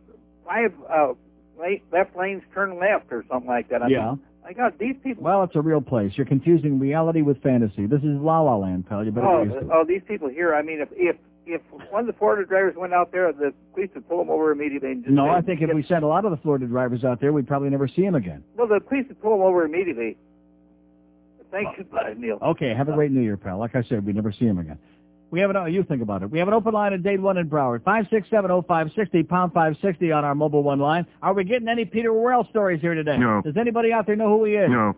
five 0.43 0.73
uh, 0.91 1.13
late, 1.59 1.83
left 1.91 2.17
lanes 2.17 2.41
turn 2.53 2.79
left 2.79 3.11
or 3.11 3.23
something 3.29 3.47
like 3.47 3.69
that. 3.69 3.83
I 3.83 3.87
Yeah. 3.89 4.09
Mean, 4.11 4.19
I 4.45 4.53
got 4.53 4.77
these 4.77 4.95
people. 5.03 5.23
Well, 5.23 5.43
it's 5.43 5.55
a 5.55 5.61
real 5.61 5.81
place. 5.81 6.11
You're 6.15 6.25
confusing 6.25 6.77
reality 6.79 7.21
with 7.21 7.41
fantasy. 7.41 7.85
This 7.85 8.01
is 8.01 8.19
La 8.19 8.41
La 8.41 8.55
Land, 8.57 8.87
pal. 8.87 9.03
You 9.05 9.11
better 9.11 9.25
Oh, 9.27 9.45
get 9.45 9.53
used 9.53 9.65
to 9.67 9.71
it. 9.71 9.73
oh, 9.73 9.85
these 9.87 10.01
people 10.07 10.27
here. 10.29 10.53
I 10.53 10.61
mean, 10.61 10.81
if 10.81 10.89
if 10.93 11.15
if 11.45 11.61
one 11.91 12.01
of 12.01 12.07
the 12.07 12.13
Florida 12.13 12.45
drivers 12.47 12.75
went 12.77 12.93
out 12.93 13.11
there, 13.11 13.31
the 13.33 13.53
police 13.73 13.89
would 13.95 14.07
pull 14.07 14.17
them 14.19 14.29
over 14.29 14.51
immediately 14.51 14.91
and 14.91 15.03
just 15.03 15.13
No, 15.13 15.29
I 15.29 15.41
think 15.41 15.61
if 15.61 15.69
we 15.73 15.83
sent 15.83 16.03
a 16.03 16.07
lot 16.07 16.23
of 16.25 16.31
the 16.31 16.37
Florida 16.37 16.65
drivers 16.65 17.03
out 17.03 17.19
there, 17.21 17.31
we'd 17.33 17.47
probably 17.47 17.69
never 17.69 17.87
see 17.87 18.03
him 18.03 18.15
again. 18.15 18.43
well, 18.57 18.67
the 18.67 18.79
police 18.79 19.05
would 19.09 19.21
pull 19.21 19.31
them 19.37 19.41
over 19.45 19.63
immediately. 19.65 20.17
Thank 21.51 21.77
you, 21.77 21.83
goodbye, 21.83 22.13
Neil. 22.17 22.39
Okay, 22.41 22.73
have 22.73 22.89
a 22.89 22.93
great 22.93 23.11
New 23.11 23.21
Year, 23.21 23.37
pal. 23.37 23.59
Like 23.59 23.75
I 23.75 23.83
said, 23.83 24.05
we 24.05 24.11
never 24.13 24.31
see 24.31 24.45
him 24.45 24.57
again. 24.57 24.79
We 25.33 25.39
have 25.39 25.49
an, 25.49 25.73
you 25.73 25.81
think 25.81 26.03
about 26.03 26.21
it. 26.21 26.29
We 26.29 26.37
have 26.37 26.47
an 26.47 26.53
open 26.53 26.75
line 26.75 26.93
at 26.93 27.01
Dade 27.01 27.19
1 27.19 27.37
in 27.37 27.49
Broward. 27.49 27.79
5670560, 27.79 29.27
pound 29.27 29.51
560 29.51 30.11
on 30.11 30.23
our 30.23 30.35
mobile 30.35 30.61
one 30.61 30.77
line. 30.77 31.07
Are 31.23 31.33
we 31.33 31.43
getting 31.43 31.67
any 31.67 31.85
Peter 31.85 32.13
Worrell 32.13 32.45
stories 32.51 32.81
here 32.81 32.93
today? 32.93 33.17
No. 33.17 33.41
Does 33.43 33.57
anybody 33.57 33.91
out 33.91 34.05
there 34.05 34.15
know 34.15 34.37
who 34.37 34.45
he 34.45 34.53
is? 34.53 34.69
No. 34.69 34.95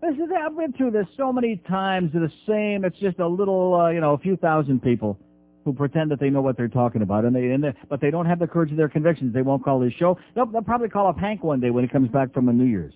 This 0.00 0.14
is, 0.14 0.30
I've 0.34 0.56
been 0.56 0.72
through 0.72 0.92
this 0.92 1.06
so 1.18 1.30
many 1.30 1.56
times. 1.68 2.10
The 2.14 2.32
same. 2.48 2.86
It's 2.86 2.98
just 3.00 3.18
a 3.18 3.28
little, 3.28 3.74
uh, 3.78 3.90
you 3.90 4.00
know, 4.00 4.14
a 4.14 4.18
few 4.18 4.38
thousand 4.38 4.80
people 4.80 5.18
who 5.66 5.74
pretend 5.74 6.10
that 6.10 6.20
they 6.20 6.30
know 6.30 6.40
what 6.40 6.56
they're 6.56 6.66
talking 6.66 7.02
about, 7.02 7.26
and 7.26 7.36
they, 7.36 7.50
and 7.50 7.62
they, 7.62 7.74
but 7.90 8.00
they 8.00 8.10
don't 8.10 8.24
have 8.24 8.38
the 8.38 8.46
courage 8.46 8.70
of 8.70 8.78
their 8.78 8.88
convictions. 8.88 9.34
They 9.34 9.42
won't 9.42 9.62
call 9.62 9.82
his 9.82 9.92
show. 9.92 10.16
They'll, 10.34 10.46
they'll 10.46 10.62
probably 10.62 10.88
call 10.88 11.06
up 11.06 11.18
Hank 11.18 11.44
one 11.44 11.60
day 11.60 11.68
when 11.68 11.84
he 11.84 11.88
comes 11.88 12.08
back 12.08 12.32
from 12.32 12.48
a 12.48 12.52
New 12.54 12.64
Year's. 12.64 12.94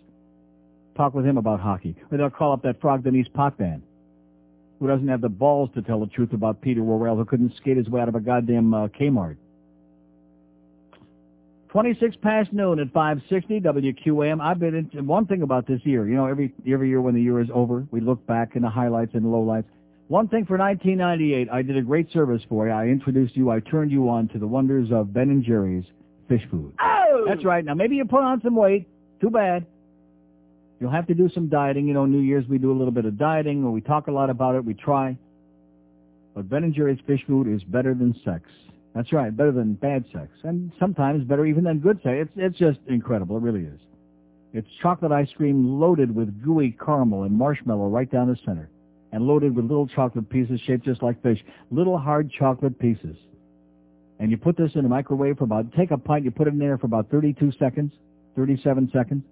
Talk 0.96 1.12
with 1.12 1.26
him 1.26 1.36
about 1.36 1.60
hockey, 1.60 1.94
or 2.10 2.16
they'll 2.16 2.30
call 2.30 2.54
up 2.54 2.62
that 2.62 2.80
Frog 2.80 3.04
Denise 3.04 3.28
pot 3.34 3.59
band, 3.59 3.82
who 4.82 4.88
doesn't 4.88 5.06
have 5.06 5.20
the 5.20 5.28
balls 5.28 5.70
to 5.74 5.82
tell 5.82 6.00
the 6.00 6.06
truth 6.06 6.32
about 6.32 6.60
Peter 6.60 6.82
Worrell, 6.82 7.16
who 7.16 7.24
couldn't 7.24 7.54
skate 7.56 7.76
his 7.76 7.88
way 7.88 8.00
out 8.00 8.09
of 8.09 8.16
a 8.16 8.20
goddamn 8.20 8.74
uh, 8.74 8.88
Kmart. 8.88 9.36
26 11.68 12.16
past 12.16 12.52
noon 12.52 12.80
at 12.80 12.92
560 12.92 13.60
WQAM. 13.60 14.42
I've 14.42 14.59
been 14.59 14.74
into 14.74 15.02
one 15.02 15.26
thing 15.26 15.42
about 15.42 15.68
this 15.68 15.80
year. 15.84 16.06
You 16.06 16.16
know, 16.16 16.26
every 16.26 16.52
every 16.70 16.88
year 16.88 17.00
when 17.00 17.14
the 17.14 17.22
year 17.22 17.40
is 17.40 17.48
over, 17.54 17.86
we 17.92 18.00
look 18.00 18.26
back 18.26 18.56
in 18.56 18.62
the 18.62 18.68
highlights 18.68 19.14
and 19.14 19.24
the 19.24 19.28
lowlights. 19.28 19.64
One 20.09 20.26
thing 20.26 20.44
for 20.44 20.59
1998, 20.59 21.48
I 21.50 21.62
did 21.62 21.76
a 21.76 21.82
great 21.82 22.12
service 22.12 22.42
for 22.48 22.66
you. 22.66 22.72
I 22.72 22.86
introduced 22.86 23.36
you. 23.36 23.50
I 23.50 23.60
turned 23.60 23.92
you 23.92 24.10
on 24.10 24.28
to 24.28 24.38
the 24.38 24.46
wonders 24.46 24.90
of 24.92 25.14
Ben 25.14 25.30
and 25.30 25.44
Jerry's 25.44 25.84
fish 26.28 26.42
food. 26.50 26.74
Oh! 26.82 27.24
That's 27.26 27.44
right. 27.44 27.64
Now 27.64 27.74
maybe 27.74 27.96
you 27.96 28.04
put 28.04 28.22
on 28.22 28.42
some 28.42 28.56
weight. 28.56 28.88
Too 29.20 29.30
bad. 29.30 29.64
You'll 30.82 30.90
have 30.90 31.06
to 31.06 31.14
do 31.14 31.28
some 31.32 31.46
dieting. 31.46 31.86
You 31.86 31.94
know, 31.94 32.06
New 32.06 32.18
Year's 32.18 32.44
we 32.48 32.59
do 32.59 32.72
a 32.72 32.76
little 32.76 32.90
bit 32.90 33.04
of 33.04 33.16
dieting, 33.16 33.62
or 33.62 33.70
we 33.70 33.80
talk 33.80 34.09
a 34.09 34.10
lot 34.10 34.30
about 34.30 34.56
it. 34.56 34.64
We 34.64 34.74
try. 34.74 35.16
But 36.34 36.50
Ben 36.50 36.64
and 36.64 36.74
Jerry's 36.74 36.98
fish 37.06 37.20
food 37.24 37.46
is 37.46 37.62
better 37.62 37.94
than 37.94 38.20
sex. 38.24 38.50
That's 38.92 39.12
right, 39.12 39.34
better 39.34 39.52
than 39.52 39.74
bad 39.74 40.04
sex, 40.12 40.32
and 40.42 40.72
sometimes 40.80 41.22
better 41.22 41.46
even 41.46 41.62
than 41.62 41.78
good 41.78 42.00
sex. 42.02 42.26
It's 42.26 42.32
it's 42.34 42.59
just 42.59 42.80
incredible. 42.88 43.36
It 43.36 43.42
really 43.42 43.60
is. 43.60 43.78
It's 44.52 44.66
chocolate 44.82 45.12
ice 45.12 45.30
cream 45.36 45.78
loaded 45.78 46.12
with 46.12 46.42
gooey 46.42 46.76
caramel 46.84 47.22
and 47.22 47.32
marshmallow 47.32 47.86
right 47.86 48.10
down 48.10 48.26
the 48.26 48.36
center, 48.44 48.68
and 49.12 49.24
loaded 49.24 49.54
with 49.54 49.66
little 49.66 49.86
chocolate 49.86 50.28
pieces 50.28 50.60
shaped 50.66 50.84
just 50.84 51.00
like 51.00 51.22
fish, 51.22 51.38
little 51.70 51.96
hard 51.96 52.28
chocolate 52.36 52.76
pieces. 52.80 53.16
And 54.18 54.32
you 54.32 54.36
put 54.36 54.56
this 54.56 54.72
in 54.74 54.84
a 54.84 54.88
microwave 54.88 55.38
for 55.38 55.44
about 55.44 55.72
take 55.74 55.92
a 55.92 55.96
pint, 55.96 56.24
you 56.24 56.32
put 56.32 56.48
it 56.48 56.54
in 56.54 56.59
there 56.59 56.76
for 56.76 56.86
about 56.86 57.09
32 57.09 57.52
seconds, 57.52 57.92
37 58.34 58.90
seconds, 58.92 59.22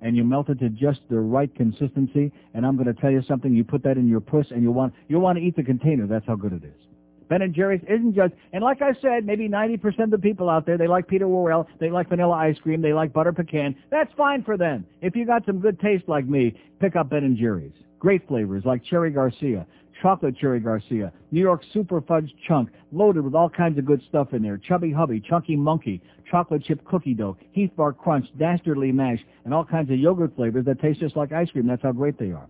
and 0.00 0.16
you 0.16 0.24
melt 0.24 0.48
it 0.48 0.58
to 0.60 0.68
just 0.68 1.00
the 1.10 1.18
right 1.18 1.54
consistency. 1.54 2.32
And 2.54 2.66
I'm 2.66 2.76
going 2.76 2.92
to 2.92 3.00
tell 3.00 3.10
you 3.10 3.22
something. 3.26 3.54
You 3.54 3.64
put 3.64 3.82
that 3.84 3.96
in 3.96 4.08
your 4.08 4.20
puss, 4.20 4.46
and 4.50 4.62
you 4.62 4.70
want 4.70 4.94
you'll 5.08 5.20
want 5.20 5.38
to 5.38 5.44
eat 5.44 5.56
the 5.56 5.62
container. 5.62 6.06
That's 6.06 6.26
how 6.26 6.36
good 6.36 6.52
it 6.52 6.64
is. 6.64 6.88
Ben 7.28 7.42
and 7.42 7.54
Jerry's 7.54 7.82
isn't 7.88 8.14
just, 8.14 8.32
and 8.52 8.64
like 8.64 8.80
I 8.80 8.92
said, 9.00 9.24
maybe 9.24 9.48
90% 9.48 10.04
of 10.04 10.10
the 10.10 10.18
people 10.18 10.48
out 10.48 10.64
there, 10.64 10.78
they 10.78 10.86
like 10.86 11.08
Peter 11.08 11.28
Worrell, 11.28 11.68
they 11.78 11.90
like 11.90 12.08
vanilla 12.08 12.34
ice 12.34 12.56
cream, 12.62 12.80
they 12.80 12.92
like 12.92 13.12
butter 13.12 13.32
pecan. 13.32 13.76
That's 13.90 14.10
fine 14.16 14.42
for 14.42 14.56
them. 14.56 14.86
If 15.02 15.14
you 15.14 15.26
got 15.26 15.44
some 15.44 15.60
good 15.60 15.78
taste 15.78 16.04
like 16.08 16.26
me, 16.26 16.58
pick 16.80 16.96
up 16.96 17.10
Ben 17.10 17.24
and 17.24 17.36
Jerry's. 17.36 17.72
Great 17.98 18.26
flavors 18.28 18.64
like 18.64 18.82
Cherry 18.84 19.10
Garcia, 19.10 19.66
Chocolate 20.00 20.36
Cherry 20.36 20.60
Garcia, 20.60 21.12
New 21.30 21.40
York 21.40 21.62
Super 21.72 22.00
Fudge 22.00 22.32
Chunk, 22.46 22.70
loaded 22.92 23.24
with 23.24 23.34
all 23.34 23.48
kinds 23.48 23.78
of 23.78 23.84
good 23.84 24.02
stuff 24.08 24.32
in 24.32 24.42
there. 24.42 24.56
Chubby 24.56 24.92
Hubby, 24.92 25.20
Chunky 25.20 25.56
Monkey, 25.56 26.00
Chocolate 26.30 26.64
Chip 26.64 26.84
Cookie 26.84 27.14
Dough, 27.14 27.36
Heath 27.52 27.70
Bar 27.76 27.92
Crunch, 27.92 28.26
Dastardly 28.38 28.92
Mash, 28.92 29.20
and 29.44 29.52
all 29.52 29.64
kinds 29.64 29.90
of 29.90 29.98
yogurt 29.98 30.36
flavors 30.36 30.64
that 30.66 30.80
taste 30.80 31.00
just 31.00 31.16
like 31.16 31.32
ice 31.32 31.50
cream. 31.50 31.66
That's 31.66 31.82
how 31.82 31.92
great 31.92 32.18
they 32.18 32.30
are. 32.32 32.46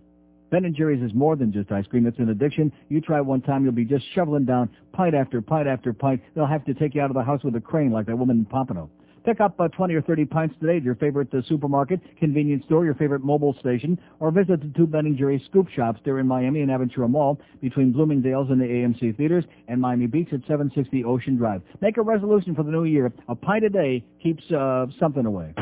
Ben 0.51 0.65
and 0.65 0.75
Jerry's 0.75 1.01
is 1.03 1.13
more 1.13 1.35
than 1.35 1.51
just 1.51 1.71
ice 1.71 1.85
cream. 1.85 2.07
It's 2.07 2.17
an 2.17 2.29
addiction. 2.29 2.71
You 2.89 3.01
try 3.01 3.21
one 3.21 3.41
time, 3.41 3.63
you'll 3.63 3.73
be 3.73 3.85
just 3.85 4.05
shoveling 4.13 4.45
down 4.45 4.69
pint 4.93 5.13
after 5.13 5.41
pint 5.41 5.67
after 5.67 5.93
pint. 5.93 6.21
They'll 6.35 6.47
have 6.47 6.65
to 6.65 6.73
take 6.73 6.95
you 6.95 7.01
out 7.01 7.11
of 7.11 7.15
the 7.15 7.23
house 7.23 7.43
with 7.43 7.55
a 7.55 7.61
crane 7.61 7.91
like 7.91 8.07
that 8.07 8.17
woman 8.17 8.39
in 8.39 8.45
Pompano. 8.45 8.89
Pick 9.25 9.41
up 9.41 9.59
uh, 9.59 9.67
20 9.69 9.93
or 9.95 10.01
30 10.01 10.25
pints 10.25 10.55
today 10.59 10.77
at 10.77 10.83
your 10.83 10.95
favorite 10.95 11.33
uh, 11.33 11.41
supermarket, 11.47 11.99
convenience 12.17 12.63
store, 12.65 12.85
your 12.85 12.95
favorite 12.95 13.23
mobile 13.23 13.55
station, 13.59 13.99
or 14.19 14.31
visit 14.31 14.61
the 14.61 14.71
two 14.75 14.87
Ben 14.87 15.05
and 15.05 15.41
scoop 15.45 15.67
shops 15.69 15.99
there 16.05 16.19
in 16.19 16.27
Miami 16.27 16.61
and 16.61 16.71
Aventura 16.71 17.09
Mall 17.09 17.39
between 17.61 17.91
Bloomingdale's 17.91 18.49
and 18.49 18.59
the 18.59 18.65
AMC 18.65 19.17
theaters 19.17 19.43
and 19.67 19.79
Miami 19.81 20.07
Beach 20.07 20.29
at 20.31 20.41
760 20.41 21.03
Ocean 21.03 21.35
Drive. 21.35 21.61
Make 21.81 21.97
a 21.97 22.01
resolution 22.01 22.55
for 22.55 22.63
the 22.63 22.71
new 22.71 22.85
year. 22.85 23.11
A 23.27 23.35
pint 23.35 23.65
a 23.65 23.69
day 23.69 24.03
keeps 24.21 24.43
uh, 24.51 24.87
something 24.99 25.25
away. 25.25 25.53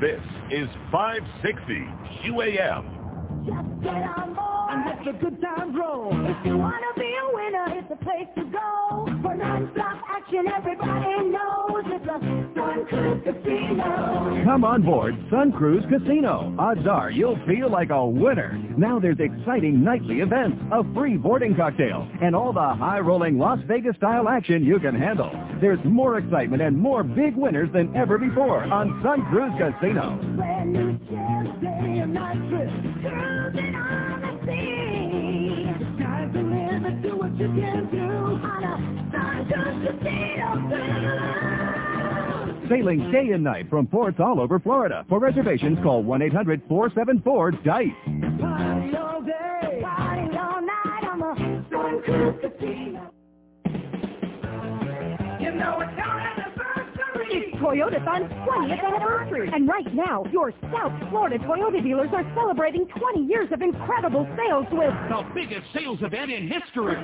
This 0.00 0.20
is 0.50 0.68
560 0.90 1.74
QAM. 2.24 2.99
Just 3.46 3.82
get 3.82 4.04
on 4.18 4.34
board 4.34 4.70
and 4.70 4.84
let 4.86 4.98
the 5.04 5.12
good 5.18 5.40
times 5.40 5.74
roll. 5.74 6.12
If 6.12 6.44
you 6.44 6.58
want 6.58 6.84
to 6.94 7.00
be 7.00 7.08
a 7.08 7.34
winner, 7.34 7.78
it's 7.78 7.88
the 7.88 7.96
place 7.96 8.28
to 8.36 8.44
go. 8.44 9.08
For 9.22 9.34
non-stop 9.34 10.02
action, 10.10 10.44
everybody 10.46 11.30
knows 11.30 11.84
it's 11.86 12.04
a 12.04 12.18
SunCruz 12.54 13.24
Casino. 13.24 14.44
Come 14.44 14.64
on 14.64 14.82
board 14.82 15.14
SunCruz 15.30 15.88
Casino. 15.88 16.54
Odds 16.58 16.86
are 16.86 17.10
you'll 17.10 17.38
feel 17.46 17.70
like 17.70 17.88
a 17.90 18.06
winner. 18.06 18.58
Now 18.76 18.98
there's 18.98 19.18
exciting 19.18 19.82
nightly 19.82 20.20
events, 20.20 20.58
a 20.70 20.84
free 20.92 21.16
boarding 21.16 21.56
cocktail, 21.56 22.06
and 22.20 22.36
all 22.36 22.52
the 22.52 22.60
high-rolling 22.60 23.38
Las 23.38 23.60
Vegas-style 23.66 24.28
action 24.28 24.64
you 24.64 24.78
can 24.78 24.94
handle. 24.94 25.30
There's 25.60 25.82
more 25.84 26.18
excitement 26.18 26.60
and 26.62 26.76
more 26.76 27.02
big 27.02 27.36
winners 27.36 27.70
than 27.72 27.96
ever 27.96 28.18
before 28.18 28.64
on 28.64 29.02
SunCruz 29.02 29.56
Casino. 29.56 30.18
Brand 33.30 33.54
new 33.54 33.60
chance, 33.60 33.60
day 33.60 33.62
and 33.62 33.70
night 33.70 33.70
trip. 33.70 33.70
Cruising 33.70 33.74
on 33.74 34.20
the 34.20 34.38
sea. 34.46 35.66
The 35.78 35.86
sky's 35.96 36.32
the 36.32 36.42
limit, 36.42 37.02
do 37.02 37.16
what 37.16 37.32
you 37.38 37.48
can 37.48 37.88
do. 37.90 37.98
On 38.00 38.64
a 38.64 38.76
SunCruz 39.12 40.00
Casino. 40.00 40.48
Sailing 42.68 43.10
day 43.10 43.30
and 43.30 43.42
night 43.44 43.68
from 43.68 43.86
ports 43.86 44.20
all 44.20 44.40
over 44.40 44.58
Florida. 44.60 45.04
For 45.08 45.18
reservations, 45.18 45.78
call 45.82 46.04
1-800-474-DICE. 46.04 47.94
It's 57.30 57.56
our 57.62 57.74
anniversary. 57.74 57.90
It's 57.90 58.02
Toyotathon's 58.02 58.32
20th 58.48 58.84
anniversary. 58.84 59.50
And 59.52 59.68
right 59.68 59.94
now, 59.94 60.24
your 60.32 60.52
South 60.72 60.92
Florida 61.10 61.38
Toyota 61.38 61.82
dealers 61.82 62.10
are 62.12 62.24
celebrating 62.34 62.86
20 62.86 63.24
years 63.24 63.48
of 63.52 63.62
incredible 63.62 64.26
sales 64.36 64.66
with 64.72 64.92
The 65.08 65.24
biggest 65.34 65.66
sales 65.74 65.98
event 66.02 66.30
in 66.30 66.48
history. 66.48 66.94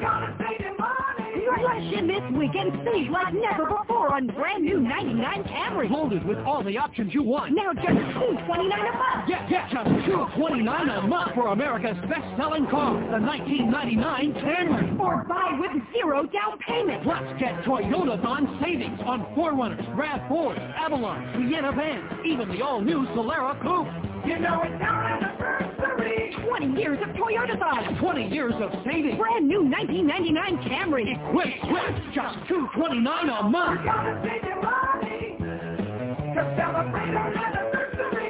you're 1.37 1.57
gonna 1.57 1.97
in 1.97 2.07
this 2.07 2.23
weekend 2.37 2.73
save 2.85 3.11
like 3.11 3.33
never 3.35 3.67
before 3.67 4.13
on 4.15 4.27
brand 4.29 4.65
new 4.65 4.81
99 4.81 5.45
Camry. 5.45 5.91
Loaded 5.91 6.25
with 6.27 6.39
all 6.39 6.63
the 6.63 6.77
options 6.77 7.15
you 7.15 7.23
want. 7.23 7.55
Now 7.55 7.73
just 7.73 7.87
229 7.87 8.71
a 8.71 8.93
month. 8.93 9.29
Yeah, 9.29 9.47
yeah, 9.49 9.69
just 9.73 10.07
two 10.07 10.27
twenty 10.37 10.63
nine 10.63 10.89
a 10.89 11.03
month 11.07 11.35
for 11.35 11.49
America's 11.49 11.97
best-selling 12.09 12.67
car, 12.67 12.95
the 12.95 13.21
1999 13.21 14.35
Camry. 14.35 15.01
Or 15.01 15.25
buy 15.29 15.57
with 15.61 15.83
zero 15.93 16.25
down 16.27 16.59
payment. 16.67 17.03
Plus, 17.03 17.23
get 17.39 17.55
Toyotathon 17.65 18.61
savings 18.63 18.99
on 19.05 19.27
4Runners, 19.37 19.87
RAV4s, 20.21 20.75
Avalons, 20.79 21.49
Sienna 21.51 21.73
vans, 21.73 22.11
even 22.25 22.49
the 22.49 22.63
all-new 22.63 23.07
Solara 23.09 23.61
Coupe. 23.63 23.89
You 24.27 24.39
know 24.39 24.63
it's 24.65 24.83
our 24.83 25.05
anniversary. 25.05 26.35
20 26.49 26.81
years 26.81 26.99
of 27.03 27.09
Toyotathon. 27.15 27.99
20 28.01 28.29
years 28.29 28.55
of 28.61 28.71
savings. 28.85 29.19
Brand 29.19 29.47
new 29.47 29.63
1999 29.63 30.59
Camry. 30.69 31.33
Quick, 31.33 31.55
quick, 31.63 32.15
just 32.15 32.37
two 32.49 32.69
twenty 32.75 32.99
nine 33.01 33.29
a 33.29 33.43
month. 33.43 33.81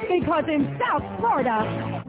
Because 0.09 0.45
in 0.47 0.77
South 0.79 1.03
Florida, 1.19 2.03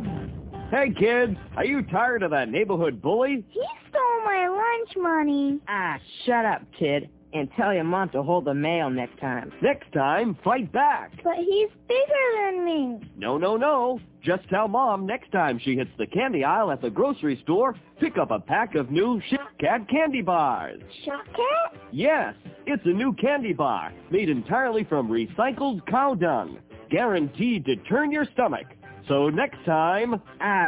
Hey 0.70 0.92
kids, 0.98 1.36
are 1.56 1.64
you 1.64 1.82
tired 1.82 2.22
of 2.22 2.30
that 2.32 2.50
neighborhood 2.50 3.00
bully? 3.00 3.42
He 3.48 3.62
stole 3.88 4.24
my 4.24 4.48
lunch 4.48 4.96
money. 4.98 5.60
Ah, 5.66 5.98
shut 6.26 6.44
up, 6.44 6.60
kid, 6.78 7.08
and 7.32 7.48
tell 7.56 7.74
your 7.74 7.84
mom 7.84 8.08
to 8.10 8.22
hold 8.22 8.44
the 8.46 8.54
mail 8.54 8.88
next 8.90 9.18
time. 9.20 9.52
Next 9.62 9.92
time, 9.92 10.36
fight 10.42 10.72
back. 10.72 11.12
But 11.22 11.36
he's 11.36 11.68
bigger 11.86 12.46
than 12.46 12.64
me. 12.64 13.00
No, 13.16 13.36
no, 13.38 13.56
no. 13.56 14.00
Just 14.22 14.48
tell 14.48 14.66
mom 14.68 15.06
next 15.06 15.30
time 15.30 15.58
she 15.62 15.76
hits 15.76 15.90
the 15.98 16.06
candy 16.06 16.42
aisle 16.44 16.70
at 16.70 16.80
the 16.82 16.90
grocery 16.90 17.38
store, 17.44 17.74
pick 18.00 18.18
up 18.18 18.30
a 18.30 18.40
pack 18.40 18.74
of 18.74 18.90
new 18.90 19.20
Shit 19.30 19.40
Cat 19.60 19.88
candy 19.88 20.22
bars. 20.22 20.80
Shot 21.04 21.24
cat? 21.26 21.80
Yes, 21.92 22.34
It's 22.66 22.82
a 22.84 22.90
new 22.90 23.12
candy 23.14 23.52
bar 23.52 23.92
made 24.10 24.28
entirely 24.28 24.84
from 24.84 25.08
recycled 25.08 25.86
cow 25.86 26.14
dung, 26.14 26.58
guaranteed 26.90 27.64
to 27.66 27.76
turn 27.76 28.10
your 28.10 28.26
stomach. 28.32 28.66
So 29.06 29.28
next 29.30 29.64
time, 29.64 30.14
All 30.14 30.20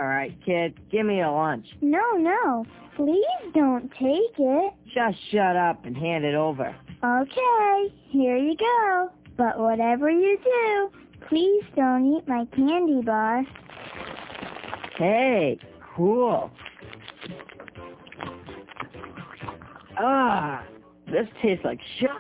right, 0.05 0.35
kid. 0.47 0.75
Give 0.91 1.05
me 1.05 1.21
a 1.21 1.31
lunch. 1.31 1.67
No, 1.83 2.13
no. 2.17 2.65
Please 3.01 3.53
don't 3.55 3.91
take 3.93 4.39
it. 4.39 4.75
Just 4.95 5.17
shut 5.33 5.57
up 5.57 5.87
and 5.87 5.97
hand 5.97 6.23
it 6.27 6.35
over. 6.35 6.77
Okay, 7.03 7.95
here 8.11 8.37
you 8.37 8.55
go. 8.59 9.11
But 9.39 9.59
whatever 9.59 10.11
you 10.11 10.37
do, 10.45 10.91
please 11.27 11.65
don't 11.75 12.15
eat 12.15 12.29
my 12.29 12.45
candy 12.55 13.01
bar. 13.01 13.43
Hey, 14.99 15.59
cool. 15.97 16.51
Ah, 19.99 20.63
this 21.07 21.27
tastes 21.41 21.65
like 21.65 21.81
shit. 21.99 22.11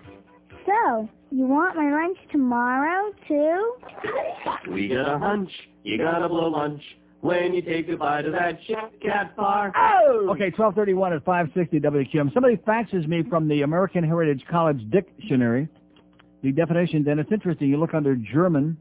So, 0.65 1.11
you 1.31 1.45
want 1.45 1.77
my 1.77 1.91
lunch 1.91 2.17
tomorrow, 2.33 3.13
too? 3.29 3.75
we 4.73 4.89
got 4.89 5.15
a 5.15 5.19
hunch. 5.19 5.51
You 5.83 5.99
gotta 5.99 6.27
blow 6.27 6.49
lunch 6.49 6.83
when 7.21 7.53
you 7.53 7.61
take 7.61 7.89
a 7.89 7.97
bite 7.97 8.25
of 8.25 8.33
that 8.33 8.59
cat 8.67 9.37
bar. 9.37 9.73
Oh! 9.77 10.31
Okay, 10.31 10.51
1231 10.51 11.13
at 11.13 11.25
560 11.25 11.81
WQAM. 11.81 12.33
Somebody 12.33 12.57
faxes 12.57 13.07
me 13.07 13.23
from 13.29 13.49
the 13.49 13.63
American 13.63 14.05
Heritage 14.05 14.43
College 14.51 14.81
Dictionary. 14.91 15.69
The 16.43 16.53
definition, 16.53 17.05
then 17.05 17.19
it's 17.19 17.31
interesting. 17.31 17.69
You 17.69 17.77
look 17.77 17.93
under 17.93 18.17
German, 18.17 18.79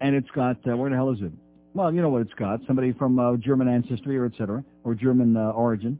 and 0.00 0.14
it's 0.14 0.30
got, 0.30 0.56
uh, 0.68 0.76
where 0.76 0.90
the 0.90 0.96
hell 0.96 1.10
is 1.10 1.18
it? 1.20 1.32
Well, 1.74 1.92
you 1.92 2.00
know 2.00 2.08
what 2.08 2.22
it's 2.22 2.34
got. 2.34 2.60
Somebody 2.66 2.92
from 2.92 3.18
uh, 3.18 3.36
German 3.36 3.68
ancestry 3.68 4.16
or 4.16 4.26
et 4.26 4.32
cetera, 4.38 4.62
or 4.84 4.94
German 4.94 5.36
uh, 5.36 5.50
origin. 5.50 5.98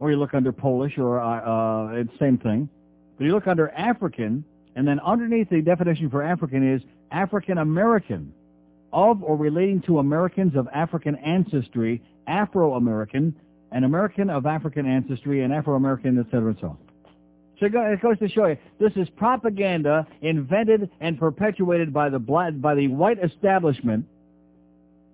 Or 0.00 0.10
you 0.10 0.18
look 0.18 0.34
under 0.34 0.52
Polish 0.52 0.98
or, 0.98 1.20
uh, 1.20 1.40
uh, 1.40 1.92
it's 1.94 2.10
same 2.18 2.36
thing. 2.36 2.68
But 3.16 3.24
you 3.24 3.32
look 3.32 3.46
under 3.46 3.70
African, 3.70 4.44
and 4.76 4.86
then 4.86 5.00
underneath 5.00 5.48
the 5.48 5.62
definition 5.62 6.10
for 6.10 6.22
African 6.22 6.74
is 6.74 6.82
African 7.10 7.58
American 7.58 8.32
of 8.94 9.22
or 9.22 9.36
relating 9.36 9.82
to 9.82 9.98
Americans 9.98 10.56
of 10.56 10.68
African 10.72 11.16
ancestry, 11.16 12.00
Afro-American, 12.26 13.34
an 13.72 13.84
American 13.84 14.30
of 14.30 14.46
African 14.46 14.86
ancestry, 14.86 15.42
and 15.42 15.52
Afro-American, 15.52 16.18
et 16.18 16.26
cetera, 16.30 16.50
and 16.50 16.58
so 16.60 16.68
on. 16.68 16.78
So 17.60 17.66
it 17.66 18.00
goes 18.00 18.18
to 18.18 18.28
show 18.28 18.46
you, 18.46 18.56
this 18.78 18.92
is 18.96 19.08
propaganda 19.16 20.06
invented 20.22 20.90
and 21.00 21.18
perpetuated 21.18 21.92
by 21.92 22.08
the 22.08 22.18
black, 22.18 22.52
by 22.60 22.74
the 22.74 22.88
white 22.88 23.18
establishment 23.22 24.06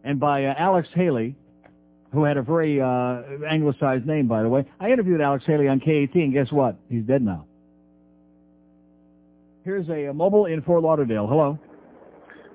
and 0.04 0.20
by 0.20 0.44
uh, 0.44 0.54
Alex 0.56 0.88
Haley, 0.94 1.34
who 2.12 2.24
had 2.24 2.36
a 2.36 2.42
very 2.42 2.80
uh, 2.80 3.22
anglicized 3.48 4.06
name, 4.06 4.26
by 4.26 4.42
the 4.42 4.48
way. 4.48 4.64
I 4.78 4.90
interviewed 4.90 5.20
Alex 5.20 5.44
Haley 5.46 5.68
on 5.68 5.80
KAT, 5.80 6.14
and 6.14 6.32
guess 6.32 6.50
what? 6.50 6.76
He's 6.88 7.04
dead 7.04 7.22
now. 7.22 7.46
Here's 9.64 9.88
a, 9.88 10.08
uh 10.08 10.12
mobile 10.12 10.46
in 10.46 10.62
Fort 10.62 10.82
Lauderdale. 10.82 11.26
Hello. 11.26 11.58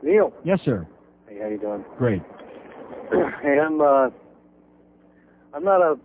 Neil. 0.01 0.33
Yes, 0.43 0.59
sir. 0.65 0.87
Hey, 1.35 1.41
how 1.41 1.49
you 1.49 1.57
doing? 1.57 1.85
Great. 1.97 2.21
hey, 3.41 3.59
I'm 3.59 3.81
uh, 3.81 4.09
I'm 5.53 5.63
not 5.63 5.81
a 5.81 5.95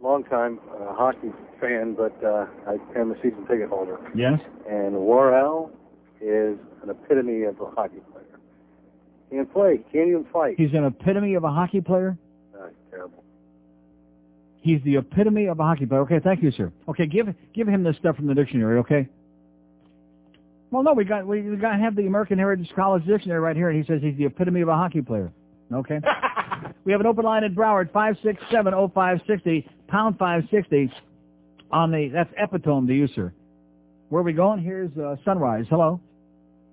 long-time 0.00 0.60
uh, 0.70 0.94
hockey 0.94 1.32
fan, 1.60 1.96
but 1.96 2.12
uh, 2.24 2.46
I 2.66 2.98
am 2.98 3.10
a 3.10 3.16
season 3.16 3.46
ticket 3.48 3.68
holder. 3.68 3.98
Yes? 4.14 4.38
And 4.68 4.94
Worrell 4.94 5.70
is 6.20 6.56
an 6.82 6.90
epitome 6.90 7.44
of 7.44 7.60
a 7.60 7.66
hockey 7.66 8.00
player. 8.12 8.38
Can't 9.30 9.52
play, 9.52 9.80
can't 9.92 10.08
even 10.08 10.26
fight. 10.32 10.54
He's 10.56 10.72
an 10.72 10.84
epitome 10.84 11.34
of 11.34 11.44
a 11.44 11.50
hockey 11.50 11.80
player? 11.80 12.16
Uh, 12.54 12.68
terrible. 12.90 13.24
He's 14.60 14.82
the 14.84 14.96
epitome 14.96 15.46
of 15.46 15.58
a 15.58 15.62
hockey 15.64 15.86
player. 15.86 16.02
Okay, 16.02 16.20
thank 16.22 16.42
you, 16.42 16.52
sir. 16.52 16.72
Okay, 16.88 17.06
give 17.06 17.26
give 17.54 17.66
him 17.66 17.82
this 17.82 17.96
stuff 17.96 18.16
from 18.16 18.26
the 18.28 18.34
dictionary, 18.34 18.78
okay? 18.78 19.08
Well, 20.72 20.82
no, 20.82 20.94
we 20.94 21.04
got 21.04 21.26
we, 21.26 21.42
we 21.42 21.56
got 21.56 21.72
to 21.72 21.78
have 21.78 21.94
the 21.94 22.06
American 22.06 22.38
Heritage 22.38 22.70
College 22.74 23.04
Dictionary 23.04 23.40
right 23.40 23.54
here, 23.54 23.68
and 23.68 23.78
he 23.78 23.86
says 23.86 24.00
he's 24.00 24.16
the 24.16 24.24
epitome 24.24 24.62
of 24.62 24.68
a 24.68 24.74
hockey 24.74 25.02
player. 25.02 25.30
Okay. 25.70 26.00
we 26.84 26.92
have 26.92 27.00
an 27.02 27.06
open 27.06 27.26
line 27.26 27.44
at 27.44 27.54
Broward 27.54 27.92
five 27.92 28.16
six 28.24 28.42
seven 28.50 28.72
oh 28.72 28.90
five 28.94 29.20
sixty 29.26 29.68
pound 29.88 30.18
five 30.18 30.44
sixty 30.50 30.90
on 31.70 31.90
the 31.90 32.08
that's 32.10 32.30
epitome 32.38 32.86
to 32.86 32.94
you, 32.94 33.06
sir. 33.14 33.34
Where 34.08 34.20
are 34.20 34.24
we 34.24 34.32
going? 34.32 34.62
Here's 34.62 34.90
uh, 34.96 35.16
Sunrise. 35.26 35.66
Hello. 35.68 36.00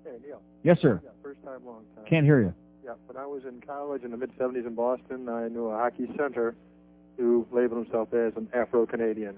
Hey, 0.02 0.12
Neil. 0.26 0.40
Yes, 0.62 0.78
sir. 0.80 1.02
Yeah, 1.04 1.10
first 1.22 1.44
time, 1.44 1.60
long 1.66 1.82
time. 1.94 2.06
Can't 2.08 2.24
hear 2.24 2.40
you. 2.40 2.54
Yeah, 2.82 2.92
when 3.06 3.18
I 3.18 3.26
was 3.26 3.42
in 3.46 3.60
college 3.60 4.02
in 4.02 4.12
the 4.12 4.16
mid 4.16 4.30
70s 4.38 4.66
in 4.66 4.74
Boston, 4.74 5.28
I 5.28 5.48
knew 5.48 5.66
a 5.66 5.76
hockey 5.76 6.06
center 6.16 6.54
who 7.18 7.46
labeled 7.52 7.84
himself 7.84 8.14
as 8.14 8.32
an 8.36 8.48
Afro-Canadian. 8.54 9.36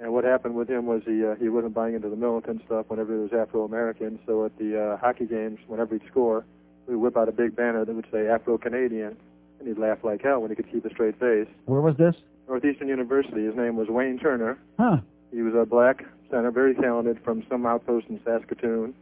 And 0.00 0.12
what 0.12 0.24
happened 0.24 0.54
with 0.54 0.68
him 0.68 0.86
was 0.86 1.02
he 1.06 1.24
uh, 1.24 1.36
he 1.36 1.48
wasn't 1.48 1.74
buying 1.74 1.94
into 1.94 2.08
the 2.08 2.16
militant 2.16 2.62
stuff 2.66 2.86
whenever 2.88 3.14
it 3.14 3.22
was 3.22 3.32
Afro-American. 3.32 4.18
So 4.26 4.44
at 4.44 4.56
the 4.58 4.80
uh, 4.80 4.96
hockey 4.96 5.26
games, 5.26 5.58
whenever 5.68 5.94
he'd 5.94 6.06
score, 6.10 6.44
we 6.86 6.96
would 6.96 7.02
whip 7.02 7.16
out 7.16 7.28
a 7.28 7.32
big 7.32 7.54
banner 7.54 7.84
that 7.84 7.94
would 7.94 8.06
say 8.10 8.26
Afro-Canadian, 8.26 9.16
and 9.58 9.68
he'd 9.68 9.78
laugh 9.78 9.98
like 10.02 10.22
hell 10.22 10.40
when 10.40 10.50
he 10.50 10.56
could 10.56 10.70
keep 10.70 10.84
a 10.84 10.90
straight 10.90 11.18
face. 11.20 11.46
Where 11.66 11.80
was 11.80 11.96
this? 11.96 12.16
Northeastern 12.48 12.88
University. 12.88 13.44
His 13.44 13.54
name 13.54 13.76
was 13.76 13.88
Wayne 13.88 14.18
Turner. 14.18 14.58
Huh. 14.78 14.98
He 15.32 15.42
was 15.42 15.54
a 15.54 15.64
black 15.64 16.04
center, 16.30 16.50
very 16.50 16.74
talented, 16.74 17.18
from 17.24 17.44
some 17.48 17.64
outpost 17.64 18.06
in 18.08 18.20
Saskatoon. 18.24 18.94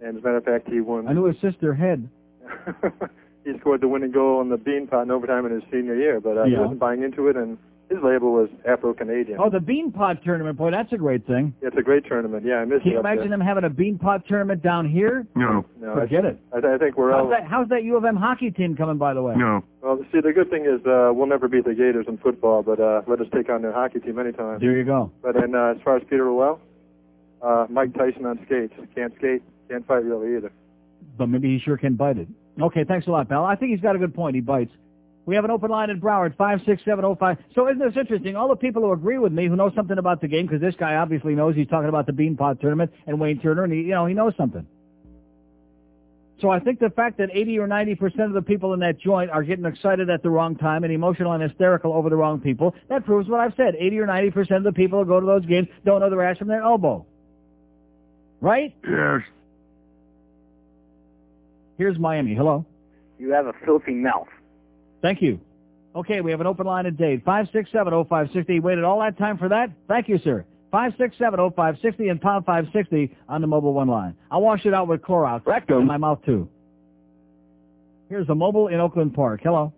And 0.00 0.16
as 0.16 0.22
a 0.22 0.24
matter 0.24 0.36
of 0.36 0.44
fact, 0.44 0.68
he 0.68 0.80
won. 0.80 1.08
I 1.08 1.12
knew 1.12 1.24
his 1.24 1.40
sister 1.40 1.74
Head. 1.74 2.08
he 3.44 3.58
scored 3.58 3.80
the 3.80 3.88
winning 3.88 4.12
goal 4.12 4.40
in 4.40 4.48
the 4.48 4.56
bean 4.56 4.86
pot 4.86 5.02
in 5.02 5.10
overtime 5.10 5.46
in 5.46 5.52
his 5.52 5.62
senior 5.70 5.96
year, 5.96 6.20
but 6.20 6.38
uh, 6.38 6.44
he 6.44 6.54
wasn't 6.56 6.78
buying 6.78 7.02
into 7.02 7.28
it, 7.28 7.36
and 7.36 7.58
his 7.88 7.98
label 8.02 8.32
was 8.32 8.48
Afro-Canadian. 8.66 9.38
Oh, 9.40 9.48
the 9.48 9.58
Beanpot 9.58 10.22
tournament, 10.24 10.58
boy, 10.58 10.70
that's 10.72 10.92
a 10.92 10.96
great 10.96 11.26
thing. 11.26 11.54
It's 11.62 11.76
a 11.76 11.82
great 11.82 12.04
tournament. 12.06 12.44
Yeah, 12.44 12.56
I 12.56 12.64
missed 12.64 12.82
Can 12.82 12.92
you 12.92 12.98
up 12.98 13.04
imagine 13.04 13.28
there. 13.28 13.38
them 13.38 13.40
having 13.40 13.64
a 13.64 13.70
Beanpot 13.70 14.26
tournament 14.26 14.62
down 14.62 14.88
here? 14.90 15.26
No. 15.36 15.64
No, 15.80 15.94
Forget 15.94 16.24
it. 16.24 16.40
I, 16.52 16.58
I 16.58 16.78
think 16.78 16.96
we're 16.96 17.12
How's 17.12 17.24
all. 17.24 17.30
that, 17.30 17.46
how's 17.46 17.68
that 17.68 17.84
U 17.84 17.96
of 17.96 18.04
M 18.04 18.16
hockey 18.16 18.50
team 18.50 18.76
coming, 18.76 18.96
by 18.98 19.14
the 19.14 19.22
way? 19.22 19.34
No. 19.36 19.62
Well, 19.82 19.98
see, 20.12 20.20
the 20.20 20.32
good 20.32 20.50
thing 20.50 20.64
is 20.66 20.84
uh, 20.86 21.10
we'll 21.14 21.28
never 21.28 21.46
beat 21.48 21.64
the 21.64 21.74
Gators 21.74 22.06
in 22.08 22.18
football, 22.18 22.62
but 22.62 22.80
uh, 22.80 23.02
let 23.06 23.20
us 23.20 23.28
take 23.32 23.48
on 23.48 23.62
their 23.62 23.72
hockey 23.72 24.00
team 24.00 24.18
anytime. 24.18 24.58
There 24.58 24.76
you 24.76 24.84
go. 24.84 25.12
But 25.22 25.34
then, 25.34 25.54
uh, 25.54 25.74
as 25.76 25.82
far 25.84 25.96
as 25.96 26.02
Peter 26.10 26.32
Worrell, 26.32 26.60
uh, 27.42 27.66
Mike 27.70 27.94
Tyson 27.94 28.26
on 28.26 28.38
skates. 28.46 28.72
Can't 28.96 29.14
skate, 29.18 29.42
can't 29.68 29.86
fight 29.86 30.02
really 30.04 30.36
either. 30.36 30.50
But 31.16 31.28
maybe 31.28 31.48
he 31.56 31.60
sure 31.64 31.76
can 31.76 31.94
bite 31.94 32.18
it. 32.18 32.26
Okay, 32.60 32.84
thanks 32.84 33.06
a 33.06 33.10
lot, 33.10 33.28
pal. 33.28 33.44
I 33.44 33.54
think 33.54 33.70
he's 33.70 33.80
got 33.80 33.94
a 33.94 33.98
good 33.98 34.14
point. 34.14 34.34
He 34.34 34.40
bites. 34.40 34.72
We 35.26 35.34
have 35.34 35.44
an 35.44 35.50
open 35.50 35.70
line 35.70 35.90
at 35.90 35.96
Broward, 35.96 36.36
56705. 36.36 37.38
So 37.54 37.68
isn't 37.68 37.80
this 37.80 37.96
interesting? 37.96 38.36
All 38.36 38.48
the 38.48 38.54
people 38.54 38.82
who 38.82 38.92
agree 38.92 39.18
with 39.18 39.32
me, 39.32 39.48
who 39.48 39.56
know 39.56 39.72
something 39.74 39.98
about 39.98 40.20
the 40.20 40.28
game, 40.28 40.46
because 40.46 40.60
this 40.60 40.76
guy 40.76 40.94
obviously 40.94 41.34
knows 41.34 41.56
he's 41.56 41.66
talking 41.66 41.88
about 41.88 42.06
the 42.06 42.12
Bean 42.12 42.36
Pot 42.36 42.60
tournament 42.60 42.92
and 43.08 43.18
Wayne 43.18 43.40
Turner, 43.40 43.64
and 43.64 43.72
he, 43.72 43.80
you 43.80 43.90
know, 43.90 44.06
he 44.06 44.14
knows 44.14 44.34
something. 44.36 44.64
So 46.40 46.50
I 46.50 46.60
think 46.60 46.78
the 46.78 46.90
fact 46.90 47.18
that 47.18 47.30
80 47.32 47.58
or 47.58 47.66
90% 47.66 48.26
of 48.26 48.34
the 48.34 48.42
people 48.42 48.72
in 48.72 48.80
that 48.80 49.00
joint 49.00 49.30
are 49.30 49.42
getting 49.42 49.64
excited 49.64 50.10
at 50.10 50.22
the 50.22 50.30
wrong 50.30 50.54
time 50.54 50.84
and 50.84 50.92
emotional 50.92 51.32
and 51.32 51.42
hysterical 51.42 51.92
over 51.92 52.08
the 52.08 52.16
wrong 52.16 52.40
people, 52.40 52.74
that 52.88 53.04
proves 53.04 53.28
what 53.28 53.40
I've 53.40 53.54
said. 53.56 53.74
80 53.74 53.98
or 53.98 54.06
90% 54.06 54.56
of 54.58 54.62
the 54.62 54.72
people 54.72 55.02
who 55.02 55.06
go 55.06 55.18
to 55.18 55.26
those 55.26 55.46
games 55.46 55.66
don't 55.84 56.00
know 56.00 56.10
their 56.10 56.22
ass 56.22 56.38
from 56.38 56.48
their 56.48 56.62
elbow. 56.62 57.04
Right? 58.40 58.76
Yes. 58.84 59.22
Here's 61.78 61.98
Miami. 61.98 62.34
Hello. 62.34 62.64
You 63.18 63.32
have 63.32 63.46
a 63.46 63.54
filthy 63.64 63.94
mouth. 63.94 64.28
Thank 65.06 65.22
you. 65.22 65.38
Okay, 65.94 66.20
we 66.20 66.32
have 66.32 66.40
an 66.40 66.48
open 66.48 66.66
line 66.66 66.84
at 66.84 66.96
Dade. 66.96 67.24
5670560. 67.24 68.60
Waited 68.60 68.82
all 68.82 68.98
that 68.98 69.16
time 69.16 69.38
for 69.38 69.48
that? 69.48 69.70
Thank 69.86 70.08
you, 70.08 70.18
sir. 70.18 70.44
5670560 70.72 72.10
and 72.10 72.20
pound 72.20 72.44
560 72.44 73.16
on 73.28 73.40
the 73.40 73.46
mobile 73.46 73.72
one 73.72 73.86
line. 73.86 74.16
I'll 74.32 74.40
wash 74.42 74.66
it 74.66 74.74
out 74.74 74.88
with 74.88 75.02
Clorox. 75.02 75.46
Rectum. 75.46 75.82
In 75.82 75.86
my 75.86 75.96
mouth, 75.96 76.18
too. 76.26 76.48
Here's 78.08 78.26
the 78.26 78.34
mobile 78.34 78.66
in 78.66 78.80
Oakland 78.80 79.14
Park. 79.14 79.42
Hello. 79.44 79.72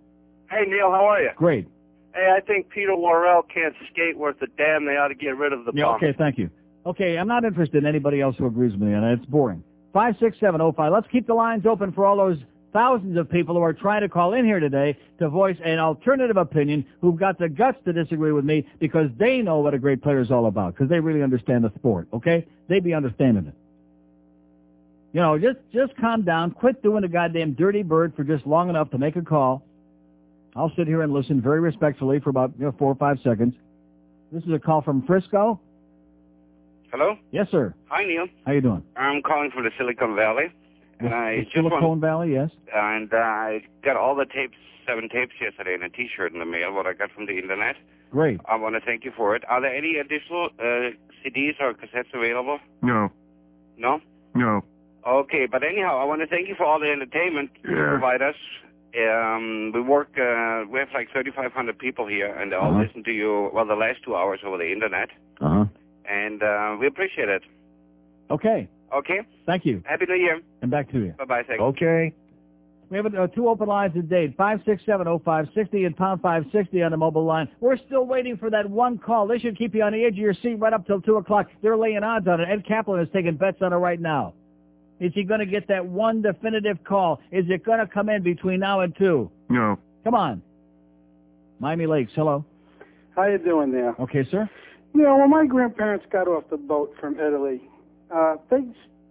Hey, 0.51 0.65
Neil, 0.67 0.91
how 0.91 1.05
are 1.05 1.21
you? 1.21 1.31
Great. 1.37 1.69
Hey, 2.15 2.35
I 2.35 2.41
think 2.41 2.71
Peter 2.71 2.97
Worrell 2.97 3.43
can't 3.43 3.75
skate 3.93 4.17
worth 4.17 4.41
a 4.41 4.47
damn. 4.57 4.87
They 4.87 4.93
ought 4.93 5.09
to 5.09 5.15
get 5.15 5.37
rid 5.37 5.53
of 5.53 5.67
the 5.67 5.73
Yeah, 5.75 5.85
bum. 5.85 5.97
okay, 5.97 6.15
thank 6.17 6.39
you. 6.39 6.49
Okay, 6.87 7.19
I'm 7.19 7.29
not 7.29 7.45
interested 7.45 7.77
in 7.77 7.87
anybody 7.87 8.23
else 8.23 8.35
who 8.39 8.47
agrees 8.47 8.73
with 8.73 8.81
me 8.81 8.95
and. 8.95 9.05
It's 9.05 9.27
boring. 9.27 9.63
56705. 9.93 10.91
Let's 10.91 11.07
keep 11.13 11.27
the 11.27 11.35
lines 11.35 11.67
open 11.67 11.93
for 11.93 12.07
all 12.07 12.17
those 12.17 12.39
thousands 12.73 13.17
of 13.17 13.31
people 13.31 13.55
who 13.55 13.63
are 13.63 13.73
trying 13.73 14.03
to 14.03 14.09
call 14.09 14.35
in 14.35 14.45
here 14.45 14.61
today 14.61 14.97
to 15.19 15.29
voice 15.29 15.57
an 15.65 15.79
alternative 15.79 16.37
opinion 16.37 16.85
who've 17.01 17.19
got 17.19 17.39
the 17.39 17.49
guts 17.49 17.79
to 17.85 17.93
disagree 17.93 18.33
with 18.33 18.45
me 18.45 18.67
because 18.79 19.11
they 19.19 19.39
know 19.39 19.61
what 19.61 19.75
a 19.75 19.79
great 19.79 20.03
player 20.03 20.21
is 20.21 20.31
all 20.31 20.47
about 20.47 20.75
because 20.75 20.89
they 20.89 21.01
really 21.01 21.23
understand 21.23 21.65
the 21.65 21.73
sport, 21.77 22.09
okay? 22.13 22.47
They'd 22.69 22.85
be 22.85 22.95
understanding 22.95 23.47
it. 23.47 23.55
You 25.13 25.21
know, 25.21 25.39
just 25.39 25.59
just 25.73 25.97
calm 25.97 26.23
down. 26.23 26.51
Quit 26.51 26.83
doing 26.83 27.03
the 27.03 27.09
goddamn 27.09 27.55
dirty 27.55 27.83
bird 27.83 28.15
for 28.15 28.25
just 28.25 28.47
long 28.47 28.69
enough 28.69 28.91
to 28.91 28.99
make 28.99 29.17
a 29.17 29.23
call. 29.23 29.65
I'll 30.55 30.73
sit 30.77 30.87
here 30.87 31.03
and 31.03 31.13
listen 31.13 31.41
very 31.41 31.61
respectfully 31.61 32.21
for 32.21 32.31
about 32.31 32.53
you 32.59 32.67
know, 32.67 32.75
four 32.79 32.93
or 32.93 32.95
five 32.95 33.19
seconds. 33.25 33.55
This 34.31 34.43
is 34.45 34.53
a 34.53 34.59
call 34.59 34.83
from 34.83 35.07
Frisco. 35.07 35.61
Hello? 36.91 37.17
Yes, 37.31 37.49
sir. 37.51 37.75
Hi, 37.89 38.05
Neil. 38.05 38.27
How 38.47 38.53
you 38.53 38.61
doing? 38.61 38.83
I'm 38.97 39.23
calling 39.23 39.51
from 39.51 39.65
the 39.65 39.71
Silicon 39.79 40.15
Valley. 40.15 40.53
And 41.01 41.15
I 41.15 41.37
The 41.37 41.43
just 41.45 41.57
want, 41.57 41.73
Silicon 41.75 42.01
Valley, 42.01 42.33
yes. 42.33 42.51
and 42.75 43.13
uh, 43.13 43.17
I 43.17 43.63
got 43.85 43.97
all 43.97 44.15
the 44.17 44.25
tapes, 44.27 44.57
seven 44.87 45.09
tapes 45.09 45.33
yesterday, 45.41 45.75
and 45.75 45.85
a 45.85 45.89
T-shirt 45.89 46.33
in 46.33 46.39
the 46.41 46.45
mail. 46.47 46.73
What 46.75 46.87
I 46.87 46.93
got 46.93 47.11
from 47.13 47.27
the 47.27 47.39
internet. 47.39 47.77
Great. 48.11 48.41
I 48.47 48.57
want 48.57 48.75
to 48.75 48.81
thank 48.81 49.05
you 49.05 49.13
for 49.17 49.37
it. 49.37 49.45
Are 49.49 49.61
there 49.61 49.75
any 49.75 49.97
additional 49.97 50.47
uh, 50.59 50.91
CDs 51.25 51.61
or 51.61 51.75
cassettes 51.75 52.13
available? 52.15 52.59
No, 52.83 53.11
No. 53.77 54.01
no. 54.35 54.63
Okay, 55.07 55.47
but 55.51 55.63
anyhow, 55.63 55.99
I 55.99 56.05
want 56.05 56.21
to 56.23 56.27
thank 56.27 56.49
you 56.49 56.55
for 56.57 56.65
all 56.65 56.81
the 56.81 56.91
entertainment 56.91 57.51
you 57.65 57.77
Yeah. 57.77 57.89
provide 57.91 58.21
us. 58.23 58.35
Um, 58.99 59.71
we 59.75 59.81
work. 59.81 60.09
Uh, 60.19 60.65
we 60.71 60.79
have 60.81 60.89
like 60.95 61.11
3,500 61.13 61.79
people 61.79 62.07
here, 62.07 62.35
and 62.35 62.51
they 62.51 62.57
all 62.57 62.71
Uh-huh. 62.71 62.83
listen 62.83 63.05
to 63.05 63.13
you. 63.13 63.51
Well, 63.53 63.67
the 63.67 63.77
last 63.77 64.03
two 64.03 64.17
hours 64.17 64.41
over 64.45 64.57
the 64.59 64.73
internet, 64.73 65.11
Uh 65.41 65.49
huh. 65.49 65.65
and 66.07 66.43
uh, 66.43 66.77
we 66.81 66.87
appreciate 66.89 67.29
it. 67.29 67.43
Okay. 68.31 68.69
Okay. 68.95 69.21
Thank 69.47 69.65
you. 69.65 69.83
Happy 69.87 70.07
New 70.09 70.15
Year. 70.15 70.41
And 70.63 70.71
back 70.71 70.91
to 70.93 70.99
you. 70.99 71.15
Bye 71.19 71.25
bye. 71.25 71.43
Thanks. 71.47 71.61
Okay. 71.61 72.15
We 72.91 72.97
have 72.97 73.07
uh, 73.15 73.27
two 73.27 73.49
open 73.49 73.69
lines 73.69 73.93
at 73.99 74.09
Dade, 74.09 74.35
5670560 74.39 75.85
and 75.87 75.95
pound 75.95 76.23
560 76.23 76.83
on 76.83 76.91
the 76.91 76.97
mobile 76.97 77.25
line. 77.25 77.47
We're 77.61 77.77
still 77.77 78.07
waiting 78.07 78.39
for 78.39 78.49
that 78.49 78.69
one 78.69 78.97
call. 78.97 79.27
They 79.27 79.39
should 79.39 79.59
keep 79.59 79.75
you 79.75 79.83
on 79.83 79.93
the 79.93 80.05
edge 80.05 80.13
of 80.15 80.19
your 80.19 80.33
seat 80.33 80.55
right 80.55 80.73
up 80.73 80.87
till 80.87 81.03
2 81.03 81.17
o'clock. 81.17 81.49
They're 81.61 81.77
laying 81.77 82.03
odds 82.03 82.27
on 82.27 82.41
it. 82.41 82.49
Ed 82.49 82.67
Kaplan 82.67 83.03
is 83.03 83.09
taking 83.13 83.37
bets 83.37 83.59
on 83.61 83.75
it 83.75 83.77
right 83.77 84.01
now. 84.01 84.33
Is 85.01 85.13
he 85.15 85.23
going 85.23 85.41
to 85.41 85.47
get 85.47 85.69
that 85.69 85.85
one 85.85 86.23
definitive 86.23 86.83
call? 86.83 87.21
Is 87.31 87.45
it 87.51 87.63
going 87.63 87.79
to 87.79 87.87
come 87.87 88.09
in 88.09 88.23
between 88.23 88.61
now 88.61 88.81
and 88.81 88.97
2? 88.97 89.31
No. 89.51 89.79
Come 90.03 90.15
on. 90.15 90.43
Miami 91.61 91.87
Lakes, 91.87 92.13
hello. 92.15 92.45
How 93.15 93.27
you 93.27 93.39
doing 93.39 93.71
there? 93.71 93.95
Okay, 94.01 94.27
sir. 94.31 94.49
Yeah, 94.95 95.15
well, 95.15 95.29
my 95.29 95.45
grandparents 95.45 96.07
got 96.11 96.27
off 96.27 96.45
the 96.51 96.57
boat 96.57 96.95
from 96.99 97.21
Italy, 97.21 97.61
uh, 98.15 98.37
they, 98.51 98.59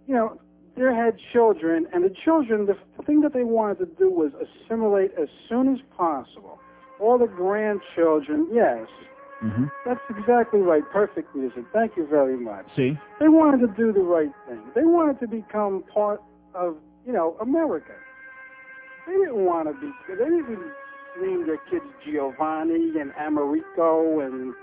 you 0.06 0.14
know, 0.14 0.40
they 0.76 0.82
had 0.82 1.16
children, 1.32 1.86
and 1.92 2.04
the 2.04 2.14
children, 2.24 2.66
the 2.66 2.76
thing 3.04 3.20
that 3.22 3.32
they 3.32 3.44
wanted 3.44 3.78
to 3.78 3.86
do 3.98 4.10
was 4.10 4.30
assimilate 4.38 5.10
as 5.20 5.28
soon 5.48 5.72
as 5.72 5.80
possible. 5.96 6.58
All 7.00 7.18
the 7.18 7.26
grandchildren, 7.26 8.48
yes, 8.52 8.86
Mm-hmm. 9.42 9.66
that's 9.86 10.00
exactly 10.10 10.58
right. 10.58 10.82
Perfect 10.92 11.32
music. 11.32 11.62
Thank 11.72 11.96
you 11.96 12.08
very 12.08 12.36
much. 12.36 12.66
See? 12.74 12.98
They 13.20 13.28
wanted 13.28 13.64
to 13.68 13.72
do 13.76 13.92
the 13.92 14.00
right 14.00 14.32
thing. 14.48 14.60
They 14.74 14.82
wanted 14.82 15.20
to 15.20 15.28
become 15.28 15.84
part 15.94 16.20
of, 16.56 16.74
you 17.06 17.12
know, 17.12 17.36
America. 17.40 17.92
They 19.06 19.12
didn't 19.12 19.44
want 19.44 19.68
to 19.68 19.80
be. 19.80 19.92
They 20.08 20.16
didn't 20.16 20.72
name 21.20 21.46
their 21.46 21.58
kids 21.70 21.84
Giovanni 22.04 22.98
and 22.98 23.12
Americo 23.24 24.18
and 24.18 24.54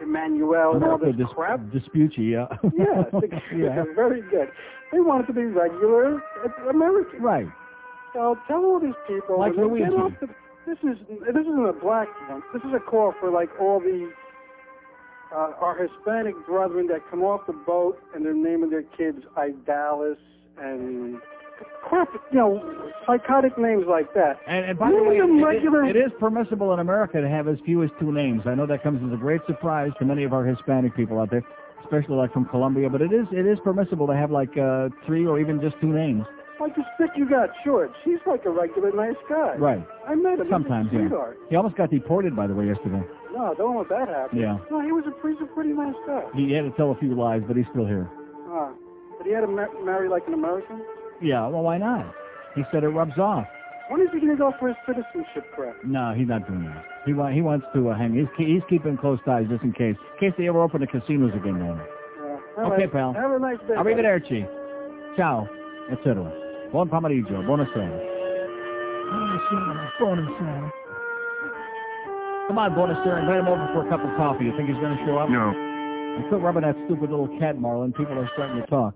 Emmanuel 0.00 0.74
and 0.74 0.84
all 0.84 0.98
this 0.98 1.14
dis- 1.16 1.26
crap. 1.34 1.60
dispute 1.72 2.12
yeah. 2.16 2.46
Yes, 2.76 3.06
yeah. 3.56 3.84
very 3.94 4.22
good. 4.30 4.48
They 4.92 5.00
wanted 5.00 5.26
to 5.26 5.32
be 5.32 5.44
regular 5.44 6.22
Americans. 6.68 7.20
Right. 7.22 7.46
So 8.14 8.36
tell 8.46 8.64
all 8.64 8.80
these 8.80 8.94
people, 9.06 9.38
Like 9.38 9.52
Luigi. 9.56 9.84
the, 10.20 10.28
this 10.66 10.78
is 10.82 10.98
this 11.08 11.36
isn't 11.42 11.66
a 11.66 11.72
black 11.72 12.08
one. 12.28 12.42
This 12.52 12.62
is 12.62 12.70
a 12.74 12.80
call 12.80 13.12
for 13.20 13.30
like 13.30 13.48
all 13.60 13.80
the 13.80 14.10
uh, 15.34 15.52
our 15.60 15.76
Hispanic 15.76 16.34
brethren 16.46 16.86
that 16.86 17.00
come 17.10 17.22
off 17.22 17.46
the 17.46 17.52
boat 17.52 17.98
and 18.14 18.24
they're 18.24 18.34
naming 18.34 18.70
their 18.70 18.82
kids 18.96 19.18
Idalis 19.36 20.16
and 20.58 21.18
crap, 21.82 22.08
you 22.32 22.38
know, 22.38 22.90
psychotic 23.06 23.56
names 23.58 23.84
like 23.88 24.12
that. 24.14 24.38
And, 24.46 24.64
and 24.66 24.78
by 24.78 24.90
the 24.90 25.02
way, 25.02 25.16
it- 25.16 25.22
regular. 25.44 25.84
it 25.84 25.96
is 25.96 26.12
permissible 26.18 26.72
in 26.74 26.80
America 26.80 27.20
to 27.20 27.28
have 27.28 27.48
as 27.48 27.58
few 27.64 27.82
as 27.82 27.90
two 28.00 28.12
names. 28.12 28.42
I 28.46 28.54
know 28.54 28.66
that 28.66 28.82
comes 28.82 29.00
as 29.06 29.12
a 29.12 29.16
great 29.20 29.40
surprise 29.46 29.92
to 29.98 30.04
many 30.04 30.24
of 30.24 30.32
our 30.32 30.44
Hispanic 30.44 30.94
people 30.96 31.18
out 31.20 31.30
there, 31.30 31.42
especially 31.84 32.16
like 32.16 32.32
from 32.32 32.44
Colombia. 32.46 32.88
But 32.90 33.02
it 33.02 33.12
is 33.12 33.26
it 33.32 33.46
is 33.46 33.58
permissible 33.64 34.06
to 34.06 34.14
have 34.14 34.30
like 34.30 34.56
uh, 34.58 34.88
three 35.06 35.26
or 35.26 35.38
even 35.40 35.60
just 35.60 35.76
two 35.80 35.92
names. 35.92 36.24
Like 36.60 36.74
the 36.74 36.82
stick 36.96 37.10
you 37.16 37.28
got, 37.30 37.50
George. 37.64 37.92
He's 38.04 38.18
like 38.26 38.44
a 38.44 38.50
regular 38.50 38.90
nice 38.90 39.14
guy. 39.28 39.54
Right. 39.56 39.86
I 40.08 40.16
met 40.16 40.40
him. 40.40 40.48
Sometimes, 40.50 40.90
yeah. 40.92 41.06
He 41.48 41.54
almost 41.54 41.76
got 41.76 41.88
deported, 41.88 42.34
by 42.34 42.48
the 42.48 42.54
way, 42.54 42.66
yesterday. 42.66 43.00
No, 43.32 43.54
don't 43.56 43.76
let 43.78 43.88
that 43.90 44.08
happen. 44.08 44.40
Yeah. 44.40 44.58
No, 44.68 44.80
he 44.82 44.90
was 44.90 45.04
a, 45.06 45.10
a 45.10 45.46
pretty 45.54 45.70
nice 45.70 45.94
guy. 46.04 46.24
He 46.34 46.50
had 46.52 46.62
to 46.64 46.72
tell 46.72 46.90
a 46.90 46.96
few 46.98 47.14
lies, 47.14 47.42
but 47.46 47.56
he's 47.56 47.66
still 47.70 47.86
here. 47.86 48.10
Uh, 48.50 48.72
but 49.18 49.24
he 49.26 49.32
had 49.32 49.42
to 49.42 49.46
mar- 49.46 49.70
marry 49.84 50.08
like 50.08 50.26
an 50.26 50.34
American. 50.34 50.82
Yeah, 51.22 51.46
well, 51.48 51.62
why 51.62 51.78
not? 51.78 52.12
He 52.54 52.62
said 52.72 52.84
it 52.84 52.88
rubs 52.88 53.18
off. 53.18 53.46
When 53.90 54.00
is 54.02 54.08
he 54.12 54.20
going 54.20 54.32
to 54.32 54.36
go 54.36 54.52
for 54.60 54.68
his 54.68 54.76
citizenship 54.86 55.44
crap? 55.54 55.74
No, 55.84 56.12
he's 56.14 56.28
not 56.28 56.46
doing 56.46 56.64
that. 56.64 56.84
He 57.06 57.14
wa- 57.14 57.30
he 57.30 57.40
wants 57.40 57.64
to 57.74 57.88
uh, 57.88 57.96
hang. 57.96 58.12
He's 58.14 58.28
ke- 58.36 58.46
he's 58.46 58.62
keeping 58.68 58.96
close 58.98 59.18
ties 59.24 59.46
just 59.48 59.62
in 59.64 59.72
case, 59.72 59.96
in 59.96 60.18
case 60.20 60.34
they 60.36 60.46
ever 60.48 60.60
open 60.62 60.80
the 60.82 60.86
casinos 60.86 61.32
again. 61.34 61.58
Down 61.58 61.78
there. 61.78 61.86
Yeah. 61.86 62.64
All 62.64 62.72
Okay, 62.72 62.82
right. 62.84 62.92
pal. 62.92 63.12
Have 63.14 63.30
a 63.32 63.38
nice 63.38 63.56
day. 63.66 63.74
buddy. 63.76 63.94
Arrivederci. 63.94 64.46
Ciao. 65.16 65.48
Etc. 65.90 66.14
Buon 66.70 66.88
pomeriggio. 66.90 67.40
Buonasera. 67.48 67.88
Buonasera. 70.00 70.70
Come 72.48 72.58
on, 72.58 72.70
Buonasera. 72.72 73.20
Invite 73.20 73.40
him 73.40 73.48
over 73.48 73.68
for 73.72 73.86
a 73.86 73.88
cup 73.90 74.00
of 74.04 74.14
coffee. 74.16 74.44
You 74.44 74.52
think 74.56 74.68
he's 74.68 74.78
going 74.78 74.96
to 74.96 75.04
show 75.06 75.16
up? 75.18 75.30
No. 75.30 75.48
And 75.48 76.28
quit 76.28 76.40
rubbing 76.42 76.62
that 76.62 76.76
stupid 76.86 77.08
little 77.10 77.28
cat, 77.40 77.56
Marlon. 77.56 77.94
People 77.96 78.18
are 78.18 78.28
starting 78.34 78.60
to 78.60 78.66
talk. 78.68 78.94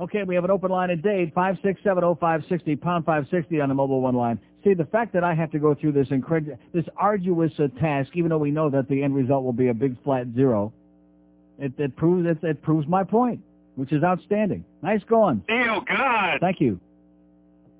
Okay, 0.00 0.22
we 0.22 0.36
have 0.36 0.44
an 0.44 0.50
open 0.50 0.70
line 0.70 0.90
at 0.90 1.02
Dade, 1.02 1.34
5670560, 1.34 2.80
pound 2.80 3.04
560 3.04 3.60
on 3.60 3.68
the 3.68 3.74
mobile 3.74 4.00
one 4.00 4.14
line. 4.14 4.38
See, 4.62 4.74
the 4.74 4.84
fact 4.84 5.12
that 5.14 5.24
I 5.24 5.34
have 5.34 5.50
to 5.52 5.58
go 5.58 5.74
through 5.74 5.92
this 5.92 6.08
incred- 6.08 6.56
this 6.72 6.84
arduous 6.96 7.52
uh, 7.58 7.66
task, 7.80 8.10
even 8.14 8.30
though 8.30 8.38
we 8.38 8.52
know 8.52 8.70
that 8.70 8.88
the 8.88 9.02
end 9.02 9.14
result 9.14 9.44
will 9.44 9.52
be 9.52 9.68
a 9.68 9.74
big 9.74 10.00
flat 10.04 10.26
zero, 10.34 10.72
it, 11.58 11.72
it 11.78 11.96
proves 11.96 12.28
it, 12.28 12.44
it 12.44 12.62
proves 12.62 12.86
my 12.86 13.02
point, 13.02 13.40
which 13.74 13.92
is 13.92 14.04
outstanding. 14.04 14.64
Nice 14.82 15.02
going. 15.04 15.42
Neil, 15.48 15.80
God. 15.80 16.38
Thank 16.40 16.60
you. 16.60 16.80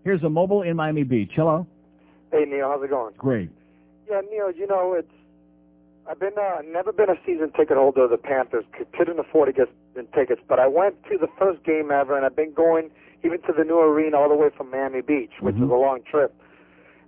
Here's 0.03 0.23
a 0.25 0.31
mobile 0.31 0.63
in 0.63 0.75
Miami 0.75 1.05
Beach. 1.05 1.31
Hello. 1.35 1.67
Hey 2.33 2.45
Neil, 2.47 2.69
how's 2.69 2.83
it 2.83 2.91
going? 2.91 3.15
Great. 3.17 3.51
Yeah, 4.11 4.23
Neil, 4.31 4.51
you 4.51 4.67
know 4.67 4.95
it's 4.95 5.09
I've 6.09 6.19
been 6.19 6.39
uh, 6.41 6.63
never 6.65 6.91
been 6.91 7.11
a 7.11 7.17
season 7.27 7.53
ticket 7.53 7.77
holder 7.77 8.05
of 8.05 8.11
the 8.11 8.17
Panthers. 8.17 8.65
Couldn't 8.97 9.19
afford 9.19 9.49
to 9.49 9.53
get 9.53 9.69
the 9.95 10.05
tickets, 10.17 10.41
but 10.49 10.59
I 10.59 10.67
went 10.67 11.03
to 11.05 11.19
the 11.19 11.29
first 11.39 11.63
game 11.65 11.91
ever, 11.91 12.17
and 12.17 12.25
I've 12.25 12.37
been 12.37 12.55
going 12.55 12.91
even 13.23 13.43
to 13.43 13.53
the 13.53 13.65
new 13.65 13.79
arena 13.79 14.17
all 14.17 14.29
the 14.29 14.35
way 14.35 14.49
from 14.57 14.71
Miami 14.71 15.03
Beach, 15.03 15.33
which 15.41 15.57
is 15.57 15.63
a 15.63 15.65
long 15.65 16.01
trip. 16.09 16.35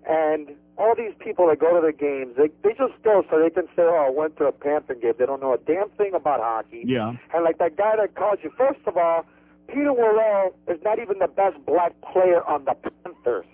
And 0.07 0.51
all 0.77 0.95
these 0.97 1.15
people 1.19 1.47
that 1.49 1.61
go 1.61 1.81
to 1.81 1.87
the 1.87 1.93
games, 1.93 2.37
they 2.37 2.49
they 2.63 2.75
just 2.77 3.01
go 3.03 3.25
so 3.31 3.41
they 3.41 3.51
can 3.51 3.67
say, 3.77 3.83
"Oh, 3.83 4.07
I 4.09 4.11
went 4.11 4.37
to 4.37 4.45
a 4.45 4.53
Panther 4.53 4.95
game." 4.95 5.15
They 5.19 5.27
don't 5.27 5.41
know 5.41 5.55
a 5.55 5.59
damn 5.59 5.89
thing 5.91 6.13
about 6.15 6.41
hockey. 6.41 6.85
Yeah. 6.87 7.13
And 7.33 7.45
like 7.45 7.59
that 7.59 7.77
guy 7.77 7.97
that 7.97 8.15
called 8.15 8.39
you, 8.43 8.51
first 8.57 8.81
of 8.87 8.97
all, 8.97 9.25
Peter 9.69 9.93
Worrell 9.93 10.55
is 10.69 10.79
not 10.85 10.99
even 10.99 11.21
the 11.21 11.29
best 11.29 11.57
black 11.65 11.93
player 12.13 12.45
on 12.45 12.65
the 12.65 12.75
Panthers. 12.75 13.47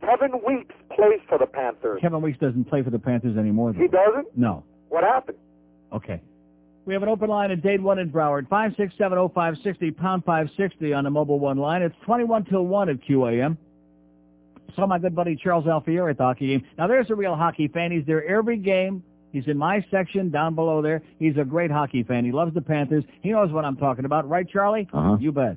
Kevin 0.00 0.40
Weekes 0.46 0.74
plays 0.94 1.20
for 1.28 1.38
the 1.38 1.46
Panthers. 1.46 2.00
Kevin 2.00 2.22
Weekes 2.22 2.38
doesn't 2.38 2.64
play 2.64 2.82
for 2.82 2.90
the 2.90 2.98
Panthers 2.98 3.36
anymore. 3.36 3.72
though. 3.72 3.80
He 3.80 3.88
doesn't? 3.88 4.36
No. 4.36 4.64
What 4.88 5.04
happened? 5.04 5.38
Okay. 5.92 6.20
We 6.86 6.94
have 6.94 7.02
an 7.02 7.08
open 7.10 7.28
line 7.28 7.50
at 7.50 7.62
Dade 7.62 7.82
1 7.82 7.98
in 7.98 8.10
Broward, 8.10 8.48
5670560, 8.48 9.96
pound 9.96 10.24
560 10.24 10.92
on 10.94 11.04
the 11.04 11.10
mobile 11.10 11.38
one 11.38 11.58
line. 11.58 11.82
It's 11.82 11.94
21 12.06 12.44
till 12.46 12.64
1 12.66 12.88
at 12.88 12.96
QAM. 13.02 13.56
Saw 14.74 14.86
my 14.86 14.98
good 14.98 15.14
buddy 15.14 15.36
Charles 15.36 15.66
Alfieri 15.66 16.10
at 16.10 16.16
the 16.18 16.24
hockey 16.24 16.46
game. 16.46 16.64
Now 16.78 16.86
there's 16.86 17.10
a 17.10 17.14
real 17.14 17.34
hockey 17.34 17.68
fan. 17.68 17.90
He's 17.90 18.06
there 18.06 18.24
every 18.26 18.56
game. 18.56 19.02
He's 19.32 19.46
in 19.46 19.58
my 19.58 19.84
section 19.90 20.30
down 20.30 20.54
below 20.54 20.80
there. 20.80 21.02
He's 21.18 21.36
a 21.36 21.44
great 21.44 21.70
hockey 21.70 22.02
fan. 22.02 22.24
He 22.24 22.32
loves 22.32 22.54
the 22.54 22.62
Panthers. 22.62 23.04
He 23.20 23.30
knows 23.32 23.50
what 23.52 23.64
I'm 23.66 23.76
talking 23.76 24.06
about. 24.06 24.26
Right, 24.28 24.48
Charlie? 24.48 24.88
Uh-huh. 24.92 25.18
You 25.20 25.32
bet. 25.32 25.56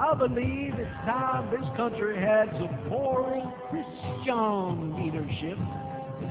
I 0.02 0.14
believe 0.14 0.74
it's 0.74 0.90
time 1.06 1.48
this 1.52 1.64
country 1.76 2.18
had 2.18 2.50
some 2.58 2.88
moral 2.88 3.54
Christian 3.70 4.96
leadership. 4.98 5.56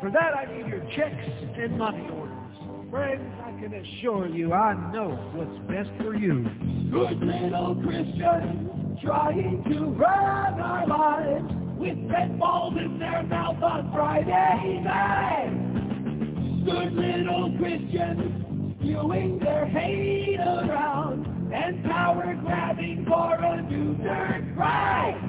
For 0.02 0.12
that, 0.12 0.36
I 0.36 0.46
need 0.52 0.68
your 0.68 0.82
checks 0.94 1.26
and 1.58 1.78
money 1.78 2.06
orders. 2.12 2.92
Friends, 2.92 3.34
I 3.42 3.52
can 3.62 3.74
assure 3.74 4.28
you 4.28 4.52
I 4.52 4.74
know 4.92 5.12
what's 5.34 5.58
best 5.72 5.90
for 6.04 6.18
you. 6.18 6.44
Good 6.92 7.24
little 7.24 7.76
Christians 7.82 9.00
trying 9.06 9.64
to 9.70 9.86
run 9.86 10.60
our 10.60 10.86
lives 10.86 11.54
with 11.80 11.98
red 12.12 12.38
balls 12.38 12.74
in 12.78 13.00
their 13.00 13.24
mouth 13.24 13.64
on 13.64 13.90
Friday 13.94 14.82
night. 14.84 16.66
Good 16.66 16.92
little 16.92 17.56
Christians 17.58 18.76
spewing 18.82 19.40
their 19.40 19.66
hate 19.66 20.40
around 20.42 21.41
and 21.54 21.84
power 21.84 22.34
grabbing 22.44 23.06
for 23.08 23.36
a 23.36 23.62
new 23.64 23.98
Third 23.98 24.56
Reich. 24.56 25.20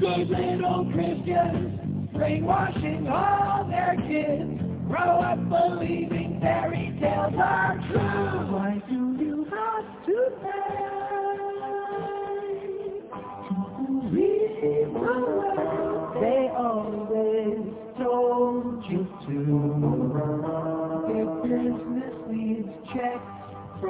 Good 0.00 0.28
little 0.30 0.88
Christians 0.92 2.10
brainwashing 2.12 3.08
all 3.08 3.66
their 3.68 3.96
kids 4.08 4.60
grow 4.88 5.20
up 5.20 5.38
believing 5.48 6.38
fairy 6.40 6.96
tales 7.00 7.34
are 7.38 7.76
true. 7.90 8.54
Why 8.54 8.82
do 8.88 9.16
you 9.18 9.46
have 9.50 10.06
to 10.06 10.30
pay 10.42 11.00
to 13.48 13.54
believe 13.78 14.92
They 16.20 16.42
always 16.56 17.64
told 17.98 18.84
you 18.90 19.02
to. 19.26 19.38
If 21.10 21.42
business 21.42 22.14
needs 22.28 22.68
checks 22.94 23.39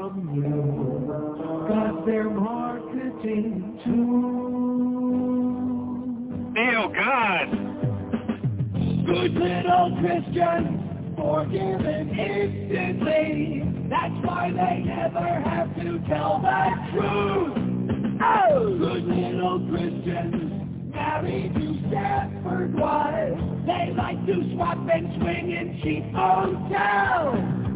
from 0.00 0.34
you, 0.34 1.68
got 1.68 2.06
their 2.06 2.30
marketing 2.30 3.78
too. 3.84 4.70
Oh, 5.12 6.56
Neil, 6.56 6.88
God. 6.88 7.48
Good 9.06 9.32
little 9.34 9.98
Christians 10.00 10.80
forgiven 11.16 12.08
instantly. 12.18 13.62
That's 13.90 14.14
why 14.24 14.50
they 14.50 14.84
never 14.84 15.28
have 15.40 15.74
to 15.76 15.98
tell 16.08 16.40
the 16.40 16.70
truth. 16.92 17.54
Oh, 18.22 18.76
good 18.78 19.04
little 19.04 19.68
Christians 19.68 20.94
married 20.94 21.54
to 21.54 21.74
Stepford 21.88 22.72
wives. 22.72 23.40
They 23.66 23.92
like 23.94 24.24
to 24.26 24.52
swap 24.54 24.78
and 24.78 25.20
swing 25.20 25.50
in 25.50 25.80
cheap 25.82 26.14
hotels. 26.14 27.69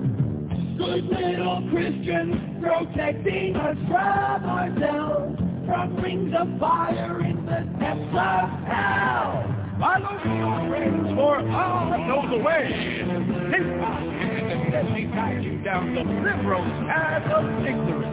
Good 0.76 1.04
little 1.06 1.68
Christians 1.70 2.34
protecting 2.60 3.54
us 3.54 3.76
from 3.86 4.44
ourselves, 4.44 5.38
from 5.66 5.96
rings 6.02 6.34
of 6.36 6.58
fire 6.58 7.20
in 7.24 7.46
the 7.46 7.62
depths 7.78 8.10
of 8.10 8.50
hell. 8.66 9.54
Follow 9.78 10.18
your 10.24 10.68
friends 10.68 11.14
for 11.14 11.38
all 11.50 11.90
that 11.90 12.06
goes 12.08 12.40
away. 12.40 12.68
This 13.50 13.66
let 14.72 14.90
me 14.90 15.04
guide 15.14 15.44
you 15.44 15.62
down 15.62 15.94
the 15.94 16.02
liberal 16.02 16.64
path 16.86 17.30
of 17.30 17.44
ignorance. 17.64 18.03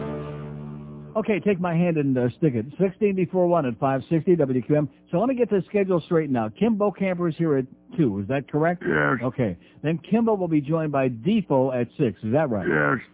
Okay, 1.16 1.40
take 1.40 1.60
my 1.60 1.74
hand 1.74 1.96
and 1.96 2.16
uh, 2.16 2.28
stick 2.38 2.54
it. 2.54 2.66
16 2.80 3.14
before 3.14 3.46
1 3.46 3.66
at 3.66 3.78
560 3.78 4.36
WQAM. 4.36 4.88
So 5.10 5.18
let 5.18 5.28
me 5.28 5.34
get 5.34 5.50
the 5.50 5.62
schedule 5.68 6.00
straight 6.00 6.30
now. 6.30 6.48
Kim 6.48 6.76
Bokamper 6.76 7.28
is 7.28 7.36
here 7.36 7.56
at 7.56 7.66
2. 7.96 8.20
Is 8.20 8.28
that 8.28 8.50
correct? 8.50 8.82
Yes. 8.86 9.18
Okay. 9.22 9.56
Then 9.82 9.98
Kimbo 9.98 10.34
will 10.34 10.48
be 10.48 10.60
joined 10.60 10.92
by 10.92 11.08
Defo 11.08 11.74
at 11.78 11.88
6. 11.98 12.18
Is 12.22 12.32
that 12.32 12.48
right? 12.50 12.66
Yes. 12.66 13.06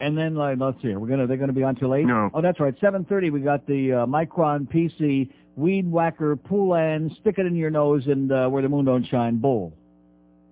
And 0.00 0.16
then, 0.16 0.36
like, 0.36 0.58
let's 0.60 0.80
see, 0.80 0.94
we're 0.94 1.08
gonna, 1.08 1.26
they're 1.26 1.36
going 1.36 1.48
to 1.48 1.54
be 1.54 1.64
on 1.64 1.74
till 1.74 1.94
8? 1.94 2.06
No. 2.06 2.30
Oh, 2.32 2.40
that's 2.40 2.60
right. 2.60 2.78
7.30, 2.80 3.32
we 3.32 3.40
got 3.40 3.66
the 3.66 3.92
uh, 3.92 4.06
Micron 4.06 4.68
PC 4.72 5.28
Weed 5.56 5.90
Whacker 5.90 6.36
Poulan 6.36 7.16
Stick 7.20 7.38
It 7.38 7.46
in 7.46 7.56
Your 7.56 7.70
Nose 7.70 8.06
and 8.06 8.30
uh, 8.30 8.48
Where 8.48 8.62
the 8.62 8.68
Moon 8.68 8.84
Don't 8.84 9.04
Shine 9.06 9.38
Bowl. 9.38 9.74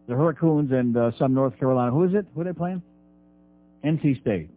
The 0.08 0.14
Hurricanes 0.14 0.72
and 0.72 0.96
uh, 0.96 1.12
some 1.18 1.32
North 1.32 1.56
Carolina. 1.58 1.92
Who 1.92 2.04
is 2.04 2.14
it? 2.14 2.26
Who 2.34 2.40
are 2.40 2.44
they 2.44 2.52
playing? 2.52 2.82
NC 3.84 4.20
State. 4.20 4.50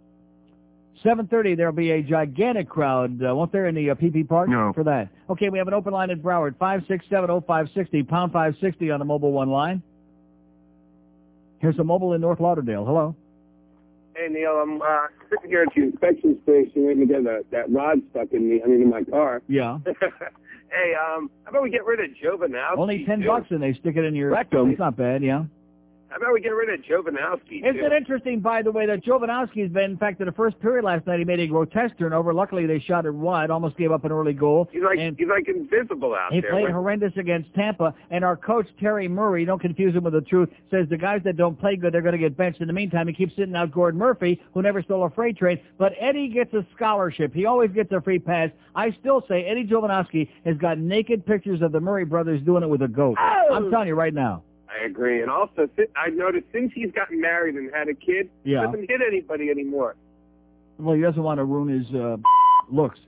7.30, 1.03 1.55
there'll 1.55 1.71
be 1.71 1.91
a 1.91 2.01
gigantic 2.01 2.67
crowd, 2.67 3.23
uh, 3.23 3.33
won't 3.33 3.51
there, 3.51 3.67
in 3.67 3.75
the 3.75 3.91
uh, 3.91 3.95
PP 3.95 4.27
Park? 4.27 4.49
No. 4.49 4.73
For 4.73 4.83
that. 4.83 5.09
Okay, 5.29 5.49
we 5.49 5.57
have 5.57 5.67
an 5.67 5.73
open 5.73 5.93
line 5.93 6.09
at 6.09 6.21
Broward, 6.21 6.55
5670560, 6.55 8.07
pound 8.07 8.33
560 8.33 8.91
on 8.91 8.99
the 8.99 9.05
mobile 9.05 9.31
one 9.31 9.49
line. 9.49 9.81
Here's 11.59 11.77
a 11.79 11.83
mobile 11.83 12.13
in 12.13 12.21
North 12.21 12.39
Lauderdale. 12.39 12.85
Hello. 12.85 13.15
Hey 14.15 14.27
Neil, 14.29 14.51
I'm 14.51 14.81
uh, 14.81 15.07
sitting 15.29 15.49
here 15.49 15.61
at 15.61 15.73
the 15.73 15.83
inspection 15.83 16.37
station 16.43 16.85
waiting 16.85 17.07
to 17.07 17.13
get 17.13 17.23
that, 17.23 17.45
that 17.51 17.71
rod 17.71 17.99
stuck 18.11 18.33
in 18.33 18.49
me, 18.49 18.61
I 18.61 18.67
mean 18.67 18.81
in 18.81 18.89
my 18.89 19.03
car. 19.03 19.41
Yeah. 19.47 19.77
hey, 19.85 20.93
um, 20.93 21.29
how 21.45 21.51
about 21.51 21.63
we 21.63 21.69
get 21.69 21.85
rid 21.85 22.01
of 22.01 22.09
Jovanovski? 22.21 22.77
Only 22.77 23.05
10 23.05 23.21
too? 23.21 23.27
bucks 23.27 23.47
and 23.51 23.63
they 23.63 23.73
stick 23.73 23.95
it 23.95 24.03
in 24.03 24.15
your 24.15 24.31
Rectum. 24.31 24.71
It's 24.71 24.79
not 24.79 24.97
bad, 24.97 25.23
yeah. 25.23 25.43
How 26.09 26.17
about 26.17 26.33
we 26.33 26.41
get 26.41 26.49
rid 26.49 26.69
of 26.73 26.83
Jovanovski? 26.85 27.59
Isn't 27.63 27.75
too? 27.81 27.85
it 27.85 27.93
interesting, 27.93 28.39
by 28.39 28.63
the 28.63 28.71
way, 28.71 28.87
that 28.87 29.05
Jovanovski's 29.05 29.71
been, 29.71 29.91
in 29.91 29.97
fact, 29.97 30.19
in 30.19 30.25
the 30.25 30.31
first 30.31 30.59
period 30.59 30.83
last 30.83 31.05
night, 31.05 31.19
he 31.19 31.25
made 31.25 31.39
a 31.39 31.45
grotesque 31.45 31.97
turnover. 31.99 32.33
Luckily, 32.33 32.65
they 32.65 32.79
shot 32.79 33.05
it 33.05 33.13
wide, 33.13 33.51
almost 33.51 33.77
gave 33.77 33.91
up 33.91 34.05
an 34.05 34.11
early 34.11 34.33
goal. 34.33 34.67
He's 34.71 34.81
like 34.81 34.97
and 34.97 35.15
he's 35.19 35.27
like 35.27 35.47
invisible 35.47 36.15
out 36.15 36.33
he 36.33 36.41
there. 36.41 36.49
played 36.51 36.63
Like- 36.65 36.73
horrendous 36.73 37.13
against 37.15 37.53
Tampa, 37.53 37.93
and 38.09 38.25
our 38.25 38.35
coach, 38.35 38.67
Terry 38.79 39.07
Murray, 39.07 39.45
don't 39.45 39.61
confuse 39.61 39.93
him 39.95 40.03
with 40.03 40.13
the 40.13 40.21
truth, 40.21 40.49
says 40.71 40.87
the 40.89 40.97
guys 40.97 41.21
that 41.25 41.37
don't 41.37 41.59
play 41.59 41.75
good, 41.75 41.93
they're 41.93 42.01
going 42.01 42.13
to 42.13 42.17
get 42.17 42.35
benched. 42.35 42.59
In 42.59 42.67
the 42.67 42.73
meantime, 42.73 43.07
he 43.07 43.13
keeps 43.13 43.35
sitting 43.35 43.55
out 43.55 43.71
Gordon 43.71 43.99
Murphy, 43.99 44.41
who 44.53 44.63
never 44.63 44.81
stole 44.81 45.05
a 45.05 45.11
freight 45.11 45.37
train. 45.37 45.59
But 45.77 45.93
Eddie 45.99 46.29
gets 46.29 46.53
a 46.55 46.65
scholarship. 46.75 47.35
He 47.35 47.45
always 47.45 47.69
gets 47.71 47.91
a 47.91 48.01
free 48.01 48.19
pass. 48.19 48.49
I 48.75 48.91
still 48.99 49.23
say 49.27 49.45
Eddie 49.45 49.65
Jovanovski 49.67 50.27
has 50.43 50.57
got 50.57 50.79
naked 50.79 51.23
pictures 51.25 51.61
of 51.61 51.71
the 51.71 51.79
Murray 51.79 52.05
brothers 52.05 52.41
doing 52.41 52.63
it 52.63 52.69
with 52.69 52.81
a 52.81 52.87
goat. 52.87 53.17
Oh! 53.19 53.53
I'm 53.53 53.69
telling 53.69 53.87
you 53.87 53.95
right 53.95 54.13
now. 54.13 54.43
I 54.69 54.85
agree. 54.85 55.21
And 55.21 55.31
also, 55.31 55.67
I 55.95 56.09
noticed 56.09 56.45
since 56.53 56.71
he's 56.73 56.91
gotten 56.91 57.19
married 57.19 57.55
and 57.55 57.71
had 57.73 57.87
a 57.89 57.93
kid, 57.93 58.29
Yeah. 58.43 58.61
he 58.61 58.65
doesn't 58.67 58.89
hit 58.89 59.01
anybody 59.05 59.49
anymore. 59.49 59.95
Well, 60.77 60.95
he 60.95 61.01
doesn't 61.01 61.21
want 61.21 61.39
to 61.39 61.43
ruin 61.43 61.79
his 61.83 61.93
uh, 61.93 62.17
looks. 62.69 62.99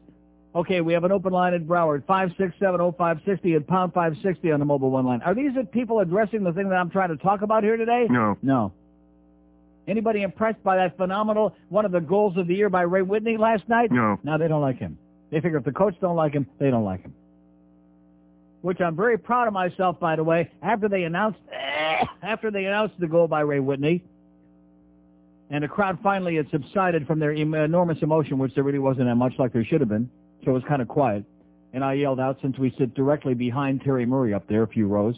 Okay, 0.53 0.81
we 0.81 0.91
have 0.93 1.05
an 1.05 1.11
open 1.13 1.31
line 1.31 1.53
at 1.53 1.61
Broward, 1.65 2.03
5670560 2.05 3.55
and 3.55 3.65
pound 3.65 3.93
560 3.93 4.51
on 4.51 4.59
the 4.59 4.65
mobile 4.65 4.91
one 4.91 5.05
line. 5.05 5.21
Are 5.21 5.33
these 5.33 5.53
the 5.55 5.63
people 5.63 5.99
addressing 5.99 6.43
the 6.43 6.51
thing 6.51 6.67
that 6.69 6.75
I'm 6.75 6.89
trying 6.89 7.09
to 7.09 7.15
talk 7.17 7.41
about 7.41 7.63
here 7.63 7.77
today? 7.77 8.07
No. 8.09 8.37
No. 8.41 8.73
Anybody 9.87 10.21
impressed 10.23 10.61
by 10.63 10.75
that 10.77 10.97
phenomenal, 10.97 11.55
one 11.69 11.85
of 11.85 11.91
the 11.91 12.01
goals 12.01 12.37
of 12.37 12.47
the 12.47 12.55
year 12.55 12.69
by 12.69 12.81
Ray 12.81 13.01
Whitney 13.01 13.37
last 13.37 13.67
night? 13.69 13.91
No. 13.91 14.19
No, 14.23 14.37
they 14.37 14.47
don't 14.49 14.61
like 14.61 14.77
him. 14.77 14.97
They 15.31 15.39
figure 15.39 15.57
if 15.57 15.63
the 15.63 15.71
coach 15.71 15.95
don't 16.01 16.15
like 16.17 16.33
him, 16.33 16.45
they 16.59 16.69
don't 16.69 16.83
like 16.83 17.01
him. 17.01 17.13
Which 18.61 18.79
I'm 18.79 18.95
very 18.95 19.17
proud 19.17 19.47
of 19.47 19.53
myself, 19.53 19.99
by 19.99 20.15
the 20.15 20.23
way, 20.23 20.51
after 20.61 20.87
they 20.87 21.03
announced, 21.03 21.39
after 22.21 22.51
they 22.51 22.65
announced 22.65 22.95
the 22.99 23.07
goal 23.07 23.27
by 23.27 23.41
Ray 23.41 23.59
Whitney, 23.59 24.03
and 25.49 25.63
the 25.63 25.67
crowd 25.67 25.99
finally 26.01 26.37
had 26.37 26.49
subsided 26.49 27.05
from 27.05 27.19
their 27.19 27.31
enormous 27.31 27.97
emotion, 28.01 28.37
which 28.37 28.55
there 28.55 28.63
really 28.63 28.79
wasn't 28.79 29.07
that 29.07 29.15
much 29.15 29.33
like 29.37 29.51
there 29.51 29.65
should 29.65 29.81
have 29.81 29.89
been, 29.89 30.09
so 30.45 30.51
it 30.51 30.53
was 30.53 30.63
kind 30.67 30.81
of 30.81 30.87
quiet. 30.87 31.25
And 31.73 31.83
I 31.83 31.93
yelled 31.93 32.19
out, 32.19 32.37
since 32.41 32.57
we 32.57 32.73
sit 32.77 32.93
directly 32.93 33.33
behind 33.33 33.81
Terry 33.81 34.05
Murray 34.05 34.33
up 34.33 34.47
there, 34.47 34.63
a 34.63 34.67
few 34.67 34.87
rows, 34.87 35.15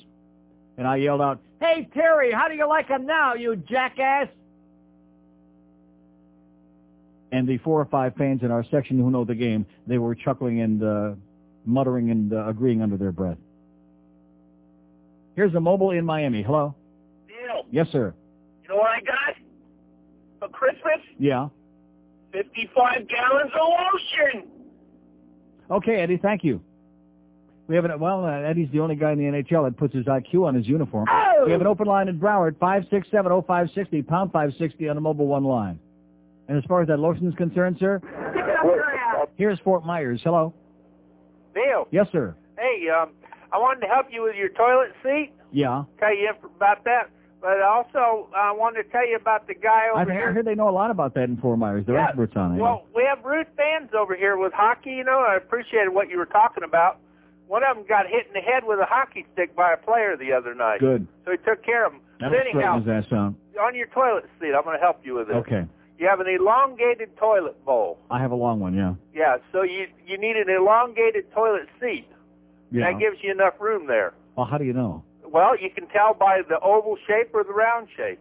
and 0.77 0.87
I 0.87 0.97
yelled 0.97 1.21
out, 1.21 1.39
Hey, 1.59 1.87
Terry, 1.93 2.31
how 2.31 2.47
do 2.47 2.55
you 2.55 2.67
like 2.67 2.87
him 2.87 3.05
now, 3.05 3.35
you 3.35 3.55
jackass? 3.55 4.27
And 7.31 7.47
the 7.47 7.57
four 7.59 7.79
or 7.79 7.85
five 7.85 8.15
fans 8.15 8.41
in 8.43 8.51
our 8.51 8.65
section 8.69 8.99
who 8.99 9.09
know 9.09 9.25
the 9.25 9.35
game, 9.35 9.65
they 9.87 9.97
were 9.97 10.13
chuckling 10.13 10.61
and 10.61 10.83
uh, 10.83 11.11
muttering 11.65 12.11
and 12.11 12.33
uh, 12.33 12.47
agreeing 12.47 12.81
under 12.81 12.97
their 12.97 13.11
breath. 13.11 13.37
Here's 15.35 15.53
a 15.55 15.59
mobile 15.59 15.91
in 15.91 16.05
Miami. 16.05 16.43
Hello? 16.43 16.75
Neil, 17.27 17.65
Yes, 17.71 17.87
sir. 17.91 18.13
you 18.63 18.69
know 18.69 18.75
what 18.75 18.89
I 18.91 18.99
got 19.01 19.35
for 20.39 20.47
Christmas? 20.49 20.99
Yeah. 21.17 21.47
55 22.31 23.07
gallons 23.07 23.51
of 23.53 24.33
lotion. 24.33 24.47
Okay, 25.71 25.95
Eddie, 26.01 26.17
thank 26.17 26.43
you. 26.43 26.61
We 27.67 27.75
have 27.75 27.85
an, 27.85 27.97
well, 27.99 28.25
uh, 28.25 28.29
Eddie's 28.41 28.69
the 28.71 28.81
only 28.81 28.95
guy 28.95 29.11
in 29.13 29.17
the 29.17 29.23
NHL 29.23 29.63
that 29.65 29.77
puts 29.77 29.93
his 29.95 30.05
IQ 30.05 30.45
on 30.45 30.53
his 30.53 30.67
uniform. 30.67 31.07
Oh! 31.09 31.43
We 31.45 31.51
have 31.53 31.61
an 31.61 31.67
open 31.67 31.87
line 31.87 32.09
in 32.09 32.19
Broward, 32.19 32.55
5670560, 32.57 34.05
pound 34.05 34.31
560 34.33 34.89
on 34.89 34.95
the 34.95 35.01
mobile 35.01 35.27
one 35.27 35.45
line. 35.45 35.79
And 36.49 36.57
as 36.57 36.63
far 36.65 36.81
as 36.81 36.89
that 36.89 36.99
lotion 36.99 37.27
is 37.27 37.33
concerned, 37.35 37.77
sir, 37.79 38.01
here's 39.37 39.57
Fort 39.59 39.85
Myers. 39.85 40.19
Hello? 40.23 40.53
Neil, 41.55 41.87
Yes, 41.91 42.07
sir. 42.11 42.35
hey, 42.57 42.87
um, 42.89 43.11
I 43.51 43.57
wanted 43.57 43.81
to 43.81 43.87
help 43.87 44.07
you 44.11 44.23
with 44.23 44.35
your 44.35 44.49
toilet 44.49 44.91
seat. 45.03 45.31
Yeah. 45.51 45.83
Tell 45.99 46.15
you 46.15 46.31
about 46.55 46.83
that, 46.85 47.09
but 47.41 47.61
also 47.61 48.27
I 48.35 48.51
wanted 48.51 48.83
to 48.83 48.89
tell 48.89 49.07
you 49.07 49.15
about 49.15 49.47
the 49.47 49.53
guy 49.53 49.89
over 49.93 49.99
I, 49.99 50.03
I 50.13 50.17
here. 50.17 50.33
heard 50.33 50.45
they 50.45 50.55
know 50.55 50.69
a 50.69 50.71
lot 50.73 50.89
about 50.91 51.13
that 51.15 51.25
in 51.25 51.37
Fort 51.37 51.59
Myers. 51.59 51.85
They're 51.85 51.95
Yeah, 51.95 52.07
experts 52.07 52.33
on 52.35 52.55
it. 52.55 52.61
Well, 52.61 52.85
we 52.95 53.03
have 53.03 53.23
root 53.23 53.47
fans 53.55 53.91
over 53.97 54.15
here 54.15 54.37
with 54.37 54.53
hockey. 54.53 54.91
You 54.91 55.03
know, 55.03 55.19
I 55.19 55.35
appreciated 55.37 55.89
what 55.93 56.09
you 56.09 56.17
were 56.17 56.25
talking 56.25 56.63
about. 56.63 56.97
One 57.47 57.61
of 57.63 57.75
them 57.75 57.85
got 57.87 58.07
hit 58.07 58.25
in 58.27 58.33
the 58.33 58.39
head 58.39 58.63
with 58.65 58.79
a 58.79 58.85
hockey 58.85 59.25
stick 59.33 59.55
by 59.55 59.73
a 59.73 59.77
player 59.77 60.17
the 60.17 60.31
other 60.33 60.55
night. 60.55 60.79
Good. 60.79 61.05
So 61.25 61.31
he 61.31 61.37
took 61.37 61.63
care 61.63 61.85
of 61.85 61.93
him. 61.93 61.99
That'll 62.19 62.37
but 62.39 62.47
anyhow, 62.47 62.77
ass 62.89 63.05
out. 63.11 63.35
on 63.61 63.75
your 63.75 63.87
toilet 63.87 64.25
seat. 64.39 64.53
I'm 64.57 64.63
going 64.63 64.77
to 64.77 64.81
help 64.83 65.01
you 65.05 65.15
with 65.15 65.27
this. 65.27 65.35
Okay. 65.37 65.65
You 66.03 66.09
have 66.09 66.19
an 66.19 66.27
elongated 66.27 67.15
toilet 67.15 67.63
bowl. 67.63 67.97
I 68.11 68.19
have 68.19 68.31
a 68.31 68.35
long 68.35 68.59
one, 68.59 68.75
yeah. 68.75 68.95
Yeah, 69.15 69.37
so 69.53 69.61
you 69.63 69.85
you 70.05 70.17
need 70.17 70.35
an 70.35 70.49
elongated 70.49 71.31
toilet 71.31 71.69
seat. 71.79 72.05
Yeah. 72.73 72.91
That 72.91 72.99
gives 72.99 73.23
you 73.23 73.31
enough 73.31 73.53
room 73.61 73.87
there. 73.87 74.13
Well, 74.35 74.45
how 74.45 74.57
do 74.57 74.65
you 74.65 74.73
know? 74.73 75.05
Well, 75.25 75.57
you 75.57 75.69
can 75.69 75.87
tell 75.87 76.13
by 76.13 76.41
the 76.49 76.59
oval 76.59 76.97
shape 77.07 77.29
or 77.33 77.45
the 77.45 77.53
round 77.53 77.87
shape. 77.95 78.19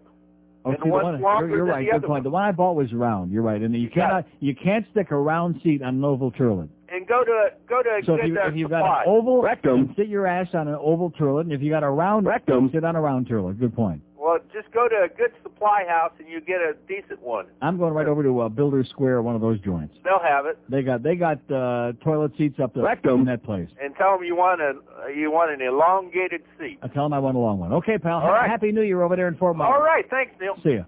Oh, 0.64 0.70
And 0.70 0.78
see, 0.80 0.90
the 0.90 0.94
one, 0.94 1.18
you're, 1.20 1.48
you're 1.48 1.64
right. 1.64 1.80
the 1.84 1.86
Good 1.90 1.94
other 1.96 2.06
point. 2.06 2.22
The 2.22 2.30
one 2.30 2.44
I 2.44 2.52
bought 2.52 2.76
was 2.76 2.92
round. 2.92 3.32
You're 3.32 3.42
right, 3.42 3.60
and 3.60 3.74
you 3.74 3.90
cannot 3.90 4.26
you 4.38 4.54
can't 4.54 4.86
stick 4.92 5.10
a 5.10 5.16
round 5.16 5.60
seat 5.64 5.82
on 5.82 5.96
an 5.96 6.04
oval 6.04 6.30
toilet. 6.30 6.68
And 6.88 7.04
go 7.08 7.24
to 7.24 7.48
go 7.68 7.82
to 7.82 7.88
a 7.88 8.00
So 8.06 8.14
good 8.14 8.26
if 8.26 8.28
you 8.28 8.38
uh, 8.40 8.46
if 8.46 8.54
you've 8.54 8.70
got 8.70 8.84
an 8.86 9.08
oval 9.08 9.42
rectum, 9.42 9.92
sit 9.96 10.06
your 10.06 10.28
ass 10.28 10.46
on 10.54 10.68
an 10.68 10.76
oval 10.80 11.10
toilet, 11.10 11.46
and 11.46 11.52
if 11.52 11.60
you 11.60 11.70
got 11.70 11.82
a 11.82 11.90
round 11.90 12.26
rectum, 12.26 12.70
sit 12.72 12.84
on 12.84 12.94
a 12.94 13.00
round 13.00 13.26
toilet. 13.28 13.58
Good 13.58 13.74
point. 13.74 14.02
Well, 14.22 14.38
just 14.52 14.70
go 14.70 14.86
to 14.86 14.94
a 15.02 15.08
good 15.08 15.32
supply 15.42 15.84
house 15.88 16.12
and 16.20 16.28
you 16.28 16.40
get 16.40 16.60
a 16.60 16.74
decent 16.86 17.20
one. 17.20 17.46
I'm 17.60 17.76
going 17.76 17.92
right 17.92 18.06
over 18.06 18.22
to 18.22 18.42
uh, 18.42 18.48
Builder 18.48 18.84
Square, 18.88 19.22
one 19.22 19.34
of 19.34 19.40
those 19.40 19.58
joints. 19.58 19.96
They'll 20.04 20.22
have 20.22 20.46
it. 20.46 20.60
They 20.68 20.82
got 20.82 21.02
they 21.02 21.16
got 21.16 21.38
uh, 21.50 21.94
toilet 22.04 22.30
seats 22.38 22.60
up 22.62 22.72
there 22.72 22.88
in 23.02 23.24
that 23.24 23.42
place. 23.42 23.68
And 23.82 23.96
tell 23.96 24.16
them 24.16 24.24
you 24.24 24.36
want 24.36 24.60
a 24.60 24.74
uh, 25.02 25.08
you 25.08 25.32
want 25.32 25.50
an 25.50 25.66
elongated 25.66 26.42
seat. 26.56 26.78
I 26.82 26.86
tell 26.86 27.02
them 27.04 27.12
I 27.12 27.18
want 27.18 27.36
a 27.36 27.40
long 27.40 27.58
one. 27.58 27.72
Okay, 27.72 27.98
pal. 27.98 28.20
All 28.20 28.30
right. 28.30 28.48
Happy 28.48 28.70
New 28.70 28.82
Year 28.82 29.02
over 29.02 29.16
there 29.16 29.26
in 29.26 29.36
Fort 29.36 29.56
Myers. 29.56 29.74
All 29.74 29.82
right, 29.82 30.08
thanks, 30.08 30.30
Neil. 30.40 30.54
See 30.62 30.74
ya. 30.74 30.84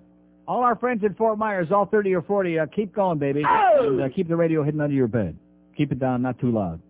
All 0.46 0.62
our 0.62 0.76
friends 0.76 1.02
in 1.02 1.14
Fort 1.14 1.36
Myers, 1.36 1.72
all 1.72 1.86
30 1.86 2.14
or 2.14 2.22
40, 2.22 2.58
uh, 2.60 2.66
keep 2.66 2.94
going, 2.94 3.18
baby. 3.18 3.42
And, 3.44 4.00
uh, 4.00 4.08
keep 4.14 4.28
the 4.28 4.36
radio 4.36 4.62
hidden 4.62 4.80
under 4.80 4.94
your 4.94 5.08
bed. 5.08 5.36
Keep 5.76 5.90
it 5.90 5.98
down, 5.98 6.22
not 6.22 6.38
too 6.38 6.52
loud. 6.52 6.80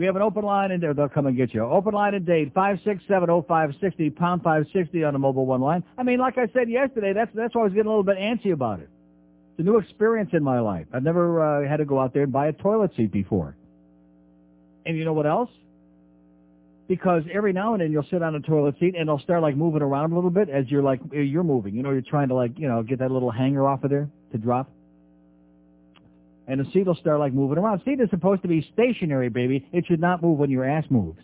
We 0.00 0.06
have 0.06 0.16
an 0.16 0.22
open 0.22 0.44
line 0.44 0.70
in 0.70 0.80
there. 0.80 0.94
They'll 0.94 1.10
come 1.10 1.26
and 1.26 1.36
get 1.36 1.52
you. 1.52 1.62
Open 1.62 1.92
line 1.92 2.14
in 2.14 2.24
Dade, 2.24 2.54
5670560, 2.54 4.16
pound 4.16 4.42
560 4.42 5.04
on 5.04 5.12
the 5.12 5.18
mobile 5.18 5.44
one 5.44 5.60
line. 5.60 5.84
I 5.98 6.04
mean, 6.04 6.18
like 6.18 6.38
I 6.38 6.46
said 6.54 6.70
yesterday, 6.70 7.12
that's, 7.12 7.30
that's 7.34 7.54
why 7.54 7.60
I 7.60 7.64
was 7.64 7.74
getting 7.74 7.84
a 7.84 7.90
little 7.90 8.02
bit 8.02 8.16
antsy 8.16 8.54
about 8.54 8.80
it. 8.80 8.88
It's 9.50 9.58
a 9.58 9.62
new 9.62 9.76
experience 9.76 10.30
in 10.32 10.42
my 10.42 10.60
life. 10.60 10.86
I've 10.90 11.02
never 11.02 11.66
uh, 11.66 11.68
had 11.68 11.76
to 11.76 11.84
go 11.84 12.00
out 12.00 12.14
there 12.14 12.22
and 12.22 12.32
buy 12.32 12.46
a 12.46 12.52
toilet 12.54 12.92
seat 12.96 13.12
before. 13.12 13.54
And 14.86 14.96
you 14.96 15.04
know 15.04 15.12
what 15.12 15.26
else? 15.26 15.50
Because 16.88 17.24
every 17.30 17.52
now 17.52 17.74
and 17.74 17.82
then 17.82 17.92
you'll 17.92 18.06
sit 18.10 18.22
on 18.22 18.34
a 18.34 18.40
toilet 18.40 18.76
seat 18.80 18.94
and 18.94 19.02
it'll 19.02 19.18
start 19.18 19.42
like 19.42 19.54
moving 19.54 19.82
around 19.82 20.12
a 20.12 20.14
little 20.14 20.30
bit 20.30 20.48
as 20.48 20.64
you're 20.70 20.82
like, 20.82 21.00
you're 21.12 21.44
moving. 21.44 21.74
You 21.74 21.82
know, 21.82 21.90
you're 21.90 22.00
trying 22.00 22.28
to 22.28 22.34
like, 22.34 22.58
you 22.58 22.68
know, 22.68 22.82
get 22.82 23.00
that 23.00 23.10
little 23.10 23.30
hanger 23.30 23.68
off 23.68 23.84
of 23.84 23.90
there 23.90 24.08
to 24.32 24.38
drop. 24.38 24.72
And 26.50 26.58
the 26.58 26.68
seat 26.72 26.84
will 26.84 26.96
start 26.96 27.20
like 27.20 27.32
moving 27.32 27.58
around. 27.58 27.80
Seat 27.84 28.00
is 28.00 28.10
supposed 28.10 28.42
to 28.42 28.48
be 28.48 28.68
stationary, 28.72 29.28
baby. 29.28 29.64
It 29.72 29.86
should 29.86 30.00
not 30.00 30.20
move 30.20 30.36
when 30.36 30.50
your 30.50 30.68
ass 30.68 30.84
moves. 30.90 31.22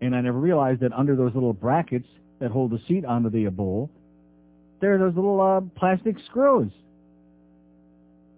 And 0.00 0.16
I 0.16 0.20
never 0.20 0.36
realized 0.36 0.80
that 0.80 0.92
under 0.92 1.14
those 1.14 1.32
little 1.32 1.52
brackets 1.52 2.08
that 2.40 2.50
hold 2.50 2.72
the 2.72 2.80
seat 2.88 3.04
onto 3.04 3.30
the 3.30 3.48
bowl, 3.50 3.88
there 4.80 4.96
are 4.96 4.98
those 4.98 5.14
little 5.14 5.40
uh, 5.40 5.60
plastic 5.78 6.16
screws. 6.28 6.72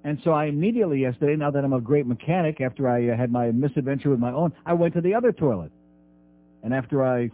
And 0.05 0.19
so 0.25 0.33
I 0.33 0.45
immediately 0.45 1.01
yesterday, 1.01 1.37
now 1.37 1.51
that 1.51 1.65
I'm 1.65 1.73
a 1.73 1.81
great 1.81 2.07
mechanic, 2.07 2.61
after 2.61 2.87
I 2.87 3.09
uh, 3.09 3.17
had 3.17 3.33
my 3.33 3.51
misadventure 3.51 4.11
with 4.11 4.21
my 4.21 4.31
own, 4.31 4.53
I 4.67 4.75
went 4.75 4.93
to 4.93 5.01
the 5.01 5.15
other 5.15 5.33
toilet. 5.33 5.73
And 6.63 6.75
after 6.75 7.03
I, 7.03 7.31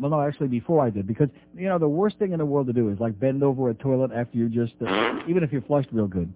well, 0.00 0.10
no, 0.10 0.20
actually 0.20 0.48
before 0.48 0.84
I 0.84 0.90
did, 0.90 1.06
because 1.06 1.28
you 1.56 1.68
know 1.68 1.78
the 1.78 1.88
worst 1.88 2.18
thing 2.18 2.32
in 2.32 2.38
the 2.38 2.44
world 2.44 2.66
to 2.66 2.72
do 2.72 2.90
is 2.90 2.98
like 2.98 3.16
bend 3.20 3.44
over 3.44 3.70
a 3.70 3.74
toilet 3.74 4.10
after 4.12 4.38
you 4.38 4.48
just, 4.48 4.74
uh, 4.84 5.20
even 5.28 5.44
if 5.44 5.52
you're 5.52 5.62
flushed 5.62 5.90
real 5.92 6.08
good. 6.08 6.32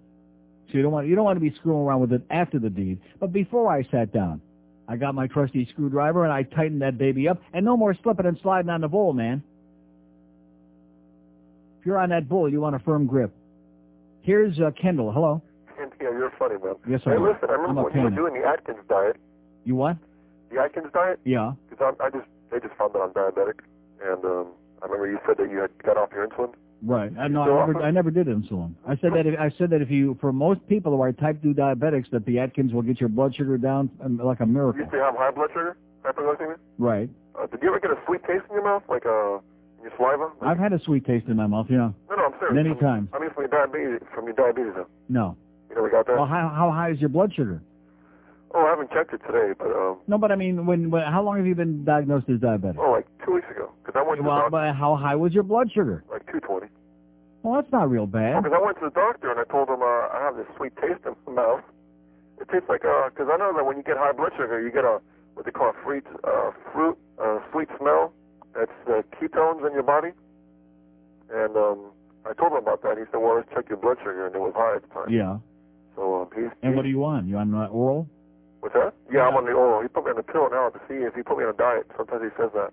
So 0.69 0.77
you 0.77 0.83
don't 0.83 0.91
want 0.91 1.07
you 1.07 1.15
don't 1.15 1.25
want 1.25 1.35
to 1.37 1.41
be 1.41 1.53
screwing 1.55 1.81
around 1.81 2.01
with 2.01 2.13
it 2.13 2.21
after 2.29 2.59
the 2.59 2.69
deed. 2.69 2.99
But 3.19 3.33
before 3.33 3.71
I 3.71 3.83
sat 3.91 4.13
down, 4.13 4.41
I 4.87 4.95
got 4.97 5.15
my 5.15 5.27
trusty 5.27 5.67
screwdriver 5.71 6.23
and 6.23 6.31
I 6.33 6.43
tightened 6.43 6.81
that 6.81 6.97
baby 6.97 7.27
up, 7.27 7.41
and 7.53 7.65
no 7.65 7.75
more 7.77 7.95
slipping 8.03 8.25
and 8.25 8.37
sliding 8.41 8.69
on 8.69 8.81
the 8.81 8.87
bowl, 8.87 9.13
man. 9.13 9.43
If 11.79 11.85
you're 11.85 11.97
on 11.97 12.09
that 12.09 12.29
bowl, 12.29 12.47
you 12.49 12.61
want 12.61 12.75
a 12.75 12.79
firm 12.79 13.07
grip. 13.07 13.33
Here's 14.21 14.59
uh, 14.59 14.71
Kendall. 14.79 15.11
Hello. 15.11 15.41
Yeah, 15.99 16.09
you're 16.11 16.31
funny, 16.37 16.55
man. 16.63 16.75
Yes, 16.87 17.01
Hey, 17.05 17.11
I 17.11 17.15
am. 17.15 17.23
listen, 17.23 17.49
I 17.49 17.53
I'm 17.53 17.61
remember 17.61 17.83
when 17.83 17.93
you 17.95 18.01
were 18.03 18.09
doing 18.09 18.33
the 18.41 18.47
Atkins 18.47 18.79
diet. 18.89 19.17
You 19.65 19.75
what? 19.75 19.97
The 20.51 20.59
Atkins 20.59 20.87
diet? 20.93 21.19
Yeah. 21.25 21.53
Because 21.69 21.95
I 21.99 22.09
just, 22.09 22.25
they 22.51 22.59
just 22.59 22.73
found 22.75 22.93
that 22.93 22.99
I'm 22.99 23.11
diabetic. 23.11 23.59
And 24.03 24.23
um, 24.25 24.47
I 24.81 24.85
remember 24.85 25.09
you 25.11 25.19
said 25.27 25.37
that 25.37 25.49
you 25.51 25.57
had 25.59 25.69
got 25.83 25.97
off 25.97 26.09
your 26.13 26.27
insulin. 26.27 26.53
Right. 26.83 27.11
I, 27.17 27.27
no, 27.27 27.45
So 27.45 27.57
I 27.59 27.67
never, 27.67 27.81
I 27.83 27.91
never 27.91 28.11
did 28.11 28.27
insulin. 28.27 28.73
I 28.87 28.95
said 28.97 29.11
that 29.13 29.27
if, 29.27 29.39
I 29.39 29.51
said 29.57 29.69
that 29.69 29.81
if 29.81 29.91
you, 29.91 30.17
for 30.19 30.33
most 30.33 30.65
people 30.67 30.91
who 30.93 31.01
are 31.01 31.11
type 31.11 31.41
2 31.43 31.53
diabetics, 31.53 32.09
that 32.11 32.25
the 32.25 32.39
Atkins 32.39 32.73
will 32.73 32.81
get 32.81 32.99
your 32.99 33.09
blood 33.09 33.35
sugar 33.35 33.57
down 33.57 33.89
um, 34.03 34.17
like 34.17 34.39
a 34.39 34.45
You 34.45 34.51
miracle. 34.51 34.79
used 34.79 34.91
to 34.91 34.97
have 34.97 35.15
high 35.15 35.29
blood 35.31 35.49
sugar, 35.49 35.77
hypoglycemia. 36.03 36.55
Right. 36.79 37.09
Uh, 37.39 37.45
did 37.47 37.61
you 37.61 37.69
ever 37.69 37.79
get 37.79 37.91
a 37.91 37.99
sweet 38.07 38.21
taste 38.23 38.43
in 38.49 38.55
your 38.55 38.63
mouth, 38.63 38.83
like 38.89 39.05
uh, 39.05 39.35
in 39.77 39.83
your 39.83 39.91
saliva? 39.95 40.31
I've 40.41 40.57
had 40.57 40.73
a 40.73 40.79
sweet 40.83 41.05
taste 41.05 41.27
in 41.27 41.37
my 41.37 41.45
mouth, 41.47 41.67
yeah. 41.69 41.91
No, 42.09 42.15
no, 42.17 42.25
I'm 42.25 42.33
serious. 42.39 42.55
Many 42.55 42.69
From- 42.71 42.79
times. 42.79 43.09
I 43.13 43.19
mean, 43.19 43.29
from 43.33 43.43
your 43.43 43.49
diabetes, 43.49 44.07
from 44.15 44.25
your 44.25 44.33
diabetes, 44.33 44.73
though. 44.75 44.87
No. 45.07 45.37
You 45.69 45.75
never 45.75 45.89
got 45.89 46.07
that? 46.07 46.17
Well, 46.17 46.25
how, 46.25 46.51
how 46.53 46.71
high 46.71 46.89
is 46.91 46.99
your 46.99 47.09
blood 47.09 47.31
sugar? 47.35 47.61
Oh, 48.53 48.65
I 48.65 48.69
haven't 48.69 48.91
checked 48.91 49.13
it 49.13 49.21
today, 49.25 49.53
but 49.57 49.71
um, 49.71 49.97
No, 50.07 50.17
but 50.17 50.31
I 50.31 50.35
mean, 50.35 50.65
when, 50.65 50.89
when 50.91 51.03
how 51.03 51.23
long 51.23 51.37
have 51.37 51.45
you 51.45 51.55
been 51.55 51.83
diagnosed 51.85 52.29
as 52.29 52.39
diabetic? 52.39 52.77
oh, 52.79 52.91
like 52.91 53.07
two 53.25 53.33
weeks 53.33 53.47
ago. 53.49 53.71
Because 53.83 53.97
I 53.99 54.03
went 54.07 54.17
to 54.19 54.23
the 54.23 54.29
Well, 54.29 54.49
but 54.49 54.73
how 54.75 54.95
high 54.95 55.15
was 55.15 55.33
your 55.33 55.43
blood 55.43 55.71
sugar? 55.73 56.03
like 56.11 56.25
220. 56.27 56.67
Well, 57.43 57.55
that's 57.59 57.71
not 57.71 57.89
real 57.89 58.05
bad. 58.05 58.43
Because 58.43 58.55
I 58.55 58.63
went 58.63 58.77
to 58.79 58.85
the 58.85 58.91
doctor 58.93 59.31
and 59.31 59.39
I 59.39 59.45
told 59.45 59.67
him 59.69 59.81
uh, 59.81 60.13
I 60.13 60.21
have 60.21 60.35
this 60.37 60.45
sweet 60.57 60.75
taste 60.77 61.01
in 61.05 61.15
my 61.25 61.41
mouth. 61.41 61.63
It 62.39 62.49
tastes 62.49 62.69
like 62.69 62.85
uh, 62.85 63.09
because 63.09 63.29
I 63.31 63.37
know 63.37 63.53
that 63.55 63.65
when 63.65 63.77
you 63.77 63.83
get 63.83 63.97
high 63.97 64.11
blood 64.13 64.31
sugar, 64.37 64.61
you 64.61 64.71
get 64.71 64.85
a 64.85 64.99
what 65.33 65.45
they 65.45 65.51
call 65.51 65.69
a 65.69 65.83
fruit, 65.83 66.05
uh, 66.23 66.51
fruit, 66.73 66.97
uh, 67.21 67.39
sweet 67.51 67.67
smell. 67.79 68.13
That's 68.53 68.71
uh, 68.87 69.01
ketones 69.17 69.65
in 69.65 69.73
your 69.73 69.83
body. 69.83 70.09
And 71.33 71.55
um, 71.55 71.91
I 72.25 72.33
told 72.33 72.51
him 72.51 72.57
about 72.59 72.81
that. 72.83 72.97
He 72.97 73.05
said, 73.11 73.17
"Well, 73.21 73.35
let's 73.37 73.49
check 73.53 73.69
your 73.69 73.77
blood 73.77 73.97
sugar," 73.99 74.25
and 74.27 74.35
it 74.35 74.39
was 74.41 74.53
high 74.55 74.75
at 74.75 74.81
the 74.81 74.87
time. 74.89 75.09
Yeah. 75.09 75.37
So 75.95 76.21
um, 76.21 76.27
he's 76.35 76.51
And 76.61 76.75
what 76.75 76.85
are 76.85 76.89
you 76.89 77.03
on? 77.05 77.27
You 77.27 77.37
on 77.37 77.53
uh, 77.53 77.67
oral? 77.67 78.09
What's 78.61 78.73
that? 78.75 78.93
Yeah, 79.11 79.27
I'm 79.27 79.35
on 79.35 79.45
the 79.45 79.51
oral. 79.51 79.81
He 79.81 79.87
put 79.89 80.05
me 80.05 80.11
on 80.11 80.17
the 80.17 80.23
pill 80.23 80.49
now 80.49 80.69
to 80.69 80.79
see 80.87 80.95
if 81.03 81.13
he 81.13 81.21
put 81.21 81.37
me 81.37 81.43
on 81.43 81.49
a 81.51 81.57
diet. 81.57 81.85
Sometimes 81.97 82.23
he 82.23 82.29
says 82.41 82.49
that. 82.55 82.71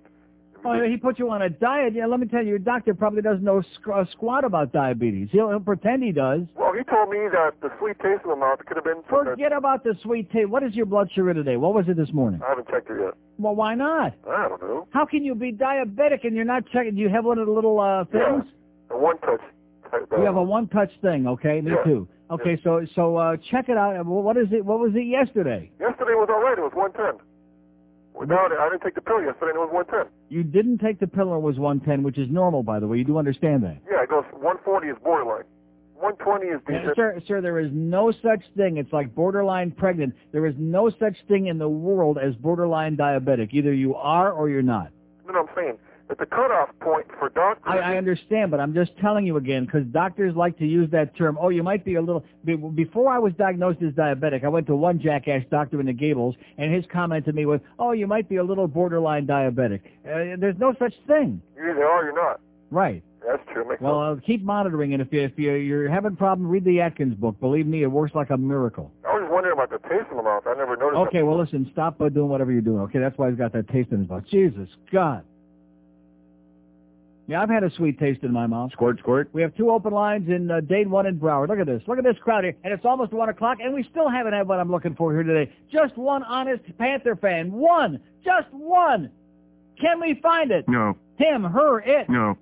Oh, 0.64 0.74
he 0.82 0.96
put 0.96 1.20
you 1.20 1.30
on 1.30 1.40
a 1.42 1.48
diet. 1.48 1.94
Yeah, 1.94 2.06
let 2.06 2.18
me 2.18 2.26
tell 2.26 2.42
you, 2.42 2.48
your 2.48 2.58
doctor 2.58 2.92
probably 2.92 3.22
doesn't 3.22 3.44
know 3.44 3.62
squ- 3.78 4.10
squat 4.10 4.42
about 4.44 4.72
diabetes. 4.72 5.28
He'll, 5.30 5.48
he'll 5.50 5.60
pretend 5.60 6.02
he 6.02 6.10
does. 6.10 6.40
Well, 6.56 6.72
he 6.72 6.82
told 6.82 7.10
me 7.10 7.18
that 7.30 7.52
the 7.62 7.70
sweet 7.78 7.96
taste 8.00 8.22
in 8.24 8.30
my 8.30 8.36
mouth 8.36 8.58
could 8.66 8.76
have 8.76 8.82
been 8.84 8.96
the- 8.96 9.08
Forget 9.08 9.52
about 9.52 9.84
the 9.84 9.94
sweet 10.02 10.32
taste. 10.32 10.48
What 10.48 10.64
is 10.64 10.74
your 10.74 10.86
blood 10.86 11.10
sugar 11.14 11.32
today? 11.32 11.56
What 11.56 11.74
was 11.74 11.84
it 11.88 11.96
this 11.96 12.12
morning? 12.12 12.40
I 12.44 12.48
haven't 12.48 12.68
checked 12.68 12.90
it 12.90 12.98
yet. 13.00 13.14
Well, 13.38 13.54
why 13.54 13.76
not? 13.76 14.14
I 14.28 14.48
don't 14.48 14.60
know. 14.60 14.88
How 14.90 15.06
can 15.06 15.22
you 15.22 15.36
be 15.36 15.52
diabetic 15.52 16.24
and 16.24 16.34
you're 16.34 16.44
not 16.44 16.64
checking? 16.72 16.96
Do 16.96 17.00
you 17.02 17.08
have 17.08 17.24
one 17.24 17.38
of 17.38 17.46
the 17.46 17.52
little 17.52 17.78
uh, 17.78 18.04
things? 18.06 18.44
A 18.90 18.98
one 18.98 19.16
touch. 19.18 19.40
type, 19.92 20.08
uh, 20.12 20.16
You 20.18 20.24
have 20.24 20.36
a 20.36 20.42
one-touch 20.42 20.90
thing, 21.02 21.28
okay? 21.28 21.60
Me 21.60 21.70
Yeah. 21.70 21.84
too. 21.84 22.08
Okay, 22.30 22.60
so 22.62 22.84
so 22.94 23.16
uh, 23.16 23.36
check 23.50 23.68
it 23.68 23.76
out. 23.76 24.04
What 24.04 24.36
is 24.36 24.48
it? 24.52 24.64
What 24.64 24.80
was 24.80 24.92
it 24.94 25.06
yesterday? 25.06 25.70
Yesterday 25.80 26.12
was 26.12 26.28
all 26.30 26.42
right. 26.42 26.58
It 26.58 26.62
was 26.62 26.72
110. 26.74 27.24
Without 28.14 28.50
it, 28.50 28.58
I 28.58 28.68
didn't 28.68 28.82
take 28.82 28.96
the 28.96 29.00
pill 29.00 29.22
yesterday, 29.22 29.52
and 29.54 29.56
it 29.56 29.60
was 29.60 29.70
110. 29.72 30.12
You 30.28 30.42
didn't 30.42 30.78
take 30.78 30.98
the 30.98 31.06
pill 31.06 31.32
and 31.32 31.38
it 31.38 31.46
was 31.46 31.58
110, 31.58 32.02
which 32.02 32.18
is 32.18 32.28
normal, 32.30 32.62
by 32.62 32.80
the 32.80 32.86
way. 32.86 32.98
You 32.98 33.04
do 33.04 33.16
understand 33.16 33.62
that. 33.62 33.78
Yeah, 33.88 34.02
it 34.02 34.10
goes 34.10 34.24
140 34.32 34.88
is 34.88 34.96
borderline. 35.02 35.44
120 35.94 36.46
is 36.46 36.60
decent. 36.66 36.96
sir, 36.96 37.20
sir, 37.26 37.40
there 37.40 37.58
is 37.58 37.70
no 37.72 38.12
such 38.12 38.42
thing. 38.56 38.76
It's 38.76 38.92
like 38.92 39.14
borderline 39.14 39.70
pregnant. 39.72 40.14
There 40.32 40.46
is 40.46 40.54
no 40.58 40.90
such 40.90 41.16
thing 41.26 41.46
in 41.46 41.58
the 41.58 41.68
world 41.68 42.18
as 42.18 42.34
borderline 42.36 42.96
diabetic. 42.96 43.48
Either 43.52 43.72
you 43.72 43.94
are 43.94 44.30
or 44.32 44.48
you're 44.48 44.62
not. 44.62 44.90
Know 45.26 45.34
what 45.34 45.48
I'm 45.48 45.54
saying? 45.56 45.78
At 46.10 46.16
the 46.18 46.26
cutoff 46.26 46.70
point 46.80 47.06
for 47.18 47.28
doctors, 47.28 47.64
I, 47.66 47.78
I 47.78 47.96
understand, 47.96 48.50
but 48.50 48.60
I'm 48.60 48.72
just 48.72 48.96
telling 48.98 49.26
you 49.26 49.36
again 49.36 49.66
because 49.66 49.84
doctors 49.86 50.34
like 50.34 50.58
to 50.58 50.66
use 50.66 50.90
that 50.90 51.14
term. 51.16 51.36
Oh, 51.38 51.50
you 51.50 51.62
might 51.62 51.84
be 51.84 51.96
a 51.96 52.00
little. 52.00 52.24
Before 52.74 53.12
I 53.12 53.18
was 53.18 53.34
diagnosed 53.34 53.82
as 53.82 53.92
diabetic, 53.92 54.42
I 54.42 54.48
went 54.48 54.66
to 54.68 54.76
one 54.76 55.00
jackass 55.00 55.42
doctor 55.50 55.80
in 55.80 55.86
the 55.86 55.92
Gables, 55.92 56.34
and 56.56 56.72
his 56.72 56.84
comment 56.90 57.26
to 57.26 57.32
me 57.32 57.44
was, 57.44 57.60
"Oh, 57.78 57.92
you 57.92 58.06
might 58.06 58.26
be 58.28 58.36
a 58.36 58.44
little 58.44 58.66
borderline 58.66 59.26
diabetic." 59.26 59.80
Uh, 60.06 60.36
there's 60.38 60.58
no 60.58 60.74
such 60.78 60.94
thing. 61.06 61.42
you 61.56 61.70
either 61.70 61.84
are 61.84 62.00
or 62.00 62.04
you're 62.04 62.14
not. 62.14 62.40
Right. 62.70 63.02
That's 63.26 63.42
true. 63.52 63.68
Makes 63.68 63.82
Well, 63.82 64.00
uh, 64.00 64.16
keep 64.24 64.42
monitoring 64.42 64.92
it. 64.92 65.00
If 65.00 65.12
you 65.12 65.22
if 65.22 65.32
you, 65.36 65.52
you're 65.54 65.90
having 65.90 66.12
a 66.12 66.16
problem, 66.16 66.48
read 66.48 66.64
the 66.64 66.80
Atkins 66.80 67.14
book. 67.14 67.38
Believe 67.40 67.66
me, 67.66 67.82
it 67.82 67.90
works 67.90 68.14
like 68.14 68.30
a 68.30 68.36
miracle. 68.38 68.92
I 69.06 69.18
was 69.18 69.28
wondering 69.30 69.52
about 69.52 69.70
the 69.70 69.86
taste 69.88 70.06
in 70.10 70.16
my 70.16 70.22
mouth. 70.22 70.44
I 70.46 70.54
never 70.54 70.76
noticed 70.76 70.98
Okay, 71.08 71.22
well 71.22 71.38
listen, 71.38 71.68
stop 71.72 72.00
uh, 72.00 72.08
doing 72.08 72.28
whatever 72.28 72.52
you're 72.52 72.62
doing. 72.62 72.80
Okay, 72.82 72.98
that's 72.98 73.18
why 73.18 73.28
he's 73.28 73.38
got 73.38 73.52
that 73.52 73.68
taste 73.68 73.90
in 73.92 74.00
his 74.00 74.08
mouth. 74.08 74.24
Jesus 74.30 74.68
God. 74.90 75.24
Yeah, 77.28 77.42
I've 77.42 77.50
had 77.50 77.62
a 77.62 77.70
sweet 77.76 77.98
taste 77.98 78.22
in 78.22 78.32
my 78.32 78.46
mouth. 78.46 78.72
Squirt, 78.72 78.98
squirt. 79.00 79.28
We 79.34 79.42
have 79.42 79.54
two 79.54 79.70
open 79.70 79.92
lines 79.92 80.30
in 80.30 80.50
uh, 80.50 80.60
Dade, 80.60 80.90
one 80.90 81.04
in 81.04 81.20
Broward. 81.20 81.48
Look 81.50 81.58
at 81.58 81.66
this. 81.66 81.82
Look 81.86 81.98
at 81.98 82.04
this 82.04 82.16
crowd 82.22 82.42
here. 82.44 82.56
And 82.64 82.72
it's 82.72 82.86
almost 82.86 83.12
1 83.12 83.28
o'clock, 83.28 83.58
and 83.62 83.74
we 83.74 83.82
still 83.90 84.08
haven't 84.08 84.32
had 84.32 84.48
what 84.48 84.58
I'm 84.58 84.70
looking 84.70 84.94
for 84.94 85.12
here 85.12 85.22
today. 85.22 85.52
Just 85.70 85.96
one 85.98 86.22
honest 86.22 86.62
Panther 86.78 87.16
fan. 87.16 87.52
One. 87.52 88.00
Just 88.24 88.48
one. 88.50 89.10
Can 89.78 90.00
we 90.00 90.18
find 90.22 90.50
it? 90.50 90.66
No. 90.68 90.96
Him, 91.18 91.44
her, 91.44 91.80
it. 91.80 92.08
No. 92.08 92.38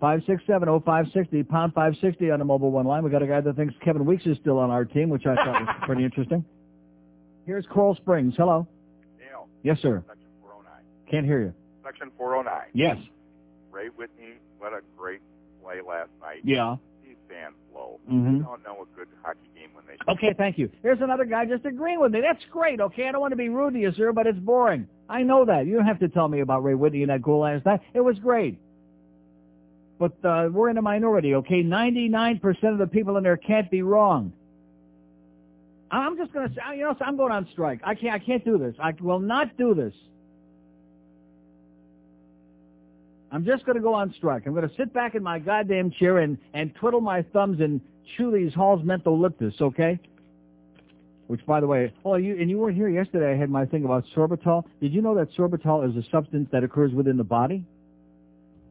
5670560, 0.00 1.48
pound 1.48 1.74
560 1.74 2.30
on 2.30 2.38
the 2.38 2.44
mobile 2.44 2.70
one 2.70 2.86
line. 2.86 3.02
We 3.02 3.10
got 3.10 3.22
a 3.22 3.26
guy 3.26 3.40
that 3.40 3.56
thinks 3.56 3.74
Kevin 3.84 4.04
Weekes 4.04 4.26
is 4.26 4.36
still 4.40 4.58
on 4.60 4.70
our 4.70 4.84
team, 4.84 5.08
which 5.08 5.26
I 5.26 5.34
thought 5.34 5.60
was 5.60 5.76
pretty 5.82 6.04
interesting. 6.04 6.44
Here's 7.46 7.66
Coral 7.66 7.96
Springs. 7.96 8.34
Hello. 8.36 8.68
Neil, 9.18 9.48
Yes, 9.64 9.80
sir. 9.82 10.04
Can't 11.10 11.26
hear 11.26 11.40
you. 11.40 11.54
Section 11.88 12.10
409. 12.18 12.68
Yes. 12.74 12.98
Ray 13.72 13.88
Whitney, 13.96 14.34
what 14.58 14.74
a 14.74 14.80
great 14.96 15.20
play 15.62 15.76
last 15.86 16.10
night. 16.20 16.40
Yeah. 16.44 16.76
These 17.02 17.16
fans 17.28 17.54
low. 17.74 17.98
Mhm. 18.10 18.38
They 18.38 18.44
don't 18.44 18.62
know 18.62 18.82
a 18.82 18.96
good 18.96 19.08
hockey 19.22 19.48
game 19.54 19.70
when 19.72 19.84
they. 19.86 19.96
Okay, 20.12 20.34
thank 20.36 20.58
you. 20.58 20.70
Here's 20.82 21.00
another 21.00 21.24
guy 21.24 21.46
just 21.46 21.64
agreeing 21.64 21.98
with 21.98 22.12
me. 22.12 22.20
That's 22.20 22.44
great, 22.50 22.80
okay? 22.80 23.08
I 23.08 23.12
don't 23.12 23.22
want 23.22 23.32
to 23.32 23.36
be 23.36 23.48
rude 23.48 23.72
to 23.74 23.80
you, 23.80 23.92
sir, 23.92 24.12
but 24.12 24.26
it's 24.26 24.38
boring. 24.38 24.86
I 25.08 25.22
know 25.22 25.46
that. 25.46 25.66
You 25.66 25.76
don't 25.76 25.86
have 25.86 26.00
to 26.00 26.08
tell 26.08 26.28
me 26.28 26.40
about 26.40 26.62
Ray 26.62 26.74
Whitney 26.74 27.02
and 27.02 27.10
that 27.10 27.22
goal 27.22 27.40
last 27.40 27.64
night. 27.64 27.80
It 27.94 28.00
was 28.00 28.18
great. 28.18 28.58
But 29.98 30.12
uh, 30.24 30.50
we're 30.52 30.68
in 30.68 30.76
a 30.76 30.82
minority, 30.82 31.36
okay? 31.36 31.62
99% 31.62 32.42
of 32.64 32.78
the 32.78 32.86
people 32.86 33.16
in 33.16 33.24
there 33.24 33.38
can't 33.38 33.70
be 33.70 33.80
wrong. 33.82 34.32
I'm 35.90 36.18
just 36.18 36.32
going 36.34 36.48
to 36.48 36.54
say, 36.54 36.60
you 36.76 36.82
know, 36.82 36.94
I'm 37.00 37.16
going 37.16 37.32
on 37.32 37.48
strike. 37.52 37.80
I 37.82 37.94
can't, 37.94 38.14
I 38.14 38.18
can't 38.24 38.44
do 38.44 38.58
this. 38.58 38.74
I 38.78 38.92
will 39.00 39.20
not 39.20 39.56
do 39.56 39.74
this. 39.74 39.94
I'm 43.30 43.44
just 43.44 43.64
going 43.66 43.76
to 43.76 43.82
go 43.82 43.94
on 43.94 44.14
strike. 44.16 44.46
I'm 44.46 44.54
going 44.54 44.68
to 44.68 44.74
sit 44.76 44.92
back 44.92 45.14
in 45.14 45.22
my 45.22 45.38
goddamn 45.38 45.90
chair 45.90 46.18
and, 46.18 46.38
and 46.54 46.74
twiddle 46.74 47.00
my 47.00 47.22
thumbs 47.22 47.60
and 47.60 47.80
chew 48.16 48.30
these 48.30 48.54
Hall's 48.54 48.82
mental 48.84 49.18
mentholyptus, 49.18 49.60
okay? 49.60 49.98
Which, 51.26 51.44
by 51.44 51.60
the 51.60 51.66
way, 51.66 51.92
oh, 52.06 52.14
you 52.16 52.40
and 52.40 52.48
you 52.48 52.58
weren't 52.58 52.76
here 52.76 52.88
yesterday. 52.88 53.32
I 53.32 53.36
had 53.36 53.50
my 53.50 53.66
thing 53.66 53.84
about 53.84 54.04
sorbitol. 54.16 54.64
Did 54.80 54.94
you 54.94 55.02
know 55.02 55.14
that 55.16 55.30
sorbitol 55.36 55.88
is 55.88 55.94
a 55.94 56.08
substance 56.10 56.48
that 56.52 56.64
occurs 56.64 56.92
within 56.92 57.18
the 57.18 57.24
body? 57.24 57.66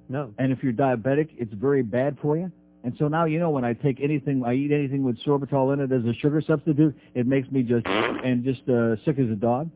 No. 0.10 0.34
And 0.40 0.52
if 0.52 0.64
you're 0.64 0.74
diabetic, 0.74 1.30
it's 1.38 1.53
very 1.53 1.84
bad 1.84 2.18
for 2.19 2.36
you. 2.36 2.52
And 2.84 2.95
so 2.98 3.08
now 3.08 3.26
you 3.26 3.38
know 3.38 3.52
when 3.52 3.66
I 3.66 3.74
take 3.74 4.00
anything, 4.02 4.44
I 4.44 4.53
eat 4.53 4.72
anything 4.72 5.03
with 5.03 5.19
sorbitol 5.24 5.74
in 5.74 5.82
it 5.82 5.92
as 5.92 6.06
a 6.06 6.14
sugar 6.14 6.42
substitute, 6.42 6.95
it 7.14 7.27
makes 7.27 7.52
me 7.52 7.61
just 7.61 7.86
and 7.86 8.44
just 8.44 8.68
uh, 8.69 8.95
sick 9.06 9.19
as 9.19 9.30
a 9.30 9.36
dog. 9.36 9.69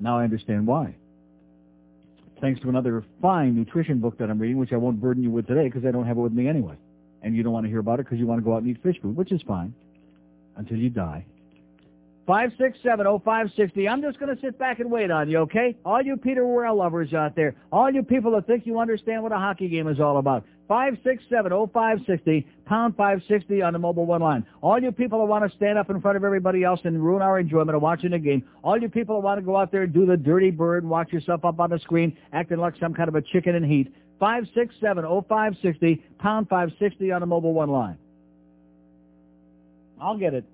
Now 0.00 0.18
I 0.18 0.24
understand 0.24 0.66
why. 0.66 0.96
Thanks 2.44 2.60
to 2.60 2.68
another 2.68 3.02
fine 3.22 3.56
nutrition 3.56 4.00
book 4.00 4.18
that 4.18 4.28
I'm 4.28 4.38
reading, 4.38 4.58
which 4.58 4.74
I 4.74 4.76
won't 4.76 5.00
burden 5.00 5.22
you 5.22 5.30
with 5.30 5.46
today 5.46 5.64
because 5.64 5.86
I 5.86 5.90
don't 5.90 6.06
have 6.06 6.18
it 6.18 6.20
with 6.20 6.34
me 6.34 6.46
anyway. 6.46 6.74
And 7.22 7.34
you 7.34 7.42
don't 7.42 7.54
want 7.54 7.64
to 7.64 7.70
hear 7.70 7.78
about 7.78 8.00
it 8.00 8.04
because 8.04 8.18
you 8.18 8.26
want 8.26 8.38
to 8.38 8.44
go 8.44 8.52
out 8.52 8.58
and 8.58 8.68
eat 8.68 8.82
fish 8.82 9.00
food, 9.00 9.16
which 9.16 9.32
is 9.32 9.40
fine 9.48 9.72
until 10.56 10.76
you 10.76 10.90
die. 10.90 11.24
Five 12.26 12.52
six 12.58 12.76
seven 12.82 13.06
oh 13.06 13.18
five 13.18 13.50
sixty. 13.56 13.88
I'm 13.88 14.02
just 14.02 14.20
going 14.20 14.36
to 14.36 14.38
sit 14.42 14.58
back 14.58 14.78
and 14.78 14.90
wait 14.90 15.10
on 15.10 15.30
you, 15.30 15.38
okay? 15.38 15.74
All 15.86 16.02
you 16.02 16.18
Peter 16.18 16.46
Worrell 16.46 16.76
lovers 16.76 17.14
out 17.14 17.34
there, 17.34 17.54
all 17.72 17.90
you 17.90 18.02
people 18.02 18.32
that 18.32 18.46
think 18.46 18.66
you 18.66 18.78
understand 18.78 19.22
what 19.22 19.32
a 19.32 19.38
hockey 19.38 19.68
game 19.68 19.88
is 19.88 19.98
all 19.98 20.18
about. 20.18 20.44
Five 20.66 20.96
six 21.04 21.22
seven 21.28 21.52
oh 21.52 21.66
five 21.72 21.98
sixty 22.06 22.46
pound 22.64 22.96
five 22.96 23.20
sixty 23.28 23.60
on 23.60 23.74
the 23.74 23.78
mobile 23.78 24.06
one 24.06 24.22
line. 24.22 24.46
All 24.62 24.80
you 24.80 24.92
people 24.92 25.18
that 25.18 25.26
want 25.26 25.48
to 25.48 25.54
stand 25.56 25.78
up 25.78 25.90
in 25.90 26.00
front 26.00 26.16
of 26.16 26.24
everybody 26.24 26.64
else 26.64 26.80
and 26.84 27.04
ruin 27.04 27.20
our 27.20 27.38
enjoyment 27.38 27.76
of 27.76 27.82
watching 27.82 28.12
the 28.12 28.18
game. 28.18 28.42
All 28.62 28.80
you 28.80 28.88
people 28.88 29.16
that 29.16 29.20
want 29.24 29.38
to 29.38 29.44
go 29.44 29.56
out 29.56 29.70
there 29.70 29.82
and 29.82 29.92
do 29.92 30.06
the 30.06 30.16
dirty 30.16 30.50
bird 30.50 30.82
and 30.82 30.90
watch 30.90 31.12
yourself 31.12 31.44
up 31.44 31.60
on 31.60 31.68
the 31.68 31.78
screen 31.80 32.16
acting 32.32 32.58
like 32.58 32.74
some 32.80 32.94
kind 32.94 33.10
of 33.10 33.14
a 33.14 33.20
chicken 33.20 33.54
in 33.54 33.62
heat. 33.62 33.92
Five 34.18 34.44
six 34.54 34.74
seven 34.80 35.04
oh 35.04 35.24
five 35.28 35.54
sixty 35.60 36.02
pound 36.18 36.48
five 36.48 36.70
sixty 36.78 37.12
on 37.12 37.20
the 37.20 37.26
mobile 37.26 37.52
one 37.52 37.68
line. 37.68 37.98
I'll 40.00 40.16
get 40.16 40.32
it. 40.32 40.44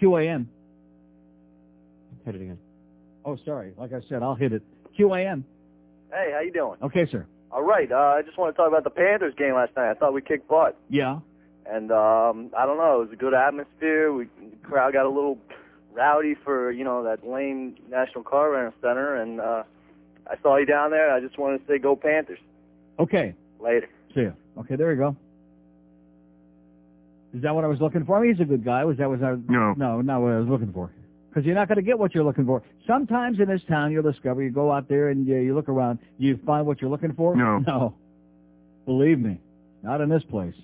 QAM. 0.00 0.46
Hit 2.24 2.36
it 2.36 2.40
again. 2.40 2.58
Oh, 3.24 3.36
sorry. 3.44 3.72
Like 3.76 3.92
I 3.92 4.00
said, 4.08 4.22
I'll 4.22 4.34
hit 4.34 4.52
it. 4.52 4.62
QAM. 4.98 5.42
Hey, 6.12 6.30
how 6.32 6.40
you 6.40 6.52
doing? 6.52 6.76
Okay, 6.82 7.06
sir. 7.10 7.26
All 7.54 7.62
right. 7.62 7.90
Uh, 7.90 7.94
I 8.18 8.22
just 8.22 8.36
want 8.36 8.52
to 8.54 8.56
talk 8.56 8.68
about 8.68 8.82
the 8.84 8.90
Panthers 8.90 9.32
game 9.38 9.54
last 9.54 9.76
night. 9.76 9.88
I 9.90 9.94
thought 9.94 10.12
we 10.12 10.20
kicked 10.22 10.48
butt, 10.48 10.76
Yeah. 10.90 11.20
and 11.70 11.90
um, 11.92 12.50
I 12.58 12.66
don't 12.66 12.76
know. 12.78 12.96
It 13.00 13.04
was 13.06 13.12
a 13.12 13.16
good 13.16 13.32
atmosphere. 13.32 14.12
We 14.12 14.24
the 14.24 14.56
crowd 14.68 14.92
got 14.92 15.06
a 15.06 15.08
little 15.08 15.38
rowdy 15.92 16.34
for 16.44 16.72
you 16.72 16.82
know 16.82 17.04
that 17.04 17.24
lame 17.26 17.76
National 17.88 18.24
Car 18.24 18.50
Rental 18.50 18.74
Center, 18.82 19.14
and 19.14 19.40
uh, 19.40 19.62
I 20.28 20.34
saw 20.42 20.56
you 20.56 20.66
down 20.66 20.90
there. 20.90 21.12
I 21.14 21.20
just 21.20 21.38
wanted 21.38 21.58
to 21.58 21.64
say 21.72 21.78
go 21.78 21.94
Panthers. 21.94 22.40
Okay. 22.98 23.34
Later. 23.60 23.88
See 24.16 24.22
ya. 24.22 24.30
Okay, 24.58 24.74
there 24.76 24.90
you 24.92 24.98
go. 24.98 25.16
Is 27.34 27.42
that 27.42 27.54
what 27.54 27.64
I 27.64 27.68
was 27.68 27.80
looking 27.80 28.04
for? 28.04 28.16
I 28.18 28.22
mean, 28.22 28.32
he's 28.34 28.40
a 28.40 28.44
good 28.48 28.64
guy. 28.64 28.84
Was 28.84 28.96
that 28.98 29.08
was 29.08 29.20
I? 29.22 29.36
No. 29.48 29.74
No, 29.76 30.00
not 30.00 30.20
what 30.20 30.32
I 30.32 30.38
was 30.38 30.48
looking 30.48 30.72
for. 30.72 30.90
Because 31.34 31.46
you're 31.46 31.56
not 31.56 31.66
going 31.66 31.76
to 31.76 31.82
get 31.82 31.98
what 31.98 32.14
you're 32.14 32.22
looking 32.22 32.46
for. 32.46 32.62
Sometimes 32.86 33.40
in 33.40 33.48
this 33.48 33.62
town, 33.68 33.90
you'll 33.90 34.08
discover 34.08 34.40
you 34.40 34.50
go 34.50 34.70
out 34.70 34.88
there 34.88 35.08
and 35.08 35.26
you, 35.26 35.36
you 35.38 35.52
look 35.52 35.68
around, 35.68 35.98
you 36.16 36.38
find 36.46 36.64
what 36.64 36.80
you're 36.80 36.90
looking 36.90 37.12
for. 37.14 37.34
No. 37.34 37.58
No. 37.66 37.94
Believe 38.86 39.18
me, 39.18 39.40
not 39.82 40.02
in 40.02 40.10
this 40.10 40.22
place. 40.24 40.54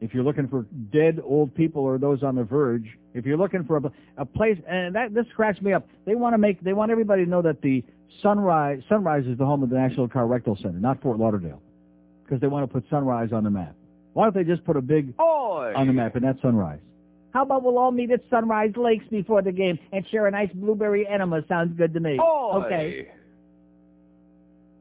If 0.00 0.14
you're 0.14 0.24
looking 0.24 0.48
for 0.48 0.64
dead 0.90 1.20
old 1.22 1.54
people 1.54 1.82
or 1.82 1.98
those 1.98 2.22
on 2.22 2.34
the 2.34 2.42
verge, 2.42 2.86
if 3.12 3.26
you're 3.26 3.36
looking 3.36 3.64
for 3.64 3.76
a, 3.76 3.82
a 4.16 4.24
place, 4.24 4.56
and 4.66 4.94
that 4.94 5.12
this 5.12 5.26
cracks 5.36 5.60
me 5.60 5.74
up. 5.74 5.86
They 6.06 6.14
want 6.14 6.32
to 6.32 6.38
make, 6.38 6.62
they 6.62 6.72
want 6.72 6.90
everybody 6.90 7.24
to 7.24 7.30
know 7.30 7.42
that 7.42 7.60
the 7.60 7.84
Sunrise 8.22 8.80
Sunrise 8.88 9.26
is 9.26 9.36
the 9.36 9.44
home 9.44 9.62
of 9.62 9.68
the 9.68 9.76
National 9.76 10.08
Car 10.08 10.26
Rectal 10.26 10.56
Center, 10.56 10.80
not 10.80 11.02
Fort 11.02 11.18
Lauderdale, 11.18 11.60
because 12.24 12.40
they 12.40 12.46
want 12.46 12.66
to 12.66 12.72
put 12.72 12.88
Sunrise 12.88 13.28
on 13.32 13.44
the 13.44 13.50
map. 13.50 13.74
Why 14.14 14.24
don't 14.24 14.34
they 14.34 14.44
just 14.44 14.64
put 14.64 14.78
a 14.78 14.82
big 14.82 15.12
on 15.76 15.86
the 15.86 15.92
map 15.92 16.16
and 16.16 16.24
that's 16.24 16.40
Sunrise? 16.40 16.80
How 17.32 17.42
about 17.42 17.62
we'll 17.62 17.78
all 17.78 17.92
meet 17.92 18.10
at 18.10 18.20
Sunrise 18.28 18.72
Lakes 18.76 19.04
before 19.10 19.42
the 19.42 19.52
game 19.52 19.78
and 19.92 20.06
share 20.08 20.26
a 20.26 20.30
nice 20.30 20.50
blueberry 20.52 21.06
enema? 21.06 21.42
Sounds 21.48 21.76
good 21.76 21.94
to 21.94 22.00
me. 22.00 22.18
Oy. 22.20 22.64
Okay. 22.64 23.08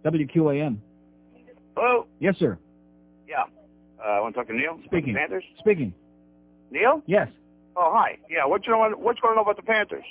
WQAM. 0.03 0.77
Hello? 1.75 2.07
Yes, 2.19 2.35
sir. 2.39 2.57
Yeah. 3.27 3.43
Uh, 4.03 4.07
I 4.07 4.19
want 4.21 4.33
to 4.33 4.39
talk 4.39 4.47
to 4.47 4.55
Neil? 4.55 4.79
Speaking. 4.85 5.13
Panthers? 5.13 5.43
Speaking. 5.59 5.93
Neil? 6.71 7.03
Yes. 7.05 7.27
Oh, 7.75 7.91
hi. 7.93 8.17
Yeah, 8.29 8.45
what 8.45 8.65
you 8.65 8.73
know, 8.73 8.89
what's 8.97 9.19
going 9.19 9.33
to 9.33 9.35
know 9.35 9.41
about 9.43 9.57
the 9.57 9.63
Panthers? 9.63 10.05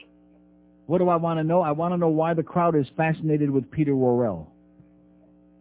What 0.86 0.99
do 0.99 1.08
I 1.08 1.17
want 1.17 1.39
to 1.39 1.44
know? 1.44 1.60
I 1.60 1.73
want 1.73 1.92
to 1.92 1.99
know 1.99 2.08
why 2.08 2.34
the 2.34 2.42
crowd 2.42 2.76
is 2.76 2.86
fascinated 2.97 3.50
with 3.50 3.70
Peter 3.70 3.94
Worrell. 3.97 4.50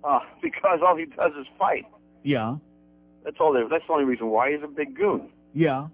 Uh, 0.03 0.19
because 0.41 0.79
all 0.85 0.95
he 0.95 1.05
does 1.05 1.31
is 1.39 1.47
fight. 1.57 1.85
Yeah. 2.23 2.55
That's 3.23 3.37
all. 3.39 3.53
There, 3.53 3.67
that's 3.69 3.83
the 3.87 3.93
only 3.93 4.05
reason 4.05 4.27
why 4.27 4.51
he's 4.51 4.63
a 4.63 4.67
big 4.67 4.95
goon. 4.95 5.29
Yeah. 5.53 5.87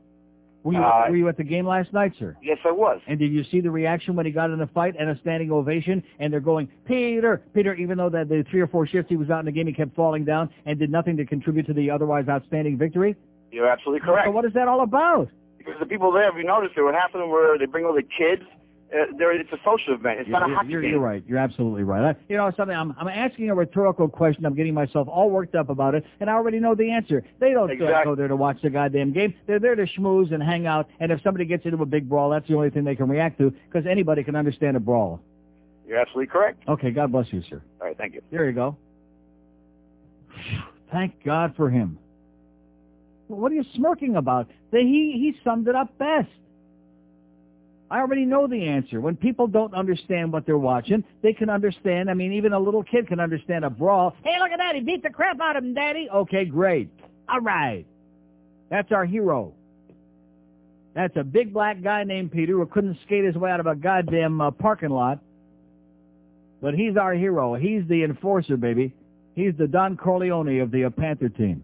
Were 0.64 0.74
you, 0.74 0.80
Uh, 0.80 1.06
were 1.10 1.16
you 1.16 1.28
at 1.28 1.36
the 1.36 1.44
game 1.44 1.68
last 1.68 1.92
night, 1.92 2.14
sir? 2.18 2.38
Yes, 2.42 2.58
I 2.64 2.72
was. 2.72 3.02
And 3.08 3.20
did 3.20 3.32
you 3.32 3.44
see 3.44 3.60
the 3.60 3.70
reaction 3.70 4.16
when 4.16 4.26
he 4.26 4.32
got 4.32 4.50
in 4.50 4.62
a 4.62 4.68
fight 4.68 4.96
and 4.98 5.10
a 5.10 5.18
standing 5.20 5.52
ovation? 5.52 6.02
And 6.20 6.32
they're 6.32 6.40
going, 6.40 6.70
Peter, 6.86 7.42
Peter, 7.54 7.74
even 7.76 7.98
though 7.98 8.10
that 8.10 8.30
the 8.30 8.46
three 8.50 8.62
or 8.62 8.68
four 8.68 8.88
shifts 8.88 9.10
he 9.10 9.18
was 9.18 9.30
out 9.30 9.40
in 9.40 9.46
the 9.46 9.52
game, 9.52 9.68
he 9.68 9.74
kept 9.74 9.94
falling 9.96 10.24
down 10.24 10.50
and 10.66 10.80
did 10.80 10.90
nothing 10.90 11.18
to 11.18 11.26
contribute 11.26 11.66
to 11.68 11.74
the 11.74 11.90
otherwise 11.92 12.28
outstanding 12.30 12.78
victory? 12.78 13.16
You're 13.52 13.68
absolutely 13.68 14.06
correct. 14.06 14.28
So 14.28 14.32
what 14.32 14.46
is 14.46 14.54
that 14.54 14.68
all 14.68 14.82
about? 14.82 15.30
Because 15.58 15.76
the 15.80 15.86
people 15.86 16.12
there, 16.12 16.30
if 16.30 16.36
you 16.38 16.44
notice, 16.44 16.72
there 16.76 16.84
were 16.84 16.94
half 16.94 17.14
of 17.14 17.20
them 17.20 17.30
where 17.30 17.58
they 17.58 17.66
bring 17.66 17.86
all 17.86 17.94
the 17.94 18.04
kids. 18.04 18.44
Uh, 18.94 19.06
there, 19.18 19.34
it's 19.34 19.52
a 19.52 19.58
social 19.66 19.96
event. 19.96 20.20
It's 20.20 20.30
not 20.30 20.48
a 20.48 20.54
hockey 20.54 20.70
you're, 20.70 20.82
game. 20.82 20.92
you're 20.92 21.00
right. 21.00 21.24
You're 21.28 21.40
absolutely 21.40 21.84
right. 21.84 22.16
I, 22.16 22.16
you 22.30 22.38
know 22.38 22.52
something? 22.56 22.76
I'm, 22.76 22.94
I'm 23.00 23.08
asking 23.08 23.50
a 23.50 23.56
rhetorical 23.56 24.08
question. 24.08 24.46
I'm 24.46 24.54
getting 24.54 24.76
myself 24.76 25.08
all 25.08 25.32
worked 25.32 25.56
up 25.56 25.70
about 25.70 25.96
it, 25.96 26.06
and 26.20 26.30
I 26.30 26.34
already 26.34 26.60
know 26.60 26.76
the 26.76 26.92
answer. 26.92 27.24
They 27.40 27.54
don't 27.54 27.72
Exactly. 27.72 28.04
go 28.04 28.14
there 28.16 28.28
to 28.28 28.36
watch 28.36 28.62
the 28.62 28.70
goddamn 28.70 29.12
game. 29.12 29.34
They're 29.48 29.60
there 29.60 29.76
to 29.76 29.88
schmooze 29.88 30.32
and 30.32 30.44
hang 30.44 30.68
out. 30.68 30.90
And 31.00 31.12
if 31.12 31.24
somebody 31.24 31.46
gets 31.46 31.66
into 31.66 31.82
a 31.82 31.86
big 31.88 32.08
brawl, 32.08 32.30
that's 32.30 32.48
the 32.48 32.56
only 32.56 32.70
thing 32.70 32.84
they 32.84 32.96
can 32.96 33.10
react 33.10 33.40
to, 33.40 33.50
because 33.50 33.88
anybody 33.90 34.24
can 34.24 34.36
understand 34.36 34.78
a 34.78 34.80
brawl. 34.80 35.22
You're 35.88 35.98
absolutely 35.98 36.28
correct. 36.28 36.62
Okay, 36.68 36.92
God 36.92 37.12
bless 37.12 37.34
you, 37.34 37.42
sir. 37.50 37.64
All 37.82 37.88
right, 37.88 37.98
thank 37.98 38.14
you. 38.14 38.22
There 38.32 38.46
you 38.46 38.54
go. 38.54 38.78
Thank 40.92 41.24
God 41.24 41.56
for 41.56 41.70
him. 41.70 41.98
What 43.28 43.52
are 43.52 43.56
you 43.56 43.66
smirking 43.74 44.16
about? 44.16 44.50
The, 44.72 44.80
he, 44.80 45.14
he 45.14 45.36
summed 45.44 45.68
it 45.68 45.76
up 45.76 45.98
best. 45.98 46.30
I 47.94 48.00
already 48.00 48.26
know 48.26 48.48
the 48.48 48.66
answer. 48.70 49.00
When 49.00 49.16
people 49.16 49.46
don't 49.46 49.76
understand 49.76 50.34
what 50.34 50.48
they're 50.48 50.58
watching, 50.58 51.04
they 51.22 51.32
can 51.32 51.48
understand. 51.48 52.10
I 52.10 52.16
mean, 52.16 52.34
even 52.34 52.52
a 52.52 52.60
little 52.60 52.82
kid 52.82 53.08
can 53.08 53.20
understand 53.20 53.64
a 53.64 53.70
brawl. 53.70 54.16
Hey, 54.24 54.40
look 54.40 54.50
at 54.50 54.58
that. 54.58 54.74
He 54.74 54.82
beat 54.82 55.04
the 55.04 55.12
crap 55.12 55.40
out 55.40 55.58
of 55.58 55.64
him, 55.64 55.76
Daddy. 55.76 56.10
Okay, 56.12 56.46
great. 56.46 56.90
All 57.30 57.40
right. 57.40 57.86
That's 58.72 58.92
our 58.92 59.06
hero. 59.06 59.54
That's 60.96 61.16
a 61.18 61.24
big 61.24 61.54
black 61.54 61.84
guy 61.84 62.04
named 62.04 62.32
Peter 62.32 62.54
who 62.54 62.66
couldn't 62.66 62.98
skate 63.06 63.26
his 63.26 63.36
way 63.36 63.52
out 63.52 63.60
of 63.60 63.68
a 63.68 63.76
goddamn 63.76 64.42
uh, 64.42 64.50
parking 64.50 64.90
lot. 64.90 65.20
But 66.64 66.74
he's 66.74 66.98
our 66.98 67.14
hero. 67.14 67.54
He's 67.54 67.88
the 67.88 68.04
enforcer, 68.04 68.58
baby. 68.58 68.92
He's 69.36 69.54
the 69.56 69.68
Don 69.68 69.98
Corleone 69.98 70.62
of 70.62 70.72
the 70.72 70.86
uh, 70.86 70.90
Panther 70.90 71.30
team. 71.30 71.64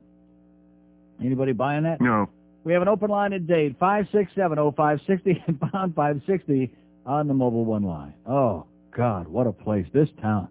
Anybody 1.20 1.54
buying 1.54 1.86
that? 1.86 2.00
No. 2.00 2.30
We 2.64 2.74
have 2.74 2.82
an 2.82 2.88
open 2.88 3.10
line 3.10 3.34
at 3.34 3.48
Dade, 3.48 3.80
5670560 3.80 5.44
and 5.48 5.60
pound 5.60 5.96
560 5.96 6.74
on 7.06 7.28
the 7.28 7.34
mobile 7.34 7.66
one 7.66 7.84
line. 7.84 8.14
Oh, 8.26 8.66
God, 8.96 9.28
what 9.28 9.48
a 9.48 9.52
place. 9.52 9.86
This 9.94 10.10
town. 10.22 10.50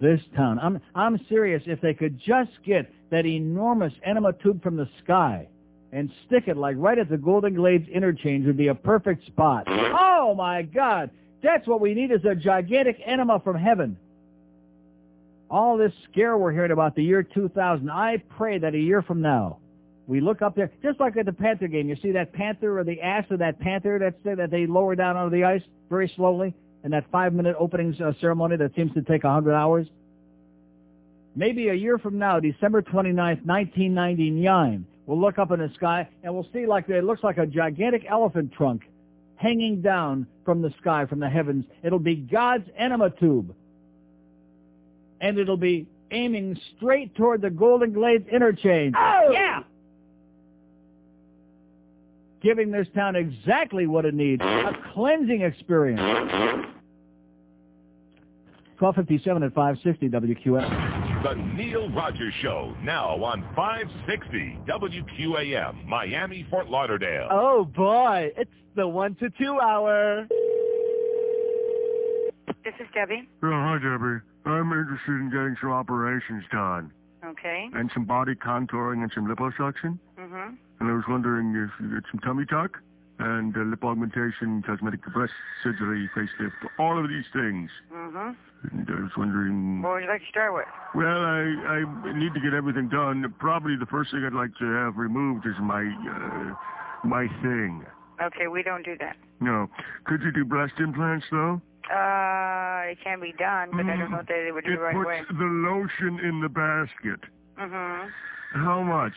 This 0.00 0.20
town. 0.36 0.58
I'm, 0.60 0.80
I'm 0.94 1.18
serious. 1.28 1.62
If 1.66 1.80
they 1.80 1.94
could 1.94 2.18
just 2.18 2.50
get 2.64 2.90
that 3.10 3.26
enormous 3.26 3.92
enema 4.04 4.32
tube 4.34 4.62
from 4.62 4.76
the 4.76 4.88
sky 5.02 5.48
and 5.92 6.10
stick 6.26 6.44
it 6.46 6.56
like 6.56 6.76
right 6.78 6.98
at 6.98 7.08
the 7.08 7.16
Golden 7.16 7.54
Glades 7.54 7.88
interchange 7.88 8.46
would 8.46 8.56
be 8.56 8.68
a 8.68 8.74
perfect 8.74 9.26
spot. 9.26 9.64
Oh, 9.68 10.34
my 10.36 10.62
God. 10.62 11.10
That's 11.42 11.66
what 11.66 11.80
we 11.80 11.94
need 11.94 12.10
is 12.10 12.24
a 12.24 12.34
gigantic 12.34 13.00
enema 13.04 13.40
from 13.40 13.56
heaven. 13.56 13.96
All 15.48 15.76
this 15.76 15.92
scare 16.10 16.36
we're 16.36 16.52
hearing 16.52 16.72
about 16.72 16.96
the 16.96 17.04
year 17.04 17.22
2000, 17.22 17.88
I 17.88 18.22
pray 18.36 18.58
that 18.58 18.74
a 18.74 18.78
year 18.78 19.00
from 19.00 19.22
now, 19.22 19.58
we 20.06 20.20
look 20.20 20.42
up 20.42 20.54
there, 20.54 20.70
just 20.82 21.00
like 21.00 21.16
at 21.16 21.26
the 21.26 21.32
Panther 21.32 21.68
game. 21.68 21.88
You 21.88 21.96
see 22.02 22.12
that 22.12 22.32
Panther 22.32 22.78
or 22.78 22.84
the 22.84 23.00
ass 23.00 23.24
of 23.30 23.40
that 23.40 23.58
Panther 23.58 23.98
that's 24.00 24.16
there 24.24 24.36
that 24.36 24.50
they 24.50 24.66
lower 24.66 24.94
down 24.94 25.16
onto 25.16 25.36
the 25.36 25.44
ice 25.44 25.62
very 25.90 26.12
slowly 26.16 26.54
in 26.84 26.92
that 26.92 27.04
five-minute 27.10 27.56
opening 27.58 27.96
uh, 28.00 28.12
ceremony 28.20 28.56
that 28.56 28.74
seems 28.76 28.92
to 28.94 29.02
take 29.02 29.24
a 29.24 29.30
hundred 29.30 29.54
hours? 29.54 29.88
maybe 31.36 31.68
a 31.68 31.74
year 31.74 31.98
from 31.98 32.18
now, 32.18 32.40
December 32.40 32.82
29th, 32.82 33.44
1999, 33.44 34.86
we'll 35.04 35.20
look 35.20 35.38
up 35.38 35.52
in 35.52 35.60
the 35.60 35.70
sky 35.76 36.08
and 36.24 36.34
we'll 36.34 36.48
see 36.52 36.66
like 36.66 36.88
it 36.88 37.04
looks 37.04 37.22
like 37.22 37.38
a 37.38 37.46
gigantic 37.46 38.04
elephant 38.08 38.52
trunk 38.52 38.82
hanging 39.36 39.82
down 39.82 40.26
from 40.44 40.62
the 40.62 40.72
sky, 40.80 41.04
from 41.04 41.20
the 41.20 41.28
heavens. 41.28 41.66
It'll 41.84 41.98
be 41.98 42.16
God's 42.16 42.64
enema 42.76 43.10
tube. 43.10 43.54
And 45.20 45.38
it'll 45.38 45.58
be 45.58 45.86
aiming 46.10 46.58
straight 46.76 47.14
toward 47.14 47.42
the 47.42 47.50
Golden 47.50 47.92
Glades 47.92 48.26
interchange. 48.28 48.94
Oh! 48.96 49.30
Yeah! 49.30 49.60
Giving 52.46 52.70
this 52.70 52.86
town 52.94 53.16
exactly 53.16 53.88
what 53.88 54.04
it 54.04 54.14
needs, 54.14 54.40
a 54.40 54.70
cleansing 54.94 55.40
experience. 55.40 55.98
1257 58.78 59.42
at 59.42 59.52
560 59.52 60.08
WQS. 60.10 61.22
The 61.24 61.34
Neil 61.56 61.90
Rogers 61.90 62.32
Show, 62.40 62.72
now 62.84 63.20
on 63.24 63.42
560 63.56 64.60
WQAM, 64.64 65.86
Miami, 65.86 66.46
Fort 66.48 66.68
Lauderdale. 66.68 67.26
Oh 67.32 67.64
boy, 67.64 68.30
it's 68.36 68.48
the 68.76 68.86
one 68.86 69.16
to 69.16 69.28
two 69.30 69.58
hour. 69.58 70.28
This 72.62 72.74
is 72.78 72.86
Debbie. 72.94 73.28
Yeah, 73.42 73.50
hi, 73.50 73.78
Debbie. 73.82 74.20
I'm 74.44 74.70
interested 74.70 75.14
in 75.20 75.30
getting 75.30 75.56
some 75.60 75.72
operations 75.72 76.44
done. 76.52 76.92
Okay. 77.24 77.68
And 77.74 77.90
some 77.92 78.04
body 78.04 78.36
contouring 78.36 79.02
and 79.02 79.10
some 79.12 79.26
liposuction. 79.26 79.98
Mm-hmm. 80.26 80.54
And 80.80 80.90
I 80.90 80.92
was 80.92 81.04
wondering 81.08 81.54
if 81.54 81.70
you 81.80 81.94
get 81.94 82.04
some 82.10 82.20
tummy 82.20 82.44
tuck 82.46 82.78
and 83.18 83.56
uh, 83.56 83.60
lip 83.60 83.82
augmentation, 83.84 84.62
cosmetic 84.66 85.00
breast 85.14 85.32
surgery, 85.62 86.10
facelift, 86.14 86.52
all 86.78 87.02
of 87.02 87.08
these 87.08 87.24
things. 87.32 87.70
Mm-hmm. 87.94 88.30
And 88.72 88.88
I 88.90 89.00
was 89.02 89.12
wondering... 89.16 89.82
What 89.82 89.92
would 89.94 90.02
you 90.02 90.08
like 90.08 90.20
to 90.22 90.28
start 90.28 90.52
with? 90.52 90.66
Well, 90.94 91.06
I, 91.24 91.54
I 91.68 92.12
need 92.18 92.34
to 92.34 92.40
get 92.40 92.52
everything 92.52 92.88
done. 92.88 93.32
Probably 93.38 93.76
the 93.76 93.86
first 93.86 94.10
thing 94.10 94.24
I'd 94.26 94.32
like 94.32 94.50
to 94.58 94.66
have 94.66 94.96
removed 94.96 95.46
is 95.46 95.54
my, 95.60 95.80
uh, 95.80 96.54
my 97.06 97.28
thing. 97.42 97.86
Okay, 98.22 98.48
we 98.48 98.62
don't 98.62 98.84
do 98.84 98.96
that. 98.98 99.16
No. 99.40 99.68
Could 100.04 100.22
you 100.22 100.32
do 100.32 100.44
breast 100.44 100.74
implants, 100.78 101.26
though? 101.30 101.60
Uh, 101.88 102.90
it 102.90 102.98
can 103.04 103.20
be 103.20 103.32
done, 103.38 103.70
but 103.72 103.86
I 103.86 103.96
don't 103.96 104.10
know 104.10 104.18
if 104.18 104.26
they 104.26 104.50
would 104.50 104.64
do 104.64 104.72
It 104.72 104.74
it 104.74 104.80
right 104.80 104.94
puts 104.94 105.04
away. 105.06 105.22
the 105.38 105.44
lotion 105.44 106.18
in 106.18 106.40
the 106.40 106.48
basket. 106.48 107.20
Mm-hmm. 107.60 108.08
How 108.64 108.82
much? 108.82 109.12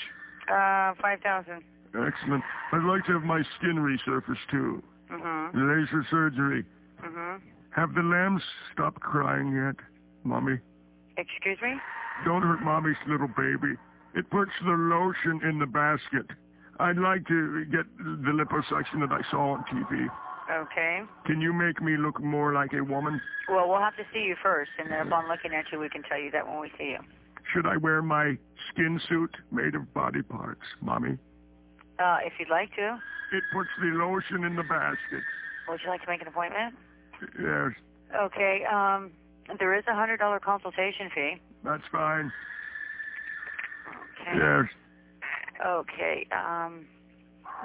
Uh, 0.50 0.94
5000 1.02 1.64
Excellent. 1.96 2.44
I'd 2.72 2.84
like 2.84 3.06
to 3.06 3.14
have 3.14 3.24
my 3.24 3.42
skin 3.58 3.78
resurfaced, 3.78 4.46
too. 4.52 4.84
Mm-hmm. 5.12 5.58
Laser 5.58 6.06
surgery. 6.10 6.64
Mm-hmm. 7.04 7.44
Have 7.72 7.94
the 7.94 8.02
lambs 8.02 8.44
stopped 8.74 9.00
crying 9.02 9.54
yet, 9.54 9.76
Mommy? 10.24 10.60
Excuse 11.18 11.58
me? 11.62 11.74
Don't 12.26 12.44
hurt 12.44 12.62
Mommy's 12.62 12.98
little 13.08 13.28
baby. 13.28 13.74
It 14.16 14.30
puts 14.30 14.52
the 14.64 14.72
lotion 14.72 15.42
in 15.48 15.60
the 15.60 15.66
basket. 15.66 16.26
I'd 16.80 16.98
like 16.98 17.28
to 17.28 17.66
get 17.66 17.86
the 17.98 18.32
liposuction 18.32 19.02
that 19.02 19.12
I 19.12 19.22
saw 19.30 19.54
on 19.54 19.66
TV. 19.72 20.08
Okay. 20.52 21.02
Can 21.26 21.42
you 21.42 21.54
make 21.54 21.82
me 21.82 21.98
look 21.98 22.22
more 22.22 22.54
like 22.54 22.74
a 22.74 22.84
woman? 22.84 23.22
Well, 23.50 23.70
we'll 23.70 23.80
have 23.80 23.96
to 23.98 24.04
see 24.14 24.22
you 24.22 24.36
first, 24.42 24.72
and 24.80 24.92
then 24.92 25.08
upon 25.08 25.28
looking 25.30 25.54
at 25.54 25.66
you, 25.72 25.80
we 25.80 25.90
can 25.90 26.04
tell 26.04 26.20
you 26.20 26.32
that 26.32 26.48
when 26.48 26.60
we 26.60 26.72
see 26.78 26.96
you. 26.96 27.00
Should 27.54 27.66
I 27.66 27.78
wear 27.78 28.02
my 28.02 28.38
skin 28.70 29.00
suit 29.10 29.36
made 29.52 29.76
of 29.76 29.92
body 29.94 30.22
parts, 30.22 30.62
Mommy? 30.82 31.18
Uh, 32.00 32.18
if 32.24 32.34
you'd 32.40 32.50
like 32.50 32.74
to. 32.76 33.00
It 33.32 33.44
puts 33.54 33.70
the 33.80 33.88
lotion 33.88 34.44
in 34.44 34.56
the 34.56 34.64
basket. 34.64 35.24
Would 35.68 35.82
you 35.84 35.90
like 35.90 36.02
to 36.02 36.08
make 36.08 36.22
an 36.22 36.28
appointment? 36.28 36.76
Yes, 37.40 37.72
Okay, 38.16 38.64
um, 38.72 39.12
there 39.60 39.76
is 39.78 39.84
a 39.88 39.92
$100 39.92 40.42
consultation 40.42 41.10
fee. 41.14 41.36
that's 41.64 41.84
fine. 41.92 42.32
Okay. 44.22 44.38
Yes. 44.38 44.66
Okay, 45.66 46.28
um, 46.32 46.86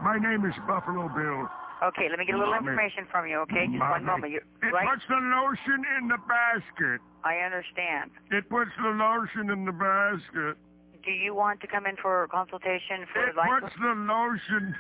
My 0.03 0.19
name 0.19 0.45
is 0.45 0.55
Buffalo 0.67 1.09
Bill. 1.09 1.49
Okay, 1.89 2.09
let 2.09 2.19
me 2.19 2.25
get 2.25 2.35
a 2.35 2.39
little 2.39 2.55
Mommy. 2.55 2.69
information 2.69 3.07
from 3.11 3.27
you, 3.29 3.39
okay? 3.49 3.67
Just 3.69 3.81
one 3.81 4.05
moment. 4.05 4.33
You're, 4.33 4.47
It 4.63 4.73
right? 4.73 4.89
puts 4.89 5.05
the 5.09 5.21
lotion 5.21 5.85
in 6.01 6.09
the 6.09 6.19
basket. 6.29 7.01
I 7.25 7.39
understand. 7.45 8.11
It 8.31 8.49
puts 8.49 8.71
the 8.81 8.91
lotion 8.91 9.51
in 9.51 9.65
the 9.65 9.73
basket. 9.73 10.57
Do 11.05 11.11
you 11.13 11.35
want 11.35 11.61
to 11.61 11.67
come 11.67 11.85
in 11.87 11.97
for 12.01 12.25
a 12.25 12.29
consultation 12.29 13.05
for 13.13 13.29
It 13.29 13.37
life? 13.37 13.61
puts 13.61 13.75
the 13.81 13.93
lotion 13.93 14.75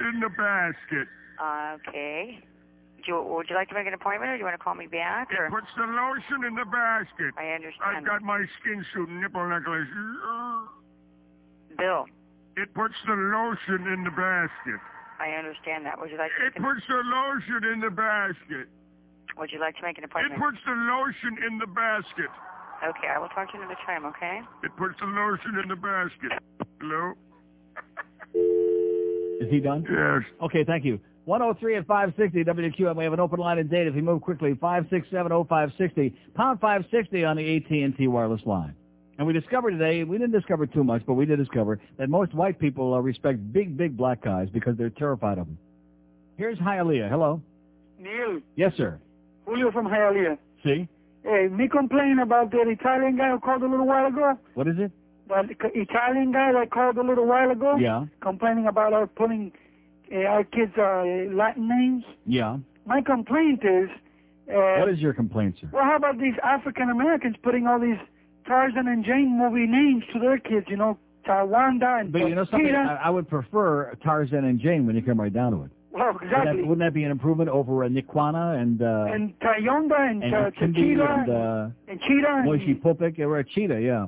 in 0.00 0.20
the 0.20 0.30
basket. 0.30 1.08
Okay. 1.40 2.38
Do 3.02 3.10
you, 3.10 3.22
would 3.22 3.50
you 3.50 3.56
like 3.56 3.68
to 3.70 3.74
make 3.74 3.88
an 3.88 3.94
appointment, 3.94 4.30
or 4.30 4.34
do 4.34 4.38
you 4.38 4.44
want 4.46 4.54
to 4.54 4.62
call 4.62 4.76
me 4.76 4.86
back? 4.86 5.26
Or? 5.34 5.46
It 5.46 5.50
puts 5.50 5.66
the 5.76 5.86
lotion 5.90 6.44
in 6.46 6.54
the 6.54 6.64
basket. 6.70 7.34
I 7.36 7.50
understand. 7.50 7.96
I've 7.98 8.06
got 8.06 8.22
my 8.22 8.44
skin 8.60 8.84
suit 8.94 9.08
nipple 9.10 9.48
necklace. 9.48 9.88
Bill, 11.76 12.06
It 12.56 12.72
puts 12.74 12.94
the 13.06 13.14
lotion 13.14 13.86
in 13.90 14.04
the 14.04 14.10
basket. 14.14 14.78
I 15.22 15.38
understand 15.38 15.86
that. 15.86 16.00
Would 16.00 16.10
you 16.10 16.18
like 16.18 16.32
to 16.34 16.46
It 16.50 16.54
puts 16.58 16.82
the 16.88 16.98
lotion 16.98 17.62
in 17.72 17.78
the 17.78 17.90
basket. 17.90 18.66
Would 19.38 19.52
you 19.52 19.60
like 19.60 19.76
to 19.76 19.82
make 19.82 19.96
an 19.96 20.02
appointment? 20.02 20.34
It 20.34 20.42
puts 20.42 20.58
the 20.66 20.74
lotion 20.74 21.38
in 21.46 21.58
the 21.58 21.66
basket. 21.70 22.26
Okay, 22.82 23.06
I 23.06 23.18
will 23.22 23.28
talk 23.28 23.52
to 23.52 23.56
you 23.56 23.62
another 23.62 23.78
time, 23.86 24.04
okay? 24.06 24.40
It 24.64 24.72
puts 24.76 24.98
the 24.98 25.06
lotion 25.06 25.62
in 25.62 25.68
the 25.68 25.76
basket. 25.78 26.32
Hello? 26.80 27.14
Is 29.40 29.48
he 29.48 29.60
done? 29.60 29.86
Yes. 29.88 30.26
Okay, 30.42 30.64
thank 30.64 30.84
you. 30.84 30.98
103 31.26 31.76
at 31.76 31.86
560 31.86 32.42
WQAM. 32.42 32.96
We 32.96 33.04
have 33.04 33.12
an 33.12 33.20
open 33.20 33.38
line 33.38 33.58
in 33.58 33.68
date. 33.68 33.86
If 33.86 33.94
you 33.94 34.02
move 34.02 34.22
quickly, 34.22 34.54
5670560, 34.54 36.14
pound 36.34 36.58
560 36.60 37.24
on 37.24 37.36
the 37.36 37.56
AT&T 37.58 38.08
wireless 38.08 38.42
line. 38.44 38.74
And 39.22 39.26
we 39.28 39.34
discovered 39.34 39.70
today, 39.70 40.02
we 40.02 40.18
didn't 40.18 40.32
discover 40.32 40.66
too 40.66 40.82
much, 40.82 41.02
but 41.06 41.14
we 41.14 41.26
did 41.26 41.36
discover 41.38 41.78
that 41.96 42.08
most 42.10 42.34
white 42.34 42.58
people 42.58 42.92
uh, 42.92 42.98
respect 42.98 43.52
big, 43.52 43.76
big 43.76 43.96
black 43.96 44.20
guys 44.20 44.48
because 44.52 44.76
they're 44.76 44.90
terrified 44.90 45.38
of 45.38 45.46
them. 45.46 45.56
Here's 46.38 46.58
Hialeah. 46.58 47.08
Hello. 47.08 47.40
Neil, 48.00 48.40
Yes, 48.56 48.72
sir. 48.76 48.98
Julio 49.46 49.70
from 49.70 49.86
Hialeah. 49.86 50.36
See? 50.64 50.88
Hey, 51.22 51.46
me 51.52 51.68
complain 51.68 52.18
about 52.20 52.50
that 52.50 52.66
Italian 52.66 53.16
guy 53.16 53.30
who 53.30 53.38
called 53.38 53.62
a 53.62 53.68
little 53.68 53.86
while 53.86 54.06
ago. 54.06 54.36
What 54.54 54.66
is 54.66 54.74
it? 54.78 54.90
That 55.28 55.44
Italian 55.72 56.32
guy 56.32 56.50
that 56.54 56.72
called 56.72 56.96
a 56.96 57.02
little 57.04 57.28
while 57.28 57.52
ago. 57.52 57.76
Yeah. 57.76 58.06
Complaining 58.22 58.66
about 58.66 58.92
our 58.92 59.06
putting 59.06 59.52
uh, 60.12 60.16
our 60.22 60.42
kids' 60.42 60.72
uh, 60.76 61.04
Latin 61.32 61.68
names. 61.68 62.02
Yeah. 62.26 62.56
My 62.86 63.00
complaint 63.02 63.60
is. 63.62 63.88
Uh, 64.52 64.80
What 64.80 64.88
is 64.88 64.98
your 64.98 65.12
complaint, 65.14 65.58
sir? 65.60 65.68
Well, 65.72 65.84
how 65.84 65.94
about 65.94 66.18
these 66.18 66.34
African 66.42 66.90
Americans 66.90 67.36
putting 67.44 67.68
all 67.68 67.78
these 67.78 68.00
Tarzan 68.46 68.88
and 68.88 69.04
Jane 69.04 69.38
movie 69.38 69.66
names 69.66 70.04
to 70.12 70.18
their 70.18 70.38
kids? 70.38 70.66
You 70.68 70.76
know, 70.76 70.98
Tawanda 71.26 72.00
and 72.00 72.12
But 72.12 72.28
you 72.28 72.34
know 72.34 72.46
something? 72.50 72.74
I, 72.74 72.96
I 73.04 73.10
would 73.10 73.28
prefer 73.28 73.94
Tarzan 74.02 74.44
and 74.44 74.60
Jane 74.60 74.86
when 74.86 74.96
you 74.96 75.02
come 75.02 75.20
right 75.20 75.32
down 75.32 75.52
to 75.52 75.62
it. 75.64 75.70
Well, 75.92 76.12
Wouldn't 76.14 76.32
exactly. 76.32 76.62
that, 76.62 76.66
wouldn't 76.66 76.86
that 76.86 76.94
be 76.94 77.04
an 77.04 77.10
improvement 77.10 77.50
over 77.50 77.84
uh, 77.84 77.88
Nikwana 77.88 78.60
and 78.60 78.80
uh, 78.80 79.12
and 79.12 79.38
Tayonda 79.40 80.10
and, 80.10 80.24
and 80.24 80.34
uh, 80.34 80.50
Tequila 80.52 81.04
and 81.04 81.30
uh, 81.30 81.68
and 81.86 82.00
Cheetah. 82.00 82.28
And, 82.28 82.48
Moishi 82.48 82.80
Popek? 82.80 83.18
They 83.18 83.26
were 83.26 83.40
a 83.40 83.44
cheetah, 83.44 83.78
yeah. 83.78 84.06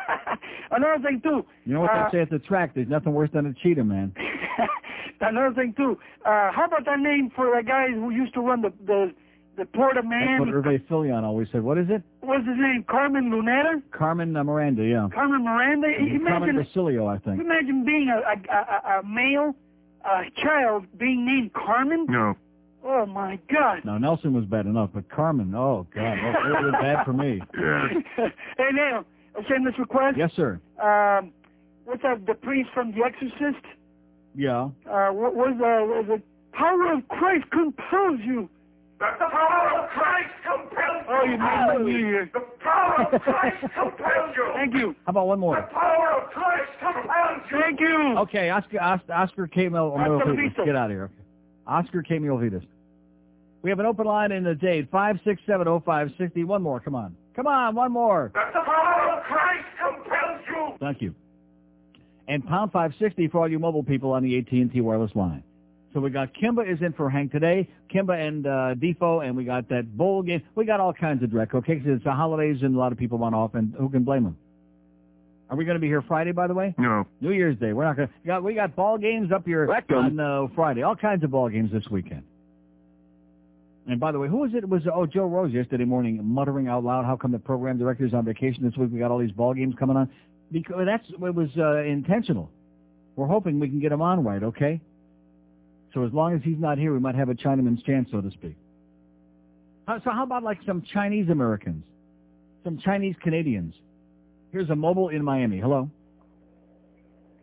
another 0.72 1.02
thing 1.02 1.22
too. 1.22 1.46
You 1.64 1.72
know 1.72 1.80
what 1.80 1.90
uh, 1.90 2.10
they 2.10 2.18
say 2.18 2.22
at 2.22 2.30
the 2.30 2.38
track? 2.38 2.74
There's 2.74 2.88
nothing 2.88 3.14
worse 3.14 3.30
than 3.32 3.46
a 3.46 3.54
cheetah, 3.54 3.84
man. 3.84 4.14
Another 5.22 5.54
thing 5.54 5.72
too. 5.74 5.98
Uh, 6.26 6.52
how 6.52 6.66
about 6.66 6.84
that 6.84 6.98
name 6.98 7.30
for 7.34 7.56
the 7.56 7.62
guy 7.66 7.86
who 7.88 8.10
used 8.10 8.34
to 8.34 8.40
run 8.40 8.60
the 8.60 8.72
the 8.84 9.14
the 9.56 9.64
Port 9.66 9.96
of 9.96 10.04
That's 10.04 10.10
Miami? 10.10 10.52
what 10.52 10.64
Hervé 10.64 10.86
Filion 10.88 11.24
always 11.24 11.48
said. 11.52 11.62
What 11.62 11.78
is 11.78 11.86
it? 11.88 12.02
What's 12.20 12.46
his 12.46 12.56
name? 12.58 12.84
Carmen 12.88 13.30
Lunetta? 13.30 13.82
Carmen 13.90 14.36
uh, 14.36 14.44
Miranda, 14.44 14.84
yeah. 14.84 15.08
Carmen 15.12 15.44
Miranda? 15.44 15.88
Carmen 15.96 16.16
Imagine, 16.16 16.56
Basilio, 16.62 17.06
I 17.06 17.18
think. 17.18 17.40
imagine 17.40 17.84
being 17.84 18.08
a, 18.08 18.18
a, 18.18 18.56
a, 18.56 19.00
a 19.00 19.02
male 19.06 19.54
uh, 20.04 20.22
child 20.42 20.86
being 20.98 21.24
named 21.26 21.52
Carmen. 21.54 22.06
No. 22.08 22.34
Oh 22.88 23.04
my 23.04 23.38
God! 23.52 23.80
No, 23.84 23.98
Nelson 23.98 24.32
was 24.32 24.44
bad 24.44 24.66
enough, 24.66 24.90
but 24.94 25.08
Carmen, 25.10 25.52
oh 25.56 25.88
God, 25.92 26.18
oh, 26.22 26.48
it 26.48 26.64
was 26.66 26.74
bad 26.80 27.04
for 27.04 27.12
me. 27.12 27.40
hey 28.16 28.68
Neil, 28.72 29.04
a 29.36 29.42
shameless 29.48 29.76
request. 29.78 30.16
Yes, 30.16 30.30
sir. 30.36 30.60
Um, 30.80 31.32
what's 31.84 32.02
that? 32.02 32.24
The 32.26 32.34
priest 32.34 32.70
from 32.72 32.92
The 32.92 33.02
Exorcist? 33.02 33.64
Yeah. 34.36 34.68
Uh, 34.88 35.08
what 35.08 35.34
was 35.34 35.54
uh, 35.54 35.84
was 35.84 36.06
it? 36.10 36.22
Power 36.52 36.92
of 36.92 37.08
Christ 37.08 37.50
compels 37.50 38.20
you. 38.24 38.48
The 38.98 39.04
power 39.18 39.80
of 39.82 39.90
Christ 39.90 40.30
compels 40.42 41.04
you. 41.06 41.14
Oh, 41.14 41.24
you 41.24 41.38
made 41.38 41.84
me 41.94 41.98
here. 42.02 42.30
The 42.32 42.40
power 42.62 43.06
of 43.12 43.20
Christ 43.22 43.60
compels 43.74 44.36
you. 44.36 44.50
Thank 44.54 44.74
you. 44.74 44.94
How 45.04 45.10
about 45.10 45.26
one 45.26 45.38
more? 45.38 45.56
The 45.56 45.74
power 45.74 46.22
of 46.22 46.30
Christ 46.30 46.70
compels 46.80 47.42
you. 47.50 47.60
Thank 47.60 47.80
you. 47.80 48.18
Okay, 48.20 48.50
Oscar, 48.50 48.80
Oscar, 48.80 49.12
Oscar 49.12 49.46
K. 49.48 49.68
Mil- 49.68 49.96
Hasta 49.96 50.12
la 50.12 50.18
Milvitas. 50.24 50.36
vista. 50.48 50.64
Get 50.64 50.76
out 50.76 50.86
of 50.86 50.90
here. 50.96 51.04
Okay. 51.04 51.14
Oscar 51.66 52.02
K. 52.02 52.18
Milvitas. 52.18 52.64
We 53.62 53.70
have 53.70 53.80
an 53.80 53.86
open 53.86 54.06
line 54.06 54.32
in 54.32 54.44
the 54.44 54.54
date, 54.54 54.90
5670560. 54.92 56.44
One 56.44 56.62
more, 56.62 56.80
come 56.80 56.94
on. 56.94 57.16
Come 57.34 57.46
on, 57.48 57.74
one 57.74 57.92
more. 57.92 58.30
The 58.32 58.40
power 58.60 59.18
of 59.18 59.24
Christ 59.24 59.66
compels 59.78 60.40
you. 60.48 60.76
Thank 60.80 61.02
you. 61.02 61.14
And 62.28 62.46
pound 62.46 62.72
560 62.72 63.28
for 63.28 63.40
all 63.40 63.48
you 63.50 63.58
mobile 63.58 63.82
people 63.82 64.12
on 64.12 64.22
the 64.22 64.38
AT&T 64.38 64.80
wireless 64.80 65.14
line. 65.14 65.42
So 65.96 66.02
we 66.02 66.10
got 66.10 66.34
Kimba 66.34 66.70
is 66.70 66.78
in 66.82 66.92
for 66.92 67.08
Hank 67.08 67.32
today. 67.32 67.66
Kimba 67.90 68.20
and 68.20 68.46
uh, 68.46 68.74
Defo, 68.74 69.26
and 69.26 69.34
we 69.34 69.44
got 69.44 69.66
that 69.70 69.96
bowl 69.96 70.22
game. 70.22 70.42
We 70.54 70.66
got 70.66 70.78
all 70.78 70.92
kinds 70.92 71.22
of 71.22 71.30
direct, 71.30 71.54
okay? 71.54 71.76
'Cause 71.76 71.86
it's 71.86 72.04
the 72.04 72.12
holidays 72.12 72.58
and 72.60 72.76
a 72.76 72.78
lot 72.78 72.92
of 72.92 72.98
people 72.98 73.16
want 73.16 73.34
off, 73.34 73.54
and 73.54 73.72
who 73.78 73.88
can 73.88 74.04
blame 74.04 74.24
them? 74.24 74.36
Are 75.48 75.56
we 75.56 75.64
going 75.64 75.76
to 75.76 75.80
be 75.80 75.86
here 75.86 76.02
Friday, 76.02 76.32
by 76.32 76.48
the 76.48 76.52
way? 76.52 76.74
No. 76.76 77.06
New 77.22 77.32
Year's 77.32 77.56
Day. 77.56 77.72
We're 77.72 77.84
not 77.84 77.96
going 77.96 78.08
to. 78.08 78.14
We 78.22 78.26
got, 78.26 78.44
we 78.44 78.52
got 78.52 78.76
ball 78.76 78.98
games 78.98 79.32
up 79.32 79.46
here 79.46 79.66
on 79.96 80.20
uh, 80.20 80.48
Friday. 80.54 80.82
All 80.82 80.96
kinds 80.96 81.24
of 81.24 81.30
ball 81.30 81.48
games 81.48 81.72
this 81.72 81.88
weekend. 81.90 82.24
And 83.88 83.98
by 83.98 84.12
the 84.12 84.18
way, 84.18 84.28
who 84.28 84.36
was 84.36 84.50
it? 84.52 84.64
It 84.64 84.68
was 84.68 84.82
oh 84.92 85.06
Joe 85.06 85.24
Rose 85.24 85.50
yesterday 85.50 85.86
morning 85.86 86.20
muttering 86.22 86.68
out 86.68 86.84
loud, 86.84 87.06
"How 87.06 87.16
come 87.16 87.32
the 87.32 87.38
program 87.38 87.78
director's 87.78 88.12
on 88.12 88.26
vacation 88.26 88.64
this 88.64 88.76
week? 88.76 88.90
We 88.92 88.98
got 88.98 89.10
all 89.10 89.18
these 89.18 89.32
ball 89.32 89.54
games 89.54 89.74
coming 89.78 89.96
on." 89.96 90.10
Because 90.52 90.84
that's 90.84 91.08
it 91.08 91.34
was 91.34 91.48
uh, 91.56 91.78
intentional. 91.84 92.50
We're 93.14 93.28
hoping 93.28 93.58
we 93.60 93.70
can 93.70 93.80
get 93.80 93.92
him 93.92 94.02
on 94.02 94.22
right, 94.22 94.42
okay? 94.42 94.82
So 95.96 96.04
as 96.04 96.12
long 96.12 96.34
as 96.34 96.42
he's 96.44 96.58
not 96.58 96.76
here, 96.76 96.92
we 96.92 97.00
might 97.00 97.14
have 97.14 97.30
a 97.30 97.34
Chinaman's 97.34 97.82
chance, 97.82 98.10
so 98.12 98.20
to 98.20 98.30
speak. 98.30 98.54
So 99.88 100.10
how 100.10 100.24
about 100.24 100.42
like 100.42 100.58
some 100.66 100.82
Chinese 100.92 101.30
Americans, 101.30 101.84
some 102.64 102.76
Chinese 102.76 103.14
Canadians? 103.22 103.72
Here's 104.52 104.68
a 104.68 104.76
mobile 104.76 105.08
in 105.08 105.24
Miami. 105.24 105.58
Hello. 105.58 105.90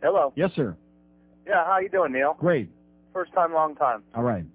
Hello. 0.03 0.33
Yes, 0.35 0.51
sir. 0.55 0.77
Yeah, 1.47 1.65
how 1.65 1.79
you 1.79 1.89
doing, 1.89 2.11
Neil? 2.11 2.35
Great. 2.39 2.69
First 3.11 3.33
time, 3.33 3.53
long 3.53 3.73
time. 3.75 4.03
All 4.13 4.21
right. 4.21 4.45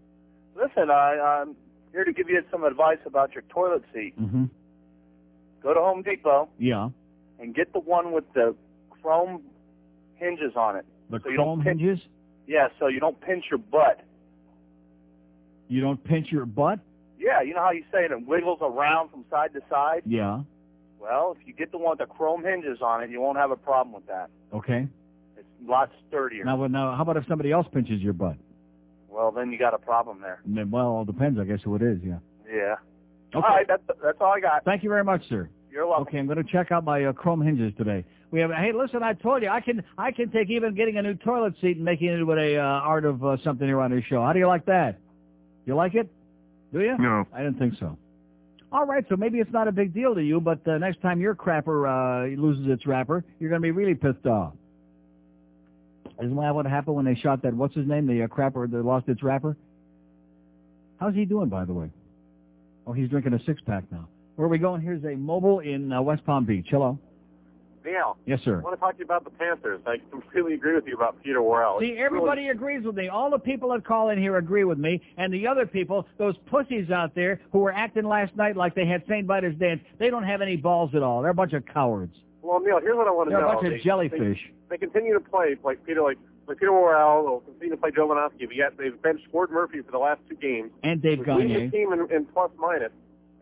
Listen, 0.55 0.91
I, 0.93 1.41
I'm 1.43 1.57
here 1.91 2.05
to 2.05 2.13
give 2.13 2.29
you 2.29 2.41
some 2.53 2.63
advice 2.63 2.99
about 3.05 3.35
your 3.35 3.43
toilet 3.49 3.83
seat. 3.93 4.15
Mm-hmm. 4.21 4.45
Go 5.61 5.75
to 5.75 5.81
Home 5.81 6.03
Depot 6.03 6.49
Yeah. 6.61 6.91
and 7.41 7.53
get 7.53 7.73
the 7.73 7.81
one 7.81 8.13
with 8.13 8.33
the 8.33 8.55
chrome 9.03 9.43
hinges 10.15 10.53
on 10.55 10.77
it. 10.77 10.87
The 11.11 11.19
So 11.25 11.35
chrome 11.35 11.63
hinges. 11.63 11.99
Yeah, 12.49 12.69
so 12.81 12.87
you 12.89 12.99
don't 12.99 13.21
pinch 13.21 13.45
your 13.51 13.59
butt. 13.59 14.01
You 15.69 15.83
don't 15.83 16.03
pinch 16.03 16.33
your 16.33 16.47
butt. 16.47 16.81
Yeah, 17.19 17.43
you 17.43 17.53
know 17.53 17.61
how 17.61 17.73
you 17.73 17.85
say 17.93 18.05
it, 18.07 18.11
it 18.11 18.27
wiggles 18.27 18.59
around 18.63 19.11
from 19.11 19.25
side 19.31 19.53
to 19.53 19.61
side? 19.69 20.03
Yeah. 20.07 20.41
Well, 20.99 21.37
if 21.39 21.47
you 21.47 21.53
get 21.53 21.71
the 21.71 21.79
one 21.79 21.91
with 21.91 21.99
the 21.99 22.07
chrome 22.07 22.43
hinges 22.43 22.79
on 22.81 23.03
it, 23.03 23.11
you 23.11 23.21
won't 23.21 23.37
have 23.37 23.51
a 23.51 23.57
problem 23.57 23.95
with 23.95 24.07
that. 24.07 24.31
Okay. 24.55 24.89
It's 25.37 25.47
a 25.67 25.71
lot 25.71 25.91
sturdier. 26.09 26.45
Now, 26.45 26.67
now, 26.67 26.97
how 26.97 27.03
about 27.03 27.19
if 27.19 27.27
somebody 27.29 27.53
else 27.53 27.67
pinches 27.73 28.01
your 28.01 28.15
butt? 28.15 28.37
Well, 29.11 29.31
then 29.31 29.53
you 29.53 29.59
got 29.59 29.75
a 29.75 29.79
problem 29.79 30.21
there. 30.23 30.41
Then, 30.47 30.71
Well, 30.71 31.03
it 31.03 31.07
depends, 31.07 31.39
I 31.39 31.45
guess, 31.45 31.61
who 31.63 31.77
it 31.77 31.83
is. 31.83 31.99
Yeah. 32.03 32.19
Yeah. 32.51 32.77
Okay. 33.35 33.47
All 33.47 33.57
right, 33.57 33.67
that's 33.69 33.83
that's 34.03 34.17
all 34.23 34.33
I 34.33 34.41
got. 34.41 34.65
Thank 34.65 34.83
you 34.83 34.89
very 34.89 35.05
much, 35.05 35.29
sir. 35.29 35.51
You're 35.71 35.87
welcome. 35.87 36.07
Okay, 36.09 36.19
I'm 36.19 36.27
going 36.27 36.39
to 36.43 36.51
check 36.51 36.73
out 36.73 36.83
my 36.85 37.05
uh, 37.05 37.13
chrome 37.13 37.43
hinges 37.43 37.75
today. 37.77 38.05
We 38.31 38.41
have. 38.41 38.51
Hey, 38.51 38.73
listen, 38.73 39.03
I 39.03 39.15
told 39.15 39.43
you 39.43 39.49
I 39.49 39.61
can. 39.61 39.83
I 39.97 40.11
can 40.11 40.31
take 40.31 40.51
even 40.51 40.75
getting 40.75 40.99
a 40.99 41.03
new 41.03 41.15
toilet 41.15 41.55
seat 41.61 41.77
and 41.77 41.85
making 41.85 42.09
it 42.09 42.23
with 42.23 42.39
a 42.39 42.57
uh, 42.57 42.63
art 42.63 43.05
of 43.05 43.25
uh, 43.25 43.37
something 43.43 43.67
here 43.67 43.81
on 43.81 43.91
this 43.91 44.05
show. 44.05 44.23
How 44.23 44.33
do 44.33 44.39
you 44.39 44.47
like 44.47 44.67
that? 44.67 44.99
You 45.65 45.75
like 45.75 45.95
it? 45.95 46.11
Do 46.73 46.81
you? 46.81 46.97
No. 46.99 47.27
I 47.33 47.39
didn't 47.39 47.59
think 47.59 47.75
so. 47.79 47.97
All 48.71 48.85
right, 48.85 49.03
so 49.09 49.17
maybe 49.17 49.39
it's 49.39 49.53
not 49.53 49.67
a 49.67 49.73
big 49.73 49.95
deal 49.95 50.15
to 50.15 50.23
you, 50.23 50.41
but 50.41 50.67
uh, 50.69 50.77
next 50.77 51.01
time 51.01 51.23
your 51.23 51.35
crapper 51.35 51.89
uh, 51.89 52.41
loses 52.41 52.67
its 52.69 52.87
wrapper, 52.87 53.25
you're 53.41 53.49
going 53.49 53.63
to 53.63 53.67
be 53.67 53.71
really 53.71 53.95
pissed 53.95 54.27
off. 54.27 54.53
Isn't 56.23 56.37
that 56.37 56.55
what 56.55 56.67
happened 56.67 56.97
when 56.97 57.07
they 57.07 57.15
shot 57.15 57.41
that? 57.43 57.55
What's 57.55 57.75
his 57.75 57.87
name? 57.87 58.07
The 58.07 58.25
uh, 58.25 58.27
crapper 58.27 58.71
that 58.71 58.85
lost 58.85 59.09
its 59.09 59.23
wrapper. 59.23 59.57
How's 61.01 61.15
he 61.15 61.25
doing, 61.25 61.49
by 61.49 61.65
the 61.65 61.73
way? 61.73 61.91
Oh, 62.87 62.93
he's 62.93 63.09
drinking 63.09 63.33
a 63.33 63.43
six 63.45 63.63
pack 63.65 63.85
now. 63.91 64.07
Where 64.37 64.47
are 64.47 64.51
we 64.51 64.59
going? 64.59 64.83
Here's 64.83 65.03
a 65.05 65.17
mobile 65.17 65.61
in 65.61 65.91
uh, 65.91 66.03
West 66.03 66.27
Palm 66.27 66.45
Beach. 66.45 66.67
Hello. 66.71 66.99
Neil. 67.91 68.17
Yes, 68.27 68.41
sir. 68.45 68.59
I 68.59 68.63
want 68.63 68.77
to 68.77 68.81
talk 68.81 68.93
to 68.95 68.99
you 68.99 69.05
about 69.05 69.25
the 69.25 69.31
Panthers. 69.31 69.81
I 69.87 69.97
completely 70.11 70.55
agree 70.55 70.75
with 70.75 70.87
you 70.87 70.95
about 70.95 71.23
Peter 71.23 71.43
Worrell. 71.43 71.79
See, 71.81 71.97
everybody 71.99 72.49
agrees 72.49 72.85
with 72.85 72.95
me. 72.97 73.09
All 73.09 73.31
the 73.31 73.39
people 73.39 73.71
that 73.73 73.85
call 73.85 74.11
in 74.11 74.19
here 74.19 74.37
agree 74.37 74.65
with 74.65 74.79
me, 74.79 75.01
and 75.17 75.33
the 75.33 75.47
other 75.47 75.67
people, 75.67 76.07
those 76.19 76.35
pussies 76.47 76.91
out 76.91 77.15
there 77.15 77.41
who 77.53 77.59
were 77.61 77.73
acting 77.73 78.05
last 78.05 78.35
night 78.37 78.57
like 78.57 78.75
they 78.75 78.87
had 78.87 79.03
St. 79.09 79.27
Vitus 79.27 79.55
dance, 79.59 79.81
they 79.99 80.11
don't 80.11 80.25
have 80.25 80.41
any 80.43 80.57
balls 80.57 80.91
at 80.95 81.03
all. 81.03 81.23
They're 81.23 81.31
a 81.31 81.35
bunch 81.35 81.53
of 81.53 81.65
cowards. 81.67 82.15
Well, 82.43 82.61
Neil, 82.61 82.81
here's 82.81 82.97
what 82.97 83.09
I 83.09 83.11
want 83.11 83.29
to 83.29 83.33
They're 83.35 83.41
know. 83.43 83.49
a 83.51 83.55
bunch 83.55 83.67
of 83.67 83.73
They- 83.73 83.79
jellyfish. 83.81 84.39
They, 84.71 84.77
they 84.77 84.79
continue 84.79 85.15
to 85.15 85.21
play 85.21 85.57
like 85.65 85.85
Peter, 85.85 86.03
like 86.03 86.19
like 86.47 86.59
Peter 86.59 86.73
Worrell. 86.73 87.25
They'll 87.25 87.41
continue 87.53 87.75
to 87.75 87.81
play 87.81 87.91
Joe 87.95 88.09
Manosky, 88.09 88.47
but 88.47 88.57
yet 88.57 88.73
they've 88.79 89.01
benched 89.03 89.31
Gord 89.33 89.51
Murphy 89.51 89.83
for 89.83 89.91
the 89.93 89.99
last 89.99 90.21
two 90.31 90.35
games. 90.37 90.71
And 90.83 91.03
Dave 91.03 91.19
Which 91.19 91.29
leaves 91.29 91.53
Gagne. 91.53 91.67
the 91.67 91.71
team 91.77 91.93
in, 91.93 92.11
in 92.11 92.25
plus 92.25 92.51
minus 92.59 92.91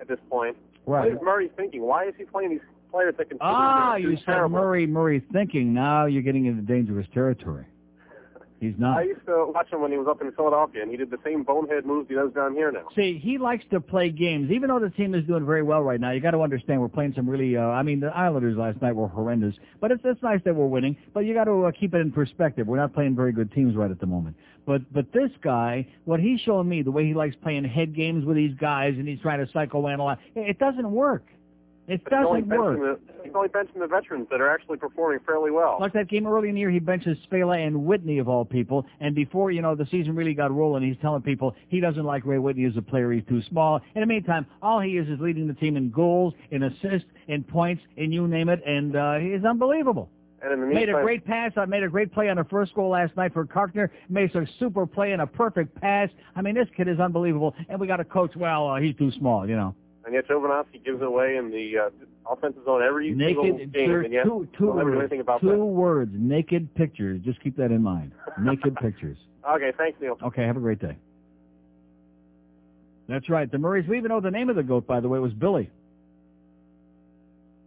at 0.00 0.08
this 0.08 0.18
point. 0.28 0.56
Right. 0.86 1.04
What 1.12 1.12
is 1.12 1.18
Murray 1.22 1.50
thinking? 1.56 1.82
Why 1.82 2.06
is 2.06 2.14
he 2.18 2.24
playing 2.24 2.50
these 2.50 2.60
players 2.90 3.14
that 3.18 3.28
can? 3.28 3.38
Ah, 3.40 3.96
you 3.96 4.16
said 4.24 4.46
Murray, 4.48 4.86
Murray 4.86 5.22
thinking. 5.32 5.74
Now 5.74 6.06
you're 6.06 6.22
getting 6.22 6.46
into 6.46 6.62
dangerous 6.62 7.06
territory. 7.12 7.66
He's 8.60 8.74
not. 8.78 8.98
I 8.98 9.02
used 9.02 9.26
to 9.26 9.50
watch 9.54 9.70
him 9.70 9.80
when 9.82 9.92
he 9.92 9.98
was 9.98 10.08
up 10.08 10.22
in 10.22 10.32
Philadelphia, 10.32 10.82
and 10.82 10.90
he 10.90 10.96
did 10.96 11.10
the 11.10 11.18
same 11.24 11.42
bonehead 11.42 11.84
moves 11.84 12.08
he 12.08 12.14
does 12.14 12.32
down 12.32 12.54
here 12.54 12.72
now. 12.72 12.86
See, 12.94 13.18
he 13.18 13.38
likes 13.38 13.64
to 13.70 13.80
play 13.80 14.10
games. 14.10 14.50
Even 14.50 14.68
though 14.68 14.80
the 14.80 14.90
team 14.90 15.14
is 15.14 15.24
doing 15.26 15.44
very 15.44 15.62
well 15.62 15.82
right 15.82 16.00
now, 16.00 16.12
you 16.12 16.20
got 16.20 16.30
to 16.32 16.40
understand 16.40 16.80
we're 16.80 16.88
playing 16.88 17.12
some 17.14 17.28
really. 17.28 17.56
Uh, 17.56 17.62
I 17.62 17.82
mean, 17.82 18.00
the 18.00 18.08
Islanders 18.08 18.56
last 18.56 18.80
night 18.80 18.94
were 18.94 19.08
horrendous, 19.08 19.54
but 19.80 19.90
it's 19.90 20.02
it's 20.04 20.22
nice 20.22 20.40
that 20.44 20.54
we're 20.54 20.66
winning. 20.66 20.96
But 21.12 21.20
you 21.20 21.34
got 21.34 21.44
to 21.44 21.66
uh, 21.66 21.72
keep 21.72 21.94
it 21.94 21.98
in 21.98 22.12
perspective. 22.12 22.66
We're 22.66 22.78
not 22.78 22.94
playing 22.94 23.16
very 23.16 23.32
good 23.32 23.52
teams 23.52 23.76
right 23.76 23.90
at 23.90 24.00
the 24.00 24.06
moment. 24.06 24.36
But 24.66 24.92
but 24.92 25.12
this 25.12 25.30
guy, 25.42 25.86
what 26.04 26.20
he's 26.20 26.40
showing 26.40 26.68
me, 26.68 26.82
the 26.82 26.90
way 26.90 27.06
he 27.06 27.14
likes 27.14 27.36
playing 27.36 27.64
head 27.64 27.94
games 27.94 28.24
with 28.24 28.36
these 28.36 28.54
guys, 28.58 28.94
and 28.96 29.06
he's 29.06 29.20
trying 29.20 29.44
to 29.44 29.52
psychoanalyze. 29.52 30.18
It 30.34 30.50
it 30.50 30.58
doesn't 30.58 30.90
work. 30.90 31.24
It 31.88 32.02
But 32.02 32.14
he's 32.14 32.26
only 32.26 32.42
doesn't 32.42 32.58
work. 32.58 33.00
the, 33.06 33.22
he's 33.22 33.32
only 33.34 33.48
benching 33.48 33.78
the 33.78 33.86
veterans 33.86 34.26
that 34.30 34.40
are 34.40 34.50
actually 34.52 34.78
performing 34.78 35.20
fairly 35.24 35.50
well. 35.50 35.78
Like 35.80 35.92
that 35.92 36.08
game 36.08 36.26
early 36.26 36.48
in 36.48 36.54
the 36.54 36.60
year, 36.60 36.70
he 36.70 36.80
benches 36.80 37.16
Svehla 37.30 37.64
and 37.64 37.84
Whitney 37.84 38.18
of 38.18 38.28
all 38.28 38.44
people. 38.44 38.86
And 39.00 39.14
before, 39.14 39.52
you 39.52 39.62
know, 39.62 39.74
the 39.76 39.86
season 39.86 40.16
really 40.16 40.34
got 40.34 40.52
rolling, 40.52 40.82
he's 40.82 40.96
telling 41.00 41.22
people 41.22 41.54
he 41.68 41.80
doesn't 41.80 42.04
like 42.04 42.26
Ray 42.26 42.38
Whitney 42.38 42.64
as 42.64 42.76
a 42.76 42.82
player. 42.82 43.12
He's 43.12 43.24
too 43.28 43.42
small. 43.48 43.80
In 43.94 44.00
the 44.00 44.06
meantime, 44.06 44.46
all 44.62 44.80
he 44.80 44.96
is 44.96 45.08
is 45.08 45.20
leading 45.20 45.46
the 45.46 45.54
team 45.54 45.76
in 45.76 45.90
goals, 45.90 46.34
in 46.50 46.64
assists, 46.64 47.08
in 47.28 47.44
points, 47.44 47.82
in 47.96 48.10
you 48.10 48.26
name 48.26 48.48
it. 48.48 48.62
And 48.66 48.96
uh, 48.96 49.18
he's 49.18 49.44
unbelievable. 49.44 50.10
And 50.42 50.52
in 50.52 50.60
the 50.60 50.66
Made 50.66 50.88
a 50.88 50.92
great 50.92 51.24
pass. 51.24 51.52
I 51.56 51.64
made 51.64 51.82
a 51.82 51.88
great 51.88 52.12
play 52.12 52.28
on 52.28 52.36
the 52.36 52.44
first 52.44 52.74
goal 52.74 52.90
last 52.90 53.16
night 53.16 53.32
for 53.32 53.46
Karkner. 53.46 53.88
Made 54.08 54.34
a 54.34 54.46
super 54.58 54.86
play 54.86 55.12
and 55.12 55.22
a 55.22 55.26
perfect 55.26 55.80
pass. 55.80 56.10
I 56.34 56.42
mean, 56.42 56.54
this 56.54 56.68
kid 56.76 56.88
is 56.88 57.00
unbelievable. 57.00 57.54
And 57.68 57.80
we 57.80 57.86
got 57.86 58.00
a 58.00 58.04
coach. 58.04 58.36
Well, 58.36 58.68
uh, 58.68 58.80
he's 58.80 58.94
too 58.96 59.10
small, 59.12 59.48
you 59.48 59.56
know. 59.56 59.74
And 60.06 60.14
yet 60.14 60.28
Jovanovski 60.28 60.84
gives 60.84 61.00
it 61.02 61.06
away 61.06 61.36
in 61.36 61.50
the 61.50 61.72
uh, 61.78 62.32
offensive 62.32 62.64
zone 62.64 62.80
every 62.80 63.08
single 63.18 63.42
game, 63.42 63.72
sir, 63.74 64.02
and 64.02 64.12
yet 64.12 64.22
two, 64.22 64.48
two 64.56 64.66
words. 64.70 65.10
two 65.40 65.48
that. 65.48 65.56
words. 65.56 66.12
Naked 66.14 66.72
pictures. 66.76 67.20
Just 67.24 67.42
keep 67.42 67.56
that 67.56 67.72
in 67.72 67.82
mind. 67.82 68.12
Naked 68.40 68.76
pictures. 68.82 69.18
Okay, 69.48 69.72
thanks, 69.76 70.00
Neil. 70.00 70.16
Okay, 70.22 70.44
have 70.44 70.56
a 70.56 70.60
great 70.60 70.78
day. 70.78 70.96
That's 73.08 73.28
right. 73.28 73.50
The 73.50 73.58
Murrays. 73.58 73.88
We 73.88 73.98
even 73.98 74.10
know 74.10 74.20
the 74.20 74.30
name 74.30 74.48
of 74.48 74.54
the 74.54 74.62
goat, 74.62 74.86
by 74.86 75.00
the 75.00 75.08
way, 75.08 75.18
It 75.18 75.22
was 75.22 75.32
Billy. 75.32 75.70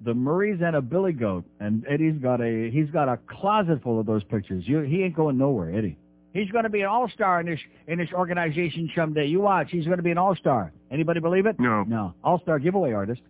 The 0.05 0.13
Murrays 0.13 0.59
and 0.63 0.77
a 0.77 0.81
Billy 0.81 1.11
goat, 1.11 1.43
and 1.59 1.85
Eddie's 1.89 2.21
got 2.21 2.39
a 2.39 2.69
he's 2.71 2.89
got 2.89 3.09
a 3.09 3.19
closet 3.27 3.83
full 3.83 3.99
of 3.99 4.05
those 4.05 4.23
pictures. 4.23 4.63
You, 4.65 4.79
he 4.79 5.03
ain't 5.03 5.15
going 5.15 5.37
nowhere, 5.37 5.77
Eddie. 5.77 5.97
He's 6.33 6.49
going 6.51 6.63
to 6.63 6.69
be 6.69 6.81
an 6.81 6.87
all 6.87 7.09
star 7.09 7.39
in 7.41 7.47
this 7.47 7.59
in 7.87 7.97
this 7.97 8.09
organization 8.13 8.89
someday. 8.95 9.25
You 9.25 9.39
watch. 9.41 9.69
He's 9.71 9.85
going 9.85 9.97
to 9.97 10.03
be 10.03 10.11
an 10.11 10.17
all 10.19 10.35
star. 10.35 10.71
Anybody 10.91 11.19
believe 11.19 11.45
it? 11.47 11.59
No. 11.59 11.83
No. 11.83 12.13
All 12.23 12.39
star 12.41 12.59
giveaway 12.59 12.93
artist. 12.93 13.21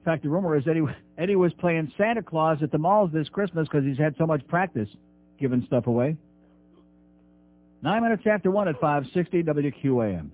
In 0.00 0.04
fact, 0.04 0.22
the 0.22 0.28
rumor 0.28 0.56
is 0.56 0.66
Eddie 0.68 0.82
Eddie 1.18 1.36
was 1.36 1.52
playing 1.54 1.90
Santa 1.96 2.22
Claus 2.22 2.58
at 2.62 2.70
the 2.72 2.78
malls 2.78 3.10
this 3.12 3.28
Christmas 3.30 3.66
because 3.68 3.84
he's 3.84 3.98
had 3.98 4.14
so 4.18 4.26
much 4.26 4.46
practice 4.46 4.88
giving 5.38 5.64
stuff 5.66 5.86
away. 5.86 6.16
Nine 7.82 8.02
minutes 8.02 8.22
after 8.30 8.50
one 8.50 8.68
at 8.68 8.78
560 8.80 9.42
WQAM. 9.42 10.28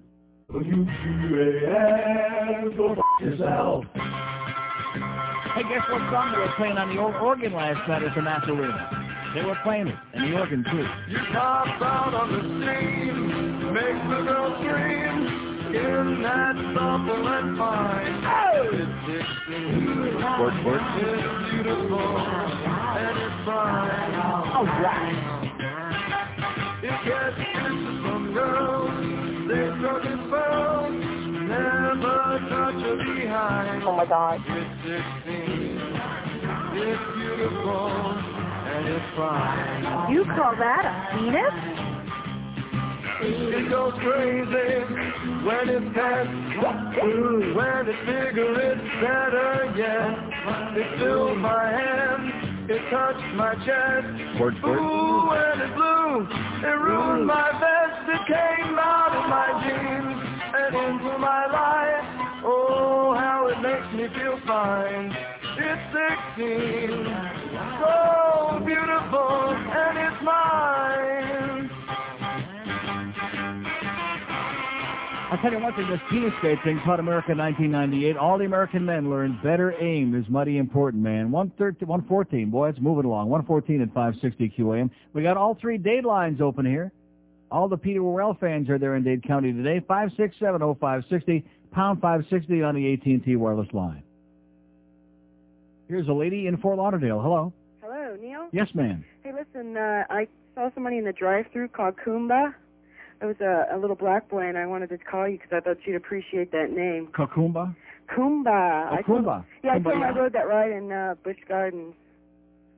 WQAM, 0.50 2.76
go 2.76 2.92
f- 2.92 2.98
yourself. 3.20 3.84
Hey, 3.94 5.62
guess 5.62 5.82
what 5.90 6.00
song 6.10 6.32
they 6.32 6.38
were 6.38 6.52
playing 6.56 6.76
on 6.76 6.94
the 6.94 7.00
old 7.00 7.14
organ 7.16 7.52
last 7.52 7.88
night 7.88 8.02
at 8.02 8.14
the 8.14 8.22
Mass 8.22 8.44
Arena? 8.48 8.95
They 9.36 9.44
were 9.44 9.58
playing 9.64 9.88
it, 9.88 9.96
and 10.14 10.32
the 10.32 10.38
organ 10.40 10.64
too. 10.64 10.88
You 11.12 11.18
pop 11.30 11.68
out 11.82 12.14
on 12.14 12.32
the 12.32 12.40
scene, 12.40 13.68
make 13.68 14.00
the 14.08 14.24
girl 14.24 14.56
scream. 14.64 15.44
In 15.76 16.22
that 16.22 16.56
supple 16.72 17.28
and 17.28 17.58
fine. 17.58 18.24
Oh! 18.24 18.64
It's 18.72 18.88
16. 19.44 20.24
Work, 20.40 20.64
work. 20.64 20.80
It's 20.80 21.52
beautiful 21.52 22.16
and 22.16 23.18
it's 23.18 23.44
fine. 23.44 24.14
All 24.56 24.64
right. 24.64 25.20
It 26.82 26.96
gets 27.04 27.36
kisses 27.36 28.00
from 28.08 28.32
girls. 28.32 28.88
They 29.52 29.68
struck 29.76 30.00
his 30.00 30.22
pearls. 30.32 30.96
Never 31.44 32.40
touch 32.48 32.80
her 32.80 32.96
behind. 32.96 33.82
Oh 33.84 33.96
my 33.96 34.06
God. 34.06 34.40
It's 34.48 34.80
16. 34.80 35.76
It's 36.72 37.04
beautiful 37.18 38.45
and. 38.84 40.12
You 40.12 40.24
call 40.24 40.54
that 40.58 40.84
a 40.84 41.16
penis? 41.16 41.86
It 43.18 43.70
goes 43.70 43.94
crazy 44.00 44.84
when 45.44 45.68
it's 45.70 45.94
pet. 45.96 46.26
Ooh, 47.02 47.54
when 47.54 47.88
it's 47.88 47.98
bigger, 48.04 48.60
it's 48.60 48.82
better 49.00 49.72
yet. 49.76 50.76
It 50.76 50.98
filled 50.98 51.38
my 51.38 51.64
hand, 51.64 52.70
it 52.70 52.82
touched 52.90 53.34
my 53.34 53.54
chest. 53.64 54.38
Word 54.38 54.56
for 54.60 54.76
it. 54.76 54.80
Ooh, 54.80 55.28
when 55.28 55.60
it 55.64 55.74
blew, 55.74 56.28
it 56.60 56.76
ruined 56.76 57.26
my 57.26 57.50
vest. 57.52 58.08
it 58.10 58.26
came 58.28 58.78
out 58.78 59.16
of 59.16 59.30
my 59.30 59.64
dreams 59.64 60.16
and 60.54 60.76
into 60.76 61.18
my 61.18 61.46
life. 61.46 62.04
Oh, 62.44 63.14
how 63.16 63.48
it 63.48 63.60
makes 63.62 63.88
me 63.94 64.08
feel 64.20 64.38
fine. 64.46 65.35
It's 65.68 65.82
16, 66.36 67.04
so 67.80 68.62
beautiful, 68.64 69.50
and 69.50 69.98
it's 69.98 70.22
mine. 70.22 71.70
I'll 75.28 75.38
tell 75.38 75.50
you 75.50 75.58
one 75.58 75.74
thing, 75.74 75.90
this 75.90 75.98
penis 76.08 76.32
skate 76.38 76.58
thing 76.62 76.80
taught 76.84 77.00
America 77.00 77.32
in 77.32 77.38
1998. 77.38 78.16
All 78.16 78.38
the 78.38 78.44
American 78.44 78.84
men 78.84 79.10
learned 79.10 79.42
better 79.42 79.74
aim 79.82 80.14
is 80.14 80.24
mighty 80.28 80.58
important, 80.58 81.02
man. 81.02 81.32
113, 81.32 81.88
114, 81.88 82.48
boy, 82.48 82.68
it's 82.68 82.78
moving 82.78 83.04
along. 83.04 83.28
114 83.28 83.82
at 83.82 83.88
560 83.88 84.54
QAM. 84.56 84.88
We 85.14 85.24
got 85.24 85.36
all 85.36 85.56
three 85.60 85.78
date 85.78 86.04
lines 86.04 86.40
open 86.40 86.64
here. 86.64 86.92
All 87.50 87.66
the 87.66 87.76
Peter 87.76 88.04
Worrell 88.04 88.34
fans 88.38 88.70
are 88.70 88.78
there 88.78 88.94
in 88.94 89.02
Dade 89.02 89.24
County 89.24 89.52
today. 89.52 89.84
5670560, 89.90 91.42
pound 91.72 92.00
560 92.00 92.62
on 92.62 92.76
the 92.76 92.92
AT&T 92.92 93.34
wireless 93.34 93.72
line. 93.72 94.04
Here's 95.88 96.08
a 96.08 96.12
lady 96.12 96.46
in 96.46 96.56
Fort 96.58 96.78
Lauderdale. 96.78 97.20
Hello. 97.20 97.52
Hello, 97.82 98.16
Neil. 98.20 98.48
Yes, 98.52 98.68
ma'am. 98.74 99.04
Hey, 99.22 99.32
listen, 99.32 99.76
uh, 99.76 100.04
I 100.10 100.26
saw 100.54 100.70
somebody 100.74 100.98
in 100.98 101.04
the 101.04 101.12
drive-through 101.12 101.68
called 101.68 101.94
Kumba. 102.04 102.54
It 103.22 103.24
was 103.24 103.36
a, 103.40 103.74
a 103.74 103.78
little 103.78 103.96
black 103.96 104.28
boy, 104.28 104.46
and 104.46 104.58
I 104.58 104.66
wanted 104.66 104.88
to 104.90 104.98
call 104.98 105.28
you 105.28 105.38
because 105.38 105.52
I 105.52 105.60
thought 105.60 105.78
you'd 105.86 105.96
appreciate 105.96 106.50
that 106.52 106.70
name. 106.70 107.08
Kakumba? 107.16 107.74
Kumba. 108.14 108.90
Oh, 108.90 108.94
I 108.94 109.02
told- 109.02 109.24
Kumba. 109.24 109.44
Yeah, 109.62 109.72
I 109.74 109.78
Kumba, 109.78 109.82
told 109.84 109.94
him 109.96 110.02
I 110.02 110.10
rode 110.10 110.32
that 110.34 110.48
ride 110.48 110.72
in 110.72 110.92
uh, 110.92 111.14
Busch 111.24 111.36
Gardens. 111.48 111.94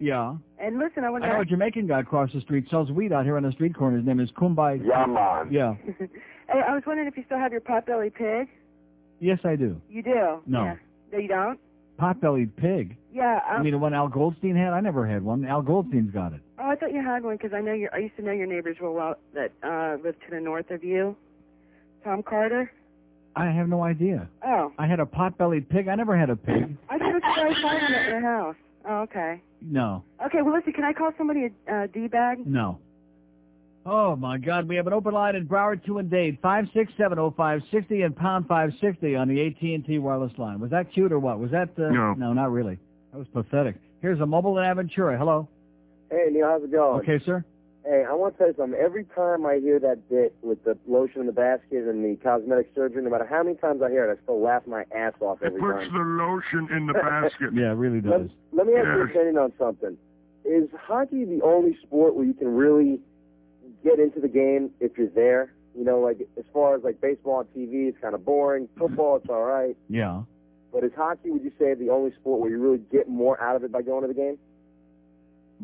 Yeah. 0.01 0.35
And 0.61 0.79
listen, 0.79 1.03
I 1.03 1.09
I 1.09 1.11
wanted 1.11 1.29
know 1.29 1.41
a 1.41 1.45
to... 1.45 1.51
Jamaican 1.51 1.89
guy 1.89 2.01
across 2.01 2.33
the 2.33 2.41
street 2.43 2.67
sells 2.71 2.91
weed 2.93 3.13
out 3.13 3.25
here 3.25 3.37
on 3.37 3.43
the 3.43 3.51
street 3.53 3.75
corner. 3.75 3.97
His 3.97 4.07
name 4.07 4.21
is 4.21 4.31
Kumbai. 4.33 4.81
Yeah, 4.87 5.07
man. 5.07 5.49
Yeah. 5.51 5.75
hey, 6.49 6.61
I 6.69 6.73
was 6.75 6.85
wondering 6.87 7.09
if 7.09 7.17
you 7.17 7.25
still 7.27 7.39
have 7.39 7.51
your 7.51 7.61
potbelly 7.63 8.15
pig. 8.15 8.49
Yes, 9.19 9.41
I 9.45 9.57
do. 9.57 9.81
You 9.91 10.03
do? 10.05 10.41
No. 10.47 10.63
Yeah. 10.65 10.77
No, 11.13 11.19
you 11.19 11.27
don't? 11.29 11.59
Pot-bellied 11.99 12.57
pig. 12.57 12.97
Yeah. 13.13 13.41
I 13.47 13.57
Um, 13.57 13.63
mean, 13.65 13.73
the 13.73 13.79
one 13.79 13.93
Al 13.93 14.09
Goldstein 14.09 14.57
had? 14.57 14.73
I 14.73 14.81
never 14.81 15.07
had 15.07 15.23
one. 15.23 15.45
Al 15.45 15.63
Goldstein's 15.63 16.11
got 16.13 16.33
it. 16.33 16.41
Oh, 16.59 16.71
I 16.71 16.77
thought 16.77 16.93
you 16.93 17.03
had 17.05 17.23
one 17.25 17.37
because 17.37 17.53
I 17.53 17.61
know 17.61 17.73
your. 17.75 17.95
I 17.95 17.99
used 17.99 18.17
to 18.17 18.23
know 18.23 18.33
your 18.33 18.47
neighbors 18.47 18.77
real 18.81 18.95
well 18.95 19.17
that 19.35 19.53
uh 19.63 19.97
lived 20.03 20.19
to 20.25 20.31
the 20.35 20.41
north 20.41 20.71
of 20.71 20.83
you. 20.83 21.15
Tom 22.05 22.23
Carter. 22.23 22.73
I 23.37 23.47
have 23.51 23.69
no 23.69 23.83
idea. 23.83 24.29
Oh, 24.45 24.73
I 24.79 24.87
had 24.87 24.99
a 25.01 25.07
pot-bellied 25.07 25.69
pig. 25.69 25.87
I 25.89 25.95
never 25.95 26.17
had 26.17 26.31
a 26.31 26.37
pig. 26.37 26.77
I 26.89 26.99
thought 26.99 27.09
you 27.13 27.21
guys 27.21 27.55
found 27.63 27.83
one 27.83 27.93
at 27.95 28.09
your 28.09 28.21
house. 28.21 28.57
Oh, 28.89 29.01
okay. 29.03 29.41
No. 29.61 30.03
Okay, 30.27 30.43
well, 30.43 30.55
listen, 30.55 30.73
can 30.73 30.83
I 30.85 30.93
call 30.93 31.13
somebody 31.19 31.51
a 31.69 31.73
uh, 31.75 31.87
D-bag? 31.93 32.47
No. 32.47 32.79
Oh, 33.91 34.15
my 34.17 34.37
God. 34.37 34.69
We 34.69 34.77
have 34.77 34.87
an 34.87 34.93
open 34.93 35.15
line 35.15 35.35
in 35.35 35.47
Broward 35.47 35.83
2 35.87 35.97
and 35.99 36.11
Dade. 36.11 36.41
5670560 36.43 38.05
and 38.05 38.15
pound 38.15 38.47
560 38.47 39.17
on 39.17 39.29
the 39.29 39.47
AT&T 39.47 39.99
wireless 39.99 40.33
line. 40.37 40.61
Was 40.61 40.71
that 40.73 40.93
cute 40.93 41.11
or 41.11 41.19
what? 41.19 41.39
Was 41.39 41.51
that... 41.53 41.71
Uh, 41.79 41.89
No. 41.91 42.13
No, 42.13 42.33
not 42.35 42.53
really. 42.53 42.79
That 43.13 43.19
was 43.19 43.27
pathetic. 43.33 43.77
Here's 44.03 44.21
a 44.21 44.27
mobile 44.27 44.59
in 44.59 44.65
Aventura. 44.65 45.17
Hello. 45.17 45.49
Hey, 46.11 46.27
Neil, 46.31 46.47
how's 46.47 46.63
it 46.63 46.71
going? 46.71 47.01
Okay, 47.01 47.19
sir. 47.25 47.43
Hey, 47.85 48.05
I 48.07 48.13
want 48.13 48.35
to 48.35 48.39
tell 48.39 48.49
you 48.49 48.55
something. 48.59 48.79
Every 48.79 49.05
time 49.05 49.47
I 49.47 49.57
hear 49.57 49.79
that 49.81 50.07
bit 50.11 50.35
with 50.43 50.63
the 50.65 50.77
lotion 50.87 51.21
in 51.23 51.27
the 51.27 51.33
basket 51.33 51.89
and 51.89 52.05
the 52.05 52.17
cosmetic 52.23 52.71
surgery, 52.75 53.03
no 53.03 53.09
matter 53.09 53.27
how 53.27 53.43
many 53.43 53.57
times 53.57 53.81
I 53.83 53.89
hear 53.89 54.05
it, 54.11 54.19
I 54.19 54.23
still 54.23 54.43
laugh 54.43 54.65
my 54.67 54.85
ass 54.95 55.15
off 55.21 55.39
It 55.41 55.47
every 55.47 55.61
puts 55.61 55.89
time. 55.89 55.93
the 55.95 56.23
lotion 56.23 56.69
in 56.77 56.87
the 56.87 56.93
basket. 56.93 57.51
Yeah, 57.55 57.71
it 57.73 57.77
really 57.81 58.03
does. 58.03 58.29
let 58.53 58.67
me 58.67 58.75
ask 58.75 58.85
you 58.85 58.93
your 58.93 59.07
Yes. 59.09 59.15
opinion 59.17 59.39
on 59.39 59.53
something. 59.59 59.97
Is 60.45 60.69
hockey 60.79 61.25
the 61.25 61.41
only 61.43 61.79
sport 61.83 62.15
where 62.15 62.27
you 62.27 62.35
can 62.35 62.49
really 62.55 63.01
get 63.85 63.99
into 63.99 64.21
the 64.21 64.29
game 64.29 64.71
if 64.81 64.97
you're 64.97 65.09
there? 65.09 65.55
You 65.77 65.85
know, 65.85 66.01
like 66.01 66.19
as 66.39 66.45
far 66.53 66.77
as 66.77 66.83
like 66.83 67.01
baseball 67.01 67.37
on 67.37 67.45
TV, 67.57 67.89
it's 67.89 67.99
kind 68.01 68.15
of 68.15 68.25
boring. 68.25 68.65
Mm-hmm. 68.65 68.81
Football, 68.81 69.17
it's 69.17 69.29
all 69.29 69.45
right. 69.45 69.77
Yeah. 69.89 70.23
But 70.73 70.85
is 70.85 70.93
hockey, 70.97 71.31
would 71.31 71.45
you 71.45 71.53
say, 71.59 71.75
the 71.75 71.91
only 71.91 72.13
sport 72.21 72.41
where 72.41 72.51
you 72.51 72.59
really 72.59 72.83
get 72.93 73.09
more 73.09 73.41
out 73.41 73.57
of 73.57 73.65
it 73.65 73.73
by 73.73 73.83
going 73.83 74.03
to 74.03 74.09
the 74.09 74.15
game? 74.15 74.39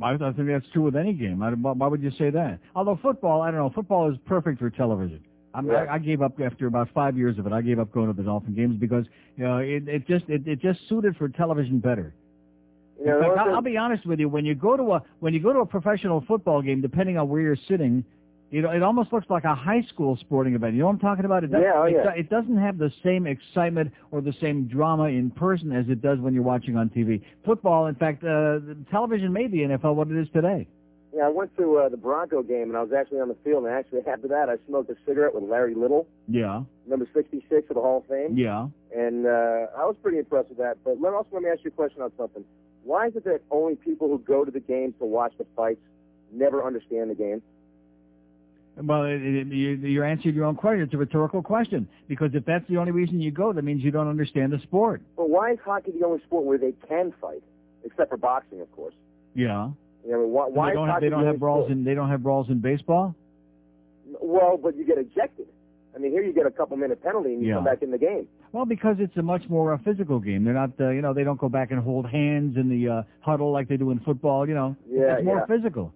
I, 0.02 0.14
I 0.14 0.32
think 0.32 0.48
that's 0.48 0.66
true 0.72 0.82
with 0.82 0.96
any 0.96 1.12
game. 1.12 1.42
I, 1.42 1.50
why 1.50 1.72
why 1.72 1.86
would 1.86 2.02
you 2.02 2.10
say 2.18 2.30
that? 2.30 2.58
Although 2.74 2.98
football, 3.02 3.42
I 3.42 3.50
don't 3.50 3.60
know. 3.60 3.70
Football 3.74 4.10
is 4.10 4.16
perfect 4.26 4.58
for 4.58 4.70
television. 4.70 5.20
I'm, 5.54 5.68
Yeah. 5.68 5.84
I, 5.88 5.94
I 5.94 5.98
gave 5.98 6.20
up 6.20 6.40
after 6.40 6.66
about 6.66 6.88
five 6.92 7.16
years 7.16 7.38
of 7.38 7.46
it. 7.46 7.52
I 7.52 7.60
gave 7.60 7.78
up 7.78 7.92
going 7.92 8.08
to 8.08 8.12
the 8.12 8.24
Dolphin 8.24 8.54
games 8.54 8.76
because 8.78 9.04
you 9.36 9.44
know 9.44 9.58
it, 9.58 9.88
it 9.88 10.06
just 10.06 10.24
it, 10.28 10.46
it 10.46 10.60
just 10.60 10.80
suited 10.88 11.16
for 11.16 11.28
television 11.28 11.78
better. 11.78 12.12
You 13.00 13.06
know, 13.06 13.20
fact, 13.20 13.38
I'll, 13.38 13.46
one 13.46 13.54
I'll 13.56 13.62
be 13.62 13.76
honest 13.76 14.06
with 14.06 14.20
you. 14.20 14.28
When 14.28 14.44
you 14.44 14.54
go 14.54 14.76
to 14.76 14.92
a 14.94 15.02
when 15.20 15.34
you 15.34 15.40
go 15.40 15.52
to 15.52 15.60
a 15.60 15.66
professional 15.66 16.22
football 16.26 16.62
game, 16.62 16.80
depending 16.80 17.18
on 17.18 17.28
where 17.28 17.40
you're 17.40 17.56
sitting, 17.68 18.04
you 18.50 18.62
know, 18.62 18.70
it 18.70 18.82
almost 18.82 19.12
looks 19.12 19.28
like 19.28 19.44
a 19.44 19.54
high 19.54 19.82
school 19.92 20.16
sporting 20.16 20.54
event. 20.54 20.74
You 20.74 20.80
know 20.80 20.86
what 20.86 20.92
I'm 20.94 20.98
talking 21.00 21.24
about? 21.24 21.42
It, 21.42 21.50
does, 21.50 21.60
Yeah, 21.62 21.72
oh, 21.74 21.82
it, 21.84 21.94
yeah. 21.96 22.02
do- 22.14 22.20
it 22.20 22.30
doesn't 22.30 22.56
have 22.56 22.78
the 22.78 22.92
same 23.02 23.26
excitement 23.26 23.92
or 24.12 24.20
the 24.20 24.34
same 24.40 24.68
drama 24.68 25.04
in 25.04 25.30
person 25.30 25.72
as 25.72 25.88
it 25.88 26.00
does 26.00 26.20
when 26.20 26.34
you're 26.34 26.44
watching 26.44 26.76
on 26.76 26.88
TV. 26.90 27.20
Football, 27.44 27.86
in 27.86 27.96
fact, 27.96 28.22
uh, 28.22 28.60
television 28.90 29.32
made 29.32 29.50
the 29.50 29.58
NFL 29.58 29.96
what 29.96 30.08
it 30.08 30.16
is 30.16 30.28
today. 30.32 30.68
Yeah, 31.16 31.26
I 31.26 31.28
went 31.28 31.56
to 31.58 31.78
uh, 31.78 31.88
the 31.88 31.96
Bronco 31.96 32.42
game, 32.42 32.70
and 32.70 32.76
I 32.76 32.82
was 32.82 32.92
actually 32.92 33.20
on 33.20 33.28
the 33.28 33.36
field, 33.44 33.64
and 33.64 33.72
actually 33.72 34.00
after 34.00 34.26
that, 34.28 34.48
I 34.48 34.56
smoked 34.66 34.90
a 34.90 34.96
cigarette 35.06 35.32
with 35.32 35.44
Larry 35.44 35.74
Little, 35.74 36.08
Yeah, 36.26 36.62
number 36.88 37.08
66 37.14 37.70
of 37.70 37.74
the 37.76 37.80
Hall 37.80 37.98
of 37.98 38.06
Fame. 38.06 38.36
yeah. 38.36 38.66
And 38.96 39.26
uh, 39.26 39.66
I 39.76 39.84
was 39.86 39.96
pretty 40.02 40.18
impressed 40.18 40.48
with 40.50 40.58
that. 40.58 40.76
But 40.84 41.00
let, 41.00 41.12
also 41.14 41.28
let 41.32 41.42
me 41.42 41.48
ask 41.50 41.64
you 41.64 41.68
a 41.68 41.72
question 41.72 42.02
on 42.02 42.12
something. 42.16 42.44
Why 42.84 43.06
is 43.06 43.16
it 43.16 43.24
that 43.24 43.40
only 43.50 43.76
people 43.76 44.08
who 44.08 44.18
go 44.18 44.44
to 44.44 44.50
the 44.50 44.60
games 44.60 44.94
to 45.00 45.06
watch 45.06 45.32
the 45.38 45.46
fights 45.56 45.80
never 46.30 46.64
understand 46.64 47.10
the 47.10 47.14
game? 47.14 47.42
Well, 48.76 49.04
it, 49.04 49.22
it, 49.22 49.46
you, 49.46 49.70
you 49.76 50.02
answered 50.02 50.34
your 50.34 50.44
own 50.44 50.56
question. 50.56 50.82
It's 50.82 50.94
a 50.94 50.98
rhetorical 50.98 51.42
question 51.42 51.88
because 52.08 52.30
if 52.34 52.44
that's 52.44 52.66
the 52.68 52.76
only 52.76 52.92
reason 52.92 53.20
you 53.20 53.30
go, 53.30 53.52
that 53.52 53.62
means 53.62 53.82
you 53.82 53.90
don't 53.90 54.08
understand 54.08 54.52
the 54.52 54.58
sport. 54.60 55.00
But 55.16 55.30
why 55.30 55.52
is 55.52 55.58
hockey 55.64 55.92
the 55.98 56.04
only 56.04 56.20
sport 56.24 56.44
where 56.44 56.58
they 56.58 56.74
can 56.88 57.14
fight, 57.20 57.42
except 57.84 58.10
for 58.10 58.16
boxing, 58.16 58.60
of 58.60 58.70
course? 58.72 58.94
Yeah. 59.34 59.70
You 60.04 60.12
know, 60.12 60.26
why, 60.26 60.48
why 60.48 60.70
they 60.70 60.74
don't 60.74 60.88
have 60.88 61.00
they 61.00 61.08
don't 61.08 61.20
only 61.20 61.32
have 61.32 61.40
brawls 61.40 61.66
sport? 61.66 61.72
in 61.72 61.84
they 61.84 61.94
don't 61.94 62.10
have 62.10 62.22
brawls 62.22 62.48
in 62.50 62.58
baseball. 62.60 63.14
Well, 64.20 64.58
but 64.60 64.76
you 64.76 64.84
get 64.84 64.98
ejected. 64.98 65.46
I 65.94 65.98
mean, 65.98 66.10
here 66.10 66.22
you 66.22 66.32
get 66.32 66.46
a 66.46 66.50
couple 66.50 66.76
minute 66.76 67.02
penalty 67.02 67.34
and 67.34 67.42
you 67.42 67.48
Yeah. 67.48 67.54
come 67.56 67.64
back 67.64 67.82
in 67.82 67.90
the 67.90 67.98
game. 67.98 68.26
Well, 68.52 68.64
because 68.64 68.96
it's 68.98 69.16
a 69.16 69.22
much 69.22 69.48
more 69.48 69.72
uh, 69.72 69.78
physical 69.84 70.18
game. 70.18 70.44
They're 70.44 70.54
not, 70.54 70.70
uh, 70.80 70.90
you 70.90 71.02
know, 71.02 71.12
they 71.14 71.24
don't 71.24 71.38
go 71.38 71.48
back 71.48 71.70
and 71.70 71.80
hold 71.80 72.06
hands 72.08 72.56
in 72.56 72.68
the 72.68 72.88
uh, 72.88 73.02
huddle 73.20 73.52
like 73.52 73.68
they 73.68 73.76
do 73.76 73.90
in 73.90 74.00
football. 74.00 74.48
You 74.48 74.54
know, 74.54 74.76
Yeah, 74.88 75.16
it's 75.16 75.24
more 75.24 75.44
yeah. 75.48 75.56
physical. 75.56 75.92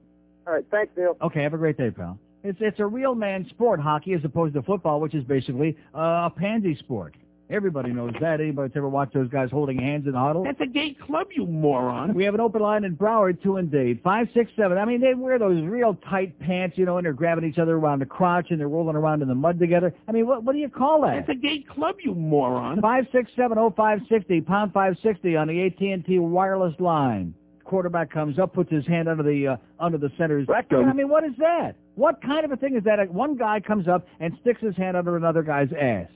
All 0.47 0.53
right, 0.55 0.65
thanks, 0.71 0.93
Neil. 0.97 1.17
Okay, 1.21 1.43
have 1.43 1.55
a 1.55 1.59
great 1.59 1.77
day, 1.77 1.91
pal. 1.91 2.19
It's 2.45 2.59
it's 2.61 2.79
a 2.79 2.87
real 2.87 3.15
man 3.17 3.47
sport, 3.51 3.81
hockey, 3.81 4.15
as 4.15 4.25
opposed 4.25 4.55
to 4.55 4.63
football, 4.63 5.01
which 5.01 5.15
is 5.15 5.25
basically 5.25 5.77
uh, 5.95 6.29
a 6.29 6.33
pansy 6.35 6.77
sport. 6.77 7.15
Everybody 7.51 7.93
knows 7.93 8.13
that. 8.21 8.41
Anybody 8.41 8.69
that's 8.69 8.77
ever 8.77 8.89
watched 8.89 9.15
those 9.15 9.29
guys 9.31 9.49
holding 9.51 9.79
hands 9.79 10.07
in 10.07 10.13
the 10.13 10.19
huddle? 10.19 10.45
That's 10.45 10.61
a 10.61 10.67
gay 10.67 10.95
club, 10.95 11.29
you 11.35 11.47
moron. 11.47 12.13
We 12.13 12.25
have 12.25 12.35
an 12.35 12.41
open 12.41 12.61
line 12.61 12.85
in 12.85 12.95
Broward, 12.95 13.43
two 13.43 13.57
and 13.57 13.71
Dade, 13.71 14.01
five, 14.03 14.29
six, 14.35 14.51
seven. 14.55 14.77
I 14.77 14.85
mean, 14.85 15.01
they 15.01 15.15
wear 15.15 15.39
those 15.39 15.63
real 15.63 15.95
tight 16.11 16.39
pants, 16.41 16.77
you 16.77 16.85
know, 16.85 16.99
and 16.99 17.07
they're 17.07 17.15
grabbing 17.15 17.45
each 17.45 17.59
other 17.59 17.77
around 17.77 18.01
the 18.01 18.07
crotch 18.07 18.51
and 18.51 18.61
they're 18.61 18.69
rolling 18.69 18.97
around 18.97 19.23
in 19.23 19.29
the 19.29 19.35
mud 19.35 19.59
together. 19.59 19.95
I 20.07 20.13
mean, 20.13 20.27
what 20.27 20.43
what 20.43 20.53
do 20.53 20.59
you 20.59 20.69
call 20.69 21.01
that? 21.03 21.27
That's 21.27 21.39
a 21.39 21.41
gay 21.41 21.61
club, 21.61 21.97
you 22.05 22.15
moron. 22.15 22.83
Five 22.83 23.07
six 23.13 23.31
seven 23.35 23.57
oh 23.57 23.73
five 23.75 24.01
sixty 24.11 24.43
pound 24.43 24.75
five 24.75 24.97
sixty 25.03 25.35
on 25.35 25.49
the 25.49 25.65
AT 25.65 25.81
and 25.81 26.05
T 26.05 26.19
wireless 26.19 26.79
line. 26.79 27.35
Quarterback 27.65 28.11
comes 28.11 28.39
up, 28.39 28.55
puts 28.55 28.71
his 28.71 28.87
hand 28.87 29.09
under 29.09 29.23
the 29.23 29.49
uh, 29.49 29.57
under 29.81 29.97
the 29.97 30.11
center's 30.19 30.47
Rectum. 30.49 30.85
I 30.87 30.93
mean, 30.93 31.09
what 31.09 31.25
is 31.25 31.33
that? 31.39 31.77
What 31.95 32.21
kind 32.23 32.45
of 32.45 32.53
a 32.53 32.57
thing 32.57 32.77
is 32.77 32.85
that? 32.85 32.99
One 33.13 33.37
guy 33.37 33.61
comes 33.61 33.89
up 33.89 34.07
and 34.21 34.37
sticks 34.41 34.61
his 34.61 34.77
hand 34.77 34.97
under 34.97 35.17
another 35.17 35.43
guy's 35.43 35.69
ass. 35.79 36.09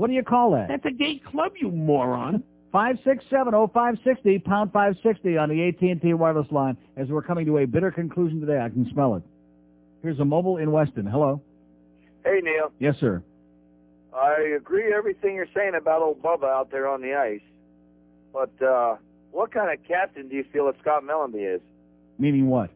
What 0.00 0.06
do 0.06 0.14
you 0.14 0.22
call 0.22 0.52
that? 0.52 0.68
That's 0.68 0.86
a 0.86 0.96
gay 0.96 1.20
club, 1.30 1.52
you 1.60 1.70
moron. 1.70 2.42
Five 2.72 2.96
six 3.04 3.22
seven 3.28 3.52
oh 3.52 3.66
five 3.74 3.96
sixty 4.02 4.38
pound 4.38 4.72
five 4.72 4.94
sixty 5.02 5.36
on 5.36 5.50
the 5.50 5.68
AT 5.68 5.82
and 5.82 6.00
T 6.00 6.14
wireless 6.14 6.46
line. 6.50 6.78
As 6.96 7.08
we're 7.08 7.20
coming 7.20 7.44
to 7.46 7.58
a 7.58 7.66
bitter 7.66 7.90
conclusion 7.90 8.40
today, 8.40 8.60
I 8.60 8.70
can 8.70 8.88
smell 8.92 9.16
it. 9.16 9.22
Here's 10.02 10.20
a 10.20 10.24
mobile 10.24 10.56
in 10.56 10.70
Weston. 10.72 11.04
Hello. 11.04 11.42
Hey, 12.24 12.38
Neil. 12.42 12.72
Yes, 12.78 12.94
sir. 13.00 13.22
I 14.16 14.54
agree 14.56 14.94
everything 14.96 15.34
you're 15.34 15.48
saying 15.54 15.72
about 15.74 16.00
old 16.00 16.22
Bubba 16.22 16.44
out 16.44 16.70
there 16.70 16.88
on 16.88 17.02
the 17.02 17.12
ice. 17.12 17.42
But 18.32 18.52
uh, 18.64 18.96
what 19.32 19.52
kind 19.52 19.76
of 19.76 19.84
captain 19.86 20.28
do 20.28 20.36
you 20.36 20.44
feel 20.50 20.66
that 20.66 20.76
Scott 20.80 21.02
Mellanby 21.02 21.56
is? 21.56 21.60
Meaning 22.18 22.46
what? 22.46 22.70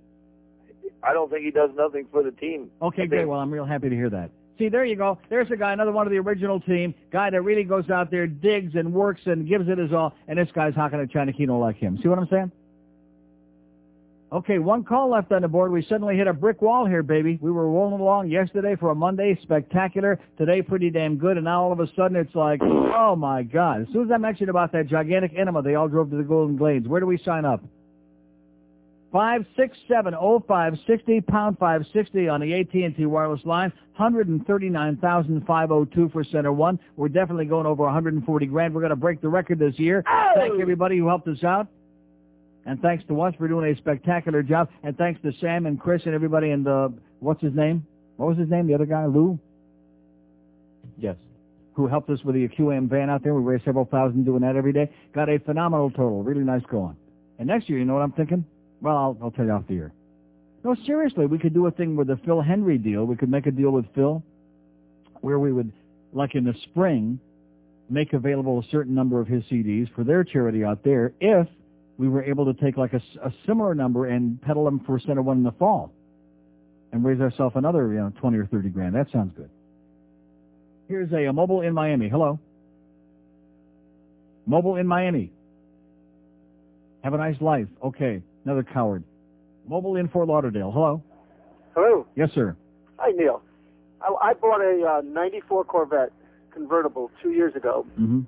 I 1.03 1.15
don't 1.15 1.31
think 1.31 1.45
he 1.45 1.53
does 1.53 1.71
nothing 1.75 2.07
for 2.11 2.23
the 2.23 2.33
team. 2.33 2.71
Okay, 2.83 3.07
great. 3.07 3.27
Well, 3.27 3.39
I'm 3.39 3.51
real 3.51 3.65
happy 3.65 3.89
to 3.89 3.95
hear 3.95 4.11
that. 4.11 4.31
See, 4.59 4.69
there 4.69 4.85
you 4.85 4.97
go. 4.97 5.19
There's 5.29 5.51
a 5.51 5.57
guy, 5.57 5.73
another 5.73 5.91
one 5.91 6.07
of 6.07 6.13
the 6.13 6.19
original 6.19 6.61
team, 6.61 6.95
guy 7.11 7.31
that 7.31 7.43
really 7.43 7.65
goes 7.65 7.91
out 7.91 8.11
there, 8.11 8.27
digs 8.27 8.75
and 8.77 8.93
works 8.93 9.23
and 9.27 9.49
gives 9.49 9.69
it 9.69 9.79
his 9.79 9.93
all, 9.93 10.15
and 10.29 10.39
this 10.39 10.49
guy's 10.55 10.75
hocking 10.75 11.01
a 11.01 11.07
China 11.07 11.33
Kino 11.33 11.59
like 11.59 11.77
him. 11.77 11.99
See 12.03 12.09
what 12.09 12.19
I'm 12.19 12.29
saying? 12.29 12.53
Okay, 14.33 14.59
one 14.59 14.83
call 14.83 15.11
left 15.11 15.31
on 15.31 15.43
the 15.43 15.49
board. 15.49 15.71
We 15.71 15.85
suddenly 15.89 16.17
hit 16.17 16.27
a 16.27 16.33
brick 16.33 16.61
wall 16.61 16.87
here, 16.87 17.05
baby. 17.05 17.39
We 17.41 17.53
were 17.53 17.69
rolling 17.71 18.01
along 18.01 18.31
yesterday 18.31 18.75
for 18.75 18.91
a 18.91 18.95
Monday, 18.95 19.39
spectacular. 19.43 20.19
Today, 20.37 20.61
pretty 20.61 20.91
damn 20.91 21.19
good. 21.19 21.37
And 21.37 21.45
now 21.45 21.63
all 21.63 21.73
of 21.73 21.79
a 21.79 21.87
sudden, 21.95 22.17
it's 22.17 22.35
like, 22.35 22.61
oh 22.61 23.15
my 23.17 23.45
God. 23.45 23.83
As 23.83 23.89
soon 23.93 24.07
as 24.07 24.11
I 24.13 24.19
mentioned 24.19 24.49
about 24.49 24.73
that 24.73 24.89
gigantic 24.89 25.33
enema, 25.39 25.63
they 25.63 25.77
all 25.77 25.87
drove 25.87 26.11
to 26.11 26.17
the 26.17 26.25
Golden 26.25 26.57
Glades. 26.57 26.89
Where 26.89 27.01
do 27.01 27.07
we 27.07 27.19
sign 27.19 27.45
up? 27.45 27.63
5670560, 29.15 31.27
pound 31.29 31.57
560 31.59 32.29
on 32.29 32.41
the 32.41 32.61
AT&T 32.61 33.07
wireless 33.07 33.45
line. 33.45 33.73
139,502 33.97 36.09
for 36.09 36.25
center 36.25 36.53
one. 36.53 36.81
We're 36.97 37.07
definitely 37.09 37.45
going 37.45 37.67
over 37.67 37.85
140 37.85 38.47
grand. 38.47 38.75
We're 38.75 38.81
going 38.81 38.91
to 38.91 38.97
break 38.97 39.21
the 39.21 39.29
record 39.29 39.61
this 39.61 39.79
year. 39.79 40.03
Thank 40.35 40.61
everybody 40.61 40.99
who 40.99 41.07
helped 41.07 41.29
us 41.29 41.45
out. 41.45 41.69
And 42.67 42.83
thanks 42.83 43.05
to 43.07 43.21
us 43.21 43.33
for 43.39 43.47
doing 43.47 43.73
a 43.73 43.77
spectacular 43.77 44.43
job. 44.43 44.69
And 44.83 44.99
thanks 44.99 45.23
to 45.23 45.33
Sam 45.41 45.67
and 45.67 45.79
Chris 45.79 46.03
and 46.07 46.15
everybody 46.15 46.51
and 46.51 46.67
uh, 46.67 46.89
what's 47.21 47.41
his 47.41 47.55
name? 47.55 47.87
What 48.17 48.31
was 48.31 48.39
his 48.39 48.49
name? 48.49 48.67
The 48.67 48.75
other 48.75 48.87
guy, 48.87 49.07
Lou? 49.07 49.39
Yes. 50.99 51.15
Who 51.75 51.87
helped 51.87 52.11
us 52.11 52.19
with 52.25 52.35
the 52.35 52.49
QAM 52.49 52.89
van 52.89 53.11
out 53.11 53.23
there. 53.23 53.33
We 53.35 53.43
raised 53.43 53.65
several 53.65 53.85
thousand 53.85 54.25
doing 54.25 54.41
that 54.41 54.57
every 54.57 54.73
day. 54.73 54.91
Got 55.15 55.29
a 55.29 55.39
phenomenal 55.39 55.91
total. 55.91 56.25
Really 56.25 56.43
nice 56.43 56.63
going. 56.69 56.97
And 57.39 57.47
next 57.47 57.69
year, 57.69 57.79
you 57.79 57.85
know 57.85 57.95
what 57.95 58.03
I'm 58.03 58.13
thinking? 58.13 58.45
Well, 58.85 58.97
I'll, 58.99 59.19
I'll 59.23 59.31
tell 59.31 59.47
you 59.47 59.51
off 59.51 59.67
the 59.67 59.77
air. 59.77 59.95
No, 60.63 60.77
seriously, 60.85 61.25
we 61.25 61.39
could 61.39 61.55
do 61.55 61.67
a 61.67 61.71
thing 61.71 61.97
with 61.97 62.09
the 62.09 62.19
Phil 62.27 62.43
Hendrie 62.43 62.83
deal. 62.83 63.07
We 63.07 63.17
could 63.17 63.31
make 63.31 63.47
a 63.47 63.51
deal 63.51 63.71
with 63.71 63.87
Phil 63.95 64.23
where 65.23 65.39
we 65.39 65.55
would, 65.55 65.73
like 66.13 66.35
in 66.35 66.45
the 66.45 66.55
spring, 66.65 67.19
make 67.89 68.13
available 68.13 68.59
a 68.59 68.63
certain 68.71 68.95
number 68.95 69.21
of 69.21 69.27
his 69.27 69.43
CDs 69.45 69.89
for 69.95 70.05
their 70.05 70.23
charity 70.23 70.65
out 70.65 70.85
there 70.85 71.15
if 71.19 71.49
we 71.97 72.11
were 72.11 72.23
able 72.25 72.53
to 72.53 72.63
take 72.63 72.77
like 72.77 72.93
a 72.93 73.01
similar 73.47 73.75
number 73.75 74.05
and 74.05 74.41
peddle 74.43 74.67
them 74.67 74.81
for 74.85 75.01
Center 75.01 75.23
One 75.23 75.39
in 75.39 75.45
the 75.45 75.53
fall 75.53 75.91
and 76.93 77.03
raise 77.03 77.21
ourselves 77.23 77.57
another, 77.57 77.89
you 77.89 78.01
know, 78.01 78.13
20 78.21 78.37
or 78.37 78.47
30 78.47 78.69
grand. 78.69 78.95
That 78.95 79.07
sounds 79.11 79.33
good. 79.35 79.49
Here's 80.89 81.11
a, 81.13 81.25
a 81.25 81.33
mobile 81.33 81.63
in 81.63 81.73
Miami. 81.73 82.11
Hello. 82.11 82.39
Mobile 84.45 84.77
in 84.77 84.87
Miami. 84.87 85.33
Have 87.03 87.15
a 87.15 87.19
nice 87.19 87.41
life. 87.41 87.69
Okay. 87.83 88.23
Another 88.45 88.63
coward. 88.63 89.05
Mobile 89.67 89.97
in 89.97 90.09
Fort 90.09 90.29
Lauderdale. 90.29 90.71
Hello. 90.71 91.03
Hello. 91.75 92.07
Yes, 92.17 92.31
sir. 92.35 92.57
Hi, 92.99 93.11
Neil. 93.13 93.43
I, 94.03 94.15
I 94.31 94.35
bought 94.35 94.61
a 94.61 94.99
uh, 94.99 95.01
94 95.03 95.65
Corvette 95.65 96.13
convertible 96.53 97.11
two 97.23 97.31
years 97.33 97.55
ago, 97.57 97.87
Mm-hmm. 97.99 98.21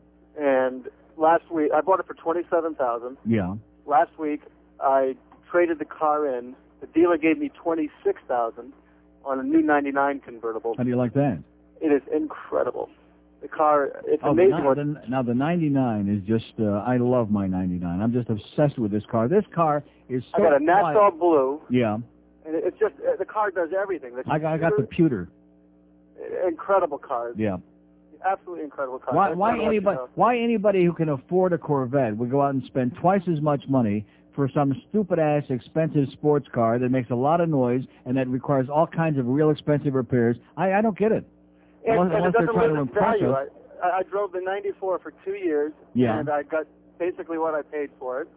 and 0.42 0.88
last 1.16 1.50
week 1.52 1.70
I 1.74 1.80
bought 1.80 2.00
it 2.00 2.06
for 2.06 2.14
27000 2.14 3.16
Yeah. 3.26 3.54
Last 3.86 4.18
week 4.18 4.40
I 4.80 5.14
traded 5.50 5.78
the 5.78 5.84
car 5.84 6.26
in. 6.26 6.56
The 6.80 6.86
dealer 6.88 7.16
gave 7.18 7.38
me 7.38 7.50
26000 7.62 8.72
on 9.24 9.40
a 9.40 9.42
new 9.42 9.62
99 9.62 10.20
convertible. 10.20 10.74
How 10.76 10.82
do 10.82 10.88
you 10.90 10.96
like 10.96 11.14
that? 11.14 11.42
It 11.80 11.88
is 11.92 12.02
incredible. 12.14 12.88
The 13.42 13.48
car, 13.48 13.90
it's 14.06 14.22
Oh, 14.24 14.30
amazing. 14.30 14.50
now, 14.50 14.64
what, 14.64 14.76
the, 14.78 15.02
now 15.08 15.22
the 15.22 15.34
99 15.34 16.08
is 16.08 16.26
just, 16.26 16.52
uh, 16.58 16.82
I 16.86 16.96
love 16.96 17.30
my 17.30 17.46
99. 17.46 18.00
I'm 18.00 18.12
just 18.12 18.28
obsessed 18.30 18.78
with 18.78 18.90
this 18.90 19.04
car. 19.10 19.28
This 19.28 19.44
car 19.54 19.84
is 20.08 20.22
so 20.34 20.42
I 20.42 20.50
got 20.50 20.60
a 20.60 20.64
Nassau 20.64 20.92
quiet. 21.10 21.18
Blue, 21.20 21.60
Yeah. 21.70 21.94
and 21.94 22.04
it's 22.54 22.78
just 22.78 22.94
uh, 23.06 23.16
the 23.18 23.24
car 23.26 23.50
does 23.50 23.70
everything. 23.78 24.16
The 24.16 24.22
I 24.30 24.38
got, 24.38 24.54
I 24.54 24.58
got 24.58 24.72
the 24.76 24.84
pewter. 24.84 25.28
incredible 26.46 26.98
car. 26.98 27.32
Yeah. 27.36 27.58
Absolutely 28.26 28.64
incredible 28.64 28.98
car. 28.98 29.14
Why, 29.14 29.30
why 29.30 29.34
what 29.34 29.50
I'd 29.50 29.56
like 29.56 29.60
to 29.60 29.66
anybody, 29.66 29.98
why 30.14 30.38
anybody 30.38 30.84
who 30.84 30.92
can 30.92 31.10
afford 31.10 31.52
a 31.52 31.58
Corvette 31.58 32.16
would 32.16 32.30
go 32.30 32.40
out 32.42 32.54
and 32.54 32.64
spend 32.64 32.96
twice 33.00 33.22
as 33.30 33.40
much 33.40 33.64
money 33.68 34.04
for 34.34 34.48
some 34.52 34.74
stupid 34.88 35.18
ass 35.18 35.44
expensive 35.50 36.08
sports 36.12 36.48
car 36.52 36.78
that 36.78 36.88
makes 36.90 37.10
a 37.10 37.14
lot 37.14 37.40
of 37.40 37.48
noise 37.48 37.82
and 38.06 38.16
that 38.16 38.26
requires 38.28 38.68
all 38.68 38.86
kinds 38.86 39.18
of 39.18 39.26
real 39.26 39.50
expensive 39.50 39.94
repairs? 39.94 40.36
I, 40.56 40.72
I 40.72 40.82
don't 40.82 40.98
get 40.98 41.12
it. 41.12 41.24
And, 41.86 42.00
unless 42.12 42.16
and 42.16 42.26
it 42.26 42.32
doesn't 42.46 42.70
its 42.70 42.78
impress 42.80 43.20
value. 43.20 43.32
I, 43.82 43.98
I 43.98 44.02
drove 44.02 44.32
the 44.32 44.40
94 44.40 44.98
for 44.98 45.12
two 45.24 45.34
years, 45.34 45.72
Yeah. 45.94 46.18
and 46.18 46.28
I 46.28 46.42
got 46.42 46.66
basically 46.98 47.38
what 47.38 47.54
I 47.54 47.62
paid 47.62 47.90
for 47.98 48.22
it. 48.22 48.28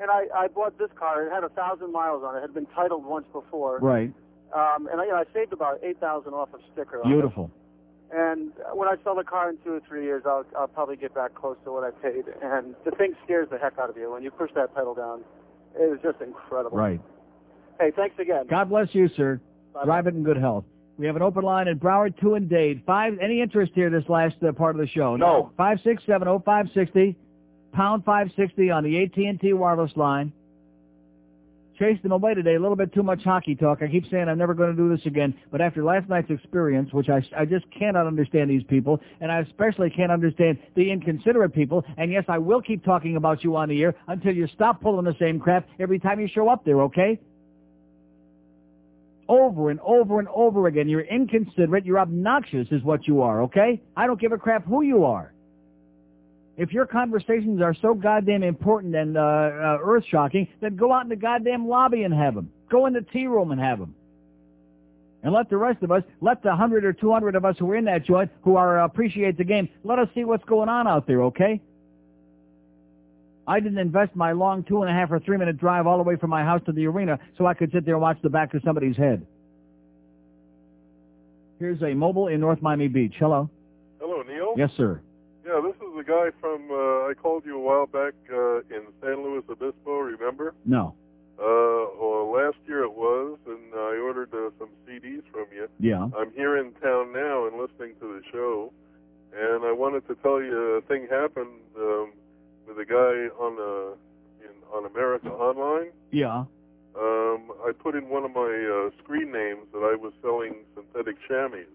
And 0.00 0.10
I, 0.10 0.26
I 0.36 0.48
bought 0.48 0.78
this 0.78 0.90
car. 0.98 1.26
It 1.26 1.32
had 1.32 1.42
a 1.44 1.48
thousand 1.50 1.92
miles 1.92 2.22
on 2.24 2.36
it. 2.36 2.38
It 2.38 2.42
had 2.42 2.54
been 2.54 2.66
titled 2.66 3.04
once 3.04 3.26
before. 3.32 3.78
Right. 3.80 4.12
Um, 4.54 4.88
and 4.90 5.00
I, 5.00 5.04
you 5.04 5.10
know, 5.10 5.16
I 5.18 5.24
saved 5.34 5.52
about 5.52 5.78
eight 5.82 5.98
thousand 6.00 6.34
off 6.34 6.52
of 6.54 6.60
sticker. 6.72 7.00
on 7.02 7.10
it. 7.10 7.14
Beautiful. 7.14 7.50
And 8.10 8.52
when 8.72 8.88
I 8.88 8.94
sell 9.04 9.14
the 9.16 9.24
car 9.24 9.50
in 9.50 9.58
two 9.64 9.72
or 9.74 9.80
three 9.86 10.04
years, 10.04 10.22
I'll, 10.24 10.44
I'll 10.58 10.68
probably 10.68 10.96
get 10.96 11.14
back 11.14 11.34
close 11.34 11.56
to 11.64 11.72
what 11.72 11.84
I 11.84 11.90
paid. 11.90 12.24
And 12.42 12.74
the 12.84 12.90
thing 12.92 13.14
scares 13.24 13.48
the 13.50 13.58
heck 13.58 13.78
out 13.78 13.90
of 13.90 13.96
you 13.98 14.10
when 14.12 14.22
you 14.22 14.30
push 14.30 14.50
that 14.54 14.74
pedal 14.74 14.94
down. 14.94 15.22
It 15.78 15.82
is 15.92 15.98
just 16.02 16.20
incredible. 16.22 16.78
Right. 16.78 17.00
Hey, 17.78 17.90
thanks 17.94 18.18
again. 18.18 18.46
God 18.48 18.70
bless 18.70 18.88
you, 18.94 19.08
sir. 19.14 19.40
Drive 19.84 20.06
it 20.06 20.14
in 20.14 20.22
good 20.22 20.38
health. 20.38 20.64
We 20.98 21.06
have 21.06 21.14
an 21.14 21.22
open 21.22 21.44
line 21.44 21.68
in 21.68 21.78
Broward, 21.78 22.20
2 22.20 22.34
and 22.34 22.50
Dade. 22.50 22.82
Five, 22.84 23.18
any 23.22 23.40
interest 23.40 23.70
here 23.76 23.88
this 23.88 24.08
last 24.08 24.34
uh, 24.46 24.50
part 24.50 24.74
of 24.74 24.80
the 24.80 24.88
show? 24.88 25.14
No. 25.14 25.52
5670560, 25.56 27.14
pound 27.72 28.04
560 28.04 28.70
on 28.72 28.82
the 28.82 29.04
AT&T 29.04 29.52
wireless 29.52 29.92
line. 29.94 30.32
Chased 31.78 32.02
them 32.02 32.10
away 32.10 32.34
today. 32.34 32.56
A 32.56 32.60
little 32.60 32.74
bit 32.74 32.92
too 32.92 33.04
much 33.04 33.22
hockey 33.22 33.54
talk. 33.54 33.78
I 33.80 33.86
keep 33.86 34.10
saying 34.10 34.28
I'm 34.28 34.38
never 34.38 34.54
going 34.54 34.74
to 34.74 34.76
do 34.76 34.88
this 34.88 35.06
again. 35.06 35.32
But 35.52 35.60
after 35.60 35.84
last 35.84 36.08
night's 36.08 36.28
experience, 36.28 36.92
which 36.92 37.08
I, 37.08 37.22
I 37.36 37.44
just 37.44 37.66
cannot 37.70 38.08
understand 38.08 38.50
these 38.50 38.64
people, 38.64 39.00
and 39.20 39.30
I 39.30 39.38
especially 39.38 39.90
can't 39.90 40.10
understand 40.10 40.58
the 40.74 40.90
inconsiderate 40.90 41.54
people, 41.54 41.84
and 41.96 42.10
yes, 42.10 42.24
I 42.26 42.38
will 42.38 42.60
keep 42.60 42.84
talking 42.84 43.14
about 43.14 43.44
you 43.44 43.54
on 43.54 43.68
the 43.68 43.80
air 43.80 43.94
until 44.08 44.34
you 44.34 44.48
stop 44.48 44.82
pulling 44.82 45.04
the 45.04 45.14
same 45.20 45.38
crap 45.38 45.68
every 45.78 46.00
time 46.00 46.18
you 46.18 46.26
show 46.26 46.48
up 46.48 46.64
there, 46.64 46.80
okay? 46.80 47.20
Over 49.28 49.70
and 49.70 49.78
over 49.80 50.18
and 50.18 50.28
over 50.28 50.66
again. 50.68 50.88
You're 50.88 51.02
inconsiderate. 51.02 51.84
You're 51.84 51.98
obnoxious 51.98 52.68
is 52.70 52.82
what 52.82 53.06
you 53.06 53.20
are, 53.22 53.42
okay? 53.42 53.80
I 53.96 54.06
don't 54.06 54.20
give 54.20 54.32
a 54.32 54.38
crap 54.38 54.64
who 54.64 54.82
you 54.82 55.04
are. 55.04 55.32
If 56.56 56.72
your 56.72 56.86
conversations 56.86 57.62
are 57.62 57.74
so 57.74 57.94
goddamn 57.94 58.42
important 58.42 58.94
and 58.96 59.16
uh, 59.16 59.20
uh, 59.20 59.78
earth-shocking, 59.80 60.48
then 60.60 60.76
go 60.76 60.92
out 60.92 61.04
in 61.04 61.08
the 61.08 61.16
goddamn 61.16 61.68
lobby 61.68 62.02
and 62.02 62.12
have 62.12 62.34
them. 62.34 62.50
Go 62.68 62.86
in 62.86 62.94
the 62.94 63.02
tea 63.02 63.26
room 63.26 63.52
and 63.52 63.60
have 63.60 63.78
them. 63.78 63.94
And 65.22 65.32
let 65.32 65.50
the 65.50 65.56
rest 65.56 65.82
of 65.82 65.90
us, 65.90 66.02
let 66.20 66.42
the 66.42 66.54
hundred 66.54 66.84
or 66.84 66.92
two 66.92 67.12
hundred 67.12 67.34
of 67.34 67.44
us 67.44 67.56
who 67.58 67.70
are 67.70 67.76
in 67.76 67.84
that 67.84 68.04
joint, 68.04 68.30
who 68.42 68.56
are 68.56 68.80
uh, 68.80 68.84
appreciate 68.84 69.36
the 69.36 69.44
game, 69.44 69.68
let 69.84 69.98
us 69.98 70.08
see 70.14 70.24
what's 70.24 70.44
going 70.44 70.68
on 70.68 70.88
out 70.88 71.06
there, 71.06 71.22
okay? 71.24 71.60
I 73.48 73.60
didn't 73.60 73.78
invest 73.78 74.14
my 74.14 74.32
long 74.32 74.62
two 74.62 74.82
and 74.82 74.90
a 74.90 74.94
half 74.94 75.10
or 75.10 75.18
three 75.18 75.38
minute 75.38 75.56
drive 75.56 75.86
all 75.86 75.96
the 75.96 76.04
way 76.04 76.16
from 76.16 76.28
my 76.28 76.44
house 76.44 76.60
to 76.66 76.72
the 76.72 76.86
arena 76.86 77.18
so 77.38 77.46
I 77.46 77.54
could 77.54 77.72
sit 77.72 77.86
there 77.86 77.94
and 77.94 78.02
watch 78.02 78.18
the 78.22 78.28
back 78.28 78.52
of 78.52 78.60
somebody's 78.62 78.96
head. 78.96 79.26
Here's 81.58 81.82
a 81.82 81.94
mobile 81.94 82.28
in 82.28 82.40
North 82.40 82.60
Miami 82.60 82.88
Beach. 82.88 83.14
Hello. 83.18 83.48
Hello, 84.00 84.22
Neil. 84.22 84.54
Yes, 84.56 84.70
sir. 84.76 85.00
Yeah, 85.44 85.60
this 85.62 85.74
is 85.76 85.96
the 85.96 86.04
guy 86.04 86.28
from. 86.40 86.70
Uh, 86.70 87.08
I 87.08 87.14
called 87.20 87.44
you 87.46 87.56
a 87.56 87.60
while 87.60 87.86
back 87.86 88.12
uh, 88.30 88.58
in 88.68 88.82
San 89.00 89.24
Luis 89.24 89.44
Obispo. 89.48 89.98
Remember? 89.98 90.54
No. 90.66 90.94
Uh, 91.40 91.42
or 91.42 92.36
last 92.36 92.58
year 92.66 92.82
it 92.82 92.92
was, 92.92 93.38
and 93.46 93.72
I 93.74 93.96
ordered 93.96 94.28
uh, 94.34 94.50
some 94.58 94.68
CDs 94.86 95.22
from 95.32 95.46
you. 95.54 95.68
Yeah. 95.80 96.08
I'm 96.18 96.32
here 96.32 96.58
in 96.58 96.72
town 96.82 97.12
now 97.12 97.46
and 97.46 97.56
listening 97.58 97.94
to 98.00 98.06
the 98.06 98.20
show, 98.30 98.72
and 99.34 99.64
I 99.64 99.72
wanted 99.72 100.06
to 100.08 100.16
tell 100.16 100.42
you 100.42 100.54
a 100.54 100.80
thing 100.82 101.06
happened 101.10 101.60
um, 101.78 102.12
with 102.68 102.78
a 102.78 102.84
guy 102.84 103.28
on 103.42 103.58
uh, 103.58 103.94
in 104.44 104.54
on 104.72 104.84
America 104.86 105.28
Online. 105.30 105.90
Yeah. 106.12 106.44
Um, 106.98 107.52
I 107.64 107.72
put 107.78 107.94
in 107.94 108.08
one 108.08 108.24
of 108.24 108.32
my 108.34 108.42
uh, 108.50 108.90
screen 109.02 109.30
names 109.32 109.66
that 109.72 109.78
I 109.86 109.94
was 109.94 110.12
selling 110.20 110.64
synthetic 110.74 111.16
chamois, 111.28 111.70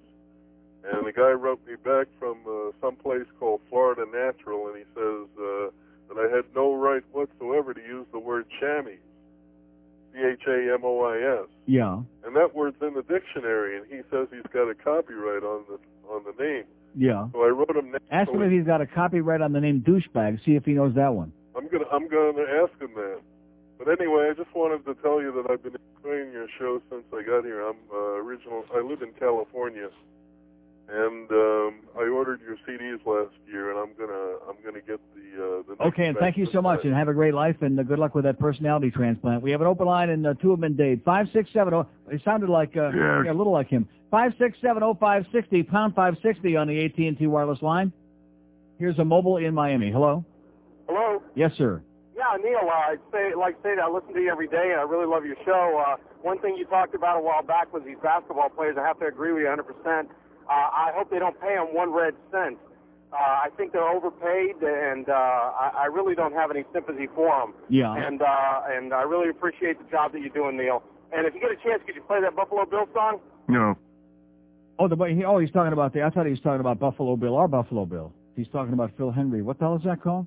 and 0.84 1.08
the 1.08 1.14
guy 1.14 1.32
wrote 1.32 1.66
me 1.66 1.76
back 1.76 2.08
from 2.20 2.40
uh, 2.48 2.72
some 2.82 2.96
place 2.98 3.26
called 3.40 3.62
Florida 3.70 4.06
Natural, 4.12 4.68
and 4.68 4.78
he 4.78 4.84
says 4.94 5.28
uh, 5.40 5.72
that 6.10 6.18
I 6.20 6.36
had 6.36 6.44
no 6.54 6.76
right 6.76 7.04
whatsoever 7.14 7.74
to 7.74 7.80
use 7.82 8.06
the 8.12 8.20
word 8.20 8.46
chamois, 8.60 9.00
C-H-A-M-O-I-S, 10.14 11.48
Yeah. 11.66 12.02
and 12.26 12.36
that 12.36 12.54
word's 12.54 12.82
in 12.82 12.94
the 12.94 13.04
dictionary, 13.04 13.78
and 13.78 13.86
he 13.88 14.02
says 14.12 14.28
he's 14.32 14.46
got 14.54 14.70
a 14.70 14.76
copyright 14.76 15.44
on 15.44 15.64
the 15.70 15.80
on 16.10 16.24
the 16.26 16.44
name. 16.44 16.66
Yeah. 16.96 17.28
So 17.34 17.44
I 17.44 17.50
wrote 17.50 17.76
him. 17.76 17.96
Ask 18.12 18.30
him 18.30 18.42
if 18.42 18.52
he's 18.52 18.66
got 18.66 18.82
a 18.82 18.86
copyright 18.86 19.42
on 19.42 19.52
the 19.54 19.60
name 19.60 19.82
douchebag. 19.82 20.44
See 20.46 20.56
if 20.56 20.66
he 20.66 20.74
knows 20.74 20.94
that 20.96 21.14
one. 21.14 21.32
I'm 21.56 21.68
gonna 21.68 21.86
I'm 21.92 22.08
gonna 22.08 22.46
ask 22.64 22.80
him 22.82 22.94
that. 22.96 23.22
But 23.78 24.00
anyway, 24.00 24.30
I 24.32 24.34
just 24.34 24.54
wanted 24.56 24.86
to 24.86 24.94
tell 25.02 25.22
you 25.22 25.32
that 25.34 25.52
I've 25.52 25.62
been 25.64 25.76
enjoying 25.98 26.32
your 26.32 26.48
show 26.58 26.82
since 26.90 27.04
I 27.12 27.24
got 27.24 27.44
here. 27.44 27.62
I'm 27.62 27.78
uh, 27.92 28.22
original. 28.22 28.64
I 28.74 28.80
live 28.82 29.02
in 29.02 29.12
California, 29.20 29.90
and 30.90 31.32
um, 31.32 31.80
I 31.98 32.04
ordered 32.08 32.42
your 32.42 32.58
CDs 32.68 33.06
last 33.06 33.34
year, 33.52 33.72
and 33.72 33.80
I'm 33.80 33.94
gonna 33.98 34.36
I'm 34.48 34.56
gonna 34.64 34.82
get 34.82 35.00
the 35.16 35.44
uh, 35.44 35.64
the. 35.68 35.76
next 35.80 35.94
Okay, 35.94 36.08
and 36.08 36.18
thank 36.18 36.38
you 36.38 36.48
so 36.52 36.62
much, 36.62 36.80
time. 36.82 36.90
and 36.90 36.98
have 36.98 37.08
a 37.08 37.14
great 37.14 37.34
life, 37.34 37.56
and 37.62 37.80
uh, 37.80 37.84
good 37.84 38.00
luck 38.00 38.16
with 38.16 38.26
that 38.26 38.40
personality 38.40 38.92
transplant. 38.92 39.42
We 39.42 39.52
have 39.52 39.62
an 39.62 39.68
open 39.68 39.88
line 39.88 40.10
in 40.10 40.26
uh, 40.26 40.34
two 40.36 40.52
of 40.52 40.60
them 40.60 40.72
in 40.72 40.76
Dade. 40.78 41.02
Five 41.04 41.28
six 41.34 41.50
seven 41.54 41.74
oh. 41.74 41.88
It 42.12 42.22
sounded 42.26 42.50
like 42.50 42.76
uh, 42.76 42.90
Yes. 42.90 43.24
yeah, 43.26 43.32
a 43.32 43.34
little 43.34 43.54
like 43.54 43.70
him. 43.70 43.88
Five 44.12 44.34
six 44.38 44.58
seven 44.62 44.84
oh 44.84 44.94
five 45.00 45.26
sixty 45.32 45.64
pound 45.64 45.96
five 45.96 46.16
sixty 46.22 46.56
on 46.56 46.68
the 46.68 46.86
AT 46.86 46.98
and 46.98 47.18
T 47.18 47.28
wireless 47.28 47.62
line. 47.62 47.92
Here's 48.78 49.00
a 49.00 49.06
mobile 49.06 49.38
in 49.38 49.54
Miami. 49.54 49.92
Hello. 49.92 50.26
Hello. 50.88 51.22
Yes, 51.36 51.52
sir. 51.58 51.82
Yeah, 52.16 52.38
Neil. 52.44 52.60
Uh, 52.64 52.70
I 52.70 52.96
say, 53.12 53.34
like 53.36 53.56
I 53.62 53.64
say, 53.64 53.76
that 53.76 53.84
I 53.86 53.90
listen 53.90 54.14
to 54.14 54.20
you 54.22 54.30
every 54.32 54.48
day, 54.48 54.70
and 54.72 54.80
I 54.80 54.84
really 54.84 55.08
love 55.08 55.26
your 55.26 55.36
show. 55.46 55.82
Uh, 55.88 55.96
one 56.22 56.38
thing 56.40 56.56
you 56.58 56.66
talked 56.66 56.94
about 56.94 57.18
a 57.18 57.22
while 57.22 57.42
back 57.42 57.74
was 57.74 57.82
these 57.86 57.98
basketball 58.04 58.50
players. 58.50 58.76
I 58.80 58.86
have 58.86 59.00
to 59.00 59.08
agree 59.08 59.32
with 59.32 59.42
you 59.42 59.48
100. 59.48 59.64
percent 59.64 60.10
uh, 60.50 60.52
I 60.54 60.92
hope 60.96 61.10
they 61.10 61.20
don't 61.20 61.40
pay 61.40 61.56
them 61.56 61.74
one 61.74 61.92
red 61.94 62.14
cent. 62.32 62.58
Uh, 63.14 63.18
I 63.18 63.50
think 63.58 63.74
they're 63.74 63.88
overpaid, 63.88 64.56
and 64.62 65.08
uh, 65.08 65.14
I, 65.14 65.72
I 65.82 65.86
really 65.86 66.16
don't 66.16 66.34
have 66.34 66.50
any 66.50 66.64
sympathy 66.74 67.08
for 67.14 67.30
them. 67.30 67.54
Yeah. 67.70 67.94
And 67.94 68.22
uh, 68.22 68.62
and 68.72 68.94
I 68.94 69.04
really 69.04 69.30
appreciate 69.30 69.78
the 69.78 69.90
job 69.92 70.14
that 70.14 70.22
you're 70.22 70.30
doing, 70.30 70.58
Neil. 70.58 70.82
And 71.12 71.28
if 71.28 71.36
you 71.36 71.42
get 71.42 71.52
a 71.52 71.56
chance, 71.64 71.84
could 71.86 71.96
you 71.96 72.02
play 72.02 72.22
that 72.22 72.36
Buffalo 72.36 72.66
Bill 72.66 72.86
song? 72.94 73.20
No. 73.48 73.76
Oh, 74.80 74.88
the 74.88 74.96
he, 75.06 75.24
oh, 75.24 75.38
he's 75.38 75.52
talking 75.52 75.74
about 75.74 75.94
the. 75.94 76.02
I 76.02 76.10
thought 76.10 76.26
he 76.26 76.32
was 76.32 76.42
talking 76.42 76.60
about 76.60 76.80
Buffalo 76.80 77.16
Bill 77.16 77.36
or 77.36 77.48
Buffalo 77.48 77.86
Bill. 77.86 78.12
He's 78.36 78.48
talking 78.48 78.74
about 78.74 78.92
Phil 78.98 79.12
Hendrie. 79.12 79.44
What 79.44 79.60
the 79.60 79.66
hell 79.66 79.76
is 79.76 79.84
that 79.84 80.02
called? 80.02 80.26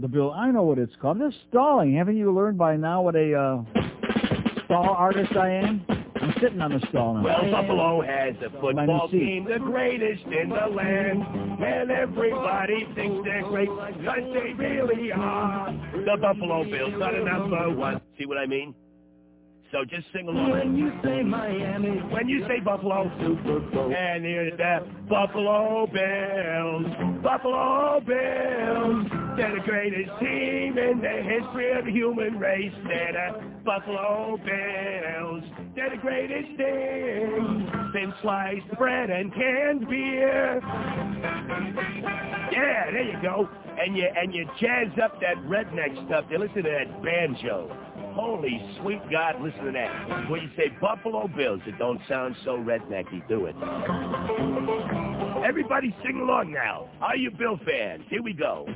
The 0.00 0.08
Bill. 0.08 0.32
I 0.32 0.50
know 0.50 0.64
what 0.64 0.78
it's 0.78 0.96
called. 1.00 1.20
This 1.20 1.34
stalling. 1.48 1.94
Haven't 1.94 2.16
you 2.16 2.34
learned 2.34 2.58
by 2.58 2.76
now 2.76 3.02
what 3.02 3.14
a 3.14 3.34
uh, 3.34 3.62
stall 4.64 4.88
artist 4.88 5.36
I 5.36 5.50
am? 5.50 5.86
I'm 6.30 6.42
sitting 6.42 6.60
on 6.60 6.70
the 6.72 6.86
stall 6.90 7.14
now. 7.14 7.22
Well, 7.24 7.50
Buffalo 7.50 8.02
has 8.02 8.34
a 8.36 8.50
football 8.60 9.08
team, 9.08 9.46
the 9.50 9.58
greatest 9.58 10.24
in 10.26 10.48
the 10.48 10.66
land. 10.74 11.22
And 11.62 11.90
everybody 11.90 12.86
thinks 12.94 13.24
they're 13.24 13.42
great, 13.42 13.68
because 13.68 14.22
they 14.32 14.52
really 14.54 15.10
are. 15.12 15.72
The 15.92 16.16
Buffalo 16.20 16.64
Bills 16.64 16.94
are 17.02 17.18
the 17.18 17.24
number 17.24 17.70
one. 17.74 18.00
See 18.18 18.26
what 18.26 18.38
I 18.38 18.46
mean? 18.46 18.74
So 19.72 19.84
just 19.84 20.06
sing 20.12 20.28
along. 20.28 20.50
When 20.50 20.76
you 20.76 20.92
say 21.02 21.22
Miami. 21.22 22.00
When 22.12 22.28
you 22.28 22.46
say 22.46 22.60
Buffalo. 22.60 23.04
And 23.04 24.24
here's 24.24 24.56
that 24.58 25.08
Buffalo 25.08 25.86
Bills. 25.86 27.22
Buffalo 27.22 28.00
Bills. 28.00 29.29
They're 29.40 29.54
the 29.54 29.64
greatest 29.64 30.10
team 30.20 30.76
in 30.76 31.00
the 31.00 31.22
history 31.24 31.72
of 31.72 31.86
the 31.86 31.90
human 31.90 32.38
race. 32.38 32.74
They're 32.86 33.12
the 33.32 33.40
Buffalo 33.64 34.36
Bills. 34.36 35.44
They're 35.74 35.88
the 35.88 35.96
greatest 35.96 36.58
thing 36.58 37.70
since 37.94 38.12
sliced 38.20 38.68
bread 38.76 39.08
and 39.08 39.32
canned 39.32 39.88
beer. 39.88 40.60
Yeah, 42.52 42.90
there 42.90 43.02
you 43.02 43.16
go. 43.22 43.48
And 43.78 43.96
you 43.96 44.08
and 44.14 44.34
you 44.34 44.44
jazz 44.60 44.88
up 45.02 45.18
that 45.22 45.36
redneck 45.46 46.06
stuff. 46.06 46.26
You 46.30 46.36
listen 46.36 46.62
to 46.64 46.70
that 46.70 47.02
banjo. 47.02 47.74
Holy 48.12 48.60
sweet 48.82 49.00
God, 49.10 49.40
listen 49.40 49.64
to 49.64 49.72
that. 49.72 50.28
When 50.28 50.42
you 50.42 50.50
say 50.54 50.68
Buffalo 50.82 51.28
Bills, 51.34 51.62
it 51.66 51.78
don't 51.78 52.00
sound 52.06 52.36
so 52.44 52.58
rednecky, 52.58 53.26
do 53.26 53.46
it? 53.46 53.56
Everybody 55.48 55.96
sing 56.04 56.20
along 56.20 56.52
now. 56.52 56.90
Are 57.00 57.16
you 57.16 57.30
Bill 57.30 57.58
fans? 57.64 58.04
Here 58.10 58.22
we 58.22 58.34
go. 58.34 58.66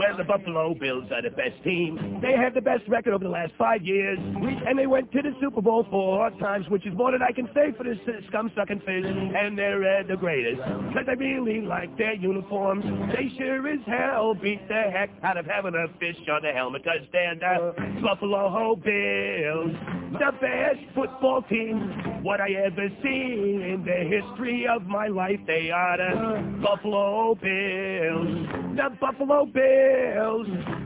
Well, 0.00 0.16
the 0.16 0.24
Buffalo 0.24 0.72
Bills 0.72 1.12
are 1.12 1.20
the 1.20 1.28
best 1.28 1.62
team. 1.62 2.20
They 2.22 2.32
have 2.32 2.54
the 2.54 2.62
best 2.62 2.88
record 2.88 3.12
over 3.12 3.22
the 3.22 3.28
last 3.28 3.52
five 3.58 3.82
years. 3.82 4.18
And 4.66 4.78
they 4.78 4.86
went 4.86 5.12
to 5.12 5.20
the 5.20 5.32
Super 5.42 5.60
Bowl 5.60 5.86
four 5.90 6.30
times, 6.40 6.66
which 6.70 6.86
is 6.86 6.94
more 6.94 7.12
than 7.12 7.20
I 7.20 7.32
can 7.32 7.50
say 7.52 7.72
for 7.76 7.84
this 7.84 7.98
scum-sucking 8.28 8.80
fish. 8.80 9.04
And 9.04 9.58
they're 9.58 10.00
uh, 10.00 10.04
the 10.08 10.16
greatest. 10.16 10.56
Because 10.88 11.04
I 11.06 11.12
really 11.20 11.60
like 11.60 11.98
their 11.98 12.14
uniforms. 12.14 12.82
They 13.14 13.28
sure 13.36 13.68
as 13.68 13.80
hell 13.86 14.32
beat 14.32 14.66
the 14.68 14.84
heck 14.90 15.10
out 15.22 15.36
of 15.36 15.44
having 15.44 15.74
a 15.74 15.86
fish 15.98 16.16
on 16.32 16.44
the 16.44 16.52
helmet. 16.52 16.82
Because 16.82 17.06
they're 17.12 17.34
the 17.34 18.00
Buffalo 18.00 18.76
Bills. 18.76 19.76
The 20.12 20.32
best 20.40 20.94
football 20.94 21.42
team 21.42 22.20
what 22.22 22.40
I 22.40 22.52
ever 22.52 22.88
seen 23.02 23.62
in 23.62 23.84
the 23.84 24.04
history 24.04 24.66
of 24.66 24.82
my 24.86 25.08
life. 25.08 25.40
They 25.46 25.70
are 25.70 25.96
the 25.96 26.60
Buffalo 26.62 27.34
Bills. 27.34 28.46
The 28.76 28.96
Buffalo 29.00 29.46
Bills. 29.46 29.89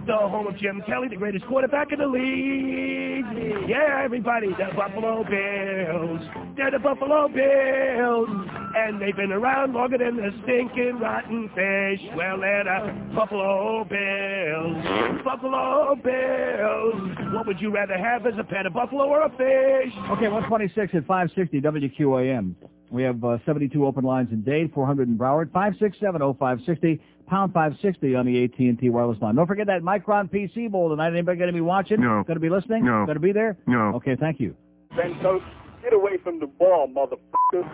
The 0.07 0.12
home 0.16 0.47
of 0.47 0.57
Jim 0.58 0.83
Kelly, 0.86 1.08
the 1.08 1.16
greatest 1.16 1.47
quarterback 1.47 1.91
in 1.91 1.99
the 1.99 2.07
league. 2.07 3.68
Yeah, 3.68 4.02
everybody, 4.05 4.49
the 4.49 4.68
Buffalo 4.76 5.24
Bills. 5.24 6.20
They're 6.57 6.70
the 6.70 6.78
Buffalo 6.78 7.28
Bills. 7.28 8.28
And 8.76 9.00
they've 9.00 9.16
been 9.16 9.33
around 9.33 9.73
longer 9.73 9.97
than 9.97 10.16
the 10.16 10.31
stinking 10.42 10.99
rotten 11.00 11.49
fish. 11.55 12.00
Well, 12.15 12.39
they're 12.39 12.65
the 12.65 13.15
Buffalo 13.15 13.84
Bills. 13.84 15.24
Buffalo 15.24 15.94
Bills. 16.05 17.33
What 17.34 17.47
would 17.47 17.60
you 17.60 17.70
rather 17.70 17.97
have 17.97 18.26
as 18.26 18.34
a 18.39 18.44
pet, 18.44 18.66
a 18.66 18.70
buffalo 18.70 19.05
or 19.05 19.23
a 19.23 19.31
fish? 19.31 19.92
Okay, 20.10 20.28
126 20.28 20.94
at 20.94 21.07
560 21.07 21.60
WQAM. 21.62 22.55
We 22.91 23.02
have 23.02 23.24
uh, 23.24 23.39
72 23.47 23.84
open 23.86 24.05
lines 24.05 24.28
in 24.31 24.42
Dade, 24.42 24.73
400 24.73 25.08
in 25.08 25.16
Broward, 25.16 25.50
5670560, 25.50 27.00
pound 27.27 27.53
560 27.53 28.15
on 28.15 28.27
the 28.27 28.44
AT&T 28.44 28.89
wireless 28.89 29.20
line. 29.20 29.35
Don't 29.35 29.47
forget 29.47 29.67
that 29.67 29.83
Micron 29.83 30.31
PC 30.31 30.70
Bowl 30.70 30.91
tonight. 30.91 31.09
Anybody 31.09 31.39
going 31.39 31.49
to 31.49 31.55
be 31.55 31.61
watching? 31.61 32.01
No. 32.01 32.23
Going 32.27 32.36
to 32.36 32.41
be 32.41 32.51
listening? 32.51 32.85
No. 32.85 33.05
Going 33.07 33.17
to 33.17 33.20
be 33.20 33.33
there? 33.33 33.57
No. 33.67 33.93
Okay, 33.97 34.17
thank 34.17 34.41
you. 34.41 34.55
Ben 34.97 35.19
Coach, 35.23 35.43
get 35.83 35.93
away 35.93 36.19
from 36.23 36.41
the 36.41 36.47
ball, 36.47 36.89
motherfucker. 36.89 37.65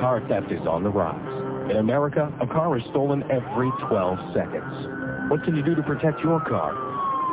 Car 0.00 0.22
theft 0.28 0.50
is 0.50 0.66
on 0.66 0.82
the 0.82 0.90
rise. 0.90 1.70
In 1.70 1.76
America, 1.76 2.32
a 2.40 2.46
car 2.46 2.76
is 2.76 2.84
stolen 2.90 3.22
every 3.30 3.70
12 3.88 4.18
seconds. 4.34 5.30
What 5.30 5.44
can 5.44 5.54
you 5.54 5.62
do 5.62 5.74
to 5.74 5.82
protect 5.82 6.20
your 6.20 6.40
car? 6.40 6.74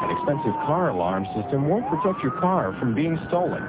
An 0.03 0.11
expensive 0.15 0.53
car 0.67 0.89
alarm 0.89 1.25
system 1.33 1.67
won't 1.67 1.87
protect 1.89 2.21
your 2.21 2.39
car 2.39 2.75
from 2.79 2.93
being 2.93 3.17
stolen. 3.29 3.63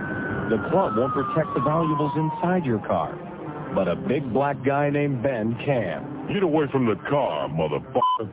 The 0.51 0.59
club 0.71 0.97
won't 0.97 1.15
protect 1.15 1.55
the 1.55 1.61
valuables 1.61 2.13
inside 2.17 2.67
your 2.67 2.81
car. 2.81 3.17
But 3.75 3.89
a 3.89 3.97
big 3.97 4.31
black 4.33 4.63
guy 4.65 4.91
named 4.91 5.23
Ben 5.23 5.57
can. 5.65 6.05
Get 6.33 6.43
away 6.43 6.67
from 6.71 6.85
the 6.85 6.97
car, 7.09 7.49
motherfucker. 7.49 8.31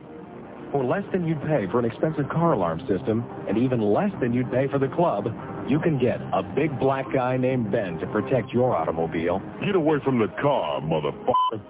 For 0.70 0.84
less 0.84 1.04
than 1.12 1.26
you'd 1.26 1.40
pay 1.42 1.66
for 1.70 1.78
an 1.78 1.86
expensive 1.86 2.28
car 2.28 2.52
alarm 2.52 2.80
system, 2.86 3.24
and 3.48 3.56
even 3.56 3.80
less 3.80 4.10
than 4.20 4.34
you'd 4.34 4.50
pay 4.50 4.68
for 4.68 4.78
the 4.78 4.88
club, 4.88 5.26
you 5.66 5.80
can 5.80 5.98
get 5.98 6.20
a 6.34 6.42
big 6.42 6.78
black 6.78 7.06
guy 7.10 7.38
named 7.38 7.72
Ben 7.72 7.98
to 7.98 8.06
protect 8.08 8.52
your 8.52 8.76
automobile. 8.76 9.40
Get 9.64 9.74
away 9.74 9.98
from 10.04 10.18
the 10.18 10.28
car, 10.42 10.82
motherfucker. 10.82 11.62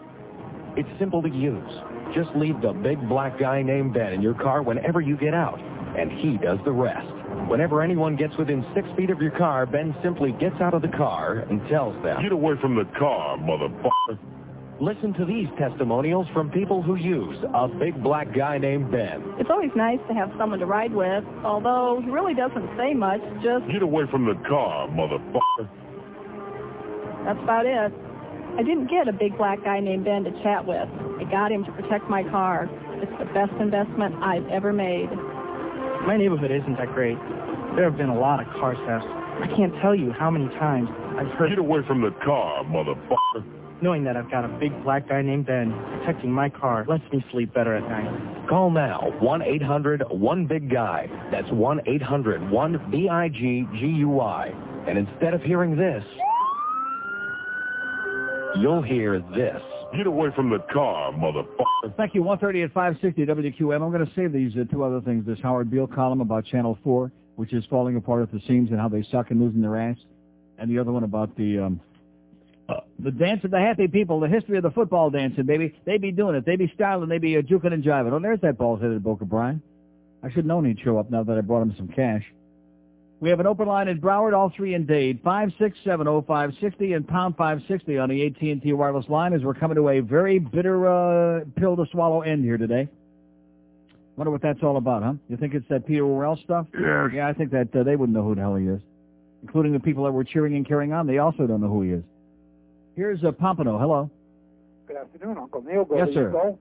It's 0.76 0.88
simple 0.98 1.22
to 1.22 1.28
use. 1.28 1.70
Just 2.12 2.34
leave 2.34 2.60
the 2.60 2.72
big 2.72 3.08
black 3.08 3.38
guy 3.38 3.62
named 3.62 3.94
Ben 3.94 4.12
in 4.12 4.20
your 4.20 4.34
car 4.34 4.62
whenever 4.62 5.00
you 5.00 5.16
get 5.16 5.32
out, 5.32 5.60
and 5.96 6.10
he 6.10 6.38
does 6.38 6.58
the 6.64 6.72
rest. 6.72 7.06
Whenever 7.48 7.82
anyone 7.82 8.16
gets 8.16 8.36
within 8.36 8.66
six 8.74 8.88
feet 8.96 9.10
of 9.10 9.22
your 9.22 9.30
car, 9.30 9.64
Ben 9.64 9.94
simply 10.02 10.32
gets 10.32 10.60
out 10.60 10.74
of 10.74 10.82
the 10.82 10.88
car 10.88 11.46
and 11.48 11.60
tells 11.68 11.94
them. 12.02 12.20
Get 12.20 12.32
away 12.32 12.54
from 12.60 12.74
the 12.74 12.84
car, 12.98 13.38
motherfucker. 13.38 14.18
Listen 14.80 15.14
to 15.14 15.24
these 15.24 15.48
testimonials 15.58 16.26
from 16.34 16.50
people 16.50 16.82
who 16.82 16.96
use 16.96 17.36
a 17.54 17.66
big 17.66 18.02
black 18.02 18.34
guy 18.36 18.58
named 18.58 18.90
Ben. 18.92 19.24
It's 19.38 19.48
always 19.48 19.70
nice 19.74 19.98
to 20.08 20.12
have 20.12 20.30
someone 20.36 20.58
to 20.58 20.66
ride 20.66 20.92
with, 20.92 21.24
although 21.44 22.02
he 22.04 22.10
really 22.10 22.34
doesn't 22.34 22.68
say 22.76 22.92
much, 22.92 23.22
just 23.42 23.66
Get 23.72 23.80
away 23.80 24.04
from 24.10 24.26
the 24.26 24.34
car, 24.46 24.86
motherfucker. 24.88 25.66
that's 27.24 27.40
about 27.42 27.64
it. 27.64 27.90
I 28.58 28.62
didn't 28.62 28.88
get 28.88 29.08
a 29.08 29.12
big 29.12 29.38
black 29.38 29.64
guy 29.64 29.80
named 29.80 30.04
Ben 30.04 30.24
to 30.24 30.30
chat 30.42 30.66
with. 30.66 30.88
I 31.20 31.24
got 31.30 31.50
him 31.50 31.64
to 31.64 31.72
protect 31.72 32.10
my 32.10 32.22
car. 32.24 32.68
It's 33.00 33.12
the 33.18 33.32
best 33.32 33.52
investment 33.58 34.14
I've 34.22 34.46
ever 34.48 34.74
made. 34.74 35.08
My 36.04 36.16
neighborhood 36.18 36.50
isn't 36.50 36.76
that 36.76 36.92
great. 36.92 37.16
There 37.76 37.84
have 37.84 37.96
been 37.96 38.10
a 38.10 38.18
lot 38.18 38.40
of 38.40 38.46
car 38.60 38.76
thefts. 38.84 39.08
I 39.40 39.48
can't 39.56 39.72
tell 39.80 39.94
you 39.94 40.12
how 40.12 40.30
many 40.30 40.48
times 40.60 40.88
I've 41.16 41.28
heard 41.38 41.48
Get 41.50 41.58
away 41.58 41.80
from 41.86 42.02
the 42.02 42.10
car, 42.24 42.62
motherfucker. 42.64 43.55
Knowing 43.82 44.04
that 44.04 44.16
I've 44.16 44.30
got 44.30 44.42
a 44.44 44.48
big 44.58 44.72
black 44.82 45.06
guy 45.06 45.20
named 45.20 45.44
Ben 45.46 45.70
protecting 45.98 46.30
my 46.30 46.48
car 46.48 46.86
lets 46.88 47.04
me 47.12 47.22
sleep 47.30 47.52
better 47.52 47.76
at 47.76 47.82
night. 47.82 48.48
Call 48.48 48.70
now 48.70 49.12
1-800-1-BIG-GUY. 49.20 51.10
That's 51.30 51.48
1-800-1-B-I-G-G-U-I. 51.48 54.46
And 54.88 54.98
instead 54.98 55.34
of 55.34 55.42
hearing 55.42 55.76
this, 55.76 56.02
you'll 58.56 58.80
hear 58.82 59.20
this. 59.34 59.60
Get 59.94 60.06
away 60.06 60.30
from 60.34 60.48
the 60.48 60.60
car, 60.72 61.12
motherfucker. 61.12 61.94
Thank 61.96 62.14
you. 62.14 62.22
130 62.22 62.62
at 62.62 62.72
560 62.72 63.26
WQAM. 63.26 63.82
I'm 63.82 63.92
going 63.92 64.06
to 64.06 64.12
save 64.14 64.32
these 64.32 64.52
uh, 64.56 64.64
two 64.72 64.84
other 64.84 65.02
things. 65.02 65.26
This 65.26 65.38
Howard 65.42 65.70
Beale 65.70 65.86
column 65.86 66.22
about 66.22 66.46
Channel 66.46 66.78
4, 66.82 67.12
which 67.36 67.52
is 67.52 67.62
falling 67.68 67.96
apart 67.96 68.22
at 68.22 68.32
the 68.32 68.40
seams 68.48 68.70
and 68.70 68.80
how 68.80 68.88
they 68.88 69.02
suck 69.12 69.30
and 69.30 69.38
losing 69.40 69.60
their 69.60 69.76
ass. 69.76 69.98
And 70.58 70.70
the 70.70 70.78
other 70.78 70.92
one 70.92 71.04
about 71.04 71.36
the 71.36 71.58
um, 71.58 71.78
uh, 72.68 72.80
the 72.98 73.10
dance 73.10 73.44
of 73.44 73.50
the 73.50 73.60
happy 73.60 73.86
people, 73.86 74.20
the 74.20 74.28
history 74.28 74.56
of 74.56 74.62
the 74.62 74.70
football 74.70 75.10
dancing, 75.10 75.44
baby. 75.46 75.74
They 75.84 75.98
be 75.98 76.12
doing 76.12 76.34
it. 76.34 76.44
They 76.44 76.56
be 76.56 76.70
styling. 76.74 77.08
They 77.08 77.18
be 77.18 77.36
uh, 77.36 77.42
juking 77.42 77.72
and 77.72 77.84
jiving. 77.84 78.12
Oh, 78.12 78.18
there's 78.18 78.40
that 78.40 78.58
bald-headed 78.58 79.02
Boca 79.02 79.24
Brian. 79.24 79.62
I 80.22 80.28
should 80.28 80.38
have 80.38 80.46
known 80.46 80.64
he'd 80.64 80.80
show 80.80 80.98
up 80.98 81.10
now 81.10 81.22
that 81.22 81.38
I 81.38 81.40
brought 81.40 81.62
him 81.62 81.74
some 81.76 81.88
cash. 81.88 82.24
We 83.20 83.30
have 83.30 83.40
an 83.40 83.46
open 83.46 83.66
line 83.66 83.88
in 83.88 83.98
Broward, 84.00 84.36
all 84.36 84.52
three 84.54 84.74
in 84.74 84.84
Dade, 84.84 85.22
5670560 85.22 86.96
and 86.96 87.08
pound 87.08 87.36
560 87.36 87.96
on 87.98 88.10
the 88.10 88.26
AT&T 88.26 88.72
wireless 88.72 89.08
line 89.08 89.32
as 89.32 89.42
we're 89.42 89.54
coming 89.54 89.76
to 89.76 89.88
a 89.88 90.00
very 90.00 90.38
bitter 90.38 90.86
uh, 90.86 91.44
pill 91.56 91.76
to 91.76 91.86
swallow 91.92 92.20
end 92.20 92.44
here 92.44 92.58
today. 92.58 92.88
Wonder 94.16 94.30
what 94.30 94.42
that's 94.42 94.62
all 94.62 94.76
about, 94.76 95.02
huh? 95.02 95.14
You 95.28 95.36
think 95.36 95.54
it's 95.54 95.66
that 95.68 95.86
Peter 95.86 96.06
Worrell 96.06 96.38
stuff? 96.44 96.66
Yes. 96.74 97.10
Yeah, 97.14 97.28
I 97.28 97.32
think 97.32 97.52
that 97.52 97.74
uh, 97.74 97.84
they 97.84 97.96
wouldn't 97.96 98.16
know 98.16 98.24
who 98.24 98.34
the 98.34 98.40
hell 98.40 98.56
he 98.56 98.66
is. 98.66 98.80
Including 99.42 99.72
the 99.72 99.80
people 99.80 100.04
that 100.04 100.12
were 100.12 100.24
cheering 100.24 100.56
and 100.56 100.66
carrying 100.66 100.92
on, 100.92 101.06
they 101.06 101.18
also 101.18 101.46
don't 101.46 101.60
know 101.60 101.68
who 101.68 101.82
he 101.82 101.90
is. 101.92 102.04
Here's 102.96 103.22
uh, 103.22 103.30
Pompano. 103.32 103.78
Hello. 103.78 104.10
Good 104.88 104.96
afternoon, 104.96 105.38
Uncle 105.38 105.62
Neil. 105.62 105.84
Go 105.84 105.96
Yes, 105.98 106.08
sir. 106.14 106.28
you 106.28 106.32
go. 106.32 106.58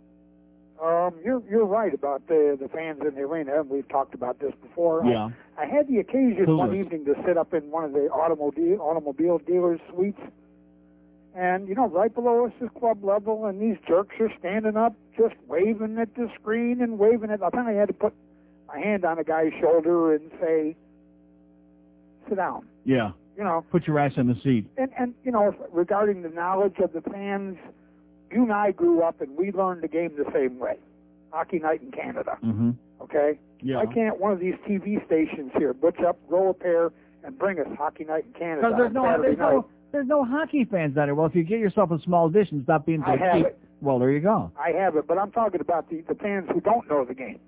Um, 0.83 1.13
you're 1.23 1.41
you're 1.49 1.65
right 1.65 1.93
about 1.93 2.27
the 2.27 2.57
the 2.59 2.67
fans 2.67 2.99
in 3.07 3.15
the 3.15 3.21
arena. 3.21 3.63
We've 3.63 3.87
talked 3.87 4.13
about 4.13 4.39
this 4.39 4.51
before. 4.61 5.05
Yeah. 5.05 5.29
I, 5.57 5.63
I 5.63 5.65
had 5.65 5.87
the 5.87 5.99
occasion 5.99 6.57
one 6.57 6.75
evening 6.75 7.05
to 7.05 7.15
sit 7.25 7.37
up 7.37 7.53
in 7.53 7.71
one 7.71 7.85
of 7.85 7.93
the 7.93 8.09
automobile 8.09 8.81
automobile 8.81 9.37
dealers' 9.39 9.79
suites, 9.93 10.19
And, 11.33 11.67
you 11.67 11.75
know, 11.75 11.87
right 11.87 12.13
below 12.13 12.45
us 12.45 12.51
is 12.61 12.69
club 12.77 13.03
level, 13.03 13.45
and 13.45 13.61
these 13.61 13.77
jerks 13.87 14.15
are 14.19 14.31
standing 14.39 14.75
up, 14.75 14.93
just 15.17 15.35
waving 15.47 15.97
at 15.97 16.13
the 16.15 16.29
screen 16.39 16.81
and 16.81 16.97
waving 16.99 17.29
at. 17.31 17.41
I 17.41 17.49
finally 17.51 17.77
had 17.77 17.87
to 17.89 17.93
put 17.93 18.13
my 18.67 18.77
hand 18.79 19.05
on 19.05 19.19
a 19.19 19.23
guy's 19.23 19.51
shoulder 19.61 20.13
and 20.13 20.29
say, 20.41 20.75
sit 22.27 22.35
down. 22.35 22.67
Yeah. 22.83 23.11
You 23.37 23.43
know, 23.43 23.65
Put 23.71 23.85
your 23.87 23.99
ass 23.99 24.13
in 24.17 24.27
the 24.27 24.35
seat. 24.43 24.65
and, 24.77 24.89
and 24.97 25.13
you 25.23 25.31
know, 25.31 25.53
regarding 25.71 26.21
the 26.21 26.29
knowledge 26.29 26.75
of 26.81 26.93
the 26.93 27.01
fans, 27.01 27.57
you 28.31 28.43
and 28.43 28.51
I 28.53 28.71
grew 28.71 29.01
up 29.01 29.19
and 29.21 29.35
we 29.37 29.51
learned 29.51 29.81
the 29.83 29.87
game 29.89 30.11
the 30.17 30.29
same 30.33 30.57
way. 30.59 30.77
Hockey 31.31 31.59
night 31.59 31.81
in 31.81 31.91
Canada, 31.91 32.37
Mm-hmm. 32.43 32.71
okay? 33.01 33.37
Yeah. 33.61 33.77
Why 33.83 33.93
can't 33.93 34.19
one 34.21 34.31
of 34.31 34.39
these 34.39 34.53
TV 34.67 35.05
stations 35.05 35.51
here 35.57 35.73
butch 35.73 35.99
up, 35.99 36.17
grow 36.29 36.49
a 36.49 36.53
pair, 36.53 36.91
and 37.25 37.37
bring 37.37 37.59
us 37.59 37.67
Hockey 37.77 38.05
night 38.05 38.25
in 38.25 38.39
Canada? 38.39 38.61
Because 38.69 38.77
there's 38.77 38.93
no, 38.93 39.21
there's 39.21 39.37
no, 39.37 39.67
there's 39.91 40.07
no 40.07 40.23
hockey 40.23 40.63
fans 40.65 40.95
down 40.95 41.07
there. 41.07 41.15
Well, 41.15 41.25
if 41.25 41.35
you 41.35 41.43
get 41.43 41.59
yourself 41.59 41.91
a 41.91 41.99
small 42.03 42.29
dish 42.29 42.51
and 42.51 42.63
stop 42.63 42.85
being 42.85 43.03
so 43.05 43.15
cheap, 43.33 43.47
well, 43.81 43.99
there 43.99 44.11
you 44.11 44.19
go. 44.21 44.51
I 44.57 44.69
have 44.71 44.95
it, 44.95 45.07
but 45.07 45.17
I'm 45.17 45.31
talking 45.31 45.59
about 45.61 45.89
the, 45.89 46.01
the 46.07 46.15
fans 46.15 46.47
who 46.53 46.61
don't 46.61 46.87
know 46.89 47.03
the 47.03 47.13
game. 47.13 47.39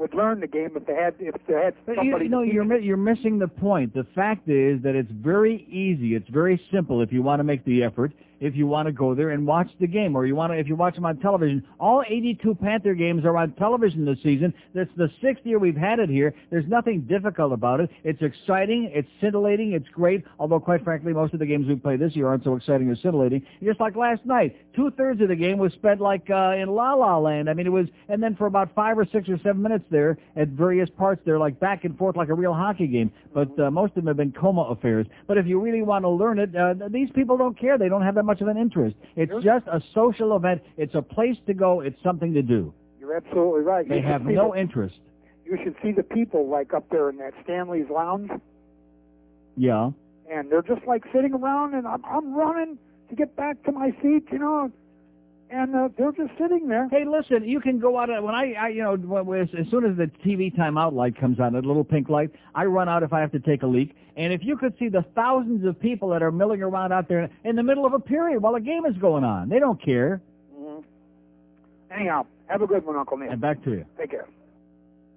Would 0.00 0.14
learn 0.14 0.40
the 0.40 0.46
game 0.46 0.70
if 0.76 0.86
they 0.86 0.94
had 0.94 1.14
if 1.20 1.34
they 1.46 1.52
had 1.54 1.74
somebody. 1.84 2.24
you 2.24 2.30
know, 2.30 2.40
you're 2.40 2.64
mi- 2.64 2.80
you're 2.82 2.96
missing 2.96 3.38
the 3.38 3.46
point. 3.48 3.92
The 3.92 4.06
fact 4.14 4.48
is 4.48 4.80
that 4.82 4.94
it's 4.94 5.10
very 5.12 5.66
easy. 5.70 6.14
It's 6.14 6.28
very 6.30 6.58
simple 6.72 7.02
if 7.02 7.12
you 7.12 7.20
want 7.22 7.40
to 7.40 7.44
make 7.44 7.66
the 7.66 7.82
effort. 7.84 8.12
If 8.40 8.56
you 8.56 8.66
want 8.66 8.86
to 8.86 8.92
go 8.92 9.14
there 9.14 9.30
and 9.30 9.46
watch 9.46 9.68
the 9.78 9.86
game, 9.86 10.16
or 10.16 10.26
you 10.26 10.34
want 10.34 10.52
to, 10.52 10.58
if 10.58 10.66
you 10.66 10.74
watch 10.74 10.94
them 10.94 11.04
on 11.04 11.18
television, 11.18 11.62
all 11.78 12.02
82 12.08 12.54
Panther 12.54 12.94
games 12.94 13.24
are 13.24 13.36
on 13.36 13.52
television 13.52 14.04
this 14.04 14.18
season. 14.22 14.54
That's 14.74 14.90
the 14.96 15.10
sixth 15.22 15.44
year 15.44 15.58
we've 15.58 15.76
had 15.76 15.98
it 15.98 16.08
here. 16.08 16.34
There's 16.50 16.66
nothing 16.66 17.02
difficult 17.02 17.52
about 17.52 17.80
it. 17.80 17.90
It's 18.02 18.22
exciting. 18.22 18.90
It's 18.94 19.08
scintillating. 19.20 19.72
It's 19.72 19.88
great. 19.88 20.24
Although, 20.38 20.60
quite 20.60 20.82
frankly, 20.82 21.12
most 21.12 21.34
of 21.34 21.38
the 21.38 21.46
games 21.46 21.68
we 21.68 21.76
play 21.76 21.96
this 21.96 22.16
year 22.16 22.28
aren't 22.28 22.44
so 22.44 22.56
exciting 22.56 22.88
or 22.88 22.96
scintillating. 22.96 23.44
Just 23.62 23.78
like 23.78 23.94
last 23.94 24.24
night, 24.24 24.56
two 24.74 24.90
thirds 24.92 25.20
of 25.20 25.28
the 25.28 25.36
game 25.36 25.58
was 25.58 25.72
spent 25.74 26.00
like 26.00 26.28
uh, 26.30 26.54
in 26.56 26.68
La 26.68 26.94
La 26.94 27.18
Land. 27.18 27.50
I 27.50 27.54
mean, 27.54 27.66
it 27.66 27.70
was, 27.70 27.88
and 28.08 28.22
then 28.22 28.36
for 28.36 28.46
about 28.46 28.74
five 28.74 28.98
or 28.98 29.04
six 29.04 29.28
or 29.28 29.38
seven 29.38 29.60
minutes 29.60 29.84
there, 29.90 30.16
at 30.36 30.48
various 30.48 30.88
parts, 30.88 31.20
they're 31.26 31.38
like 31.38 31.60
back 31.60 31.84
and 31.84 31.96
forth 31.98 32.16
like 32.16 32.28
a 32.28 32.34
real 32.34 32.54
hockey 32.54 32.86
game. 32.86 33.12
But 33.34 33.58
uh, 33.58 33.70
most 33.70 33.90
of 33.90 33.96
them 33.96 34.06
have 34.06 34.16
been 34.16 34.32
coma 34.32 34.62
affairs. 34.62 35.06
But 35.26 35.36
if 35.36 35.46
you 35.46 35.60
really 35.60 35.82
want 35.82 36.04
to 36.04 36.08
learn 36.08 36.38
it, 36.38 36.56
uh, 36.56 36.74
these 36.88 37.10
people 37.14 37.36
don't 37.36 37.58
care. 37.58 37.76
They 37.76 37.88
don't 37.88 38.02
have 38.02 38.14
that 38.14 38.24
much 38.30 38.40
of 38.40 38.46
an 38.46 38.56
interest. 38.56 38.94
It's 39.16 39.32
just 39.42 39.66
a 39.66 39.82
social 39.92 40.36
event. 40.36 40.62
It's 40.76 40.94
a 40.94 41.02
place 41.02 41.36
to 41.48 41.54
go. 41.54 41.80
It's 41.80 42.00
something 42.02 42.32
to 42.34 42.42
do. 42.42 42.72
You're 43.00 43.16
absolutely 43.16 43.62
right. 43.62 43.88
They 43.88 43.96
You 43.96 44.02
have 44.02 44.22
no 44.24 44.52
the- 44.52 44.60
interest. 44.60 45.00
You 45.44 45.58
should 45.64 45.74
see 45.82 45.90
the 45.90 46.04
people 46.04 46.46
like 46.48 46.72
up 46.72 46.88
there 46.90 47.10
in 47.10 47.16
that 47.16 47.32
Stanley's 47.42 47.90
Lounge, 47.90 48.30
Yeah. 49.56 49.90
and 50.30 50.48
they're 50.48 50.62
just 50.62 50.86
like 50.86 51.02
sitting 51.12 51.34
around, 51.34 51.74
and 51.74 51.88
I'm 51.88 52.04
I'm 52.04 52.32
running 52.34 52.78
to 53.08 53.16
get 53.16 53.34
back 53.34 53.60
to 53.64 53.72
my 53.72 53.90
seat, 54.00 54.24
you 54.30 54.38
know, 54.38 54.70
and 55.50 55.74
uh, 55.74 55.88
they're 55.98 56.12
just 56.12 56.30
sitting 56.38 56.68
there. 56.68 56.88
Hey, 56.90 57.04
listen, 57.04 57.48
you 57.48 57.60
can 57.60 57.78
go 57.78 57.98
out 57.98 58.08
when 58.22 58.34
I, 58.34 58.52
I 58.52 58.68
you 58.68 58.82
know, 58.82 58.96
when, 58.96 59.40
as 59.42 59.48
soon 59.70 59.84
as 59.84 59.96
the 59.96 60.10
TV 60.24 60.54
timeout 60.56 60.92
light 60.92 61.18
comes 61.18 61.40
on, 61.40 61.52
that 61.54 61.64
little 61.64 61.84
pink 61.84 62.08
light, 62.08 62.30
I 62.54 62.64
run 62.64 62.88
out 62.88 63.02
if 63.02 63.12
I 63.12 63.20
have 63.20 63.32
to 63.32 63.40
take 63.40 63.62
a 63.62 63.66
leak. 63.66 63.94
And 64.16 64.32
if 64.32 64.40
you 64.44 64.56
could 64.56 64.74
see 64.78 64.88
the 64.88 65.04
thousands 65.14 65.64
of 65.64 65.78
people 65.80 66.10
that 66.10 66.22
are 66.22 66.30
milling 66.32 66.62
around 66.62 66.92
out 66.92 67.08
there 67.08 67.28
in 67.44 67.56
the 67.56 67.62
middle 67.62 67.86
of 67.86 67.94
a 67.94 67.98
period 68.00 68.42
while 68.42 68.54
a 68.54 68.60
game 68.60 68.84
is 68.86 68.96
going 68.98 69.24
on, 69.24 69.48
they 69.48 69.58
don't 69.58 69.82
care. 69.82 70.20
Mhm. 70.56 70.84
Anyhow, 71.90 72.26
have 72.46 72.62
a 72.62 72.66
good 72.66 72.84
one, 72.84 72.96
Uncle 72.96 73.16
Neil. 73.16 73.30
And 73.30 73.40
back 73.40 73.62
to 73.64 73.70
you. 73.70 73.84
Take 73.98 74.10
care. 74.10 74.26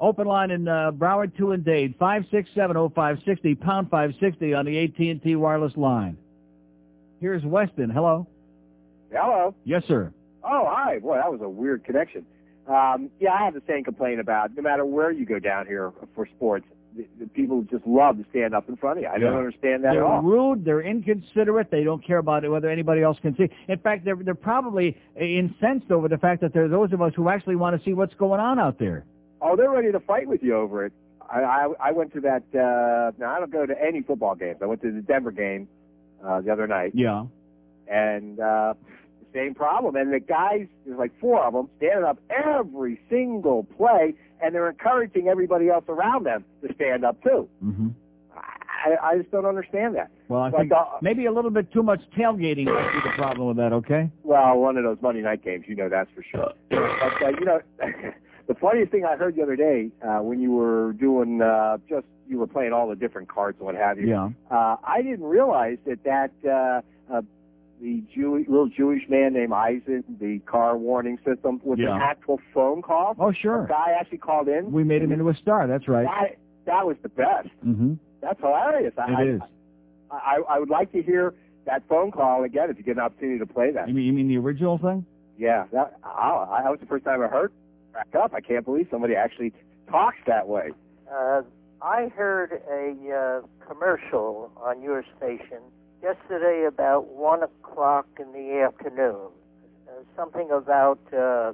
Open 0.00 0.26
line 0.26 0.50
in 0.50 0.66
uh, 0.66 0.90
Broward 0.92 1.36
2 1.36 1.52
and 1.52 1.64
Dade, 1.64 1.98
5670560, 1.98 3.60
pound 3.60 3.90
560 3.90 4.54
on 4.54 4.66
the 4.66 4.84
AT&T 4.84 5.36
wireless 5.36 5.76
line. 5.76 6.16
Here's 7.20 7.44
Weston. 7.44 7.90
Hello. 7.90 8.26
Hello. 9.12 9.54
Yes, 9.64 9.84
sir. 9.86 10.12
Oh, 10.42 10.66
hi. 10.68 10.98
Boy, 10.98 11.16
that 11.16 11.30
was 11.30 11.40
a 11.42 11.48
weird 11.48 11.84
connection. 11.84 12.26
Um, 12.66 13.10
yeah, 13.20 13.32
I 13.32 13.44
have 13.44 13.54
the 13.54 13.62
same 13.68 13.84
complaint 13.84 14.20
about 14.20 14.54
no 14.56 14.62
matter 14.62 14.84
where 14.84 15.10
you 15.10 15.24
go 15.26 15.38
down 15.38 15.66
here 15.66 15.92
for 16.14 16.26
sports, 16.26 16.66
the, 16.96 17.06
the 17.20 17.26
people 17.28 17.62
just 17.62 17.86
love 17.86 18.16
to 18.18 18.24
stand 18.30 18.54
up 18.54 18.68
in 18.68 18.76
front 18.76 18.98
of 18.98 19.02
you. 19.02 19.08
I 19.08 19.18
don't 19.18 19.36
understand 19.36 19.84
that 19.84 19.92
they're 19.92 20.04
at 20.04 20.10
all. 20.10 20.22
rude. 20.22 20.64
They're 20.64 20.80
inconsiderate. 20.80 21.70
They 21.70 21.84
don't 21.84 22.04
care 22.04 22.18
about 22.18 22.44
it, 22.44 22.48
whether 22.48 22.68
anybody 22.70 23.02
else 23.02 23.18
can 23.20 23.36
see. 23.36 23.48
In 23.68 23.78
fact, 23.78 24.04
they're 24.04 24.16
they're 24.16 24.34
probably 24.34 24.96
incensed 25.18 25.90
over 25.90 26.08
the 26.08 26.18
fact 26.18 26.40
that 26.40 26.52
there 26.52 26.64
are 26.64 26.68
those 26.68 26.92
of 26.92 27.02
us 27.02 27.12
who 27.16 27.28
actually 27.28 27.56
want 27.56 27.78
to 27.78 27.84
see 27.84 27.92
what's 27.94 28.14
going 28.14 28.40
on 28.40 28.58
out 28.58 28.78
there. 28.78 29.04
Oh, 29.46 29.54
they're 29.56 29.70
ready 29.70 29.92
to 29.92 30.00
fight 30.00 30.26
with 30.26 30.42
you 30.42 30.56
over 30.56 30.86
it. 30.86 30.92
I 31.30 31.40
I, 31.40 31.66
I 31.88 31.92
went 31.92 32.12
to 32.14 32.20
that. 32.22 32.42
Uh, 32.54 33.12
now 33.18 33.34
I 33.34 33.38
don't 33.40 33.52
go 33.52 33.66
to 33.66 33.74
any 33.80 34.00
football 34.02 34.34
games. 34.34 34.58
I 34.62 34.66
went 34.66 34.80
to 34.82 34.90
the 34.90 35.02
Denver 35.02 35.30
game 35.30 35.68
uh, 36.26 36.40
the 36.40 36.50
other 36.50 36.66
night, 36.66 36.92
Yeah. 36.94 37.26
and 37.88 38.40
uh, 38.40 38.74
same 39.34 39.54
problem. 39.54 39.96
And 39.96 40.12
the 40.12 40.20
guys, 40.20 40.66
there's 40.86 40.98
like 40.98 41.12
four 41.20 41.44
of 41.44 41.52
them, 41.52 41.68
standing 41.76 42.04
up 42.04 42.18
every 42.30 42.98
single 43.10 43.64
play, 43.76 44.14
and 44.42 44.54
they're 44.54 44.68
encouraging 44.70 45.28
everybody 45.28 45.68
else 45.68 45.84
around 45.88 46.24
them 46.24 46.44
to 46.66 46.72
stand 46.74 47.04
up 47.04 47.22
too. 47.22 47.48
Mm-hmm. 47.62 47.88
I, 48.36 48.96
I 49.12 49.16
just 49.18 49.30
don't 49.30 49.46
understand 49.46 49.94
that. 49.96 50.10
Well, 50.28 50.40
I 50.42 50.48
Like 50.50 50.56
think 50.56 50.68
the- 50.70 50.84
maybe 51.02 51.24
a 51.26 51.32
little 51.32 51.50
bit 51.50 51.72
too 51.72 51.82
much 51.82 52.00
tailgating 52.16 52.66
might 52.66 52.92
be 52.92 53.00
the 53.10 53.14
problem 53.16 53.48
with 53.48 53.56
that. 53.56 53.72
Okay. 53.72 54.10
Well, 54.22 54.58
one 54.58 54.76
of 54.76 54.84
those 54.84 54.98
Monday 55.02 55.22
night 55.22 55.42
games, 55.42 55.64
you 55.68 55.74
know 55.74 55.88
that's 55.88 56.10
for 56.14 56.22
sure. 56.22 56.52
But 56.70 57.22
uh, 57.22 57.28
you 57.38 57.44
know, 57.46 57.60
the 58.46 58.54
funniest 58.54 58.90
thing 58.92 59.04
I 59.04 59.16
heard 59.16 59.36
the 59.36 59.42
other 59.42 59.56
day 59.56 59.90
uh, 60.06 60.18
when 60.18 60.40
you 60.40 60.52
were 60.52 60.92
doing 60.94 61.40
uh, 61.40 61.78
just 61.88 62.06
you 62.28 62.38
were 62.38 62.46
playing 62.46 62.72
all 62.72 62.88
the 62.88 62.96
different 62.96 63.28
cards 63.28 63.58
and 63.58 63.66
what 63.66 63.74
have 63.74 63.98
you. 63.98 64.08
Yeah. 64.08 64.30
Uh, 64.50 64.76
I 64.84 65.02
didn't 65.02 65.24
realize 65.24 65.78
that 65.86 66.04
that 66.04 66.30
uh, 66.48 67.14
uh, 67.14 67.22
the 67.80 68.02
Jew- 68.14 68.44
little 68.48 68.68
Jewish 68.68 69.02
man 69.08 69.34
named 69.34 69.52
Isaac, 69.52 70.04
the 70.20 70.38
car 70.46 70.76
warning 70.76 71.18
system, 71.24 71.60
was 71.64 71.78
Yeah. 71.78 71.94
an 71.96 72.00
actual 72.02 72.40
phone 72.54 72.80
call. 72.82 73.14
Oh, 73.18 73.32
sure. 73.32 73.64
A 73.64 73.68
guy 73.68 73.94
actually 73.98 74.18
called 74.18 74.48
in. 74.48 74.72
We 74.72 74.84
made 74.84 75.02
him 75.02 75.12
into 75.12 75.28
a 75.28 75.34
star. 75.36 75.66
That's 75.66 75.86
right. 75.88 76.06
That, 76.06 76.36
that 76.66 76.86
was 76.86 76.96
the 77.02 77.08
best. 77.10 77.48
hmm 77.62 77.94
That's 78.22 78.40
hilarious. 78.40 78.94
I, 78.96 79.22
It 79.22 79.28
is. 79.36 79.40
I, 80.10 80.16
I, 80.16 80.38
I 80.54 80.58
would 80.58 80.70
like 80.70 80.92
to 80.92 81.02
hear 81.02 81.34
that 81.66 81.82
phone 81.88 82.10
call 82.10 82.44
again 82.44 82.70
if 82.70 82.78
you 82.78 82.84
get 82.84 82.96
an 82.96 83.02
opportunity 83.02 83.38
to 83.38 83.46
play 83.46 83.70
that. 83.72 83.88
You 83.88 83.94
mean 83.94 84.04
you 84.06 84.12
mean 84.12 84.28
the 84.28 84.38
original 84.38 84.78
thing? 84.78 85.04
Yeah, 85.36 85.64
that, 85.72 85.98
I, 86.04 86.60
that 86.62 86.70
was 86.70 86.78
the 86.80 86.86
first 86.86 87.04
time 87.04 87.20
I 87.20 87.26
heard. 87.26 87.52
Back 87.94 88.14
up! 88.16 88.34
I 88.34 88.40
can't 88.40 88.64
believe 88.64 88.88
somebody 88.90 89.14
actually 89.14 89.52
talks 89.88 90.16
that 90.26 90.48
way. 90.48 90.72
Uh, 91.08 91.42
I 91.80 92.08
heard 92.08 92.60
a 92.68 93.42
uh, 93.42 93.66
commercial 93.68 94.50
on 94.56 94.82
your 94.82 95.04
station 95.16 95.60
yesterday 96.02 96.66
about 96.66 97.06
one 97.06 97.44
o'clock 97.44 98.06
in 98.18 98.32
the 98.32 98.60
afternoon. 98.66 99.28
Uh, 99.88 99.92
something 100.16 100.50
about 100.50 100.98
uh, 101.12 101.52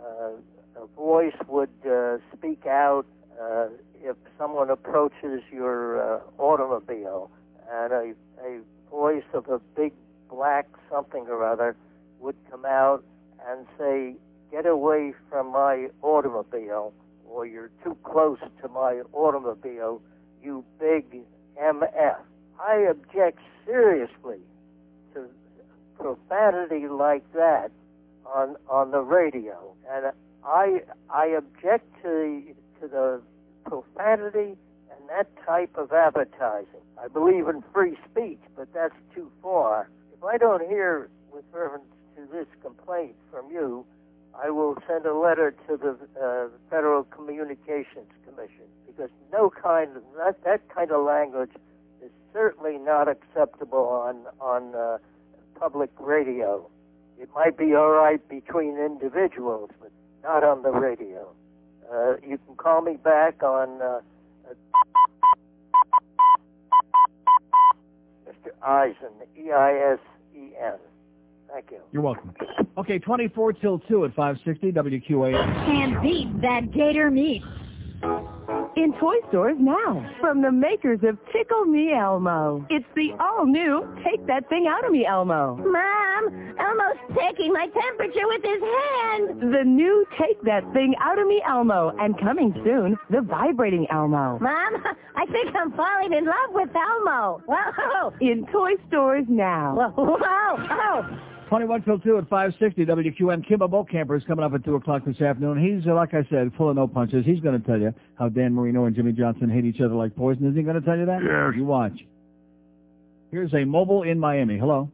uh, 0.00 0.30
a 0.76 0.86
voice 0.94 1.34
would 1.48 1.70
uh, 1.84 2.18
speak 2.36 2.66
out 2.66 3.04
uh, 3.42 3.66
if 4.00 4.16
someone 4.38 4.70
approaches 4.70 5.42
your 5.50 6.00
uh, 6.00 6.20
automobile, 6.38 7.32
and 7.68 7.92
a, 7.92 8.14
a 8.44 8.60
voice 8.90 9.24
of 9.34 9.48
a 9.48 9.58
big 9.74 9.92
black 10.30 10.68
something 10.88 11.26
or 11.28 11.44
other 11.44 11.74
would 12.20 12.36
come 12.48 12.64
out 12.64 13.02
and 13.48 13.66
say, 13.76 14.14
"Get 14.50 14.66
away 14.66 15.14
from 15.28 15.52
my 15.52 15.88
automobile." 16.02 16.92
or 17.30 17.46
you're 17.46 17.70
too 17.84 17.96
close 18.02 18.38
to 18.60 18.68
my 18.68 19.02
automobile, 19.12 20.02
you 20.42 20.64
big 20.78 21.22
MF. 21.62 22.16
I 22.60 22.74
object 22.90 23.38
seriously 23.64 24.40
to 25.14 25.26
profanity 25.98 26.88
like 26.88 27.30
that 27.32 27.70
on 28.26 28.56
on 28.68 28.90
the 28.90 29.00
radio, 29.00 29.74
and 29.90 30.12
I 30.44 30.82
I 31.08 31.26
object 31.26 31.86
to 32.02 32.08
the, 32.08 32.54
to 32.80 32.88
the 32.88 33.22
profanity 33.64 34.56
and 34.90 35.08
that 35.08 35.28
type 35.46 35.76
of 35.76 35.92
advertising. 35.92 36.84
I 37.02 37.08
believe 37.08 37.48
in 37.48 37.62
free 37.72 37.96
speech, 38.10 38.40
but 38.56 38.72
that's 38.74 38.94
too 39.14 39.30
far. 39.42 39.88
If 40.12 40.24
I 40.24 40.36
don't 40.36 40.66
hear 40.68 41.08
with 41.32 41.44
reference 41.52 41.84
to 42.16 42.26
this 42.30 42.46
complaint 42.62 43.14
from 43.30 43.50
you, 43.50 43.86
I 44.34 44.50
will 44.50 44.76
send 44.86 45.06
a 45.06 45.14
letter 45.14 45.54
to 45.68 45.76
the 45.76 45.98
uh, 46.20 46.48
Federal 46.70 47.04
Communications 47.04 48.08
Commission 48.24 48.66
because 48.86 49.10
no 49.32 49.50
kind 49.50 49.96
of 49.96 50.02
that, 50.16 50.42
that 50.44 50.68
kind 50.74 50.90
of 50.90 51.04
language 51.04 51.50
is 52.02 52.10
certainly 52.32 52.78
not 52.78 53.08
acceptable 53.08 53.86
on 53.88 54.26
on 54.40 54.74
uh, 54.74 54.98
public 55.58 55.90
radio. 55.98 56.68
It 57.18 57.28
might 57.34 57.56
be 57.58 57.74
all 57.74 57.90
right 57.90 58.26
between 58.28 58.78
individuals, 58.78 59.70
but 59.80 59.92
not 60.22 60.42
on 60.42 60.62
the 60.62 60.70
radio. 60.70 61.28
Uh, 61.92 62.14
you 62.26 62.38
can 62.38 62.56
call 62.56 62.80
me 62.80 62.96
back 62.96 63.42
on 63.42 63.82
uh, 63.82 64.00
uh, 64.48 64.54
Mr. 68.26 68.52
Eisen, 68.62 69.12
E-I-S-E-N. 69.36 70.78
Thank 71.52 71.70
you. 71.70 71.78
You're 71.92 72.02
welcome. 72.02 72.32
Okay, 72.78 72.98
24 72.98 73.54
till 73.54 73.78
2 73.80 74.04
at 74.04 74.14
560 74.14 74.72
WQAM. 74.72 75.66
Can't 75.66 76.02
beat 76.02 76.40
that 76.42 76.72
gator 76.72 77.10
meat. 77.10 77.42
In 78.76 78.94
toy 78.98 79.16
stores 79.28 79.56
now, 79.58 80.08
from 80.20 80.42
the 80.42 80.52
makers 80.52 81.00
of 81.02 81.18
Tickle 81.32 81.64
Me 81.64 81.92
Elmo. 81.92 82.64
It's 82.70 82.86
the 82.94 83.10
all-new 83.20 83.96
Take 84.04 84.26
That 84.26 84.48
Thing 84.48 84.68
Out 84.68 84.86
of 84.86 84.92
Me 84.92 85.04
Elmo. 85.04 85.56
Mom, 85.56 86.54
Elmo's 86.58 87.18
taking 87.18 87.52
my 87.52 87.66
temperature 87.66 88.26
with 88.26 88.42
his 88.42 88.62
hand. 88.62 89.52
The 89.52 89.64
new 89.64 90.06
Take 90.18 90.40
That 90.44 90.62
Thing 90.72 90.94
Out 91.00 91.18
of 91.18 91.26
Me 91.26 91.42
Elmo. 91.46 91.92
And 91.98 92.18
coming 92.20 92.54
soon, 92.64 92.96
the 93.10 93.20
vibrating 93.20 93.86
Elmo. 93.90 94.38
Mom, 94.40 94.76
I 95.16 95.26
think 95.26 95.54
I'm 95.54 95.72
falling 95.72 96.12
in 96.12 96.24
love 96.24 96.50
with 96.50 96.70
Elmo. 96.74 97.42
Whoa. 97.46 98.14
In 98.20 98.46
toy 98.52 98.74
stores 98.88 99.26
now. 99.28 99.92
Whoa. 99.94 100.16
Whoa. 100.16 101.18
21 101.50 101.82
till 101.82 101.98
2 101.98 102.18
at 102.18 102.28
560 102.28 102.86
WQAM. 102.86 103.44
Kimbo 103.46 103.66
Bokamper 103.66 104.16
is 104.16 104.22
coming 104.22 104.44
up 104.44 104.54
at 104.54 104.64
2 104.64 104.76
o'clock 104.76 105.04
this 105.04 105.20
afternoon. 105.20 105.58
He's, 105.58 105.84
uh, 105.84 105.96
like 105.96 106.14
I 106.14 106.24
said, 106.30 106.52
full 106.56 106.70
of 106.70 106.76
no 106.76 106.86
punches. 106.86 107.26
He's 107.26 107.40
going 107.40 107.60
to 107.60 107.66
tell 107.66 107.76
you 107.76 107.92
how 108.16 108.28
Dan 108.28 108.54
Marino 108.54 108.84
and 108.84 108.94
Jimmy 108.94 109.10
Johnson 109.10 109.50
hate 109.50 109.64
each 109.64 109.80
other 109.80 109.96
like 109.96 110.14
poison. 110.14 110.48
Is 110.48 110.54
he 110.54 110.62
going 110.62 110.76
to 110.76 110.80
tell 110.80 110.96
you 110.96 111.06
that? 111.06 111.18
Yes. 111.24 111.58
You 111.58 111.64
watch. 111.64 111.98
Here's 113.32 113.52
a 113.52 113.64
mobile 113.64 114.04
in 114.04 114.20
Miami. 114.20 114.58
Hello. 114.58 114.92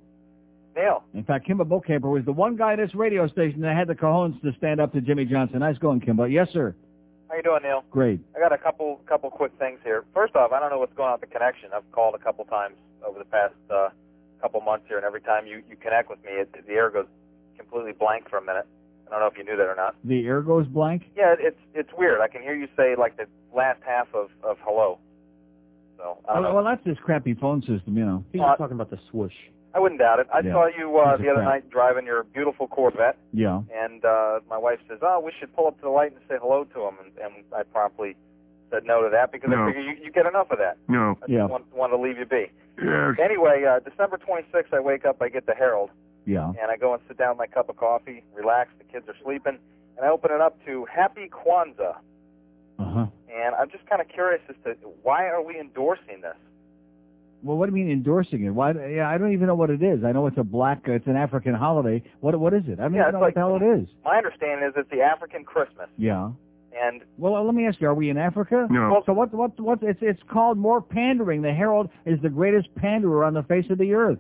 Neil. 0.74 1.04
In 1.12 1.24
fact, 1.24 1.46
Kimbo 1.46 1.64
Bokamper 1.64 2.10
was 2.10 2.24
the 2.24 2.32
one 2.32 2.56
guy 2.56 2.72
at 2.72 2.78
this 2.78 2.94
radio 2.94 3.28
station 3.28 3.60
that 3.60 3.76
had 3.76 3.86
the 3.86 3.94
cojones 3.94 4.40
to 4.40 4.52
stand 4.56 4.80
up 4.80 4.94
to 4.94 5.02
Jimmy 5.02 5.26
Johnson. 5.26 5.58
Nice 5.58 5.76
going, 5.76 6.00
Kimbo. 6.00 6.24
Yes, 6.24 6.48
sir. 6.54 6.74
How 7.28 7.36
you 7.36 7.42
doing, 7.42 7.60
Neil? 7.64 7.84
Great. 7.90 8.20
I 8.34 8.40
got 8.40 8.54
a 8.54 8.58
couple 8.58 9.02
couple 9.06 9.28
quick 9.30 9.52
things 9.58 9.80
here. 9.84 10.04
First 10.14 10.34
off, 10.36 10.52
I 10.52 10.60
don't 10.60 10.70
know 10.70 10.78
what's 10.78 10.94
going 10.94 11.08
on 11.08 11.18
with 11.20 11.28
the 11.28 11.34
connection. 11.34 11.68
I've 11.74 11.90
called 11.92 12.14
a 12.14 12.18
couple 12.18 12.46
times 12.46 12.76
over 13.06 13.18
the 13.18 13.26
past 13.26 13.54
uh, 13.70 13.88
couple 14.40 14.60
months 14.60 14.86
here, 14.88 14.96
and 14.96 15.06
every 15.06 15.20
time 15.20 15.46
you 15.46 15.62
you 15.68 15.76
connect 15.76 16.08
with 16.10 16.22
me, 16.24 16.32
it, 16.32 16.54
the 16.66 16.72
air 16.72 16.90
goes 16.90 17.06
completely 17.58 17.92
blank 17.92 18.28
for 18.28 18.38
a 18.38 18.42
minute. 18.42 18.66
I 19.06 19.10
don't 19.10 19.20
know 19.20 19.26
if 19.26 19.38
you 19.38 19.44
knew 19.44 19.56
that 19.56 19.66
or 19.68 19.76
not. 19.76 19.94
The 20.04 20.26
air 20.26 20.42
goes 20.42 20.66
blank? 20.66 21.04
Yeah, 21.16 21.32
it- 21.32 21.40
it's 21.40 21.60
it's 21.74 21.90
weird. 21.96 22.20
I 22.20 22.28
can 22.28 22.42
hear 22.42 22.54
you 22.54 22.68
say 22.76 22.94
like 22.96 23.16
the 23.16 23.26
last 23.54 23.80
half 23.86 24.08
of 24.14 24.30
of 24.42 24.58
hello. 24.62 24.98
So 25.96 26.18
I 26.28 26.34
don't 26.34 26.42
Well, 26.42 26.50
know. 26.52 26.54
well, 26.56 26.64
that's 26.64 26.84
this 26.84 26.98
crappy 26.98 27.34
phone 27.34 27.62
system, 27.62 27.96
you 27.96 28.04
know. 28.04 28.24
He's 28.32 28.40
just 28.42 28.58
talking 28.58 28.74
about 28.74 28.90
the 28.90 28.98
swoosh. 29.10 29.32
I 29.74 29.78
wouldn't 29.78 30.00
doubt 30.00 30.20
it. 30.20 30.26
I 30.32 30.40
Yeah. 30.40 30.52
saw 30.52 30.66
you 30.66 30.96
uh, 30.98 31.16
Piece 31.16 31.24
the 31.26 31.30
other 31.32 31.40
crap. 31.40 31.48
night 31.48 31.70
driving 31.70 32.06
your 32.06 32.24
beautiful 32.24 32.66
Corvette, 32.66 33.16
Yeah. 33.32 33.62
and 33.74 34.04
uh, 34.04 34.40
my 34.48 34.56
wife 34.58 34.78
says, 34.88 34.98
"Oh, 35.02 35.20
we 35.20 35.32
should 35.38 35.54
pull 35.54 35.66
up 35.66 35.76
to 35.76 35.82
the 35.82 35.90
light 35.90 36.12
and 36.12 36.20
say 36.28 36.36
hello 36.40 36.64
to 36.64 36.80
him." 36.86 36.94
And, 37.04 37.12
and 37.18 37.44
I 37.54 37.62
promptly 37.62 38.16
said 38.70 38.84
no 38.84 39.02
to 39.02 39.08
that 39.10 39.32
because 39.32 39.50
No. 39.50 39.64
I 39.64 39.66
figure 39.68 39.82
you, 39.82 39.96
you 40.04 40.10
get 40.12 40.26
enough 40.26 40.50
of 40.50 40.58
that. 40.58 40.76
No. 40.88 41.16
I 41.22 41.26
just 41.26 41.50
want, 41.50 41.64
want 41.74 41.92
to 41.92 41.96
leave 41.98 42.18
you 42.18 42.26
be. 42.26 42.46
Yes. 42.82 43.16
Anyway, 43.22 43.64
uh, 43.64 43.80
December 43.80 44.18
26th, 44.18 44.72
I 44.72 44.80
wake 44.80 45.04
up, 45.04 45.20
I 45.22 45.28
get 45.28 45.46
the 45.46 45.54
Herald, 45.54 45.90
Yeah. 46.26 46.48
and 46.60 46.70
I 46.70 46.76
go 46.76 46.92
and 46.92 47.02
sit 47.08 47.16
down 47.16 47.30
with 47.30 47.38
my 47.38 47.46
cup 47.46 47.68
of 47.68 47.76
coffee, 47.76 48.22
relax. 48.34 48.70
The 48.78 48.84
kids 48.84 49.08
are 49.08 49.14
sleeping, 49.22 49.58
and 49.96 50.04
I 50.06 50.08
open 50.10 50.30
it 50.32 50.40
up 50.40 50.58
to 50.66 50.84
Happy 50.86 51.28
Kwanzaa. 51.30 51.96
Uh-huh. 52.78 53.06
And 53.34 53.54
I'm 53.54 53.70
just 53.70 53.86
kind 53.86 54.00
of 54.02 54.08
curious 54.08 54.42
as 54.48 54.56
to 54.64 54.74
why 55.02 55.26
are 55.28 55.42
we 55.42 55.58
endorsing 55.58 56.20
this? 56.22 56.36
Well, 57.42 57.56
what 57.58 57.70
do 57.70 57.76
you 57.76 57.84
mean 57.84 57.92
endorsing 57.92 58.44
it? 58.44 58.50
Why? 58.50 58.72
Yeah, 58.72 59.08
I 59.08 59.18
don't 59.18 59.32
even 59.32 59.46
know 59.46 59.54
what 59.54 59.70
it 59.70 59.82
is. 59.82 60.04
I 60.04 60.12
know 60.12 60.26
it's 60.26 60.38
a 60.38 60.42
black, 60.44 60.80
uh, 60.88 60.92
it's 60.92 61.06
an 61.06 61.16
African 61.16 61.54
holiday. 61.54 62.02
What? 62.20 62.34
What 62.40 62.52
is 62.54 62.62
it? 62.66 62.80
I 62.80 62.84
don't 62.84 62.94
Yeah, 62.94 63.02
even 63.02 63.12
know 63.14 63.20
like- 63.20 63.36
what 63.36 63.58
the 63.58 63.60
hell 63.60 63.74
it 63.74 63.80
is. 63.82 63.88
My 64.04 64.16
understanding 64.16 64.66
is 64.66 64.74
it's 64.76 64.90
the 64.90 65.02
African 65.02 65.44
Christmas, 65.44 65.88
Yeah. 65.96 66.30
And 66.82 67.02
Well, 67.18 67.44
let 67.44 67.54
me 67.54 67.66
ask 67.66 67.80
you: 67.80 67.88
Are 67.88 67.94
we 67.94 68.10
in 68.10 68.18
Africa? 68.18 68.66
No. 68.70 69.02
So 69.06 69.12
what? 69.12 69.32
What? 69.34 69.58
What? 69.60 69.82
It's 69.82 69.98
it's 70.02 70.20
called 70.30 70.58
more 70.58 70.80
pandering. 70.80 71.42
The 71.42 71.52
Herald 71.52 71.88
is 72.04 72.20
the 72.22 72.30
greatest 72.30 72.74
panderer 72.74 73.24
on 73.24 73.34
the 73.34 73.42
face 73.42 73.66
of 73.70 73.78
the 73.78 73.94
earth. 73.94 74.18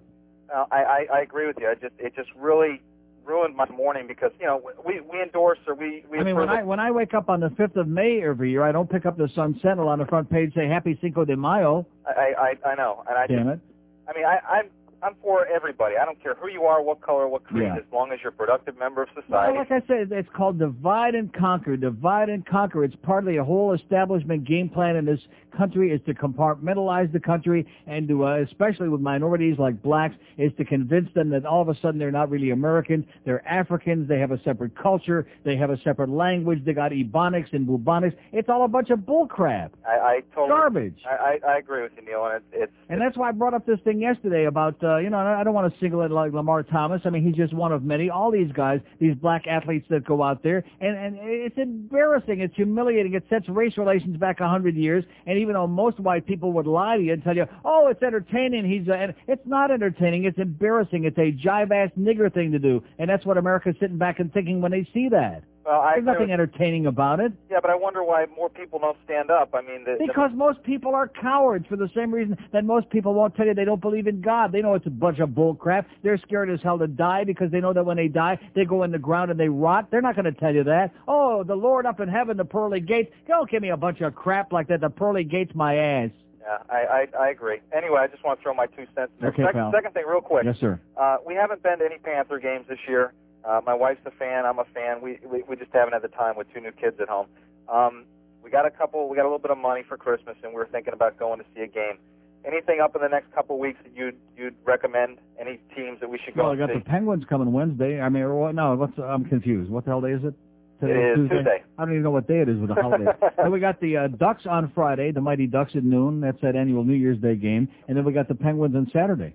uh, 0.54 0.64
I, 0.70 0.76
I 0.76 1.06
I 1.14 1.20
agree 1.20 1.46
with 1.46 1.56
you. 1.60 1.68
I 1.68 1.74
just 1.74 1.94
it 1.98 2.14
just 2.14 2.30
really 2.36 2.80
ruined 3.24 3.56
my 3.56 3.66
morning 3.70 4.06
because 4.06 4.30
you 4.38 4.46
know 4.46 4.62
we 4.86 5.00
we 5.00 5.20
endorse 5.20 5.58
or 5.66 5.74
we 5.74 6.04
we 6.10 6.18
I 6.18 6.22
mean, 6.22 6.34
approve 6.36 6.48
when 6.48 6.58
I 6.58 6.62
when 6.62 6.80
I 6.80 6.90
wake 6.92 7.12
up 7.14 7.28
on 7.28 7.40
the 7.40 7.50
fifth 7.50 7.76
of 7.76 7.88
May 7.88 8.22
every 8.22 8.50
year, 8.50 8.62
I 8.62 8.72
don't 8.72 8.88
pick 8.88 9.04
up 9.04 9.16
the 9.18 9.28
Sun 9.34 9.58
Sentinel 9.62 9.88
on 9.88 9.98
the 9.98 10.06
front 10.06 10.30
page 10.30 10.54
say 10.54 10.68
Happy 10.68 10.96
Cinco 11.00 11.24
de 11.24 11.36
Mayo. 11.36 11.86
I 12.06 12.54
I 12.64 12.68
I 12.70 12.74
know, 12.76 13.02
and 13.08 13.18
I 13.18 13.26
Damn 13.26 13.46
just, 13.48 13.48
it! 13.48 13.60
I 14.08 14.16
mean 14.16 14.24
I 14.26 14.38
I'm 14.48 14.66
I'm 15.02 15.14
for 15.22 15.46
everybody. 15.46 15.94
I 16.00 16.04
don't 16.04 16.20
care 16.22 16.34
who 16.34 16.48
you 16.48 16.64
are, 16.64 16.82
what 16.82 17.00
color, 17.00 17.28
what 17.28 17.44
creed, 17.44 17.64
Yeah. 17.64 17.76
as 17.76 17.84
long 17.92 18.12
as 18.12 18.18
you're 18.22 18.30
a 18.30 18.32
productive 18.32 18.78
member 18.78 19.02
of 19.02 19.08
Well, 19.14 19.24
society. 19.24 19.58
like 19.58 19.70
I 19.70 19.80
said, 19.86 20.10
it's 20.12 20.28
called 20.30 20.58
divide 20.58 21.14
and 21.14 21.32
conquer. 21.32 21.76
Divide 21.76 22.28
and 22.28 22.44
conquer. 22.46 22.82
It's 22.84 22.96
partly 22.96 23.36
a 23.36 23.44
whole 23.44 23.72
establishment 23.72 24.44
game 24.44 24.68
plan 24.68 24.96
in 24.96 25.04
this 25.04 25.20
country 25.56 25.90
is 25.90 26.00
to 26.06 26.12
compartmentalize 26.12 27.10
the 27.12 27.20
country 27.20 27.66
and 27.86 28.06
to, 28.08 28.26
uh, 28.26 28.36
especially 28.36 28.88
with 28.88 29.00
minorities 29.00 29.58
like 29.58 29.80
blacks, 29.82 30.14
is 30.36 30.52
to 30.58 30.64
convince 30.64 31.10
them 31.14 31.30
that 31.30 31.46
all 31.46 31.62
of 31.62 31.68
a 31.68 31.74
sudden 31.80 31.98
they're 31.98 32.10
not 32.12 32.30
really 32.30 32.50
Americans. 32.50 33.04
They're 33.24 33.46
Africans. 33.48 34.08
They 34.08 34.18
have 34.18 34.32
a 34.32 34.38
separate 34.42 34.74
culture. 34.74 35.26
They 35.44 35.56
have 35.56 35.70
a 35.70 35.78
separate 35.82 36.10
language. 36.10 36.64
They 36.64 36.72
got 36.74 36.92
ebonics 36.92 37.52
and 37.52 37.66
bubonics. 37.66 38.14
It's 38.32 38.48
all 38.48 38.64
a 38.64 38.68
bunch 38.68 38.90
of 38.90 39.00
bullcrap. 39.00 39.70
I, 39.86 39.92
I 39.98 40.20
totally 40.34 40.48
Garbage. 40.48 41.02
I, 41.08 41.38
I 41.44 41.52
I 41.54 41.58
agree 41.58 41.82
with 41.82 41.92
you, 41.96 42.04
Neil, 42.04 42.24
and 42.26 42.36
it's 42.36 42.44
it's 42.52 42.72
And 42.88 43.00
that's 43.00 43.16
why 43.16 43.28
I 43.28 43.32
brought 43.32 43.54
up 43.54 43.64
this 43.66 43.80
thing 43.80 44.00
yesterday 44.00 44.44
about, 44.44 44.82
uh, 44.82 44.95
you 44.98 45.10
know, 45.10 45.18
I 45.18 45.44
don't 45.44 45.54
want 45.54 45.72
to 45.72 45.80
single 45.80 46.02
it 46.02 46.10
like 46.10 46.32
Lamar 46.32 46.62
Thomas. 46.62 47.02
I 47.04 47.10
mean, 47.10 47.24
he's 47.24 47.34
just 47.34 47.54
one 47.54 47.72
of 47.72 47.82
many. 47.82 48.10
All 48.10 48.30
these 48.30 48.52
guys, 48.52 48.80
these 49.00 49.14
black 49.14 49.46
athletes 49.46 49.86
that 49.90 50.04
go 50.04 50.22
out 50.22 50.42
there, 50.42 50.64
and, 50.80 50.96
and 50.96 51.16
it's 51.20 51.56
embarrassing. 51.58 52.40
It's 52.40 52.54
humiliating. 52.54 53.14
It 53.14 53.24
sets 53.28 53.48
race 53.48 53.76
relations 53.76 54.16
back 54.16 54.40
a 54.40 54.48
hundred 54.48 54.76
years. 54.76 55.04
And 55.26 55.38
even 55.38 55.54
though 55.54 55.66
most 55.66 55.98
white 56.00 56.26
people 56.26 56.52
would 56.52 56.66
lie 56.66 56.96
to 56.96 57.02
you 57.02 57.12
and 57.12 57.22
tell 57.22 57.36
you, 57.36 57.46
oh, 57.64 57.88
it's 57.88 58.02
entertaining, 58.02 58.64
he's, 58.68 58.88
uh, 58.88 58.92
and 58.92 59.14
it's 59.26 59.46
not 59.46 59.70
entertaining. 59.70 60.24
It's 60.24 60.38
embarrassing. 60.38 61.04
It's 61.04 61.18
a 61.18 61.32
jive-ass 61.32 61.90
nigger 61.98 62.32
thing 62.32 62.52
to 62.52 62.58
do. 62.58 62.82
And 62.98 63.08
that's 63.08 63.24
what 63.24 63.38
America's 63.38 63.76
sitting 63.80 63.98
back 63.98 64.18
and 64.18 64.32
thinking 64.32 64.60
when 64.60 64.72
they 64.72 64.88
see 64.92 65.08
that. 65.10 65.42
Well, 65.66 65.80
I 65.80 65.94
There's 65.94 66.04
nothing 66.06 66.20
with- 66.22 66.30
entertaining 66.30 66.86
about 66.86 67.18
it. 67.20 67.32
yeah, 67.50 67.58
but 67.60 67.70
I 67.70 67.74
wonder 67.74 68.04
why 68.04 68.26
more 68.36 68.48
people 68.48 68.78
don't 68.78 68.96
stand 69.04 69.30
up. 69.30 69.50
I 69.54 69.60
mean, 69.62 69.84
the, 69.84 69.96
the- 69.98 70.06
Because 70.06 70.30
most 70.34 70.62
people 70.62 70.94
are 70.94 71.08
cowards 71.08 71.66
for 71.66 71.76
the 71.76 71.88
same 71.94 72.12
reason 72.14 72.36
that 72.52 72.64
most 72.64 72.88
people 72.90 73.14
won't 73.14 73.34
tell 73.34 73.46
you 73.46 73.54
they 73.54 73.64
don't 73.64 73.80
believe 73.80 74.06
in 74.06 74.20
God. 74.20 74.52
They 74.52 74.62
know 74.62 74.74
it's 74.74 74.86
a 74.86 74.90
bunch 74.90 75.18
of 75.18 75.34
bull 75.34 75.54
crap. 75.54 75.86
They're 76.02 76.18
scared 76.18 76.50
as 76.50 76.60
hell 76.62 76.78
to 76.78 76.86
die 76.86 77.24
because 77.24 77.50
they 77.50 77.60
know 77.60 77.72
that 77.72 77.84
when 77.84 77.96
they 77.96 78.08
die, 78.08 78.38
they 78.54 78.64
go 78.64 78.82
in 78.84 78.92
the 78.92 78.98
ground 78.98 79.30
and 79.30 79.40
they 79.40 79.48
rot. 79.48 79.90
They're 79.90 80.00
not 80.02 80.14
going 80.14 80.26
to 80.26 80.32
tell 80.38 80.54
you 80.54 80.64
that. 80.64 80.92
Oh, 81.08 81.42
the 81.42 81.56
Lord 81.56 81.84
up 81.86 81.98
in 82.00 82.08
heaven, 82.08 82.36
the 82.36 82.44
pearly 82.44 82.80
gates. 82.80 83.12
Don't 83.26 83.50
give 83.50 83.60
me 83.62 83.70
a 83.70 83.76
bunch 83.76 84.00
of 84.00 84.14
crap 84.14 84.52
like 84.52 84.68
that. 84.68 84.80
The 84.80 84.90
pearly 84.90 85.24
gates, 85.24 85.52
my 85.54 85.76
ass. 85.76 86.10
yeah, 86.40 86.58
I, 86.70 87.06
I 87.18 87.24
I 87.24 87.28
agree. 87.30 87.58
Anyway, 87.76 87.98
I 87.98 88.06
just 88.06 88.22
want 88.24 88.38
to 88.38 88.42
throw 88.44 88.54
my 88.54 88.66
two 88.66 88.86
cents. 88.94 89.10
in 89.18 89.20
there. 89.20 89.30
Okay, 89.30 89.42
second, 89.42 89.60
pal. 89.60 89.72
second 89.72 89.92
thing, 89.94 90.04
real 90.06 90.20
quick. 90.20 90.44
Yes, 90.44 90.56
sir. 90.60 90.80
Uh, 90.96 91.16
we 91.26 91.34
haven't 91.34 91.62
been 91.64 91.78
to 91.80 91.84
any 91.84 91.98
Panther 91.98 92.38
games 92.38 92.66
this 92.68 92.78
year. 92.86 93.12
Uh, 93.44 93.60
my 93.64 93.74
wife's 93.74 94.00
a 94.06 94.10
fan. 94.10 94.44
I'm 94.44 94.58
a 94.58 94.64
fan. 94.74 95.00
We, 95.02 95.18
we 95.24 95.42
we 95.48 95.56
just 95.56 95.72
haven't 95.72 95.92
had 95.92 96.02
the 96.02 96.08
time 96.08 96.36
with 96.36 96.52
two 96.52 96.60
new 96.60 96.72
kids 96.72 96.96
at 97.00 97.08
home. 97.08 97.26
Um, 97.72 98.04
we 98.42 98.50
got 98.50 98.66
a 98.66 98.70
couple. 98.70 99.08
We 99.08 99.16
got 99.16 99.22
a 99.22 99.30
little 99.30 99.38
bit 99.38 99.50
of 99.50 99.58
money 99.58 99.82
for 99.88 99.96
Christmas, 99.96 100.36
and 100.42 100.52
we 100.52 100.56
were 100.56 100.68
thinking 100.70 100.92
about 100.94 101.18
going 101.18 101.38
to 101.38 101.44
see 101.54 101.62
a 101.62 101.66
game. 101.66 101.98
Anything 102.44 102.80
up 102.80 102.94
in 102.94 103.02
the 103.02 103.08
next 103.08 103.32
couple 103.34 103.56
of 103.56 103.60
weeks 103.60 103.78
that 103.82 103.96
you'd 103.96 104.16
you'd 104.36 104.54
recommend? 104.64 105.18
Any 105.40 105.58
teams 105.74 105.98
that 106.00 106.08
we 106.08 106.18
should 106.24 106.34
go 106.34 106.42
see? 106.42 106.44
Well, 106.44 106.52
I 106.52 106.56
got 106.56 106.68
see? 106.70 106.78
the 106.78 106.84
Penguins 106.84 107.24
coming 107.28 107.52
Wednesday. 107.52 108.00
I 108.00 108.08
mean, 108.08 108.22
or 108.22 108.34
what? 108.34 108.54
No, 108.54 108.74
what's, 108.76 108.96
I'm 108.98 109.24
confused. 109.24 109.70
What 109.70 109.84
the 109.84 109.90
hell 109.90 110.00
day 110.00 110.12
is 110.12 110.24
it? 110.24 110.34
It 110.82 110.90
is 110.90 111.16
Tuesday? 111.16 111.34
Tuesday. 111.36 111.62
I 111.78 111.84
don't 111.84 111.92
even 111.92 112.02
know 112.02 112.10
what 112.10 112.28
day 112.28 112.40
it 112.40 112.48
is 112.48 112.58
with 112.58 112.68
the 112.68 112.74
holidays. 112.74 113.08
then 113.38 113.50
we 113.50 113.60
got 113.60 113.80
the 113.80 113.96
uh, 113.96 114.08
Ducks 114.08 114.44
on 114.48 114.70
Friday, 114.74 115.10
the 115.10 115.22
Mighty 115.22 115.46
Ducks 115.46 115.72
at 115.74 115.82
noon. 115.84 116.20
That's 116.20 116.40
that 116.42 116.54
annual 116.54 116.84
New 116.84 116.94
Year's 116.94 117.18
Day 117.18 117.34
game. 117.34 117.68
And 117.88 117.96
then 117.96 118.04
we 118.04 118.12
got 118.12 118.28
the 118.28 118.34
Penguins 118.34 118.76
on 118.76 118.90
Saturday, 118.92 119.34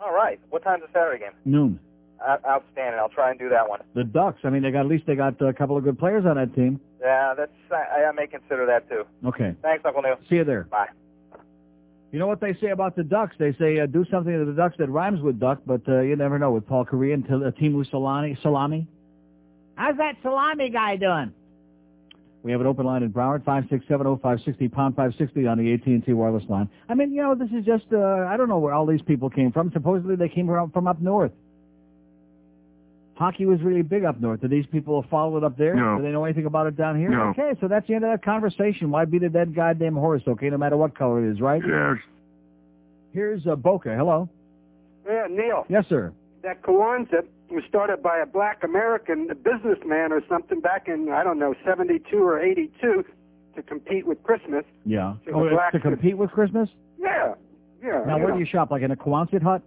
All 0.00 0.14
right. 0.14 0.38
What 0.50 0.62
time's 0.62 0.82
the 0.82 0.88
Saturday 0.92 1.18
game? 1.24 1.32
noon. 1.44 1.80
Outstanding. 2.26 2.98
I'll 2.98 3.08
try 3.08 3.30
and 3.30 3.38
do 3.38 3.48
that 3.50 3.68
one. 3.68 3.80
The 3.94 4.04
Ducks. 4.04 4.40
I 4.44 4.50
mean, 4.50 4.62
they 4.62 4.70
got 4.70 4.80
at 4.80 4.86
least 4.86 5.06
they 5.06 5.14
got 5.14 5.40
a 5.40 5.52
couple 5.52 5.76
of 5.76 5.84
good 5.84 5.98
players 5.98 6.26
on 6.26 6.36
that 6.36 6.54
team. 6.54 6.80
Yeah, 7.00 7.34
that's 7.36 7.52
I, 7.70 8.04
I 8.04 8.12
may 8.12 8.26
consider 8.26 8.66
that 8.66 8.88
too. 8.88 9.04
Okay. 9.24 9.54
Thanks, 9.62 9.84
Uncle 9.84 10.02
Neil. 10.02 10.16
See 10.28 10.36
you 10.36 10.44
there. 10.44 10.64
Bye. 10.64 10.88
You 12.12 12.18
know 12.18 12.26
what 12.26 12.40
they 12.40 12.54
say 12.54 12.68
about 12.68 12.96
the 12.96 13.04
Ducks? 13.04 13.36
They 13.38 13.52
say 13.54 13.78
uh, 13.78 13.86
do 13.86 14.04
something 14.10 14.32
to 14.32 14.44
the 14.44 14.52
Ducks 14.52 14.76
that 14.78 14.88
rhymes 14.88 15.20
with 15.20 15.38
duck, 15.38 15.60
but 15.66 15.82
uh, 15.88 16.00
you 16.00 16.16
never 16.16 16.38
know 16.38 16.52
with 16.52 16.66
Paul 16.66 16.84
Kariya 16.84 17.14
and 17.14 17.24
T- 17.24 17.32
uh, 17.32 17.50
Teemu 17.50 17.88
Salami. 17.90 18.38
Salami. 18.42 18.86
How's 19.74 19.96
that 19.98 20.16
salami 20.22 20.70
guy 20.70 20.96
doing? 20.96 21.32
We 22.42 22.52
have 22.52 22.60
an 22.60 22.66
open 22.68 22.86
line 22.86 23.02
in 23.02 23.12
Broward, 23.12 23.42
5670560, 23.42 24.72
pound 24.72 24.94
560 24.94 25.46
on 25.46 25.58
the 25.58 25.74
AT&T 25.74 26.12
wireless 26.12 26.44
line. 26.48 26.70
I 26.88 26.94
mean, 26.94 27.12
you 27.12 27.20
know, 27.20 27.34
this 27.34 27.50
is 27.50 27.64
just, 27.64 27.86
uh, 27.92 27.98
I 27.98 28.36
don't 28.36 28.48
know 28.48 28.58
where 28.58 28.72
all 28.72 28.86
these 28.86 29.02
people 29.02 29.28
came 29.28 29.50
from. 29.50 29.72
Supposedly 29.72 30.14
they 30.14 30.28
came 30.28 30.46
from, 30.46 30.70
from 30.70 30.86
up 30.86 31.00
north. 31.02 31.32
Hockey 33.16 33.46
was 33.46 33.60
really 33.62 33.82
big 33.82 34.04
up 34.04 34.20
north. 34.20 34.42
Do 34.42 34.48
these 34.48 34.66
people 34.66 35.04
follow 35.10 35.36
it 35.38 35.44
up 35.44 35.56
there? 35.56 35.74
No. 35.74 35.96
Do 35.96 36.02
they 36.02 36.10
know 36.10 36.24
anything 36.24 36.44
about 36.46 36.66
it 36.66 36.76
down 36.76 36.98
here? 36.98 37.08
No. 37.10 37.28
Okay, 37.30 37.52
so 37.60 37.66
that's 37.68 37.86
the 37.88 37.94
end 37.94 38.04
of 38.04 38.10
that 38.10 38.22
conversation. 38.22 38.90
Why 38.90 39.04
beat 39.06 39.22
a 39.22 39.28
dead 39.30 39.54
goddamn 39.54 39.94
horse, 39.96 40.22
okay, 40.28 40.50
no 40.50 40.58
matter 40.58 40.76
what 40.76 40.96
color 40.96 41.24
it 41.26 41.32
is, 41.32 41.40
right? 41.40 41.62
Yes. 41.66 41.96
Here's 43.12 43.46
uh, 43.46 43.56
Boca. 43.56 43.94
Hello. 43.96 44.28
Yeah, 45.06 45.26
Neil. 45.30 45.64
Yes, 45.68 45.84
sir. 45.88 46.12
that 46.42 46.62
Kwanzaa 46.62 47.24
was 47.50 47.62
started 47.68 48.02
by 48.02 48.18
a 48.18 48.26
black 48.26 48.62
American 48.64 49.28
a 49.30 49.34
businessman 49.34 50.12
or 50.12 50.20
something 50.28 50.60
back 50.60 50.88
in, 50.88 51.08
I 51.10 51.22
don't 51.24 51.38
know, 51.38 51.54
72 51.64 52.16
or 52.18 52.38
82 52.40 53.04
to 53.54 53.62
compete 53.62 54.06
with 54.06 54.22
Christmas. 54.24 54.64
Yeah. 54.84 55.14
So 55.24 55.32
Oh, 55.34 55.40
the 55.40 55.46
it's 55.46 55.54
black- 55.54 55.72
to 55.72 55.80
compete 55.80 56.18
with 56.18 56.30
Christmas? 56.32 56.68
Yeah. 56.98 57.34
Yeah. 57.82 58.02
Now, 58.06 58.18
where 58.18 58.28
know. 58.28 58.34
do 58.34 58.40
you 58.40 58.46
shop? 58.46 58.70
Like 58.70 58.82
in 58.82 58.90
a 58.90 58.96
Quonset 58.96 59.42
hut? 59.42 59.62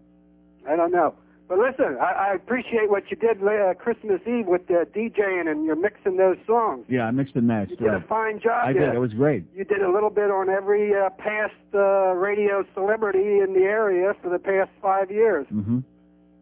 I 0.69 0.75
don't 0.75 0.91
know. 0.91 1.15
But 1.49 1.57
listen, 1.57 1.97
I, 1.99 2.29
I 2.29 2.33
appreciate 2.35 2.91
what 2.91 3.09
you 3.09 3.17
did 3.17 3.41
uh, 3.43 3.73
Christmas 3.73 4.21
Eve 4.27 4.45
with 4.45 4.67
the 4.67 4.85
DJing 4.95 5.49
and 5.49 5.65
you're 5.65 5.75
mixing 5.75 6.15
those 6.15 6.37
songs. 6.45 6.85
Yeah, 6.87 7.05
I 7.05 7.11
mixed 7.11 7.35
and 7.35 7.47
matched. 7.47 7.71
You 7.71 7.77
did 7.77 7.87
a 7.95 8.01
fine 8.07 8.39
job. 8.39 8.61
I 8.67 8.71
did. 8.73 8.93
It 8.93 8.99
was 8.99 9.13
great. 9.13 9.45
You 9.55 9.65
did 9.65 9.81
a 9.81 9.91
little 9.91 10.11
bit 10.11 10.29
on 10.29 10.47
every 10.47 10.93
uh, 10.93 11.09
past 11.17 11.55
uh, 11.73 12.13
radio 12.13 12.63
celebrity 12.75 13.39
in 13.39 13.53
the 13.53 13.63
area 13.63 14.13
for 14.21 14.29
the 14.29 14.37
past 14.37 14.69
five 14.79 15.09
years. 15.09 15.47
hmm 15.47 15.79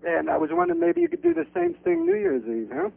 And 0.06 0.30
I 0.30 0.38
was 0.38 0.50
wondering 0.52 0.82
maybe 0.82 1.00
you 1.00 1.08
could 1.08 1.24
do 1.24 1.34
the 1.34 1.48
same 1.56 1.74
thing 1.86 2.06
New 2.06 2.16
Year's 2.16 2.44
Eve, 2.45 2.69
huh? 2.74 2.90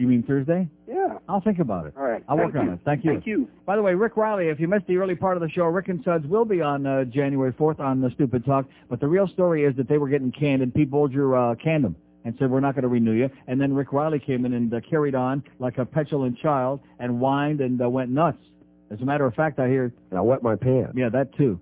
You 0.00 0.06
mean 0.06 0.22
Thursday? 0.22 0.66
Yeah. 0.88 1.18
I'll 1.28 1.42
think 1.42 1.58
about 1.58 1.86
it. 1.86 1.92
All 1.94 2.04
right. 2.04 2.24
I'll 2.26 2.38
Thank 2.38 2.54
work 2.54 2.62
on 2.62 2.68
it. 2.70 2.80
Thank 2.86 3.04
you. 3.04 3.12
Thank 3.12 3.26
you. 3.26 3.46
By 3.66 3.76
the 3.76 3.82
way, 3.82 3.92
Rick 3.92 4.16
Riley, 4.16 4.48
if 4.48 4.58
you 4.58 4.66
missed 4.66 4.86
the 4.86 4.96
early 4.96 5.14
part 5.14 5.36
of 5.36 5.42
the 5.42 5.50
show, 5.50 5.64
Rick 5.64 5.88
and 5.88 6.02
Suds 6.02 6.26
will 6.26 6.46
be 6.46 6.62
on 6.62 6.86
uh, 6.86 7.04
January 7.04 7.52
4th 7.52 7.80
on 7.80 8.00
the 8.00 8.10
Stupid 8.12 8.46
Talk. 8.46 8.64
But 8.88 9.00
the 9.00 9.06
real 9.06 9.28
story 9.28 9.64
is 9.64 9.76
that 9.76 9.90
they 9.90 9.98
were 9.98 10.08
getting 10.08 10.32
canned, 10.32 10.62
and 10.62 10.74
Pete 10.74 10.90
Bolger 10.90 11.52
uh, 11.52 11.54
canned 11.56 11.84
them 11.84 11.96
and 12.24 12.34
said, 12.38 12.50
we're 12.50 12.60
not 12.60 12.74
going 12.74 12.82
to 12.82 12.88
renew 12.88 13.12
you. 13.12 13.28
And 13.46 13.60
then 13.60 13.74
Rick 13.74 13.92
Riley 13.92 14.18
came 14.18 14.46
in 14.46 14.54
and 14.54 14.72
uh, 14.72 14.80
carried 14.88 15.14
on 15.14 15.42
like 15.58 15.76
a 15.76 15.84
petulant 15.84 16.38
child 16.38 16.80
and 16.98 17.20
whined 17.20 17.60
and 17.60 17.82
uh, 17.82 17.88
went 17.90 18.10
nuts. 18.10 18.42
As 18.90 19.02
a 19.02 19.04
matter 19.04 19.26
of 19.26 19.34
fact, 19.34 19.58
I 19.58 19.68
hear... 19.68 19.92
And 20.10 20.18
I 20.18 20.22
wet 20.22 20.42
my 20.42 20.56
pants. 20.56 20.92
Yeah, 20.96 21.10
that 21.10 21.36
too. 21.36 21.60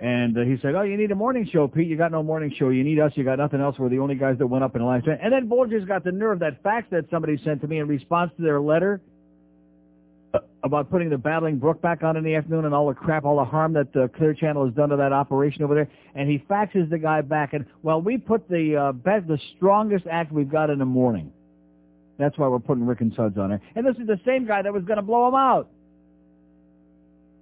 And 0.00 0.38
uh, 0.38 0.42
he 0.42 0.56
said, 0.62 0.76
oh, 0.76 0.82
you 0.82 0.96
need 0.96 1.10
a 1.10 1.16
morning 1.16 1.48
show, 1.52 1.66
Pete. 1.66 1.88
You 1.88 1.96
got 1.96 2.12
no 2.12 2.22
morning 2.22 2.54
show. 2.56 2.68
You 2.68 2.84
need 2.84 3.00
us. 3.00 3.12
You 3.16 3.24
got 3.24 3.38
nothing 3.38 3.60
else. 3.60 3.76
We're 3.78 3.88
the 3.88 3.98
only 3.98 4.14
guys 4.14 4.38
that 4.38 4.46
went 4.46 4.62
up 4.62 4.76
in 4.76 4.82
the 4.82 4.86
last 4.86 5.06
minute. 5.06 5.20
And 5.22 5.32
then 5.32 5.48
Bolger's 5.48 5.84
got 5.84 6.04
the 6.04 6.12
nerve, 6.12 6.38
that 6.38 6.62
fax 6.62 6.86
that 6.92 7.10
somebody 7.10 7.36
sent 7.44 7.62
to 7.62 7.66
me 7.66 7.78
in 7.78 7.88
response 7.88 8.30
to 8.36 8.42
their 8.42 8.60
letter 8.60 9.00
uh, 10.34 10.38
about 10.62 10.88
putting 10.88 11.10
the 11.10 11.18
Battling 11.18 11.58
Brook 11.58 11.82
back 11.82 12.04
on 12.04 12.16
in 12.16 12.22
the 12.22 12.36
afternoon 12.36 12.64
and 12.64 12.72
all 12.72 12.86
the 12.86 12.94
crap, 12.94 13.24
all 13.24 13.38
the 13.38 13.44
harm 13.44 13.72
that 13.72 13.88
uh, 13.96 14.06
Clear 14.16 14.34
Channel 14.34 14.66
has 14.66 14.74
done 14.74 14.90
to 14.90 14.96
that 14.96 15.12
operation 15.12 15.64
over 15.64 15.74
there. 15.74 15.88
And 16.14 16.30
he 16.30 16.38
faxes 16.48 16.88
the 16.88 16.98
guy 16.98 17.22
back. 17.22 17.52
And, 17.52 17.66
well, 17.82 18.00
we 18.00 18.18
put 18.18 18.48
the 18.48 18.76
uh, 18.76 18.92
best, 18.92 19.26
the 19.26 19.40
strongest 19.56 20.06
act 20.08 20.30
we've 20.30 20.50
got 20.50 20.70
in 20.70 20.78
the 20.78 20.84
morning. 20.84 21.32
That's 22.18 22.38
why 22.38 22.46
we're 22.46 22.60
putting 22.60 22.86
Rick 22.86 23.00
and 23.00 23.12
Suds 23.16 23.36
on 23.36 23.50
there. 23.50 23.60
And 23.74 23.84
this 23.84 23.96
is 23.96 24.06
the 24.06 24.20
same 24.24 24.46
guy 24.46 24.62
that 24.62 24.72
was 24.72 24.84
going 24.84 24.96
to 24.98 25.02
blow 25.02 25.28
him 25.28 25.34
out. 25.34 25.70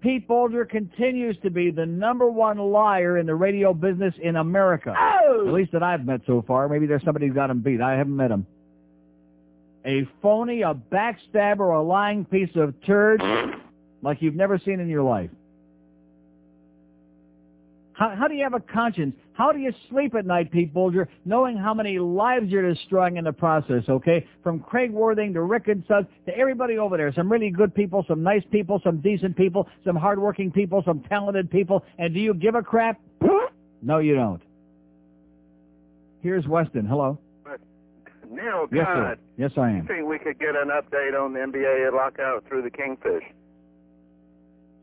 Pete 0.06 0.28
Bolger 0.28 0.68
continues 0.68 1.36
to 1.42 1.50
be 1.50 1.72
the 1.72 1.84
number 1.84 2.30
one 2.30 2.58
liar 2.58 3.18
in 3.18 3.26
the 3.26 3.34
radio 3.34 3.74
business 3.74 4.14
in 4.22 4.36
America. 4.36 4.94
Oh! 4.96 5.48
At 5.48 5.52
least 5.52 5.72
that 5.72 5.82
I've 5.82 6.06
met 6.06 6.20
so 6.28 6.44
far. 6.46 6.68
Maybe 6.68 6.86
there's 6.86 7.02
somebody 7.02 7.26
who's 7.26 7.34
got 7.34 7.50
him 7.50 7.58
beat. 7.58 7.80
I 7.80 7.96
haven't 7.96 8.14
met 8.14 8.30
him. 8.30 8.46
A 9.84 10.06
phony, 10.22 10.62
a 10.62 10.74
backstabber, 10.74 11.76
a 11.76 11.82
lying 11.82 12.24
piece 12.24 12.54
of 12.54 12.72
turd 12.86 13.20
like 14.00 14.22
you've 14.22 14.36
never 14.36 14.60
seen 14.64 14.78
in 14.78 14.88
your 14.88 15.02
life. 15.02 15.30
How, 17.96 18.14
how 18.14 18.28
do 18.28 18.34
you 18.34 18.42
have 18.44 18.52
a 18.52 18.60
conscience? 18.60 19.14
How 19.32 19.52
do 19.52 19.58
you 19.58 19.72
sleep 19.88 20.14
at 20.14 20.26
night, 20.26 20.52
Pete 20.52 20.72
Bolger, 20.74 21.06
knowing 21.24 21.56
how 21.56 21.72
many 21.72 21.98
lives 21.98 22.48
you're 22.50 22.68
destroying 22.74 23.16
in 23.16 23.24
the 23.24 23.32
process, 23.32 23.84
okay? 23.88 24.26
From 24.42 24.60
Craig 24.60 24.90
Worthing 24.90 25.32
to 25.32 25.40
Rick 25.42 25.68
and 25.68 25.82
Suds 25.88 26.06
to 26.26 26.36
everybody 26.36 26.76
over 26.76 26.98
there. 26.98 27.10
Some 27.14 27.32
really 27.32 27.50
good 27.50 27.74
people, 27.74 28.04
some 28.06 28.22
nice 28.22 28.42
people, 28.50 28.80
some 28.84 29.00
decent 29.00 29.34
people, 29.34 29.66
some 29.82 29.96
hardworking 29.96 30.52
people, 30.52 30.82
some 30.84 31.00
talented 31.08 31.50
people. 31.50 31.84
And 31.98 32.12
do 32.12 32.20
you 32.20 32.34
give 32.34 32.54
a 32.54 32.62
crap? 32.62 33.00
No, 33.82 33.98
you 33.98 34.14
don't. 34.14 34.40
Here's 36.22 36.46
Weston. 36.48 36.86
Hello. 36.86 37.18
Neil, 38.28 38.66
Yes, 38.72 38.84
God, 38.86 38.94
sir. 38.96 39.16
Yes, 39.36 39.50
I 39.56 39.70
you 39.70 39.76
am. 39.76 39.86
think 39.86 40.06
we 40.08 40.18
could 40.18 40.38
get 40.40 40.56
an 40.56 40.68
update 40.70 41.14
on 41.18 41.32
the 41.34 41.38
NBA 41.40 41.92
lockout 41.92 42.44
through 42.48 42.62
the 42.62 42.70
Kingfish? 42.70 43.22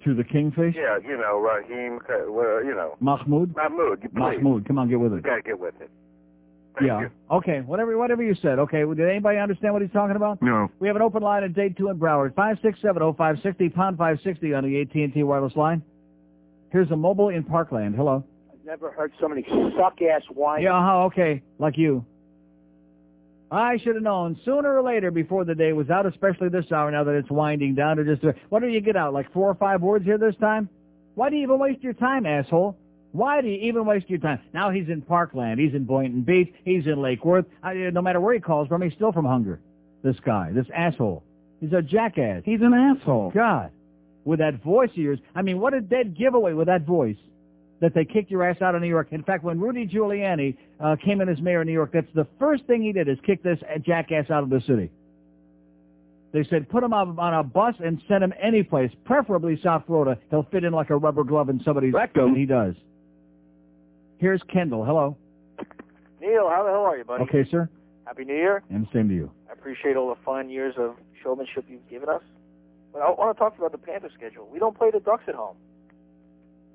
To 0.06 0.14
the 0.14 0.24
Kingfish? 0.24 0.76
Yeah, 0.76 0.98
you 1.02 1.16
know, 1.18 1.40
Raheem, 1.40 2.00
uh, 2.10 2.30
well, 2.32 2.64
you 2.64 2.76
know, 2.76 2.98
Mahmoud? 3.00 3.56
Mahmoud, 3.56 4.02
please. 4.02 4.10
Mahmoud, 4.14 4.68
come 4.68 4.78
on, 4.78 4.90
get 4.90 5.00
with 5.00 5.14
We 5.14 5.20
it. 5.20 5.24
gotta 5.24 5.42
get 5.42 5.58
with 5.58 5.76
it. 5.80 5.90
yeah. 6.82 7.08
Okay, 7.32 7.62
whatever 7.62 7.98
whatever 7.98 8.22
you 8.22 8.36
said. 8.42 8.60
Okay, 8.60 8.84
well, 8.84 8.96
did 8.96 9.08
anybody 9.08 9.38
understand 9.40 9.74
what 9.74 9.82
he's 9.82 9.92
talking 9.92 10.16
about? 10.18 10.42
No. 10.42 10.70
We 10.80 10.88
have 10.88 10.98
an 10.98 11.02
open 11.02 11.22
line 11.24 11.44
at 11.44 11.54
day 11.54 11.70
two 11.70 11.90
in 11.90 12.00
Broward, 12.00 12.34
5670560, 12.34 13.74
pound 13.74 13.98
560 13.98 14.54
on 14.54 14.64
the 14.66 14.82
AT&T 14.82 15.24
wireless 15.24 15.56
line. 15.56 15.82
Here's 16.72 16.90
a 16.92 16.96
mobile 16.98 17.30
in 17.30 17.44
Parkland. 17.44 17.96
Hello. 17.96 18.24
I've 18.52 18.66
never 18.66 18.92
heard 18.92 19.14
so 19.22 19.28
many 19.30 19.44
suck-ass 19.78 20.24
whining. 20.34 20.66
Yeah, 20.66 20.78
uh-huh, 20.78 21.04
okay, 21.06 21.42
like 21.60 21.78
you. 21.78 22.04
I 23.54 23.78
should 23.78 23.96
have 23.96 24.04
known 24.04 24.40
sooner 24.44 24.76
or 24.76 24.82
later 24.82 25.12
before 25.12 25.46
the 25.46 25.54
day 25.54 25.74
was 25.74 25.90
out, 25.90 26.08
especially 26.08 26.50
this 26.50 26.72
hour 26.72 26.90
now 26.90 27.04
that 27.04 27.14
it's 27.14 27.30
winding 27.30 27.76
down 27.76 27.98
to 27.98 28.04
just, 28.04 28.26
what 28.50 28.62
do 28.62 28.68
you 28.68 28.82
get 28.82 28.96
out, 28.96 29.14
like 29.14 29.32
four 29.32 29.48
or 29.48 29.56
five 29.56 29.82
words 29.82 30.06
here 30.06 30.18
this 30.18 30.36
time? 30.38 30.68
Why 31.14 31.30
do 31.30 31.36
you 31.36 31.44
even 31.44 31.60
waste 31.60 31.84
your 31.84 31.94
time, 31.94 32.26
asshole? 32.26 32.76
Why 33.12 33.42
do 33.42 33.48
you 33.48 33.70
even 33.70 33.86
waste 33.86 34.10
your 34.10 34.18
time? 34.18 34.40
Now 34.54 34.72
he's 34.72 34.90
in 34.90 35.04
Parkland, 35.04 35.60
he's 35.60 35.76
in 35.76 35.86
Boynton 35.86 36.24
Beach, 36.24 36.52
he's 36.66 36.88
in 36.88 37.00
Lake 37.00 37.24
Worth. 37.24 37.46
I, 37.62 37.72
uh, 37.72 37.92
no 37.92 38.02
matter 38.02 38.20
where 38.20 38.34
he 38.34 38.40
calls 38.40 38.68
from, 38.68 38.82
he's 38.82 38.94
still 38.94 39.12
from 39.12 39.26
Hunger. 39.26 39.60
This 40.04 40.16
guy, 40.26 40.50
this 40.52 40.66
asshole. 40.74 41.24
He's 41.62 41.74
a 41.74 41.82
jackass. 41.82 42.42
He's 42.44 42.62
an 42.62 42.74
asshole. 42.74 43.32
God. 43.32 43.72
With 44.26 44.40
that 44.40 44.64
voice 44.64 44.90
of 44.90 44.98
yours. 44.98 45.20
I 45.36 45.44
mean, 45.44 45.60
what 45.60 45.76
a 45.76 45.80
dead 45.80 46.18
giveaway 46.18 46.54
with 46.54 46.68
that 46.68 46.86
voice 46.86 47.18
that 47.84 47.94
they 47.94 48.06
kicked 48.06 48.32
your 48.32 48.50
ass 48.50 48.62
out 48.62 48.76
of 48.76 48.82
New 48.82 48.88
York. 48.88 49.10
In 49.12 49.24
fact, 49.24 49.44
when 49.44 49.60
Rudy 49.60 49.86
Giuliani 49.86 50.56
uh, 50.80 50.96
came 51.04 51.20
in 51.20 51.28
as 51.28 51.42
mayor 51.42 51.60
of 51.60 51.68
New 51.68 51.74
York, 51.74 51.92
that's 51.94 52.08
the 52.16 52.26
first 52.40 52.66
thing 52.66 52.82
he 52.82 52.94
did 52.94 53.10
is 53.10 53.18
kick 53.26 53.44
this 53.44 53.60
jackass 53.86 54.30
out 54.30 54.42
of 54.42 54.50
the 54.50 54.62
city. 54.62 54.90
They 56.32 56.46
said 56.46 56.70
put 56.70 56.82
him 56.82 56.94
on, 56.94 57.20
on 57.20 57.34
a 57.34 57.44
bus 57.44 57.76
and 57.84 58.02
send 58.08 58.24
him 58.24 58.34
any 58.42 58.64
place, 58.64 58.90
preferably 59.04 59.60
South 59.62 59.84
Florida. 59.86 60.18
He'll 60.30 60.48
fit 60.50 60.64
in 60.64 60.72
like 60.72 60.92
a 60.92 60.96
rubber 60.96 61.26
glove 61.26 61.50
in 61.50 61.62
somebody's 61.66 61.94
And 62.28 62.38
he 62.38 62.46
does. 62.46 62.74
Here's 64.18 64.42
Kendall. 64.44 64.86
Hello. 64.86 65.18
Neil, 66.22 66.50
how 66.50 66.64
the 66.64 66.70
hell 66.70 66.86
are 66.86 66.98
you, 66.98 67.04
buddy? 67.04 67.24
Okay, 67.24 67.46
sir. 67.52 67.70
Happy 68.06 68.24
New 68.24 68.34
Year. 68.34 68.64
And 68.70 68.88
same 68.94 69.10
to 69.10 69.14
you. 69.14 69.30
I 69.50 69.54
appreciate 69.54 69.98
all 69.98 70.08
the 70.08 70.22
fun 70.24 70.50
years 70.50 70.76
of 70.78 70.96
showmanship 71.22 71.66
you've 71.68 71.88
given 71.90 72.08
us. 72.08 72.22
But 72.94 73.02
I 73.02 73.10
want 73.10 73.36
to 73.36 73.40
talk 73.40 73.58
about 73.58 73.74
the 73.74 73.78
Panther 73.78 74.10
schedule. 74.16 74.48
We 74.50 74.58
don't 74.58 74.78
play 74.78 74.90
the 74.90 75.02
Ducks 75.02 75.24
at 75.28 75.36
home. 75.36 75.58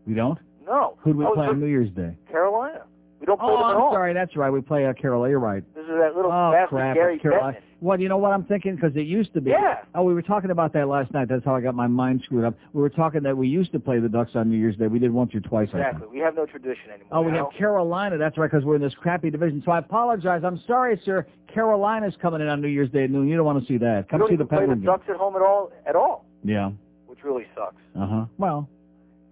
We 0.06 0.12
don't? 0.12 0.38
No. 0.68 0.97
Who 1.00 1.12
do 1.12 1.18
we 1.18 1.26
play 1.34 1.47
on 1.47 1.60
New 1.60 1.66
Year's 1.66 1.90
Day? 1.90 2.14
Carolina. 2.30 2.82
We 3.20 3.26
don't 3.26 3.40
play 3.40 3.48
Oh, 3.50 3.56
them 3.56 3.64
at 3.64 3.70
I'm 3.74 3.80
home. 3.80 3.92
sorry. 3.94 4.14
That's 4.14 4.36
right. 4.36 4.50
We 4.50 4.60
play 4.60 4.86
uh, 4.86 4.92
Carolina. 4.92 5.30
You're 5.30 5.40
right. 5.40 5.64
This 5.74 5.82
is 5.82 5.88
that 5.98 6.14
little 6.14 6.30
Oh, 6.30 6.52
bastard 6.52 6.68
crap. 6.68 6.94
Gary 6.94 7.18
Carolina. 7.18 7.58
Well, 7.80 8.00
you 8.00 8.08
know 8.08 8.16
what 8.16 8.32
I'm 8.32 8.44
thinking? 8.44 8.74
Because 8.76 8.94
it 8.97 9.06
used 9.06 9.32
to 9.34 9.40
be. 9.40 9.50
Yeah. 9.50 9.78
Oh, 9.94 10.02
we 10.05 10.12
were 10.14 10.22
talking 10.22 10.50
about 10.50 10.72
that 10.74 10.86
last 10.88 11.12
night. 11.12 11.28
That's 11.28 11.44
how 11.44 11.55
I 11.56 11.60
got 11.60 11.74
my 11.74 11.86
mind 11.88 12.22
screwed 12.24 12.44
up. 12.44 12.55
We 12.72 12.80
were 12.82 12.88
talking 12.90 13.22
that 13.24 13.36
we 13.36 13.48
used 13.48 13.72
to 13.72 13.80
play 13.80 13.98
the 13.98 14.08
Ducks 14.08 14.32
on 14.34 14.50
New 14.50 14.56
Year's 14.56 14.76
Day. 14.76 14.86
We 14.88 14.98
did 15.00 15.10
once 15.12 15.34
or 15.34 15.40
twice, 15.40 15.68
I 15.70 15.72
think. 15.78 15.86
Exactly. 15.86 16.08
We 16.12 16.18
have 16.20 16.34
no 16.36 16.44
tradition 16.47 16.90
anymore. 16.90 17.08
Oh, 17.12 17.22
we 17.22 17.32
you 17.32 17.38
have? 17.38 17.47
Carolina. 17.56 18.18
That's 18.18 18.36
right, 18.38 18.50
because 18.50 18.64
we're 18.64 18.76
in 18.76 18.82
this 18.82 18.94
crappy 18.94 19.30
division. 19.30 19.62
So 19.64 19.72
I 19.72 19.78
apologize. 19.78 20.42
I'm 20.44 20.60
sorry, 20.66 21.00
sir. 21.05 21.26
Carolina's 21.52 22.14
coming 22.22 22.40
in 22.40 22.48
on 22.48 22.60
New 22.60 22.68
Year's 22.68 22.90
Day 22.90 23.05
at 23.05 23.10
noon. 23.10 23.26
You 23.28 23.36
don't 23.36 23.47
want 23.47 23.60
to 23.60 23.66
see 23.66 23.78
that. 23.78 24.08
Come 24.08 24.20
see 24.28 24.36
the 24.36 24.44
even 24.44 24.48
play 24.48 24.66
the 24.66 24.74
Ducks 24.76 25.06
at 25.08 25.16
home 25.16 25.34
at 25.36 25.42
all, 25.42 25.70
at 25.86 25.97
all, 25.97 26.24
Yeah. 26.44 26.70
which 27.06 27.18
really 27.24 27.47
sucks. 27.56 27.76
Uh-huh. 27.97 28.26
Well, 28.38 28.68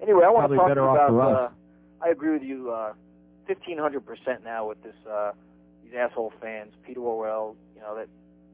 Anyway, 0.02 0.22
I 0.24 0.30
want 0.30 0.48
Probably 0.50 0.56
to 0.56 0.60
talk 0.60 0.68
to 0.68 0.74
better 0.74 0.80
you 0.80 0.86
off 0.86 1.10
about. 1.10 1.42
Uh, 1.42 2.04
I 2.04 2.08
agree 2.10 2.32
with 2.32 2.42
you, 2.42 2.70
uh, 2.70 2.92
fifteen 3.46 3.78
hundred 3.78 4.04
percent 4.06 4.44
now 4.44 4.68
with 4.68 4.82
this 4.82 4.94
uh, 5.10 5.32
these 5.82 5.92
asshole 5.96 6.32
fans, 6.40 6.72
Peter 6.86 7.00
Worrell. 7.00 7.56
You 7.74 7.80
know 7.80 7.96
that 7.96 8.08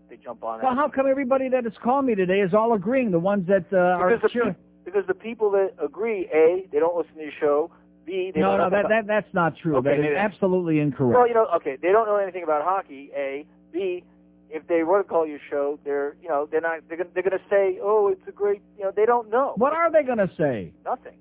they 0.08 0.16
jump 0.16 0.44
on. 0.44 0.60
It. 0.60 0.62
Well, 0.62 0.74
that. 0.74 0.80
how 0.80 0.88
come 0.88 1.06
everybody 1.08 1.48
that 1.48 1.64
has 1.64 1.72
called 1.82 2.04
me 2.04 2.14
today 2.14 2.40
is 2.40 2.54
all 2.54 2.72
agreeing? 2.74 3.10
The 3.10 3.18
ones 3.18 3.46
that 3.48 3.66
uh, 3.72 3.76
are 3.76 4.10
because 4.10 4.22
the 4.22 4.28
cheering. 4.28 4.54
peop- 4.54 4.84
because 4.84 5.06
the 5.06 5.14
people 5.14 5.52
that 5.52 5.70
agree, 5.80 6.28
a, 6.34 6.66
they 6.72 6.80
don't 6.80 6.96
listen 6.96 7.14
to 7.14 7.22
your 7.22 7.32
show. 7.38 7.70
B, 8.04 8.32
they 8.34 8.40
No, 8.40 8.56
don't 8.56 8.58
no, 8.58 8.64
know 8.64 8.82
that, 8.82 8.88
that 8.88 9.06
that's 9.06 9.32
not 9.32 9.56
true. 9.56 9.76
Okay, 9.76 9.96
that 9.96 10.00
is 10.00 10.16
absolutely 10.16 10.80
incorrect. 10.80 11.16
Well, 11.16 11.28
you 11.28 11.34
know, 11.34 11.46
okay, 11.54 11.76
they 11.80 11.92
don't 11.92 12.06
know 12.06 12.16
anything 12.16 12.42
about 12.42 12.64
hockey. 12.64 13.10
A, 13.16 13.46
B, 13.72 14.02
if 14.50 14.66
they 14.66 14.82
were 14.82 15.02
to 15.02 15.08
call 15.08 15.24
your 15.24 15.38
show, 15.48 15.78
they're 15.84 16.16
you 16.20 16.28
know 16.28 16.48
they're 16.50 16.60
not 16.60 16.80
they're 16.88 16.98
gonna, 16.98 17.10
they're 17.14 17.22
going 17.22 17.38
to 17.38 17.44
say, 17.48 17.78
oh, 17.80 18.08
it's 18.08 18.26
a 18.26 18.32
great 18.32 18.60
you 18.76 18.82
know 18.84 18.90
they 18.94 19.06
don't 19.06 19.30
know 19.30 19.54
what 19.56 19.72
are 19.72 19.90
they 19.90 20.02
going 20.02 20.18
to 20.18 20.30
say? 20.36 20.72
nothing. 20.84 21.16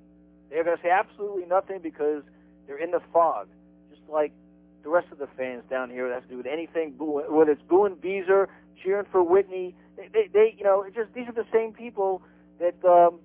They're 0.52 0.64
going 0.64 0.78
to 0.78 0.84
say 0.84 0.90
absolutely 0.92 1.46
nothing 1.46 1.80
because 1.82 2.24
they're 2.68 2.78
in 2.78 2.92
the 2.92 3.02
fog, 3.14 3.48
just 3.90 4.02
like 4.10 4.34
the 4.84 4.90
rest 4.90 5.08
of 5.12 5.18
the 5.18 5.28
fans 5.38 5.64
down 5.70 5.90
here 5.90 6.10
that 6.10 6.16
has 6.16 6.24
to 6.24 6.30
do 6.30 6.38
with 6.38 6.46
anything, 6.46 6.94
whether 7.00 7.52
it's 7.52 7.62
booing 7.64 7.96
Beezer, 7.96 8.50
cheering 8.84 9.06
for 9.12 9.24
Whitney. 9.24 9.76
They, 9.96 10.10
they, 10.12 10.30
they 10.32 10.56
you 10.58 10.64
know, 10.64 10.86
just 10.94 11.14
these 11.14 11.28
are 11.28 11.34
the 11.34 11.46
same 11.54 11.74
people 11.74 12.22
that 12.60 12.76
um, 12.86 13.20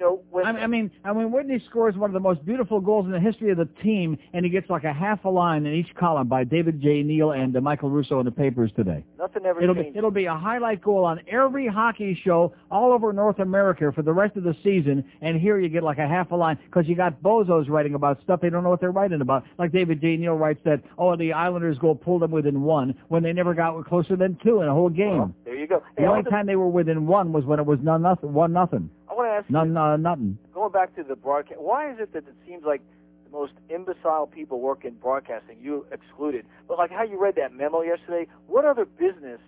know, 0.00 0.22
I, 0.44 0.50
I 0.50 0.66
mean, 0.66 0.90
I 1.04 1.12
mean, 1.12 1.30
Whitney 1.30 1.62
scores 1.68 1.96
one 1.96 2.10
of 2.10 2.14
the 2.14 2.20
most 2.20 2.44
beautiful 2.44 2.80
goals 2.80 3.06
in 3.06 3.12
the 3.12 3.20
history 3.20 3.50
of 3.50 3.58
the 3.58 3.68
team, 3.82 4.18
and 4.32 4.44
he 4.44 4.50
gets 4.50 4.70
like 4.70 4.84
a 4.84 4.92
half 4.92 5.24
a 5.24 5.28
line 5.28 5.66
in 5.66 5.74
each 5.74 5.94
column 5.94 6.28
by 6.28 6.44
David 6.44 6.80
J. 6.80 7.02
Neal 7.02 7.32
and 7.32 7.56
uh, 7.56 7.60
Michael 7.60 7.90
Russo 7.90 8.18
in 8.18 8.24
the 8.24 8.30
papers 8.30 8.70
today. 8.76 9.04
nothing 9.18 9.44
ever 9.46 9.62
It'll 9.62 9.74
be 9.74 9.92
it'll 9.94 10.10
be 10.10 10.24
a 10.24 10.34
highlight 10.34 10.82
goal 10.82 11.04
on 11.04 11.20
every 11.28 11.66
hockey 11.66 12.18
show 12.24 12.54
all 12.70 12.92
over 12.92 13.12
North 13.12 13.38
America 13.38 13.92
for 13.94 14.02
the 14.02 14.12
rest 14.12 14.36
of 14.36 14.44
the 14.44 14.56
season. 14.64 15.04
And 15.20 15.40
here 15.40 15.58
you 15.58 15.68
get 15.68 15.82
like 15.82 15.98
a 15.98 16.08
half 16.08 16.30
a 16.30 16.36
line 16.36 16.58
because 16.64 16.88
you 16.88 16.96
got 16.96 17.22
bozos 17.22 17.68
writing 17.68 17.94
about 17.94 18.22
stuff 18.22 18.40
they 18.40 18.50
don't 18.50 18.64
know 18.64 18.70
what 18.70 18.80
they're 18.80 18.90
writing 18.90 19.20
about. 19.20 19.44
Like 19.58 19.72
David 19.72 20.00
J. 20.00 20.16
Neal 20.16 20.34
writes 20.34 20.60
that 20.64 20.82
oh 20.98 21.16
the 21.16 21.32
Islanders 21.32 21.78
goal 21.78 21.94
pulled 21.94 22.22
them 22.22 22.30
within 22.30 22.62
one 22.62 22.94
when 23.08 23.22
they 23.22 23.32
never 23.32 23.54
got 23.54 23.84
closer 23.86 24.16
than 24.16 24.38
two 24.42 24.62
in 24.62 24.68
a 24.68 24.72
whole 24.72 24.90
game. 24.90 25.34
there 25.44 25.56
you 25.56 25.66
go. 25.66 25.82
the 25.96 26.02
Hey, 26.02 26.06
I 26.06 26.10
only 26.10 26.30
time 26.30 26.46
they 26.46 26.56
were 26.56 26.68
within 26.68 27.06
one 27.06 27.32
was 27.32 27.44
when 27.44 27.58
it 27.58 27.66
was 27.66 27.78
none 27.82 28.02
nothing 28.02 28.32
one 28.32 28.52
nothing 28.52 28.90
want 29.20 29.30
to 29.30 29.36
ask 29.38 29.48
you, 29.50 29.52
none 29.54 29.76
uh, 29.76 29.96
nothing. 29.96 30.38
going 30.54 30.72
back 30.72 30.94
to 30.96 31.02
the 31.02 31.16
broadcast, 31.16 31.60
why 31.60 31.90
is 31.92 31.98
it 32.00 32.12
that 32.12 32.26
it 32.26 32.34
seems 32.46 32.64
like 32.64 32.82
the 33.24 33.30
most 33.30 33.52
imbecile 33.68 34.26
people 34.26 34.60
work 34.60 34.84
in 34.84 34.94
broadcasting, 34.94 35.58
you 35.60 35.86
excluded, 35.92 36.44
but 36.68 36.78
like 36.78 36.90
how 36.90 37.02
you 37.02 37.20
read 37.20 37.34
that 37.36 37.52
memo 37.52 37.82
yesterday, 37.82 38.26
what 38.46 38.64
other 38.64 38.84
business 38.84 39.40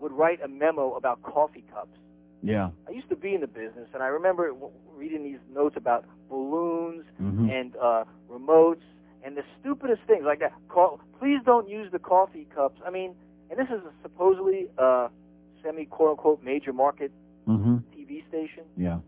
would 0.00 0.12
write 0.12 0.40
a 0.42 0.48
memo 0.48 0.94
about 0.94 1.22
coffee 1.22 1.64
cups? 1.72 1.96
Yeah. 2.42 2.70
I 2.86 2.90
used 2.90 3.08
to 3.08 3.16
be 3.16 3.34
in 3.34 3.40
the 3.40 3.46
business, 3.46 3.88
and 3.94 4.02
I 4.02 4.08
remember 4.08 4.52
reading 4.94 5.22
these 5.24 5.38
notes 5.52 5.76
about 5.76 6.04
balloons 6.28 7.04
Mhm. 7.20 7.50
and 7.50 7.76
uh, 7.76 8.04
remotes 8.30 8.82
and 9.22 9.34
the 9.36 9.44
stupidest 9.58 10.02
things 10.06 10.24
like 10.26 10.40
that. 10.40 10.52
Call, 10.68 11.00
please 11.18 11.40
don't 11.46 11.68
use 11.68 11.90
the 11.90 11.98
coffee 11.98 12.46
cups. 12.54 12.78
I 12.86 12.90
mean, 12.90 13.14
and 13.48 13.58
this 13.58 13.68
is 13.68 13.82
a 13.82 13.92
supposedly 14.02 14.68
uh, 14.76 15.08
semi 15.62 15.86
quote 15.86 16.10
unquote 16.10 16.42
major 16.42 16.72
market 16.72 17.10
Mm-hmm. 17.48 17.76
TV 18.22 18.28
station 18.28 18.64
Yeah. 18.76 18.98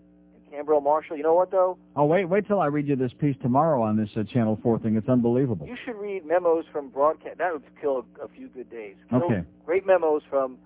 in 0.53 0.65
Marshall. 0.83 1.17
You 1.17 1.23
know 1.23 1.35
what 1.35 1.51
though? 1.51 1.77
Oh 1.95 2.05
wait, 2.07 2.25
wait 2.27 2.47
till 2.47 2.61
I 2.61 2.67
read 2.67 2.87
you 2.89 2.97
this 2.97 3.13
piece 3.19 3.37
tomorrow 3.43 3.83
on 3.83 3.97
this 3.97 4.11
uh, 4.17 4.23
Channel 4.25 4.59
Four 4.63 4.79
thing. 4.79 4.97
It's 4.97 5.09
unbelievable. 5.09 5.67
You 5.67 5.77
should 5.85 5.97
read 5.97 6.25
memos 6.27 6.65
from 6.73 6.89
broadcast. 6.89 7.39
That 7.39 7.53
would 7.53 7.63
kill 7.81 8.05
a, 8.21 8.25
a 8.25 8.29
few 8.29 8.49
good 8.49 8.71
days. 8.71 8.97
Kill 9.11 9.23
Okay. 9.25 9.43
Great 9.65 9.87
memos 9.87 10.23
from 10.31 10.59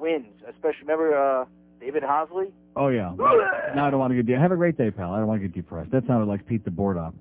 wins, 0.00 0.26
especially 0.48 0.82
remember 0.82 1.16
uh, 1.16 1.44
David 1.80 2.02
Hosley. 2.02 2.50
Oh 2.76 2.88
yeah. 2.88 3.12
now 3.74 3.86
I 3.86 3.90
don't 3.90 4.00
want 4.00 4.12
to 4.12 4.16
get. 4.22 4.26
De- 4.26 4.38
Have 4.38 4.52
a 4.52 4.56
great 4.56 4.76
day, 4.78 4.90
pal. 4.90 5.12
I 5.12 5.18
don't 5.18 5.26
want 5.26 5.40
to 5.42 5.48
get 5.48 5.54
depressed. 5.54 5.90
That 5.92 6.06
sounded 6.06 6.26
like 6.26 6.46
Pete 6.46 6.64
the 6.64 6.70
board 6.70 6.96
op. 6.98 7.14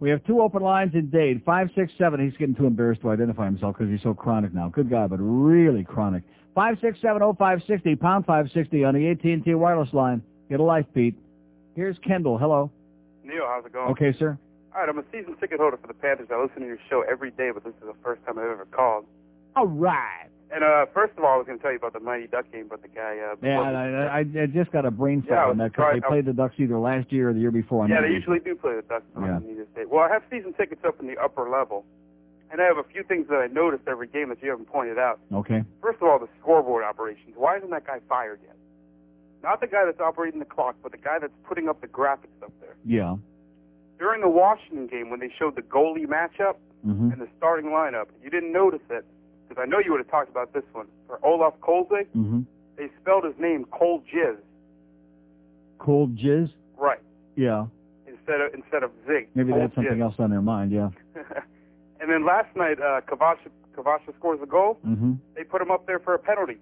We 0.00 0.10
have 0.10 0.24
two 0.24 0.40
open 0.42 0.62
lines 0.62 0.94
in 0.94 1.08
Dade. 1.08 1.42
Five 1.44 1.68
six 1.74 1.92
seven. 1.98 2.22
He's 2.22 2.36
getting 2.36 2.54
too 2.54 2.66
embarrassed 2.66 3.00
to 3.02 3.10
identify 3.10 3.44
himself 3.46 3.76
because 3.78 3.90
he's 3.90 4.02
so 4.02 4.12
chronic 4.12 4.52
now. 4.52 4.68
Good 4.68 4.90
guy, 4.90 5.06
but 5.06 5.16
really 5.18 5.84
chronic. 5.84 6.22
Five 6.54 6.78
six 6.80 7.00
seven 7.00 7.22
oh 7.22 7.34
five 7.34 7.60
sixty 7.66 7.96
pound 7.96 8.26
five 8.26 8.48
sixty 8.54 8.84
on 8.84 8.94
the 8.94 9.08
AT 9.10 9.24
and 9.24 9.44
T 9.44 9.54
wireless 9.54 9.92
line. 9.92 10.22
Get 10.48 10.60
a 10.60 10.62
life, 10.62 10.86
Pete. 10.94 11.16
Here's 11.74 11.98
Kendall. 11.98 12.38
Hello. 12.38 12.70
Neil, 13.24 13.42
how's 13.46 13.64
it 13.66 13.72
going? 13.72 13.90
Okay, 13.90 14.12
sir. 14.18 14.38
All 14.74 14.80
right, 14.80 14.88
I'm 14.88 14.98
a 14.98 15.04
season 15.12 15.36
ticket 15.40 15.58
holder 15.60 15.76
for 15.76 15.86
the 15.88 15.94
Panthers. 15.94 16.28
I 16.32 16.40
listen 16.40 16.60
to 16.60 16.66
your 16.66 16.78
show 16.90 17.04
every 17.10 17.30
day, 17.30 17.50
but 17.52 17.64
this 17.64 17.72
is 17.74 17.86
the 17.86 17.94
first 18.02 18.24
time 18.26 18.38
I've 18.38 18.44
ever 18.50 18.66
called. 18.66 19.06
All 19.56 19.66
right. 19.66 20.26
And 20.54 20.62
uh, 20.62 20.86
first 20.92 21.14
of 21.16 21.24
all, 21.24 21.34
I 21.34 21.36
was 21.36 21.46
going 21.46 21.58
to 21.58 21.62
tell 21.62 21.72
you 21.72 21.78
about 21.78 21.94
the 21.94 22.00
Mighty 22.00 22.26
Duck 22.26 22.44
game, 22.52 22.66
but 22.68 22.82
the 22.82 22.88
guy. 22.88 23.18
Uh, 23.18 23.34
Yeah, 23.42 23.60
I, 23.60 24.18
I, 24.18 24.18
I 24.18 24.46
just 24.46 24.70
got 24.70 24.84
a 24.84 24.90
brain 24.90 25.24
Yeah, 25.26 25.34
fart 25.36 25.48
was 25.48 25.52
on 25.54 25.58
that 25.58 25.72
because 25.72 25.94
they 25.94 26.00
played 26.06 26.24
the 26.26 26.32
Ducks 26.32 26.54
either 26.58 26.78
last 26.78 27.10
year 27.12 27.30
or 27.30 27.32
the 27.32 27.40
year 27.40 27.50
before. 27.50 27.88
yeah, 27.88 28.00
they 28.02 28.08
usually 28.08 28.38
do 28.40 28.54
play 28.54 28.74
the 28.76 28.82
Ducks 28.82 29.04
on 29.16 29.24
Yeah. 29.24 29.84
Well, 29.88 30.04
I 30.04 30.12
have 30.12 30.22
season 30.30 30.52
tickets 30.52 30.82
up 30.86 31.00
in 31.00 31.06
the 31.06 31.16
upper 31.18 31.48
level, 31.48 31.84
and 32.54 32.62
I 32.62 32.66
have 32.66 32.78
a 32.78 32.84
few 32.84 33.02
things 33.02 33.26
that 33.30 33.36
I 33.42 33.48
noticed 33.48 33.82
every 33.88 34.06
game 34.06 34.28
that 34.28 34.40
you 34.40 34.48
haven't 34.48 34.68
pointed 34.68 34.96
out. 34.96 35.18
Okay. 35.32 35.64
First 35.82 35.98
of 36.00 36.06
all, 36.08 36.20
the 36.20 36.28
scoreboard 36.40 36.84
operations. 36.84 37.34
Why 37.34 37.56
isn't 37.56 37.70
that 37.70 37.84
guy 37.84 37.98
fired 38.08 38.38
yet? 38.46 38.54
Not 39.42 39.60
the 39.60 39.66
guy 39.66 39.84
that's 39.84 39.98
operating 40.00 40.38
the 40.38 40.46
clock, 40.46 40.76
but 40.80 40.92
the 40.92 40.98
guy 40.98 41.18
that's 41.20 41.32
putting 41.48 41.68
up 41.68 41.80
the 41.80 41.88
graphics 41.88 42.38
up 42.44 42.52
there. 42.60 42.76
Yeah. 42.86 43.16
During 43.98 44.20
the 44.20 44.28
Washington 44.28 44.86
game, 44.86 45.10
when 45.10 45.18
they 45.18 45.30
showed 45.36 45.56
the 45.56 45.62
goalie 45.62 46.06
matchup 46.06 46.56
Mm-hmm. 46.86 47.12
and 47.12 47.18
the 47.20 47.28
starting 47.38 47.70
lineup, 47.70 48.08
you 48.22 48.28
didn't 48.28 48.52
notice 48.52 48.82
it 48.90 49.06
because 49.48 49.60
I 49.60 49.66
know 49.66 49.78
you 49.78 49.90
would 49.92 50.00
have 50.00 50.10
talked 50.10 50.28
about 50.28 50.52
this 50.52 50.64
one. 50.72 50.86
For 51.06 51.18
Olaf 51.24 51.54
Kolzig, 51.62 52.06
Mm-hmm. 52.14 52.40
they 52.76 52.88
spelled 53.00 53.24
his 53.24 53.32
name 53.38 53.64
Cole 53.72 54.02
Jizz, 54.14 54.36
Cold 55.78 56.16
jizz. 56.18 56.50
right, 56.76 57.00
Yeah. 57.36 57.66
instead 58.06 58.40
of 58.42 58.52
instead 58.54 58.82
of 58.82 58.90
Zig. 59.06 59.28
Maybe 59.34 59.52
they 59.52 59.60
had 59.60 59.72
something 59.74 59.94
Jizz. 59.94 60.02
else 60.02 60.14
on 60.18 60.28
their 60.30 60.42
mind. 60.42 60.72
Yeah. 60.72 60.90
and 62.04 62.12
then 62.12 62.26
last 62.26 62.54
night, 62.54 62.78
uh, 62.80 63.00
Kvasha, 63.00 63.48
Kvasha 63.76 64.14
scores 64.18 64.38
a 64.42 64.46
goal. 64.46 64.78
Mm-hmm. 64.86 65.14
They 65.34 65.42
put 65.44 65.62
him 65.62 65.70
up 65.70 65.86
there 65.86 65.98
for 65.98 66.12
a 66.14 66.18
penalty. 66.18 66.58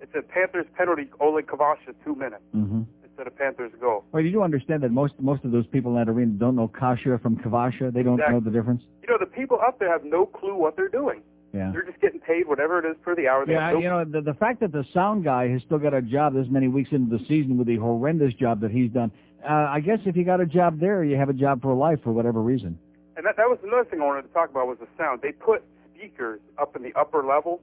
It's 0.00 0.12
a 0.14 0.22
Panthers 0.22 0.66
penalty, 0.78 1.10
Oleg 1.20 1.46
Kvasha, 1.48 1.94
two 2.04 2.14
minutes 2.14 2.42
Mm-hmm. 2.54 2.82
instead 3.04 3.26
of 3.26 3.36
Panthers 3.36 3.72
goal. 3.80 4.04
Well, 4.12 4.22
you 4.22 4.30
do 4.30 4.42
understand 4.42 4.82
that 4.84 4.92
most 4.92 5.14
most 5.18 5.44
of 5.44 5.50
those 5.50 5.66
people 5.66 5.90
in 5.92 5.98
that 6.04 6.08
arena 6.10 6.32
don't 6.32 6.54
know 6.56 6.68
Kasha 6.68 7.18
from 7.20 7.36
Kvasha. 7.38 7.92
They 7.92 8.02
don't 8.04 8.14
Exactly. 8.20 8.34
know 8.34 8.40
the 8.40 8.50
difference. 8.50 8.82
You 9.02 9.08
know, 9.10 9.18
the 9.18 9.26
people 9.26 9.58
up 9.66 9.78
there 9.80 9.90
have 9.90 10.04
no 10.04 10.26
clue 10.26 10.54
what 10.56 10.76
they're 10.76 10.88
doing. 10.88 11.22
Yeah. 11.52 11.70
They're 11.72 11.84
just 11.84 12.00
getting 12.00 12.20
paid 12.20 12.48
whatever 12.48 12.78
it 12.78 12.90
is 12.90 12.96
per 13.02 13.14
the 13.14 13.28
hour. 13.28 13.44
They 13.44 13.52
Yeah, 13.52 13.72
no 13.72 13.78
you 13.78 13.88
know, 13.90 14.04
the, 14.04 14.22
the 14.22 14.32
fact 14.34 14.60
that 14.60 14.72
the 14.72 14.84
sound 14.94 15.24
guy 15.24 15.48
has 15.48 15.60
still 15.62 15.78
got 15.78 15.92
a 15.92 16.00
job 16.00 16.32
this 16.34 16.46
many 16.48 16.68
weeks 16.68 16.90
into 16.92 17.16
the 17.18 17.22
season 17.26 17.58
with 17.58 17.66
the 17.66 17.76
horrendous 17.76 18.32
job 18.34 18.60
that 18.62 18.70
he's 18.70 18.90
done, 18.90 19.10
uh, 19.46 19.52
I 19.68 19.80
guess 19.80 19.98
if 20.06 20.16
you 20.16 20.24
got 20.24 20.40
a 20.40 20.46
job 20.46 20.80
there, 20.80 21.04
you 21.04 21.16
have 21.16 21.28
a 21.28 21.34
job 21.34 21.60
for 21.60 21.74
life 21.74 21.98
for 22.02 22.10
whatever 22.12 22.40
reason. 22.40 22.78
And 23.16 23.26
that, 23.26 23.36
that 23.36 23.48
was 23.48 23.58
another 23.62 23.84
thing 23.84 24.00
I 24.00 24.04
wanted 24.04 24.22
to 24.22 24.28
talk 24.28 24.50
about 24.50 24.66
was 24.66 24.78
the 24.78 24.86
sound. 24.96 25.20
They 25.22 25.32
put 25.32 25.62
speakers 25.94 26.40
up 26.60 26.74
in 26.76 26.82
the 26.82 26.92
upper 26.94 27.24
level, 27.24 27.60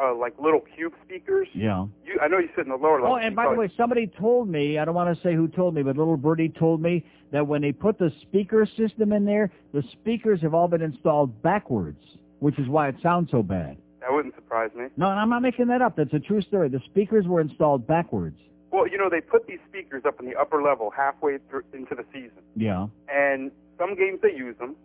uh, 0.00 0.14
like 0.14 0.34
little 0.38 0.60
cube 0.76 0.92
speakers. 1.04 1.48
Yeah. 1.54 1.86
You, 2.04 2.18
I 2.20 2.28
know 2.28 2.38
you 2.38 2.48
sit 2.54 2.66
in 2.66 2.70
the 2.70 2.76
lower 2.76 3.00
level. 3.00 3.14
Oh, 3.14 3.16
and 3.16 3.34
by 3.34 3.48
the 3.48 3.54
way, 3.56 3.70
somebody 3.76 4.06
told 4.06 4.48
me, 4.48 4.78
I 4.78 4.84
don't 4.84 4.94
want 4.94 5.16
to 5.16 5.22
say 5.22 5.34
who 5.34 5.48
told 5.48 5.74
me, 5.74 5.82
but 5.82 5.96
little 5.96 6.16
birdie 6.16 6.48
told 6.50 6.82
me 6.82 7.04
that 7.32 7.46
when 7.46 7.62
they 7.62 7.72
put 7.72 7.98
the 7.98 8.12
speaker 8.22 8.66
system 8.76 9.12
in 9.12 9.24
there, 9.24 9.50
the 9.72 9.82
speakers 9.92 10.40
have 10.42 10.54
all 10.54 10.68
been 10.68 10.82
installed 10.82 11.42
backwards, 11.42 12.02
which 12.40 12.58
is 12.58 12.68
why 12.68 12.88
it 12.88 12.96
sounds 13.02 13.30
so 13.30 13.42
bad. 13.42 13.76
that 14.00 14.12
wouldn't 14.12 14.34
surprise 14.34 14.70
me. 14.76 14.86
No, 14.96 15.10
and 15.10 15.18
I'm 15.18 15.30
not 15.30 15.40
making 15.42 15.68
that 15.68 15.80
up. 15.82 15.96
That's 15.96 16.12
a 16.12 16.20
true 16.20 16.42
story. 16.42 16.68
The 16.68 16.80
speakers 16.84 17.26
were 17.26 17.40
installed 17.40 17.86
backwards. 17.86 18.38
Well, 18.70 18.86
you 18.86 18.98
know, 18.98 19.08
they 19.08 19.20
put 19.22 19.46
these 19.46 19.60
speakers 19.68 20.02
up 20.06 20.20
in 20.20 20.26
the 20.26 20.36
upper 20.36 20.62
level 20.62 20.90
halfway 20.94 21.38
through 21.48 21.62
into 21.72 21.94
the 21.94 22.04
season, 22.12 22.42
Yeah. 22.56 22.88
and 23.08 23.50
some 23.78 23.94
games 23.94 24.20
they 24.22 24.32
use 24.34 24.56
them, 24.58 24.76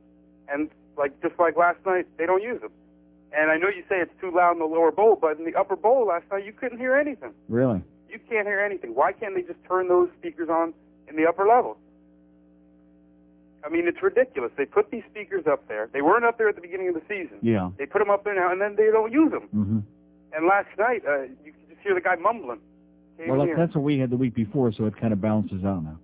and 0.49 0.69
like 0.97 1.19
just 1.21 1.37
like 1.39 1.55
last 1.57 1.79
night, 1.85 2.05
they 2.17 2.25
don't 2.25 2.43
use 2.43 2.61
them. 2.61 2.71
And 3.33 3.49
I 3.49 3.57
know 3.57 3.69
you 3.69 3.83
say 3.87 3.95
it's 3.99 4.11
too 4.19 4.31
loud 4.35 4.53
in 4.53 4.59
the 4.59 4.65
lower 4.65 4.91
bowl, 4.91 5.17
but 5.19 5.37
in 5.39 5.45
the 5.45 5.55
upper 5.55 5.75
bowl 5.77 6.05
last 6.07 6.25
night, 6.31 6.45
you 6.45 6.51
couldn't 6.51 6.79
hear 6.79 6.95
anything. 6.95 7.31
Really? 7.47 7.81
You 8.09 8.19
can't 8.29 8.45
hear 8.45 8.59
anything. 8.59 8.93
Why 8.93 9.13
can't 9.13 9.33
they 9.35 9.41
just 9.41 9.63
turn 9.67 9.87
those 9.87 10.09
speakers 10.19 10.49
on 10.49 10.73
in 11.07 11.15
the 11.15 11.25
upper 11.27 11.47
levels? 11.47 11.77
I 13.65 13.69
mean, 13.69 13.87
it's 13.87 14.01
ridiculous. 14.01 14.51
They 14.57 14.65
put 14.65 14.89
these 14.91 15.03
speakers 15.09 15.45
up 15.47 15.67
there. 15.67 15.87
They 15.93 16.01
weren't 16.01 16.25
up 16.25 16.37
there 16.37 16.49
at 16.49 16.55
the 16.55 16.61
beginning 16.61 16.89
of 16.89 16.95
the 16.95 17.01
season. 17.07 17.37
Yeah. 17.41 17.69
They 17.77 17.85
put 17.85 17.99
them 17.99 18.09
up 18.09 18.23
there 18.23 18.33
now, 18.35 18.51
and 18.51 18.59
then 18.59 18.75
they 18.75 18.87
don't 18.91 19.11
use 19.13 19.31
them. 19.31 19.43
Mm-hmm. 19.55 19.79
And 20.33 20.45
last 20.47 20.67
night, 20.77 21.03
uh, 21.07 21.21
you 21.45 21.53
could 21.53 21.69
just 21.69 21.81
hear 21.81 21.93
the 21.93 22.01
guy 22.01 22.15
mumbling. 22.15 22.59
Can't 23.17 23.29
Well, 23.29 23.37
even 23.37 23.39
that, 23.39 23.45
hear 23.45 23.53
him. 23.53 23.59
that's 23.59 23.75
what 23.75 23.83
we 23.83 23.99
had 23.99 24.09
the 24.09 24.17
week 24.17 24.33
before, 24.33 24.71
so 24.73 24.85
it 24.87 24.97
kind 24.99 25.13
of 25.13 25.21
balances 25.21 25.63
out 25.63 25.83
now. 25.83 25.97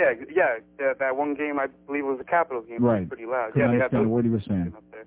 Yeah, 0.00 0.12
yeah. 0.34 0.58
That, 0.78 0.98
that 1.00 1.16
one 1.16 1.34
game, 1.34 1.58
I 1.58 1.66
believe, 1.86 2.04
was 2.06 2.18
a 2.20 2.24
Capitals 2.24 2.64
game. 2.66 2.76
It 2.76 2.82
was 2.82 3.00
Right. 3.00 3.08
pretty 3.08 3.26
loud. 3.26 3.52
Yeah, 3.54 3.66
they 3.68 3.74
had 3.76 3.92
understand 3.92 4.10
what 4.10 4.24
he 4.24 4.30
was 4.30 4.42
saying. 4.48 4.72
up 4.76 4.84
there. 4.90 5.04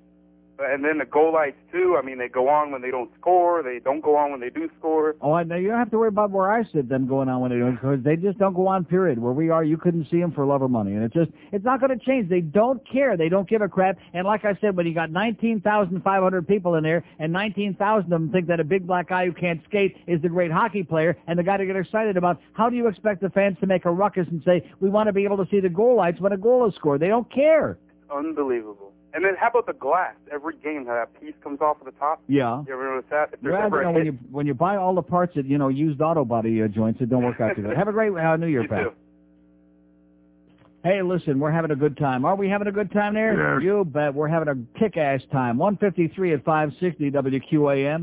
And 0.64 0.83
then 0.83 0.98
the 0.98 1.06
goal 1.06 1.33
lights 1.33 1.58
too. 1.72 1.98
I 2.01 2.06
mean, 2.06 2.17
they 2.17 2.27
go 2.27 2.50
on 2.50 2.72
when 2.72 2.82
they 2.82 2.92
don't 2.92 3.09
score. 3.19 3.61
They 3.64 3.80
don't 3.80 4.01
go 4.01 4.16
on 4.16 4.32
when 4.32 4.40
they 4.40 4.50
do 4.50 4.69
score. 4.80 5.16
Oh, 5.22 5.33
I 5.33 5.43
know 5.43 5.56
you 5.56 5.69
don't 5.69 5.80
have 5.80 5.92
to 5.92 5.98
worry 5.98 6.08
about 6.09 6.32
where 6.32 6.51
I 6.51 6.64
sit 6.72 6.90
them 6.90 7.08
going 7.08 7.30
on 7.30 7.42
when 7.42 7.51
they 7.51 7.58
do 7.58 7.72
because 7.72 8.03
they 8.03 8.16
just 8.16 8.38
don't 8.38 8.53
go 8.53 8.67
on. 8.67 8.85
Period. 8.85 9.19
Where 9.19 9.33
we 9.33 9.50
are, 9.50 9.64
you 9.64 9.77
couldn't 9.77 10.08
see 10.09 10.19
them 10.19 10.32
for 10.32 10.45
love 10.45 10.61
or 10.61 10.69
money, 10.69 10.93
and 10.93 11.03
it's 11.03 11.14
just 11.14 11.32
it's 11.51 11.66
not 11.66 11.80
going 11.80 11.98
to 11.98 12.06
change. 12.06 12.30
They 12.30 12.42
don't 12.42 12.82
care. 12.90 13.17
They 13.17 13.30
don't 13.30 13.48
give 13.48 13.61
a 13.61 13.67
crap. 13.67 13.98
And 14.14 14.25
like 14.25 14.45
I 14.45 14.58
said, 14.61 14.75
when 14.75 14.85
you 14.88 14.93
got 14.93 15.11
nineteen 15.11 15.61
thousand 15.61 16.01
five 16.03 16.24
hundred 16.24 16.48
people 16.48 16.75
in 16.75 16.83
there, 16.83 17.03
and 17.19 17.32
nineteen 17.32 17.75
thousand 17.75 18.11
of 18.14 18.22
them 18.22 18.32
think 18.32 18.48
that 18.48 18.59
a 18.59 18.64
big 18.64 18.88
black 18.88 19.09
guy 19.09 19.25
who 19.25 19.33
can't 19.33 19.61
skate 19.66 19.98
is 20.08 20.22
the 20.22 20.30
great 20.30 20.51
hockey 20.51 20.83
player, 20.83 21.17
and 21.27 21.38
the 21.38 21.43
guy 21.43 21.58
to 21.58 21.66
get 21.66 21.75
excited 21.75 22.17
about, 22.17 22.40
how 22.53 22.69
do 22.69 22.75
you 22.75 22.88
expect 22.88 23.22
the 23.22 23.30
fans 23.30 23.58
to 23.59 23.67
make 23.67 23.85
a 23.85 23.92
ruckus 23.92 24.27
and 24.30 24.42
say 24.43 24.69
we 24.80 24.90
want 24.90 25.08
to 25.08 25.14
be 25.14 25.24
able 25.24 25.38
to 25.38 25.48
see 25.50 25.59
the 25.59 25.69
goal 25.69 25.95
lights 25.95 26.19
when 26.19 26.32
a 26.32 26.38
goal 26.38 26.67
is 26.67 26.75
scored? 26.75 27.01
They 27.01 27.08
don't 27.08 27.32
care. 27.32 27.77
Unbelievable. 28.14 28.93
And 29.16 29.24
then 29.24 29.33
how 29.40 29.50
about 29.50 29.67
the 29.67 29.74
glass? 29.74 30.16
Every 30.32 30.56
game, 30.58 30.85
how 30.88 30.93
that 30.95 31.19
piece 31.22 31.35
comes 31.43 31.61
off 31.61 31.77
of 31.80 31.85
the 31.85 31.92
top. 32.00 32.22
Yeah. 32.27 32.64
You 32.67 32.74
ever 32.74 32.95
notice 32.95 33.09
that? 33.11 33.30
If 33.33 33.42
there's 33.42 33.53
Well, 33.53 33.66
ever 33.67 33.77
you 33.77 33.83
know, 33.83 33.92
when 33.92 34.06
you 34.06 34.11
when 34.32 34.48
you 34.48 34.53
buy 34.56 34.75
all 34.75 34.95
the 34.95 35.03
parts 35.03 35.33
at 35.38 35.45
you 35.45 35.58
know 35.59 35.67
used 35.67 36.01
auto 36.01 36.25
body 36.25 36.64
uh, 36.64 36.67
joints, 36.67 37.00
it 37.00 37.09
don't 37.11 37.24
work 37.24 37.40
out 37.40 37.56
too 37.56 37.61
good. 37.61 37.77
Have 37.77 37.88
a 37.88 37.92
great 37.92 38.11
uh, 38.11 38.35
New 38.38 38.48
Year, 38.48 38.64
you 38.64 38.67
pal. 38.67 38.83
too. 38.85 38.92
Hey, 40.83 41.01
listen, 41.01 41.40
we're 41.40 41.51
having 41.51 41.72
a 41.72 41.77
good 41.77 41.95
time. 41.95 42.25
Are 42.25 42.35
we 42.35 42.50
having 42.50 42.67
a 42.67 42.72
good 42.72 42.92
time 42.92 43.14
there? 43.14 43.56
Yes. 43.56 43.64
You 43.64 43.85
bet. 43.85 44.14
We're 44.14 44.27
having 44.27 44.50
a 44.50 44.80
kick-ass 44.80 45.22
time. 45.32 45.58
153 45.58 46.33
at 46.33 46.43
560 46.43 47.11
WQAM. 47.11 48.01